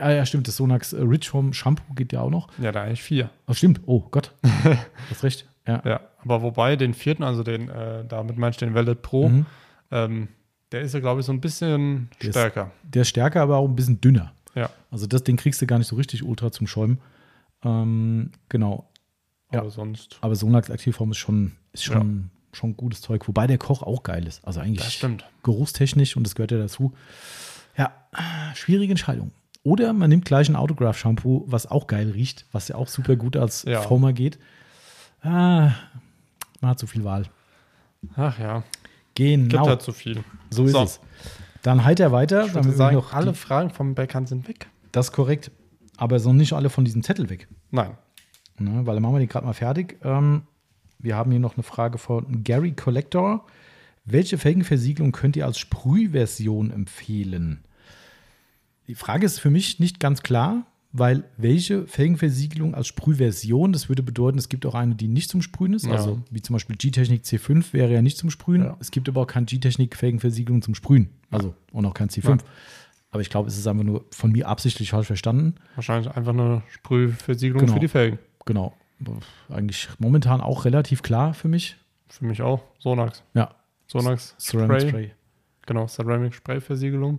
Ah 0.00 0.10
ja, 0.12 0.24
stimmt, 0.24 0.46
das 0.48 0.56
Sonax 0.56 0.92
äh, 0.92 1.00
Rich 1.02 1.32
Home 1.32 1.52
Shampoo 1.52 1.92
geht 1.94 2.12
ja 2.12 2.20
auch 2.22 2.30
noch. 2.30 2.48
Ja, 2.58 2.72
da 2.72 2.82
eigentlich 2.84 3.02
vier. 3.02 3.28
Oh, 3.46 3.52
stimmt. 3.52 3.80
Oh 3.86 4.00
Gott. 4.10 4.32
hast 5.10 5.22
recht. 5.24 5.46
Ja. 5.66 5.82
Ja, 5.84 6.00
aber 6.18 6.42
wobei 6.42 6.76
den 6.76 6.94
vierten, 6.94 7.22
also 7.22 7.42
den, 7.42 7.68
äh, 7.68 8.04
damit 8.06 8.36
meinst 8.38 8.60
du 8.60 8.66
den 8.66 8.74
Velvet 8.74 9.02
Pro, 9.02 9.28
Mhm. 9.28 9.46
ähm, 9.90 10.28
der 10.72 10.82
ist 10.82 10.92
ja, 10.94 11.00
glaube 11.00 11.20
ich, 11.20 11.26
so 11.26 11.32
ein 11.32 11.40
bisschen 11.40 12.10
Der 12.20 12.28
ist- 12.30 12.34
stärker. 12.34 12.70
Der 12.82 13.02
ist 13.02 13.08
stärker, 13.08 13.42
aber 13.42 13.56
auch 13.56 13.68
ein 13.68 13.76
bisschen 13.76 14.00
dünner. 14.00 14.32
Ja, 14.54 14.70
Also 14.90 15.06
das, 15.06 15.22
den 15.24 15.36
kriegst 15.36 15.60
du 15.62 15.66
gar 15.66 15.78
nicht 15.78 15.86
so 15.88 15.96
richtig 15.96 16.22
ultra 16.24 16.50
zum 16.50 16.66
Schäumen. 16.66 16.98
Ähm, 17.64 18.30
genau. 18.48 18.88
Ja. 19.52 19.60
aber 19.60 19.70
sonst. 19.70 20.18
Aber 20.20 20.36
Sonax 20.36 20.70
Aktivform 20.70 21.10
ist 21.12 21.16
schon, 21.18 21.52
ist 21.72 21.84
schon, 21.84 22.30
schon 22.52 22.76
gutes 22.76 23.00
Zeug. 23.00 23.26
Wobei 23.28 23.46
der 23.46 23.56
Koch 23.56 23.82
auch 23.82 24.02
geil 24.02 24.26
ist. 24.26 24.44
Also 24.44 24.60
eigentlich 24.60 24.84
Das 24.84 24.92
stimmt. 24.92 25.24
geruchstechnisch 25.42 26.16
und 26.18 26.26
das 26.26 26.34
gehört 26.34 26.50
ja 26.50 26.58
dazu. 26.58 26.92
Ja, 27.76 27.92
schwierige 28.54 28.92
Entscheidung. 28.92 29.30
Oder 29.62 29.92
man 29.94 30.10
nimmt 30.10 30.24
gleich 30.26 30.48
ein 30.50 30.56
Autograph-Shampoo, 30.56 31.44
was 31.46 31.66
auch 31.66 31.86
geil 31.86 32.10
riecht, 32.10 32.44
was 32.52 32.68
ja 32.68 32.74
auch 32.76 32.88
super 32.88 33.16
gut 33.16 33.36
als 33.38 33.62
Ja. 33.62 33.80
Foamer 33.80 34.12
geht. 34.12 34.38
Ah, 35.22 35.70
man 36.60 36.70
hat 36.72 36.78
zu 36.78 36.86
viel 36.86 37.04
Wahl. 37.04 37.24
Ach 38.16 38.38
ja, 38.38 38.62
gibt 39.14 39.50
Genau, 39.50 39.66
halt 39.66 39.82
zu 39.82 39.92
viel. 39.92 40.22
so 40.50 40.64
ist 40.64 40.72
so. 40.72 40.82
es. 40.82 41.00
Dann 41.62 41.84
heiter 41.84 42.12
weiter. 42.12 42.46
Ich 42.46 42.52
Dann 42.52 42.64
würde 42.64 42.76
sagen, 42.76 42.96
noch 42.96 43.12
alle 43.12 43.34
Fragen 43.34 43.70
vom 43.70 43.94
Bäckern 43.94 44.26
sind 44.26 44.46
weg. 44.48 44.68
das 44.92 45.06
ist 45.08 45.12
korrekt. 45.12 45.50
Aber 45.96 46.20
so 46.20 46.32
nicht 46.32 46.52
alle 46.52 46.70
von 46.70 46.84
diesem 46.84 47.02
Zettel 47.02 47.28
weg. 47.28 47.48
Nein. 47.72 47.96
Ne, 48.58 48.86
weil 48.86 48.94
dann 48.94 49.02
machen 49.02 49.14
wir 49.16 49.20
die 49.20 49.26
gerade 49.26 49.44
mal 49.46 49.52
fertig. 49.52 49.98
Ähm, 50.04 50.42
wir 51.00 51.16
haben 51.16 51.30
hier 51.32 51.40
noch 51.40 51.54
eine 51.56 51.64
Frage 51.64 51.98
von 51.98 52.44
Gary 52.44 52.72
Collector. 52.72 53.44
Welche 54.04 54.38
Felgenversiegelung 54.38 55.10
könnt 55.12 55.36
ihr 55.36 55.44
als 55.46 55.58
Sprühversion 55.58 56.70
empfehlen? 56.70 57.64
Die 58.86 58.94
Frage 58.94 59.26
ist 59.26 59.38
für 59.40 59.50
mich 59.50 59.80
nicht 59.80 60.00
ganz 60.00 60.22
klar, 60.22 60.66
weil 60.92 61.24
welche 61.36 61.86
Felgenversiegelung 61.86 62.74
als 62.74 62.86
Sprühversion, 62.86 63.72
das 63.72 63.88
würde 63.88 64.02
bedeuten, 64.02 64.38
es 64.38 64.48
gibt 64.48 64.64
auch 64.64 64.74
eine, 64.74 64.94
die 64.94 65.08
nicht 65.08 65.30
zum 65.30 65.42
Sprühen 65.42 65.74
ist. 65.74 65.84
Ja. 65.86 65.92
Also 65.92 66.20
wie 66.30 66.40
zum 66.40 66.54
Beispiel 66.54 66.76
G-Technik 66.76 67.22
C5 67.24 67.72
wäre 67.72 67.92
ja 67.92 68.02
nicht 68.02 68.16
zum 68.16 68.30
Sprühen. 68.30 68.62
Ja. 68.62 68.76
Es 68.80 68.90
gibt 68.90 69.08
aber 69.08 69.22
auch 69.22 69.26
kein 69.26 69.44
G-Technik 69.46 69.96
Felgenversiegelung 69.96 70.62
zum 70.62 70.74
Sprühen. 70.74 71.10
Also 71.30 71.54
und 71.72 71.84
auch 71.84 71.94
kein 71.94 72.08
C5. 72.08 72.28
Ja. 72.28 72.36
Aber 73.10 73.20
ich 73.22 73.30
glaube, 73.30 73.48
es 73.48 73.56
ist 73.58 73.66
einfach 73.66 73.84
nur 73.84 74.04
von 74.10 74.32
mir 74.32 74.48
absichtlich 74.48 74.90
falsch 74.90 75.06
verstanden. 75.06 75.54
Wahrscheinlich 75.74 76.10
einfach 76.14 76.32
eine 76.32 76.62
Sprühversiegelung 76.70 77.60
Genau. 77.60 77.74
für 77.74 77.80
die 77.80 77.88
Felgen. 77.88 78.18
Genau. 78.44 78.74
Eigentlich 79.48 79.88
momentan 79.98 80.40
auch 80.40 80.64
relativ 80.64 81.02
klar 81.02 81.32
für 81.34 81.48
mich. 81.48 81.76
Für 82.08 82.24
mich 82.24 82.42
auch. 82.42 82.62
Sonax. 82.78 83.22
Ja. 83.34 83.54
Sonax 83.86 84.34
Ceramic 84.38 84.80
Spray. 84.80 84.88
Spray. 84.90 85.10
Genau, 85.66 85.86
Ceramic 85.86 86.34
Spray 86.34 86.60
Versiegelung. 86.60 87.18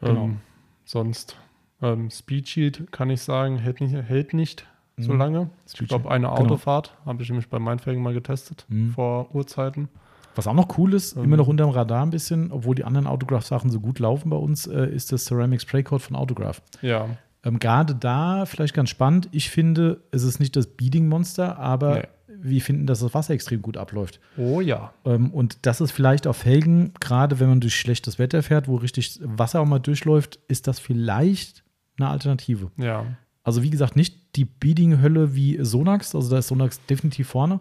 Genau. 0.00 0.24
Ähm, 0.24 0.36
sonst 0.84 1.36
ähm, 1.82 2.10
Speed 2.10 2.48
Shield 2.48 2.92
kann 2.92 3.10
ich 3.10 3.22
sagen, 3.22 3.56
hält 3.58 3.80
nicht, 3.80 3.94
hält 3.94 4.32
nicht 4.34 4.66
so 4.96 5.12
Mhm. 5.12 5.18
lange. 5.18 5.50
Ich 5.66 5.88
glaube, 5.88 6.10
eine 6.10 6.26
Genau. 6.28 6.38
Autofahrt 6.38 6.96
habe 7.04 7.22
ich 7.22 7.28
nämlich 7.28 7.48
bei 7.48 7.58
meinen 7.58 7.78
Felgen 7.80 8.02
mal 8.02 8.14
getestet 8.14 8.64
Mhm. 8.68 8.90
vor 8.92 9.34
Urzeiten. 9.34 9.88
Was 10.36 10.46
auch 10.48 10.54
noch 10.54 10.78
cool 10.78 10.94
ist, 10.94 11.16
Ähm. 11.16 11.24
immer 11.24 11.36
noch 11.36 11.46
unterm 11.48 11.70
Radar 11.70 12.02
ein 12.04 12.10
bisschen, 12.10 12.50
obwohl 12.52 12.74
die 12.74 12.84
anderen 12.84 13.06
Autograph-Sachen 13.06 13.70
so 13.70 13.80
gut 13.80 13.98
laufen 13.98 14.30
bei 14.30 14.36
uns, 14.36 14.66
äh, 14.66 14.86
ist 14.88 15.12
das 15.12 15.24
Ceramic 15.26 15.60
Spray 15.60 15.82
Coat 15.82 16.02
von 16.02 16.16
Autograph. 16.16 16.60
Ja. 16.82 17.06
Ähm, 17.44 17.58
Gerade 17.58 17.94
da 17.94 18.46
vielleicht 18.46 18.74
ganz 18.74 18.88
spannend. 18.90 19.28
Ich 19.32 19.50
finde, 19.50 20.00
es 20.12 20.22
ist 20.22 20.40
nicht 20.40 20.56
das 20.56 20.66
Beading-Monster, 20.66 21.58
aber 21.58 21.94
Nee. 21.96 22.02
wir 22.40 22.60
finden, 22.62 22.86
dass 22.86 23.00
das 23.00 23.14
Wasser 23.14 23.34
extrem 23.34 23.62
gut 23.62 23.76
abläuft. 23.76 24.18
Oh 24.38 24.60
ja. 24.60 24.92
Ähm, 25.04 25.30
und 25.32 25.58
das 25.66 25.80
ist 25.80 25.90
vielleicht 25.92 26.26
auf 26.26 26.36
Felgen, 26.38 26.92
gerade 27.00 27.38
wenn 27.40 27.48
man 27.48 27.60
durch 27.60 27.74
schlechtes 27.76 28.18
Wetter 28.18 28.42
fährt, 28.42 28.66
wo 28.68 28.76
richtig 28.76 29.18
Wasser 29.22 29.60
auch 29.60 29.66
mal 29.66 29.78
durchläuft, 29.80 30.38
ist 30.48 30.66
das 30.68 30.78
vielleicht 30.78 31.63
eine 31.98 32.08
Alternative. 32.08 32.70
Ja. 32.76 33.06
Also 33.42 33.62
wie 33.62 33.70
gesagt, 33.70 33.94
nicht 33.96 34.36
die 34.36 34.44
Beading-Hölle 34.44 35.34
wie 35.34 35.58
Sonax, 35.64 36.14
also 36.14 36.30
da 36.30 36.38
ist 36.38 36.48
Sonax 36.48 36.84
definitiv 36.86 37.28
vorne, 37.28 37.60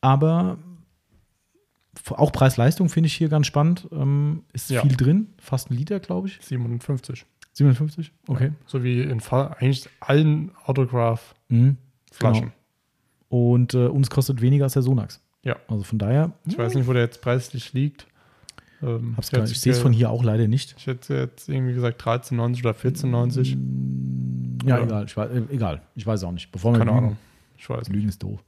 aber 0.00 0.58
auch 2.10 2.32
Preis-Leistung 2.32 2.88
finde 2.88 3.06
ich 3.06 3.14
hier 3.14 3.28
ganz 3.28 3.46
spannend. 3.46 3.88
Ähm, 3.92 4.42
ist 4.52 4.70
Ja. 4.70 4.82
viel 4.82 4.96
drin, 4.96 5.28
fast 5.38 5.70
ein 5.70 5.74
Liter, 5.76 5.98
glaube 6.00 6.28
ich. 6.28 6.38
57. 6.42 7.24
57? 7.54 8.12
Okay. 8.28 8.48
Ja. 8.48 8.52
So 8.66 8.84
wie 8.84 9.00
in 9.00 9.22
eigentlich 9.30 9.88
allen 10.00 10.50
Autograph-Flaschen. 10.66 11.66
Mhm. 11.68 11.76
Genau. 12.18 12.52
Und 13.28 13.74
äh, 13.74 13.86
uns 13.86 14.10
kostet 14.10 14.40
weniger 14.42 14.64
als 14.64 14.74
der 14.74 14.82
Sonax. 14.82 15.20
Ja. 15.42 15.56
Also 15.68 15.84
von 15.84 15.98
daher, 15.98 16.32
Ich 16.46 16.58
weiß 16.58 16.74
nicht, 16.74 16.86
wo 16.86 16.92
der 16.92 17.02
jetzt 17.02 17.22
preislich 17.22 17.72
liegt. 17.72 18.06
Ähm, 18.82 19.14
hab's 19.16 19.28
ich 19.28 19.32
gar, 19.32 19.42
hätte- 19.42 19.52
ich 19.52 19.60
sehe 19.60 19.72
es 19.72 19.78
von 19.78 19.92
hier 19.92 20.10
auch 20.10 20.22
leider 20.22 20.48
nicht. 20.48 20.74
Ich 20.78 20.86
hätte 20.86 21.14
jetzt 21.14 21.48
irgendwie 21.48 21.74
gesagt 21.74 22.00
13,90 22.02 22.60
oder 22.60 22.74
14,90. 22.74 23.56
Ja, 24.66 24.78
Ja. 24.78 24.84
egal. 24.84 25.04
Ich 25.06 25.16
weiß, 25.16 25.30
äh, 25.30 25.42
egal. 25.50 25.82
Ich 25.94 26.06
weiß 26.06 26.24
auch 26.24 26.32
nicht. 26.32 26.50
Bevor 26.52 26.72
wir 26.72 26.78
Keine 26.78 26.90
lügen, 26.90 26.98
Ahnung. 27.04 27.16
Ich 27.56 27.68
weiß 27.70 27.88
nicht. 27.88 27.96
Lügen 27.96 28.08
ist 28.08 28.22
doof. 28.22 28.42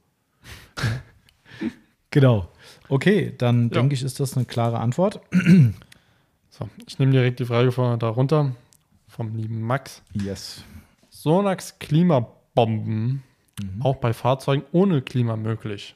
genau. 2.11 2.47
Okay, 2.89 3.33
dann 3.37 3.63
Ja. 3.63 3.69
denke 3.69 3.93
ich, 3.95 4.03
ist 4.03 4.19
das 4.19 4.35
eine 4.35 4.45
klare 4.45 4.79
Antwort. 4.79 5.19
So, 6.51 6.67
ich 6.87 6.99
nehme 6.99 7.11
direkt 7.13 7.39
die 7.39 7.45
Frage 7.45 7.71
von 7.71 7.97
darunter 7.99 8.53
vom 9.07 9.33
lieben 9.35 9.61
Max. 9.61 10.01
Yes. 10.13 10.63
Sonax 11.09 11.79
Klimabomben 11.79 13.23
Mhm. 13.61 13.81
auch 13.81 13.95
bei 13.97 14.11
Fahrzeugen 14.13 14.63
ohne 14.73 15.01
Klima 15.01 15.37
möglich. 15.37 15.95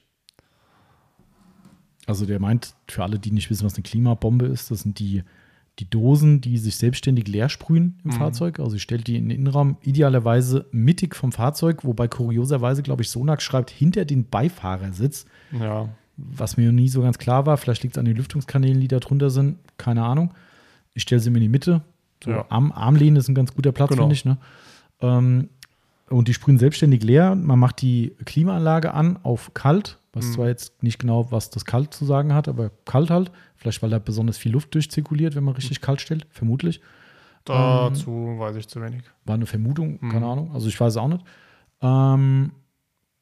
Also 2.06 2.26
der 2.26 2.40
meint, 2.40 2.74
für 2.90 3.04
alle, 3.04 3.20
die 3.20 3.32
nicht 3.32 3.50
wissen, 3.50 3.66
was 3.66 3.76
eine 3.76 3.84
Klimabombe 3.84 4.46
ist, 4.46 4.72
das 4.72 4.82
sind 4.82 5.00
die, 5.00 5.24
die 5.80 5.90
Dosen, 5.90 6.42
die 6.42 6.58
sich 6.58 6.76
selbstständig 6.76 7.28
leer 7.28 7.50
sprühen 7.50 7.98
im 8.04 8.12
Mhm. 8.12 8.16
Fahrzeug. 8.16 8.60
Also 8.60 8.76
ich 8.76 8.82
stelle 8.84 9.04
die 9.04 9.16
in 9.18 9.30
den 9.30 9.40
Innenraum 9.40 9.78
idealerweise 9.82 10.66
mittig 10.72 11.16
vom 11.16 11.32
Fahrzeug, 11.32 11.84
wobei 11.86 12.08
kurioserweise, 12.08 12.84
glaube 12.84 13.04
ich, 13.04 13.10
Sonax 13.10 13.44
schreibt 13.44 13.70
hinter 13.70 14.06
den 14.06 14.26
Beifahrersitz, 14.30 15.26
Ja, 15.58 15.90
was 16.18 16.58
mir 16.58 16.72
nie 16.72 16.90
so 16.90 17.02
ganz 17.02 17.18
klar 17.18 17.46
war. 17.48 17.58
Vielleicht 17.58 17.82
liegt 17.84 17.96
es 17.96 18.00
an 18.00 18.06
den 18.06 18.16
Lüftungskanälen, 18.18 18.80
die 18.80 18.88
da 18.88 19.00
drunter 19.00 19.30
sind. 19.32 19.58
Keine 19.78 20.04
Ahnung. 20.04 20.34
Ich 20.94 21.02
stelle 21.04 21.20
sie 21.22 21.30
mir 21.32 21.38
in 21.38 21.44
die 21.44 21.50
Mitte. 21.50 21.82
So 22.24 22.30
Ja. 22.32 22.46
Arm, 22.50 22.72
Armlehnen 22.72 23.16
ist 23.16 23.30
ein 23.30 23.36
ganz 23.36 23.54
guter 23.56 23.72
Platz, 23.72 23.90
Genau. 23.90 24.04
finde 24.04 24.14
ich. 24.14 24.24
Ne? 24.26 24.38
Ähm, 25.02 25.50
und 26.10 26.28
die 26.28 26.34
sprühen 26.36 26.60
selbstständig 26.60 27.02
leer. 27.02 27.34
Man 27.34 27.58
macht 27.58 27.82
die 27.82 28.14
Klimaanlage 28.26 28.94
an 28.94 29.18
auf 29.24 29.54
kalt. 29.56 29.98
Weiß 30.14 30.26
Mhm. 30.28 30.32
zwar 30.34 30.48
jetzt 30.48 30.84
nicht 30.84 31.00
genau, 31.00 31.32
was 31.32 31.50
das 31.50 31.66
kalt 31.66 31.94
zu 31.94 32.06
sagen 32.06 32.34
hat, 32.34 32.48
aber 32.48 32.70
kalt 32.86 33.10
halt. 33.10 33.32
Vielleicht, 33.56 33.82
weil 33.82 33.90
da 33.90 34.00
besonders 34.00 34.38
viel 34.38 34.52
Luft 34.52 34.74
durchzirkuliert, 34.76 35.36
wenn 35.36 35.44
man 35.44 35.56
richtig 35.56 35.82
kalt 35.82 36.02
stellt. 36.02 36.28
Vermutlich. 36.30 36.82
dazu 37.46 38.36
weiß 38.38 38.56
ich 38.56 38.68
zu 38.70 38.82
wenig. 38.82 39.02
War 39.26 39.36
eine 39.36 39.46
Vermutung, 39.46 39.98
Mhm. 40.00 40.10
keine 40.12 40.26
Ahnung. 40.28 40.52
Also 40.54 40.68
ich 40.70 40.80
weiß 40.80 40.94
es 40.94 40.98
auch 40.98 41.10
nicht. 41.10 41.26
Ähm, 41.82 42.52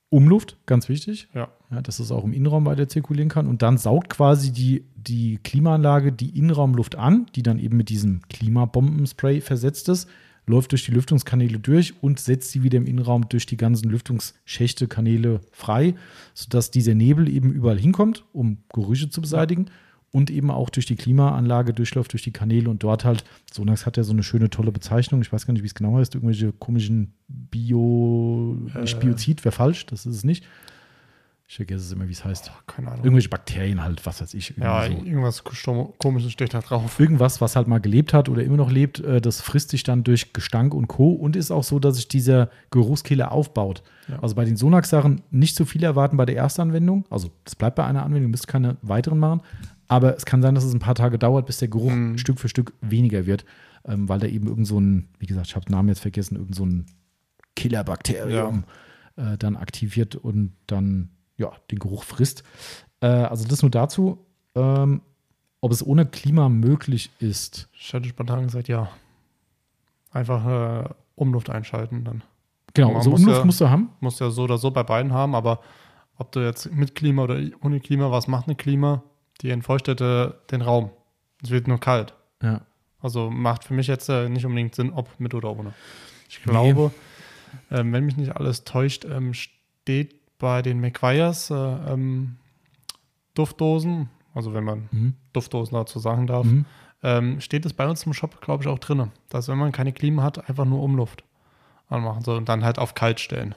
Umluft, 0.10 0.58
ganz 0.66 0.90
wichtig. 0.90 1.28
Ja. 1.34 1.48
Ja, 1.72 1.82
dass 1.82 2.00
es 2.00 2.12
auch 2.12 2.24
im 2.26 2.34
Innenraum 2.34 2.66
weiter 2.66 2.88
zirkulieren 2.88 3.30
kann. 3.30 3.48
Und 3.48 3.62
dann 3.62 3.78
saugt 3.78 4.10
quasi 4.10 4.52
die, 4.52 4.84
die 4.96 5.38
Klimaanlage 5.38 6.12
die 6.12 6.38
Innenraumluft 6.38 6.96
an, 6.98 7.28
die 7.36 7.44
dann 7.44 7.58
eben 7.60 7.78
mit 7.78 7.88
diesem 7.90 8.22
Klimabombenspray 8.30 9.40
versetzt 9.42 9.88
ist, 9.90 10.10
läuft 10.48 10.72
durch 10.72 10.86
die 10.86 10.92
Lüftungskanäle 10.92 11.60
durch 11.60 11.94
und 12.02 12.20
setzt 12.20 12.52
sie 12.52 12.64
wieder 12.64 12.78
im 12.78 12.86
Innenraum 12.86 13.30
durch 13.30 13.46
die 13.46 13.58
ganzen 13.58 13.90
Lüftungsschächte, 13.90 14.88
Kanäle 14.88 15.42
frei, 15.52 15.96
sodass 16.34 16.72
dieser 16.72 16.96
Nebel 16.96 17.30
eben 17.30 17.52
überall 17.52 17.80
hinkommt, 17.80 18.26
um 18.34 18.58
Gerüche 18.74 19.10
zu 19.10 19.22
beseitigen. 19.22 19.68
Und 20.14 20.30
eben 20.30 20.52
auch 20.52 20.70
durch 20.70 20.86
die 20.86 20.98
Klimaanlage 20.98 21.74
durchläuft, 21.74 22.12
durch 22.12 22.24
die 22.24 22.34
Kanäle 22.34 22.70
und 22.70 22.84
dort 22.84 23.06
halt, 23.06 23.24
Sonax 23.50 23.86
hat 23.86 23.96
ja 23.96 24.04
so 24.04 24.12
eine 24.12 24.24
schöne, 24.24 24.50
tolle 24.50 24.74
Bezeichnung, 24.74 25.22
ich 25.22 25.32
weiß 25.32 25.46
gar 25.46 25.54
nicht, 25.54 25.64
wie 25.64 25.68
es 25.68 25.74
genau 25.74 25.96
heißt, 25.96 26.16
irgendwelche 26.16 26.52
komischen 26.52 27.14
Bio, 27.30 28.58
nicht 28.82 28.98
Äh. 28.98 29.00
Biozid, 29.00 29.46
wäre 29.46 29.54
falsch, 29.54 29.86
das 29.86 30.06
ist 30.06 30.18
es 30.18 30.24
nicht. 30.26 30.44
Ich 31.52 31.58
vergesse 31.58 31.84
es 31.84 31.92
immer, 31.92 32.08
wie 32.08 32.14
es 32.14 32.24
heißt. 32.24 32.50
Keine 32.66 32.88
Ahnung. 32.88 33.04
Irgendwelche 33.04 33.28
Bakterien 33.28 33.84
halt, 33.84 34.06
was 34.06 34.22
weiß 34.22 34.36
ich. 34.36 34.54
ja, 34.56 34.86
so. 34.86 34.94
irgendwas 34.94 35.44
komisches 35.44 36.32
steht 36.32 36.54
da 36.54 36.62
drauf. 36.62 36.98
Irgendwas, 36.98 37.42
was 37.42 37.58
halt 37.58 37.68
mal 37.68 37.82
gelebt 37.82 38.14
hat 38.14 38.30
oder 38.30 38.42
immer 38.42 38.56
noch 38.56 38.72
lebt, 38.72 39.02
äh, 39.02 39.20
das 39.20 39.42
frisst 39.42 39.72
sich 39.72 39.84
dann 39.84 40.06
durch 40.06 40.32
Gestank 40.32 40.74
und 40.74 40.88
Co. 40.88 41.12
Und 41.12 41.36
ist 41.36 41.52
auch 41.52 41.66
so, 41.66 41.78
dass 41.80 41.98
sich 41.98 42.08
dieser 42.08 42.50
Geruchskiller 42.70 43.34
aufbaut. 43.34 43.84
Ja. 44.08 44.20
Also 44.20 44.36
bei 44.36 44.46
den 44.46 44.56
Sonax-Sachen 44.56 45.24
nicht 45.30 45.58
so 45.58 45.66
viel 45.66 45.84
erwarten 45.84 46.16
bei 46.16 46.26
der 46.26 46.38
Erstanwendung. 46.38 47.04
Also 47.10 47.32
das 47.44 47.58
bleibt 47.58 47.76
bei 47.76 47.84
einer 47.84 48.04
Anwendung, 48.04 48.30
ihr 48.30 48.32
müsst 48.32 48.48
keine 48.48 48.78
weiteren 48.82 49.20
machen. 49.20 49.42
Aber 49.90 50.16
es 50.16 50.26
kann 50.26 50.42
sein, 50.42 50.56
dass 50.56 50.64
es 50.64 50.74
ein 50.74 50.80
paar 50.80 50.96
Tage 50.96 51.20
dauert, 51.20 51.48
bis 51.48 51.58
der 51.58 51.68
Geruch 51.68 51.92
Mhm. 51.92 52.18
Stück 52.18 52.40
für 52.40 52.48
Stück 52.48 52.72
weniger 52.80 53.26
wird, 53.26 53.44
ähm, 53.84 54.08
weil 54.08 54.20
da 54.20 54.28
eben 54.28 54.48
irgend 54.48 54.68
so 54.68 54.80
ein, 54.80 55.10
wie 55.20 55.26
gesagt, 55.26 55.48
ich 55.48 55.56
habe 55.58 55.66
den 55.66 55.74
Namen 55.74 55.90
jetzt 55.90 56.00
vergessen, 56.00 56.38
irgend 56.38 56.56
so 56.56 56.66
ein 56.66 56.86
Killerbakterium 57.58 58.64
äh, 59.18 59.38
dann 59.38 59.58
aktiviert 59.58 60.16
und 60.16 60.54
dann 60.68 61.10
ja 61.42 61.52
den 61.70 61.80
Geruch 61.80 62.04
frisst. 62.04 62.44
Äh, 63.02 63.08
also 63.08 63.48
das 63.48 63.62
nur 63.62 63.72
dazu. 63.72 64.26
Ähm, 64.56 65.02
ob 65.62 65.72
es 65.72 65.86
ohne 65.86 66.06
Klima 66.06 66.50
möglich 66.50 67.12
ist. 67.20 67.70
Ich 67.74 67.94
hätte 67.94 68.10
spontan 68.10 68.44
gesagt, 68.46 68.68
ja. 68.68 68.90
Einfach 70.12 70.86
äh, 70.86 70.90
Umluft 71.16 71.50
einschalten 71.50 72.04
dann. 72.04 72.24
Genau, 72.74 72.90
Man 72.90 72.98
also 72.98 73.10
muss 73.12 73.22
Umluft 73.22 73.40
ja- 73.40 73.46
musst 73.46 73.62
du 73.62 73.70
haben. 73.70 73.90
Muss 74.00 74.20
ja 74.20 74.30
so 74.30 74.44
oder 74.44 74.58
so 74.58 74.72
bei 74.72 74.84
beiden 74.84 75.14
haben, 75.14 75.36
aber 75.36 75.60
ob 76.18 76.32
du 76.32 76.40
jetzt 76.42 76.72
mit 76.72 76.96
Klima 76.96 77.24
oder 77.24 77.40
ohne 77.62 77.80
Klima, 77.80 78.12
was 78.12 78.28
macht 78.28 78.48
eine 78.48 78.56
Klima? 78.56 79.04
Die 79.42 79.50
entfeuchtet 79.50 80.02
äh, 80.02 80.32
den 80.52 80.62
Raum. 80.62 80.92
Es 81.44 81.50
wird 81.50 81.68
nur 81.68 81.80
kalt. 81.80 82.14
Ja. 82.42 82.62
Also 83.00 83.30
macht 83.32 83.64
für 83.64 83.74
mich 83.74 83.88
jetzt 83.88 84.10
äh, 84.10 84.30
nicht 84.30 84.46
unbedingt 84.46 84.76
Sinn, 84.76 84.92
ob 84.92 85.08
mit 85.20 85.34
oder 85.34 85.56
ohne. 85.58 85.74
Ich 86.30 86.42
glaube, 86.44 86.92
ähm, 87.72 87.92
wenn 87.94 88.06
mich 88.06 88.18
nicht 88.18 88.36
alles 88.36 88.64
täuscht, 88.64 89.06
ähm, 89.06 89.34
steht 89.34 90.21
bei 90.42 90.62
den 90.62 90.80
McGuire's 90.82 91.50
äh, 91.52 91.56
ähm, 91.56 92.36
Duftdosen, 93.34 94.10
also 94.34 94.54
wenn 94.54 94.64
man 94.64 94.90
Mhm. 94.92 95.14
Duftdosen 95.34 95.76
dazu 95.76 96.00
sagen 96.00 96.28
darf, 96.28 96.46
Mhm. 96.46 96.66
ähm, 97.04 97.42
steht 97.42 97.66
es 97.66 97.74
bei 97.74 97.88
uns 97.88 98.06
im 98.06 98.14
Shop, 98.14 98.42
glaube 98.42 98.64
ich, 98.64 98.68
auch 98.70 98.80
drin, 98.80 99.12
dass 99.30 99.48
wenn 99.48 99.58
man 99.58 99.72
keine 99.72 99.94
Klima 99.94 100.24
hat, 100.24 100.50
einfach 100.50 100.66
nur 100.66 100.84
Umluft 100.84 101.24
anmachen 101.90 102.24
soll 102.24 102.38
und 102.38 102.50
dann 102.50 102.64
halt 102.64 102.78
auf 102.80 102.94
kalt 102.96 103.20
stellen. 103.20 103.56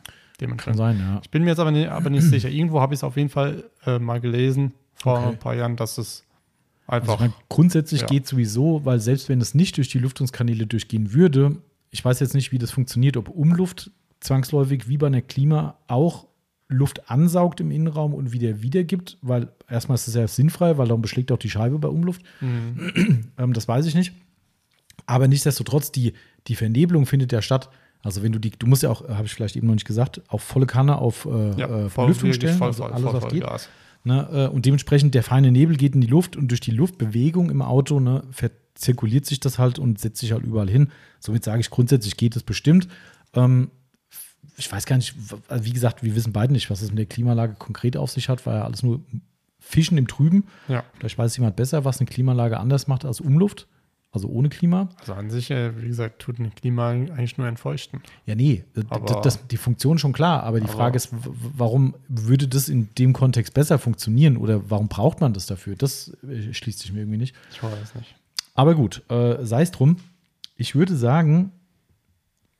Kann 0.58 0.74
sein, 0.74 0.98
ja. 0.98 1.20
Ich 1.22 1.30
bin 1.30 1.42
mir 1.44 1.50
jetzt 1.50 1.60
aber, 1.60 1.70
nicht, 1.70 1.88
aber 1.88 2.10
nicht 2.10 2.24
sicher. 2.24 2.48
Irgendwo 2.50 2.80
habe 2.80 2.92
ich 2.92 2.98
es 2.98 3.04
auf 3.04 3.16
jeden 3.16 3.28
Fall 3.30 3.64
äh, 3.86 3.98
mal 4.00 4.20
gelesen 4.20 4.74
vor 4.94 5.16
Okay. 5.18 5.28
ein 5.28 5.38
paar 5.38 5.54
Jahren, 5.54 5.76
dass 5.76 5.96
es 5.96 6.24
Also 6.86 7.02
einfach. 7.12 7.14
ich 7.14 7.20
meine, 7.20 7.32
grundsätzlich 7.48 8.00
Ja. 8.02 8.06
geht 8.08 8.26
sowieso, 8.26 8.84
weil 8.84 8.98
selbst 9.00 9.28
wenn 9.28 9.40
es 9.40 9.54
nicht 9.54 9.76
durch 9.78 9.88
die 9.88 9.98
Lüftungskanäle 10.00 10.66
durchgehen 10.66 11.12
würde, 11.14 11.56
ich 11.92 12.04
weiß 12.04 12.18
jetzt 12.20 12.34
nicht, 12.34 12.50
wie 12.52 12.58
das 12.58 12.72
funktioniert, 12.72 13.16
ob 13.16 13.28
Umluft 13.30 13.90
zwangsläufig 14.20 14.88
wie 14.88 14.98
bei 14.98 15.06
einer 15.06 15.22
Klima 15.22 15.76
auch 15.86 16.26
Luft 16.68 17.10
ansaugt 17.10 17.60
im 17.60 17.70
Innenraum 17.70 18.14
und 18.14 18.32
wieder 18.32 18.62
wiedergibt, 18.62 19.18
weil 19.22 19.48
erstmal 19.68 19.96
ist 19.96 20.08
es 20.08 20.14
ja 20.14 20.26
sinnfrei, 20.26 20.78
weil 20.78 20.88
darum 20.88 21.02
beschlägt 21.02 21.30
auch 21.30 21.38
die 21.38 21.50
Scheibe 21.50 21.78
bei 21.78 21.88
Umluft. 21.88 22.22
Mhm. 22.40 23.24
Ähm, 23.36 23.52
das 23.52 23.68
weiß 23.68 23.86
ich 23.86 23.94
nicht. 23.94 24.12
Aber 25.06 25.28
nichtsdestotrotz, 25.28 25.92
die, 25.92 26.14
die 26.46 26.54
Vernebelung 26.54 27.06
findet 27.06 27.32
ja 27.32 27.42
statt. 27.42 27.68
Also 28.02 28.22
wenn 28.22 28.32
du 28.32 28.38
die, 28.38 28.50
du 28.50 28.66
musst 28.66 28.82
ja 28.82 28.90
auch, 28.90 29.08
habe 29.08 29.26
ich 29.26 29.34
vielleicht 29.34 29.56
eben 29.56 29.66
noch 29.66 29.74
nicht 29.74 29.86
gesagt, 29.86 30.22
auf 30.28 30.42
volle 30.42 30.66
Kanne 30.66 30.98
auf 30.98 31.26
äh, 31.26 31.58
ja, 31.58 31.86
äh, 31.86 31.88
voll, 31.88 32.08
Lüftung 32.08 32.28
wirklich 32.28 32.36
stellen, 32.36 32.58
voll, 32.58 32.68
also 32.68 32.82
voll, 32.82 32.92
alles 32.92 33.10
voll, 33.10 33.20
voll 33.20 33.30
geht. 33.30 33.42
Gas. 33.42 33.68
Ne, 34.04 34.28
äh, 34.30 34.46
und 34.48 34.66
dementsprechend 34.66 35.14
der 35.14 35.22
feine 35.22 35.50
Nebel 35.50 35.76
geht 35.76 35.94
in 35.94 36.02
die 36.02 36.06
Luft 36.06 36.36
und 36.36 36.48
durch 36.48 36.60
die 36.60 36.70
Luftbewegung 36.70 37.50
im 37.50 37.62
Auto 37.62 38.00
ne, 38.00 38.22
verzirkuliert 38.30 39.24
sich 39.24 39.40
das 39.40 39.58
halt 39.58 39.78
und 39.78 39.98
setzt 39.98 40.20
sich 40.20 40.32
halt 40.32 40.44
überall 40.44 40.68
hin. 40.68 40.90
Somit 41.20 41.44
sage 41.44 41.60
ich 41.60 41.70
grundsätzlich 41.70 42.18
geht 42.18 42.36
es 42.36 42.42
bestimmt. 42.42 42.88
Ähm, 43.32 43.70
ich 44.56 44.70
weiß 44.70 44.86
gar 44.86 44.96
nicht, 44.96 45.14
wie 45.50 45.72
gesagt, 45.72 46.02
wir 46.02 46.14
wissen 46.14 46.32
beide 46.32 46.52
nicht, 46.52 46.70
was 46.70 46.82
es 46.82 46.90
mit 46.90 46.98
der 46.98 47.06
Klimaanlage 47.06 47.54
konkret 47.58 47.96
auf 47.96 48.10
sich 48.10 48.28
hat, 48.28 48.44
weil 48.46 48.56
ja 48.56 48.64
alles 48.64 48.82
nur 48.82 49.00
Fischen 49.58 49.96
im 49.98 50.06
Trüben. 50.06 50.44
Ja, 50.68 50.84
Vielleicht 50.98 51.16
weiß 51.18 51.36
jemand 51.36 51.56
besser, 51.56 51.84
was 51.84 51.98
eine 52.00 52.06
Klimaanlage 52.06 52.58
anders 52.58 52.86
macht 52.86 53.04
als 53.04 53.20
Umluft, 53.20 53.66
also 54.12 54.28
ohne 54.28 54.48
Klima. 54.48 54.90
also 55.00 55.14
an 55.14 55.28
sich, 55.30 55.50
äh, 55.50 55.80
wie 55.82 55.88
gesagt, 55.88 56.20
tut 56.20 56.38
ein 56.38 56.54
Klima 56.54 56.90
eigentlich 56.90 57.36
nur 57.38 57.48
entfeuchten. 57.48 58.00
Ja, 58.26 58.34
nee, 58.34 58.62
d- 58.76 58.82
Aber- 58.90 59.20
das, 59.22 59.46
die 59.48 59.56
Funktion 59.56 59.98
schon 59.98 60.12
klar, 60.12 60.42
aber 60.44 60.60
die 60.60 60.66
Aber- 60.66 60.74
Frage 60.74 60.96
ist, 60.96 61.08
warum 61.12 61.94
würde 62.08 62.46
das 62.46 62.68
in 62.68 62.90
dem 62.98 63.12
Kontext 63.12 63.54
besser 63.54 63.78
funktionieren 63.78 64.36
oder 64.36 64.70
warum 64.70 64.88
braucht 64.88 65.20
man 65.20 65.32
das 65.32 65.46
dafür? 65.46 65.74
Das 65.76 66.12
äh, 66.28 66.52
schließt 66.52 66.78
sich 66.78 66.92
mir 66.92 67.00
irgendwie 67.00 67.18
nicht. 67.18 67.34
Ich 67.50 67.60
weiß 67.62 67.94
nicht. 67.96 68.14
Aber 68.54 68.74
gut, 68.76 69.02
äh, 69.10 69.44
sei 69.44 69.62
es 69.62 69.72
drum. 69.72 69.96
Ich 70.56 70.76
würde 70.76 70.94
sagen, 70.94 71.50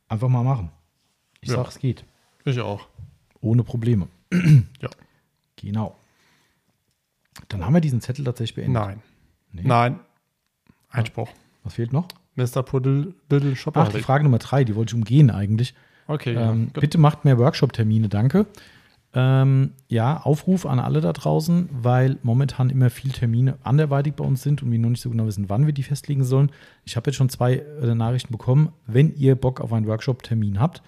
einfach 0.08 0.28
mal 0.28 0.42
machen. 0.42 0.70
Ich 1.44 1.50
Ja. 1.50 1.56
sag, 1.56 1.68
es 1.68 1.78
geht. 1.78 2.04
Ich 2.44 2.58
auch. 2.60 2.88
Ohne 3.40 3.62
Probleme. 3.62 4.08
Ja. 4.80 4.88
Genau. 5.56 5.96
Dann 7.48 7.64
haben 7.64 7.72
wir 7.74 7.80
diesen 7.80 8.00
Zettel 8.00 8.24
tatsächlich 8.24 8.54
beendet. 8.56 8.82
Nein. 8.82 9.02
Nee. 9.52 9.62
Nein. 9.64 10.00
Einspruch. 10.90 11.30
Was 11.62 11.74
fehlt 11.74 11.92
noch? 11.92 12.08
Mr. 12.34 12.62
Puddle, 12.62 13.14
Shopper. 13.54 13.80
Ach, 13.82 13.92
die 13.92 14.00
Frage 14.00 14.24
Nummer 14.24 14.38
drei, 14.38 14.64
die 14.64 14.74
wollte 14.74 14.90
ich 14.90 14.94
umgehen 14.94 15.30
eigentlich. 15.30 15.74
Okay. 16.06 16.34
Ähm, 16.34 16.68
bitte 16.72 16.98
macht 16.98 17.24
mehr 17.24 17.38
Workshop-Termine, 17.38 18.08
danke. 18.08 18.46
Ähm, 19.14 19.72
ja, 19.88 20.20
Aufruf 20.22 20.66
an 20.66 20.80
alle 20.80 21.00
da 21.00 21.12
draußen, 21.12 21.68
weil 21.72 22.18
momentan 22.22 22.68
immer 22.70 22.90
viel 22.90 23.12
Termine 23.12 23.56
anderweitig 23.62 24.14
bei 24.14 24.24
uns 24.24 24.42
sind 24.42 24.62
und 24.62 24.72
wir 24.72 24.78
noch 24.78 24.90
nicht 24.90 25.00
so 25.00 25.08
genau 25.10 25.26
wissen, 25.26 25.48
wann 25.48 25.66
wir 25.66 25.72
die 25.72 25.84
festlegen 25.84 26.24
sollen. 26.24 26.50
Ich 26.84 26.96
habe 26.96 27.08
jetzt 27.10 27.16
schon 27.16 27.28
zwei 27.28 27.54
äh, 27.80 27.94
Nachrichten 27.94 28.32
bekommen. 28.32 28.72
Wenn 28.86 29.14
ihr 29.14 29.36
Bock 29.36 29.60
auf 29.60 29.72
einen 29.72 29.86
Workshop-Termin 29.86 30.58
habt, 30.60 30.82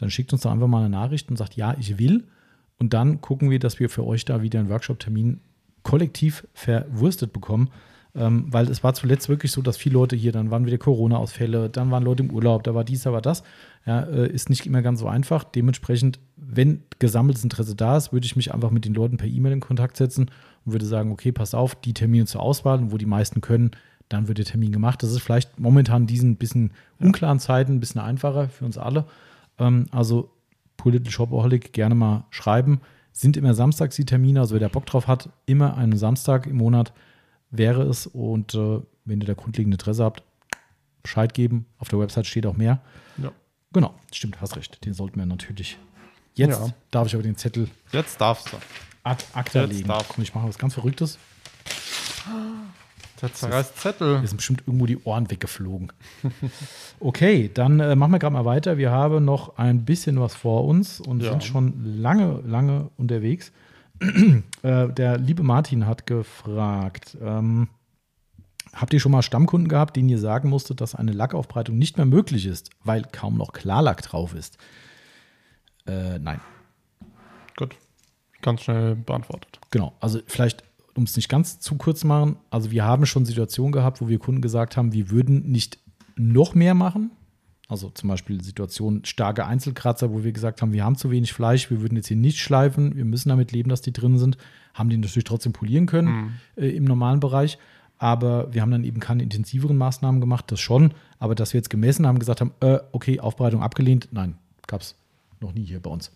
dann 0.00 0.10
schickt 0.10 0.32
uns 0.32 0.42
doch 0.42 0.50
einfach 0.50 0.66
mal 0.66 0.80
eine 0.80 0.90
Nachricht 0.90 1.28
und 1.28 1.36
sagt, 1.36 1.56
ja, 1.56 1.76
ich 1.78 1.98
will. 1.98 2.24
Und 2.78 2.94
dann 2.94 3.20
gucken 3.20 3.50
wir, 3.50 3.58
dass 3.58 3.78
wir 3.78 3.90
für 3.90 4.06
euch 4.06 4.24
da 4.24 4.40
wieder 4.40 4.58
einen 4.58 4.70
Workshop-Termin 4.70 5.40
kollektiv 5.82 6.46
verwurstet 6.54 7.32
bekommen. 7.32 7.70
Ähm, 8.14 8.46
weil 8.48 8.68
es 8.68 8.82
war 8.82 8.94
zuletzt 8.94 9.28
wirklich 9.28 9.52
so, 9.52 9.62
dass 9.62 9.76
viele 9.76 9.92
Leute 9.92 10.16
hier, 10.16 10.32
dann 10.32 10.50
waren 10.50 10.66
wieder 10.66 10.78
Corona-Ausfälle, 10.78 11.68
dann 11.68 11.92
waren 11.92 12.02
Leute 12.02 12.24
im 12.24 12.30
Urlaub, 12.30 12.64
da 12.64 12.74
war 12.74 12.82
dies, 12.82 13.02
da 13.02 13.12
war 13.12 13.20
das. 13.20 13.44
Ja, 13.86 14.00
äh, 14.00 14.28
ist 14.28 14.50
nicht 14.50 14.66
immer 14.66 14.82
ganz 14.82 15.00
so 15.00 15.06
einfach. 15.06 15.44
Dementsprechend, 15.44 16.18
wenn 16.36 16.82
gesammeltes 16.98 17.44
Interesse 17.44 17.76
da 17.76 17.96
ist, 17.96 18.12
würde 18.12 18.26
ich 18.26 18.34
mich 18.34 18.52
einfach 18.52 18.70
mit 18.70 18.84
den 18.84 18.94
Leuten 18.94 19.16
per 19.16 19.28
E-Mail 19.28 19.52
in 19.52 19.60
Kontakt 19.60 19.96
setzen 19.96 20.30
und 20.64 20.72
würde 20.72 20.86
sagen, 20.86 21.12
okay, 21.12 21.30
pass 21.30 21.54
auf, 21.54 21.76
die 21.76 21.94
Termine 21.94 22.24
zur 22.24 22.40
Auswahl 22.40 22.90
wo 22.90 22.96
die 22.96 23.06
meisten 23.06 23.42
können, 23.42 23.70
dann 24.08 24.26
wird 24.26 24.38
der 24.38 24.44
Termin 24.44 24.72
gemacht. 24.72 25.02
Das 25.02 25.12
ist 25.12 25.20
vielleicht 25.20 25.60
momentan 25.60 26.06
diesen 26.06 26.36
bisschen 26.36 26.72
unklaren 26.98 27.38
Zeiten 27.38 27.74
ein 27.74 27.80
bisschen 27.80 28.00
einfacher 28.00 28.48
für 28.48 28.64
uns 28.64 28.76
alle. 28.76 29.04
Ähm, 29.60 29.86
also 29.92 30.30
Political 30.76 31.12
Shopaholic 31.12 31.72
gerne 31.72 31.94
mal 31.94 32.24
schreiben. 32.30 32.80
Sind 33.12 33.36
immer 33.36 33.54
samstags 33.54 33.96
die 33.96 34.04
Termine, 34.06 34.40
also 34.40 34.54
wer 34.54 34.60
da 34.60 34.68
Bock 34.68 34.86
drauf 34.86 35.06
hat, 35.06 35.28
immer 35.46 35.76
einen 35.76 35.96
Samstag 35.96 36.46
im 36.46 36.56
Monat 36.56 36.92
wäre 37.50 37.82
es. 37.82 38.06
Und 38.06 38.54
äh, 38.54 38.80
wenn 39.04 39.20
ihr 39.20 39.26
da 39.26 39.34
grundlegende 39.34 39.74
Interesse 39.74 40.04
habt, 40.04 40.22
Bescheid 41.02 41.32
geben. 41.34 41.66
Auf 41.78 41.88
der 41.88 41.98
Website 41.98 42.26
steht 42.26 42.46
auch 42.46 42.56
mehr. 42.56 42.80
Ja. 43.18 43.32
Genau, 43.72 43.94
stimmt, 44.12 44.40
hast 44.40 44.56
recht. 44.56 44.84
Den 44.84 44.92
sollten 44.94 45.18
wir 45.18 45.26
natürlich. 45.26 45.78
Jetzt 46.34 46.60
Ja. 46.60 46.68
darf 46.90 47.06
ich 47.06 47.14
aber 47.14 47.22
den 47.22 47.36
Zettel 47.36 47.68
Jetzt 47.92 48.20
darfst 48.20 48.52
du. 48.52 48.56
ad 49.02 49.24
acta 49.32 49.62
Jetzt 49.62 49.72
legen. 49.72 49.88
darf. 49.88 50.08
Komm, 50.08 50.22
ich 50.22 50.34
mache 50.34 50.46
was 50.48 50.58
ganz 50.58 50.74
Verrücktes. 50.74 51.18
Der 53.22 53.32
zerreißt 53.34 53.76
Zettel. 53.76 54.20
Mir 54.20 54.26
sind 54.26 54.38
bestimmt 54.38 54.62
irgendwo 54.66 54.86
die 54.86 54.98
Ohren 55.04 55.30
weggeflogen. 55.30 55.92
Okay, 57.00 57.50
dann 57.52 57.80
äh, 57.80 57.96
machen 57.96 58.12
wir 58.12 58.18
gerade 58.18 58.34
mal 58.34 58.44
weiter. 58.44 58.76
Wir 58.76 58.90
haben 58.90 59.24
noch 59.24 59.56
ein 59.56 59.84
bisschen 59.86 60.20
was 60.20 60.34
vor 60.34 60.66
uns 60.66 61.00
und 61.00 61.22
Ja. 61.22 61.30
sind 61.30 61.44
schon 61.44 61.82
lange, 62.00 62.40
lange 62.46 62.90
unterwegs. 62.98 63.52
äh, 64.62 64.88
der 64.88 65.16
liebe 65.18 65.42
Martin 65.42 65.86
hat 65.86 66.06
gefragt, 66.06 67.16
ähm, 67.22 67.68
habt 68.74 68.92
ihr 68.92 69.00
schon 69.00 69.12
mal 69.12 69.22
Stammkunden 69.22 69.68
gehabt, 69.68 69.96
denen 69.96 70.08
ihr 70.10 70.18
sagen 70.18 70.50
musstet, 70.50 70.80
dass 70.82 70.94
eine 70.94 71.12
Lackaufbreitung 71.12 71.78
nicht 71.78 71.96
mehr 71.96 72.06
möglich 72.06 72.44
ist, 72.46 72.70
weil 72.84 73.02
kaum 73.12 73.36
noch 73.38 73.52
Klarlack 73.52 74.02
drauf 74.02 74.34
ist? 74.34 74.58
Äh, 75.86 76.18
nein. 76.18 76.40
Gut. 77.56 77.76
Ganz 78.42 78.62
schnell 78.62 78.94
beantwortet. 78.94 79.58
Genau, 79.70 79.94
also 80.00 80.20
vielleicht, 80.26 80.64
um 81.00 81.04
es 81.04 81.16
nicht 81.16 81.30
ganz 81.30 81.58
zu 81.60 81.76
kurz 81.76 82.00
zu 82.00 82.06
machen, 82.06 82.36
also 82.50 82.70
wir 82.70 82.84
haben 82.84 83.06
schon 83.06 83.24
Situationen 83.24 83.72
gehabt, 83.72 84.02
wo 84.02 84.08
wir 84.08 84.18
Kunden 84.18 84.42
gesagt 84.42 84.76
haben, 84.76 84.92
wir 84.92 85.08
würden 85.08 85.50
nicht 85.50 85.78
noch 86.14 86.54
mehr 86.54 86.74
machen. 86.74 87.10
Also 87.68 87.88
zum 87.88 88.10
Beispiel 88.10 88.42
Situation 88.44 89.02
starke 89.06 89.46
Einzelkratzer, 89.46 90.12
wo 90.12 90.24
wir 90.24 90.32
gesagt 90.32 90.60
haben, 90.60 90.74
wir 90.74 90.84
haben 90.84 90.96
zu 90.96 91.10
wenig 91.10 91.32
Fleisch, 91.32 91.70
wir 91.70 91.80
würden 91.80 91.96
jetzt 91.96 92.08
hier 92.08 92.18
nicht 92.18 92.38
schleifen, 92.38 92.96
wir 92.96 93.06
müssen 93.06 93.30
damit 93.30 93.50
leben, 93.50 93.70
dass 93.70 93.80
die 93.80 93.94
drin 93.94 94.18
sind. 94.18 94.36
Haben 94.74 94.90
die 94.90 94.98
natürlich 94.98 95.24
trotzdem 95.24 95.54
polieren 95.54 95.86
können 95.86 96.38
äh, 96.56 96.68
im 96.68 96.84
normalen 96.84 97.20
Bereich. 97.20 97.56
Aber 97.96 98.52
wir 98.52 98.60
haben 98.60 98.70
dann 98.70 98.84
eben 98.84 99.00
keine 99.00 99.22
intensiveren 99.22 99.78
Maßnahmen 99.78 100.20
gemacht, 100.20 100.52
das 100.52 100.60
schon. 100.60 100.92
Aber 101.18 101.34
dass 101.34 101.54
wir 101.54 101.60
jetzt 101.60 101.70
gemessen 101.70 102.06
haben, 102.06 102.18
gesagt 102.18 102.42
haben, 102.42 102.52
äh, 102.60 102.80
okay, 102.92 103.20
Aufbereitung 103.20 103.62
abgelehnt, 103.62 104.08
nein, 104.10 104.36
gab 104.66 104.82
es 104.82 104.96
noch 105.40 105.54
nie 105.54 105.64
hier 105.64 105.80
bei 105.80 105.90
uns. 105.90 106.12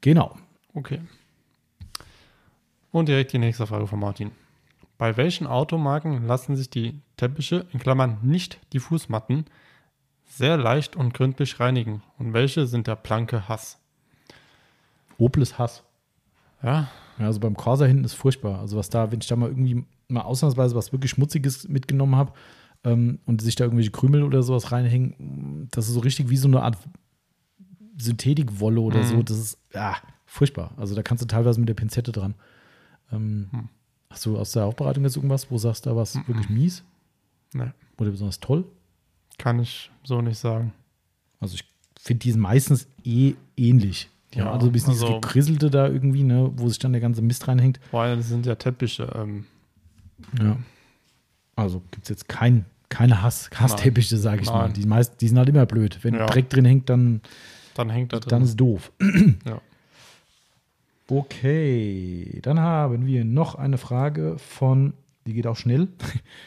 Genau. 0.00 0.36
Okay. 0.74 0.98
Und 2.92 3.08
direkt 3.08 3.32
die 3.32 3.38
nächste 3.38 3.66
Frage 3.66 3.86
von 3.86 4.00
Martin. 4.00 4.32
Bei 4.98 5.16
welchen 5.16 5.46
Automarken 5.46 6.26
lassen 6.26 6.56
sich 6.56 6.68
die 6.70 7.00
Teppiche, 7.16 7.66
in 7.72 7.78
Klammern 7.80 8.18
nicht 8.22 8.58
die 8.72 8.80
Fußmatten, 8.80 9.46
sehr 10.28 10.56
leicht 10.56 10.96
und 10.96 11.14
gründlich 11.14 11.58
reinigen? 11.60 12.02
Und 12.18 12.32
welche 12.32 12.66
sind 12.66 12.86
der 12.86 12.96
blanke 12.96 13.48
Hass? 13.48 13.78
Opel 15.18 15.42
ist 15.42 15.58
Hass. 15.58 15.84
Ja, 16.62 16.88
Ja, 17.18 17.26
also 17.26 17.40
beim 17.40 17.56
Corsa 17.56 17.84
hinten 17.86 18.04
ist 18.04 18.14
furchtbar. 18.14 18.58
Also 18.60 18.76
was 18.76 18.90
da, 18.90 19.10
wenn 19.12 19.20
ich 19.20 19.26
da 19.28 19.36
mal 19.36 19.48
irgendwie 19.48 19.84
mal 20.08 20.22
ausnahmsweise 20.22 20.74
was 20.74 20.92
wirklich 20.92 21.12
Schmutziges 21.12 21.68
mitgenommen 21.68 22.16
habe 22.16 22.32
ähm, 22.84 23.20
und 23.26 23.40
sich 23.42 23.54
da 23.54 23.64
irgendwelche 23.64 23.90
Krümel 23.92 24.22
oder 24.22 24.42
sowas 24.42 24.72
reinhängen, 24.72 25.68
das 25.70 25.86
ist 25.88 25.94
so 25.94 26.00
richtig 26.00 26.28
wie 26.30 26.36
so 26.36 26.48
eine 26.48 26.62
Art 26.62 26.76
Synthetikwolle 27.98 28.80
oder 28.80 29.00
Mhm. 29.00 29.04
so. 29.04 29.22
Das 29.22 29.38
ist 29.38 29.58
ja 29.74 29.96
furchtbar. 30.26 30.72
Also 30.76 30.94
da 30.94 31.02
kannst 31.02 31.22
du 31.22 31.26
teilweise 31.26 31.60
mit 31.60 31.68
der 31.68 31.74
Pinzette 31.74 32.12
dran. 32.12 32.34
Ähm, 33.12 33.48
Hm. 33.50 33.68
Hast 34.10 34.26
du 34.26 34.36
aus 34.36 34.50
der 34.52 34.64
Aufbereitung 34.64 35.04
jetzt 35.04 35.14
irgendwas, 35.16 35.48
wo 35.50 35.54
du 35.54 35.60
sagst, 35.60 35.86
da 35.86 35.94
was 35.94 36.16
wirklich 36.26 36.48
mies 36.50 36.82
ne, 37.54 37.72
oder 37.98 38.10
besonders 38.10 38.40
toll? 38.40 38.64
kann 39.38 39.58
ich 39.60 39.90
so 40.04 40.20
nicht 40.20 40.38
sagen. 40.38 40.72
Also 41.38 41.54
ich 41.54 41.64
finde 41.98 42.18
die 42.24 42.32
meistens 42.34 42.88
eh 43.04 43.34
ähnlich. 43.56 44.10
Die 44.34 44.38
Ja, 44.38 44.46
haben 44.46 44.54
also 44.54 44.66
ein 44.66 44.72
bisschen 44.72 44.90
also- 44.90 45.06
dieses 45.06 45.20
Gekrisselte 45.22 45.70
da 45.70 45.86
irgendwie, 45.86 46.24
ne, 46.24 46.50
wo 46.56 46.68
sich 46.68 46.78
dann 46.78 46.92
der 46.92 47.00
ganze 47.00 47.22
Mist 47.22 47.46
reinhängt. 47.48 47.80
Vor 47.90 48.02
allem 48.02 48.18
das 48.18 48.28
sind 48.28 48.44
ja 48.46 48.54
Teppiche. 48.56 49.10
Ähm, 49.16 49.46
Ja. 50.40 50.56
Also 51.56 51.80
gibt 51.90 52.04
es 52.04 52.08
jetzt 52.10 52.28
kein, 52.28 52.64
keine 52.90 53.22
Hass, 53.22 53.48
Hassteppiche, 53.54 54.16
sage 54.18 54.42
ich 54.42 54.48
mal. 54.48 54.64
Nein. 54.66 54.72
Die, 54.74 54.86
meist, 54.86 55.20
die 55.20 55.28
sind 55.28 55.38
halt 55.38 55.48
immer 55.48 55.64
blöd. 55.66 55.98
Wenn 56.02 56.14
Ja. 56.14 56.26
Dreck 56.26 56.50
drin 56.50 56.64
hängt, 56.64 56.90
dann, 56.90 57.20
dann 57.74 57.88
hängt 57.90 58.12
da 58.12 58.18
drin. 58.20 58.28
dann 58.30 58.42
ist 58.42 58.50
es 58.50 58.56
doof. 58.56 58.92
ja. 59.46 59.60
Okay, 61.10 62.38
dann 62.42 62.60
haben 62.60 63.06
wir 63.06 63.24
noch 63.24 63.54
eine 63.54 63.78
Frage 63.78 64.36
von, 64.38 64.94
die 65.26 65.32
geht 65.34 65.46
auch 65.46 65.56
schnell. 65.56 65.88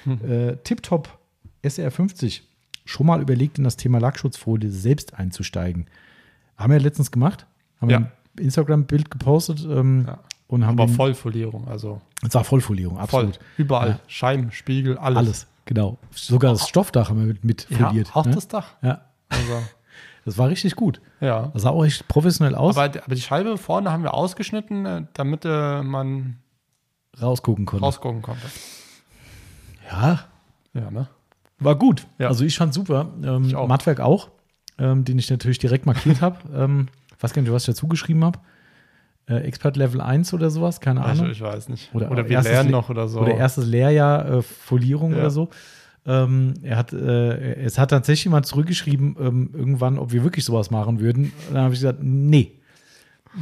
äh, 0.28 0.56
Tiptop 0.64 1.18
SR50. 1.64 2.42
Schon 2.86 3.06
mal 3.08 3.22
überlegt, 3.22 3.58
in 3.58 3.64
das 3.64 3.78
Thema 3.78 4.00
Lackschutzfolie 4.00 4.70
selbst 4.70 5.14
einzusteigen. 5.14 5.88
Haben 6.58 6.74
wir 6.74 6.80
letztens 6.80 7.12
gemacht. 7.12 7.46
Haben 7.82 7.90
Ja. 7.90 8.00
wir 8.00 8.06
ein 8.06 8.12
Instagram-Bild 8.46 9.10
gepostet 9.12 9.66
ähm, 9.70 10.06
Ja. 10.08 10.20
und 10.48 10.66
haben 10.66 10.80
Aber 10.80 10.92
Vollfolierung, 10.92 11.68
also 11.68 12.02
Es 12.26 12.34
war 12.34 12.44
Vollfolierung, 12.44 12.98
absolut. 12.98 13.36
voll. 13.38 13.46
Überall. 13.58 13.90
Ja. 13.90 14.00
Scheiben, 14.08 14.52
Spiegel, 14.52 14.98
alles. 14.98 15.18
Alles, 15.18 15.48
genau. 15.66 15.98
Sogar 16.12 16.52
das 16.54 16.68
Stoffdach 16.68 17.10
haben 17.10 17.20
wir 17.20 17.28
mit, 17.28 17.44
mit 17.44 17.68
Ja, 17.70 17.88
foliert. 17.90 18.16
auch 18.16 18.26
ne? 18.26 18.34
das 18.36 18.48
Dach. 18.48 18.72
Ja, 18.82 19.02
Also, 19.30 19.54
das 20.26 20.38
war 20.38 20.50
richtig 20.50 20.76
gut. 20.76 21.02
ja. 21.20 21.50
Das 21.54 21.64
sah 21.64 21.70
auch 21.70 21.84
echt 21.86 22.08
professionell 22.08 22.56
aus. 22.56 22.78
Aber, 22.78 23.00
aber 23.04 23.16
die 23.16 23.22
Scheibe 23.22 23.58
vorne 23.58 23.92
haben 23.92 24.04
wir 24.04 24.14
ausgeschnitten, 24.14 24.86
äh, 24.86 25.02
damit 25.14 25.44
äh, 25.46 25.82
man 25.84 26.38
rausgucken 27.22 27.66
konnte. 27.66 27.84
rausgucken 27.86 28.22
konnte. 28.22 28.46
Ja, 29.92 30.20
Ja, 30.74 30.90
ne? 30.92 31.08
war 31.60 31.76
gut. 31.76 32.08
Ja. 32.18 32.28
Also 32.28 32.44
ich 32.46 32.58
fand 32.58 32.74
super. 32.74 33.08
Ähm, 33.24 33.46
Ich 33.46 33.56
auch. 33.56 33.68
Mattwerk 33.68 34.00
auch, 34.00 34.30
ähm, 34.78 35.06
den 35.06 35.18
ich 35.20 35.30
natürlich 35.30 35.60
direkt 35.60 35.86
markiert 35.86 36.22
habe. 36.22 36.38
ähm, 36.56 36.88
weiß 37.20 37.34
gar 37.34 37.42
nicht, 37.42 37.52
was 37.52 37.64
ich 37.64 37.68
dazu 37.68 37.88
geschrieben 37.88 38.24
habe. 38.26 38.40
Äh, 39.28 39.36
Expert 39.44 39.78
Level 39.78 40.02
1 40.02 40.34
oder 40.34 40.50
sowas, 40.50 40.82
keine 40.82 41.00
Ich, 41.02 41.06
Ahnung. 41.06 41.30
ich 41.30 41.40
weiß 41.42 41.70
nicht. 41.70 41.94
Oder- 41.96 42.12
Oder, 42.12 42.26
wir 42.28 42.36
erstes 42.36 42.52
lernen 42.54 42.70
Le- 42.70 42.76
noch 42.76 42.90
oder 42.90 43.08
so. 43.08 43.22
Oder 43.22 43.36
erstes 43.36 43.66
Lehrjahr 43.66 44.26
äh, 44.30 44.42
Folierung 44.42 45.12
Ja. 45.14 45.20
oder 45.20 45.30
so. 45.32 45.50
Ähm, 46.06 46.56
er 46.64 46.78
hat, 46.78 46.94
äh, 46.94 47.56
es 47.56 47.78
hat 47.78 47.92
tatsächlich 47.92 48.26
jemand 48.26 48.46
zurückgeschrieben, 48.46 49.16
ähm, 49.20 49.50
irgendwann, 49.54 49.98
ob 49.98 50.12
wir 50.12 50.24
wirklich 50.24 50.46
sowas 50.46 50.70
machen 50.70 51.00
würden. 51.00 51.32
Und 51.48 51.56
dann 51.56 51.64
habe 51.64 51.74
ich 51.74 51.80
gesagt, 51.80 52.00
nee, 52.02 52.60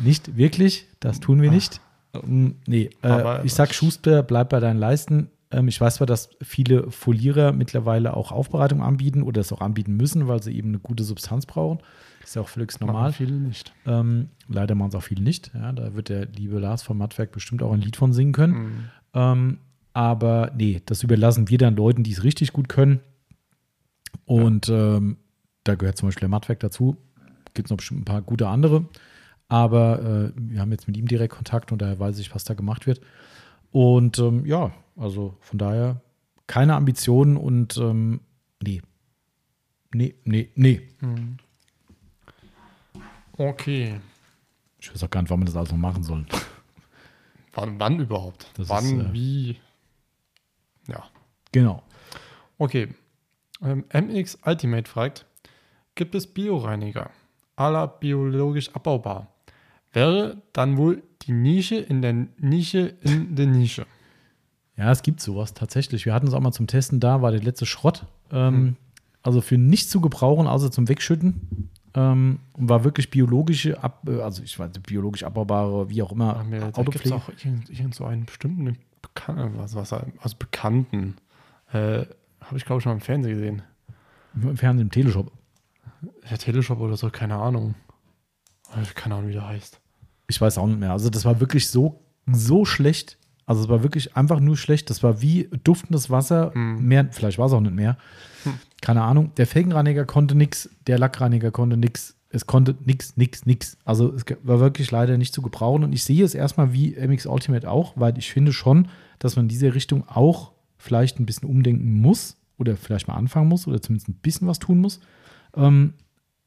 nicht 0.04 0.38
wirklich, 0.38 0.88
das 1.00 1.20
tun 1.20 1.42
wir 1.42 1.52
nicht. 1.52 1.82
Ähm, 2.14 2.56
nee, 2.68 2.90
äh, 3.04 3.46
ich 3.46 3.54
sag 3.54 3.74
Schuster, 3.74 4.24
bleib 4.24 4.50
bei 4.50 4.60
deinen 4.60 4.80
Leisten. 4.80 5.30
Ähm, 5.50 5.68
ich 5.68 5.80
weiß 5.80 5.96
zwar, 5.96 6.08
dass 6.08 6.30
viele 6.42 6.90
Folierer 6.92 7.52
mittlerweile 7.52 8.16
auch 8.16 8.32
Aufbereitung 8.32 8.82
anbieten 8.82 9.24
oder 9.24 9.42
es 9.42 9.52
auch 9.52 9.62
anbieten 9.62 9.96
müssen, 9.96 10.28
weil 10.28 10.42
sie 10.44 10.56
eben 10.56 10.70
eine 10.70 10.80
gute 10.80 11.04
Substanz 11.04 11.46
brauchen. 11.46 11.80
Ist 12.24 12.36
ja 12.36 12.42
auch 12.42 12.50
völlig 12.50 12.72
Machen 12.80 12.88
normal. 12.88 13.14
viele 13.14 13.34
nicht. 13.34 13.74
Ähm, 13.86 14.30
leider 14.48 14.76
machen 14.76 14.90
es 14.90 14.96
auch 14.96 15.04
viele 15.04 15.24
nicht. 15.24 15.52
Ja, 15.54 15.72
da 15.72 15.96
wird 15.96 16.10
der 16.10 16.28
liebe 16.28 16.60
Lars 16.60 16.84
vom 16.84 16.98
Mattwerk 16.98 17.32
bestimmt 17.32 17.64
auch 17.64 17.74
ein 17.74 17.82
Lied 17.82 17.96
von 17.96 18.14
singen 18.14 18.34
können. 18.34 18.90
Mhm. 19.14 19.58
Aber 19.94 20.52
nee, 20.56 20.82
das 20.86 21.04
überlassen 21.04 21.50
wir 21.50 21.58
dann 21.58 21.76
Leuten, 21.76 22.04
die 22.04 22.12
es 22.12 22.24
richtig 22.24 22.54
gut 22.54 22.70
können. 22.70 23.02
Und 24.26 24.70
ähm, 24.70 25.18
da 25.64 25.76
gehört 25.76 25.98
zum 25.98 26.08
Beispiel 26.08 26.22
der 26.22 26.30
Mattwerk 26.30 26.60
dazu. 26.60 26.98
Gibt 27.54 27.68
es 27.68 27.70
noch 27.70 27.78
bestimmt 27.78 28.02
ein 28.02 28.06
paar 28.06 28.22
gute 28.22 28.48
andere. 28.48 28.86
Aber 29.50 30.02
äh, 30.02 30.32
wir 30.36 30.62
haben 30.62 30.72
jetzt 30.72 30.88
mit 30.88 30.96
ihm 30.96 31.08
direkt 31.08 31.34
Kontakt 31.34 31.72
und 31.72 31.82
daher 31.82 32.00
weiß 32.00 32.20
ich, 32.20 32.34
was 32.34 32.46
da 32.46 32.54
gemacht 32.54 32.88
wird. 32.88 33.02
Und 33.72 34.20
ähm, 34.20 34.46
ja, 34.46 34.72
also 34.96 35.36
von 35.42 35.58
daher 35.58 36.02
keine 36.48 36.76
Ambitionen 36.76 37.38
und 37.38 37.78
ähm, 37.78 38.22
nee. 38.62 38.82
Nee, 39.94 40.16
nee, 40.24 40.50
nee. 40.56 40.82
Mhm. 41.02 41.38
Okay. 43.38 44.00
Ich 44.80 44.94
weiß 44.94 45.04
auch 45.04 45.10
gar 45.10 45.22
nicht, 45.22 45.30
wann 45.30 45.40
wir 45.40 45.46
das 45.46 45.56
alles 45.56 45.72
noch 45.72 45.78
machen 45.78 46.04
sollen. 46.04 46.28
Wann, 47.54 47.80
wann 47.80 48.00
überhaupt? 48.00 48.48
Das 48.54 48.70
wann, 48.70 48.86
ist, 48.86 49.06
äh, 49.08 49.14
wie? 49.14 49.58
Genau. 51.52 51.84
Okay. 52.58 52.90
Ähm, 53.62 53.86
MX 53.94 54.40
Ultimate 54.46 54.90
fragt: 54.90 55.26
Gibt 55.96 56.16
es 56.16 56.28
Bioreiniger? 56.28 57.10
Aller 57.56 57.88
biologisch 57.88 58.74
abbaubar. 58.74 59.28
Wäre 59.94 60.42
dann 60.54 60.78
wohl 60.78 61.04
die 61.24 61.34
Nische 61.34 61.76
in 61.76 62.02
der 62.02 62.14
Nische 62.38 62.94
in 63.02 63.36
der 63.36 63.48
Nische. 63.48 63.86
Ja, 64.78 64.92
es 64.92 65.04
gibt 65.04 65.20
sowas 65.22 65.54
tatsächlich. 65.54 66.06
Wir 66.06 66.14
hatten 66.14 66.28
es 66.28 66.34
auch 66.34 66.40
mal 66.40 66.54
zum 66.54 66.66
Testen 66.68 67.00
da, 67.00 67.22
war 67.22 67.32
der 67.32 67.42
letzte 67.42 67.66
Schrott. 67.66 68.06
Ähm, 68.32 68.54
Hm. 68.54 68.76
Also 69.24 69.42
für 69.42 69.58
nicht 69.58 69.90
zu 69.90 70.02
gebrauchen, 70.02 70.48
außer 70.48 70.72
zum 70.72 70.90
Wegschütten. 70.90 71.70
Ähm, 71.94 72.40
und 72.54 72.70
war 72.70 72.84
wirklich 72.84 73.12
biologische, 73.12 73.84
Ab 73.84 74.08
äh, 74.08 74.22
also 74.22 74.42
ich 74.42 74.58
weiß, 74.58 74.72
biologisch 74.80 75.24
abbaubare, 75.24 75.90
wie 75.90 76.02
auch 76.02 76.12
immer, 76.12 76.38
Ach, 76.40 76.44
mir, 76.44 76.72
da 76.72 76.84
gibt 76.84 77.06
es 77.06 77.12
auch 77.12 77.30
irgend, 77.44 77.70
irgend 77.70 77.94
so 77.94 78.06
einen 78.06 78.26
bestimmten 78.26 78.78
Bekannten, 79.02 79.58
was, 79.58 79.76
was, 79.76 79.94
also 79.94 80.36
Bekannten. 80.40 81.18
Äh, 81.74 82.06
Habe 82.42 82.58
ich, 82.58 82.66
glaube 82.66 82.80
ich, 82.80 82.84
schon 82.84 82.92
mal 82.92 82.96
im 82.96 83.02
Fernsehen 83.02 83.34
gesehen. 83.34 83.62
Im 84.36 84.58
Fernsehen, 84.58 84.88
im 84.88 84.92
Teleshop. 84.92 85.32
Der 86.30 86.38
Teleshop 86.38 86.80
oder 86.80 86.98
so, 86.98 87.10
keine 87.10 87.36
Ahnung. 87.36 87.76
Keine 88.96 89.16
Ahnung, 89.16 89.30
wie 89.30 89.34
der 89.34 89.48
heißt. 89.48 89.80
Ich 90.28 90.40
weiß 90.40 90.58
auch 90.58 90.68
nicht 90.68 90.80
mehr. 90.80 90.92
Also 90.92 91.10
das 91.10 91.26
war 91.26 91.40
wirklich 91.40 91.68
so, 91.68 92.02
so 92.26 92.66
schlecht. 92.66 93.18
Also 93.46 93.64
es 93.64 93.70
war 93.70 93.84
wirklich 93.84 94.16
einfach 94.16 94.40
nur 94.40 94.56
schlecht. 94.56 94.90
Das 94.90 95.04
war 95.04 95.22
wie 95.22 95.50
duftendes 95.64 96.10
Wasser. 96.10 96.52
Mhm. 96.56 96.88
Mehr, 96.88 97.08
vielleicht 97.12 97.38
war 97.38 97.48
es 97.48 97.54
auch 97.54 97.60
nicht 97.60 97.76
mehr. 97.76 97.98
Hm. 98.44 98.54
Keine 98.82 99.02
Ahnung. 99.02 99.32
Der 99.36 99.46
Felgenreiniger 99.46 100.06
konnte 100.06 100.36
nichts, 100.36 100.70
der 100.88 100.98
Lackreiniger 100.98 101.52
konnte 101.52 101.78
nichts. 101.78 102.16
Es 102.30 102.48
konnte 102.48 102.78
nix, 102.86 103.18
nix, 103.18 103.46
nix. 103.46 103.78
Also 103.84 104.14
es 104.14 104.24
war 104.44 104.62
wirklich 104.62 104.90
leider 104.90 105.18
nicht 105.18 105.34
zu 105.34 105.42
gebrauchen. 105.42 105.84
Und 105.84 105.92
ich 105.92 106.04
sehe 106.06 106.24
es 106.24 106.34
erstmal 106.34 106.72
wie 106.72 106.96
MX 106.96 107.26
Ultimate 107.26 107.70
auch, 107.70 107.94
weil 107.98 108.18
ich 108.18 108.32
finde 108.32 108.54
schon, 108.54 108.88
dass 109.20 109.36
man 109.36 109.46
in 109.46 109.50
diese 109.50 109.76
Richtung 109.76 110.08
auch 110.08 110.54
vielleicht 110.82 111.20
ein 111.20 111.26
bisschen 111.26 111.48
umdenken 111.48 111.94
muss 111.94 112.38
oder 112.58 112.76
vielleicht 112.76 113.08
mal 113.08 113.16
anfangen 113.16 113.48
muss 113.48 113.68
oder 113.68 113.82
zumindest 113.82 114.10
ein 114.10 114.16
bisschen 114.16 114.48
was 114.48 114.60
tun 114.60 114.80
muss. 114.80 115.00
Ähm, 115.56 115.94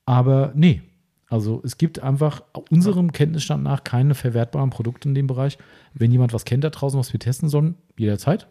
aber 0.07 0.53
nee, 0.55 0.83
also 1.29 1.63
es 1.65 1.79
gibt 1.79 2.01
einfach 2.01 2.43
unserem 2.71 3.13
Kenntnisstand 3.13 3.63
nach 3.63 3.85
keine 3.85 4.15
verwertbaren 4.15 4.71
Produkte 4.71 5.09
in 5.09 5.15
dem 5.15 5.27
Bereich. 5.27 5.59
Wenn 5.95 6.13
jemand 6.13 6.33
was 6.33 6.45
kennt 6.45 6.65
da 6.65 6.71
draußen, 6.71 6.99
was 6.99 7.13
wir 7.13 7.21
testen 7.21 7.49
sollen, 7.49 7.77
jederzeit. 7.97 8.49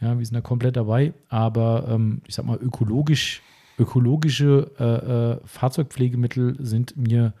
Ja, 0.00 0.18
wir 0.18 0.24
sind 0.24 0.34
da 0.34 0.40
komplett 0.40 0.76
dabei. 0.76 1.12
Aber 1.28 1.86
ähm, 1.88 2.22
ich 2.26 2.34
sag 2.34 2.46
mal, 2.46 2.58
ökologisch, 2.58 3.42
ökologische 3.78 4.70
äh, 4.78 4.84
äh, 4.84 5.40
Fahrzeugpflegemittel 5.44 6.56
sind 6.58 6.96
mir 6.96 7.34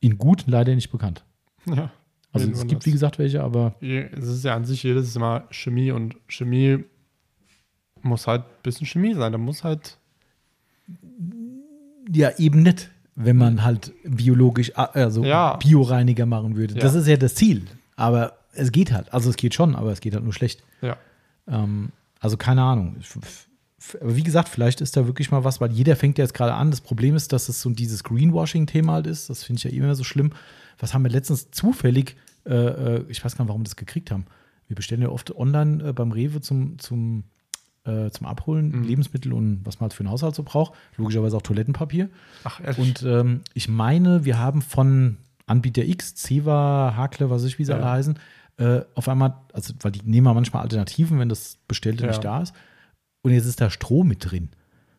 in 0.00 0.18
gut 0.18 0.44
leider 0.46 0.74
nicht 0.74 0.90
bekannt. 0.90 1.24
Ja. 1.66 1.90
Also 2.32 2.50
es 2.50 2.66
gibt, 2.66 2.84
wie 2.86 2.92
gesagt, 2.92 3.18
welche, 3.18 3.42
aber 3.42 3.74
Es 3.80 4.28
ist 4.28 4.44
ja 4.44 4.54
an 4.54 4.64
sich 4.64 4.82
jedes 4.82 5.16
Mal 5.18 5.46
Chemie 5.50 5.90
und 5.90 6.16
Chemie 6.28 6.84
muss 8.02 8.26
halt 8.26 8.42
ein 8.42 8.62
bisschen 8.62 8.86
Chemie 8.86 9.14
sein. 9.14 9.32
Da 9.32 9.38
muss 9.38 9.64
halt. 9.64 9.98
ja, 12.12 12.30
eben 12.38 12.62
nicht, 12.62 12.90
wenn 13.14 13.36
man 13.36 13.64
halt 13.64 13.92
biologisch, 14.04 14.72
also 14.76 15.24
Ja. 15.24 15.56
Bioreiniger 15.56 16.26
machen 16.26 16.56
würde. 16.56 16.74
Ja. 16.74 16.80
Das 16.80 16.94
ist 16.94 17.06
ja 17.06 17.16
das 17.16 17.34
Ziel. 17.34 17.66
Aber 17.96 18.34
es 18.52 18.72
geht 18.72 18.92
halt. 18.92 19.12
Also 19.12 19.30
es 19.30 19.36
geht 19.36 19.54
schon, 19.54 19.74
aber 19.74 19.92
es 19.92 20.00
geht 20.00 20.14
halt 20.14 20.24
nur 20.24 20.32
schlecht. 20.32 20.62
Ja. 20.80 20.96
Ähm, 21.46 21.90
also 22.20 22.36
keine 22.36 22.62
Ahnung. 22.62 22.96
Aber 24.00 24.16
wie 24.16 24.22
gesagt, 24.22 24.48
vielleicht 24.48 24.80
ist 24.80 24.96
da 24.96 25.06
wirklich 25.06 25.30
mal 25.30 25.44
was, 25.44 25.60
weil 25.60 25.70
jeder 25.72 25.96
fängt 25.96 26.18
ja 26.18 26.24
jetzt 26.24 26.34
gerade 26.34 26.54
an. 26.54 26.70
Das 26.70 26.80
Problem 26.80 27.14
ist, 27.14 27.32
dass 27.32 27.48
es 27.48 27.60
so 27.60 27.70
dieses 27.70 28.04
Greenwashing-Thema 28.04 28.94
halt 28.94 29.06
ist. 29.06 29.30
Das 29.30 29.44
finde 29.44 29.58
ich 29.58 29.64
ja 29.64 29.70
immer 29.70 29.94
so 29.94 30.04
schlimm. 30.04 30.32
Was 30.78 30.94
haben 30.94 31.02
wir 31.02 31.10
letztens 31.10 31.50
zufällig, 31.50 32.16
äh, 32.46 32.54
äh, 32.54 33.04
ich 33.08 33.24
weiß 33.24 33.36
gar 33.36 33.44
nicht, 33.44 33.48
warum 33.48 33.62
wir 33.62 33.64
das 33.66 33.76
gekriegt 33.76 34.10
haben. 34.10 34.26
Wir 34.66 34.76
bestellen 34.76 35.02
ja 35.02 35.08
oft 35.08 35.34
online 35.34 35.88
äh, 35.88 35.92
beim 35.92 36.12
Rewe 36.12 36.40
zum, 36.40 36.78
zum, 36.78 37.24
äh, 37.88 38.10
zum 38.10 38.26
Abholen 38.26 38.70
Mhm. 38.70 38.84
Lebensmittel 38.84 39.32
und 39.32 39.60
was 39.64 39.76
man 39.80 39.82
halt 39.88 39.94
für 39.94 40.02
den 40.04 40.10
Haushalt 40.10 40.34
so 40.34 40.42
braucht. 40.42 40.74
Logischerweise 40.96 41.36
auch 41.36 41.42
Toilettenpapier. 41.42 42.08
Ach, 42.44 42.60
ehrlich. 42.60 42.78
Und 42.78 43.02
ähm, 43.02 43.40
ich 43.54 43.68
meine, 43.68 44.24
wir 44.24 44.38
haben 44.38 44.62
von 44.62 45.16
Anbieter 45.46 45.84
X, 45.84 46.14
Ceva, 46.14 46.94
Hakle, 46.96 47.30
was 47.30 47.42
weiß 47.42 47.48
ich, 47.48 47.58
wie 47.58 47.64
sie 47.64 47.72
Ja. 47.72 47.78
alle 47.78 47.90
heißen, 47.90 48.18
äh, 48.58 48.80
auf 48.94 49.08
einmal, 49.08 49.34
also 49.52 49.72
weil 49.80 49.92
die 49.92 50.02
nehmen 50.04 50.26
ja 50.26 50.34
manchmal 50.34 50.62
Alternativen, 50.62 51.18
wenn 51.18 51.28
das 51.28 51.58
Bestellte 51.66 52.02
Ja. 52.04 52.08
nicht 52.10 52.22
da 52.22 52.42
ist. 52.42 52.54
Und 53.22 53.32
jetzt 53.32 53.46
ist 53.46 53.60
da 53.60 53.70
Stroh 53.70 54.04
mit 54.04 54.30
drin. 54.30 54.50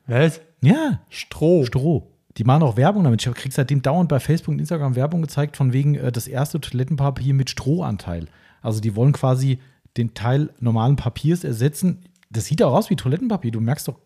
Was? 0.07 0.41
Ja, 0.61 0.99
Stroh. 1.09 1.65
Stroh. 1.65 2.07
Die 2.37 2.43
machen 2.43 2.63
auch 2.63 2.77
Werbung 2.77 3.03
damit. 3.03 3.25
Ich 3.25 3.33
krieg 3.33 3.51
seitdem 3.53 3.81
dauernd 3.81 4.09
bei 4.09 4.19
Facebook 4.19 4.53
und 4.53 4.59
Instagram 4.59 4.95
Werbung 4.95 5.21
gezeigt, 5.21 5.57
von 5.57 5.73
wegen 5.73 5.95
äh, 5.95 6.11
das 6.11 6.27
erste 6.27 6.59
Toilettenpapier 6.61 7.33
mit 7.33 7.49
Strohanteil. 7.49 8.27
Also 8.61 8.79
die 8.81 8.95
wollen 8.95 9.11
quasi 9.13 9.59
den 9.97 10.13
Teil 10.13 10.49
normalen 10.59 10.95
Papiers 10.95 11.43
ersetzen. 11.43 11.99
Das 12.29 12.45
sieht 12.45 12.61
auch 12.61 12.73
aus 12.73 12.89
wie 12.89 12.95
Toilettenpapier. 12.95 13.51
Du 13.51 13.59
merkst 13.59 13.87
doch 13.87 13.99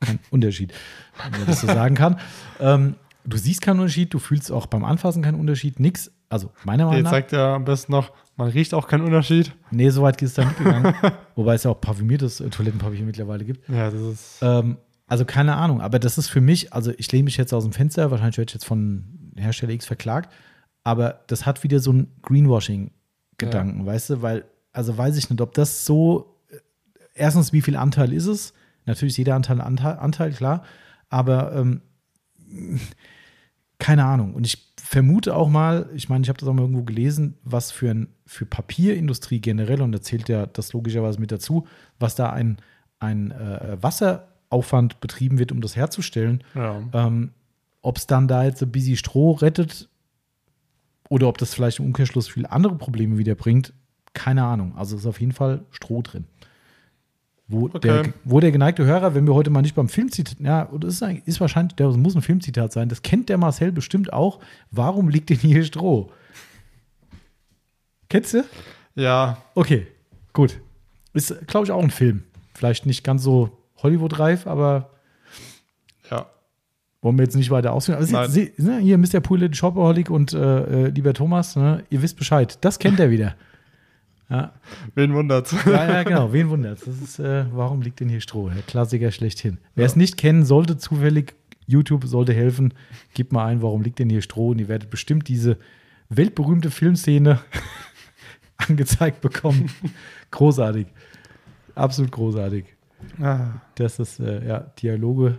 keinen 0.00 0.20
Unterschied, 0.30 0.72
wenn 1.22 1.40
man 1.40 1.46
das 1.46 1.60
so 1.60 1.66
sagen 1.66 1.94
kann. 1.94 2.18
Ähm, 2.62 2.96
du 3.24 3.38
siehst 3.38 3.62
keinen 3.62 3.80
Unterschied, 3.80 4.12
du 4.12 4.18
fühlst 4.18 4.52
auch 4.52 4.66
beim 4.66 4.84
Anfassen 4.84 5.22
keinen 5.22 5.40
Unterschied, 5.40 5.80
nix. 5.80 6.10
Also 6.28 6.50
meiner 6.64 6.84
Meinung 6.84 6.98
Jetzt 6.98 7.04
nach. 7.04 7.10
sagt 7.12 7.32
er 7.32 7.46
am 7.54 7.64
besten 7.64 7.92
noch, 7.92 8.12
man 8.36 8.50
riecht 8.50 8.74
auch 8.74 8.86
keinen 8.86 9.04
Unterschied. 9.04 9.52
Nee, 9.70 9.88
so 9.88 10.02
weit 10.02 10.20
ist 10.20 10.30
es 10.30 10.34
da 10.34 10.44
nicht 10.44 10.58
gegangen. 10.58 10.94
Wobei 11.36 11.54
es 11.54 11.64
ja 11.64 11.70
auch 11.70 11.80
parfümiertes 11.80 12.40
äh, 12.40 12.50
Toilettenpapier 12.50 13.02
mittlerweile 13.02 13.46
gibt. 13.46 13.66
Ja, 13.68 13.90
das 13.90 14.00
ist. 14.00 14.38
Ähm, 14.42 14.76
also 15.06 15.24
keine 15.24 15.56
Ahnung, 15.56 15.80
aber 15.80 15.98
das 15.98 16.18
ist 16.18 16.28
für 16.28 16.40
mich, 16.40 16.72
also 16.72 16.92
ich 16.96 17.10
lehne 17.10 17.24
mich 17.24 17.36
jetzt 17.36 17.52
aus 17.52 17.64
dem 17.64 17.72
Fenster, 17.72 18.10
wahrscheinlich 18.12 18.38
werde 18.38 18.50
ich 18.50 18.54
jetzt 18.54 18.64
von 18.64 19.32
Hersteller 19.36 19.72
X 19.72 19.84
verklagt, 19.84 20.32
aber 20.84 21.24
das 21.26 21.46
hat 21.46 21.64
wieder 21.64 21.80
so 21.80 21.90
einen 21.90 22.12
Greenwashing-Gedanken, 22.22 23.84
weißt 23.86 24.10
du, 24.10 24.22
weil, 24.22 24.44
also 24.72 24.96
weiß 24.96 25.16
ich 25.16 25.28
nicht, 25.28 25.40
ob 25.40 25.52
das 25.54 25.84
so, 25.84 26.29
erstens, 27.14 27.52
wie 27.52 27.62
viel 27.62 27.76
Anteil 27.76 28.12
ist 28.12 28.26
es? 28.26 28.54
Natürlich 28.86 29.12
ist 29.12 29.18
jeder 29.18 29.34
Anteil 29.34 29.60
Anteil, 29.60 29.98
Anteil 29.98 30.32
klar, 30.32 30.64
aber 31.08 31.54
ähm, 31.54 31.80
keine 33.78 34.04
Ahnung. 34.04 34.34
Und 34.34 34.46
ich 34.46 34.72
vermute 34.82 35.36
auch 35.36 35.48
mal, 35.48 35.88
ich 35.94 36.08
meine, 36.08 36.22
ich 36.22 36.28
habe 36.28 36.38
das 36.38 36.48
auch 36.48 36.52
mal 36.52 36.62
irgendwo 36.62 36.82
gelesen, 36.82 37.38
was 37.44 37.70
für, 37.70 37.90
ein, 37.90 38.08
für 38.26 38.46
Papierindustrie 38.46 39.40
generell, 39.40 39.82
und 39.82 39.92
da 39.92 40.00
zählt 40.00 40.28
ja 40.28 40.46
das 40.46 40.72
logischerweise 40.72 41.20
mit 41.20 41.32
dazu, 41.32 41.66
was 41.98 42.14
da 42.14 42.30
ein, 42.30 42.58
ein 42.98 43.30
äh, 43.30 43.76
Wasseraufwand 43.80 45.00
betrieben 45.00 45.38
wird, 45.38 45.52
um 45.52 45.60
das 45.60 45.76
herzustellen. 45.76 46.42
Ja. 46.54 46.82
Ähm, 46.92 47.30
ob 47.82 47.96
es 47.96 48.06
dann 48.06 48.28
da 48.28 48.44
jetzt 48.44 48.62
ein 48.62 48.72
bisschen 48.72 48.96
Stroh 48.96 49.32
rettet 49.32 49.88
oder 51.08 51.28
ob 51.28 51.38
das 51.38 51.54
vielleicht 51.54 51.78
im 51.78 51.86
Umkehrschluss 51.86 52.28
viele 52.28 52.50
andere 52.50 52.74
Probleme 52.74 53.16
wieder 53.16 53.34
bringt, 53.34 53.72
keine 54.12 54.44
Ahnung. 54.44 54.76
Also 54.76 54.96
ist 54.96 55.06
auf 55.06 55.20
jeden 55.20 55.32
Fall 55.32 55.64
Stroh 55.70 56.02
drin. 56.02 56.26
Wo, 57.52 57.66
Okay. 57.66 57.80
der, 57.80 58.04
wo 58.24 58.38
der 58.40 58.52
geneigte 58.52 58.84
Hörer, 58.84 59.14
wenn 59.14 59.26
wir 59.26 59.34
heute 59.34 59.50
mal 59.50 59.60
nicht 59.62 59.74
beim 59.74 59.88
Filmzitat, 59.88 60.38
ja, 60.40 60.68
das 60.78 61.00
ist, 61.00 61.02
ist 61.26 61.40
wahrscheinlich, 61.40 61.74
das 61.74 61.96
muss 61.96 62.14
ein 62.14 62.22
Filmzitat 62.22 62.72
sein, 62.72 62.88
das 62.88 63.02
kennt 63.02 63.28
der 63.28 63.38
Marcel 63.38 63.72
bestimmt 63.72 64.12
auch. 64.12 64.38
Warum 64.70 65.08
liegt 65.08 65.30
denn 65.30 65.38
hier 65.38 65.64
Stroh? 65.64 66.10
Kennst 68.08 68.34
du? 68.34 68.44
ja, 68.94 69.38
Okay, 69.54 69.86
gut. 70.32 70.60
Ist, 71.12 71.34
glaube 71.48 71.66
ich, 71.66 71.72
auch 71.72 71.82
ein 71.82 71.90
Film. 71.90 72.22
Vielleicht 72.54 72.86
nicht 72.86 73.02
ganz 73.02 73.22
so 73.22 73.50
Hollywood-reif, 73.82 74.46
aber 74.46 74.90
ja. 76.10 76.26
wollen 77.02 77.18
wir 77.18 77.24
jetzt 77.24 77.36
nicht 77.36 77.50
weiter 77.50 77.72
ausführen. 77.72 77.98
Aber 78.14 78.28
Sie, 78.28 78.52
ne, 78.58 78.78
hier 78.78 78.96
Mr. 78.98 79.20
Pullet, 79.20 79.56
Shopaholic 79.56 80.08
und 80.10 80.32
äh, 80.34 80.86
äh, 80.86 80.88
lieber 80.90 81.14
Thomas, 81.14 81.56
ne, 81.56 81.82
ihr 81.90 82.02
wisst 82.02 82.16
Bescheid. 82.16 82.58
Das 82.60 82.78
kennt 82.78 83.00
er 83.00 83.10
wieder. 83.10 83.34
Ja, 84.30 84.52
Wen 84.94 85.12
wundert's? 85.12 85.52
ja, 85.66 85.88
ja 85.90 86.02
genau. 86.04 86.32
Wen 86.32 86.48
wundert's? 86.50 86.84
Das 86.84 87.00
ist, 87.00 87.18
äh, 87.18 87.44
warum 87.52 87.82
liegt 87.82 87.98
denn 88.00 88.08
hier 88.08 88.20
Stroh? 88.20 88.48
Der 88.48 88.62
Klassiker 88.62 89.10
schlechthin. 89.10 89.58
Wer 89.74 89.86
es 89.86 89.96
nicht 89.96 90.16
kennen 90.16 90.44
sollte, 90.44 90.78
zufällig, 90.78 91.34
YouTube 91.66 92.04
sollte 92.06 92.32
helfen. 92.32 92.72
Gebt 93.14 93.32
mal 93.32 93.46
ein, 93.46 93.60
warum 93.60 93.82
liegt 93.82 93.98
denn 93.98 94.08
hier 94.08 94.22
Stroh? 94.22 94.50
Und 94.50 94.60
ihr 94.60 94.68
werdet 94.68 94.88
bestimmt 94.90 95.26
diese 95.28 95.58
weltberühmte 96.10 96.70
Filmszene 96.70 97.40
angezeigt 98.56 99.20
bekommen. 99.20 99.70
großartig. 100.30 100.86
Absolut 101.74 102.12
großartig. 102.12 102.64
Ah, 103.20 103.60
Das 103.74 103.98
ist, 103.98 104.20
äh, 104.20 104.46
ja, 104.46 104.60
Dialoge. 104.80 105.38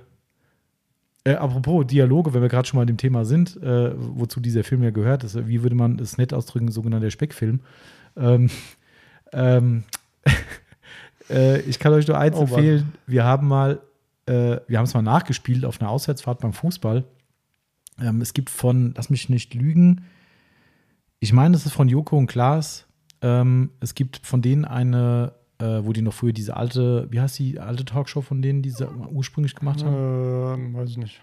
Äh, 1.23 1.35
apropos 1.35 1.85
Dialoge, 1.88 2.34
wenn 2.34 2.41
wir 2.41 2.49
gerade 2.49 2.68
schon 2.68 2.77
mal 2.77 2.81
an 2.81 2.88
dem 2.88 2.97
Thema 2.97 3.23
sind, 3.26 3.55
äh, 3.61 3.91
wozu 3.95 4.39
dieser 4.39 4.63
Film 4.63 4.84
ja 4.84 4.89
gehört, 4.89 5.23
ist, 5.23 5.47
wie 5.47 5.61
würde 5.61 5.76
man 5.76 5.99
es 5.99 6.18
nett 6.18 6.34
ausdrücken, 6.34 6.72
sogenannter 6.72 7.11
Speckfilm. 7.11 7.59
Ähm, 8.18 8.49
ähm, 9.34 9.84
äh, 11.30 11.60
ich 11.62 11.80
kann 11.80 11.94
euch 11.94 12.08
nur 12.08 12.18
eins 12.18 12.36
Oh 12.36 12.41
Mann. 12.41 12.49
empfehlen. 12.53 12.94
Wir 13.08 13.24
haben 13.24 13.48
mal, 13.48 13.82
äh, 14.26 14.58
wir 14.68 14.78
haben 14.78 14.86
es 14.86 14.94
mal 14.94 15.02
nachgespielt 15.02 15.66
auf 15.66 15.82
einer 15.82 15.90
Auswärtsfahrt 15.90 16.40
beim 16.40 16.53
Fußball. 16.53 17.03
Ähm, 17.99 18.22
es 18.22 18.34
gibt 18.34 18.49
von, 18.49 18.94
lass 18.95 19.10
mich 19.10 19.30
nicht 19.30 19.53
lügen, 19.53 20.06
ich 21.24 21.34
meine, 21.34 21.56
es 21.56 21.68
ist 21.68 21.74
von 21.74 21.88
Joko 21.88 22.18
und 22.18 22.26
Klaas. 22.26 22.88
Ähm, 23.22 23.70
es 23.80 23.94
gibt 23.94 24.26
von 24.26 24.41
denen 24.41 24.66
eine, 24.66 25.34
äh, 25.60 25.82
wo 25.84 25.94
die 25.94 26.02
noch 26.02 26.14
früher 26.16 26.34
diese 26.34 26.58
alte, 26.58 27.08
wie 27.12 27.22
heißt 27.22 27.38
die 27.38 27.60
alte 27.60 27.86
Talkshow 27.86 28.22
von 28.22 28.41
denen, 28.41 28.64
die 28.64 28.72
sie 28.72 28.90
ursprünglich 28.90 29.53
gemacht 29.53 29.84
haben? 29.84 29.95
ähm, 29.95 30.74
weiß 30.74 30.90
ich 30.90 30.98
nicht. 30.98 31.22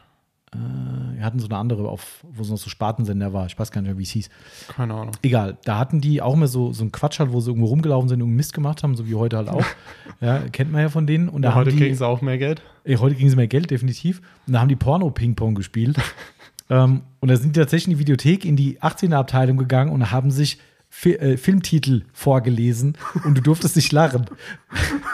Äh, 0.55 1.17
wir 1.17 1.25
hatten 1.25 1.39
so 1.39 1.47
eine 1.47 1.57
andere, 1.57 1.89
auf, 1.89 2.25
wo 2.31 2.43
es 2.43 2.51
noch 2.51 2.59
so 2.59 2.71
Spartensender 2.71 3.33
war. 3.33 3.47
Ich 3.47 3.59
weiß 3.59 3.71
gar 3.71 3.81
nicht 3.81 3.89
mehr, 3.89 3.99
wie 3.99 4.05
es 4.05 4.11
hieß. 4.11 4.29
Keine 4.69 4.95
Ahnung. 4.95 5.17
Egal, 5.23 5.59
da 5.65 5.79
hatten 5.79 6.01
die 6.01 6.23
auch 6.23 6.35
immer 6.35 6.47
so, 6.47 6.73
so 6.73 6.83
einen 6.83 6.93
Quatsch 6.93 7.19
halt, 7.19 7.33
wo 7.33 7.41
sie 7.41 7.51
irgendwo 7.51 7.67
rumgelaufen 7.67 8.09
sind 8.09 8.23
und 8.23 8.31
Mist 8.31 8.53
gemacht 8.53 8.83
haben, 8.83 8.95
so 8.95 9.07
wie 9.07 9.15
heute 9.15 9.37
halt 9.37 9.49
auch. 9.49 9.65
ja, 10.21 10.39
kennt 10.53 10.73
man 10.73 10.83
ja 10.83 10.89
von 10.89 11.07
denen. 11.07 11.29
Und 11.29 11.43
da 11.43 11.51
Ja, 11.51 11.55
heute 11.55 11.73
kriegen 11.73 11.95
sie 11.95 12.07
auch 12.07 12.23
mehr 12.23 12.39
Geld. 12.39 12.63
Ey, 12.85 12.97
heute 12.97 13.15
ging 13.17 13.29
es 13.29 13.37
mehr 13.37 13.49
Geld, 13.49 13.71
definitiv. 13.71 14.21
Und 14.47 14.53
da 14.53 14.61
haben 14.61 14.69
die 14.69 14.77
Porno-Ping-Pong 14.77 15.55
gespielt. 15.55 15.97
ähm, 16.71 17.03
und 17.21 17.29
da 17.29 17.37
sind 17.37 17.57
die 17.57 17.61
tatsächlich 17.61 17.89
in 17.89 17.95
die 17.95 18.01
Videothek 18.01 18.45
in 18.45 18.57
die 18.57 18.81
18er-Abteilung 18.81 19.57
gegangen 19.57 19.91
und 19.91 20.11
haben 20.11 20.31
sich 20.31 20.59
Fi 20.91 21.15
äh, 21.17 21.37
Filmtitel 21.37 22.05
vorgelesen 22.13 22.97
und 23.25 23.37
du 23.37 23.43
durftest 23.43 23.77
nicht 23.77 23.93
lachen. 23.93 24.27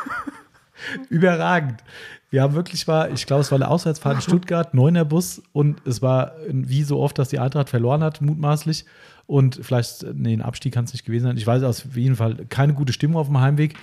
Überragend. 1.09 1.83
Haben 2.43 2.55
wirklich 2.55 2.87
mal, 2.87 3.13
ich 3.13 3.27
glaube, 3.27 3.43
es 3.43 3.51
war 3.51 3.57
eine 3.57 3.69
Auswärtsfahrt 3.69 4.17
in 4.17 4.23
Stuttgart, 4.23 4.75
neuner 4.75 5.05
Bus 5.05 5.43
und 5.53 5.87
es 5.87 6.03
war 6.03 6.33
wie 6.49 6.83
so 6.83 7.01
oft, 7.01 7.19
dass 7.19 7.29
die 7.29 7.39
Eintracht 7.39 7.69
verloren 7.69 8.03
hat, 8.03 8.21
mutmaßlich. 8.21 8.85
Und 9.27 9.61
vielleicht, 9.63 10.05
nee, 10.15 10.35
ein 10.35 10.43
Abstieg 10.43 10.75
kann 10.75 10.85
es 10.85 10.93
nicht 10.93 11.05
gewesen 11.05 11.25
sein. 11.25 11.37
Ich 11.37 11.47
weiß 11.47 11.63
auf 11.63 11.97
jeden 11.97 12.17
Fall 12.17 12.45
keine 12.49 12.75
gute 12.75 12.93
Stimmung 12.93 13.17
auf 13.17 13.29
dem 13.29 13.41
Heimweg. 13.41 13.75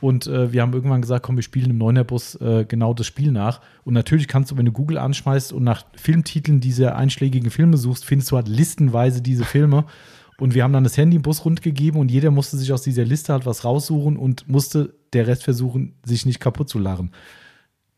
Und 0.00 0.26
äh, 0.26 0.52
wir 0.52 0.62
haben 0.62 0.72
irgendwann 0.72 1.02
gesagt, 1.02 1.24
komm, 1.24 1.36
wir 1.36 1.42
spielen 1.42 1.70
im 1.70 1.78
Neunerbus 1.78 2.36
äh, 2.36 2.64
genau 2.66 2.94
das 2.94 3.06
Spiel 3.06 3.32
nach. 3.32 3.60
Und 3.84 3.94
natürlich 3.94 4.28
kannst 4.28 4.50
du, 4.50 4.56
wenn 4.56 4.64
du 4.64 4.72
Google 4.72 4.98
anschmeißt 4.98 5.52
und 5.52 5.62
nach 5.62 5.84
Filmtiteln 5.94 6.60
dieser 6.60 6.96
einschlägigen 6.96 7.50
Filme 7.50 7.76
suchst, 7.76 8.04
findest 8.04 8.30
du 8.30 8.36
halt 8.36 8.48
listenweise 8.48 9.20
diese 9.20 9.44
Filme. 9.44 9.84
Und 10.38 10.54
wir 10.54 10.64
haben 10.64 10.72
dann 10.72 10.84
das 10.84 10.96
Handy 10.96 11.16
im 11.16 11.22
Bus 11.22 11.44
rundgegeben 11.44 12.00
und 12.00 12.10
jeder 12.10 12.30
musste 12.30 12.56
sich 12.56 12.72
aus 12.72 12.80
dieser 12.80 13.04
Liste 13.04 13.34
halt 13.34 13.44
was 13.44 13.64
raussuchen 13.64 14.16
und 14.16 14.48
musste 14.48 14.94
der 15.12 15.26
Rest 15.26 15.44
versuchen, 15.44 15.94
sich 16.02 16.24
nicht 16.24 16.40
kaputt 16.40 16.70
zu 16.70 16.78
lachen. 16.78 17.10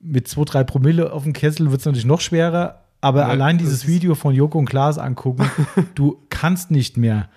Mit 0.05 0.27
zwei, 0.29 0.45
drei 0.45 0.65
Promille 0.65 1.13
auf 1.13 1.23
dem 1.23 1.33
Kessel 1.33 1.71
wird 1.71 1.81
es 1.81 1.87
natürlich 1.87 2.05
noch 2.05 2.21
schwerer, 2.21 2.83
aber 3.01 3.21
Ja, 3.21 3.29
allein 3.29 3.57
dieses 3.59 3.87
Video 3.87 4.15
von 4.17 4.35
Joko 4.35 4.59
und 4.59 4.67
Klaas 4.67 4.99
angucken, 4.99 5.49
du 5.95 6.21
kannst 6.29 6.71
nicht 6.73 6.97
mehr. 6.97 7.29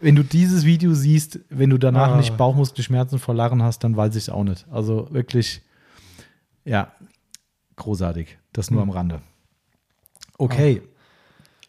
Wenn 0.00 0.14
du 0.14 0.22
dieses 0.22 0.64
Video 0.64 0.92
siehst, 0.94 1.40
wenn 1.48 1.70
du 1.70 1.78
danach 1.78 2.12
Ah. 2.12 2.16
nicht 2.16 2.36
Bauchmuskelschmerzen 2.36 3.18
vor 3.18 3.34
Lachen 3.34 3.62
hast, 3.62 3.82
dann 3.84 3.96
weiß 3.96 4.14
ich 4.16 4.24
es 4.24 4.28
auch 4.28 4.44
nicht. 4.44 4.66
Also 4.70 5.08
wirklich, 5.10 5.62
ja, 6.64 6.92
großartig. 7.76 8.38
Das 8.52 8.70
nur 8.70 8.82
Hm. 8.82 8.90
am 8.90 8.94
Rande. 8.94 9.20
Okay, 10.38 10.82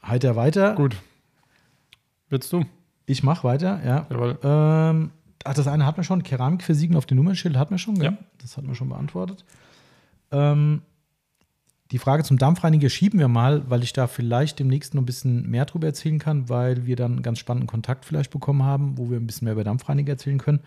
heiter 0.06 0.36
weiter. 0.36 0.76
Gut. 0.76 0.96
Willst 2.30 2.52
du? 2.54 2.64
Ich 3.06 3.24
mache 3.24 3.44
weiter, 3.46 3.82
ja. 3.86 4.06
Jawohl. 4.10 4.38
Ähm, 4.44 5.12
ach, 5.44 5.54
das 5.54 5.68
eine 5.68 5.86
hat 5.86 5.98
man 5.98 6.04
schon. 6.04 6.24
Keramikversiegen 6.24 6.96
auf 6.96 7.06
dem 7.06 7.18
Nummernschild 7.18 7.58
hat 7.58 7.70
man 7.72 7.80
schon, 7.80 7.96
gell? 7.96 8.12
Ja. 8.12 8.18
Das 8.42 8.56
hat 8.58 8.64
man 8.66 8.76
schon 8.76 8.90
beantwortet. 8.90 9.44
Ähm, 10.32 10.82
die 11.92 11.98
Frage 11.98 12.24
zum 12.24 12.38
Dampfreiniger 12.38 12.90
schieben 12.90 13.20
wir 13.20 13.28
mal, 13.28 13.70
weil 13.70 13.84
ich 13.84 13.92
da 13.92 14.08
vielleicht 14.08 14.60
demnächst 14.60 14.94
noch 14.94 15.02
ein 15.02 15.06
bisschen 15.06 15.50
mehr 15.50 15.66
drüber 15.66 15.88
erzählen 15.88 16.20
kann, 16.20 16.48
weil 16.48 16.86
wir 16.86 16.96
dann 16.96 17.14
einen 17.14 17.22
ganz 17.22 17.40
spannenden 17.40 17.68
Kontakt 17.68 18.06
vielleicht 18.06 18.32
bekommen 18.32 18.64
haben, 18.64 18.98
wo 18.98 19.10
wir 19.10 19.18
ein 19.18 19.28
bisschen 19.28 19.46
mehr 19.46 19.54
über 19.54 19.66
Dampfreiniger 19.66 20.14
erzählen 20.14 20.38
können. 20.38 20.62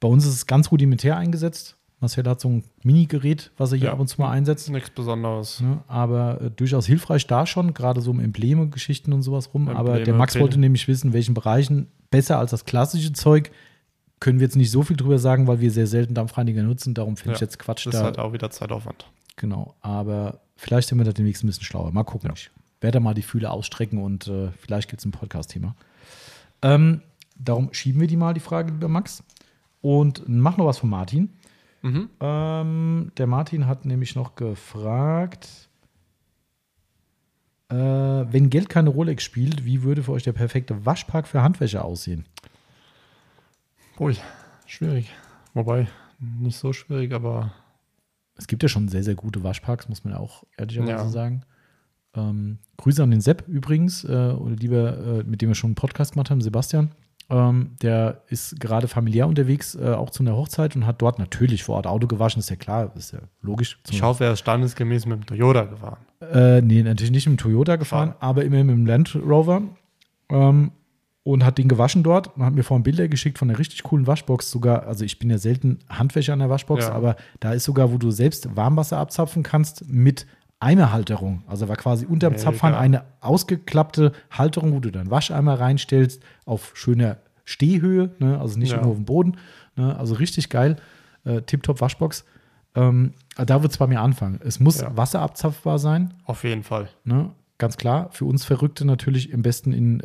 Bei 0.00 0.08
uns 0.08 0.26
ist 0.26 0.34
es 0.34 0.46
ganz 0.46 0.70
rudimentär 0.70 1.16
eingesetzt. 1.16 1.78
Marcel 1.98 2.24
hat 2.28 2.40
so 2.42 2.50
ein 2.50 2.64
Mini-Gerät, 2.82 3.52
was 3.56 3.72
er 3.72 3.78
hier 3.78 3.86
Ja. 3.86 3.92
ab 3.94 4.00
und 4.00 4.08
zu 4.08 4.20
mal 4.20 4.30
einsetzt. 4.30 4.68
Nichts 4.68 4.90
Besonderes. 4.90 5.62
Ne, 5.62 5.78
aber 5.88 6.42
äh, 6.42 6.50
durchaus 6.50 6.84
hilfreich 6.84 7.26
da 7.26 7.46
schon, 7.46 7.72
gerade 7.72 8.02
so 8.02 8.10
um 8.10 8.20
Embleme, 8.20 8.68
Geschichten 8.68 9.14
und 9.14 9.22
sowas 9.22 9.54
rum. 9.54 9.68
aber 9.68 9.78
Embleme, 9.92 10.04
der 10.04 10.14
Max 10.14 10.38
wollte 10.38 10.60
nämlich 10.60 10.88
wissen, 10.88 11.06
in 11.08 11.12
welchen 11.14 11.32
Bereichen 11.32 11.86
besser 12.10 12.38
als 12.38 12.50
das 12.50 12.66
klassische 12.66 13.14
Zeug. 13.14 13.50
Können 14.20 14.38
wir 14.40 14.46
jetzt 14.46 14.56
nicht 14.56 14.70
so 14.70 14.82
viel 14.82 14.96
drüber 14.96 15.18
sagen, 15.18 15.46
weil 15.46 15.60
wir 15.60 15.70
sehr 15.70 15.86
selten 15.86 16.14
Dampfreiniger 16.14 16.62
nutzen. 16.62 16.94
Darum 16.94 17.16
finde 17.16 17.34
ich 17.34 17.40
Ja, 17.40 17.46
jetzt 17.46 17.58
Quatsch 17.58 17.86
Das 17.86 17.94
ist 17.94 18.00
da. 18.00 18.04
halt 18.06 18.18
auch 18.18 18.32
wieder 18.32 18.50
Zeitaufwand. 18.50 19.06
Genau. 19.36 19.74
Aber 19.82 20.40
vielleicht 20.56 20.88
sind 20.88 20.98
wir 20.98 21.04
da 21.04 21.12
demnächst 21.12 21.44
ein 21.44 21.48
bisschen 21.48 21.64
schlauer. 21.64 21.92
Mal 21.92 22.04
gucken. 22.04 22.30
Ich 22.34 22.50
werde 22.80 23.00
mal 23.00 23.12
die 23.14 23.22
Fühler 23.22 23.52
ausstrecken 23.52 24.02
und 24.02 24.26
äh, 24.28 24.50
vielleicht 24.58 24.88
gibt 24.88 25.00
es 25.00 25.06
ein 25.06 25.10
Podcast-Thema. 25.10 25.74
Ähm, 26.62 27.02
darum 27.36 27.72
schieben 27.74 28.00
wir 28.00 28.08
die 28.08 28.16
mal, 28.16 28.32
die 28.32 28.40
Frage, 28.40 28.72
lieber 28.72 28.88
Max. 28.88 29.22
Und 29.82 30.22
mach 30.26 30.56
noch 30.56 30.64
was 30.66 30.78
von 30.78 30.88
Martin. 30.88 31.28
Mhm. 31.82 32.08
Ähm, 32.20 33.12
der 33.18 33.26
Martin 33.26 33.66
hat 33.66 33.84
nämlich 33.84 34.16
noch 34.16 34.34
gefragt, 34.34 35.48
äh, 37.68 37.74
wenn 37.76 38.48
Geld 38.50 38.68
keine 38.68 38.90
Rolex 38.90 39.22
spielt, 39.24 39.64
wie 39.64 39.82
würde 39.82 40.02
für 40.02 40.12
euch 40.12 40.22
der 40.22 40.32
perfekte 40.32 40.86
Waschpark 40.86 41.26
für 41.28 41.42
Handwäsche 41.42 41.84
aussehen? 41.84 42.24
Ui, 43.98 44.16
schwierig. 44.66 45.10
Wobei, 45.54 45.86
nicht 46.18 46.56
so 46.58 46.72
schwierig, 46.72 47.12
aber 47.12 47.52
Es 48.38 48.46
gibt 48.46 48.62
ja 48.62 48.68
schon 48.68 48.88
sehr, 48.88 49.02
sehr 49.02 49.14
gute 49.14 49.42
Waschparks, 49.42 49.88
muss 49.88 50.04
man 50.04 50.12
ja 50.12 50.20
auch 50.20 50.44
ehrlicherweise 50.58 50.90
Ja. 50.92 51.08
sagen. 51.08 51.42
Ähm, 52.14 52.58
Grüße 52.76 53.02
an 53.02 53.10
den 53.10 53.22
Sepp 53.22 53.48
übrigens, 53.48 54.04
äh, 54.04 54.08
oder 54.32 54.56
lieber, 54.56 54.98
äh, 54.98 55.22
mit 55.24 55.40
dem 55.40 55.48
wir 55.48 55.54
schon 55.54 55.68
einen 55.68 55.74
Podcast 55.74 56.12
gemacht 56.12 56.30
haben, 56.30 56.42
Sebastian. 56.42 56.90
Ähm, 57.30 57.72
der 57.82 58.22
ist 58.28 58.60
gerade 58.60 58.88
familiär 58.88 59.26
unterwegs, 59.26 59.74
äh, 59.74 59.88
auch 59.94 60.10
zu 60.10 60.22
einer 60.22 60.36
Hochzeit 60.36 60.76
und 60.76 60.86
hat 60.86 61.00
dort 61.02 61.18
natürlich 61.18 61.64
vor 61.64 61.76
Ort 61.76 61.86
Auto 61.86 62.06
gewaschen, 62.06 62.38
ist 62.40 62.50
ja 62.50 62.56
klar, 62.56 62.92
ist 62.94 63.12
ja 63.12 63.18
logisch. 63.40 63.80
ich 63.90 64.02
hoffe, 64.02 64.24
er 64.26 64.32
ist 64.34 64.40
standesgemäß 64.40 65.06
mit 65.06 65.18
dem 65.20 65.26
Toyota 65.26 65.64
gefahren. 65.64 65.98
Äh, 66.20 66.60
nee, 66.60 66.82
natürlich 66.82 67.10
nicht 67.10 67.26
mit 67.26 67.38
dem 67.38 67.42
Toyota 67.42 67.76
gefahren, 67.76 68.10
Schade. 68.10 68.22
aber 68.22 68.44
immer 68.44 68.62
mit 68.62 68.76
dem 68.76 68.86
Land 68.86 69.16
Rover. 69.16 69.62
Ähm, 70.28 70.70
und 71.26 71.44
hat 71.44 71.58
den 71.58 71.66
gewaschen 71.66 72.04
dort 72.04 72.36
und 72.36 72.44
hat 72.44 72.54
mir 72.54 72.62
vorhin 72.62 72.84
Bilder 72.84 73.08
geschickt 73.08 73.36
von 73.38 73.50
einer 73.50 73.58
richtig 73.58 73.82
coolen 73.82 74.06
Waschbox. 74.06 74.48
Sogar, 74.50 74.86
also 74.86 75.04
ich 75.04 75.18
bin 75.18 75.28
ja 75.28 75.38
selten 75.38 75.80
Handwäsche 75.88 76.32
an 76.32 76.38
der 76.38 76.48
Waschbox, 76.50 76.84
Ja. 76.84 76.92
aber 76.92 77.16
da 77.40 77.52
ist 77.52 77.64
sogar, 77.64 77.92
wo 77.92 77.98
du 77.98 78.12
selbst 78.12 78.54
Warmwasser 78.54 78.98
abzapfen 78.98 79.42
kannst 79.42 79.88
mit 79.88 80.24
Eimerhalterung. 80.60 81.42
Also 81.48 81.68
war 81.68 81.74
quasi 81.76 82.06
unterm 82.06 82.34
Mega. 82.34 82.44
Zapfhahn 82.44 82.74
eine 82.74 83.04
ausgeklappte 83.20 84.12
Halterung, 84.30 84.72
wo 84.72 84.78
du 84.78 84.92
deinen 84.92 85.10
Wascheimer 85.10 85.58
reinstellst 85.58 86.22
auf 86.44 86.70
schöner 86.74 87.18
Stehhöhe, 87.44 88.10
ne? 88.20 88.38
also 88.40 88.56
nicht 88.58 88.70
Ja. 88.72 88.80
nur 88.80 88.90
auf 88.92 88.96
dem 88.96 89.04
Boden. 89.04 89.36
Ne? 89.74 89.96
Also 89.98 90.14
richtig 90.14 90.48
geil. 90.48 90.76
Äh, 91.24 91.42
Tip-Top 91.42 91.80
Waschbox. 91.80 92.24
Ähm, 92.76 93.14
da 93.36 93.62
wird 93.62 93.72
es 93.72 93.78
bei 93.78 93.86
mir 93.88 94.00
anfangen. 94.00 94.38
Es 94.44 94.60
muss 94.60 94.80
Ja. 94.80 94.96
wasserabzapfbar 94.96 95.78
sein. 95.80 96.14
Auf 96.24 96.44
jeden 96.44 96.62
Fall. 96.62 96.88
Ne? 97.04 97.30
Ganz 97.58 97.76
klar, 97.76 98.10
für 98.12 98.26
uns 98.26 98.44
Verrückte 98.44 98.84
natürlich 98.84 99.34
am 99.34 99.42
besten 99.42 99.72
in 99.72 100.00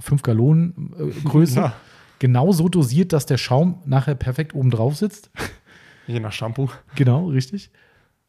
5 0.00 0.22
Gallonen 0.22 0.92
äh, 0.98 1.20
Größe. 1.28 1.56
Ja. 1.60 1.72
Genau 2.18 2.52
so 2.52 2.68
dosiert, 2.68 3.12
dass 3.12 3.26
der 3.26 3.36
Schaum 3.38 3.82
nachher 3.84 4.14
perfekt 4.14 4.54
oben 4.54 4.70
drauf 4.70 4.96
sitzt. 4.96 5.30
Je 6.06 6.20
nach 6.20 6.32
Shampoo. 6.32 6.68
genau, 6.94 7.28
richtig. 7.28 7.70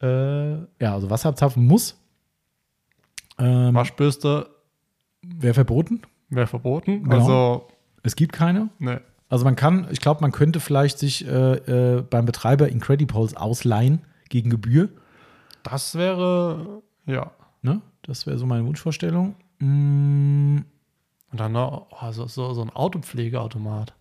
Äh, 0.02 0.54
ja, 0.56 0.92
also 0.94 1.08
Wasser 1.10 1.28
abzapfen 1.30 1.64
muss. 1.66 1.98
Ähm, 3.38 3.74
Waschbürste 3.74 4.48
Wäre 5.22 5.54
verboten. 5.54 6.02
wäre 6.30 6.46
verboten. 6.46 7.02
Genau. 7.04 7.16
Also, 7.16 7.68
Es 8.02 8.16
gibt 8.16 8.32
keine. 8.32 8.70
ne. 8.78 9.00
Also 9.28 9.44
man 9.44 9.56
kann, 9.56 9.88
ich 9.90 10.00
glaube, 10.00 10.20
man 10.20 10.30
könnte 10.30 10.60
vielleicht 10.60 10.98
sich 11.00 11.26
äh, 11.26 11.96
äh, 11.96 12.02
beim 12.02 12.26
Betreiber 12.26 12.68
Incredipoles 12.68 13.36
ausleihen 13.36 14.02
gegen 14.28 14.50
Gebühr. 14.50 14.88
Das 15.64 15.96
wäre, 15.96 16.82
ja. 17.06 17.32
Ne? 17.60 17.80
Das 18.02 18.26
wäre 18.26 18.38
so 18.38 18.46
meine 18.46 18.64
Wunschvorstellung. 18.64 19.34
Mm, 19.58 20.58
Und 21.36 21.40
dann 21.40 21.52
noch 21.52 21.88
oh, 21.90 22.12
so, 22.12 22.26
so, 22.28 22.54
so 22.54 22.62
ein 22.62 22.70
Autopflegeautomat. 22.70 23.92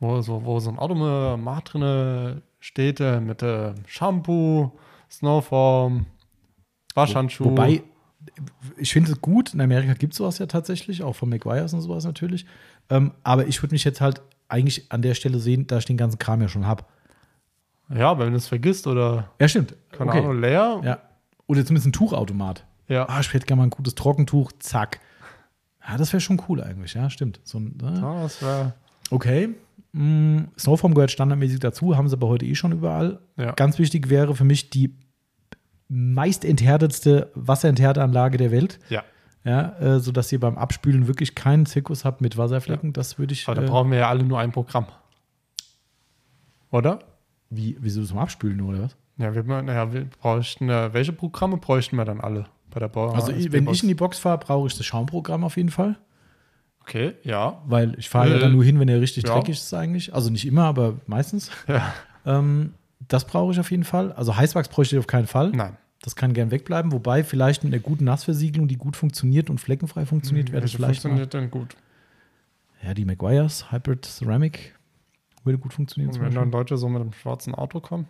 Wo 0.00 0.20
so, 0.20 0.44
wo 0.44 0.60
so 0.60 0.68
ein 0.68 0.78
Automat 0.78 1.72
drin 1.72 2.42
steht 2.58 3.00
äh, 3.00 3.22
mit 3.22 3.42
äh, 3.42 3.72
Shampoo, 3.86 4.70
Snowform, 5.10 6.04
Waschhandschuh. 6.94 7.46
Wobei, 7.46 7.82
ich 8.76 8.92
finde 8.92 9.12
es 9.12 9.20
gut, 9.22 9.54
in 9.54 9.62
Amerika 9.62 9.94
gibt 9.94 10.12
es 10.12 10.18
sowas 10.18 10.36
ja 10.36 10.44
tatsächlich, 10.44 11.02
auch 11.02 11.14
von 11.16 11.30
McGuire's 11.30 11.72
und 11.72 11.80
sowas 11.80 12.04
natürlich. 12.04 12.44
Ähm, 12.90 13.12
aber 13.22 13.46
ich 13.46 13.62
würde 13.62 13.74
mich 13.74 13.84
jetzt 13.84 14.02
halt 14.02 14.20
eigentlich 14.48 14.92
an 14.92 15.00
der 15.00 15.14
Stelle 15.14 15.38
sehen, 15.38 15.68
da 15.68 15.78
ich 15.78 15.86
den 15.86 15.96
ganzen 15.96 16.18
Kram 16.18 16.42
ja 16.42 16.48
schon 16.48 16.66
habe. 16.66 16.84
Ja, 17.88 18.10
aber 18.10 18.26
wenn 18.26 18.32
du 18.32 18.36
es 18.36 18.46
vergisst 18.46 18.86
oder, 18.86 19.30
Ja, 19.40 19.48
stimmt. 19.48 19.74
keine 19.92 20.10
okay. 20.10 20.18
Ahnung, 20.18 20.38
leer. 20.38 20.82
Ja. 20.84 20.98
Oder 21.46 21.64
zumindest 21.64 21.86
ein 21.86 21.92
Tuchautomat. 21.94 22.66
Ja. 22.88 23.08
Ah, 23.08 23.20
ich 23.20 23.32
hätte 23.32 23.46
gerne 23.46 23.60
mal 23.60 23.68
ein 23.68 23.70
gutes 23.70 23.94
Trockentuch, 23.94 24.52
zack. 24.58 25.00
Ja, 25.90 25.96
das 25.98 26.12
wäre 26.12 26.20
schon 26.20 26.40
cool 26.48 26.62
eigentlich, 26.62 26.94
ja, 26.94 27.10
stimmt. 27.10 27.40
So 27.44 27.58
ein, 27.58 27.76
ne? 27.82 27.98
Ja, 28.00 28.22
das 28.22 28.40
wäre, 28.42 28.74
Okay. 29.10 29.48
Mm, 29.92 30.42
Snowform 30.56 30.94
gehört 30.94 31.10
standardmäßig 31.10 31.58
dazu, 31.58 31.96
haben 31.96 32.08
sie 32.08 32.14
aber 32.14 32.28
heute 32.28 32.46
eh 32.46 32.54
schon 32.54 32.70
überall. 32.72 33.18
ja. 33.36 33.52
Ganz 33.52 33.78
wichtig 33.80 34.08
wäre 34.08 34.36
für 34.36 34.44
mich 34.44 34.70
die 34.70 34.94
meist 35.88 36.44
enthärtetste 36.44 37.32
Wasserenthärteanlage 37.34 38.38
der 38.38 38.50
Welt. 38.52 38.78
ja. 38.88 39.02
Ja, 39.42 39.70
äh, 39.78 40.00
sodass 40.00 40.30
ihr 40.32 40.38
beim 40.38 40.58
Abspülen 40.58 41.06
wirklich 41.06 41.34
keinen 41.34 41.64
Zirkus 41.64 42.04
habt 42.04 42.20
mit 42.20 42.36
Wasserflecken. 42.36 42.92
Das 42.92 43.18
würde 43.18 43.32
ich. 43.32 43.48
Aber 43.48 43.54
da 43.54 43.62
Äh, 43.66 43.70
brauchen 43.70 43.90
wir 43.90 43.96
ja 44.00 44.08
alle 44.10 44.22
nur 44.22 44.38
ein 44.38 44.52
Programm. 44.52 44.86
Oder? 46.70 46.98
wie, 47.48 47.76
wieso 47.80 48.04
zum 48.04 48.18
Abspülen 48.18 48.60
oder 48.60 48.82
was? 48.82 48.96
Ja, 49.16 49.34
wir, 49.34 49.42
naja, 49.42 49.92
wir 49.92 50.04
bräuchten, 50.04 50.68
äh, 50.68 50.92
welche 50.92 51.12
Programme 51.12 51.56
bräuchten 51.56 51.96
wir 51.96 52.04
dann 52.04 52.20
alle 52.20 52.46
bei 52.70 52.80
der 52.80 52.88
Bau? 52.88 53.10
Also, 53.10 53.32
ich, 53.32 53.52
wenn 53.52 53.68
ich 53.68 53.82
in 53.82 53.88
die 53.88 53.94
Box 53.94 54.18
fahre, 54.18 54.38
brauche 54.38 54.66
ich 54.66 54.76
das 54.76 54.86
Schaumprogramm 54.86 55.44
auf 55.44 55.56
jeden 55.56 55.70
Fall. 55.70 55.96
Okay, 56.82 57.12
ja. 57.22 57.62
Weil 57.66 57.98
ich 57.98 58.08
fahre 58.08 58.30
ja 58.30 58.36
Äh, 58.36 58.40
dann 58.40 58.52
nur 58.52 58.64
hin, 58.64 58.80
wenn 58.80 58.88
er 58.88 59.00
richtig 59.00 59.24
ja. 59.24 59.34
dreckig 59.34 59.56
ist, 59.56 59.72
eigentlich. 59.74 60.14
Also 60.14 60.30
nicht 60.30 60.46
immer, 60.46 60.64
aber 60.64 60.94
meistens. 61.06 61.50
Ja. 61.68 61.92
Ähm, 62.26 62.74
das 63.08 63.26
brauche 63.26 63.52
ich 63.52 63.60
auf 63.60 63.70
jeden 63.70 63.84
Fall. 63.84 64.12
Also 64.12 64.36
Heißwachs 64.36 64.68
bräuchte 64.68 64.96
ich 64.96 64.98
auf 65.00 65.06
keinen 65.06 65.26
Fall. 65.26 65.50
Nein. 65.50 65.76
Das 66.02 66.16
kann 66.16 66.32
gern 66.32 66.50
wegbleiben, 66.50 66.92
wobei 66.92 67.22
vielleicht 67.24 67.62
mit 67.62 67.74
einer 67.74 67.82
guten 67.82 68.04
Nassversiegelung, 68.04 68.68
die 68.68 68.76
gut 68.76 68.96
funktioniert 68.96 69.50
und 69.50 69.58
fleckenfrei 69.60 70.06
funktioniert, 70.06 70.50
wäre 70.50 70.62
das 70.62 70.72
vielleicht 70.72 71.04
mal, 71.04 71.10
funktioniert 71.10 71.34
dann 71.34 71.50
gut. 71.50 71.76
Ja, 72.82 72.94
die 72.94 73.04
Maguires 73.04 73.70
Hybrid 73.70 74.06
Ceramic 74.06 74.74
würde 75.44 75.58
gut 75.58 75.74
funktionieren. 75.74 76.14
Und 76.14 76.22
wenn 76.22 76.34
dann 76.34 76.50
Leute 76.50 76.76
so 76.78 76.88
mit 76.88 77.02
einem 77.02 77.12
schwarzen 77.12 77.54
Auto 77.54 77.80
kommen? 77.80 78.08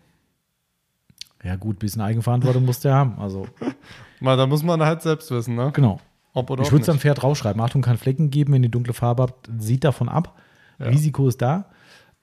Ja, 1.43 1.57
gut, 1.57 1.79
bisschen 1.79 2.03
Eigenverantwortung 2.03 2.65
muss 2.65 2.81
der 2.81 2.95
haben. 2.95 3.19
Also, 3.19 3.49
Mal, 4.21 4.37
da 4.37 4.47
muss 4.47 4.63
man 4.63 4.83
halt 4.83 5.03
selbst 5.03 5.31
wissen, 5.31 5.55
ne? 5.57 5.71
genau. 5.73 5.99
Ob 6.33 6.49
oder 6.51 6.63
Ich 6.63 6.71
würde 6.71 6.83
es 6.83 6.87
dann 6.87 6.97
nicht. 6.97 7.03
fair 7.03 7.15
draufschreiben. 7.15 7.61
Achtung, 7.61 7.83
kann 7.83 7.97
Flecken 7.99 8.31
geben, 8.31 8.53
wenn 8.53 8.63
ihr 8.63 8.69
dunkle 8.69 8.93
Farbe 8.93 9.25
habt. 9.25 9.49
Sieht 9.59 9.83
davon 9.83 10.09
ab. 10.09 10.39
Ja. 10.79 10.87
Risiko 10.87 11.27
ist 11.27 11.43
da. 11.43 11.65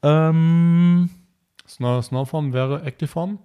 Ähm, 0.01 1.09
Snow, 1.67 2.03
Snowform 2.03 2.53
wäre 2.53 2.83
Actiform. 2.83 3.39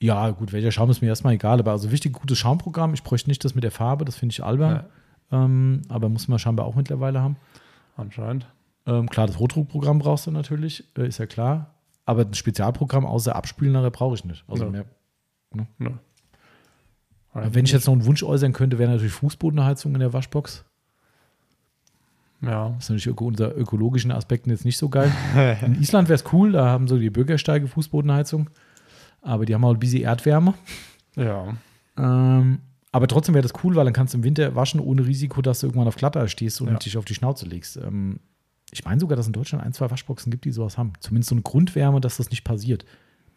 ja, 0.00 0.30
gut, 0.30 0.52
welcher 0.52 0.70
Schaum 0.70 0.90
ist 0.90 1.00
mir 1.00 1.08
erstmal 1.08 1.34
egal. 1.34 1.58
Aber 1.58 1.72
also 1.72 1.90
wichtig, 1.90 2.12
gutes 2.12 2.38
Schaumprogramm. 2.38 2.94
Ich 2.94 3.02
bräuchte 3.02 3.28
nicht 3.30 3.44
das 3.44 3.54
mit 3.54 3.64
der 3.64 3.70
Farbe, 3.72 4.04
das 4.04 4.16
finde 4.16 4.32
ich 4.32 4.44
albern. 4.44 4.84
Ähm, 5.32 5.82
aber 5.88 6.08
muss 6.08 6.28
man 6.28 6.38
scheinbar 6.38 6.66
auch 6.66 6.74
mittlerweile 6.76 7.20
haben. 7.20 7.36
Anscheinend. 7.96 8.46
Ähm, 8.86 9.08
klar, 9.08 9.26
das 9.26 9.38
Hochdruckprogramm 9.38 9.98
brauchst 9.98 10.26
du 10.26 10.30
natürlich, 10.30 10.84
äh, 10.96 11.06
ist 11.08 11.18
ja 11.18 11.26
klar. 11.26 11.70
Aber 12.04 12.22
ein 12.22 12.34
Spezialprogramm 12.34 13.06
außer 13.06 13.34
Abspülen 13.34 13.72
nachher 13.72 13.90
brauche 13.90 14.14
ich 14.14 14.24
nicht. 14.24 14.44
Also 14.48 14.64
Ja. 14.64 14.70
mehr, 14.70 14.84
Nö. 15.78 15.90
Wenn 17.34 17.64
ich 17.64 17.72
jetzt 17.72 17.86
noch 17.86 17.92
einen 17.94 18.04
Wunsch 18.06 18.22
äußern 18.22 18.52
könnte, 18.52 18.78
wäre 18.78 18.90
natürlich 18.90 19.12
Fußbodenheizung 19.12 19.94
in 19.94 20.00
der 20.00 20.12
Waschbox. 20.12 20.64
Ja. 22.40 22.70
Das 22.70 22.84
ist 22.84 22.90
natürlich 22.90 23.06
öko 23.06 23.26
unter 23.26 23.56
ökologischen 23.56 24.10
Aspekten 24.10 24.50
jetzt 24.50 24.64
nicht 24.64 24.76
so 24.76 24.88
geil. 24.88 25.12
In 25.62 25.80
Island 25.80 26.08
wäre 26.08 26.16
es 26.16 26.24
cool, 26.32 26.52
da 26.52 26.66
haben 26.66 26.88
so 26.88 26.98
die 26.98 27.10
Bürgersteige 27.10 27.68
Fußbodenheizung. 27.68 28.50
Aber 29.20 29.46
die 29.46 29.54
haben 29.54 29.64
auch 29.64 29.72
ein 29.74 29.78
bisschen 29.78 30.02
Erdwärme. 30.02 30.54
Ja. 31.14 31.54
Ähm, 31.96 32.58
aber 32.90 33.06
trotzdem 33.06 33.34
wäre 33.36 33.42
das 33.46 33.52
cool, 33.62 33.76
weil 33.76 33.84
dann 33.84 33.94
kannst 33.94 34.12
du 34.14 34.18
im 34.18 34.24
Winter 34.24 34.56
waschen, 34.56 34.80
ohne 34.80 35.06
Risiko, 35.06 35.40
dass 35.40 35.60
du 35.60 35.66
irgendwann 35.68 35.86
auf 35.86 35.94
Glatter 35.96 36.26
stehst 36.26 36.60
und 36.60 36.68
Ja. 36.68 36.78
dich 36.78 36.96
auf 36.96 37.04
die 37.04 37.14
Schnauze 37.14 37.46
legst. 37.46 37.76
Ähm, 37.76 38.18
ich 38.72 38.84
meine 38.84 39.00
sogar, 39.00 39.16
dass 39.16 39.24
es 39.24 39.28
in 39.28 39.34
Deutschland 39.34 39.64
ein, 39.64 39.72
zwei 39.72 39.90
Waschboxen 39.90 40.30
gibt, 40.32 40.44
die 40.44 40.50
sowas 40.50 40.76
haben. 40.78 40.94
Zumindest 40.98 41.28
so 41.28 41.34
eine 41.36 41.42
Grundwärme, 41.42 42.00
dass 42.00 42.16
das 42.16 42.30
nicht 42.30 42.42
passiert. 42.42 42.84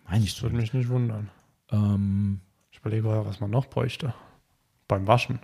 Meine 0.10 0.24
ich 0.24 0.34
Das 0.34 0.42
würde 0.44 0.56
so. 0.56 0.62
mich 0.62 0.74
nicht 0.74 0.90
wundern. 0.90 1.30
Ähm, 1.72 2.40
überlege 2.86 3.08
mal, 3.08 3.26
was 3.26 3.40
man 3.40 3.50
noch 3.50 3.66
bräuchte. 3.66 4.14
Beim 4.88 5.08
Waschen. 5.08 5.40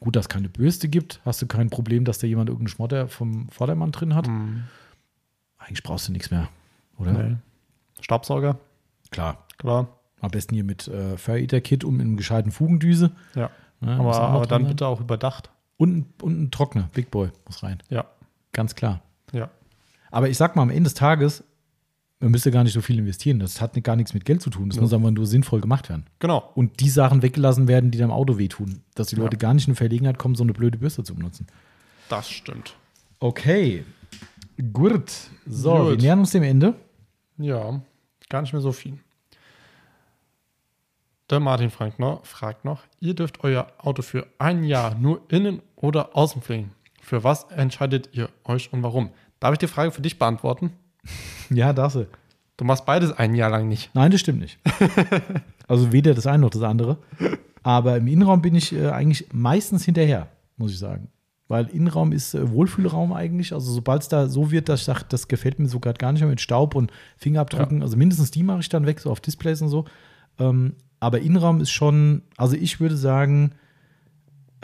gut, 0.00 0.16
dass 0.16 0.24
es 0.24 0.28
keine 0.28 0.50
Bürste 0.50 0.88
gibt. 0.88 1.20
Hast 1.24 1.40
du 1.40 1.46
kein 1.46 1.70
Problem, 1.70 2.04
dass 2.04 2.18
da 2.18 2.26
jemand 2.26 2.50
irgendeinen 2.50 2.68
Schmotter 2.68 3.08
vom 3.08 3.48
Vordermann 3.48 3.90
drin 3.90 4.14
hat? 4.14 4.28
Mhm. 4.28 4.64
Eigentlich 5.58 5.82
brauchst 5.82 6.08
du 6.08 6.12
nichts 6.12 6.30
mehr, 6.30 6.48
oder? 6.98 7.12
Nee. 7.12 7.36
Staubsauger, 8.00 8.58
Klar. 9.10 9.46
klar. 9.56 9.88
Am 10.20 10.30
besten 10.30 10.54
hier 10.54 10.64
mit 10.64 10.88
äh, 10.88 11.16
Fur-Eater-Kit 11.16 11.84
und 11.84 11.96
mit 11.96 12.02
einem 12.06 12.18
gescheiten 12.18 12.52
Fugendüse. 12.52 13.12
Ja. 13.34 13.50
Ne, 13.80 13.98
Aber, 13.98 14.20
aber 14.20 14.46
dann 14.46 14.62
sein. 14.62 14.68
bitte 14.72 14.86
auch 14.86 15.00
überdacht. 15.00 15.50
Und, 15.78 16.22
und 16.22 16.42
ein 16.42 16.50
Trockner, 16.50 16.90
Big 16.92 17.10
Boy, 17.10 17.30
muss 17.46 17.62
rein. 17.62 17.78
Ja. 17.88 18.04
Ganz 18.52 18.74
klar. 18.74 19.00
Ja. 19.32 19.48
Aber 20.10 20.28
ich 20.28 20.36
sag 20.36 20.54
mal, 20.54 20.62
am 20.62 20.70
Ende 20.70 20.84
des 20.84 20.94
Tages, 20.94 21.44
man 22.24 22.32
müsste 22.32 22.50
gar 22.50 22.64
nicht 22.64 22.72
so 22.72 22.80
viel 22.80 22.98
investieren. 22.98 23.38
Das 23.38 23.60
hat 23.60 23.80
gar 23.84 23.96
nichts 23.96 24.14
mit 24.14 24.24
Geld 24.24 24.42
zu 24.42 24.50
tun. 24.50 24.68
Das 24.68 24.76
Ja. 24.76 24.82
muss 24.82 24.92
einfach 24.92 25.10
nur 25.10 25.26
sinnvoll 25.26 25.60
gemacht 25.60 25.88
werden. 25.88 26.06
Genau. 26.18 26.50
Und 26.54 26.80
die 26.80 26.88
Sachen 26.88 27.22
weggelassen 27.22 27.68
werden, 27.68 27.90
die 27.90 27.98
deinem 27.98 28.10
Auto 28.10 28.38
wehtun. 28.38 28.80
Dass 28.94 29.08
die 29.08 29.16
Ja. 29.16 29.22
Leute 29.22 29.36
gar 29.36 29.54
nicht 29.54 29.68
in 29.68 29.74
Verlegenheit 29.74 30.18
kommen, 30.18 30.34
so 30.34 30.42
eine 30.42 30.52
blöde 30.52 30.78
Bürste 30.78 31.04
zu 31.04 31.14
benutzen. 31.14 31.46
Das 32.08 32.28
stimmt. 32.30 32.76
Okay. 33.20 33.84
Gut. 34.72 35.10
So, 35.46 35.76
Gut. 35.76 35.88
wir 35.90 35.96
nähern 35.98 36.18
uns 36.20 36.30
dem 36.32 36.42
Ende. 36.42 36.74
Ja. 37.38 37.80
Gar 38.28 38.42
nicht 38.42 38.52
mehr 38.52 38.62
so 38.62 38.72
viel. 38.72 38.98
Der 41.30 41.40
Martin 41.40 41.70
fragt 41.70 41.98
noch, 41.98 42.24
fragt 42.26 42.64
noch, 42.64 42.82
ihr 43.00 43.14
dürft 43.14 43.42
euer 43.44 43.68
Auto 43.78 44.02
für 44.02 44.26
ein 44.38 44.62
Jahr 44.64 44.94
nur 44.94 45.22
innen 45.28 45.62
oder 45.76 46.14
außen 46.16 46.42
pflegen. 46.42 46.72
Für 47.00 47.24
was 47.24 47.44
entscheidet 47.50 48.10
ihr 48.12 48.28
euch 48.44 48.72
und 48.72 48.82
warum? 48.82 49.10
Darf 49.40 49.52
ich 49.52 49.58
die 49.58 49.66
Frage 49.66 49.90
für 49.90 50.02
dich 50.02 50.18
beantworten? 50.18 50.72
Ja, 51.50 51.72
das. 51.72 51.94
ist- 51.96 52.08
Du 52.56 52.64
machst 52.64 52.86
beides 52.86 53.10
ein 53.12 53.34
Jahr 53.34 53.50
lang 53.50 53.68
nicht. 53.68 53.90
Nein, 53.94 54.12
das 54.12 54.20
stimmt 54.20 54.38
nicht. 54.38 54.58
also 55.68 55.90
weder 55.92 56.14
das 56.14 56.26
eine 56.28 56.38
noch 56.42 56.50
das 56.50 56.62
andere. 56.62 56.98
Aber 57.64 57.96
im 57.96 58.06
Innenraum 58.06 58.42
bin 58.42 58.54
ich 58.54 58.72
äh, 58.72 58.90
eigentlich 58.90 59.26
meistens 59.32 59.84
hinterher, 59.84 60.28
muss 60.56 60.70
ich 60.70 60.78
sagen. 60.78 61.08
Weil 61.48 61.66
Innenraum 61.66 62.12
ist 62.12 62.32
äh, 62.34 62.48
Wohlfühlraum 62.50 63.12
eigentlich. 63.12 63.52
Also 63.52 63.72
sobald 63.72 64.02
es 64.02 64.08
da 64.08 64.28
so 64.28 64.52
wird, 64.52 64.68
dass 64.68 64.80
ich 64.80 64.86
sage, 64.86 65.04
das 65.08 65.26
gefällt 65.26 65.58
mir 65.58 65.66
so 65.66 65.80
gerade 65.80 65.98
gar 65.98 66.12
nicht 66.12 66.20
mehr 66.20 66.30
mit 66.30 66.40
Staub 66.40 66.76
und 66.76 66.92
Fingerabdrücken. 67.16 67.82
Also 67.82 67.96
mindestens 67.96 68.30
die 68.30 68.44
mache 68.44 68.60
ich 68.60 68.68
dann 68.68 68.86
weg, 68.86 69.00
so 69.00 69.10
auf 69.10 69.20
Displays 69.20 69.60
und 69.60 69.68
so. 69.68 69.84
Ähm, 70.38 70.74
aber 71.00 71.20
Innenraum 71.20 71.60
ist 71.60 71.70
schon, 71.72 72.22
also 72.36 72.54
ich 72.54 72.78
würde 72.78 72.96
sagen, 72.96 73.50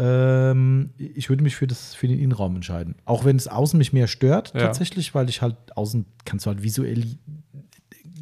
ähm, 0.00 0.90
ich 0.96 1.28
würde 1.28 1.42
mich 1.42 1.56
für, 1.56 1.66
das, 1.66 1.94
für 1.94 2.08
den 2.08 2.18
Innenraum 2.18 2.56
entscheiden. 2.56 2.94
Auch 3.04 3.24
wenn 3.26 3.36
es 3.36 3.48
außen 3.48 3.76
mich 3.76 3.92
mehr 3.92 4.06
stört, 4.06 4.54
Ja. 4.54 4.60
tatsächlich, 4.60 5.14
weil 5.14 5.28
ich 5.28 5.42
halt 5.42 5.56
außen 5.76 6.06
kannst 6.24 6.46
du 6.46 6.50
halt 6.50 6.62
visuell 6.62 7.04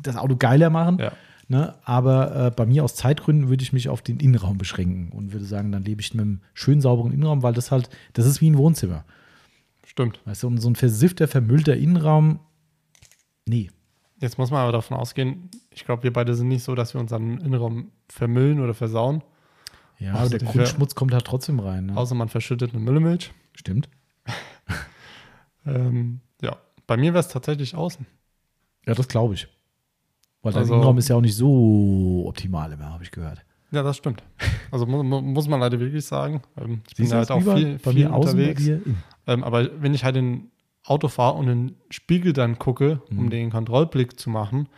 das 0.02 0.16
Auto 0.16 0.36
geiler 0.36 0.70
machen. 0.70 0.98
Ja. 0.98 1.12
Ne? 1.46 1.74
Aber 1.84 2.46
äh, 2.46 2.50
bei 2.50 2.66
mir 2.66 2.82
aus 2.84 2.94
Zeitgründen 2.96 3.48
würde 3.48 3.62
ich 3.62 3.72
mich 3.72 3.88
auf 3.88 4.02
den 4.02 4.18
Innenraum 4.18 4.58
beschränken 4.58 5.10
und 5.16 5.32
würde 5.32 5.44
sagen, 5.46 5.70
dann 5.72 5.82
lebe 5.84 6.00
ich 6.00 6.12
mit 6.12 6.22
einem 6.22 6.40
schön 6.52 6.80
sauberen 6.80 7.12
Innenraum, 7.12 7.42
weil 7.42 7.54
das 7.54 7.70
halt, 7.70 7.88
das 8.12 8.26
ist 8.26 8.40
wie 8.40 8.50
ein 8.50 8.58
Wohnzimmer. 8.58 9.04
Stimmt. 9.86 10.20
Weißt 10.26 10.42
du, 10.42 10.48
und 10.48 10.58
so 10.58 10.68
ein 10.68 10.76
versiffter, 10.76 11.28
vermüllter 11.28 11.76
Innenraum, 11.76 12.40
nee. 13.46 13.70
Jetzt 14.20 14.36
muss 14.36 14.50
man 14.50 14.60
aber 14.60 14.72
davon 14.72 14.96
ausgehen, 14.96 15.48
ich 15.70 15.84
glaube, 15.84 16.02
wir 16.02 16.12
beide 16.12 16.34
sind 16.34 16.48
nicht 16.48 16.64
so, 16.64 16.74
dass 16.74 16.92
wir 16.92 17.00
unseren 17.00 17.38
Innenraum 17.38 17.92
vermüllen 18.08 18.60
oder 18.60 18.74
versauen. 18.74 19.22
Ja, 19.98 20.14
aber 20.14 20.28
der 20.28 20.38
Grundschmutz 20.40 20.94
kommt 20.94 21.12
halt 21.12 21.24
trotzdem 21.24 21.58
rein. 21.60 21.86
Ne? 21.86 21.96
Außer 21.96 22.14
man 22.14 22.28
verschüttet 22.28 22.72
eine 22.72 22.80
Müllemilch. 22.82 23.32
Stimmt. 23.54 23.88
Ähm, 25.66 26.20
ja, 26.40 26.56
bei 26.86 26.96
mir 26.96 27.12
wäre 27.12 27.20
es 27.20 27.28
tatsächlich 27.28 27.74
außen. 27.74 28.06
Ja, 28.86 28.94
das 28.94 29.08
glaube 29.08 29.34
ich. 29.34 29.48
Weil 30.42 30.52
dein 30.52 30.60
Also- 30.62 30.74
Innenraum 30.74 30.96
ist 30.98 31.08
ja 31.08 31.16
auch 31.16 31.20
nicht 31.20 31.36
so 31.36 32.24
optimal 32.26 32.72
immer, 32.72 32.90
habe 32.90 33.04
ich 33.04 33.10
gehört. 33.10 33.44
Ja, 33.70 33.82
das 33.82 33.98
stimmt. 33.98 34.22
Also 34.70 34.86
mu 34.86 35.02
mu 35.02 35.20
muss 35.20 35.46
man 35.46 35.60
leider 35.60 35.78
wirklich 35.78 36.06
sagen. 36.06 36.40
Ähm, 36.56 36.80
ich 36.88 36.96
bin 36.96 37.04
Siehst 37.06 37.12
du, 37.12 37.16
halt 37.16 37.30
auch 37.30 37.54
viel, 37.54 37.78
viel 37.78 38.06
unterwegs. 38.06 38.66
Ähm, 39.26 39.44
aber 39.44 39.82
wenn 39.82 39.92
ich 39.92 40.04
halt 40.04 40.16
in 40.16 40.50
Auto 40.84 41.08
fahre 41.08 41.36
und 41.36 41.48
in 41.48 41.66
den 41.68 41.76
Spiegel 41.90 42.32
dann 42.32 42.58
gucke, 42.58 43.02
um 43.10 43.24
Mhm. 43.26 43.30
den 43.30 43.50
Kontrollblick 43.50 44.18
zu 44.18 44.30
machen, 44.30 44.68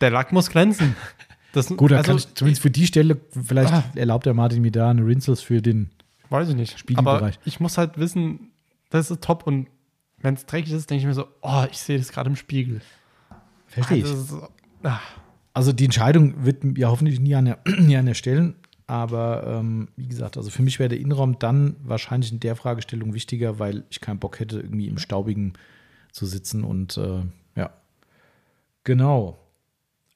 der 0.00 0.10
Lack 0.10 0.30
muss 0.32 0.50
glänzen. 0.50 0.94
Das, 1.54 1.68
Gut, 1.68 1.90
da 1.92 1.96
also, 1.98 2.08
kann 2.08 2.16
ich 2.18 2.34
zumindest 2.34 2.62
für 2.62 2.70
die 2.70 2.86
Stelle, 2.86 3.16
vielleicht 3.30 3.72
Ah. 3.72 3.84
erlaubt 3.94 4.26
der 4.26 4.34
Martin 4.34 4.60
mir 4.62 4.72
da 4.72 4.90
eine 4.90 5.06
Rinsels 5.06 5.40
für 5.40 5.62
den. 5.62 5.90
Weiß 6.30 6.48
ich 6.48 6.56
nicht. 6.56 6.78
Spiegelbereich. 6.78 7.36
Aber 7.36 7.46
ich 7.46 7.60
muss 7.60 7.78
halt 7.78 7.96
wissen, 7.98 8.50
das 8.90 9.10
ist 9.10 9.22
top. 9.22 9.46
Und 9.46 9.68
wenn 10.20 10.34
es 10.34 10.46
dreckig 10.46 10.72
ist, 10.72 10.90
denke 10.90 11.02
ich 11.02 11.06
mir 11.06 11.14
so, 11.14 11.26
oh, 11.42 11.64
ich 11.70 11.78
sehe 11.78 11.96
das 11.98 12.10
gerade 12.10 12.28
im 12.30 12.36
Spiegel. 12.36 12.80
Verstehe 13.66 14.02
Das 14.02 14.10
ich. 14.10 14.16
ist 14.16 14.28
so, 14.30 14.48
ah, 14.82 14.98
Also 15.52 15.72
die 15.72 15.84
Entscheidung 15.84 16.44
wird 16.44 16.64
ja 16.76 16.88
hoffentlich 16.88 17.20
nie 17.20 17.34
an 17.36 17.44
der, 17.44 17.58
nie 17.78 17.96
an 17.96 18.06
der 18.06 18.14
Stellen. 18.14 18.56
Aber 18.86 19.44
ähm, 19.46 19.88
wie 19.96 20.08
gesagt, 20.08 20.36
also 20.36 20.50
für 20.50 20.62
mich 20.62 20.78
wäre 20.78 20.88
der 20.90 20.98
Innenraum 20.98 21.38
dann 21.38 21.76
wahrscheinlich 21.84 22.32
in 22.32 22.40
der 22.40 22.54
Fragestellung 22.56 23.14
wichtiger, 23.14 23.58
weil 23.58 23.84
ich 23.90 24.00
keinen 24.00 24.18
Bock 24.18 24.40
hätte, 24.40 24.56
irgendwie 24.60 24.88
im 24.88 24.98
Staubigen 24.98 25.54
zu 26.12 26.26
sitzen. 26.26 26.64
Und 26.64 26.96
äh, 26.98 27.22
ja. 27.56 27.70
Genau. 28.82 29.38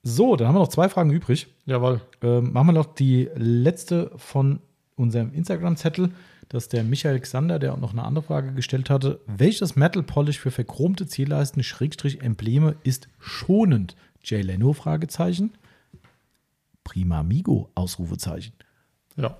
So, 0.08 0.36
dann 0.36 0.48
haben 0.48 0.54
wir 0.54 0.60
noch 0.60 0.68
zwei 0.68 0.88
Fragen 0.88 1.10
übrig. 1.10 1.48
jawohl. 1.66 2.00
Ähm, 2.22 2.52
machen 2.54 2.68
wir 2.68 2.72
noch 2.72 2.94
die 2.94 3.28
letzte 3.34 4.10
von 4.16 4.60
unserem 4.96 5.34
Instagram-Zettel. 5.34 6.12
Das 6.48 6.64
ist 6.64 6.72
der 6.72 6.82
Michael 6.82 7.20
Xander, 7.20 7.58
der 7.58 7.74
auch 7.74 7.78
noch 7.78 7.92
eine 7.92 8.04
andere 8.04 8.24
Frage 8.24 8.54
gestellt 8.54 8.88
hatte. 8.88 9.20
Welches 9.26 9.76
Metal 9.76 10.02
Polish 10.02 10.38
für 10.38 10.50
verchromte 10.50 11.06
Zierleisten, 11.06 11.62
Schrägstrich, 11.62 12.22
Embleme 12.22 12.76
ist 12.84 13.08
schonend? 13.18 13.96
Jay 14.24 14.40
Leno? 14.40 14.72
Fragezeichen. 14.72 15.52
Prima 16.84 17.20
Amigo? 17.20 17.68
Ausrufezeichen. 17.74 18.54
Ja. 19.16 19.36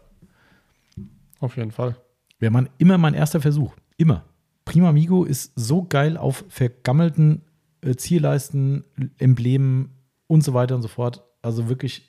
Auf 1.41 1.57
jeden 1.57 1.73
Fall. 1.73 1.97
Wäre 2.41 2.53
man 2.53 2.69
immer 2.77 2.99
mein 2.99 3.15
erster 3.15 3.41
Versuch. 3.41 3.75
Immer. 3.97 4.25
Prima 4.67 4.91
Amigo 4.91 5.25
ist 5.25 5.53
so 5.57 5.85
geil 5.85 6.19
auf 6.19 6.45
vergammelten 6.51 7.41
äh, 7.81 7.97
Zierleisten, 7.97 8.85
Emblemen 9.17 9.95
und 10.29 10.45
so 10.45 10.55
weiter 10.55 10.77
und 10.77 10.83
so 10.83 10.89
fort. 10.89 11.25
Also 11.43 11.69
wirklich 11.69 12.09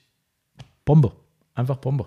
Bombe. 0.84 1.12
Einfach 1.54 1.76
Bombe. 1.78 2.06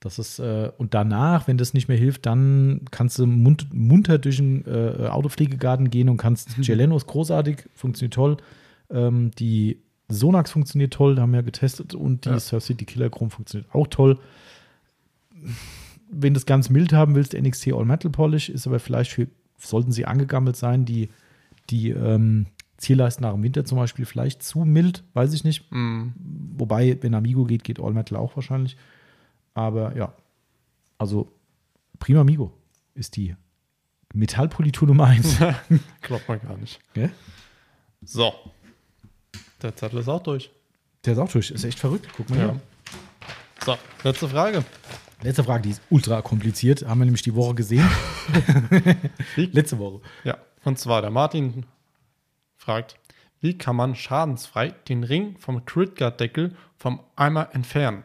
Das 0.00 0.18
ist, 0.18 0.38
äh, 0.38 0.70
und 0.76 0.92
danach, 0.92 1.48
wenn 1.48 1.56
das 1.56 1.72
nicht 1.72 1.88
mehr 1.88 1.96
hilft, 1.96 2.26
dann 2.26 2.82
kannst 2.90 3.18
du 3.18 3.24
mund, 3.26 3.72
munter 3.72 4.18
durch 4.18 4.36
den 4.36 4.66
äh, 4.66 5.08
Autopflegegarten 5.08 5.88
gehen 5.88 6.10
und 6.10 6.18
kannst. 6.18 6.56
Geleno 6.60 6.94
ist 6.96 7.06
großartig, 7.06 7.64
funktioniert 7.74 8.12
toll. 8.12 8.36
Ähm, 8.90 9.30
die 9.38 9.78
Sonax 10.08 10.50
funktioniert 10.50 10.92
toll, 10.92 11.18
haben 11.18 11.32
wir 11.32 11.38
ja 11.38 11.42
getestet. 11.42 11.94
Und 11.94 12.26
die 12.26 12.30
Ja. 12.30 12.38
Surf 12.38 12.64
City 12.64 12.84
Killer 12.84 13.08
Chrome 13.08 13.30
funktioniert 13.30 13.74
auch 13.74 13.86
toll 13.86 14.18
wenn 16.10 16.34
du 16.34 16.38
es 16.38 16.46
ganz 16.46 16.70
mild 16.70 16.92
haben 16.92 17.14
willst, 17.14 17.34
NXT 17.34 17.72
All 17.72 17.84
Metal 17.84 18.10
Polish 18.10 18.48
ist 18.48 18.66
aber 18.66 18.78
vielleicht 18.78 19.12
für, 19.12 19.28
sollten 19.58 19.92
sie 19.92 20.06
angegammelt 20.06 20.56
sein, 20.56 20.84
die, 20.84 21.08
die 21.70 21.90
ähm, 21.90 22.46
Zierleisten 22.76 23.22
nach 23.24 23.32
dem 23.32 23.42
Winter 23.42 23.64
zum 23.64 23.78
Beispiel 23.78 24.04
vielleicht 24.04 24.42
zu 24.42 24.60
mild, 24.64 25.04
weiß 25.14 25.32
ich 25.32 25.44
nicht. 25.44 25.70
Mm. 25.70 26.08
Wobei, 26.56 26.98
wenn 27.00 27.14
Amigo 27.14 27.44
geht, 27.44 27.64
geht 27.64 27.80
All 27.80 27.92
Metal 27.92 28.18
auch 28.18 28.34
wahrscheinlich. 28.36 28.76
Aber 29.54 29.96
ja, 29.96 30.12
also 30.98 31.30
Prima 31.98 32.20
Amigo 32.20 32.52
ist 32.94 33.16
die 33.16 33.36
Metallpolitur 34.12 34.88
Nummer 34.88 35.06
1. 35.06 35.38
Glaubt 36.02 36.28
man 36.28 36.40
gar 36.40 36.56
nicht. 36.56 36.80
Gell? 36.94 37.10
So. 38.02 38.32
Der 39.62 39.74
Zettel 39.74 40.00
ist 40.00 40.08
auch 40.08 40.22
durch. 40.22 40.50
Der 41.04 41.14
ist 41.14 41.18
auch 41.18 41.30
durch. 41.30 41.50
Ist 41.50 41.64
echt 41.64 41.78
verrückt. 41.78 42.08
Guck 42.16 42.30
mal 42.30 42.38
Ja. 42.38 42.44
hier. 42.52 42.60
So, 43.64 43.76
letzte 44.02 44.28
Frage. 44.28 44.64
Letzte 45.22 45.42
Frage, 45.44 45.62
die 45.62 45.70
ist 45.70 45.80
ultra 45.88 46.20
kompliziert. 46.20 46.86
Haben 46.86 47.00
wir 47.00 47.04
nämlich 47.06 47.22
die 47.22 47.34
Woche 47.34 47.54
gesehen. 47.54 47.88
Letzte 49.36 49.78
Woche. 49.78 50.00
Ja, 50.24 50.36
und 50.64 50.78
zwar 50.78 51.00
der 51.00 51.10
Martin 51.10 51.64
fragt, 52.64 52.96
wie 53.40 53.58
kann 53.58 53.76
man 53.76 53.94
schadensfrei 53.94 54.70
den 54.88 55.04
Ring 55.04 55.36
vom 55.38 55.66
Critguard-Deckel 55.66 56.56
vom 56.78 57.00
Eimer 57.14 57.50
entfernen? 57.52 58.04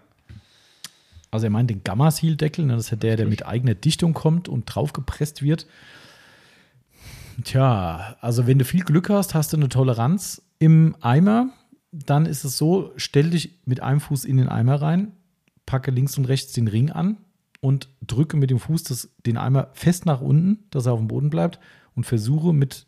Also 1.31 1.45
er 1.45 1.51
meint 1.51 1.69
den 1.69 1.83
Gamma-Seal-Deckel, 1.83 2.65
ne, 2.65 2.73
das 2.73 2.85
ist 2.85 2.91
ja 2.91 2.97
der, 2.97 3.15
der 3.15 3.27
mit 3.27 3.45
eigener 3.45 3.75
Dichtung 3.75 4.13
kommt 4.13 4.49
und 4.49 4.65
draufgepresst 4.65 5.41
wird. 5.41 5.65
Tja, 7.43 8.17
also 8.19 8.47
wenn 8.47 8.59
du 8.59 8.65
viel 8.65 8.83
Glück 8.83 9.09
hast, 9.09 9.33
hast 9.33 9.53
du 9.53 9.57
eine 9.57 9.69
Toleranz 9.69 10.41
im 10.57 10.95
Eimer, 10.99 11.51
dann 11.91 12.25
ist 12.25 12.43
es 12.43 12.57
so, 12.57 12.91
stell 12.97 13.29
dich 13.29 13.59
mit 13.65 13.81
einem 13.81 14.01
Fuß 14.01 14.25
in 14.25 14.37
den 14.37 14.49
Eimer 14.49 14.81
rein, 14.81 15.13
packe 15.65 15.91
links 15.91 16.17
und 16.17 16.25
rechts 16.25 16.51
den 16.51 16.67
Ring 16.67 16.91
an 16.91 17.17
und 17.61 17.87
drücke 18.05 18.35
mit 18.35 18.49
dem 18.49 18.59
Fuß 18.59 18.83
das, 18.83 19.09
den 19.25 19.37
Eimer 19.37 19.69
fest 19.73 20.05
nach 20.05 20.19
unten, 20.19 20.65
dass 20.69 20.85
er 20.85 20.93
auf 20.93 20.99
dem 20.99 21.07
Boden 21.07 21.29
bleibt 21.29 21.59
und 21.95 22.05
versuche 22.05 22.51
mit 22.51 22.87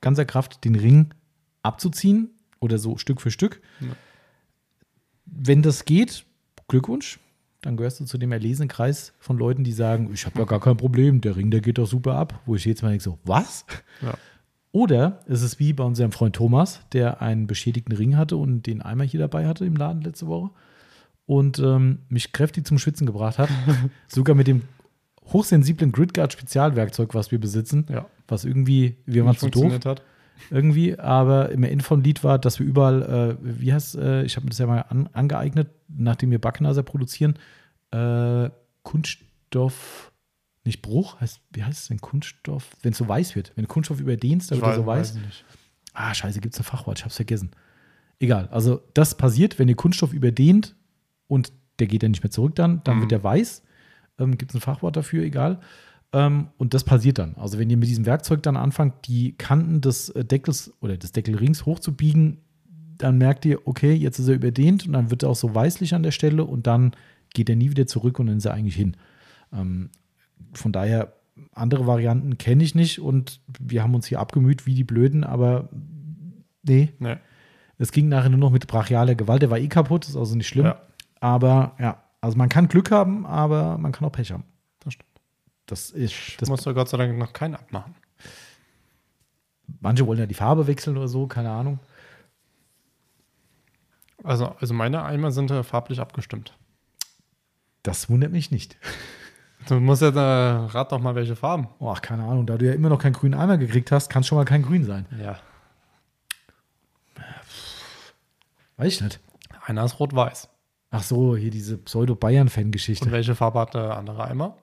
ganzer 0.00 0.24
Kraft 0.24 0.64
den 0.64 0.74
Ring 0.74 1.12
abzuziehen 1.62 2.30
oder 2.60 2.78
so 2.78 2.96
Stück 2.96 3.20
für 3.20 3.30
Stück. 3.30 3.60
Ja. 3.80 3.88
Wenn 5.26 5.62
das 5.62 5.84
geht, 5.84 6.24
Glückwunsch. 6.68 7.18
Dann 7.62 7.76
gehörst 7.76 8.00
du 8.00 8.06
zu 8.06 8.16
dem 8.16 8.32
erlesenen 8.32 8.70
Kreis 8.70 9.12
von 9.18 9.36
Leuten, 9.36 9.64
die 9.64 9.72
sagen, 9.72 10.10
ich 10.14 10.24
habe 10.24 10.38
ja 10.38 10.46
gar 10.46 10.60
kein 10.60 10.78
Problem, 10.78 11.20
der 11.20 11.36
Ring, 11.36 11.50
der 11.50 11.60
geht 11.60 11.76
doch 11.76 11.86
super 11.86 12.14
ab. 12.14 12.40
Wo 12.46 12.54
ich 12.54 12.64
jetzt 12.64 12.82
mal 12.82 12.88
denke, 12.88 13.04
so, 13.04 13.18
was? 13.24 13.66
Ja. 14.00 14.14
Oder 14.72 15.20
es 15.26 15.42
ist 15.42 15.58
wie 15.58 15.72
bei 15.72 15.84
unserem 15.84 16.12
Freund 16.12 16.36
Thomas, 16.36 16.80
der 16.92 17.20
einen 17.20 17.46
beschädigten 17.46 17.94
Ring 17.94 18.16
hatte 18.16 18.36
und 18.36 18.66
den 18.66 18.80
Eimer 18.80 19.04
hier 19.04 19.20
dabei 19.20 19.46
hatte 19.46 19.66
im 19.66 19.76
Laden 19.76 20.00
letzte 20.02 20.26
Woche 20.26 20.50
und 21.26 21.58
ähm, 21.58 21.98
mich 22.08 22.32
kräftig 22.32 22.66
zum 22.66 22.78
Schwitzen 22.78 23.06
gebracht 23.06 23.38
hat. 23.38 23.50
Sogar 24.08 24.34
mit 24.36 24.46
dem 24.46 24.62
hochsensiblen 25.32 25.92
Gridguard 25.92 26.32
Spezialwerkzeug, 26.32 27.14
was 27.14 27.30
wir 27.30 27.40
besitzen, 27.40 27.86
Ja, 27.90 28.06
was 28.28 28.44
irgendwie, 28.44 28.96
wir 29.06 29.24
waren 29.24 29.36
zu 29.36 29.48
doof 29.48 29.84
hat. 29.84 30.02
irgendwie, 30.50 30.98
aber 30.98 31.50
im 31.50 31.62
Ende 31.64 31.84
vom 31.84 32.00
Lied 32.02 32.22
war, 32.24 32.38
dass 32.38 32.58
wir 32.58 32.66
überall, 32.66 33.36
äh, 33.42 33.60
wie 33.60 33.72
heißt 33.72 33.96
äh, 33.96 34.22
ich 34.24 34.36
habe 34.36 34.44
mir 34.44 34.50
das 34.50 34.58
ja 34.58 34.66
mal 34.66 34.80
an, 34.88 35.08
angeeignet, 35.12 35.68
nachdem 35.88 36.30
wir 36.30 36.40
Backenaser 36.40 36.82
produzieren, 36.82 37.34
äh, 37.92 38.48
Kunststoff, 38.82 40.12
nicht 40.64 40.82
Bruch, 40.82 41.20
heißt, 41.20 41.40
wie 41.52 41.64
heißt 41.64 41.80
es 41.82 41.88
denn 41.88 42.00
Kunststoff, 42.00 42.76
wenn 42.82 42.92
es 42.92 42.98
so 42.98 43.08
weiß 43.08 43.34
wird, 43.34 43.52
wenn 43.56 43.66
Kunststoff 43.68 44.00
überdehnst, 44.00 44.50
dann 44.50 44.60
wird 44.60 44.70
er 44.70 44.74
so 44.76 44.86
weiß-. 44.86 45.14
Ah, 45.94 46.14
scheiße, 46.14 46.40
gibt 46.40 46.54
es 46.54 46.60
ein 46.60 46.64
Fachwort, 46.64 46.98
ich 46.98 47.04
hab's 47.04 47.16
vergessen. 47.16 47.50
Egal, 48.18 48.48
also 48.50 48.80
das 48.94 49.16
passiert, 49.16 49.58
wenn 49.58 49.68
ihr 49.68 49.76
Kunststoff 49.76 50.12
überdehnt 50.12 50.76
und 51.26 51.52
der 51.78 51.86
geht 51.86 52.02
ja 52.02 52.08
nicht 52.08 52.22
mehr 52.22 52.30
zurück 52.30 52.54
dann, 52.54 52.82
dann 52.84 52.96
Mhm. 52.98 53.00
wird 53.02 53.10
der 53.12 53.24
weiß. 53.24 53.62
Ähm, 54.20 54.38
gibt 54.38 54.52
es 54.52 54.56
ein 54.56 54.60
Fachwort 54.60 54.96
dafür, 54.96 55.24
egal. 55.24 55.58
Ähm, 56.12 56.48
und 56.58 56.74
das 56.74 56.84
passiert 56.84 57.18
dann. 57.18 57.34
Also 57.36 57.58
wenn 57.58 57.70
ihr 57.70 57.76
mit 57.76 57.88
diesem 57.88 58.06
Werkzeug 58.06 58.42
dann 58.42 58.56
anfangt, 58.56 59.06
die 59.08 59.32
Kanten 59.36 59.80
des 59.80 60.08
äh, 60.10 60.24
Deckels 60.24 60.72
oder 60.80 60.96
des 60.96 61.12
Deckelrings 61.12 61.66
hochzubiegen, 61.66 62.38
dann 62.98 63.16
merkt 63.16 63.44
ihr, 63.46 63.66
okay, 63.66 63.92
jetzt 63.94 64.18
ist 64.18 64.28
er 64.28 64.34
überdehnt 64.34 64.86
und 64.86 64.92
dann 64.92 65.10
wird 65.10 65.22
er 65.22 65.30
auch 65.30 65.36
so 65.36 65.54
weißlich 65.54 65.94
an 65.94 66.02
der 66.02 66.10
Stelle 66.10 66.44
und 66.44 66.66
dann 66.66 66.92
geht 67.32 67.48
er 67.48 67.56
nie 67.56 67.70
wieder 67.70 67.86
zurück 67.86 68.18
und 68.18 68.26
dann 68.26 68.36
ist 68.38 68.44
er 68.44 68.54
eigentlich 68.54 68.76
hin. 68.76 68.96
Ähm, 69.52 69.90
von 70.52 70.72
daher, 70.72 71.14
andere 71.54 71.86
Varianten 71.86 72.36
kenne 72.38 72.62
ich 72.64 72.74
nicht 72.74 73.00
und 73.00 73.40
wir 73.58 73.82
haben 73.82 73.94
uns 73.94 74.06
hier 74.06 74.20
abgemüht 74.20 74.66
wie 74.66 74.74
die 74.74 74.84
Blöden, 74.84 75.24
aber 75.24 75.70
nee, 76.62 76.92
Nee. 76.98 77.16
es 77.78 77.92
ging 77.92 78.08
nachher 78.08 78.28
nur 78.28 78.38
noch 78.40 78.50
mit 78.50 78.66
brachialer 78.66 79.14
Gewalt. 79.14 79.40
Der 79.42 79.50
war 79.50 79.58
eh 79.58 79.68
kaputt, 79.68 80.06
ist 80.08 80.16
also 80.16 80.34
nicht 80.36 80.48
schlimm. 80.48 80.66
Ja. 80.66 80.82
Aber 81.20 81.76
ja, 81.78 82.02
also 82.20 82.36
man 82.36 82.48
kann 82.48 82.68
Glück 82.68 82.90
haben, 82.90 83.26
aber 83.26 83.78
man 83.78 83.92
kann 83.92 84.06
auch 84.06 84.12
Pech 84.12 84.32
haben. 84.32 84.44
Das 84.80 84.94
stimmt. 84.94 85.08
Das 85.66 85.90
ist, 85.90 86.40
Das 86.40 86.48
musst 86.48 86.66
du 86.66 86.74
Gott 86.74 86.88
sei 86.88 86.96
Dank 86.96 87.16
noch 87.16 87.32
keinen 87.32 87.54
abmachen. 87.54 87.94
manche 89.80 90.06
wollen 90.06 90.18
ja 90.18 90.26
die 90.26 90.34
Farbe 90.34 90.66
wechseln 90.66 90.96
oder 90.96 91.08
so, 91.08 91.26
keine 91.26 91.50
Ahnung. 91.50 91.78
Also, 94.22 94.54
also 94.60 94.74
meine 94.74 95.02
Eimer 95.04 95.30
sind 95.30 95.50
äh, 95.50 95.62
farblich 95.62 96.00
abgestimmt. 96.00 96.56
Das 97.82 98.10
wundert 98.10 98.32
mich 98.32 98.50
nicht. 98.50 98.76
Du 99.66 99.78
musst 99.80 100.02
jetzt, 100.02 100.16
äh, 100.16 100.20
rat 100.20 100.92
doch 100.92 101.00
mal, 101.00 101.14
welche 101.14 101.36
Farben. 101.36 101.68
Oh, 101.78 101.90
ach, 101.90 102.02
keine 102.02 102.24
Ahnung, 102.24 102.46
da 102.46 102.58
du 102.58 102.66
ja 102.66 102.74
immer 102.74 102.88
noch 102.88 102.98
keinen 102.98 103.12
grünen 103.12 103.34
Eimer 103.34 103.56
gekriegt 103.56 103.92
hast, 103.92 104.10
kann 104.10 104.20
es 104.20 104.26
schon 104.26 104.36
mal 104.36 104.44
kein 104.44 104.62
Grün 104.62 104.84
sein. 104.84 105.06
Ja. 105.22 105.38
Weiß 108.76 108.94
ich 108.94 109.00
nicht. 109.00 109.20
Einer 109.64 109.84
ist 109.84 110.00
rot-weiß. 110.00 110.48
Ach 110.90 111.02
so, 111.02 111.36
hier 111.36 111.50
diese 111.50 111.78
Pseudo-Bayern-Fan-Geschichte. 111.78 113.04
Und 113.06 113.12
welche 113.12 113.34
Farbe 113.34 113.60
hat 113.60 113.74
der 113.74 113.96
andere 113.96 114.24
Eimer? 114.24 114.56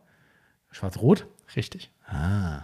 Schwarz-Rot? 0.72 1.26
Richtig. 1.56 1.90
Ah. 2.06 2.64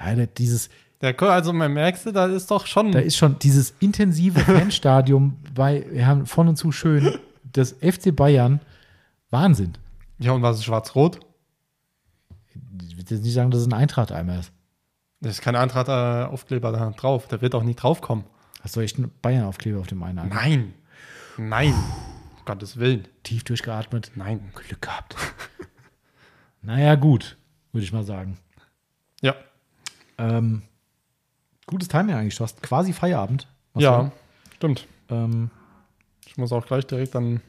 Ja, 0.00 0.14
der- 0.16 0.26
dieses, 0.26 0.68
Der, 1.00 1.20
also, 1.22 1.52
man 1.52 1.72
merkst 1.72 2.06
du, 2.06 2.12
da 2.12 2.26
ist 2.26 2.50
doch 2.50 2.66
schon. 2.66 2.90
da 2.92 2.98
ist 2.98 3.16
schon 3.16 3.38
dieses 3.38 3.74
intensive 3.78 4.40
Fanstadium 4.44 5.36
bei, 5.54 5.86
wir 5.90 6.06
haben 6.06 6.26
von 6.26 6.48
und 6.48 6.56
zu 6.56 6.72
schön, 6.72 7.18
das 7.52 7.72
FC 7.72 8.14
Bayern, 8.14 8.60
Wahnsinn. 9.30 9.74
ja, 10.18 10.32
und 10.32 10.42
was 10.42 10.58
ist 10.58 10.64
schwarz-rot? 10.64 11.20
Ich 12.82 12.96
will 12.96 13.04
jetzt 13.08 13.22
nicht 13.22 13.32
sagen, 13.34 13.50
dass 13.52 13.60
es 13.60 13.66
ein 13.68 13.72
Eintracht-Eimer 13.72 14.40
ist. 14.40 14.52
Da 15.20 15.30
ist 15.30 15.40
kein 15.40 15.54
Eintracht-Aufkleber 15.56 16.72
da 16.72 16.90
drauf. 16.90 17.28
Der 17.28 17.40
wird 17.40 17.54
auch 17.54 17.62
nie 17.62 17.74
draufkommen. 17.74 18.24
Hast 18.62 18.74
du 18.76 18.80
echt 18.80 18.96
einen 18.96 19.12
Bayern-Aufkleber 19.22 19.78
auf 19.78 19.86
dem 19.86 20.02
einen 20.02 20.18
Eimer? 20.18 20.34
Nein. 20.34 20.74
Nein. 21.38 21.74
Um 22.44 22.52
Gottes 22.52 22.76
Willen. 22.78 23.08
Tief 23.22 23.42
durchgeatmet. 23.44 24.12
Nein. 24.16 24.52
Glück 24.54 24.82
gehabt. 24.82 25.16
naja, 26.62 26.94
gut, 26.94 27.38
würde 27.72 27.84
ich 27.84 27.92
mal 27.92 28.04
sagen. 28.04 28.36
Ja. 29.22 29.34
Ähm, 30.18 30.62
gutes 31.66 31.88
Timing 31.88 32.14
eigentlich. 32.14 32.36
Du 32.36 32.44
hast 32.44 32.62
quasi 32.62 32.92
Feierabend. 32.92 33.48
Was 33.72 33.82
ja, 33.82 34.12
stimmt. 34.56 34.86
Ähm, 35.08 35.50
Ich 36.26 36.36
muss 36.36 36.52
auch 36.52 36.66
gleich 36.66 36.86
direkt 36.86 37.14
dann. 37.14 37.40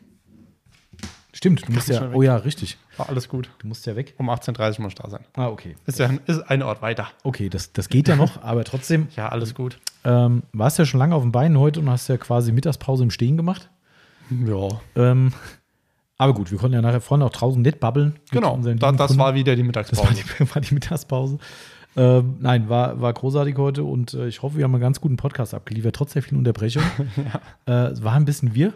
stimmt, 1.34 1.68
du 1.68 1.74
musst 1.74 1.90
ja. 1.90 2.10
Oh 2.14 2.22
ja, 2.22 2.38
richtig. 2.38 2.78
War 2.96 3.10
alles 3.10 3.28
gut. 3.28 3.50
Du 3.60 3.68
musst 3.68 3.86
ja 3.86 3.98
weg. 3.98 4.14
Um 4.18 4.30
18.30 4.30 4.78
Uhr 4.78 4.84
muss 4.84 4.94
ich 4.94 4.96
da 5.00 5.10
sein. 5.10 5.26
Ah, 5.34 5.48
okay. 5.48 5.76
Ist 5.86 6.00
ja 6.00 6.10
ist 6.26 6.40
ein 6.50 6.64
Ort 6.64 6.82
weiter. 6.82 7.10
Okay, 7.24 7.50
das, 7.50 7.74
das 7.74 7.90
geht 7.90 8.08
ja 8.08 8.16
noch, 8.16 8.42
aber 8.42 8.64
trotzdem 8.64 9.10
Ja, 9.18 9.28
alles 9.28 9.54
gut. 9.54 9.78
ähm, 10.06 10.44
warst 10.54 10.80
ja 10.80 10.86
schon 10.86 11.00
lange 11.02 11.14
auf 11.16 11.22
den 11.24 11.34
Beinen 11.34 11.60
heute 11.60 11.82
und 11.82 11.90
hast 11.90 12.08
ja 12.08 12.16
quasi 12.18 12.54
Mittagspause 12.54 13.04
im 13.04 13.12
Stehen 13.12 13.36
gemacht. 13.36 13.70
Ja. 14.30 14.70
Ähm, 14.96 15.32
aber 16.18 16.34
gut, 16.34 16.52
wir 16.52 16.58
konnten 16.58 16.74
ja 16.76 16.82
nachher 16.82 17.02
vorne 17.02 17.26
auch 17.26 17.32
draußen 17.32 17.62
nett 17.62 17.80
babbeln. 17.80 18.20
Genau. 18.32 18.58
Da, 18.58 18.92
das 18.94 19.08
Kunden. 19.08 19.20
war 19.22 19.36
wieder 19.36 19.56
die 19.56 19.62
Das 19.64 19.68
Mittagspause. 19.68 20.04
war 20.08 20.14
die, 20.14 20.50
war 20.56 20.62
die 20.62 20.74
Mittagspause. 20.74 21.38
Ähm, 21.98 22.38
nein, 22.42 22.68
war, 22.70 23.00
war 23.02 23.14
großartig 23.14 23.56
heute 23.58 23.84
und 23.84 24.14
äh, 24.14 24.28
ich 24.28 24.42
hoffe, 24.42 24.58
wir 24.58 24.66
haben 24.66 24.74
einen 24.76 24.82
ganz 24.82 25.00
guten 25.00 25.16
Podcast 25.18 25.54
abgeliefert, 25.54 25.96
trotz 25.96 26.14
der 26.14 26.24
vielen 26.24 26.40
Unterbrechungen. 26.40 26.88
äh, 27.68 27.72
es 27.88 28.04
war 28.04 28.14
ein 28.14 28.26
bisschen 28.26 28.54
wir. 28.54 28.74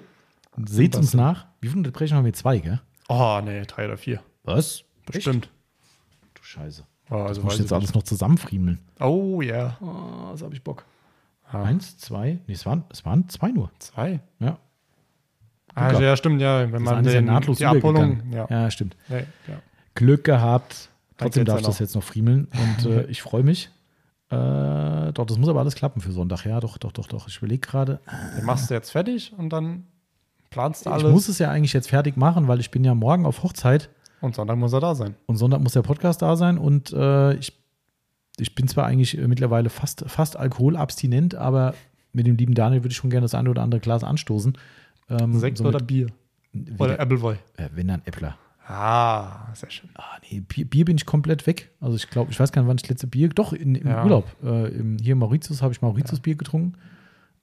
Seht 0.66 0.95
uns 0.95 1.14
nach. 1.14 1.48
Wie 1.61 1.68
viele 1.68 1.80
Unterbrechungen 1.80 2.18
haben 2.19 2.26
wir? 2.26 2.34
Zwei, 2.34 2.60
gell? 2.60 2.82
oh, 3.08 3.40
nee, 3.44 3.61
drei 3.66 3.86
oder 3.86 3.98
vier. 3.98 4.22
Was? 4.44 4.84
Bestimmt. 5.06 5.50
Du 6.34 6.44
Scheiße. 6.44 6.84
Oh, 7.10 7.16
also 7.16 7.40
Ich 7.42 7.44
muss 7.45 7.53
weiß 7.53 7.60
jetzt 7.60 7.68
ich 7.68 7.74
alles 7.74 7.90
nicht. 7.90 7.95
noch 7.95 8.03
zusammenfriemeln. 8.03 8.80
Oh, 9.00 9.42
ja. 9.42 9.78
Oh, 9.82 10.32
das 10.32 10.42
habe 10.44 10.53
ich 10.53 10.64
Bock. 10.64 10.86
Ja. 11.52 11.64
Eins, 11.64 11.98
zwei, 11.98 12.40
nee, 12.48 12.53
es 12.53 12.66
waren, 12.66 12.84
es 12.90 13.03
waren 13.06 13.28
zwei 13.30 13.50
nur. 13.52 13.72
Zwei. 13.80 14.19
Ja. 14.40 14.60
Ah, 15.76 16.00
ja, 16.00 16.16
stimmt, 16.18 16.42
ja. 16.42 16.72
Wenn 16.72 16.82
man 16.82 17.06
ist 17.06 17.14
ja 17.14 17.20
den, 17.20 17.26
nahtlos 17.26 17.58
die 17.58 17.66
Abholung. 17.66 18.22
Ja. 18.32 18.48
ja, 18.50 18.72
stimmt. 18.72 18.96
Nee, 19.08 19.26
ja. 19.48 19.56
Glück 19.96 20.24
gehabt. 20.24 20.90
Trotzdem 21.18 21.46
darf 21.46 21.60
ich 21.60 21.66
das 21.66 21.80
jetzt 21.80 21.96
noch 21.96 22.04
friemeln 22.04 22.48
und 22.54 22.86
äh, 22.92 23.04
ich 23.06 23.22
freue 23.22 23.44
mich. 23.44 23.70
Äh, 24.30 25.12
doch, 25.14 25.26
das 25.26 25.38
muss 25.38 25.50
aber 25.50 25.60
alles 25.60 25.76
klappen 25.76 26.02
für 26.02 26.12
Sonntag. 26.12 26.46
Ja, 26.46 26.60
doch, 26.60 26.78
doch, 26.78 26.92
doch, 26.92 27.08
doch. 27.08 27.28
Ich 27.28 27.38
überlege 27.38 27.62
gerade. 27.68 28.00
Den 28.38 28.46
machst 28.46 28.70
du 28.70 28.74
jetzt 28.74 28.92
fertig 28.92 29.34
und 29.38 29.52
dann 29.52 29.86
planst 30.50 30.86
du 30.86 30.90
Ich 30.90 30.94
alles. 30.94 31.12
muss 31.12 31.28
es 31.30 31.40
ja 31.40 31.50
eigentlich 31.50 31.74
jetzt 31.74 31.90
fertig 31.90 32.16
machen, 32.16 32.48
weil 32.48 32.60
ich 32.60 32.72
bin 32.72 32.84
ja 32.84 32.94
morgen 32.94 33.26
auf 33.26 33.44
Hochzeit 33.44 33.90
und 34.22 34.36
Sonntag 34.36 34.58
muss 34.58 34.74
er 34.74 34.82
da 34.82 34.96
sein. 34.96 35.16
und 35.26 35.38
Sonntag 35.38 35.62
muss 35.62 35.74
der 35.74 35.82
Podcast 35.82 36.22
da 36.22 36.36
sein 36.36 36.58
und 36.58 36.92
äh, 36.94 37.34
ich, 37.36 37.54
ich 38.38 38.54
bin 38.56 38.68
zwar 38.68 38.86
eigentlich 38.86 39.18
äh, 39.18 39.28
mittlerweile 39.28 39.70
fast, 39.70 40.04
fast 40.08 40.38
alkoholabstinent, 40.38 41.36
aber 41.36 41.74
mit 42.14 42.28
dem 42.28 42.36
lieben 42.38 42.54
Daniel 42.54 42.84
würde 42.84 42.92
ich 42.92 42.98
schon 42.98 43.10
gerne 43.10 43.26
das 43.26 43.36
eine 43.36 43.50
oder 43.50 43.62
andere 43.62 43.80
Glas 43.82 44.04
anstoßen. 44.04 44.58
Ähm, 45.10 45.34
Sekt 45.40 45.58
somit- 45.58 45.76
oder 45.76 45.84
Bier? 45.86 46.08
wieder- 46.52 46.84
Oder 46.86 47.00
Appleboy? 47.00 47.36
äh, 47.58 47.70
wenn 47.74 47.88
dann 47.88 48.02
Äppler. 48.06 48.38
Ah, 48.68 49.52
sehr 49.56 49.72
schön. 49.72 49.90
Ah, 49.96 50.18
nee, 50.30 50.42
Bier, 50.42 50.66
Bier 50.66 50.86
bin 50.86 50.96
ich 50.98 51.06
komplett 51.08 51.48
weg. 51.48 51.72
Also 51.82 51.96
ich 51.96 52.08
glaube, 52.10 52.32
ich 52.32 52.40
weiß 52.40 52.52
gar 52.52 52.62
nicht, 52.62 52.70
wann 52.70 52.76
ich 52.78 52.84
das 52.84 52.90
letzte 52.92 53.08
Bier. 53.08 53.30
Doch, 53.30 53.52
in, 53.54 53.74
im 53.76 53.88
Ja. 53.88 54.04
Urlaub. 54.04 54.28
Äh, 54.44 54.68
im, 54.70 54.98
hier 55.00 55.14
in 55.14 55.18
Mauritius 55.20 55.62
habe 55.64 55.74
ich 55.74 55.82
Mauritius-Bier 55.82 56.36
getrunken. 56.36 56.74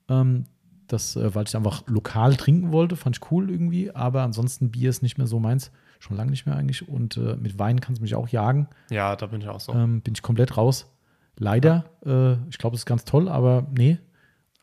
Ähm, 0.07 0.45
das, 0.87 1.17
äh, 1.17 1.35
weil 1.35 1.43
ich 1.45 1.55
einfach 1.57 1.83
lokal 1.87 2.35
trinken 2.37 2.71
wollte, 2.71 2.95
fand 2.95 3.17
ich 3.17 3.31
cool 3.31 3.49
irgendwie. 3.49 3.91
Aber 3.93 4.21
ansonsten 4.23 4.71
Bier 4.71 4.89
ist 4.89 5.03
nicht 5.03 5.17
mehr 5.17 5.27
so 5.27 5.37
meins. 5.39 5.71
Schon 5.99 6.15
lange 6.15 6.31
nicht 6.31 6.45
mehr 6.45 6.55
eigentlich. 6.55 6.87
Und 6.87 7.17
äh, 7.17 7.35
mit 7.35 7.59
Wein 7.59 7.81
kannst 7.81 7.99
du 7.99 8.03
mich 8.03 8.15
auch 8.15 8.29
jagen. 8.29 8.69
Ja, 8.89 9.15
da 9.17 9.25
bin 9.25 9.41
ich 9.41 9.49
auch 9.49 9.59
so. 9.59 9.73
Ähm, 9.73 9.99
bin 10.01 10.13
ich 10.13 10.21
komplett 10.21 10.55
raus. 10.55 10.89
Leider. 11.37 11.83
Äh, 12.05 12.33
ich 12.49 12.57
glaube, 12.57 12.75
es 12.75 12.81
ist 12.81 12.85
ganz 12.85 13.03
toll, 13.03 13.27
aber 13.27 13.67
nee. 13.77 13.97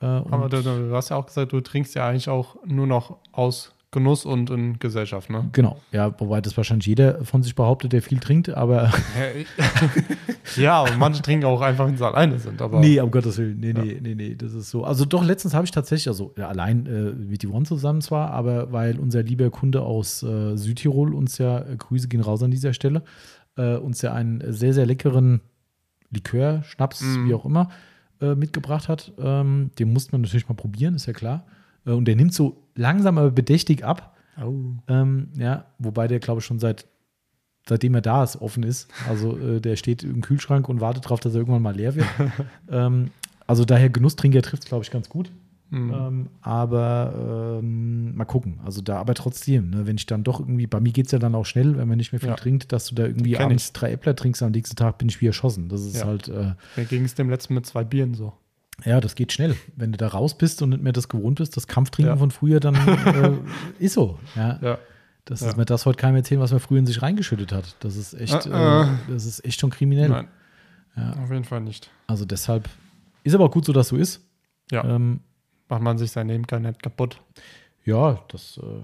Äh, 0.05 0.23
Aber 0.31 0.49
du, 0.51 0.63
du, 0.63 0.95
hast 0.95 1.09
ja 1.09 1.17
auch 1.17 1.27
gesagt, 1.27 1.53
du 1.53 1.61
trinkst 1.61 1.95
ja 1.95 2.07
eigentlich 2.09 2.29
auch 2.29 2.57
nur 2.67 2.87
noch 2.87 3.17
aus 3.33 3.73
Genuss 3.91 4.27
und 4.27 4.51
in 4.51 4.79
Gesellschaft, 4.81 5.31
ne? 5.31 5.49
Genau, 5.53 5.79
ja, 5.93 6.13
wobei 6.19 6.41
das 6.41 6.57
wahrscheinlich 6.57 6.87
jeder 6.87 7.25
von 7.25 7.45
sich 7.45 7.55
behauptet, 7.55 7.93
der 7.93 8.03
viel 8.03 8.19
trinkt, 8.19 8.51
aber 8.51 8.91
ja, 10.57 10.83
und 10.83 10.99
manche 10.99 11.23
trinken 11.23 11.47
auch 11.47 11.61
einfach, 11.61 11.87
wenn 11.87 11.97
sie 11.97 12.05
alleine 12.05 12.39
sind. 12.41 12.61
Aber 12.61 12.81
nee, 12.81 13.01
um 13.01 13.11
Gottes 13.11 13.39
Willen, 13.39 13.61
nee, 13.61 13.73
nee, 13.73 13.99
nee, 14.03 14.15
nee, 14.17 14.35
das 14.35 14.53
ist 14.53 14.71
so. 14.71 14.85
Also 14.85 15.05
doch, 15.05 15.25
letztens 15.25 15.55
habe 15.55 15.65
ich 15.65 15.71
tatsächlich, 15.71 16.09
also 16.09 16.33
ja, 16.37 16.49
allein 16.49 16.87
äh, 16.87 17.13
mit 17.13 17.45
Yvonne 17.45 17.65
zusammen 17.67 18.01
zwar, 18.01 18.31
aber 18.31 18.73
weil 18.73 18.99
unser 18.99 19.23
lieber 19.23 19.51
Kunde 19.51 19.83
aus 19.83 20.23
äh, 20.25 20.57
Südtirol 20.57 21.15
uns 21.15 21.39
ja, 21.39 21.61
äh, 21.61 21.77
Grüße 21.77 22.09
gehen 22.09 22.21
raus 22.21 22.43
an 22.43 22.51
dieser 22.51 22.73
Stelle, 22.73 23.03
äh, 23.57 23.77
uns 23.77 24.03
ja 24.03 24.13
einen 24.13 24.53
sehr, 24.53 24.75
sehr 24.75 24.87
leckeren 24.87 25.41
Likör, 26.11 26.63
Schnaps, 26.65 27.01
Mhm. 27.01 27.29
wie 27.29 27.35
auch 27.35 27.45
immer, 27.45 27.69
äh, 28.33 28.35
mitgebracht 28.35 28.89
hat. 28.89 29.13
Ähm, 29.19 29.71
den 29.79 29.93
musste 29.93 30.13
man 30.13 30.23
natürlich 30.23 30.49
mal 30.49 30.55
probieren, 30.55 30.95
ist 30.95 31.07
ja 31.07 31.13
klar. 31.13 31.45
Äh, 31.87 31.91
und 31.91 32.07
der 32.07 32.17
nimmt 32.17 32.35
so 32.35 32.69
langsam 32.75 33.19
aber 33.19 33.31
bedächtig 33.31 33.85
ab. 33.85 34.17
Oh. 34.43 34.75
Ähm, 34.89 35.29
ja, 35.37 35.67
wobei 35.79 36.09
der, 36.09 36.19
glaube 36.19 36.41
ich, 36.41 36.45
schon 36.45 36.59
seit 36.59 36.87
seitdem 37.67 37.95
er 37.95 38.03
da 38.03 38.23
ist, 38.23 38.37
offen 38.37 38.63
ist. 38.63 38.89
Also 39.09 39.39
äh, 39.39 39.61
der 39.61 39.77
steht 39.77 40.03
im 40.03 40.21
Kühlschrank 40.21 40.69
und 40.69 40.81
wartet 40.81 41.07
darauf, 41.07 41.21
dass 41.21 41.35
er 41.35 41.41
irgendwann 41.41 41.63
mal 41.63 41.75
leer 41.75 41.95
wird. 41.95 42.07
ähm, 42.71 43.11
also 43.47 43.65
daher 43.65 43.91
Genusstrinker 43.91 44.43
trifft 44.43 44.65
es, 44.65 44.69
glaube 44.69 44.85
ich, 44.85 44.91
ganz 44.91 45.09
gut. 45.09 45.31
Mhm. 45.75 45.93
Ähm, 45.95 46.27
aber 46.41 47.59
ähm, 47.61 48.15
mal 48.17 48.25
gucken. 48.25 48.61
Also 48.65 48.81
da, 48.81 48.99
aber 48.99 49.15
trotzdem, 49.15 49.71
ne, 49.71 49.87
wenn 49.87 49.97
ich 49.97 50.07
dann 50.07 50.23
doch 50.25 50.41
irgendwie, 50.41 50.67
bei 50.67 50.81
mir 50.81 50.93
geht 50.93 51.07
es 51.07 51.13
ja 51.13 51.19
dann 51.19 51.35
auch 51.35 51.45
schnell, 51.47 51.77
wenn 51.77 51.89
man 51.89 51.97
nicht 51.99 52.13
mehr 52.13 52.21
viel 52.21 52.29
Ja. 52.31 52.37
trinkt, 52.37 52.73
dass 52.73 52.87
du 52.87 52.95
da 52.95 53.05
irgendwie 53.05 53.33
Kenn 53.33 53.47
abends 53.47 53.73
drei 53.73 53.93
Äppler 53.93 54.15
trinkst, 54.15 54.43
am 54.43 54.53
nächsten 54.53 54.77
Tag 54.77 54.99
bin 54.99 55.09
ich 55.09 55.21
wie 55.21 55.27
erschossen. 55.27 55.69
Das 55.69 55.83
ist 55.85 55.97
Ja. 55.97 56.07
halt, 56.07 56.29
äh, 56.29 56.53
Mir 56.77 56.85
ging 56.89 57.05
es 57.05 57.15
dem 57.15 57.29
letzten 57.31 57.55
mit 57.55 57.67
zwei 57.67 57.85
Bieren 57.85 58.15
so. 58.15 58.33
ja, 58.85 59.01
das 59.01 59.15
geht 59.15 59.33
schnell. 59.33 59.57
Wenn 59.77 59.93
du 59.93 59.99
da 59.99 60.09
raus 60.09 60.37
bist 60.39 60.61
und 60.63 60.71
nicht 60.71 60.83
mehr 60.83 60.93
das 60.93 61.09
gewohnt 61.09 61.39
bist, 61.39 61.57
das 61.57 61.67
Kampftrinken 61.67 62.15
Ja. 62.15 62.19
von 62.19 62.31
früher, 62.31 62.61
dann 62.61 62.75
äh, 63.81 63.85
ist 63.85 63.95
so. 63.95 64.19
Ja, 64.37 64.59
Ja. 64.63 64.79
das 65.25 65.43
ist 65.43 65.57
mir 65.57 65.65
das 65.65 65.87
heute 65.87 65.97
keinem 65.97 66.17
erzählen, 66.17 66.41
was 66.41 66.51
man 66.53 66.61
früher 66.61 66.79
in 66.79 66.87
sich 66.87 67.01
reingeschüttet 67.03 67.53
hat. 67.53 67.77
Das 67.81 67.97
ist 67.97 68.15
echt, 68.15 68.47
Äh, 68.47 68.51
äh, 68.51 68.83
äh. 68.83 68.87
das 69.09 69.25
ist 69.27 69.45
echt 69.45 69.61
schon 69.61 69.71
kriminell. 69.71 70.09
Nein. 70.09 70.29
Auf 71.21 71.31
jeden 71.33 71.43
Fall 71.45 71.61
nicht. 71.61 71.91
Also 72.07 72.25
deshalb 72.25 72.69
ist 73.25 73.35
aber 73.35 73.45
auch 73.47 73.51
gut 73.51 73.65
so, 73.65 73.73
dass 73.73 73.89
so 73.89 73.97
ist. 73.97 74.21
Ja. 74.71 74.85
Ähm, 74.85 75.21
Macht 75.69 75.83
man 75.83 75.99
sich 75.99 76.11
sein 76.11 76.29
Leben 76.29 76.47
gar 76.47 76.61
nicht 76.61 76.83
kaputt. 76.83 77.21
ja, 77.85 78.23
das, 78.29 78.59
äh, 78.59 78.83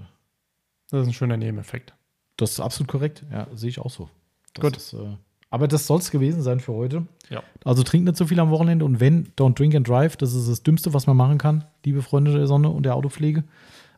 Das 0.89 1.01
ist 1.01 1.07
ein 1.07 1.13
schöner 1.13 1.37
Nebeneffekt. 1.37 1.93
das 2.37 2.51
ist 2.53 2.59
absolut 2.59 2.89
korrekt. 2.89 3.23
Ja, 3.31 3.47
sehe 3.53 3.69
ich 3.69 3.79
auch 3.79 3.89
so. 3.91 4.09
Das 4.53 4.61
Gut. 4.63 4.77
Ist, 4.77 4.93
äh, 4.93 5.15
aber 5.49 5.67
das 5.67 5.85
soll 5.85 5.99
es 5.99 6.11
gewesen 6.11 6.41
sein 6.41 6.59
für 6.59 6.73
heute. 6.73 7.05
Ja. 7.29 7.43
Also 7.65 7.83
trinkt 7.83 8.05
nicht 8.05 8.17
so 8.17 8.25
viel 8.25 8.39
am 8.39 8.49
Wochenende 8.51 8.85
und 8.85 8.99
wenn, 8.99 9.27
don't 9.37 9.53
drink 9.55 9.75
and 9.75 9.87
drive. 9.87 10.15
Das 10.17 10.33
ist 10.33 10.49
das 10.49 10.63
Dümmste, 10.63 10.93
was 10.93 11.07
man 11.07 11.17
machen 11.17 11.37
kann, 11.37 11.65
liebe 11.85 12.01
Freunde 12.01 12.31
der 12.33 12.47
Sonne 12.47 12.69
und 12.69 12.83
der 12.83 12.95
Autopflege. 12.95 13.43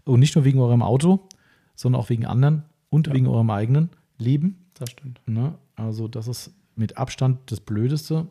Und 0.04 0.20
nicht 0.20 0.36
nur 0.36 0.44
wegen 0.46 0.60
eurem 0.60 0.82
Auto, 0.82 1.28
sondern 1.76 2.02
auch 2.02 2.10
wegen 2.10 2.26
anderen 2.26 2.64
und 2.90 3.08
Ja. 3.08 3.14
wegen 3.14 3.28
eurem 3.28 3.50
eigenen 3.50 3.90
Leben. 4.18 4.66
Das 4.74 4.90
stimmt. 4.92 5.22
Ne? 5.28 5.56
Also, 5.76 6.08
das 6.08 6.28
ist 6.28 6.52
mit 6.76 6.98
Abstand 6.98 7.40
das 7.52 7.60
Blödeste. 7.60 8.28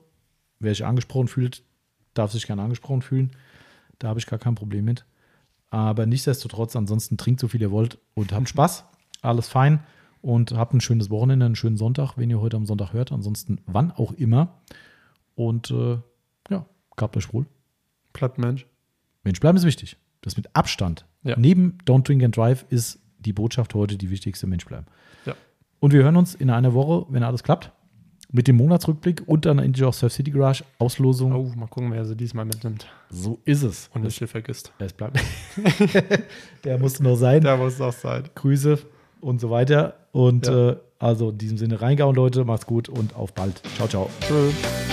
Wer 0.58 0.72
sich 0.74 0.84
angesprochen 0.84 1.28
fühlt, 1.28 1.62
darf 2.14 2.32
sich 2.32 2.46
gerne 2.46 2.62
angesprochen 2.62 3.02
fühlen. 3.02 3.30
Da 4.02 4.08
habe 4.08 4.18
ich 4.18 4.26
gar 4.26 4.40
kein 4.40 4.56
Problem 4.56 4.84
mit. 4.84 5.04
Aber 5.70 6.06
nichtsdestotrotz, 6.06 6.74
ansonsten 6.74 7.16
trinkt 7.16 7.38
so 7.38 7.46
viel 7.46 7.60
ihr 7.60 7.70
wollt 7.70 7.98
und 8.14 8.32
habt 8.32 8.48
Spaß. 8.48 8.84
Alles 9.22 9.48
fein. 9.48 9.80
Und 10.20 10.52
habt 10.52 10.74
ein 10.74 10.80
schönes 10.80 11.08
Wochenende, 11.08 11.46
einen 11.46 11.54
schönen 11.54 11.76
Sonntag, 11.76 12.16
wenn 12.16 12.28
ihr 12.28 12.40
heute 12.40 12.56
am 12.56 12.66
Sonntag 12.66 12.92
hört. 12.92 13.12
Ansonsten 13.12 13.60
wann 13.66 13.92
auch 13.92 14.12
immer. 14.12 14.60
Und 15.36 15.70
äh, 15.70 15.98
ja, 16.50 16.66
gehabt 16.96 17.16
euch 17.16 17.32
wohl. 17.32 17.46
Bleibt 18.12 18.38
Mensch. 18.38 18.66
Mensch, 19.22 19.38
bleiben 19.38 19.56
ist 19.56 19.64
wichtig. 19.64 19.96
Das 20.20 20.36
mit 20.36 20.54
Abstand. 20.54 21.06
Ja. 21.22 21.36
Neben 21.38 21.78
Don't 21.86 22.02
Drink 22.02 22.24
and 22.24 22.36
Drive 22.36 22.66
ist 22.68 22.98
die 23.20 23.32
Botschaft 23.32 23.74
heute 23.74 23.96
die 23.96 24.10
wichtigste 24.10 24.48
Mensch 24.48 24.66
bleiben. 24.66 24.86
Ja. 25.26 25.34
Und 25.78 25.92
wir 25.92 26.02
hören 26.02 26.16
uns 26.16 26.34
in 26.34 26.50
einer 26.50 26.74
Woche, 26.74 27.06
wenn 27.12 27.22
alles 27.22 27.44
klappt, 27.44 27.70
mit 28.32 28.48
dem 28.48 28.56
Monatsrückblick 28.56 29.22
und 29.26 29.44
dann 29.44 29.58
endlich 29.58 29.84
auch 29.84 29.92
Surf 29.94 30.12
City 30.12 30.30
Garage 30.30 30.64
Auslosung. 30.78 31.32
Oh, 31.32 31.52
mal 31.56 31.66
gucken, 31.66 31.92
wer 31.92 32.04
sie 32.04 32.16
diesmal 32.16 32.44
mitnimmt 32.46 32.86
So 33.10 33.38
ist 33.44 33.62
es. 33.62 33.90
und 33.94 34.04
nicht 34.04 34.16
viel 34.18 34.26
vergisst. 34.26 34.72
es 34.78 34.92
bleibt. 34.92 35.20
Der 36.64 36.78
musste 36.78 37.02
noch 37.02 37.16
sein. 37.16 37.42
Der 37.42 37.56
muss 37.56 37.80
auch 37.80 37.92
sein. 37.92 38.24
Grüße 38.34 38.78
und 39.20 39.40
so 39.40 39.50
weiter. 39.50 39.94
Und 40.12 40.46
Ja. 40.46 40.70
äh, 40.70 40.76
also 40.98 41.30
in 41.30 41.38
diesem 41.38 41.58
Sinne 41.58 41.80
reingehauen, 41.80 42.14
Leute. 42.16 42.44
Macht's 42.44 42.66
gut 42.66 42.88
und 42.88 43.14
auf 43.16 43.32
bald. 43.34 43.60
Ciao, 43.76 43.88
ciao. 43.88 44.08
Tschüss. 44.20 44.91